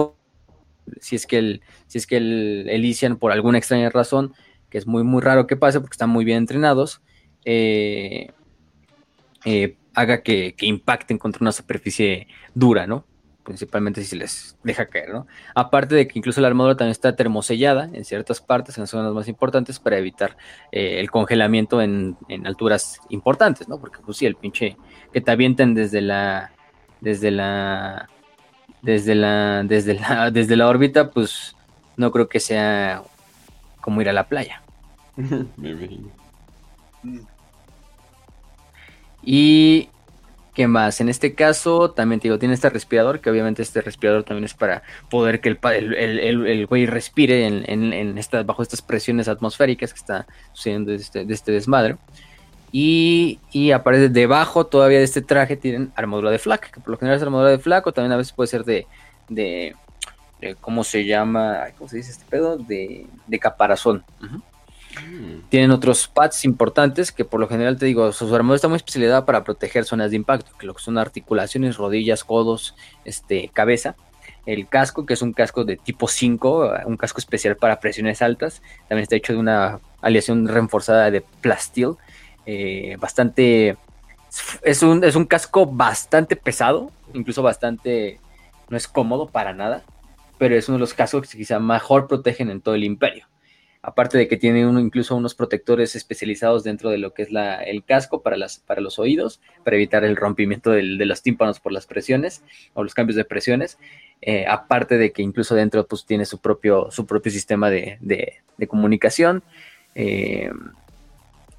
si 1.01 1.15
es 1.15 1.25
que 1.25 1.37
el, 1.37 1.61
si 1.87 1.97
es 1.97 2.07
que 2.07 2.17
el 2.17 2.67
Elysian 2.69 3.17
por 3.17 3.31
alguna 3.31 3.57
extraña 3.57 3.89
razón, 3.89 4.33
que 4.69 4.77
es 4.77 4.85
muy 4.85 5.03
muy 5.03 5.21
raro 5.21 5.47
que 5.47 5.55
pase 5.55 5.79
porque 5.79 5.93
están 5.93 6.09
muy 6.09 6.25
bien 6.25 6.39
entrenados, 6.39 7.01
eh, 7.45 8.31
eh, 9.45 9.77
haga 9.93 10.21
que, 10.21 10.55
que, 10.55 10.65
impacten 10.65 11.17
contra 11.17 11.41
una 11.41 11.51
superficie 11.51 12.27
dura, 12.53 12.85
¿no? 12.87 13.05
Principalmente 13.49 14.01
si 14.01 14.09
se 14.09 14.15
les 14.15 14.55
deja 14.63 14.85
caer, 14.85 15.09
¿no? 15.09 15.25
Aparte 15.55 15.95
de 15.95 16.07
que 16.07 16.19
incluso 16.19 16.39
la 16.39 16.49
armadura 16.49 16.77
también 16.77 16.91
está 16.91 17.15
termosellada 17.15 17.89
en 17.91 18.05
ciertas 18.05 18.41
partes, 18.41 18.77
en 18.77 18.83
las 18.83 18.91
zonas 18.91 19.11
más 19.11 19.27
importantes, 19.27 19.79
para 19.79 19.97
evitar 19.97 20.37
eh, 20.71 20.99
el 20.99 21.09
congelamiento 21.09 21.81
en, 21.81 22.15
en, 22.27 22.45
alturas 22.45 22.99
importantes, 23.09 23.67
¿no? 23.67 23.79
Porque 23.79 24.01
pues 24.05 24.17
sí, 24.17 24.27
el 24.27 24.35
pinche 24.35 24.77
que 25.11 25.19
te 25.19 25.31
avienten 25.31 25.73
desde 25.73 25.99
la 26.01 26.51
desde 27.01 27.31
la 27.31 28.07
desde 28.83 29.15
la 29.15 29.63
desde 29.65 29.95
la 29.95 30.29
desde 30.31 30.55
la 30.55 30.67
órbita, 30.67 31.09
pues 31.09 31.55
no 31.97 32.11
creo 32.11 32.29
que 32.29 32.39
sea 32.39 33.01
como 33.81 33.99
ir 33.99 34.09
a 34.09 34.13
la 34.13 34.27
playa. 34.27 34.61
Me 35.57 35.71
imagino. 35.71 36.11
Y 39.23 39.89
¿Qué 40.59 40.67
más? 40.67 40.99
En 40.99 41.07
este 41.07 41.35
caso, 41.35 41.91
también 41.91 42.19
digo, 42.19 42.37
tiene 42.37 42.53
este 42.53 42.69
respirador, 42.69 43.21
que 43.21 43.29
obviamente 43.29 43.61
este 43.61 43.79
respirador 43.79 44.25
también 44.25 44.43
es 44.43 44.53
para 44.53 44.83
poder 45.09 45.39
que 45.39 45.47
el, 45.47 45.55
pa- 45.55 45.77
el, 45.77 45.93
el- 45.93 46.45
el- 46.45 46.65
güey 46.65 46.85
respire 46.85 47.47
en, 47.47 47.63
en, 47.65 47.93
en 47.93 48.17
esta- 48.17 48.43
bajo 48.43 48.61
estas 48.61 48.81
presiones 48.81 49.29
atmosféricas 49.29 49.93
que 49.93 49.99
está 49.99 50.27
sucediendo 50.51 50.91
de 50.91 50.97
este, 50.97 51.23
de 51.23 51.33
este 51.33 51.53
desmadre. 51.53 51.95
Y, 52.73 53.39
y 53.53 53.71
aparte 53.71 54.09
debajo 54.09 54.65
todavía 54.65 54.97
de 54.97 55.05
este 55.05 55.21
traje 55.21 55.55
tienen 55.55 55.93
armadura 55.95 56.29
de 56.29 56.39
flak, 56.39 56.71
que 56.71 56.81
por 56.81 56.89
lo 56.89 56.97
general 56.97 57.15
es 57.15 57.23
armadura 57.23 57.51
de 57.51 57.59
flak 57.59 57.87
o 57.87 57.93
también 57.93 58.11
a 58.11 58.17
veces 58.17 58.33
puede 58.33 58.47
ser 58.47 58.65
de, 58.65 58.85
de, 59.29 59.75
¿cómo 60.59 60.83
se 60.83 61.05
llama? 61.05 61.67
¿Cómo 61.77 61.89
se 61.89 61.95
dice 61.95 62.11
este 62.11 62.25
pedo? 62.29 62.57
De, 62.57 63.07
de 63.27 63.39
caparazón. 63.39 64.03
Ujú. 64.21 64.41
Tienen 65.49 65.71
otros 65.71 66.07
pads 66.07 66.45
importantes 66.45 67.11
que 67.11 67.25
por 67.25 67.39
lo 67.39 67.47
general 67.47 67.77
te 67.77 67.85
digo, 67.85 68.11
su 68.11 68.25
armadura 68.33 68.55
está 68.55 68.67
muy 68.67 68.77
especializada 68.77 69.25
para 69.25 69.43
proteger 69.43 69.85
zonas 69.85 70.11
de 70.11 70.17
impacto, 70.17 70.51
que 70.57 70.65
lo 70.65 70.73
que 70.73 70.83
son 70.83 70.97
articulaciones, 70.97 71.77
rodillas, 71.77 72.23
codos, 72.23 72.75
este, 73.05 73.49
cabeza. 73.53 73.95
El 74.45 74.67
casco, 74.67 75.05
que 75.05 75.13
es 75.13 75.21
un 75.21 75.33
casco 75.33 75.63
de 75.63 75.77
tipo 75.77 76.07
5, 76.07 76.71
un 76.85 76.97
casco 76.97 77.19
especial 77.19 77.55
para 77.55 77.79
presiones 77.79 78.21
altas, 78.21 78.61
también 78.87 79.03
está 79.03 79.15
hecho 79.15 79.33
de 79.33 79.39
una 79.39 79.79
aleación 80.01 80.47
reforzada 80.47 81.11
de 81.11 81.21
plastil, 81.21 81.95
eh, 82.45 82.97
bastante... 82.99 83.77
Es 84.63 84.83
un, 84.83 85.03
es 85.03 85.15
un 85.15 85.25
casco 85.25 85.65
bastante 85.65 86.35
pesado, 86.35 86.91
incluso 87.13 87.41
bastante... 87.43 88.19
No 88.69 88.77
es 88.77 88.87
cómodo 88.87 89.27
para 89.27 89.53
nada, 89.53 89.83
pero 90.37 90.55
es 90.55 90.67
uno 90.67 90.77
de 90.77 90.81
los 90.81 90.93
cascos 90.93 91.27
que 91.27 91.37
quizá 91.37 91.59
mejor 91.59 92.07
protegen 92.07 92.49
en 92.49 92.61
todo 92.61 92.75
el 92.75 92.83
imperio. 92.83 93.27
Aparte 93.81 94.17
de 94.17 94.27
que 94.27 94.35
tiene 94.35 94.59
incluso 94.59 95.15
unos 95.15 95.35
protectores 95.35 95.95
especializados 95.95 96.65
dentro 96.65 96.89
de 96.89 96.97
lo 96.97 97.13
que 97.13 97.23
es 97.23 97.29
el 97.65 97.83
casco 97.85 98.21
para, 98.21 98.35
los 98.37 98.99
oídos, 98.99 99.39
para 99.63 99.77
evitar 99.77 100.03
el 100.03 100.17
rompimiento 100.17 100.71
de 100.71 100.83
los 100.83 101.21
tímpanos 101.21 101.61
por 101.61 101.71
las 101.71 101.85
presiones 101.87 102.43
o 102.73 102.83
los 102.83 102.93
cambios 102.93 103.15
de 103.15 103.23
presiones. 103.23 103.77
Eh, 104.21 104.45
aparte 104.47 104.97
de 104.97 105.13
que 105.13 105.21
incluso 105.21 105.55
dentro 105.55 105.87
pues, 105.87 106.05
tiene 106.05 106.25
su 106.25 106.39
propio, 106.39 106.89
sistema 107.23 107.69
de, 107.69 108.41
comunicación. 108.67 109.43
Eh, 109.95 110.51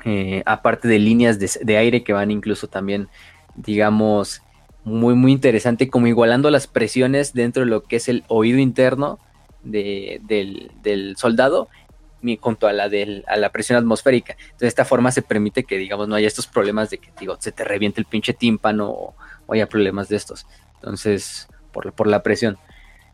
eh, 0.04 0.42
aparte 0.46 0.88
de 0.88 0.98
líneas 0.98 1.38
de, 1.38 1.76
aire 1.76 2.02
que 2.02 2.12
van 2.12 2.30
incluso 2.30 2.68
también, 2.68 3.08
digamos, 3.54 4.42
muy, 4.84 5.14
muy 5.14 5.32
interesante, 5.32 5.88
como 5.88 6.06
igualando 6.06 6.50
las 6.50 6.66
presiones 6.66 7.32
dentro 7.32 7.64
de 7.64 7.70
lo 7.70 7.82
que 7.82 7.96
es 7.96 8.08
el 8.08 8.24
oído 8.28 8.58
interno 8.58 9.18
de- 9.62 10.20
del, 10.82 11.16
soldado 11.16 11.68
junto 12.40 12.66
a 12.66 12.72
la, 12.72 12.88
del, 12.88 13.24
a 13.26 13.36
la 13.36 13.50
presión 13.50 13.78
atmosférica. 13.78 14.32
Entonces, 14.34 14.58
de 14.60 14.68
esta 14.68 14.84
forma 14.84 15.10
se 15.10 15.22
permite 15.22 15.64
que, 15.64 15.78
digamos, 15.78 16.08
no 16.08 16.14
haya 16.14 16.26
estos 16.26 16.46
problemas 16.46 16.90
de 16.90 16.98
que, 16.98 17.10
digo, 17.18 17.36
se 17.40 17.52
te 17.52 17.64
reviente 17.64 18.00
el 18.00 18.06
pinche 18.06 18.32
tímpano 18.34 18.90
o, 18.90 19.14
haya 19.48 19.66
problemas 19.66 20.08
de 20.08 20.16
estos. 20.16 20.46
Entonces, 20.76 21.48
por, 21.72 21.92
por 21.92 22.06
la 22.06 22.22
presión. 22.22 22.56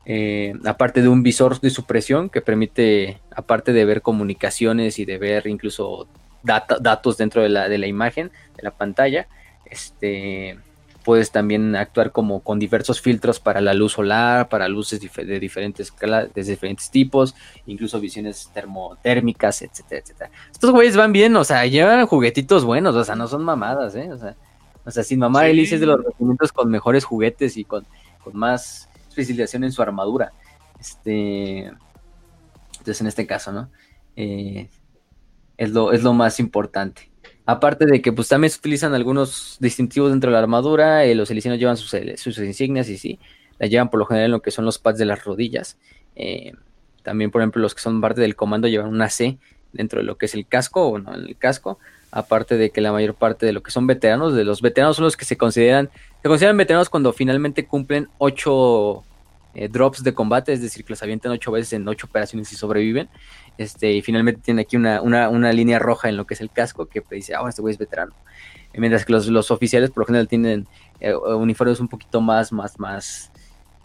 Eh, 0.05 0.55
aparte 0.65 1.02
de 1.02 1.09
un 1.09 1.23
visor 1.23 1.60
de 1.60 1.70
supresión 1.70 2.28
que 2.28 2.41
permite, 2.41 3.20
aparte 3.35 3.73
de 3.73 3.85
ver 3.85 4.02
comunicaciones 4.02 4.99
y 4.99 5.05
de 5.05 5.18
ver 5.18 5.47
incluso 5.47 6.07
data- 6.43 6.78
datos 6.81 7.17
dentro 7.17 7.43
de 7.43 7.49
la, 7.49 7.68
de 7.68 7.78
la 7.78 7.86
imagen, 7.86 8.31
de 8.57 8.62
la 8.62 8.70
pantalla, 8.70 9.26
este, 9.65 10.59
puedes 11.07 11.31
también 11.31 11.76
actuar 11.76 12.10
como 12.10 12.41
con 12.41 12.59
diversos 12.59 13.01
filtros 13.01 13.39
para 13.39 13.60
la 13.60 13.75
luz 13.75 13.93
solar, 13.93 14.49
para 14.49 14.67
luces 14.67 15.01
de 15.01 15.39
diferentes, 15.39 15.94
de 16.35 16.43
diferentes 16.43 16.91
tipos, 16.91 17.36
incluso 17.65 18.01
visiones 18.01 18.51
termotérmicas, 18.52 19.62
etcétera, 19.62 20.01
etcétera. 20.01 20.31
Estos 20.51 20.73
güeyes 20.73 20.97
van 20.97 21.12
bien, 21.12 21.36
o 21.36 21.44
sea, 21.44 21.65
llevan 21.65 22.05
juguetitos 22.07 22.65
buenos, 22.65 22.97
o 22.97 23.05
sea, 23.05 23.15
no 23.15 23.28
son 23.28 23.44
mamadas, 23.44 23.94
¿eh? 23.94 24.10
O 24.10 24.18
sea, 24.18 24.35
o 24.85 24.91
sea 24.91 25.05
sin 25.05 25.20
mamar, 25.20 25.44
Sí. 25.44 25.51
Elise 25.52 25.76
es 25.76 25.81
de 25.81 25.86
los 25.86 26.05
regimientos 26.05 26.51
con 26.51 26.68
mejores 26.73 27.05
juguetes 27.05 27.57
y 27.57 27.62
con, 27.62 27.86
con 28.25 28.36
más 28.36 28.89
especialización 29.09 29.62
en 29.62 29.70
su 29.70 29.83
armadura. 29.83 30.33
Este, 30.81 31.67
entonces, 32.78 33.01
en 33.01 33.07
este 33.07 33.28
caso, 33.28 33.52
¿no? 33.52 33.70
Eh, 34.17 34.68
es, 35.57 35.70
lo, 35.70 35.93
es 35.93 36.02
lo 36.02 36.15
más 36.15 36.41
importante. 36.41 37.12
Aparte 37.47 37.86
de 37.86 38.02
que 38.02 38.12
pues 38.12 38.28
también 38.28 38.50
se 38.50 38.58
utilizan 38.58 38.92
algunos 38.92 39.57
distintivos 39.60 40.10
dentro 40.10 40.31
de 40.31 40.33
la 40.33 40.41
armadura, 40.41 41.05
eh, 41.05 41.15
los 41.15 41.31
elicianos 41.31 41.60
llevan 41.60 41.76
sus, 41.76 41.94
sus 42.16 42.39
insignias 42.39 42.89
y 42.89 42.99
sí, 42.99 43.20
la 43.60 43.68
llevan 43.68 43.89
por 43.89 44.00
lo 44.00 44.07
general 44.07 44.26
en 44.26 44.33
lo 44.33 44.42
que 44.42 44.50
son 44.50 44.65
los 44.65 44.78
pads 44.78 44.99
de 44.99 45.05
las 45.05 45.25
rodillas. 45.25 45.78
Eh, 46.16 46.52
también, 47.05 47.31
por 47.31 47.41
ejemplo, 47.41 47.62
los 47.62 47.73
que 47.73 47.81
son 47.81 48.00
parte 48.00 48.20
del 48.20 48.34
comando 48.34 48.66
llevan 48.66 48.89
una 48.89 49.08
C 49.08 49.39
dentro 49.73 50.00
de 50.00 50.05
lo 50.05 50.18
que 50.18 50.26
es 50.26 50.34
el 50.34 50.47
casco 50.47 50.89
o 50.89 50.99
no 50.99 51.15
en 51.15 51.23
el 51.23 51.36
casco. 51.36 51.78
Aparte 52.10 52.57
de 52.57 52.70
que 52.70 52.81
la 52.81 52.91
mayor 52.91 53.15
parte 53.15 53.47
de 53.47 53.52
lo 53.52 53.62
que 53.62 53.70
son 53.70 53.86
veteranos, 53.86 54.34
de 54.34 54.44
los 54.44 54.60
veteranos 54.60 54.97
son 54.97 55.05
los 55.05 55.16
que 55.16 55.25
se 55.25 55.36
consideran, 55.36 55.89
se 56.23 56.28
consideran 56.28 56.57
veteranos 56.57 56.91
cuando 56.91 57.12
finalmente 57.12 57.66
cumplen 57.66 58.08
ocho 58.18 59.05
eh, 59.57 59.68
drops 59.68 60.02
de 60.02 60.12
combate, 60.12 60.52
es 60.52 60.60
decir, 60.60 60.85
que 60.85 60.93
los 60.93 61.02
avientan 61.02 61.33
ocho 61.33 61.51
veces 61.51 61.73
en 61.73 61.89
ocho 61.89 62.07
operaciones 62.07 62.52
y 62.52 62.57
sobreviven. 62.57 63.09
Este, 63.57 63.91
y 63.91 64.02
finalmente 64.02 64.43
tiene 64.43 64.62
aquí 64.62 64.76
una, 64.76 65.01
una, 65.01 65.31
una 65.31 65.51
línea 65.51 65.78
roja 65.78 66.10
en 66.10 66.17
lo 66.18 66.26
que 66.26 66.35
es 66.35 66.43
el 66.43 66.51
casco 66.51 66.85
que 66.86 67.02
dice, 67.10 67.35
ah, 67.35 67.43
este 67.49 67.62
güey 67.62 67.73
es 67.73 67.78
veterano. 67.78 68.12
Y 68.75 68.81
mientras 68.81 69.07
que 69.07 69.12
los, 69.12 69.26
los 69.28 69.51
oficiales 69.51 69.91
por 69.91 70.02
lo 70.02 70.07
general 70.07 70.28
tienen 70.28 70.67
eh, 71.01 71.15
uniformes 71.15 71.81
un 71.81 71.89
poquito 71.89 72.20
más, 72.20 72.52
más, 72.52 72.78
más, 72.78 73.33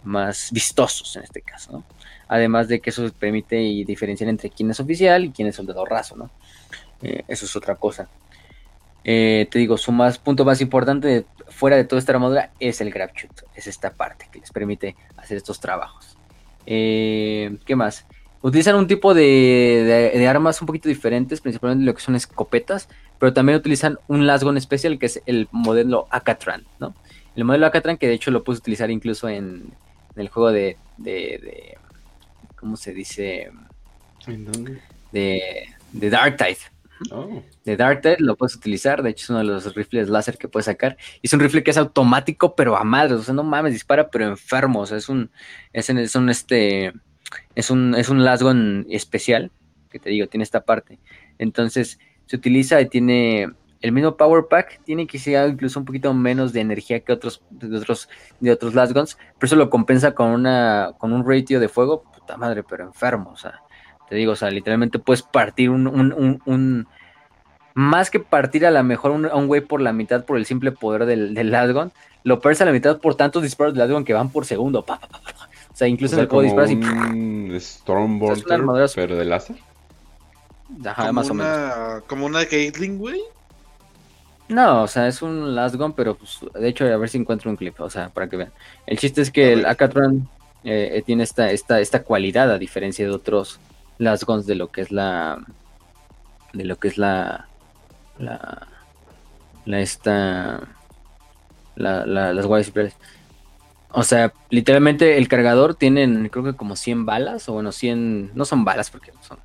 más 0.04 0.50
vistosos 0.52 1.16
en 1.16 1.24
este 1.24 1.42
caso. 1.42 1.86
Además 2.28 2.68
de 2.68 2.82
que 2.82 2.90
eso 2.90 3.10
permite 3.18 3.56
diferenciar 3.56 4.30
entre 4.30 4.50
quién 4.50 4.72
es 4.72 4.80
oficial 4.82 5.24
y 5.24 5.32
quién 5.32 5.48
es 5.48 5.56
soldado 5.56 5.86
raso, 5.86 6.18
¿no? 6.18 6.30
Eh, 7.02 7.24
eso 7.30 7.46
es 7.46 7.56
otra 7.56 7.76
cosa. 7.76 8.10
Eh, 9.04 9.48
te 9.50 9.60
digo, 9.60 9.78
su 9.78 9.92
más, 9.92 10.20
punto 10.20 10.46
más 10.46 10.62
importante 10.62 11.08
de, 11.08 11.26
fuera 11.50 11.76
de 11.76 11.84
toda 11.84 12.00
esta 12.00 12.14
armadura 12.14 12.52
es 12.60 12.82
el 12.82 12.92
grab 12.92 13.12
shoot. 13.14 13.32
Es 13.56 13.68
esta 13.68 13.92
parte 13.92 14.28
que 14.32 14.40
les 14.40 14.52
permite 14.52 14.96
hacer 15.18 15.38
estos 15.38 15.60
trabajos. 15.60 16.18
Eh, 16.66 17.58
¿Qué 17.66 17.76
más? 17.76 18.06
Utilizan 18.44 18.76
un 18.76 18.88
tipo 18.88 19.14
de, 19.14 20.12
de, 20.14 20.20
de, 20.20 20.28
armas 20.28 20.62
un 20.62 20.66
poquito 20.66 20.90
diferentes, 20.90 21.42
principalmente 21.42 21.86
lo 21.86 21.94
que 21.94 22.02
son 22.02 22.16
escopetas, 22.16 22.90
pero 23.20 23.34
también 23.34 23.58
utilizan 23.58 24.00
un 24.08 24.26
lasgon 24.26 24.58
especial 24.58 24.98
que 24.98 25.06
es 25.06 25.22
el 25.28 25.48
modelo 25.52 26.08
Acatran, 26.10 26.66
¿no? 26.80 26.96
El 27.36 27.46
modelo 27.46 27.68
Acatran 27.68 27.98
que 27.98 28.08
de 28.08 28.16
hecho 28.16 28.32
lo 28.32 28.44
puedes 28.44 28.60
utilizar 28.60 28.90
incluso 28.90 29.30
en, 29.30 29.74
en 30.16 30.22
el 30.22 30.30
juego 30.30 30.52
de, 30.52 30.78
de, 30.98 31.12
de, 31.12 31.78
¿cómo 32.56 32.78
se 32.78 32.94
dice? 32.94 33.52
¿En 34.26 34.46
dónde? 34.46 34.82
De, 35.12 35.68
de 35.92 36.10
Dark 36.10 36.38
Tide. 36.38 36.58
Oh. 37.10 37.42
De 37.66 37.78
Dark 37.78 38.02
Tide 38.02 38.18
lo 38.20 38.36
puedes 38.36 38.56
utilizar, 38.56 39.02
de 39.02 39.10
hecho 39.10 39.24
es 39.24 39.30
uno 39.30 39.40
de 39.40 39.46
los 39.46 39.74
rifles 39.74 40.10
láser 40.10 40.38
que 40.38 40.48
puedes 40.48 40.66
sacar. 40.66 40.98
Y 41.22 41.28
es 41.28 41.34
un 41.34 41.40
rifle 41.40 41.64
que 41.64 41.72
es 41.72 41.78
automático, 41.78 42.56
pero 42.56 42.78
a 42.78 42.84
madres, 42.84 43.20
o 43.20 43.24
sea, 43.24 43.34
no 43.34 43.44
mames, 43.44 43.74
dispara, 43.74 44.10
pero 44.10 44.26
enfermo, 44.26 44.82
o 44.82 44.86
sea, 44.86 44.98
es 44.98 45.10
un, 45.10 45.32
es, 45.74 45.90
es 45.90 46.16
un, 46.16 46.30
este, 46.30 46.94
es 47.56 47.72
un, 47.72 47.96
es 47.96 48.10
un 48.10 48.24
lasgon 48.24 48.86
especial, 48.90 49.52
que 49.90 50.00
te 50.00 50.10
digo, 50.10 50.28
tiene 50.28 50.44
esta 50.44 50.64
parte. 50.64 51.00
Entonces, 51.38 52.00
se 52.28 52.36
utiliza 52.36 52.80
y 52.80 52.88
tiene 52.88 53.50
el 53.82 53.92
mismo 53.92 54.16
power 54.16 54.46
pack, 54.48 54.82
tiene 54.84 55.08
que 55.08 55.18
ser 55.18 55.50
incluso 55.50 55.80
un 55.80 55.86
poquito 55.86 56.14
menos 56.14 56.54
de 56.54 56.62
energía 56.62 57.00
que 57.00 57.12
otros, 57.12 57.42
de 57.50 57.76
otros, 57.76 58.10
de 58.40 58.52
otros 58.52 58.76
lasgons, 58.76 59.18
pero 59.40 59.48
eso 59.48 59.56
lo 59.56 59.70
compensa 59.70 60.14
con 60.14 60.28
una, 60.28 60.92
con 60.98 61.14
un 61.14 61.28
ratio 61.28 61.60
de 61.60 61.68
fuego, 61.68 62.04
puta 62.04 62.38
madre, 62.38 62.64
pero 62.64 62.86
enfermo, 62.86 63.32
o 63.32 63.38
sea, 63.38 63.62
te 64.12 64.18
digo, 64.18 64.34
o 64.34 64.36
sea, 64.36 64.52
literalmente 64.52 65.00
puedes 65.00 65.22
partir 65.22 65.70
un, 65.70 65.88
un, 65.88 66.12
un, 66.12 66.42
un 66.44 66.88
más 67.74 68.10
que 68.10 68.20
partir 68.20 68.66
a 68.66 68.70
la 68.70 68.84
mejor 68.84 69.12
un, 69.12 69.26
a 69.26 69.38
un 69.38 69.48
güey 69.48 69.62
por 69.62 69.80
la 69.80 69.94
mitad 69.94 70.26
por 70.26 70.36
el 70.36 70.46
simple 70.46 70.74
poder 70.74 71.06
del, 71.06 71.34
del 71.34 71.50
Lasgon, 71.50 71.94
lo 72.26 72.42
pierdes 72.42 72.62
a 72.62 72.66
la 72.66 72.74
mitad 72.74 73.00
por 73.00 73.16
tantos 73.16 73.42
disparos 73.42 73.74
del 73.74 73.80
Lasgon 73.80 74.04
que 74.04 74.14
van 74.14 74.28
por 74.28 74.46
segundo. 74.46 74.84
Pa, 74.84 75.00
pa, 75.00 75.08
pa, 75.08 75.20
o 75.72 75.74
sea, 75.74 75.88
incluso 75.88 76.16
o 76.16 76.18
sea, 76.18 76.20
en 76.20 76.24
el 76.24 76.30
juego 76.30 76.44
disparas 76.44 76.72
un 76.72 77.54
y. 77.54 77.56
O 77.56 78.36
sea, 78.36 78.90
pero 78.96 79.16
de 79.16 79.24
láser. 79.24 79.56
Ajá, 80.86 81.04
como 81.04 81.14
más 81.14 81.30
o 81.30 81.34
una, 81.34 81.44
menos. 81.44 82.04
Como 82.08 82.26
una 82.26 82.40
Gatling, 82.42 82.98
güey. 82.98 83.22
No, 84.50 84.84
o 84.84 84.88
sea, 84.90 85.08
es 85.08 85.22
un 85.22 85.56
Lasgon, 85.56 85.94
pero 85.94 86.16
pues, 86.16 86.40
de 86.54 86.68
hecho, 86.68 86.84
a 86.84 86.98
ver 86.98 87.08
si 87.08 87.18
encuentro 87.18 87.50
un 87.50 87.56
clip, 87.56 87.80
o 87.80 87.90
sea, 87.90 88.10
para 88.10 88.28
que 88.28 88.36
vean. 88.36 88.52
El 88.86 89.00
chiste 89.00 89.22
es 89.22 89.32
que 89.32 89.54
el 89.54 89.66
Akatran 89.66 90.28
eh, 90.66 91.02
tiene 91.06 91.24
esta, 91.24 91.50
esta, 91.50 91.80
esta 91.80 92.04
cualidad, 92.04 92.52
a 92.52 92.58
diferencia 92.58 93.06
de 93.06 93.12
otros 93.12 93.62
Lasgons 93.98 94.46
de 94.46 94.56
lo 94.56 94.72
que 94.72 94.82
es 94.82 94.92
la. 94.92 95.46
de 96.54 96.66
lo 96.66 96.78
que 96.78 96.88
es 96.88 96.98
la. 96.98 97.48
la. 98.18 98.68
la 99.66 99.80
esta. 99.80 100.62
La, 101.76 102.06
la, 102.06 102.34
las 102.34 102.46
guardias 102.46 102.68
imperiales. 102.68 102.98
O 103.94 104.04
sea, 104.04 104.34
literalmente 104.50 105.18
el 105.18 105.28
cargador 105.28 105.76
tiene 105.76 106.30
creo 106.30 106.46
que 106.46 106.54
como 106.54 106.76
100 106.76 107.06
balas, 107.06 107.50
o 107.50 107.54
bueno, 107.54 107.72
100, 107.72 108.32
no 108.34 108.46
son 108.46 108.64
balas 108.64 108.90
porque 108.90 109.12
no 109.12 109.22
son, 109.22 109.40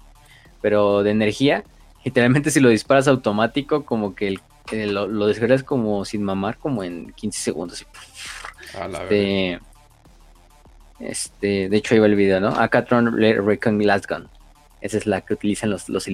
pero 0.61 1.03
de 1.03 1.11
energía. 1.11 1.65
Literalmente 2.05 2.51
si 2.53 2.61
lo 2.61 2.69
disparas 2.69 3.09
automático, 3.09 3.85
como 3.85 4.15
que 4.15 4.29
el, 4.29 4.41
el, 4.71 4.95
lo, 4.95 5.09
lo 5.09 5.27
descargas 5.27 5.65
como 5.65 6.05
sin 6.05 6.23
mamar, 6.23 6.59
como 6.59 6.85
en 6.85 7.13
15 7.13 7.41
segundos. 7.41 7.85
A 8.79 8.87
la 8.87 9.03
este, 9.03 9.61
este, 11.01 11.69
de 11.69 11.77
hecho 11.77 11.95
ahí 11.95 12.01
va 12.01 12.07
el 12.07 12.15
video, 12.15 12.41
¿no? 12.41 12.49
Acatron 12.49 13.17
Recon 13.19 13.85
Lasgun. 13.85 14.29
Esa 14.87 14.99
es 14.99 15.07
la 15.07 15.21
que 15.23 15.35
utilizan 15.35 15.69
los, 15.71 15.89
los. 15.89 16.07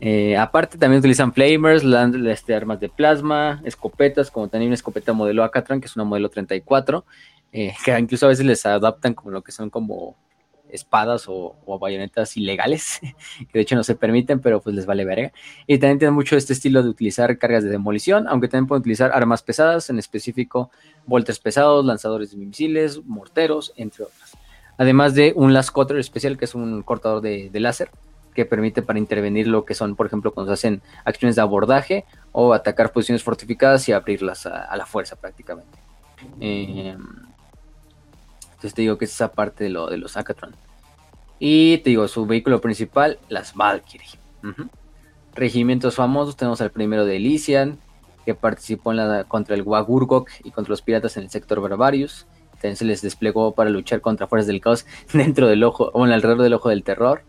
Eh, 0.00 0.36
aparte 0.36 0.78
también 0.78 1.00
utilizan 1.00 1.32
flamers, 1.32 1.82
land- 1.82 2.28
este, 2.30 2.54
armas 2.54 2.78
de 2.78 2.88
plasma, 2.88 3.60
escopetas, 3.64 4.30
como 4.30 4.46
también 4.48 4.68
una 4.68 4.74
escopeta 4.74 5.12
modelo 5.12 5.42
Acatran, 5.42 5.80
que 5.80 5.86
es 5.86 5.96
una 5.96 6.04
modelo 6.04 6.28
34, 6.28 7.04
eh, 7.52 7.74
que 7.84 7.98
incluso 7.98 8.26
a 8.26 8.28
veces 8.28 8.46
les 8.46 8.64
adaptan 8.66 9.14
como 9.14 9.32
lo 9.32 9.42
que 9.42 9.50
son 9.50 9.68
como 9.68 10.16
espadas 10.70 11.28
o, 11.28 11.56
o 11.66 11.78
bayonetas 11.80 12.36
ilegales, 12.36 13.00
que 13.38 13.52
de 13.52 13.60
hecho 13.60 13.74
no 13.74 13.82
se 13.82 13.96
permiten, 13.96 14.38
pero 14.40 14.60
pues 14.60 14.76
les 14.76 14.86
vale 14.86 15.04
verga. 15.04 15.32
Y 15.66 15.78
también 15.78 15.98
tienen 15.98 16.14
mucho 16.14 16.36
este 16.36 16.52
estilo 16.52 16.84
de 16.84 16.88
utilizar 16.90 17.36
cargas 17.36 17.64
de 17.64 17.70
demolición, 17.70 18.28
aunque 18.28 18.46
también 18.46 18.68
pueden 18.68 18.80
utilizar 18.82 19.10
armas 19.12 19.42
pesadas, 19.42 19.90
en 19.90 19.98
específico 19.98 20.70
volters 21.04 21.40
pesados, 21.40 21.84
lanzadores 21.84 22.30
de 22.30 22.36
misiles, 22.36 23.04
morteros, 23.04 23.72
entre 23.76 24.04
otras. 24.04 24.36
Además 24.78 25.14
de 25.14 25.32
un 25.36 25.52
last 25.52 25.70
cutter 25.70 25.98
especial, 25.98 26.36
que 26.36 26.44
es 26.44 26.54
un 26.54 26.82
cortador 26.82 27.20
de, 27.20 27.50
láser, 27.54 27.90
que 28.34 28.44
permite 28.44 28.82
para 28.82 28.98
intervenir 28.98 29.46
lo 29.46 29.64
que 29.64 29.74
son, 29.74 29.94
por 29.94 30.06
ejemplo, 30.06 30.32
cuando 30.32 30.54
se 30.56 30.66
hacen 30.66 30.82
acciones 31.04 31.36
de 31.36 31.42
abordaje 31.42 32.04
o 32.32 32.52
atacar 32.52 32.92
posiciones 32.92 33.22
fortificadas 33.22 33.88
y 33.88 33.92
abrirlas 33.92 34.46
a, 34.46 34.76
la 34.76 34.86
fuerza 34.86 35.16
prácticamente. 35.16 35.78
Eh, 36.40 36.96
entonces 38.42 38.74
te 38.74 38.82
digo 38.82 38.98
que 38.98 39.04
es 39.04 39.12
esa 39.12 39.32
parte 39.32 39.64
de, 39.64 39.70
lo, 39.70 39.88
de 39.88 39.98
los 39.98 40.16
Acatron. 40.16 40.56
Y 41.38 41.78
te 41.78 41.90
digo, 41.90 42.08
su 42.08 42.26
vehículo 42.26 42.60
principal, 42.60 43.18
las 43.28 43.54
Valkyrie. 43.54 44.18
Regimientos 45.34 45.96
famosos, 45.96 46.36
tenemos 46.36 46.60
al 46.60 46.70
primero 46.70 47.04
de 47.04 47.16
Elysian, 47.16 47.78
que 48.24 48.34
participó 48.34 48.92
contra 49.28 49.54
el 49.54 49.62
Wagurgok 49.62 50.30
y 50.42 50.50
contra 50.50 50.70
los 50.70 50.82
piratas 50.82 51.16
en 51.16 51.24
el 51.24 51.30
sector 51.30 51.60
Barbarius. 51.60 52.26
Se 52.74 52.84
les 52.84 53.02
desplegó 53.02 53.54
para 53.54 53.70
luchar 53.70 54.00
contra 54.00 54.26
fuerzas 54.26 54.46
del 54.46 54.60
caos 54.60 54.86
dentro 55.12 55.48
del 55.48 55.62
ojo, 55.64 55.90
o 55.92 56.04
alrededor 56.04 56.42
del 56.42 56.54
ojo 56.54 56.68
del 56.70 56.82
terror. 56.82 57.22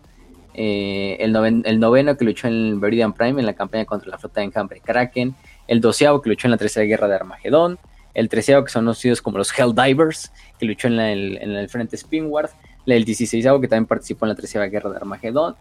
Eh, 0.53 1.17
el, 1.19 1.33
noven- 1.33 1.63
el 1.65 1.79
noveno 1.79 2.15
que 2.15 2.23
luchó 2.23 2.47
en 2.47 2.79
Viridian 2.79 3.11
Prime 3.13 3.39
en 3.39 3.45
la 3.45 3.53
campaña 3.53 3.85
contra 3.85 4.09
la 4.09 4.17
flota 4.17 4.39
de 4.39 4.45
enjambre 4.47 4.79
Kraken. 4.79 5.35
El 5.67 5.81
doceavo 5.81 6.21
que 6.21 6.29
luchó 6.29 6.47
en 6.47 6.51
la 6.51 6.57
tercera 6.57 6.85
guerra 6.85 7.07
de 7.07 7.15
Armagedón. 7.15 7.77
El 8.13 8.29
treceavo 8.29 8.63
que 8.63 8.71
son 8.71 8.85
conocidos 8.85 9.21
como 9.21 9.37
los 9.37 9.51
Helldivers, 9.57 10.31
que 10.57 10.65
luchó 10.65 10.87
en, 10.87 10.99
el, 10.99 11.37
en 11.41 11.51
el 11.51 11.67
frente 11.67 11.97
Spinward. 11.97 12.49
El 12.85 13.03
dieciséisavo 13.03 13.59
que 13.59 13.67
también 13.67 13.87
participó 13.87 14.25
en 14.25 14.29
la 14.29 14.35
tercera 14.35 14.65
guerra 14.67 14.89
de 14.91 14.97
Armagedón. 14.97 15.55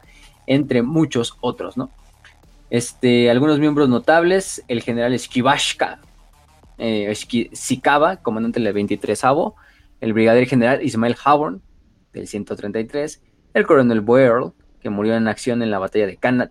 Entre 0.46 0.82
muchos 0.82 1.36
otros, 1.40 1.76
¿no? 1.76 1.90
Este, 2.70 3.30
algunos 3.30 3.58
miembros 3.58 3.88
notables, 3.88 4.62
el 4.68 4.82
general 4.82 5.18
Skivashka, 5.18 6.00
eh, 6.78 7.12
Sikaba, 7.52 8.16
comandante 8.16 8.60
del 8.60 8.72
23 8.72 9.22
el 10.04 10.12
brigadier 10.12 10.46
general 10.46 10.82
Ismael 10.84 11.16
Haborn, 11.24 11.62
del 12.12 12.28
133, 12.28 13.22
el 13.54 13.66
coronel 13.66 14.02
Boyle, 14.02 14.52
que 14.82 14.90
murió 14.90 15.16
en 15.16 15.28
acción 15.28 15.62
en 15.62 15.70
la 15.70 15.78
batalla 15.78 16.06
de, 16.06 16.16
Cana- 16.18 16.50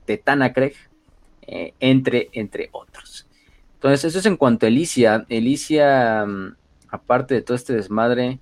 eh, 1.45 1.73
entre, 1.79 2.29
entre 2.33 2.69
otros. 2.71 3.27
Entonces, 3.75 4.05
eso 4.05 4.17
es 4.19 4.25
en 4.25 4.37
cuanto 4.37 4.65
a 4.65 4.69
Elicia. 4.69 5.25
Elicia, 5.29 6.25
mm, 6.25 6.55
aparte 6.89 7.35
de 7.35 7.41
todo 7.43 7.55
este 7.55 7.73
desmadre 7.73 8.39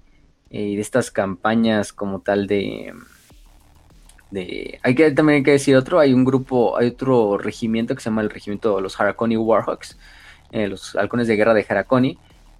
eh, 0.50 0.62
y 0.62 0.76
de 0.76 0.82
estas 0.82 1.12
campañas 1.12 1.92
como 1.92 2.22
tal 2.22 2.48
de, 2.48 2.94
de... 4.30 4.80
Hay 4.82 4.96
que 4.96 5.12
también 5.12 5.38
hay 5.38 5.44
que 5.44 5.52
decir 5.52 5.76
otro, 5.76 6.00
hay 6.00 6.14
un 6.14 6.24
grupo, 6.24 6.78
hay 6.78 6.88
otro 6.88 7.38
regimiento 7.38 7.96
que 7.96 8.02
se 8.02 8.10
llama 8.10 8.22
el 8.22 8.30
regimiento 8.30 8.78
de 8.78 8.82
los 8.82 8.98
Harakoni 8.98 9.36
Warhawks, 9.36 9.98
eh, 10.52 10.68
los 10.68 10.96
halcones 10.96 11.28
de 11.28 11.36
guerra 11.36 11.54
de 11.54 11.66
Harakoni, 11.68 12.18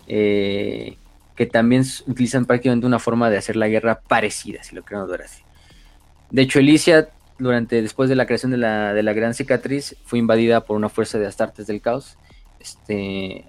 eh, 0.08 0.98
que 1.36 1.46
también 1.46 1.84
utilizan 2.08 2.46
prácticamente 2.46 2.86
una 2.86 3.00
forma 3.00 3.30
de 3.30 3.38
hacer 3.38 3.56
la 3.56 3.68
guerra 3.68 4.02
parecida, 4.02 4.64
si 4.64 4.76
lo 4.76 4.84
queremos 4.84 5.10
ver 5.10 5.24
así. 5.24 5.44
De 6.30 6.44
hecho, 6.44 6.60
Elicia, 6.60 7.10
durante, 7.40 7.82
después 7.82 8.10
de 8.10 8.16
la 8.16 8.26
creación 8.26 8.52
de 8.52 8.58
la, 8.58 8.94
de 8.94 9.04
la 9.04 9.14
Gran 9.14 9.34
Cicatriz, 9.34 9.96
fue 10.06 10.20
invadida 10.20 10.66
por 10.66 10.78
una 10.78 10.90
fuerza 10.90 11.20
de 11.20 11.28
Astartes 11.28 11.68
del 11.68 11.82
Caos. 11.82 12.18
Este, 12.60 13.46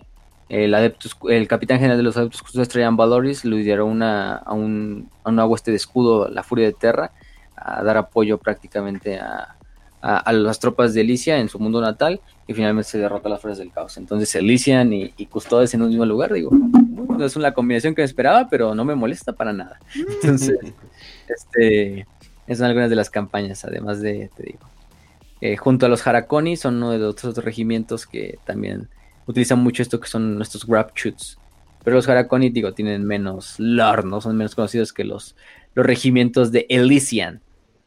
el, 0.49 0.75
Adeptus, 0.75 1.17
el 1.29 1.47
capitán 1.49 1.79
general 1.79 1.97
de 1.97 2.03
los 2.03 2.17
Adeptus 2.17 2.43
Custodios, 2.43 2.69
Trajan 2.69 2.97
Valoris, 2.97 3.45
lideró 3.45 3.87
una, 3.87 4.37
a, 4.37 4.53
un, 4.53 5.11
a 5.25 5.31
una 5.31 5.47
hueste 5.47 5.71
de 5.71 5.77
escudo, 5.77 6.29
la 6.29 6.43
Furia 6.43 6.67
de 6.67 6.73
Terra, 6.73 7.13
a 7.57 7.83
dar 7.83 7.97
apoyo 7.97 8.39
prácticamente 8.39 9.19
a, 9.19 9.57
a, 10.03 10.19
a 10.19 10.33
las 10.33 10.59
tropas 10.59 10.93
de 10.93 11.01
Elicia 11.01 11.39
en 11.39 11.49
su 11.49 11.59
mundo 11.59 11.81
natal 11.81 12.21
y 12.47 12.55
finalmente 12.55 12.91
se 12.91 12.99
derrota 12.99 13.29
a 13.29 13.33
las 13.33 13.41
fuerzas 13.41 13.59
del 13.59 13.73
caos. 13.73 13.97
Entonces 13.97 14.35
Elysian 14.35 14.93
y, 14.93 15.15
y 15.17 15.27
Custodes 15.27 15.73
en 15.75 15.83
un 15.83 15.89
mismo 15.89 16.05
lugar, 16.05 16.33
digo, 16.33 16.51
no 16.53 17.25
es 17.25 17.37
una 17.37 17.53
combinación 17.53 17.95
que 17.95 18.03
me 18.03 18.07
esperaba, 18.07 18.49
pero 18.51 18.75
no 18.75 18.85
me 18.85 18.95
molesta 18.95 19.33
para 19.33 19.53
nada. 19.53 19.79
Entonces, 20.23 20.59
este, 21.29 22.07
son 22.55 22.67
algunas 22.67 22.91
de 22.91 22.97
las 22.97 23.11
campañas, 23.11 23.65
además 23.65 24.01
de, 24.01 24.31
te 24.37 24.43
digo, 24.43 24.59
eh, 25.41 25.57
junto 25.57 25.87
a 25.87 25.89
los 25.89 26.07
Harakoni 26.07 26.57
son 26.57 26.77
uno 26.77 26.91
de 26.91 26.99
los 26.99 27.25
otros 27.25 27.45
regimientos 27.45 28.07
que 28.07 28.39
también 28.45 28.89
utilizan 29.27 29.59
mucho 29.59 29.83
esto 29.83 30.01
que 30.01 30.09
son 30.09 30.37
nuestros 30.37 30.67
grab 30.67 30.93
shoots. 30.95 31.39
Pero 31.85 31.97
los 31.97 32.09
Harakoni, 32.09 32.51
digo, 32.51 32.75
tienen 32.75 33.05
menos 33.05 33.57
lore, 33.59 34.05
¿no? 34.05 34.21
Son 34.21 34.37
menos 34.37 34.55
conocidos 34.55 34.93
que 34.93 35.05
los, 35.05 35.35
los 35.75 35.85
regimientos 35.85 36.53
de 36.53 36.67
Elysian. 36.69 37.41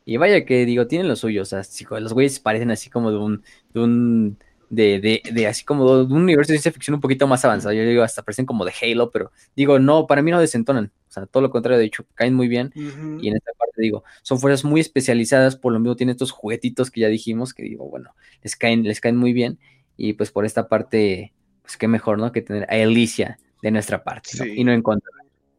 Y 0.05 0.17
vaya 0.17 0.45
que 0.45 0.65
digo, 0.65 0.85
tienen 0.87 1.07
lo 1.07 1.15
suyo, 1.15 1.41
o 1.41 1.45
sea, 1.45 1.63
los 1.99 2.13
güeyes 2.13 2.39
parecen 2.39 2.69
así 2.69 2.91
como 2.91 3.09
de 3.09 3.17
un, 3.17 3.43
de 3.73 3.79
un, 3.79 4.37
de, 4.69 4.99
de, 4.99 5.21
de 5.33 5.47
así 5.47 5.65
como 5.65 5.97
de 5.97 6.03
un 6.03 6.21
universo 6.21 6.51
de 6.51 6.57
ciencia 6.59 6.71
ficción 6.71 6.95
un 6.95 7.01
poquito 7.01 7.27
más 7.27 7.43
avanzado. 7.43 7.73
Yo 7.73 7.83
digo, 7.83 8.03
hasta 8.03 8.21
parecen 8.21 8.45
como 8.45 8.65
de 8.65 8.73
Halo, 8.79 9.09
pero 9.09 9.31
digo, 9.55 9.79
no, 9.79 10.05
para 10.05 10.21
mí 10.21 10.29
no 10.29 10.39
desentonan. 10.39 10.91
O 11.07 11.11
sea, 11.11 11.25
todo 11.25 11.41
lo 11.41 11.49
contrario, 11.49 11.79
de 11.79 11.85
hecho, 11.85 12.05
caen 12.13 12.35
muy 12.35 12.47
bien. 12.47 12.71
Y 12.75 13.27
en 13.27 13.35
esta 13.35 13.51
parte 13.57 13.81
digo, 13.81 14.03
son 14.21 14.39
fuerzas 14.39 14.63
muy 14.63 14.79
especializadas, 14.79 15.55
por 15.55 15.73
lo 15.73 15.79
mismo 15.79 15.95
tienen 15.95 16.13
estos 16.13 16.31
juguetitos 16.31 16.91
que 16.91 17.01
ya 17.01 17.07
dijimos, 17.07 17.53
que 17.53 17.63
digo, 17.63 17.89
bueno, 17.89 18.11
les 18.43 18.55
caen, 18.55 18.83
les 18.83 19.01
caen 19.01 19.17
muy 19.17 19.33
bien. 19.33 19.57
Y 19.97 20.13
pues 20.13 20.31
por 20.31 20.45
esta 20.45 20.67
parte, 20.67 21.33
pues 21.61 21.77
qué 21.77 21.87
mejor, 21.87 22.19
¿no? 22.19 22.31
Que 22.31 22.41
tener 22.41 22.67
a 22.69 22.75
Elicia 22.75 23.39
de 23.61 23.71
nuestra 23.71 24.03
parte, 24.03 24.29
¿no? 24.37 24.45
Y 24.45 24.63
no 24.63 24.71
en 24.71 24.81
contra. 24.81 25.09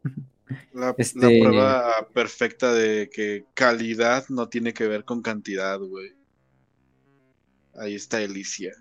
La, 0.72 0.86
la 0.86 0.94
Este- 0.96 1.40
prueba 1.40 2.08
perfecta 2.14 2.72
de 2.72 3.10
que 3.12 3.44
calidad 3.54 4.24
no 4.28 4.48
tiene 4.48 4.72
que 4.72 4.86
ver 4.86 5.04
con 5.04 5.22
cantidad, 5.22 5.78
güey. 5.78 6.12
Ahí 7.74 7.94
está 7.94 8.22
Elicia. 8.22 8.72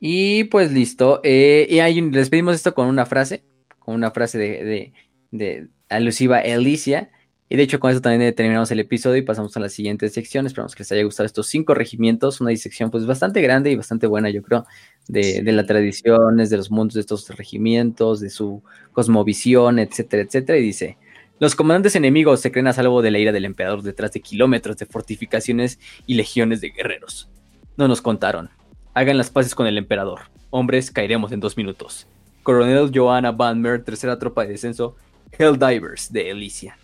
Y 0.00 0.44
pues 0.44 0.70
listo. 0.72 1.20
eh, 1.24 1.66
y 1.70 1.78
hay 1.80 2.00
un- 2.00 2.12
les 2.12 2.28
pedimos 2.30 2.54
esto 2.54 2.74
con 2.74 2.88
una 2.88 3.06
frase, 3.06 3.44
con 3.78 3.94
una 3.94 4.10
frase 4.10 4.38
de, 4.38 4.64
de- 4.64 4.92
de 5.30 5.68
alusiva 5.88 6.38
a 6.38 6.40
Alicia. 6.54 7.10
Y 7.48 7.56
de 7.56 7.62
hecho, 7.62 7.78
con 7.78 7.90
eso 7.90 8.00
también 8.00 8.34
terminamos 8.34 8.70
el 8.70 8.80
episodio 8.80 9.16
y 9.18 9.22
pasamos 9.22 9.56
a 9.56 9.60
la 9.60 9.68
siguiente 9.68 10.08
sección. 10.08 10.46
Esperamos 10.46 10.74
que 10.74 10.82
les 10.82 10.92
haya 10.92 11.04
gustado 11.04 11.26
estos 11.26 11.46
cinco 11.46 11.74
regimientos. 11.74 12.40
Una 12.40 12.50
disección 12.50 12.90
pues 12.90 13.06
bastante 13.06 13.40
grande 13.42 13.70
y 13.70 13.76
bastante 13.76 14.06
buena, 14.06 14.30
yo 14.30 14.42
creo, 14.42 14.66
de, 15.08 15.42
de 15.42 15.52
las 15.52 15.66
tradiciones, 15.66 16.50
de 16.50 16.56
los 16.56 16.70
mundos 16.70 16.94
de 16.94 17.00
estos 17.00 17.28
regimientos, 17.28 18.20
de 18.20 18.30
su 18.30 18.62
cosmovisión, 18.92 19.78
etcétera, 19.78 20.22
etcétera. 20.22 20.58
Y 20.58 20.62
dice. 20.62 20.96
Los 21.40 21.56
comandantes 21.56 21.96
enemigos 21.96 22.40
se 22.40 22.52
creen 22.52 22.68
a 22.68 22.72
salvo 22.72 23.02
de 23.02 23.10
la 23.10 23.18
ira 23.18 23.32
del 23.32 23.44
emperador 23.44 23.82
detrás 23.82 24.12
de 24.12 24.20
kilómetros 24.20 24.76
de 24.76 24.86
fortificaciones 24.86 25.80
y 26.06 26.14
legiones 26.14 26.60
de 26.60 26.70
guerreros. 26.70 27.28
No 27.76 27.88
nos 27.88 28.00
contaron. 28.00 28.50
Hagan 28.94 29.18
las 29.18 29.30
paces 29.30 29.56
con 29.56 29.66
el 29.66 29.76
emperador. 29.76 30.20
Hombres, 30.50 30.92
caeremos 30.92 31.32
en 31.32 31.40
dos 31.40 31.56
minutos. 31.56 32.06
Coronel 32.44 32.92
Joanna 32.94 33.32
Banmer, 33.32 33.82
tercera 33.82 34.16
tropa 34.16 34.44
de 34.44 34.50
descenso, 34.50 34.94
Helldivers 35.36 36.12
de 36.12 36.30
Elysia. 36.30 36.78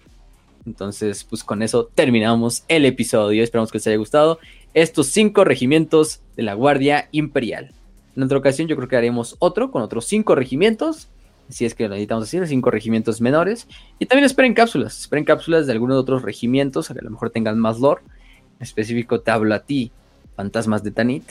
Entonces, 0.67 1.23
pues 1.23 1.45
con 1.45 1.63
eso 1.63 1.89
terminamos 1.95 2.65
el 2.67 2.87
episodio. 2.87 3.45
Esperamos 3.45 3.71
que 3.71 3.79
les 3.79 3.87
haya 3.87 3.97
gustado 3.97 4.41
estos 4.75 5.07
cinco 5.07 5.45
regimientos 5.45 6.23
de 6.37 6.43
la 6.43 6.55
Guardia 6.55 7.09
Imperial. 7.13 7.73
En 8.17 8.23
otra 8.23 8.39
ocasión, 8.39 8.69
yo 8.69 8.77
creo 8.77 8.89
que 8.89 8.97
haremos 8.97 9.37
otro 9.39 9.71
con 9.71 9.83
otros 9.83 10.07
cinco 10.07 10.35
regimientos. 10.35 11.09
Si 11.49 11.65
es 11.65 11.75
que 11.75 11.85
lo 11.85 11.91
necesitamos 11.91 12.25
decir, 12.25 12.47
cinco 12.47 12.71
regimientos 12.71 13.21
menores. 13.21 13.67
Y 13.99 14.07
también 14.07 14.25
esperen 14.25 14.55
cápsulas. 14.55 15.01
Esperen 15.01 15.25
cápsulas 15.25 15.67
de 15.67 15.73
algunos 15.73 15.97
otros 15.97 16.23
regimientos, 16.23 16.89
que 16.89 16.99
a 16.99 17.03
lo 17.03 17.11
mejor 17.11 17.31
tengan 17.31 17.59
más 17.59 17.79
lore. 17.81 18.03
En 18.59 18.63
específico, 18.63 19.21
te 19.21 19.31
hablo 19.31 19.55
a 19.55 19.61
ti, 19.61 19.91
Fantasmas 20.37 20.83
de 20.83 20.91
Tanit. 20.91 21.25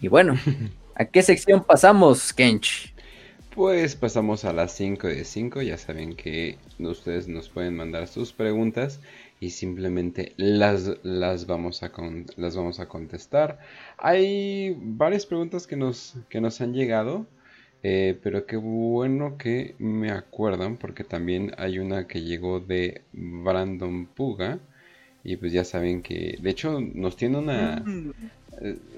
Y 0.00 0.08
bueno, 0.08 0.36
¿a 0.94 1.04
qué 1.04 1.22
sección 1.22 1.64
pasamos, 1.64 2.32
Kench? 2.32 2.94
Pues 3.54 3.94
pasamos 3.94 4.44
a 4.44 4.52
las 4.52 4.72
5 4.72 5.06
de 5.06 5.24
5. 5.24 5.62
Ya 5.62 5.78
saben 5.78 6.16
que 6.16 6.58
ustedes 6.78 7.28
nos 7.28 7.48
pueden 7.48 7.76
mandar 7.76 8.08
sus 8.08 8.32
preguntas 8.32 9.00
y 9.40 9.50
simplemente 9.50 10.32
las, 10.36 10.98
las, 11.04 11.46
vamos, 11.46 11.82
a 11.82 11.92
con- 11.92 12.26
las 12.36 12.56
vamos 12.56 12.80
a 12.80 12.88
contestar. 12.88 13.58
Hay 13.98 14.76
varias 14.78 15.26
preguntas 15.26 15.66
que 15.66 15.76
nos, 15.76 16.14
que 16.28 16.40
nos 16.40 16.60
han 16.60 16.72
llegado, 16.74 17.26
eh, 17.82 18.18
pero 18.22 18.46
qué 18.46 18.56
bueno 18.56 19.36
que 19.38 19.74
me 19.78 20.10
acuerdan 20.10 20.76
porque 20.78 21.04
también 21.04 21.52
hay 21.58 21.78
una 21.78 22.06
que 22.06 22.22
llegó 22.22 22.60
de 22.60 23.02
Brandon 23.12 24.06
Puga. 24.06 24.60
Y 25.24 25.36
pues 25.36 25.52
ya 25.52 25.64
saben 25.64 26.02
que, 26.02 26.38
de 26.40 26.50
hecho, 26.50 26.80
nos 26.80 27.16
tiene 27.16 27.38
una... 27.38 27.82
Mm, 27.86 28.10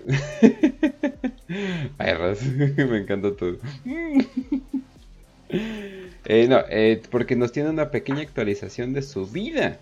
Ay, 1.99 2.15
me 2.91 2.99
encanta 2.99 3.35
todo. 3.37 3.59
Eh, 6.25 6.47
no, 6.49 6.61
eh, 6.69 7.03
porque 7.11 7.37
nos 7.37 7.53
tiene 7.53 7.71
una 7.71 7.91
pequeña 7.91 8.23
actualización 8.23 8.93
de 8.93 9.03
su 9.03 9.27
vida. 9.27 9.81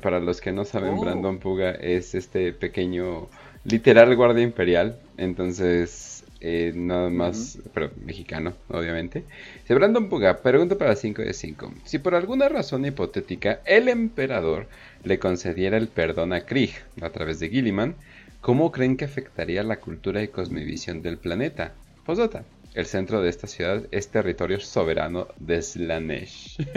Para 0.00 0.20
los 0.20 0.40
que 0.40 0.52
no 0.52 0.64
saben, 0.64 0.94
Oh. 0.94 1.00
Brandon 1.00 1.38
Puga 1.38 1.72
es 1.72 2.14
este 2.14 2.52
pequeño, 2.52 3.28
literal 3.64 4.14
guardia 4.14 4.44
imperial. 4.44 4.98
Entonces, 5.16 6.24
eh, 6.40 6.72
nada 6.74 7.10
más, 7.10 7.58
pero 7.74 7.90
mexicano, 8.04 8.52
obviamente. 8.68 9.24
Dice 9.62 9.74
Brandon 9.74 10.08
Puga, 10.08 10.42
pregunta 10.42 10.78
para 10.78 10.94
5 10.94 11.22
de 11.22 11.32
5. 11.32 11.72
Si 11.84 11.98
por 11.98 12.14
alguna 12.14 12.48
razón 12.48 12.84
hipotética 12.84 13.60
el 13.64 13.88
emperador 13.88 14.66
le 15.02 15.18
concediera 15.18 15.76
el 15.76 15.88
perdón 15.88 16.32
a 16.32 16.42
Krieg 16.42 16.70
a 17.00 17.10
través 17.10 17.40
de 17.40 17.48
Gilliman, 17.48 17.96
¿cómo 18.40 18.70
creen 18.70 18.96
que 18.96 19.04
afectaría 19.04 19.62
la 19.62 19.80
cultura 19.80 20.22
y 20.22 20.28
cosmovisión 20.28 21.02
del 21.02 21.18
planeta? 21.18 21.72
Posdata. 22.04 22.44
El 22.74 22.86
centro 22.86 23.22
de 23.22 23.30
esta 23.30 23.48
ciudad 23.48 23.82
es 23.90 24.08
territorio 24.08 24.60
soberano 24.60 25.26
de 25.40 25.60
Slanesh. 25.60 26.58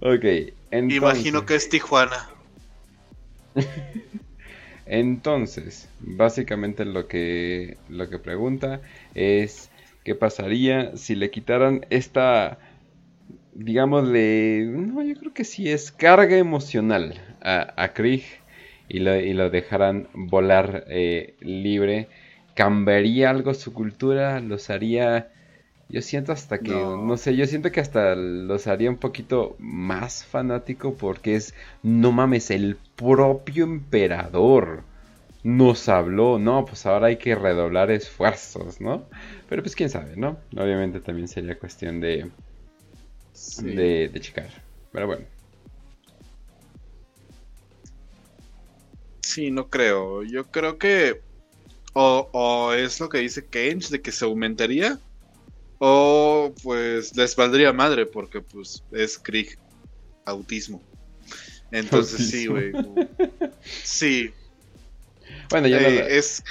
ok, 0.00 0.24
entonces, 0.70 0.96
Imagino 0.96 1.46
que 1.46 1.54
es 1.54 1.68
Tijuana. 1.68 2.28
entonces, 4.86 5.88
básicamente 6.00 6.84
lo 6.84 7.08
que, 7.08 7.76
lo 7.88 8.08
que 8.08 8.18
pregunta 8.18 8.80
es 9.14 9.70
qué 10.04 10.14
pasaría 10.14 10.96
si 10.96 11.14
le 11.14 11.30
quitaran 11.30 11.86
esta, 11.90 12.58
digámosle, 13.52 14.66
no, 14.66 15.02
yo 15.02 15.14
creo 15.16 15.34
que 15.34 15.44
sí 15.44 15.70
es 15.70 15.90
carga 15.92 16.36
emocional 16.36 17.14
a, 17.42 17.74
a 17.82 17.92
Krieg 17.92 18.24
y 18.88 19.00
lo, 19.00 19.16
y 19.16 19.32
lo 19.34 19.50
dejaran 19.50 20.08
volar 20.14 20.84
eh, 20.88 21.34
libre. 21.40 22.08
¿Cambiaría 22.54 23.30
algo 23.30 23.54
su 23.54 23.72
cultura? 23.72 24.40
¿Los 24.40 24.70
haría...? 24.70 25.30
Yo 25.90 26.02
siento 26.02 26.32
hasta 26.32 26.62
que, 26.62 26.84
no. 26.84 26.96
No. 26.96 27.16
sé, 27.16 27.34
yo 27.36 27.46
siento 27.46 27.72
que 27.72 27.80
hasta 27.80 28.14
los 28.14 28.66
haría 28.66 28.90
un 28.90 28.98
poquito 28.98 29.56
más 29.58 30.24
fanático 30.24 30.94
porque 30.96 31.34
es, 31.36 31.54
no 31.82 32.12
mames, 32.12 32.50
el 32.50 32.76
propio 32.96 33.64
emperador 33.64 34.82
nos 35.42 35.88
habló, 35.88 36.38
no, 36.38 36.64
pues 36.66 36.84
ahora 36.86 37.06
hay 37.08 37.16
que 37.18 37.34
redoblar 37.34 37.90
esfuerzos, 37.90 38.80
¿no? 38.80 39.08
Pero 39.48 39.62
pues 39.62 39.74
quién 39.76 39.88
sabe, 39.90 40.16
¿no? 40.16 40.38
Obviamente 40.56 41.00
también 41.00 41.28
sería 41.28 41.58
cuestión 41.58 42.00
de, 42.00 42.30
Sí. 43.32 43.74
de, 43.74 44.08
de 44.08 44.20
checar. 44.20 44.50
Pero 44.92 45.06
bueno, 45.06 45.24
Sí, 49.22 49.50
no 49.50 49.68
creo. 49.68 50.22
Yo 50.24 50.50
creo 50.50 50.78
que 50.78 51.20
o, 51.94 52.30
o 52.32 52.72
es 52.74 53.00
lo 53.00 53.08
que 53.08 53.18
dice 53.18 53.48
Kench 53.48 53.90
de 53.90 54.02
que 54.02 54.12
se 54.12 54.24
aumentaría 54.24 54.98
o 55.78 56.52
pues 56.62 57.16
les 57.16 57.34
valdría 57.36 57.72
madre 57.72 58.06
porque 58.06 58.40
pues 58.40 58.82
es 58.92 59.18
Krieg 59.18 59.58
autismo. 60.24 60.82
Entonces 61.70 62.30
sí, 62.30 62.46
güey. 62.46 62.72
Sí, 63.84 64.30
bueno, 65.50 65.68
ya 65.68 65.80
eh, 65.80 65.94
no- 66.00 66.06
es 66.06 66.42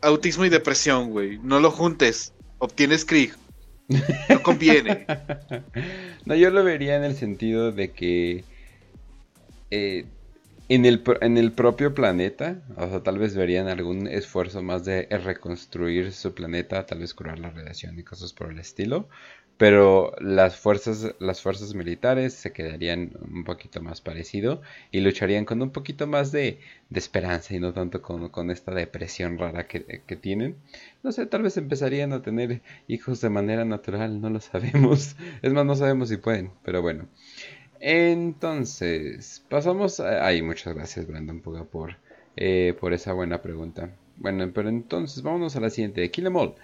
autismo 0.00 0.44
y 0.44 0.48
depresión, 0.48 1.10
güey. 1.10 1.38
No 1.38 1.60
lo 1.60 1.70
juntes. 1.70 2.32
Obtienes 2.58 3.04
Krieg. 3.04 3.34
No 4.28 4.42
conviene. 4.42 5.06
No, 6.24 6.36
yo 6.36 6.50
lo 6.50 6.62
vería 6.62 6.96
en 6.96 7.02
el 7.02 7.16
sentido 7.16 7.72
de 7.72 7.90
que 7.90 8.44
eh, 9.72 10.06
en, 10.68 10.84
el, 10.86 11.02
en 11.20 11.36
el 11.38 11.52
propio 11.52 11.94
planeta, 11.94 12.62
o 12.76 12.88
sea, 12.88 13.02
tal 13.02 13.18
vez 13.18 13.36
verían 13.36 13.68
algún 13.68 14.06
esfuerzo 14.06 14.62
más 14.62 14.84
de 14.84 15.06
reconstruir 15.10 16.12
su 16.12 16.34
planeta, 16.34 16.86
tal 16.86 17.00
vez 17.00 17.14
curar 17.14 17.38
la 17.38 17.50
radiación 17.50 17.98
y 17.98 18.04
cosas 18.04 18.32
por 18.32 18.50
el 18.50 18.58
estilo, 18.58 19.08
pero 19.58 20.12
las 20.18 20.56
fuerzas, 20.56 21.14
las 21.20 21.40
fuerzas 21.40 21.74
militares 21.74 22.34
se 22.34 22.52
quedarían 22.52 23.12
un 23.30 23.44
poquito 23.44 23.80
más 23.80 24.00
parecido 24.00 24.60
y 24.90 25.00
lucharían 25.00 25.44
con 25.44 25.62
un 25.62 25.70
poquito 25.70 26.06
más 26.06 26.32
de, 26.32 26.58
de 26.90 26.98
esperanza 26.98 27.54
y 27.54 27.60
no 27.60 27.72
tanto 27.72 28.02
con, 28.02 28.28
con 28.30 28.50
esta 28.50 28.74
depresión 28.74 29.38
rara 29.38 29.68
que, 29.68 30.02
que 30.06 30.16
tienen. 30.16 30.56
No 31.02 31.12
sé, 31.12 31.26
tal 31.26 31.42
vez 31.42 31.56
empezarían 31.56 32.12
a 32.12 32.22
tener 32.22 32.62
hijos 32.88 33.20
de 33.20 33.30
manera 33.30 33.64
natural, 33.64 34.20
no 34.20 34.30
lo 34.30 34.40
sabemos. 34.40 35.16
Es 35.42 35.52
más, 35.52 35.64
no 35.66 35.76
sabemos 35.76 36.08
si 36.08 36.16
pueden, 36.16 36.50
pero 36.64 36.82
bueno. 36.82 37.08
Entonces, 37.84 39.44
pasamos 39.48 39.98
a... 39.98 40.24
Ay, 40.24 40.40
muchas 40.40 40.72
gracias 40.72 41.04
Brandon 41.04 41.40
Puga 41.40 41.64
por, 41.64 41.96
eh, 42.36 42.76
por 42.78 42.92
esa 42.92 43.12
buena 43.12 43.42
pregunta. 43.42 43.90
Bueno, 44.18 44.48
pero 44.54 44.68
entonces 44.68 45.24
vámonos 45.24 45.56
a 45.56 45.60
la 45.60 45.68
siguiente. 45.68 46.08
Killemall, 46.12 46.54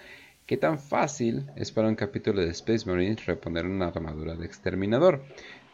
¿qué 0.47 0.57
tan 0.57 0.79
fácil 0.79 1.47
es 1.57 1.73
para 1.73 1.89
un 1.89 1.97
capítulo 1.97 2.41
de 2.41 2.51
Space 2.51 2.89
Marines 2.89 3.27
reponer 3.27 3.67
una 3.67 3.89
armadura 3.89 4.37
de 4.37 4.47
exterminador? 4.47 5.25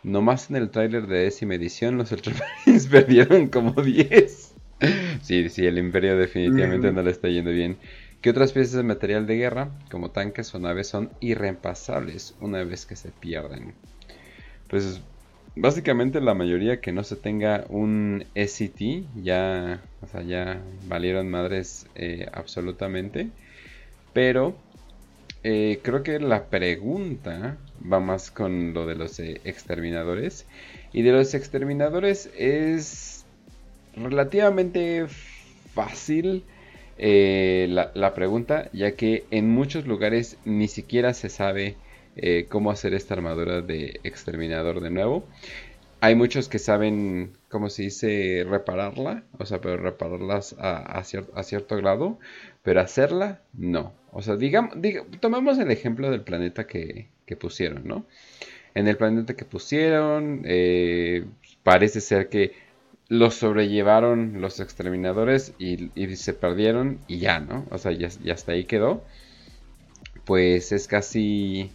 Nomás 0.02 0.48
en 0.48 0.56
el 0.56 0.70
tráiler 0.70 1.06
de 1.06 1.24
décima 1.24 1.56
edición 1.56 1.98
los 1.98 2.10
Ultramarines 2.10 2.86
perdieron 2.90 3.48
como 3.48 3.72
10. 3.72 4.54
Sí, 5.20 5.50
sí, 5.50 5.66
el 5.66 5.76
Imperio 5.76 6.16
definitivamente 6.16 6.90
no 6.90 7.02
le 7.02 7.10
está 7.10 7.28
yendo 7.28 7.50
bien. 7.50 7.76
¿Qué 8.22 8.30
otras 8.30 8.52
piezas 8.52 8.76
de 8.76 8.82
material 8.82 9.26
de 9.26 9.36
guerra, 9.36 9.72
como 9.90 10.10
tanques 10.10 10.54
o 10.54 10.58
naves, 10.58 10.88
son 10.88 11.10
irreemplazables 11.20 12.34
una 12.40 12.64
vez 12.64 12.86
que 12.86 12.96
se 12.96 13.10
pierden? 13.10 13.74
Pues 14.70 15.02
básicamente 15.56 16.20
la 16.20 16.34
mayoría 16.34 16.80
que 16.80 16.92
no 16.92 17.04
se 17.04 17.16
tenga 17.16 17.64
un 17.68 18.24
SCT 18.34 19.06
ya, 19.22 19.82
o 20.02 20.06
sea, 20.06 20.22
ya 20.22 20.60
valieron 20.86 21.30
madres 21.30 21.86
eh, 21.94 22.26
absolutamente. 22.32 23.28
Pero 24.12 24.56
eh, 25.42 25.80
creo 25.82 26.02
que 26.02 26.18
la 26.20 26.46
pregunta 26.46 27.58
va 27.90 28.00
más 28.00 28.30
con 28.30 28.74
lo 28.74 28.86
de 28.86 28.94
los 28.94 29.18
eh, 29.20 29.40
exterminadores. 29.44 30.46
Y 30.92 31.02
de 31.02 31.12
los 31.12 31.34
exterminadores 31.34 32.30
es 32.36 33.24
relativamente 33.96 35.06
fácil 35.72 36.44
la 36.96 38.14
pregunta, 38.14 38.70
ya 38.72 38.92
que 38.92 39.24
en 39.32 39.50
muchos 39.50 39.84
lugares 39.84 40.36
ni 40.44 40.68
siquiera 40.68 41.12
se 41.12 41.28
sabe 41.28 41.74
eh, 42.16 42.46
cómo 42.50 42.70
hacer 42.70 42.94
esta 42.94 43.14
armadura 43.14 43.62
de 43.62 44.00
exterminador 44.04 44.80
de 44.80 44.90
nuevo. 44.90 45.28
Hay 46.00 46.14
muchos 46.16 46.48
que 46.50 46.58
saben, 46.58 47.38
cómo 47.48 47.70
se 47.70 47.84
dice, 47.84 48.44
repararla, 48.48 49.24
o 49.38 49.46
sea, 49.46 49.60
pero 49.62 49.78
repararlas 49.78 50.54
a, 50.58 50.78
a 50.98 51.02
cier- 51.02 51.30
a 51.34 51.42
cierto 51.42 51.76
grado, 51.76 52.18
pero 52.62 52.80
hacerla, 52.82 53.42
no. 53.54 53.94
O 54.12 54.20
sea, 54.22 54.36
digamos, 54.36 54.76
diga- 54.76 55.06
tomemos 55.20 55.58
el 55.58 55.70
ejemplo 55.70 56.10
del 56.10 56.22
planeta 56.22 56.66
que, 56.66 57.08
pusieron, 57.40 57.86
¿no? 57.88 58.06
En 58.74 58.88
el 58.88 58.96
planeta 58.96 59.34
que 59.36 59.44
pusieron, 59.44 60.42
eh, 60.44 61.26
parece 61.62 62.00
ser 62.00 62.28
que 62.28 62.52
los 63.08 63.34
sobrellevaron 63.34 64.40
los 64.40 64.60
exterminadores 64.60 65.54
y, 65.58 65.90
y 66.00 66.16
se 66.16 66.34
perdieron 66.34 67.00
y 67.06 67.18
ya, 67.18 67.40
¿no? 67.40 67.66
O 67.70 67.78
sea, 67.78 67.92
ya, 67.92 68.08
ya 68.08 68.34
hasta 68.34 68.52
ahí 68.52 68.64
quedó. 68.64 69.04
Pues 70.24 70.72
es 70.72 70.86
casi, 70.88 71.70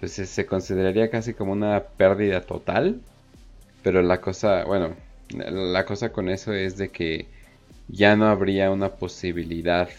pues 0.00 0.12
se- 0.14 0.46
consideraría 0.46 1.10
casi 1.10 1.34
como 1.34 1.52
una 1.52 1.88
pérdida 1.96 2.46
total. 2.46 3.02
Pero 3.82 4.02
la 4.02 4.20
cosa, 4.20 4.64
bueno, 4.64 4.96
la 5.30 5.84
cosa 5.86 6.12
con 6.12 6.28
eso 6.30 6.52
es 6.54 6.76
de 6.76 6.90
que 6.92 7.32
ya 7.88 8.16
no 8.16 8.26
habría 8.28 8.70
una 8.70 8.96
posibilidad 8.98 9.90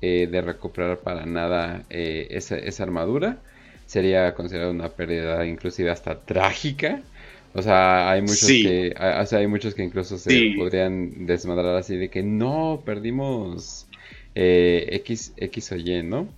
eh, 0.00 0.28
de 0.30 0.40
recuperar 0.40 1.00
para 1.02 1.26
nada 1.26 1.86
eh, 1.90 2.28
esa, 2.30 2.56
esa 2.58 2.82
armadura. 2.84 3.42
Sería 3.86 4.34
considerada 4.34 4.70
una 4.72 4.94
pérdida 4.96 5.46
inclusive 5.46 5.90
hasta 5.90 6.24
trágica. 6.24 7.04
O 7.52 7.62
sea, 7.62 8.10
hay 8.10 8.22
muchos 8.22 8.56
Sí. 8.56 8.58
que, 8.58 8.94
o 8.98 9.26
sea, 9.26 9.38
hay 9.40 9.46
muchos 9.46 9.74
que 9.74 9.82
incluso 9.84 10.18
se 10.18 10.42
Sí. 10.42 10.52
podrían 10.54 11.26
desmadrar 11.26 11.76
así 11.76 11.96
de 11.96 12.10
que 12.10 12.22
no, 12.22 12.82
perdimos 12.84 13.88
eh, 14.34 14.86
X, 14.92 15.32
X 15.36 15.72
o 15.72 15.76
Y, 15.76 16.02
¿no? 16.02 16.36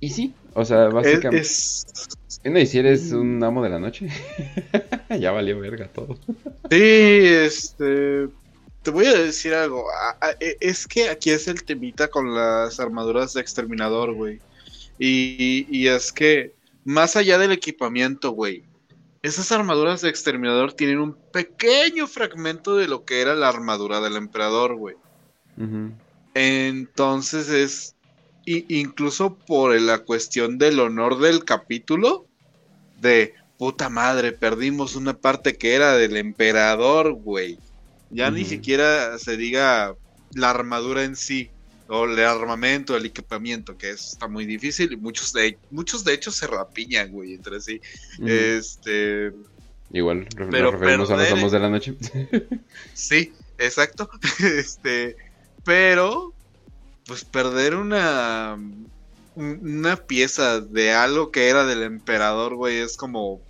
Y 0.00 0.10
sí, 0.10 0.41
o 0.54 0.64
sea, 0.64 0.88
básicamente... 0.88 1.38
es- 1.40 1.84
No, 2.44 2.58
y 2.58 2.66
si 2.66 2.78
eres 2.78 3.12
un 3.12 3.42
amo 3.44 3.62
de 3.62 3.70
la 3.70 3.78
noche, 3.78 4.08
ya 5.20 5.30
valió 5.32 5.58
verga 5.60 5.88
todo. 5.88 6.18
Sí, 6.70 6.80
este. 6.80 8.28
Te 8.82 8.90
voy 8.90 9.06
a 9.06 9.14
decir 9.14 9.54
algo. 9.54 9.84
e- 10.40 10.56
Es 10.60 10.86
que 10.88 11.08
aquí 11.08 11.30
es 11.30 11.46
el 11.46 11.62
temita 11.64 12.08
con 12.08 12.34
las 12.34 12.80
armaduras 12.80 13.32
de 13.34 13.40
exterminador, 13.40 14.12
güey. 14.14 14.40
Y, 14.98 15.66
y 15.70 15.86
es 15.88 16.12
que, 16.12 16.52
más 16.84 17.14
allá 17.16 17.38
del 17.38 17.52
equipamiento, 17.52 18.30
güey, 18.32 18.64
esas 19.22 19.52
armaduras 19.52 20.00
de 20.00 20.08
exterminador 20.08 20.72
tienen 20.72 20.98
un 20.98 21.14
pequeño 21.32 22.08
fragmento 22.08 22.76
de 22.76 22.88
lo 22.88 23.04
que 23.04 23.20
era 23.20 23.36
la 23.36 23.48
armadura 23.48 24.00
del 24.00 24.16
emperador, 24.16 24.74
güey. 24.74 24.96
Entonces 26.34 27.48
es. 27.48 27.94
I- 28.46 28.64
incluso 28.80 29.36
por 29.36 29.78
la 29.80 29.98
cuestión 29.98 30.58
del 30.58 30.80
honor 30.80 31.18
del 31.18 31.44
capítulo. 31.44 32.26
De 33.00 33.34
puta 33.58 33.88
madre, 33.88 34.32
perdimos 34.32 34.96
una 34.96 35.14
parte 35.14 35.56
que 35.56 35.74
era 35.74 35.94
del 35.96 36.16
emperador, 36.16 37.12
güey. 37.14 37.58
Ya 38.10 38.30
ni 38.30 38.44
siquiera 38.44 39.18
se 39.18 39.36
diga 39.36 39.96
la 40.34 40.50
armadura 40.50 41.04
en 41.04 41.16
sí. 41.16 41.50
O 41.88 42.04
el 42.04 42.18
armamento, 42.20 42.96
el 42.96 43.04
equipamiento, 43.06 43.76
que 43.76 43.90
eso 43.90 44.08
está 44.12 44.26
muy 44.28 44.46
difícil. 44.46 44.92
Y 44.92 44.96
muchos 44.96 45.32
de, 45.32 45.58
muchos 45.70 46.04
de 46.04 46.14
hecho 46.14 46.30
se 46.30 46.46
rapiñan, 46.46 47.10
güey, 47.10 47.34
entre 47.34 47.60
sí. 47.60 47.80
Este. 48.26 49.32
Igual 49.92 50.26
Pero 50.50 50.70
nos 50.70 50.80
referimos 50.80 51.10
a 51.10 51.16
los 51.16 51.32
amos 51.32 51.52
de 51.52 51.58
la 51.58 51.68
noche. 51.68 51.94
Sí, 52.94 53.32
exacto. 53.58 54.08
este, 54.40 55.16
pero, 55.64 56.32
pues 57.06 57.24
perder 57.24 57.74
una, 57.74 58.58
una 59.36 59.96
pieza 59.96 60.60
de 60.60 60.92
algo 60.92 61.30
que 61.30 61.48
era 61.48 61.64
del 61.64 61.82
emperador, 61.82 62.54
güey, 62.54 62.78
es 62.78 62.96
como 62.96 63.40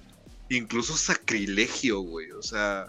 incluso 0.48 0.97
sacrilegio, 0.97 2.00
güey. 2.00 2.31
O 2.32 2.42
sea, 2.42 2.89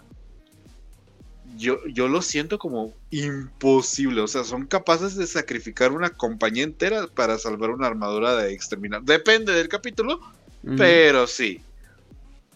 yo, 1.56 1.78
yo 1.86 2.08
lo 2.08 2.22
siento 2.22 2.58
como 2.58 2.94
imposible. 3.10 4.20
O 4.20 4.28
sea, 4.28 4.44
son 4.44 4.66
capaces 4.66 5.16
de 5.16 5.26
sacrificar 5.26 5.92
una 5.92 6.10
compañía 6.10 6.64
entera 6.64 7.06
para 7.06 7.38
salvar 7.38 7.70
una 7.70 7.86
armadura 7.86 8.36
de 8.36 8.52
exterminar. 8.52 9.02
Depende 9.02 9.52
del 9.52 9.68
capítulo, 9.68 10.20
pero 10.76 11.26
sí. 11.26 11.60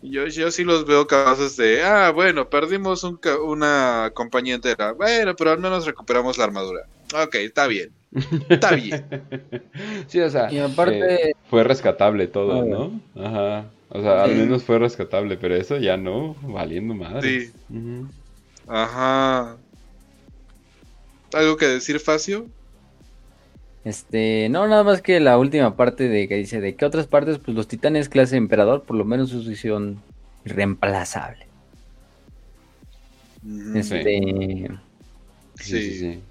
Yo, 0.00 0.26
yo 0.26 0.50
sí 0.52 0.62
los 0.64 0.86
veo 0.86 1.06
capaces 1.06 1.56
de, 1.56 1.82
ah, 1.82 2.10
bueno, 2.10 2.48
perdimos 2.48 3.02
un 3.04 3.18
una 3.44 4.12
compañía 4.14 4.54
entera. 4.54 4.92
Bueno, 4.92 5.34
pero 5.36 5.50
al 5.50 5.58
menos 5.58 5.86
recuperamos 5.86 6.38
la 6.38 6.44
armadura. 6.44 6.82
Ok, 7.14 7.34
está 7.36 7.66
bien. 7.66 7.90
Está 8.48 8.72
bien. 8.72 9.04
sí, 10.06 10.20
o 10.20 10.30
sea, 10.30 10.52
Y 10.52 10.58
aparte- 10.58 11.30
eh, 11.30 11.34
fue 11.50 11.64
rescatable 11.64 12.26
todo, 12.28 12.60
Ah, 12.60 12.64
¿no? 12.64 13.00
Ajá. 13.22 13.66
O 13.90 14.00
sea, 14.02 14.22
al 14.24 14.36
menos 14.36 14.62
fue 14.64 14.78
rescatable, 14.78 15.36
pero 15.38 15.56
eso 15.56 15.78
ya 15.78 15.96
no, 15.96 16.36
valiendo 16.42 16.94
madre. 16.94 17.46
Sí. 17.46 17.52
Ajá. 18.68 19.56
¿Algo 21.32 21.56
que 21.56 21.66
decir, 21.66 21.98
Facio? 21.98 22.46
Este, 23.89 24.49
no, 24.50 24.68
nada 24.68 24.84
más 24.84 25.00
que 25.00 25.18
la 25.18 25.39
última 25.39 25.75
parte 25.75 26.08
de 26.10 26.28
que 26.28 26.34
dice 26.36 26.60
de 26.60 26.76
que 26.76 26.84
otras 26.84 27.07
partes, 27.07 27.39
pues 27.39 27.57
los 27.57 27.68
titanes 27.68 28.10
clase 28.10 28.36
emperador, 28.36 28.84
por 28.84 28.97
lo 28.97 29.07
menos 29.07 29.31
su 29.31 29.42
son 29.57 30.02
irreemplazable. 30.44 31.47
Ujú. 33.42 33.78
Este, 33.78 34.68
Sí, 35.57 35.65
sí, 35.65 35.83
Sí. 35.83 35.99
sí. 35.99 36.23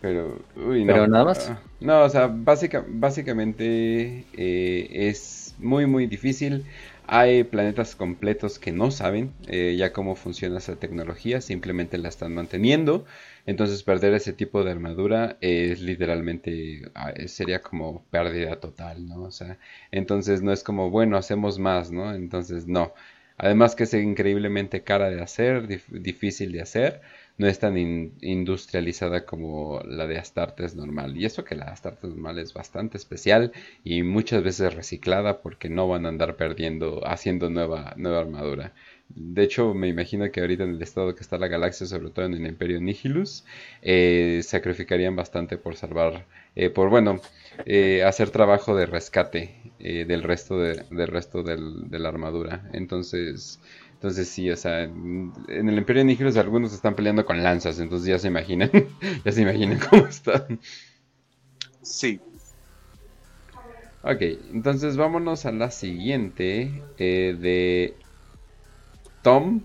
Pero, 0.00 0.36
uy, 0.56 0.84
no. 0.84 0.94
Pero 0.94 1.06
nada 1.06 1.24
más. 1.24 1.48
Ah, 1.48 1.62
No, 1.80 2.02
o 2.02 2.08
sea, 2.08 2.26
básica- 2.26 2.84
básicamente 2.88 4.26
eh, 4.32 4.88
es 5.08 5.54
muy, 5.58 5.86
muy 5.86 6.06
difícil. 6.06 6.64
Hay 7.06 7.44
planetas 7.44 7.94
completos 7.94 8.58
que 8.58 8.72
no 8.72 8.90
saben 8.90 9.32
eh, 9.48 9.76
ya 9.78 9.92
cómo 9.92 10.16
funciona 10.16 10.58
esa 10.58 10.76
tecnología, 10.76 11.40
simplemente 11.40 11.98
la 11.98 12.08
están 12.08 12.34
manteniendo. 12.34 13.04
Entonces 13.46 13.82
perder 13.82 14.14
ese 14.14 14.32
tipo 14.32 14.62
de 14.64 14.70
armadura 14.70 15.36
es 15.40 15.80
literalmente, 15.80 16.82
ah, 16.94 17.12
sería 17.26 17.60
como 17.62 18.04
pérdida 18.10 18.60
total, 18.60 19.06
¿no? 19.08 19.22
O 19.24 19.30
sea, 19.30 19.58
entonces 19.90 20.42
no 20.42 20.52
es 20.52 20.62
como, 20.62 20.90
bueno, 20.90 21.16
hacemos 21.16 21.58
más, 21.58 21.90
¿no? 21.90 22.14
Entonces 22.14 22.66
no. 22.66 22.92
Además 23.38 23.74
que 23.74 23.84
es 23.84 23.94
increíblemente 23.94 24.84
cara 24.84 25.10
de 25.10 25.20
hacer, 25.20 25.66
dif- 25.66 25.88
difícil 25.88 26.52
de 26.52 26.62
hacer, 26.62 27.00
no 27.38 27.46
es 27.48 27.58
tan 27.58 27.76
in- 27.76 28.14
industrializada 28.20 29.24
como 29.26 29.80
la 29.84 30.06
de 30.06 30.18
Astartes 30.18 30.76
normal. 30.76 31.16
Y 31.16 31.24
eso 31.24 31.44
que 31.44 31.54
la 31.56 31.64
Astartes 31.66 32.10
normal 32.10 32.38
es 32.38 32.52
bastante 32.54 32.98
especial 32.98 33.52
y 33.84 34.02
muchas 34.02 34.42
veces 34.44 34.74
reciclada 34.74 35.42
porque 35.42 35.68
no 35.68 35.88
van 35.88 36.06
a 36.06 36.10
andar 36.10 36.36
perdiendo, 36.36 37.00
haciendo 37.06 37.50
nueva, 37.50 37.94
nueva 37.96 38.20
armadura. 38.20 38.74
De 39.14 39.42
hecho, 39.44 39.74
me 39.74 39.88
imagino 39.88 40.30
que 40.30 40.40
ahorita 40.40 40.64
en 40.64 40.70
el 40.70 40.82
estado 40.82 41.14
que 41.14 41.20
está 41.22 41.36
la 41.38 41.48
galaxia, 41.48 41.86
sobre 41.86 42.10
todo 42.10 42.24
en 42.24 42.34
el 42.34 42.46
Imperio 42.46 42.80
Nihilus, 42.80 43.44
eh, 43.82 44.40
sacrificarían 44.42 45.16
bastante 45.16 45.58
por 45.58 45.76
salvar, 45.76 46.26
eh, 46.54 46.70
por 46.70 46.88
bueno, 46.90 47.20
eh, 47.66 48.02
hacer 48.04 48.30
trabajo 48.30 48.74
de 48.76 48.86
rescate 48.86 49.74
del 49.78 50.22
resto 50.22 50.58
de, 50.58 50.84
del 50.90 51.08
resto 51.08 51.42
del- 51.42 51.90
de 51.90 51.98
la 51.98 52.08
armadura. 52.08 52.68
Entonces, 52.72 53.60
entonces 53.94 54.28
sí, 54.28 54.50
o 54.50 54.56
sea, 54.56 54.82
en 54.84 55.32
en 55.48 55.68
el 55.68 55.78
Imperio 55.78 56.04
Nihilus 56.04 56.36
algunos 56.36 56.72
están 56.72 56.94
peleando 56.94 57.24
con 57.26 57.42
lanzas, 57.42 57.78
entonces 57.80 58.08
ya 58.08 58.18
se 58.18 58.28
imaginan, 58.28 58.70
ya 59.24 59.32
se 59.32 59.42
imaginan 59.42 59.78
cómo 59.90 60.06
están. 60.06 60.60
Sí. 61.82 62.20
Ok, 64.02 64.18
entonces 64.52 64.96
vámonos 64.96 65.46
a 65.46 65.52
la 65.52 65.70
siguiente 65.70 66.84
eh, 66.96 67.36
de 67.38 68.01
Tom. 69.22 69.62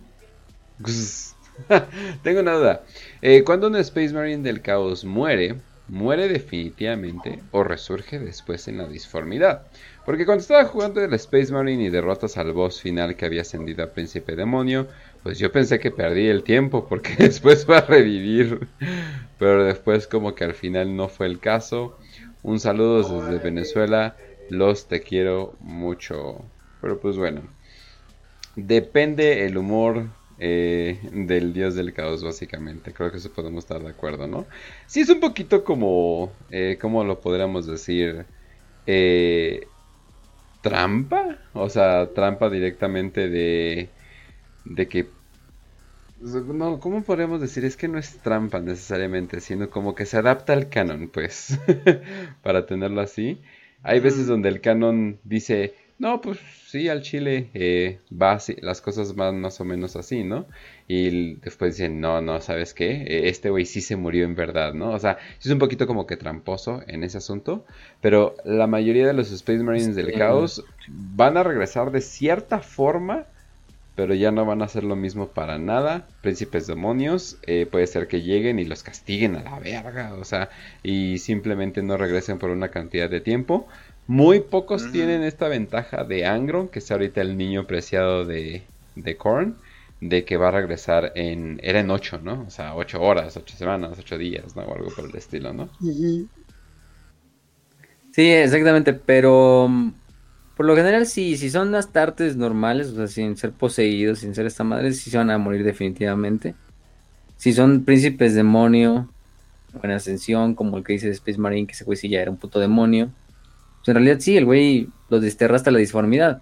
Tengo 2.24 2.42
una 2.42 2.54
duda. 2.54 2.84
Eh, 3.22 3.44
cuando 3.44 3.68
un 3.68 3.76
Space 3.78 4.14
Marine 4.14 4.44
del 4.44 4.62
caos 4.62 5.04
muere, 5.04 5.56
muere 5.88 6.28
definitivamente 6.28 7.40
o 7.52 7.64
resurge 7.64 8.20
después 8.20 8.68
en 8.68 8.78
la 8.78 8.88
disformidad. 8.88 9.64
Porque 10.06 10.26
cuando 10.26 10.42
estaba 10.42 10.66
jugando 10.66 11.04
el 11.04 11.14
Space 11.16 11.52
Marine 11.52 11.84
y 11.84 11.90
derrotas 11.90 12.38
al 12.38 12.54
boss 12.54 12.82
final 12.82 13.16
que 13.16 13.26
había 13.26 13.42
ascendido 13.42 13.84
a 13.84 13.92
Príncipe 13.92 14.36
Demonio, 14.36 14.88
pues 15.24 15.40
yo 15.40 15.52
pensé 15.52 15.80
que 15.80 15.92
perdí 15.92 16.28
el 16.28 16.44
tiempo 16.44 16.88
porque 16.88 17.16
después 17.18 17.68
va 17.70 17.80
a 17.80 17.86
revivir. 17.86 18.68
Pero 19.40 19.66
después 19.66 20.08
como 20.08 20.36
que 20.36 20.44
al 20.44 20.54
final 20.54 20.96
no 20.96 21.10
fue 21.10 21.26
el 21.26 21.40
caso. 21.40 21.98
Un 22.44 22.60
saludo 22.60 22.98
desde 23.04 23.44
Venezuela. 23.44 24.16
Los 24.50 24.88
te 24.88 25.02
quiero 25.02 25.56
mucho. 25.60 26.46
Pero 26.82 27.00
pues 27.00 27.18
bueno. 27.18 27.42
Depende 28.58 29.46
el 29.46 29.56
humor 29.58 30.08
eh, 30.40 31.00
del 31.14 31.54
dios 31.54 31.76
del 31.76 31.94
caos, 31.94 32.24
básicamente. 32.24 32.92
Creo 32.92 33.12
que 33.12 33.18
eso 33.18 33.32
podemos 33.32 33.64
estar 33.66 33.82
de 33.84 33.90
acuerdo, 33.90 34.28
¿no? 34.28 34.48
Sí, 34.88 35.02
es 35.02 35.10
un 35.10 35.20
poquito 35.20 35.64
como. 35.64 36.40
Eh, 36.50 36.78
¿Cómo 36.82 37.04
lo 37.04 37.22
podríamos 37.22 37.68
decir? 37.68 38.26
Eh, 38.88 39.76
trampa. 40.62 41.40
O 41.54 41.70
sea, 41.70 42.14
trampa 42.14 42.50
directamente 42.50 43.30
de. 43.30 43.96
De 44.66 44.88
que. 44.90 45.16
No, 46.20 46.80
¿cómo 46.80 47.04
podríamos 47.04 47.42
decir? 47.42 47.64
Es 47.64 47.78
que 47.78 47.88
no 47.88 48.00
es 48.00 48.18
trampa 48.24 48.60
necesariamente, 48.60 49.40
sino 49.40 49.70
como 49.70 49.94
que 49.94 50.06
se 50.08 50.18
adapta 50.18 50.54
al 50.54 50.70
canon, 50.70 51.10
pues. 51.10 51.60
para 52.42 52.66
tenerlo 52.66 53.02
así. 53.02 53.40
Hay 53.84 54.00
veces 54.00 54.26
Mm. 54.26 54.30
donde 54.30 54.50
el 54.50 54.62
canon 54.62 55.20
dice, 55.24 55.76
no, 56.00 56.22
pues 56.22 56.40
sí, 56.68 56.90
al 56.90 57.02
chile 57.02 57.50
eh, 57.56 58.02
va 58.12 58.34
así, 58.34 58.56
las 58.62 58.82
cosas 58.82 59.16
van 59.16 59.42
más 59.42 59.60
o 59.62 59.66
menos 59.66 59.96
así, 59.96 60.24
¿no? 60.24 60.48
Y 60.88 61.36
después 61.38 61.76
dicen, 61.76 62.00
no, 62.00 62.22
no, 62.22 62.40
¿sabes 62.40 62.74
qué? 62.76 63.02
Eh, 63.04 63.30
Este 63.30 63.50
güey 63.50 63.66
sí 63.66 63.82
se 63.82 63.96
murió 63.96 64.26
en 64.26 64.36
verdad, 64.36 64.74
¿no? 64.76 64.92
O 64.92 65.00
sea, 65.00 65.18
es 65.40 65.48
un 65.48 65.58
poquito 65.60 65.88
como 65.88 66.06
que 66.06 66.16
tramposo 66.18 66.82
en 66.88 67.04
ese 67.04 67.18
asunto, 67.18 67.66
pero 68.00 68.36
la 68.46 68.68
mayoría 68.68 69.08
de 69.08 69.14
los 69.14 69.32
Space 69.32 69.64
Marines 69.64 69.96
del 69.96 70.08
Sí. 70.08 70.14
caos 70.14 70.66
van 70.88 71.36
a 71.38 71.44
regresar 71.44 71.92
de 71.92 72.02
cierta 72.02 72.60
forma, 72.60 73.28
pero 73.96 74.14
ya 74.14 74.32
no 74.32 74.46
van 74.46 74.62
a 74.62 74.66
hacer 74.66 74.84
lo 74.84 74.96
mismo 74.96 75.34
para 75.34 75.58
nada. 75.58 76.08
Príncipes 76.22 76.68
demonios, 76.68 77.40
eh, 77.48 77.66
puede 77.66 77.88
ser 77.88 78.08
que 78.08 78.22
lleguen 78.22 78.60
y 78.60 78.66
los 78.66 78.84
castiguen 78.84 79.36
a 79.36 79.44
la 79.44 79.60
verga, 79.60 80.14
o 80.14 80.24
sea, 80.24 80.50
y 80.84 81.18
simplemente 81.18 81.82
no 81.82 81.98
regresen 81.98 82.38
por 82.38 82.52
una 82.52 82.70
cantidad 82.70 83.10
de 83.10 83.22
tiempo. 83.22 83.68
Muy 84.08 84.40
pocos 84.40 84.92
tienen 84.92 85.24
esta 85.24 85.50
ventaja 85.50 86.04
de 86.06 86.26
Angron, 86.26 86.70
que 86.70 86.80
es 86.80 86.90
ahorita 86.90 87.22
el 87.22 87.38
niño 87.38 87.68
preciado 87.68 88.26
de, 88.26 88.64
de 88.96 89.18
Korn, 89.18 89.58
de 90.00 90.24
que 90.24 90.38
va 90.38 90.48
a 90.48 90.52
regresar 90.52 91.12
en... 91.16 91.60
Era 91.62 91.82
en 91.82 91.90
8, 91.90 92.22
¿no? 92.24 92.46
O 92.48 92.50
sea, 92.50 92.76
8 92.76 93.02
horas, 93.02 93.36
8 93.36 93.58
semanas, 93.58 93.98
8 94.00 94.18
días, 94.18 94.56
¿no? 94.56 94.64
O 94.64 94.76
algo 94.76 94.90
por 94.96 95.10
el 95.10 95.16
estilo, 95.16 95.52
¿no? 95.52 95.70
Sí, 98.18 98.32
exactamente, 98.32 98.94
pero 98.94 99.68
mm, 99.70 99.92
por 100.56 100.66
lo 100.66 100.76
general 100.76 101.06
sí, 101.06 101.38
si 101.38 101.52
son 101.52 101.76
astartes 101.76 102.36
normales, 102.36 102.88
o 102.88 102.96
sea, 102.96 103.08
sin 103.08 103.38
ser 103.38 103.52
poseídos, 103.52 104.20
sin 104.20 104.34
ser 104.34 104.48
esta 104.48 104.64
madre, 104.64 104.92
sí 104.94 105.12
se 105.12 105.18
van 105.18 105.30
a 105.30 105.38
morir 105.38 105.64
definitivamente. 105.64 106.56
Si 107.36 107.54
son 107.54 107.84
príncipes 107.84 108.34
demonio, 108.34 109.08
o 109.80 109.86
en 109.86 109.92
ascensión, 109.92 110.56
como 110.56 110.78
el 110.78 110.84
que 110.84 110.94
dice 110.94 111.10
Space 111.12 111.38
Marine, 111.38 111.68
que 111.68 111.74
ese 111.74 111.84
güey 111.84 111.98
sí 111.98 112.10
ya 112.10 112.22
era 112.22 112.32
un 112.32 112.38
puto 112.38 112.60
demonio. 112.60 113.12
Pues 113.88 113.96
en 113.96 114.04
realidad 114.04 114.20
sí, 114.20 114.36
el 114.36 114.44
güey 114.44 114.90
lo 115.08 115.22
desterra 115.22 115.56
hasta 115.56 115.72
la 115.72 115.80
disformidad, 115.80 116.42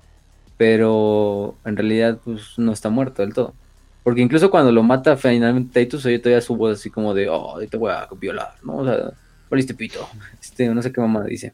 pero 0.57 1.55
en 1.63 1.77
realidad 1.77 2.19
pues 2.23 2.57
no 2.57 2.71
está 2.71 2.89
muerto 2.89 3.21
del 3.21 3.35
todo. 3.35 3.53
Porque 4.01 4.21
incluso 4.21 4.49
cuando 4.49 4.71
lo 4.71 4.81
mata 4.81 5.15
finalmente 5.15 5.85
Titus, 5.85 6.07
oye 6.07 6.17
todavía 6.17 6.41
su 6.41 6.55
voz 6.55 6.79
así 6.79 6.89
como 6.89 7.13
de, 7.13 7.29
oh, 7.29 7.59
te 7.69 7.77
voy 7.77 7.91
a 7.91 8.07
violar, 8.19 8.55
¿no? 8.63 8.77
O 8.77 8.85
sea, 8.85 9.13
este 9.51 9.75
pito. 9.75 10.09
Este, 10.41 10.67
no 10.73 10.81
sé 10.81 10.91
qué 10.91 10.99
mamá 10.99 11.23
dice. 11.25 11.53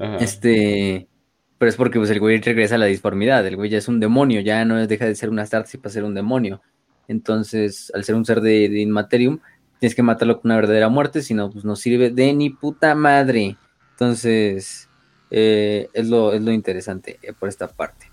Ajá. 0.00 0.16
Este, 0.16 1.06
pero 1.58 1.68
es 1.68 1.76
porque 1.76 1.98
pues 1.98 2.08
el 2.08 2.20
güey 2.20 2.40
regresa 2.40 2.76
a 2.76 2.78
la 2.78 2.86
disformidad, 2.86 3.46
el 3.46 3.56
güey 3.56 3.68
ya 3.68 3.76
es 3.76 3.88
un 3.88 4.00
demonio, 4.00 4.40
ya 4.40 4.64
no 4.64 4.86
deja 4.86 5.04
de 5.04 5.14
ser 5.14 5.28
un 5.28 5.40
Astartes 5.40 5.76
para 5.76 5.92
ser 5.92 6.04
un 6.04 6.14
demonio. 6.14 6.62
Entonces, 7.06 7.92
al 7.94 8.02
ser 8.02 8.14
un 8.14 8.24
ser 8.24 8.40
de, 8.40 8.70
de 8.70 8.80
Inmaterium, 8.80 9.40
tienes 9.78 9.94
que 9.94 10.02
matarlo 10.02 10.40
con 10.40 10.50
una 10.50 10.56
verdadera 10.56 10.88
muerte, 10.88 11.20
si 11.20 11.34
no, 11.34 11.50
pues 11.50 11.66
no 11.66 11.76
sirve 11.76 12.08
de 12.08 12.32
ni 12.32 12.48
puta 12.48 12.94
madre. 12.94 13.58
Entonces, 13.90 14.87
eh, 15.30 15.88
es, 15.92 16.08
lo, 16.08 16.32
es 16.32 16.42
lo 16.42 16.52
interesante 16.52 17.18
eh, 17.22 17.32
por 17.32 17.48
esta 17.48 17.68
parte. 17.68 18.10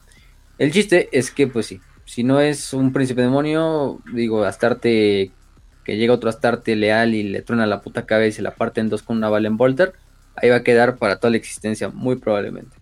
El 0.57 0.71
chiste 0.71 1.09
es 1.11 1.31
que, 1.31 1.47
pues 1.47 1.65
sí, 1.65 1.81
si 2.05 2.23
no 2.23 2.39
es 2.39 2.73
un 2.73 2.93
príncipe 2.93 3.21
demonio, 3.21 3.99
digo, 4.13 4.43
Astarte, 4.43 5.31
que 5.83 5.97
llega 5.97 6.13
otro 6.13 6.29
Astarte 6.29 6.75
leal 6.75 7.13
y 7.13 7.23
le 7.23 7.41
truena 7.41 7.65
la 7.65 7.81
puta 7.81 8.05
cabeza 8.05 8.41
y 8.41 8.43
la 8.43 8.55
parte 8.55 8.81
en 8.81 8.89
dos 8.89 9.03
con 9.03 9.17
una 9.17 9.29
bala 9.29 9.47
en 9.47 9.57
Volter, 9.57 9.93
ahí 10.35 10.49
va 10.49 10.57
a 10.57 10.63
quedar 10.63 10.97
para 10.97 11.17
toda 11.17 11.31
la 11.31 11.37
existencia, 11.37 11.89
muy 11.89 12.15
probablemente. 12.15 12.77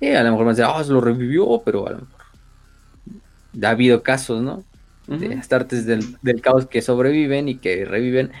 Y 0.00 0.10
a 0.10 0.22
lo 0.22 0.30
mejor 0.30 0.46
van 0.46 0.54
a 0.54 0.56
decir, 0.56 0.72
ah, 0.74 0.82
se 0.82 0.92
lo 0.92 1.00
revivió, 1.00 1.62
pero 1.64 1.86
a 1.86 1.92
lo 1.92 1.98
mejor 1.98 2.22
ha 3.62 3.70
habido 3.70 4.02
casos, 4.02 4.42
¿no? 4.42 4.64
De 5.06 5.34
astartes 5.34 5.84
del, 5.84 6.16
del 6.22 6.40
caos 6.40 6.66
que 6.66 6.80
sobreviven 6.80 7.48
y 7.48 7.56
que 7.56 7.84
reviven, 7.84 8.32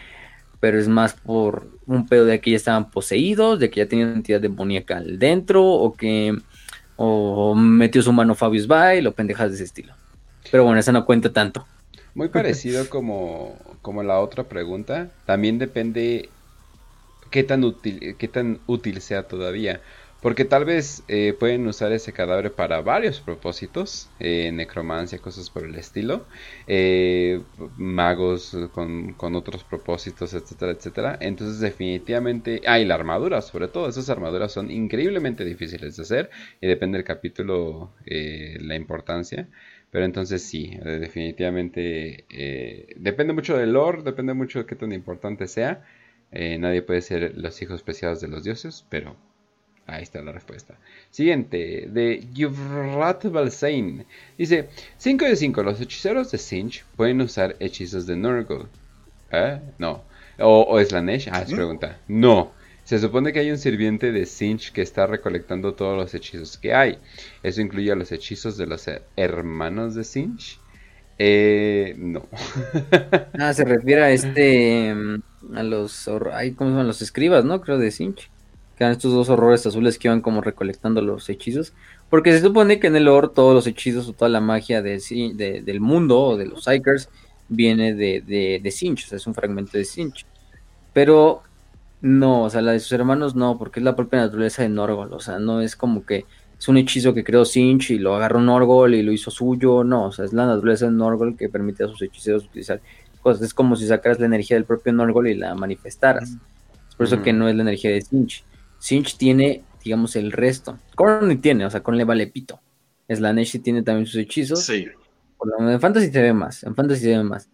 pero 0.62 0.78
es 0.78 0.86
más 0.86 1.14
por 1.14 1.66
un 1.88 2.06
pedo 2.06 2.24
de 2.24 2.40
que 2.40 2.52
ya 2.52 2.56
estaban 2.56 2.88
poseídos, 2.88 3.58
de 3.58 3.68
que 3.68 3.80
ya 3.80 3.88
tenían 3.88 4.10
una 4.10 4.18
entidad 4.18 4.40
demoníaca 4.40 5.00
dentro, 5.00 5.64
o 5.64 5.92
que 5.92 6.38
o 6.94 7.56
metió 7.56 8.00
su 8.00 8.12
mano 8.12 8.36
Fabius 8.36 8.68
Bile, 8.68 9.08
o 9.08 9.12
pendejas 9.12 9.48
de 9.48 9.56
ese 9.56 9.64
estilo. 9.64 9.92
Pero 10.52 10.62
bueno, 10.62 10.78
esa 10.78 10.92
no 10.92 11.04
cuenta 11.04 11.32
tanto. 11.32 11.66
Muy 12.14 12.28
parecido 12.28 12.88
como, 12.88 13.58
como 13.82 14.04
la 14.04 14.20
otra 14.20 14.44
pregunta. 14.44 15.10
También 15.26 15.58
depende 15.58 16.28
qué 17.32 17.42
tan 17.42 17.64
útil, 17.64 18.14
qué 18.16 18.28
tan 18.28 18.60
útil 18.68 19.00
sea 19.00 19.24
todavía. 19.24 19.80
Porque 20.22 20.44
tal 20.44 20.64
vez 20.64 21.02
eh, 21.08 21.34
pueden 21.36 21.66
usar 21.66 21.90
ese 21.90 22.12
cadáver 22.12 22.52
para 22.52 22.80
varios 22.80 23.20
propósitos, 23.20 24.08
eh, 24.20 24.52
necromancia, 24.52 25.18
cosas 25.18 25.50
por 25.50 25.64
el 25.64 25.74
estilo, 25.74 26.26
eh, 26.68 27.42
magos 27.76 28.56
con, 28.72 29.14
con 29.14 29.34
otros 29.34 29.64
propósitos, 29.64 30.32
etcétera, 30.32 30.72
etcétera. 30.72 31.18
Entonces 31.20 31.58
definitivamente, 31.58 32.60
ah, 32.68 32.78
y 32.78 32.84
la 32.84 32.94
armadura 32.94 33.42
sobre 33.42 33.66
todo, 33.66 33.88
esas 33.88 34.08
armaduras 34.10 34.52
son 34.52 34.70
increíblemente 34.70 35.44
difíciles 35.44 35.96
de 35.96 36.02
hacer 36.04 36.30
y 36.60 36.68
depende 36.68 36.98
del 36.98 37.04
capítulo 37.04 37.92
la 38.06 38.76
importancia. 38.76 39.48
Pero 39.90 40.04
entonces 40.04 40.42
sí, 40.42 40.78
definitivamente 40.84 42.26
depende 42.96 43.32
mucho 43.32 43.56
del 43.56 43.72
lore, 43.72 44.02
depende 44.02 44.34
mucho 44.34 44.60
de 44.60 44.66
qué 44.66 44.76
tan 44.76 44.92
importante 44.92 45.48
sea. 45.48 45.84
Nadie 46.30 46.82
puede 46.82 47.02
ser 47.02 47.36
los 47.36 47.60
hijos 47.60 47.82
preciados 47.82 48.20
de 48.20 48.28
los 48.28 48.44
dioses, 48.44 48.86
pero 48.88 49.16
ahí 49.86 50.02
está 50.02 50.22
la 50.22 50.32
respuesta. 50.32 50.74
Siguiente, 51.10 51.88
de 51.90 52.24
Yuvrat 52.32 53.24
Balsain. 53.26 54.04
Dice, 54.38 54.68
5 54.98 55.24
de 55.24 55.36
5, 55.36 55.62
los 55.62 55.80
hechiceros 55.80 56.30
de 56.30 56.38
Sinch 56.38 56.84
pueden 56.96 57.20
usar 57.20 57.56
hechizos 57.60 58.06
de 58.06 58.16
Nurgle. 58.16 58.66
¿Eh? 59.30 59.60
No. 59.78 60.02
¿O, 60.38 60.66
o 60.68 60.82
Slanesh? 60.84 61.28
Ah, 61.32 61.42
es 61.42 61.52
pregunta. 61.52 61.98
No. 62.08 62.52
Se 62.84 62.98
supone 62.98 63.32
que 63.32 63.38
hay 63.40 63.50
un 63.50 63.58
sirviente 63.58 64.10
de 64.12 64.26
Sinch 64.26 64.72
que 64.72 64.82
está 64.82 65.06
recolectando 65.06 65.74
todos 65.74 65.96
los 65.96 66.12
hechizos 66.14 66.58
que 66.58 66.74
hay. 66.74 66.98
Eso 67.42 67.60
incluye 67.60 67.92
a 67.92 67.94
los 67.94 68.10
hechizos 68.12 68.56
de 68.56 68.66
los 68.66 68.88
hermanos 69.16 69.94
de 69.94 70.04
Sinch. 70.04 70.58
Eh, 71.18 71.94
no. 71.98 72.26
Ah, 73.38 73.52
se 73.54 73.64
refiere 73.64 74.02
a 74.02 74.10
este. 74.10 74.94
mm, 74.94 75.56
A 75.56 75.62
los. 75.62 76.08
ay, 76.32 76.52
¿Cómo 76.52 76.70
se 76.70 76.72
llaman? 76.72 76.86
Los 76.86 77.02
escribas, 77.02 77.44
¿no? 77.44 77.60
Creo 77.60 77.78
de 77.78 77.90
Sinch. 77.90 78.28
Que 78.82 78.86
eran 78.86 78.96
estos 78.96 79.12
dos 79.12 79.28
horrores 79.28 79.64
azules 79.64 79.96
que 79.96 80.08
iban 80.08 80.20
como 80.20 80.40
recolectando 80.40 81.00
los 81.02 81.28
hechizos. 81.30 81.72
Porque 82.10 82.32
se 82.32 82.40
supone 82.40 82.80
que 82.80 82.88
en 82.88 82.96
el 82.96 83.04
lore 83.04 83.28
todos 83.32 83.54
los 83.54 83.64
hechizos 83.68 84.08
o 84.08 84.12
toda 84.12 84.28
la 84.28 84.40
magia 84.40 84.82
de, 84.82 84.98
Sin- 84.98 85.36
de- 85.36 85.62
del 85.62 85.80
mundo 85.80 86.20
o 86.20 86.36
de 86.36 86.46
los 86.46 86.64
Psykers 86.64 87.08
viene 87.48 87.94
de, 87.94 88.22
de, 88.26 88.58
de 88.60 88.70
Sinch. 88.72 89.04
O 89.04 89.08
sea, 89.08 89.18
es 89.18 89.26
un 89.28 89.34
fragmento 89.34 89.78
de 89.78 89.84
Sinch. 89.84 90.26
Pero 90.92 91.42
no, 92.00 92.42
o 92.42 92.50
sea, 92.50 92.60
la 92.60 92.72
de 92.72 92.80
sus 92.80 92.90
hermanos 92.90 93.36
no, 93.36 93.56
porque 93.56 93.78
es 93.78 93.84
la 93.84 93.94
propia 93.94 94.18
naturaleza 94.18 94.62
de 94.62 94.68
Norgol. 94.68 95.12
O 95.12 95.20
sea, 95.20 95.38
no 95.38 95.60
es 95.60 95.76
como 95.76 96.04
que 96.04 96.24
es 96.58 96.66
un 96.68 96.76
hechizo 96.76 97.14
que 97.14 97.22
creó 97.22 97.44
Sinch 97.44 97.92
y 97.92 97.98
lo 98.00 98.16
agarró 98.16 98.40
Norgol 98.40 98.94
y 98.96 99.02
lo 99.04 99.12
hizo 99.12 99.30
suyo. 99.30 99.84
No, 99.84 100.06
o 100.06 100.12
sea, 100.12 100.24
es 100.24 100.32
la 100.32 100.46
naturaleza 100.46 100.86
de 100.86 100.92
Norgol 100.92 101.36
que 101.36 101.48
permite 101.48 101.84
a 101.84 101.88
sus 101.88 102.02
hechiceros 102.02 102.44
utilizar 102.46 102.80
cosas. 103.20 103.42
Es 103.42 103.54
como 103.54 103.76
si 103.76 103.86
sacaras 103.86 104.18
la 104.18 104.26
energía 104.26 104.56
del 104.56 104.64
propio 104.64 104.92
Norgol 104.92 105.28
y 105.28 105.34
la 105.36 105.54
manifestaras. 105.54 106.30
Es 106.88 106.96
por 106.96 107.06
eso 107.06 107.22
que 107.22 107.32
no 107.32 107.48
es 107.48 107.54
la 107.54 107.62
energía 107.62 107.90
de 107.92 108.02
Sinch. 108.02 108.44
Sinch 108.82 109.16
tiene, 109.16 109.62
digamos, 109.84 110.16
el 110.16 110.32
resto. 110.32 110.76
Korn 110.96 111.28
ni 111.28 111.36
tiene, 111.36 111.64
o 111.64 111.70
sea, 111.70 111.82
Korn 111.84 111.96
le 111.96 112.04
vale 112.04 112.26
pito. 112.26 112.58
Slanesh 113.08 113.62
tiene 113.62 113.82
también 113.82 114.06
sus 114.06 114.16
hechizos. 114.16 114.64
Sí. 114.64 114.86
Por 115.38 115.48
lo 115.50 115.58
menos 115.58 115.74
En 115.74 115.80
Fantasy 115.80 116.10
se 116.10 116.20
ve 116.20 116.32
más, 116.32 116.64
en 116.64 116.74
Fantasy 116.74 117.02
se 117.02 117.16
ve 117.16 117.22
más. 117.22 117.48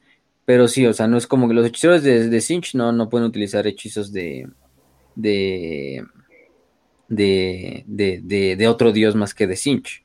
Pero 0.47 0.66
sí, 0.68 0.86
o 0.86 0.94
sea, 0.94 1.07
no 1.07 1.18
es 1.18 1.26
como 1.26 1.47
que 1.48 1.52
los 1.55 1.66
hechiceros 1.66 2.02
de, 2.02 2.28
de 2.31 2.40
Sinch 2.40 2.74
no, 2.74 2.92
no 2.92 3.10
pueden 3.10 3.26
utilizar 3.26 3.66
hechizos 3.66 4.10
de. 4.12 4.48
de. 5.16 6.02
de. 7.08 7.84
de, 7.86 8.20
de, 8.24 8.57
de 8.57 8.68
otro 8.68 8.92
dios 8.92 9.15
más 9.15 9.34
que 9.34 9.47
de 9.47 9.57
Sinch. 9.57 10.05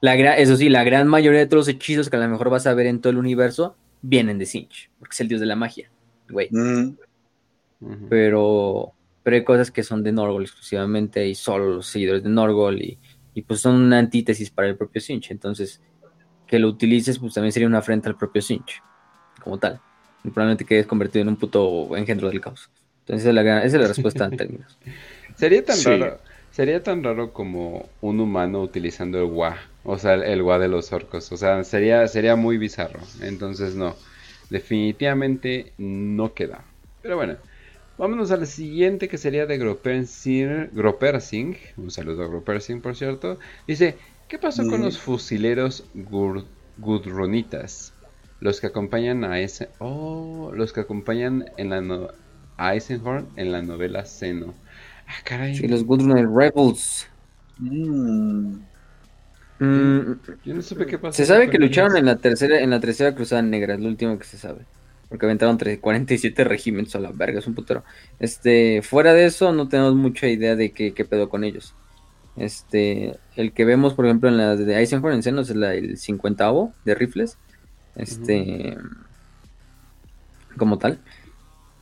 La 0.00 0.16
gra- 0.16 0.36
eso 0.38 0.56
sí, 0.56 0.70
la 0.70 0.84
gran 0.84 1.06
mayoría 1.08 1.40
de 1.40 1.46
todos 1.46 1.66
los 1.66 1.74
hechizos 1.74 2.08
que 2.08 2.16
a 2.16 2.20
lo 2.20 2.28
mejor 2.28 2.48
vas 2.48 2.66
a 2.66 2.72
ver 2.74 2.86
en 2.86 3.00
todo 3.00 3.10
el 3.10 3.18
universo 3.18 3.76
vienen 4.00 4.38
de 4.38 4.46
Sinch, 4.46 4.90
porque 4.98 5.12
es 5.12 5.20
el 5.20 5.28
dios 5.28 5.40
de 5.40 5.46
la 5.46 5.56
magia, 5.56 5.90
güey. 6.30 6.48
Mm. 6.50 6.96
Pero, 8.08 8.92
pero 9.22 9.36
hay 9.36 9.44
cosas 9.44 9.70
que 9.70 9.82
son 9.82 10.02
de 10.02 10.12
Norgol 10.12 10.42
exclusivamente 10.42 11.26
y 11.26 11.34
solo 11.34 11.74
los 11.76 11.86
seguidores 11.86 12.22
de 12.22 12.30
Norgol 12.30 12.80
y, 12.82 12.98
y 13.34 13.42
pues 13.42 13.60
son 13.60 13.76
una 13.76 13.98
antítesis 13.98 14.50
para 14.50 14.68
el 14.68 14.76
propio 14.76 15.00
Sinch. 15.00 15.30
Entonces, 15.30 15.80
que 16.46 16.58
lo 16.58 16.68
utilices 16.68 17.18
pues 17.18 17.34
también 17.34 17.52
sería 17.52 17.68
una 17.68 17.78
afrenta 17.78 18.08
al 18.08 18.16
propio 18.16 18.42
Sinch, 18.42 18.82
como 19.42 19.58
tal. 19.58 19.80
Y 20.24 20.30
probablemente 20.30 20.64
quedes 20.64 20.86
convertido 20.86 21.22
en 21.22 21.28
un 21.28 21.36
puto 21.36 21.96
engendro 21.96 22.28
del 22.28 22.40
caos. 22.40 22.70
Entonces, 23.00 23.22
esa 23.26 23.28
es 23.30 23.34
la, 23.34 23.58
esa 23.64 23.76
es 23.76 23.82
la 23.82 23.88
respuesta 23.88 24.24
en 24.26 24.36
términos. 24.36 24.78
Sería 25.36 25.64
tan 25.64 25.76
Sí. 25.76 25.88
raro. 25.88 26.18
Sería 26.50 26.82
tan 26.82 27.02
raro 27.02 27.32
como 27.32 27.88
un 28.02 28.20
humano 28.20 28.60
utilizando 28.60 29.18
el 29.18 29.24
wa. 29.24 29.56
O 29.84 29.98
sea, 29.98 30.14
el, 30.14 30.22
el 30.24 30.42
wa 30.42 30.58
de 30.58 30.68
los 30.68 30.92
orcos. 30.92 31.32
O 31.32 31.36
sea, 31.38 31.64
sería, 31.64 32.06
sería 32.08 32.36
muy 32.36 32.58
bizarro. 32.58 33.00
Entonces 33.22 33.74
no. 33.74 33.96
Definitivamente 34.50 35.72
no 35.78 36.34
queda. 36.34 36.64
Pero 37.02 37.16
bueno. 37.16 37.36
Vámonos 38.02 38.32
al 38.32 38.46
siguiente 38.46 39.08
que 39.08 39.16
sería 39.16 39.46
de 39.46 39.58
Gropersing. 39.58 40.70
Gropersing. 40.72 41.56
Un 41.76 41.90
saludo 41.90 42.24
a 42.24 42.28
Gropersing, 42.28 42.80
por 42.82 42.96
cierto. 42.96 43.38
Dice, 43.66 43.96
¿qué 44.28 44.38
pasó 44.38 44.66
con 44.66 44.80
Mm. 44.80 44.84
los 44.84 44.98
fusileros 44.98 45.84
gudronitas? 46.78 47.94
Los 48.40 48.60
que 48.60 48.66
acompañan 48.66 49.24
a 49.24 49.38
ese... 49.40 49.70
Oh, 49.78 50.50
los 50.54 50.72
que 50.72 50.80
acompañan 50.80 51.44
en 51.56 51.70
la 51.70 51.80
no- 51.80 52.08
a 52.56 52.74
Eisenhorn 52.74 53.28
en 53.36 53.52
la 53.52 53.62
novela 53.62 54.04
Seno. 54.04 54.54
Ah, 55.06 55.22
caray. 55.24 55.54
Sí, 55.54 55.68
los 55.68 55.84
Gudrunner 55.84 56.26
Rebels. 56.28 57.08
mm. 57.58 58.66
Mm, 59.60 60.12
Yo 60.44 60.54
no 60.54 60.62
supe 60.62 60.86
qué 60.86 60.98
pasó. 60.98 61.16
se 61.16 61.26
sabe 61.26 61.48
que 61.50 61.56
ellos. 61.56 61.68
lucharon 61.68 61.96
en 61.96 62.06
la 62.06 62.16
tercera, 62.18 62.60
en 62.60 62.70
la 62.70 62.80
tercera 62.80 63.14
cruzada 63.14 63.42
negra, 63.42 63.74
es 63.74 63.80
lo 63.80 63.88
último 63.88 64.18
que 64.18 64.24
se 64.24 64.38
sabe. 64.38 64.66
Porque 65.12 65.26
aventaron 65.26 65.56
entre 65.56 65.78
47 65.78 66.42
regimientos 66.44 66.96
a 66.96 67.00
la 67.00 67.12
verga, 67.12 67.40
es 67.40 67.46
un 67.46 67.54
putero. 67.54 67.84
Este, 68.18 68.80
fuera 68.80 69.12
de 69.12 69.26
eso, 69.26 69.52
no 69.52 69.68
tenemos 69.68 69.94
mucha 69.94 70.26
idea 70.26 70.56
de 70.56 70.72
qué, 70.72 70.94
qué 70.94 71.04
pedo 71.04 71.28
con 71.28 71.44
ellos. 71.44 71.74
Este, 72.34 73.18
el 73.36 73.52
que 73.52 73.66
vemos, 73.66 73.92
por 73.92 74.06
ejemplo, 74.06 74.30
en 74.30 74.38
la 74.38 74.56
de 74.56 74.74
Eisenhower 74.74 75.12
en 75.12 75.22
Senos 75.22 75.50
es 75.50 75.56
la, 75.56 75.74
el 75.74 75.98
50 75.98 76.50
de 76.86 76.94
rifles. 76.94 77.36
Este, 77.94 78.78
como 80.56 80.78
tal. 80.78 80.98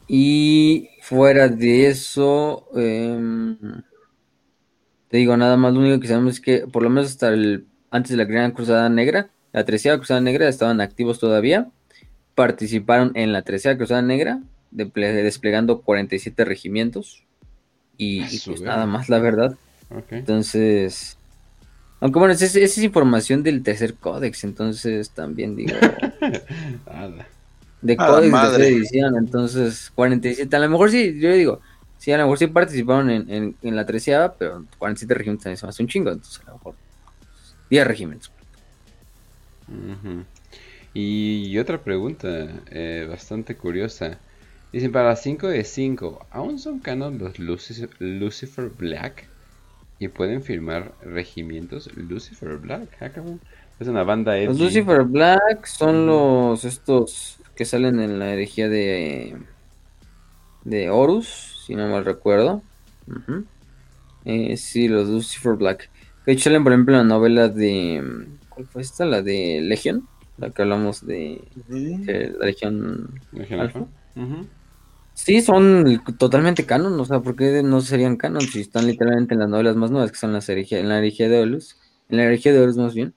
Y 0.08 0.88
fuera 1.02 1.46
de 1.46 1.86
eso, 1.86 2.66
em, 2.74 3.56
te 5.08 5.18
digo, 5.18 5.36
nada 5.36 5.56
más, 5.56 5.72
lo 5.72 5.78
único 5.78 6.00
que 6.00 6.08
sabemos 6.08 6.34
es 6.34 6.40
que 6.40 6.66
por 6.66 6.82
lo 6.82 6.90
menos 6.90 7.10
hasta 7.10 7.28
el 7.28 7.68
antes 7.92 8.10
de 8.10 8.16
la 8.16 8.24
Gran 8.24 8.52
Cruzada 8.52 8.88
Negra, 8.88 9.30
la 9.52 9.64
Tercera 9.64 9.96
Cruzada 9.96 10.20
Negra 10.20 10.48
estaban 10.48 10.80
activos 10.80 11.18
todavía, 11.18 11.70
participaron 12.34 13.12
en 13.14 13.32
la 13.32 13.42
Tercera 13.42 13.76
Cruzada 13.76 14.02
Negra, 14.02 14.40
desplegando 14.70 15.82
47 15.82 16.44
regimientos 16.44 17.24
y, 17.96 18.22
pues 18.40 18.62
nada 18.62 18.86
más, 18.86 19.08
la 19.08 19.18
verdad. 19.18 19.56
Entonces, 20.10 21.18
aunque 22.00 22.18
bueno, 22.18 22.32
esa 22.32 22.46
es, 22.46 22.78
información 22.78 23.42
del 23.42 23.62
tercer 23.62 23.94
códex, 23.94 24.44
entonces 24.44 25.10
también 25.10 25.56
digo, 25.56 25.72
de 27.82 27.96
códex 27.96 28.32
de 28.32 28.38
tercera 28.38 28.66
edición, 28.66 29.16
entonces 29.16 29.90
47, 29.94 30.54
a 30.54 30.58
lo 30.60 30.70
mejor 30.70 30.90
sí, 30.90 31.18
yo 31.20 31.32
digo, 31.32 31.60
sí, 31.98 32.12
a 32.12 32.16
lo 32.16 32.24
mejor 32.24 32.38
sí 32.38 32.46
participaron 32.46 33.10
en, 33.10 33.30
en, 33.30 33.56
en 33.60 33.76
la 33.76 33.84
treceava, 33.84 34.34
pero 34.34 34.64
47 34.78 35.12
regimientos 35.12 35.44
también 35.44 35.58
se 35.58 35.66
me 35.66 35.70
hace 35.70 35.82
un 35.82 35.88
chingo, 35.88 36.10
entonces 36.10 36.40
a 36.46 36.50
lo 36.50 36.52
mejor 36.54 36.74
10 37.68 37.86
regimientos. 37.86 38.32
Ujú. 39.68 40.24
Y 40.92 41.56
otra 41.58 41.82
pregunta 41.82 42.48
eh, 42.70 43.06
bastante 43.08 43.56
curiosa. 43.56 44.18
Dicen, 44.72 44.92
para 44.92 45.14
5 45.16 45.48
de 45.48 45.64
5, 45.64 46.26
¿aún 46.30 46.58
son 46.58 46.78
canon 46.80 47.18
los 47.18 47.38
Lucifer, 47.38 47.90
Lucifer 47.98 48.70
Black? 48.70 49.28
¿Y 49.98 50.08
pueden 50.08 50.42
firmar 50.42 50.92
regimientos 51.02 51.90
Lucifer 51.96 52.56
Black? 52.56 52.88
Ah. 53.00 53.10
Es 53.78 53.88
una 53.88 54.02
banda 54.02 54.36
Los 54.36 54.56
edgy. 54.56 54.64
Lucifer 54.64 55.02
Black 55.02 55.66
son 55.66 56.06
los 56.06 56.64
estos 56.64 57.38
que 57.54 57.64
salen 57.64 58.00
en 58.00 58.18
la 58.18 58.32
herejía 58.32 58.68
de 58.68 59.36
de 60.64 60.90
Horus, 60.90 61.64
si 61.66 61.74
no 61.74 61.88
mal 61.88 62.04
recuerdo. 62.04 62.62
Eh, 64.24 64.56
sí, 64.56 64.88
los 64.88 65.08
Lucifer 65.08 65.54
Black. 65.54 65.90
Que 66.24 66.38
salen, 66.38 66.62
por 66.62 66.72
ejemplo, 66.72 66.94
en 66.94 67.08
la 67.08 67.14
novela 67.14 67.48
de. 67.48 68.26
¿Cuál 68.48 68.66
fue 68.66 68.82
esta? 68.82 69.04
La 69.04 69.22
de 69.22 69.60
Legion. 69.62 70.06
La 70.40 70.50
que 70.50 70.62
hablamos 70.62 71.06
de, 71.06 71.42
de 71.68 72.34
la 72.38 72.46
Legión 72.46 73.20
Legión 73.32 73.60
Alfa. 73.60 73.86
Sí, 75.14 75.42
son 75.42 76.02
totalmente 76.18 76.64
canon, 76.64 76.98
o 76.98 77.04
sea, 77.04 77.20
¿por 77.20 77.36
qué 77.36 77.62
no 77.62 77.80
serían 77.82 78.16
canon 78.16 78.40
si 78.40 78.60
están 78.62 78.86
literalmente 78.86 79.34
en 79.34 79.40
las 79.40 79.50
novelas 79.50 79.76
más 79.76 79.90
nuevas 79.90 80.10
que 80.10 80.18
son 80.18 80.32
las 80.32 80.48
herejía, 80.48 80.78
en 80.80 80.88
la 80.88 80.98
herejía 80.98 81.28
de 81.28 81.40
Horus? 81.40 81.76
En 82.08 82.16
la 82.16 82.24
herejía 82.24 82.52
de 82.52 82.60
Horus 82.60 82.76
más 82.78 82.94
bien. 82.94 83.12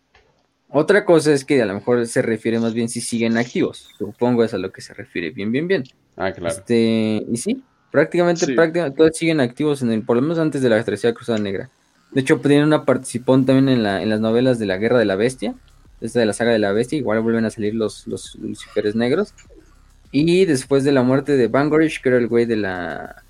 Otra 0.69 1.06
cosa 1.06 1.32
es 1.32 1.45
que 1.45 1.61
a 1.61 1.66
lo 1.66 1.76
mejor 1.76 2.06
se 2.08 2.22
refiere 2.22 2.60
más 2.60 2.74
bien 2.74 2.90
si 2.90 3.00
siguen 3.00 3.38
activos. 3.38 3.88
Supongo 3.98 4.43
es 4.43 4.53
a 4.53 4.58
lo 4.58 4.72
que 4.72 4.82
se 4.82 4.93
refiere. 4.93 5.30
Bien, 5.30 5.52
bien, 5.52 5.68
bien. 5.68 5.84
Ah, 6.18 6.32
claro. 6.32 6.53
Este, 6.53 7.24
y 7.32 7.38
sí, 7.38 7.64
prácticamente, 7.92 8.48
Sí. 8.48 8.53
prácticamente 8.53 8.98
todos 8.98 9.16
siguen 9.16 9.40
activos 9.40 9.82
en 9.82 9.92
el, 9.92 10.02
por 10.02 10.16
lo 10.18 10.24
menos 10.24 10.40
antes 10.40 10.61
de 10.61 10.69
la 10.69 10.84
Tercera 10.84 11.14
Cruzada 11.14 11.38
Negra. 11.40 11.69
De 12.11 12.22
hecho, 12.22 12.40
tienen 12.40 12.66
una 12.66 12.85
participación 12.85 13.45
también 13.45 13.69
en, 13.69 13.84
la, 13.84 14.02
en 14.02 14.10
las 14.10 14.19
novelas 14.19 14.60
de 14.60 14.66
la 14.66 14.77
Guerra 14.77 15.00
de 15.00 15.06
la 15.06 15.16
Bestia, 15.16 15.56
esta 16.03 16.19
de 16.19 16.25
la 16.25 16.33
saga 16.33 16.51
de 16.51 16.59
la 16.59 16.72
Bestia, 16.73 16.98
igual 16.99 17.22
vuelven 17.22 17.45
a 17.45 17.49
salir 17.49 17.73
los, 17.75 18.06
los 18.07 18.35
Luciferes 18.35 18.95
negros. 18.95 19.33
Y 20.11 20.45
después 20.45 20.83
de 20.83 20.91
la 20.91 21.01
muerte 21.01 21.35
de 21.38 21.48
Bangorish, 21.48 22.01
que 22.01 22.09
era 22.09 22.17
el 22.19 22.27
güey 22.27 22.45
de 22.45 22.57
la 22.57 23.23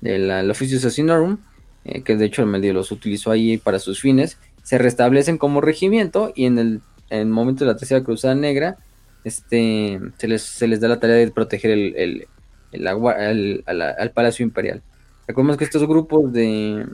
del 0.00 0.28
la, 0.28 0.40
el 0.40 0.50
Officio 0.50 0.78
Assassinorum, 0.78 1.38
eh, 1.84 2.02
que 2.02 2.16
de 2.16 2.24
hecho 2.24 2.42
el 2.42 2.48
medio 2.48 2.72
los 2.74 2.90
utilizó 2.90 3.30
ahí 3.30 3.58
para 3.58 3.78
sus 3.78 4.00
fines, 4.00 4.38
se 4.64 4.76
restablecen 4.78 5.38
como 5.38 5.60
regimiento 5.60 6.32
y 6.34 6.46
en 6.46 6.58
el, 6.58 6.80
en 7.10 7.30
momento 7.30 7.64
de 7.64 7.70
la 7.72 7.76
Tercera 7.76 8.02
Cruzada 8.02 8.34
Negra, 8.34 8.76
este, 9.24 10.00
se 10.18 10.26
les, 10.28 10.42
se 10.42 10.66
les 10.66 10.80
da 10.80 10.88
la 10.88 10.98
tarea 11.00 11.16
de 11.16 11.30
proteger 11.30 11.70
el, 11.70 11.94
el- 11.96 12.26
el 12.72 12.86
agua- 12.88 13.30
el- 13.30 13.62
a 13.66 13.72
la- 13.72 13.90
al 13.90 14.10
Palacio 14.10 14.44
Imperial. 14.44 14.82
Recordemos 15.28 15.56
que 15.56 15.64
estos 15.64 15.86
grupos 15.86 16.32
de, 16.32 16.84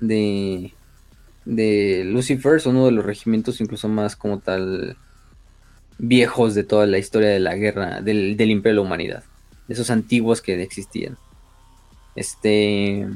de, 0.00 0.72
de 1.54 2.04
Lucifer 2.04 2.60
son 2.60 2.76
uno 2.76 2.86
de 2.86 2.92
los 2.92 3.04
regimientos 3.04 3.60
incluso 3.60 3.88
más 3.88 4.16
como 4.16 4.38
tal 4.38 4.96
viejos 5.98 6.54
de 6.54 6.64
toda 6.64 6.86
la 6.86 6.98
historia 6.98 7.28
de 7.28 7.40
la 7.40 7.54
guerra 7.56 8.00
del, 8.00 8.36
del 8.36 8.50
Imperio 8.50 8.74
de 8.74 8.82
la 8.82 8.86
Humanidad. 8.86 9.24
De 9.68 9.74
esos 9.74 9.90
antiguos 9.90 10.40
que 10.40 10.60
existían. 10.62 11.16
Este. 12.16 13.06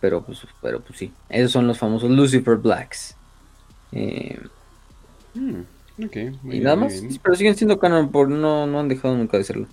Pero 0.00 0.22
pues, 0.24 0.46
pero 0.62 0.80
pues 0.80 0.98
sí. 0.98 1.12
Esos 1.28 1.52
son 1.52 1.66
los 1.66 1.78
famosos 1.78 2.10
Lucifer 2.10 2.56
Blacks. 2.56 3.16
Eh, 3.92 4.38
Mm, 5.38 5.60
y 5.98 6.06
bien, 6.42 6.64
nada 6.64 6.76
más. 6.76 7.02
Pero 7.22 7.36
siguen 7.36 7.56
siendo 7.56 7.78
canon, 7.78 8.10
por 8.10 8.28
no, 8.28 8.66
no 8.66 8.80
han 8.80 8.88
dejado 8.88 9.16
nunca 9.16 9.36
de 9.36 9.44
serlo. 9.44 9.66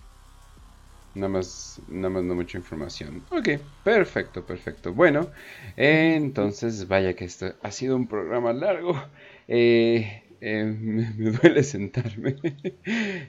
Nada 1.15 1.29
más, 1.29 1.81
nada 1.87 2.09
más 2.09 2.23
no 2.23 2.35
mucha 2.35 2.57
información. 2.57 3.23
Ok, 3.31 3.49
perfecto, 3.83 4.45
perfecto. 4.45 4.93
Bueno, 4.93 5.29
entonces 5.77 6.87
vaya 6.87 7.13
que 7.13 7.25
esto 7.25 7.53
ha 7.63 7.71
sido 7.71 7.95
un 7.95 8.07
programa 8.07 8.51
largo. 8.53 9.01
Eh, 9.47 10.23
eh, 10.41 10.63
me, 10.63 11.09
me 11.17 11.31
duele 11.31 11.63
sentarme. 11.63 12.35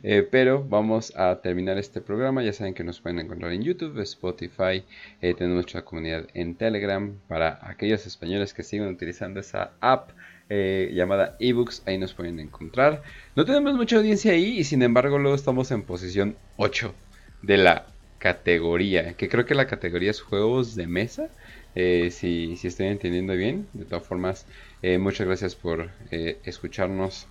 Eh, 0.02 0.28
pero 0.30 0.62
vamos 0.62 1.12
a 1.16 1.40
terminar 1.40 1.78
este 1.78 2.00
programa. 2.00 2.42
Ya 2.42 2.52
saben 2.52 2.74
que 2.74 2.84
nos 2.84 3.00
pueden 3.00 3.18
encontrar 3.18 3.52
en 3.52 3.62
YouTube, 3.62 3.98
Spotify. 4.00 4.84
eh, 5.22 5.34
tenemos 5.34 5.54
nuestra 5.54 5.82
comunidad 5.82 6.26
en 6.34 6.54
Telegram. 6.54 7.12
Para 7.26 7.58
aquellos 7.62 8.06
españoles 8.06 8.52
que 8.54 8.62
siguen 8.62 8.88
utilizando 8.88 9.40
esa 9.40 9.72
app 9.80 10.10
llamada 10.48 11.36
ebooks, 11.40 11.82
ahí 11.86 11.98
nos 11.98 12.14
pueden 12.14 12.38
encontrar. 12.38 13.02
No 13.34 13.44
tenemos 13.44 13.74
mucha 13.74 13.96
audiencia 13.96 14.32
ahí 14.32 14.58
y 14.58 14.64
sin 14.64 14.82
embargo 14.82 15.18
luego 15.18 15.34
estamos 15.34 15.70
en 15.72 15.82
posición 15.82 16.36
8 16.56 16.94
de 17.42 17.56
la 17.58 17.86
categoría, 18.18 19.14
que 19.14 19.28
creo 19.28 19.44
que 19.46 19.54
la 19.54 19.66
categoría 19.66 20.10
es 20.10 20.20
juegos 20.20 20.74
de 20.74 20.86
mesa, 20.86 21.28
eh, 21.74 22.10
si, 22.10 22.56
si 22.56 22.68
estoy 22.68 22.86
entendiendo 22.86 23.34
bien. 23.34 23.68
De 23.74 23.84
todas 23.84 24.04
formas, 24.04 24.46
eh, 24.82 24.98
muchas 24.98 25.26
gracias 25.26 25.54
por 25.54 25.90
eh, 26.10 26.38
escucharnos 26.44 27.26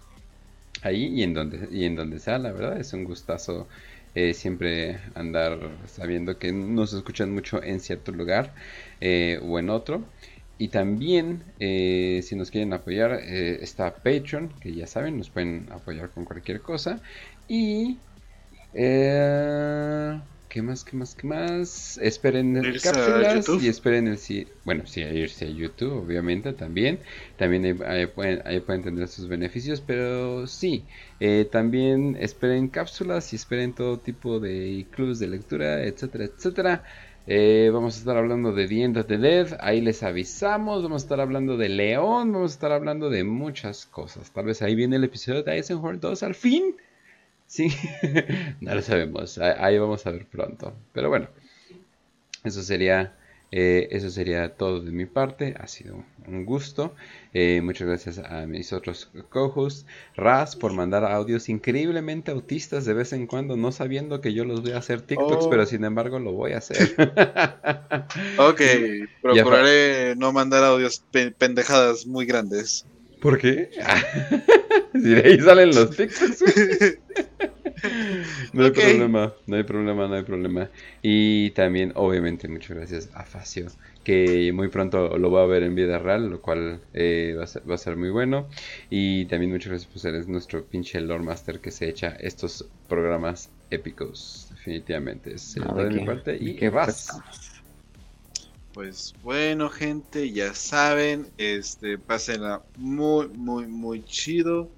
ahí 0.84 1.08
y 1.08 1.24
en 1.24 1.34
donde 1.34 1.68
y 1.72 1.86
en 1.86 1.96
donde 1.96 2.20
sea, 2.20 2.38
la 2.38 2.52
verdad 2.52 2.80
es 2.80 2.94
un 2.94 3.06
gustazo 3.06 3.68
siempre 4.34 4.98
andar 5.14 5.60
sabiendo 5.88 6.38
que 6.40 6.54
nos 6.54 6.94
escuchan 6.94 7.34
mucho 7.34 7.62
en 7.62 7.82
cierto 7.82 8.14
lugar 8.14 8.54
o 9.02 9.60
en 9.60 9.70
otro. 9.70 10.06
Y 10.58 10.70
también, 10.70 11.44
si 11.60 12.36
nos 12.38 12.50
quieren 12.50 12.72
apoyar, 12.72 13.12
está 13.12 13.94
Patreon, 13.94 14.54
que 14.62 14.74
ya 14.74 14.88
saben, 14.88 15.18
nos 15.18 15.30
pueden 15.30 15.68
apoyar 15.70 16.12
con 16.12 16.24
cualquier 16.24 16.62
cosa. 16.62 17.02
Y... 17.50 17.98
Eh, 18.76 20.20
¿Qué 20.50 20.62
más? 20.62 20.84
¿Qué 20.84 20.96
más? 20.96 21.16
¿Qué 21.16 21.28
más? 21.28 21.98
Esperen 21.98 22.56
el 22.58 22.82
cápsulas 22.82 23.50
y 23.62 23.68
esperen 23.68 24.08
el 24.08 24.18
si 24.18 24.48
bueno, 24.64 24.86
sí, 24.86 25.02
irse 25.02 25.46
a 25.46 25.50
YouTube, 25.50 26.06
obviamente 26.06 26.54
también. 26.54 27.00
También 27.38 27.66
ahí, 27.66 27.76
ahí 27.86 28.06
pueden, 28.08 28.42
ahí 28.46 28.60
pueden 28.60 28.84
tener 28.84 29.08
sus 29.08 29.28
beneficios, 29.28 29.82
pero 29.82 30.46
sí, 30.48 30.84
eh, 31.20 31.48
también 31.50 32.18
esperen 32.20 32.68
cápsulas 32.68 33.32
y 33.34 33.38
esperen 33.38 33.74
todo 33.74 34.00
tipo 34.00 34.40
de 34.40 34.86
clubes 34.92 35.20
de 35.20 35.28
lectura, 35.28 35.84
etcétera, 35.84 36.26
etcétera. 36.26 36.84
Eh, 37.28 37.72
vamos 37.74 37.96
a 37.96 38.00
estar 38.00 38.18
hablando 38.18 38.54
de 38.54 38.68
The 38.68 38.84
End 38.84 38.98
of 38.98 39.08
the 39.08 39.18
Dead, 39.18 39.58
ahí 39.60 39.82
les 39.82 40.04
avisamos, 40.04 40.84
vamos 40.84 41.02
a 41.02 41.06
estar 41.06 41.20
hablando 41.20 41.58
de 41.58 41.70
León, 41.70 42.32
vamos 42.32 42.52
a 42.52 42.54
estar 42.54 42.72
hablando 42.72 43.10
de 43.10 43.24
muchas 43.24 43.86
cosas. 43.86 44.32
Tal 44.32 44.46
vez 44.46 44.62
ahí 44.62 44.76
viene 44.76 44.98
el 44.98 45.04
episodio 45.06 45.44
de 45.44 45.54
Eisenhower 45.56 46.00
2 46.00 46.24
al 46.24 46.36
fin. 46.36 46.76
Sí, 47.48 47.68
no 48.62 48.76
lo 48.76 48.82
sabemos, 48.82 49.38
ahí 49.38 49.78
vamos 49.78 50.06
a 50.06 50.12
ver 50.12 50.26
pronto. 50.26 50.74
Pero 50.94 51.10
bueno, 51.10 51.28
eso 52.44 52.62
sería, 52.64 53.14
eh, 53.52 53.88
eso 53.92 54.10
sería 54.10 54.56
todo 54.56 54.82
de 54.82 54.92
mi 54.92 55.06
parte. 55.06 55.56
Ha 55.60 55.68
sido 55.68 56.04
un 56.28 56.46
gusto. 56.46 56.96
Eh, 57.34 57.62
muchas 57.64 57.88
gracias 57.88 58.18
a 58.20 58.46
mis 58.46 58.72
otros 58.74 59.10
co-hosts. 59.30 59.86
Raz 60.16 60.56
por 60.56 60.74
mandar 60.74 61.06
audios 61.06 61.50
increíblemente 61.50 62.32
autistas 62.32 62.86
de 62.86 62.94
vez 62.94 63.14
en 63.14 63.28
cuando, 63.28 63.56
no 63.58 63.72
sabiendo 63.72 64.22
que 64.22 64.34
yo 64.34 64.46
los 64.46 64.62
voy 64.62 64.72
a 64.72 64.78
hacer 64.78 65.02
TikToks, 65.02 65.46
Oh. 65.46 65.50
pero 65.50 65.66
sin 65.66 65.84
embargo 65.86 66.20
lo 66.20 66.34
voy 66.34 66.54
a 66.54 66.58
hacer. 66.58 66.78
Ok, 68.38 68.62
procuraré 69.22 70.16
no 70.18 70.32
mandar 70.32 70.64
audios 70.64 71.02
pe- 71.12 71.32
pendejadas 71.32 72.06
muy 72.06 72.26
grandes. 72.26 72.86
¿Por 73.22 73.38
qué? 73.38 73.70
si 74.94 75.10
de 75.10 75.22
ahí 75.28 75.40
salen 75.40 75.76
los 75.76 75.96
TikToks. 75.96 76.44
No 78.54 78.64
hay 78.64 78.72
Ok. 78.72 78.80
problema, 78.80 79.34
no 79.46 79.56
hay 79.58 79.64
problema, 79.64 80.08
no 80.08 80.16
hay 80.16 80.24
problema. 80.24 80.72
Y 81.02 81.52
también, 81.52 81.92
obviamente, 81.96 82.48
muchas 82.48 82.76
gracias 82.78 83.10
a 83.14 83.24
Facio, 83.26 83.74
que 84.04 84.52
muy 84.54 84.70
pronto 84.70 85.18
lo 85.18 85.32
va 85.32 85.44
a 85.44 85.46
ver 85.46 85.64
en 85.64 85.76
vida 85.76 86.00
real, 86.00 86.30
lo 86.30 86.42
cual 86.42 86.82
eh, 86.94 87.36
va, 87.38 87.44
a 87.44 87.48
ser, 87.48 87.70
va 87.70 87.76
a 87.76 87.78
ser 87.78 87.96
muy 87.98 88.10
bueno. 88.10 88.50
Y 88.90 89.26
también 89.26 89.52
muchas 89.52 89.70
gracias 89.70 89.92
por 89.92 90.02
ser 90.02 90.28
nuestro 90.30 90.66
pinche 90.68 91.00
Lord 91.02 91.24
Master 91.24 91.60
que 91.62 91.72
se 91.72 91.90
echa 91.90 92.10
estos 92.20 92.70
programas 92.88 93.52
épicos. 93.70 94.48
Definitivamente. 94.52 95.34
Es 95.36 95.54
No, 95.56 95.74
todo 95.74 95.84
¿de 95.84 95.90
de 95.90 95.92
mi 95.92 96.00
parte. 96.02 96.38
¿De 96.40 96.54
Y 96.54 96.56
qué 96.56 96.70
vas. 96.70 97.24
Pues 98.76 99.14
bueno, 99.24 99.70
gente, 99.70 100.34
ya 100.34 100.54
saben, 100.54 101.32
este, 101.38 101.98
pásenla 101.98 102.62
muy, 102.76 103.30
muy, 103.30 103.68
muy 103.68 104.04
chido. 104.04 104.70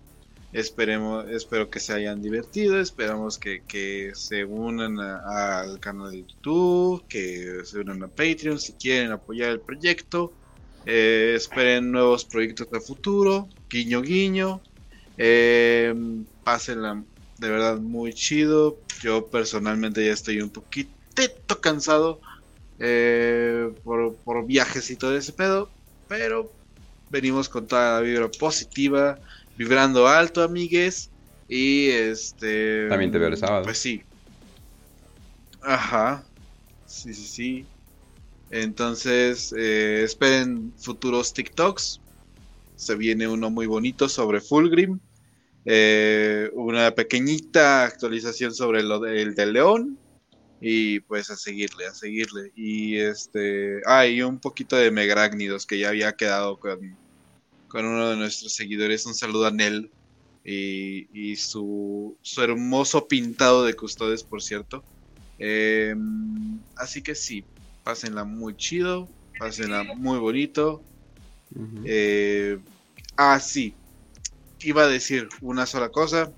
Esperemos, 0.53 1.27
espero 1.31 1.71
que 1.71 1.79
se 1.79 1.93
hayan 1.93 2.21
divertido, 2.21 2.79
esperamos 2.79 3.39
que, 3.39 3.63
que 3.63 4.11
se 4.13 4.45
unan 4.45 4.99
al 4.99 5.79
canal 5.79 6.11
de 6.11 6.19
YouTube, 6.19 7.07
que 7.07 7.61
se 7.65 7.79
unan 7.79 8.03
a 8.03 8.07
Patreon 8.07 8.59
si 8.59 8.73
quieren 8.73 9.11
apoyar 9.11 9.49
el 9.49 9.61
proyecto. 9.61 10.31
Eh, 10.85 11.33
esperen 11.35 11.91
nuevos 11.91 12.23
proyectos 12.23 12.69
de 12.69 12.79
futuro, 12.79 13.49
guiño 13.67 14.03
guiño. 14.03 14.61
Eh, 15.17 15.91
pásenla 16.43 17.03
de 17.39 17.49
verdad 17.49 17.79
muy 17.79 18.13
chido. 18.13 18.77
Yo 19.01 19.25
personalmente 19.25 20.05
ya 20.05 20.13
estoy 20.13 20.39
un 20.39 20.51
poquitito 20.51 21.59
cansado 21.61 22.21
eh, 22.79 23.71
por, 23.83 24.15
por 24.15 24.45
viajes 24.45 24.89
y 24.91 24.95
todo 24.95 25.15
ese 25.17 25.33
pedo, 25.33 25.69
pero 26.07 26.51
venimos 27.09 27.49
con 27.49 27.67
toda 27.67 27.95
la 27.95 28.01
vibra 28.01 28.29
positiva, 28.29 29.19
vibrando 29.57 30.07
alto, 30.07 30.43
amigues, 30.43 31.09
y 31.47 31.87
este... 31.87 32.87
También 32.89 33.11
te 33.11 33.17
veo 33.17 33.29
el 33.29 33.37
sábado. 33.37 33.63
Pues 33.63 33.77
sí. 33.77 34.03
Ajá. 35.61 36.23
Sí, 36.85 37.13
sí, 37.13 37.25
sí. 37.25 37.65
Entonces, 38.49 39.53
eh, 39.57 40.03
esperen 40.03 40.73
futuros 40.77 41.33
TikToks. 41.33 41.99
Se 42.75 42.95
viene 42.95 43.27
uno 43.27 43.49
muy 43.49 43.65
bonito 43.65 44.07
sobre 44.07 44.41
Fulgrim. 44.41 44.99
Eh, 45.65 46.49
una 46.53 46.91
pequeñita 46.91 47.83
actualización 47.83 48.53
sobre 48.53 48.83
lo 48.83 48.99
del 48.99 49.35
del 49.35 49.53
león. 49.53 49.97
Y 50.59 51.01
pues 51.01 51.29
a 51.29 51.35
seguirle, 51.35 51.85
a 51.85 51.93
seguirle. 51.93 52.51
Y 52.55 52.97
este. 52.97 53.81
Ah, 53.85 54.07
y 54.07 54.21
un 54.21 54.39
poquito 54.39 54.75
de 54.75 54.91
Megrágnidos 54.91 55.65
que 55.65 55.79
ya 55.79 55.89
había 55.89 56.15
quedado 56.15 56.57
con, 56.57 56.95
con 57.67 57.85
uno 57.85 58.09
de 58.09 58.15
nuestros 58.17 58.53
seguidores. 58.53 59.05
Un 59.05 59.15
saludo 59.15 59.47
a 59.47 59.51
Nel. 59.51 59.91
Y, 60.43 61.09
y 61.13 61.35
su, 61.35 62.15
su 62.21 62.41
hermoso 62.41 63.07
pintado 63.07 63.65
de 63.65 63.73
custodes, 63.73 64.23
por 64.23 64.41
cierto. 64.41 64.83
Eh, 65.39 65.93
así 66.75 67.01
que 67.01 67.15
sí, 67.15 67.43
pásenla 67.83 68.23
muy 68.23 68.55
chido. 68.55 69.09
Pásenla 69.37 69.83
muy 69.83 70.17
bonito. 70.17 70.81
Eh, 71.85 72.57
ah, 73.15 73.39
sí. 73.39 73.73
Iba 74.61 74.83
a 74.83 74.87
decir 74.87 75.29
una 75.41 75.65
sola 75.65 75.89
cosa. 75.89 76.31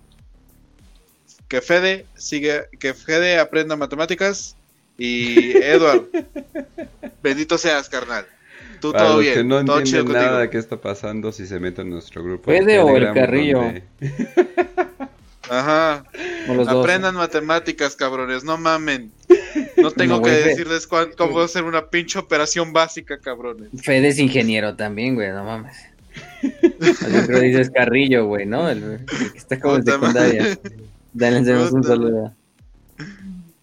Que 1.50 1.62
Fede 1.62 2.06
sigue, 2.16 2.62
que 2.80 2.94
Fede 2.94 3.38
aprenda 3.40 3.76
matemáticas. 3.76 4.56
Y 4.98 5.58
Edward, 5.58 6.06
bendito 7.24 7.58
seas, 7.58 7.90
carnal. 7.90 8.26
Tú 8.82 8.92
Para 8.94 9.06
todo 9.06 9.14
los 9.16 9.22
bien. 9.24 9.34
que 9.34 9.44
no 9.44 9.66
todo 9.66 9.82
chido 9.84 10.06
contigo. 10.06 10.20
nada 10.26 10.40
de 10.42 10.50
qué 10.50 10.58
está 10.58 10.78
pasando, 10.78 11.32
si 11.34 11.46
se 11.48 11.60
meten 11.60 11.88
en 11.88 11.94
nuestro 11.94 12.24
grupo. 12.24 12.52
Fede 12.52 12.74
de 12.74 12.80
o 12.80 12.96
el 12.96 13.14
Carrillo. 13.14 13.58
donde- 13.60 13.84
Ajá. 15.50 16.06
Dos. 16.48 16.68
Aprendan 16.68 17.16
matemáticas, 17.16 17.96
cabrones, 17.96 18.44
no 18.44 18.58
mamen. 18.58 19.12
No 19.78 19.90
tengo 19.98 20.18
No, 20.18 20.22
que 20.22 20.30
decirles 20.32 20.86
cuán- 20.86 21.12
cómo 21.18 21.40
hacer 21.42 21.64
una 21.64 21.88
pinche 21.88 22.20
operación 22.20 22.72
básica, 22.74 23.20
cabrones. 23.20 23.70
Fede 23.82 24.10
es 24.10 24.20
ingeniero 24.20 24.76
también, 24.76 25.16
güey, 25.16 25.32
no 25.32 25.44
mames. 25.44 25.76
Yo 26.44 27.26
creo 27.26 27.40
que 27.40 27.46
dices 27.48 27.70
Carrillo, 27.72 28.26
güey, 28.28 28.46
¿no? 28.46 28.70
El, 28.70 28.84
el 28.84 29.32
que 29.32 29.38
está 29.38 29.60
como 29.60 29.78
en 29.78 29.86
secundaria. 29.86 30.60
Enseñamos 31.28 31.72
un 31.74 31.84
saludo. 31.84 32.34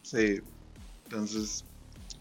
Sí. 0.02 0.40
Entonces, 1.04 1.64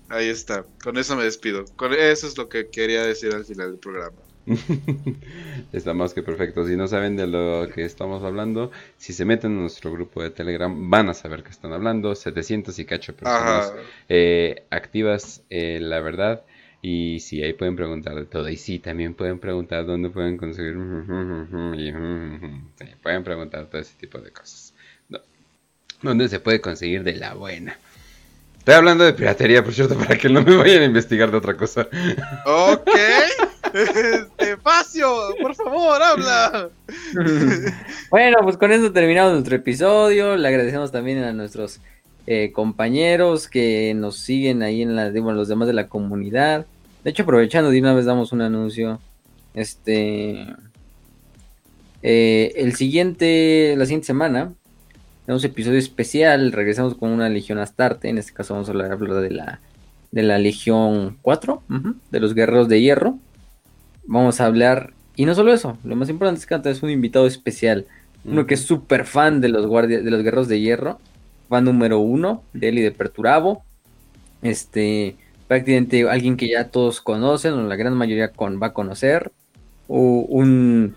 ahí 0.09 0.29
está. 0.29 0.65
Con 0.83 0.97
eso 0.97 1.15
me 1.15 1.23
despido. 1.23 1.65
Con 1.75 1.93
eso 1.93 2.27
es 2.27 2.37
lo 2.37 2.49
que 2.49 2.69
quería 2.69 3.03
decir 3.03 3.33
al 3.33 3.45
final 3.45 3.71
del 3.71 3.79
programa. 3.79 4.17
Está 5.73 5.93
más 5.93 6.13
que 6.13 6.21
perfecto. 6.21 6.67
Si 6.67 6.75
no 6.75 6.87
saben 6.87 7.15
de 7.15 7.27
lo 7.27 7.67
que 7.73 7.83
estamos 7.83 8.23
hablando, 8.23 8.71
si 8.97 9.13
se 9.13 9.25
meten 9.25 9.51
en 9.51 9.61
nuestro 9.61 9.91
grupo 9.91 10.21
de 10.21 10.29
Telegram, 10.29 10.89
van 10.89 11.09
a 11.09 11.13
saber 11.13 11.43
que 11.43 11.49
están 11.49 11.73
hablando. 11.73 12.13
700 12.15 12.77
y 12.77 12.85
cacho 12.85 13.15
personas 13.15 13.73
eh, 14.07 14.65
activas, 14.69 15.43
eh, 15.49 15.79
la 15.81 15.99
verdad. 15.99 16.43
Y 16.81 17.19
sí, 17.21 17.41
ahí 17.41 17.53
pueden 17.53 17.75
preguntar 17.75 18.15
de 18.15 18.25
todo. 18.25 18.47
Y 18.47 18.57
sí, 18.57 18.77
también 18.77 19.15
pueden 19.15 19.39
preguntar 19.39 19.85
dónde 19.85 20.11
pueden 20.11 20.37
conseguir. 20.37 20.75
y, 21.77 21.91
sí, 21.91 22.95
pueden 23.01 23.23
preguntar 23.23 23.65
todo 23.67 23.81
ese 23.81 23.95
tipo 23.97 24.19
de 24.19 24.31
cosas. 24.31 24.64
No. 26.01 26.11
¿Dónde 26.11 26.29
se 26.29 26.39
puede 26.39 26.61
conseguir 26.61 27.03
de 27.03 27.15
la 27.15 27.33
buena? 27.33 27.77
Estoy 28.65 28.75
hablando 28.75 29.03
de 29.03 29.13
piratería, 29.13 29.63
por 29.63 29.73
cierto, 29.73 29.95
para 29.95 30.17
que 30.17 30.27
no 30.27 30.41
me 30.41 30.55
vayan 30.55 30.81
a 30.81 30.85
investigar 30.85 31.29
de 31.29 31.37
otra 31.37 31.55
cosa. 31.55 31.87
Ok. 32.45 32.89
Este, 33.75 34.57
Facio, 34.57 35.35
por 35.41 35.53
favor, 35.53 36.01
habla. 36.01 36.69
Bueno, 38.09 38.37
pues 38.43 38.57
con 38.57 38.71
eso 38.71 38.91
terminamos 38.91 39.33
nuestro 39.33 39.55
episodio. 39.55 40.35
Le 40.37 40.47
agradecemos 40.47 40.91
también 40.91 41.23
a 41.23 41.33
nuestros 41.33 41.79
eh, 42.25 42.51
compañeros 42.53 43.47
que 43.47 43.93
nos 43.95 44.17
siguen 44.17 44.63
ahí 44.63 44.81
en 44.81 44.95
la, 44.95 45.11
digo, 45.11 45.31
los 45.31 45.47
demás 45.47 45.67
de 45.67 45.73
la 45.73 45.87
comunidad. 45.87 46.65
De 47.03 47.11
hecho, 47.11 47.21
aprovechando 47.21 47.69
de 47.69 47.79
una 47.79 47.93
vez 47.93 48.05
damos 48.05 48.31
un 48.31 48.41
anuncio. 48.41 48.99
Este, 49.53 50.47
eh, 52.01 52.53
el 52.55 52.75
siguiente, 52.75 53.75
la 53.77 53.85
siguiente 53.85 54.07
semana, 54.07 54.53
tenemos 55.25 55.43
episodio 55.43 55.79
especial. 55.79 56.51
Regresamos 56.51 56.95
con 56.95 57.11
una 57.11 57.29
Legión 57.29 57.57
Astarte. 57.57 58.09
En 58.09 58.17
este 58.17 58.33
caso 58.33 58.53
vamos 58.53 58.69
a 58.69 58.71
hablar, 58.71 58.97
de 58.97 59.31
la 59.31 59.59
de 60.11 60.23
la 60.23 60.39
Legión 60.39 61.17
4, 61.21 61.63
ujú, 61.69 61.95
de 62.09 62.19
los 62.21 62.33
Guerreros 62.33 62.69
de 62.69 62.79
Hierro. 62.79 63.19
Vamos 64.05 64.39
a 64.39 64.45
hablar, 64.45 64.93
y 65.15 65.25
no 65.25 65.35
solo 65.35 65.51
eso, 65.51 65.77
lo 65.83 65.95
más 65.97 66.09
importante 66.09 66.39
es 66.39 66.45
que 66.45 66.69
es 66.69 66.83
un 66.83 66.89
invitado 66.89 67.27
especial, 67.27 67.85
uno 68.23 68.45
que 68.45 68.53
es 68.53 68.61
súper 68.61 69.05
fan 69.05 69.41
de 69.41 69.49
los 69.49 69.67
guardias, 69.67 70.05
de 70.05 70.11
los 70.11 70.23
Guerreros 70.23 70.47
de 70.47 70.61
Hierro, 70.61 70.99
fan 71.49 71.65
número 71.65 71.99
uno 71.99 72.43
de 72.53 72.69
él 72.69 72.79
y 72.79 72.81
de 72.81 72.91
Perturabo. 72.91 73.63
Este, 74.41 75.17
prácticamente 75.47 76.09
alguien 76.09 76.37
que 76.37 76.49
ya 76.49 76.69
todos 76.69 77.01
conocen, 77.01 77.53
o 77.53 77.63
la 77.63 77.75
gran 77.75 77.93
mayoría 77.93 78.29
con, 78.29 78.61
va 78.61 78.67
a 78.67 78.73
conocer. 78.73 79.31
O 79.87 80.25
un, 80.29 80.95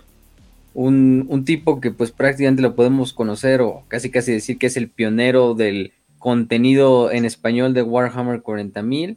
un, 0.81 1.27
un 1.29 1.45
tipo 1.45 1.81
que 1.81 1.91
pues 1.91 2.13
prácticamente 2.13 2.63
lo 2.63 2.77
podemos 2.77 3.13
conocer, 3.13 3.61
o 3.63 3.83
casi 3.89 4.11
casi 4.13 4.31
decir 4.33 4.59
que 4.59 4.69
es 4.69 4.77
el 4.77 4.89
pionero 4.89 5.55
del 5.55 5.93
contenido 6.21 7.11
en 7.11 7.25
español 7.25 7.75
de 7.75 7.83
Warhammer 7.83 8.43
40.000, 8.43 9.17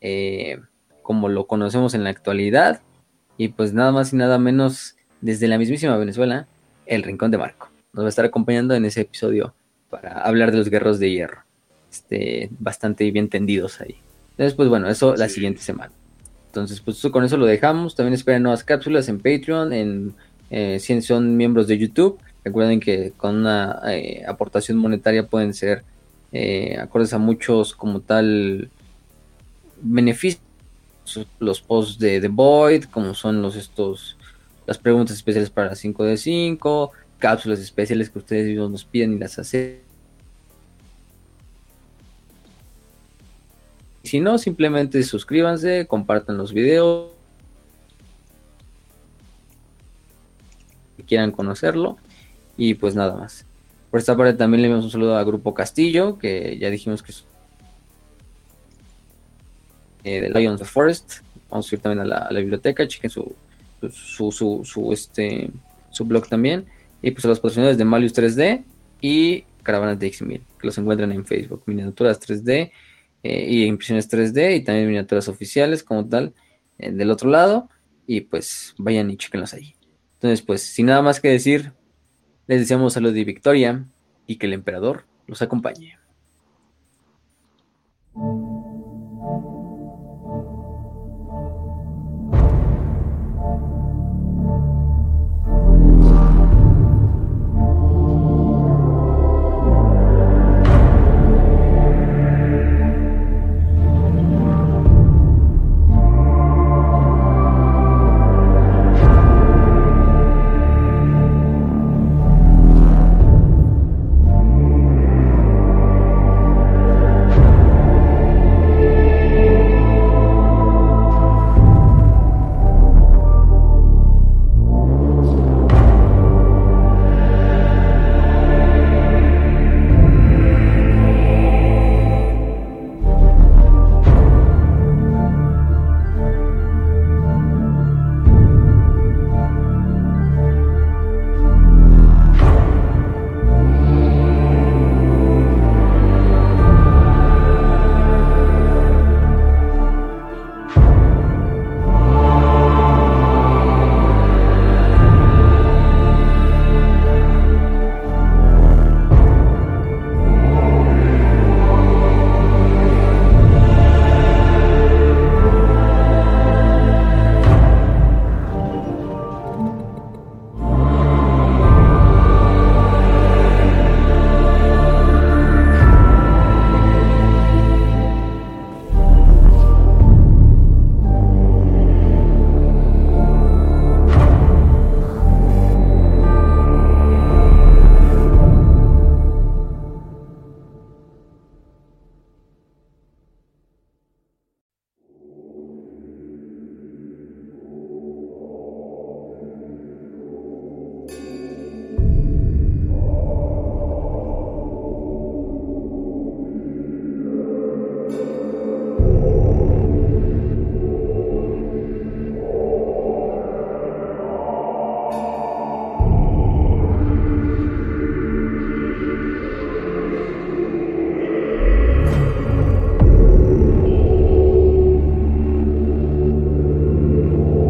eh, 0.00 0.58
como 1.02 1.28
lo 1.28 1.46
conocemos 1.46 1.92
en 1.92 2.02
la 2.04 2.08
actualidad. 2.10 2.80
Y 3.36 3.48
pues 3.48 3.74
nada 3.74 3.92
más 3.92 4.14
y 4.14 4.16
nada 4.16 4.38
menos 4.38 4.96
desde 5.20 5.48
la 5.48 5.58
mismísima 5.58 5.98
Venezuela, 5.98 6.46
el 6.86 7.02
Rincón 7.02 7.30
de 7.30 7.36
Marco. 7.38 7.68
Nos 7.92 8.04
va 8.04 8.08
a 8.08 8.10
estar 8.10 8.24
acompañando 8.24 8.74
en 8.74 8.86
ese 8.86 9.02
episodio 9.02 9.52
para 9.90 10.22
hablar 10.22 10.50
de 10.50 10.58
los 10.58 10.70
guerreros 10.70 10.98
de 10.98 11.10
hierro. 11.10 11.42
Este, 11.90 12.48
bastante 12.58 13.10
bien 13.10 13.28
tendidos 13.28 13.82
ahí. 13.82 13.96
Entonces, 14.30 14.54
pues 14.54 14.70
bueno, 14.70 14.88
eso 14.88 15.14
la 15.14 15.28
Sí. 15.28 15.34
siguiente 15.34 15.60
semana. 15.60 15.92
Entonces, 16.46 16.80
pues 16.80 17.00
con 17.12 17.22
eso 17.24 17.36
lo 17.36 17.44
dejamos. 17.46 17.94
También 17.94 18.14
esperen 18.14 18.42
nuevas 18.42 18.64
cápsulas 18.64 19.08
en 19.08 19.18
Patreon, 19.18 19.72
en 19.72 20.14
eh, 20.50 20.78
si 20.80 21.00
son 21.02 21.36
miembros 21.36 21.66
de 21.66 21.78
YouTube. 21.78 22.18
Recuerden 22.44 22.80
que 22.80 23.12
con 23.16 23.36
una 23.36 23.80
eh, 23.86 24.24
aportación 24.26 24.78
monetaria 24.78 25.26
pueden 25.26 25.54
ser 25.54 25.84
eh, 26.32 26.78
acordes 26.80 27.12
a 27.12 27.18
muchos 27.18 27.74
como 27.74 28.00
tal 28.00 28.70
beneficios 29.82 30.42
los 31.38 31.60
posts 31.60 31.98
de 31.98 32.20
The 32.20 32.28
Void, 32.28 32.84
como 32.84 33.14
son 33.14 33.42
los 33.42 33.56
estos 33.56 34.16
las 34.66 34.78
preguntas 34.78 35.16
especiales 35.16 35.50
para 35.50 35.74
5 35.74 36.04
de 36.04 36.16
5, 36.16 36.92
cápsulas 37.18 37.58
especiales 37.58 38.08
que 38.10 38.18
ustedes 38.18 38.46
mismos 38.46 38.70
nos 38.70 38.84
piden 38.84 39.14
y 39.14 39.18
las 39.18 39.38
hacen. 39.38 39.80
Si 44.04 44.20
no, 44.20 44.38
simplemente 44.38 45.02
suscríbanse, 45.02 45.86
compartan 45.86 46.36
los 46.38 46.52
videos. 46.52 47.19
Quieran 51.02 51.32
conocerlo. 51.32 51.98
Y 52.56 52.74
pues 52.74 52.94
nada 52.94 53.14
más. 53.16 53.46
Por 53.90 53.98
esta 53.98 54.16
parte 54.16 54.34
también 54.34 54.62
le 54.62 54.68
enviamos 54.68 54.84
un 54.84 54.90
saludo 54.90 55.16
a 55.16 55.24
Grupo 55.24 55.54
Castillo, 55.54 56.18
que 56.18 56.58
ya 56.58 56.70
dijimos 56.70 57.02
que 57.02 57.12
es 57.12 57.24
eh, 60.04 60.20
de 60.20 60.30
Lions 60.30 60.60
of 60.62 60.70
Forest. 60.70 61.22
Vamos 61.50 61.70
a 61.70 61.74
ir 61.74 61.80
también 61.80 62.00
a 62.00 62.30
la, 62.30 62.40
biblioteca, 62.40 62.86
chequen 62.86 63.10
su, 63.10 63.34
su, 63.90 64.30
su, 64.30 64.62
su, 64.64 64.92
este, 64.92 65.50
su 65.90 66.04
blog 66.04 66.28
también. 66.28 66.66
Y 67.02 67.10
pues 67.10 67.24
a 67.24 67.28
los 67.28 67.38
patrocinadores 67.38 67.78
de 67.78 67.84
Malius 67.84 68.14
3D 68.14 68.62
y 69.00 69.42
Caravanas 69.62 69.98
de 69.98 70.12
X1000, 70.12 70.40
que 70.58 70.66
los 70.66 70.78
encuentran 70.78 71.12
en 71.12 71.24
Facebook. 71.24 71.62
Miniaturas 71.66 72.20
3D 72.20 72.70
eh, 73.22 73.46
y 73.48 73.64
impresiones 73.64 74.10
3D 74.10 74.56
y 74.56 74.64
también 74.64 74.86
miniaturas 74.86 75.28
oficiales 75.28 75.82
como 75.82 76.06
tal 76.06 76.32
eh, 76.78 76.92
del 76.92 77.10
otro 77.10 77.28
lado. 77.28 77.68
Y 78.06 78.22
pues 78.22 78.74
vayan 78.78 79.10
y 79.10 79.16
chequenlos 79.16 79.54
ahí. 79.54 79.74
Entonces, 80.20 80.42
pues, 80.42 80.60
sin 80.60 80.84
nada 80.84 81.00
más 81.00 81.18
que 81.18 81.28
decir, 81.28 81.72
les 82.46 82.60
deseamos 82.60 82.92
salud 82.92 83.16
y 83.16 83.24
victoria 83.24 83.86
y 84.26 84.36
que 84.36 84.44
el 84.44 84.52
emperador 84.52 85.06
los 85.26 85.40
acompañe. 85.40 85.98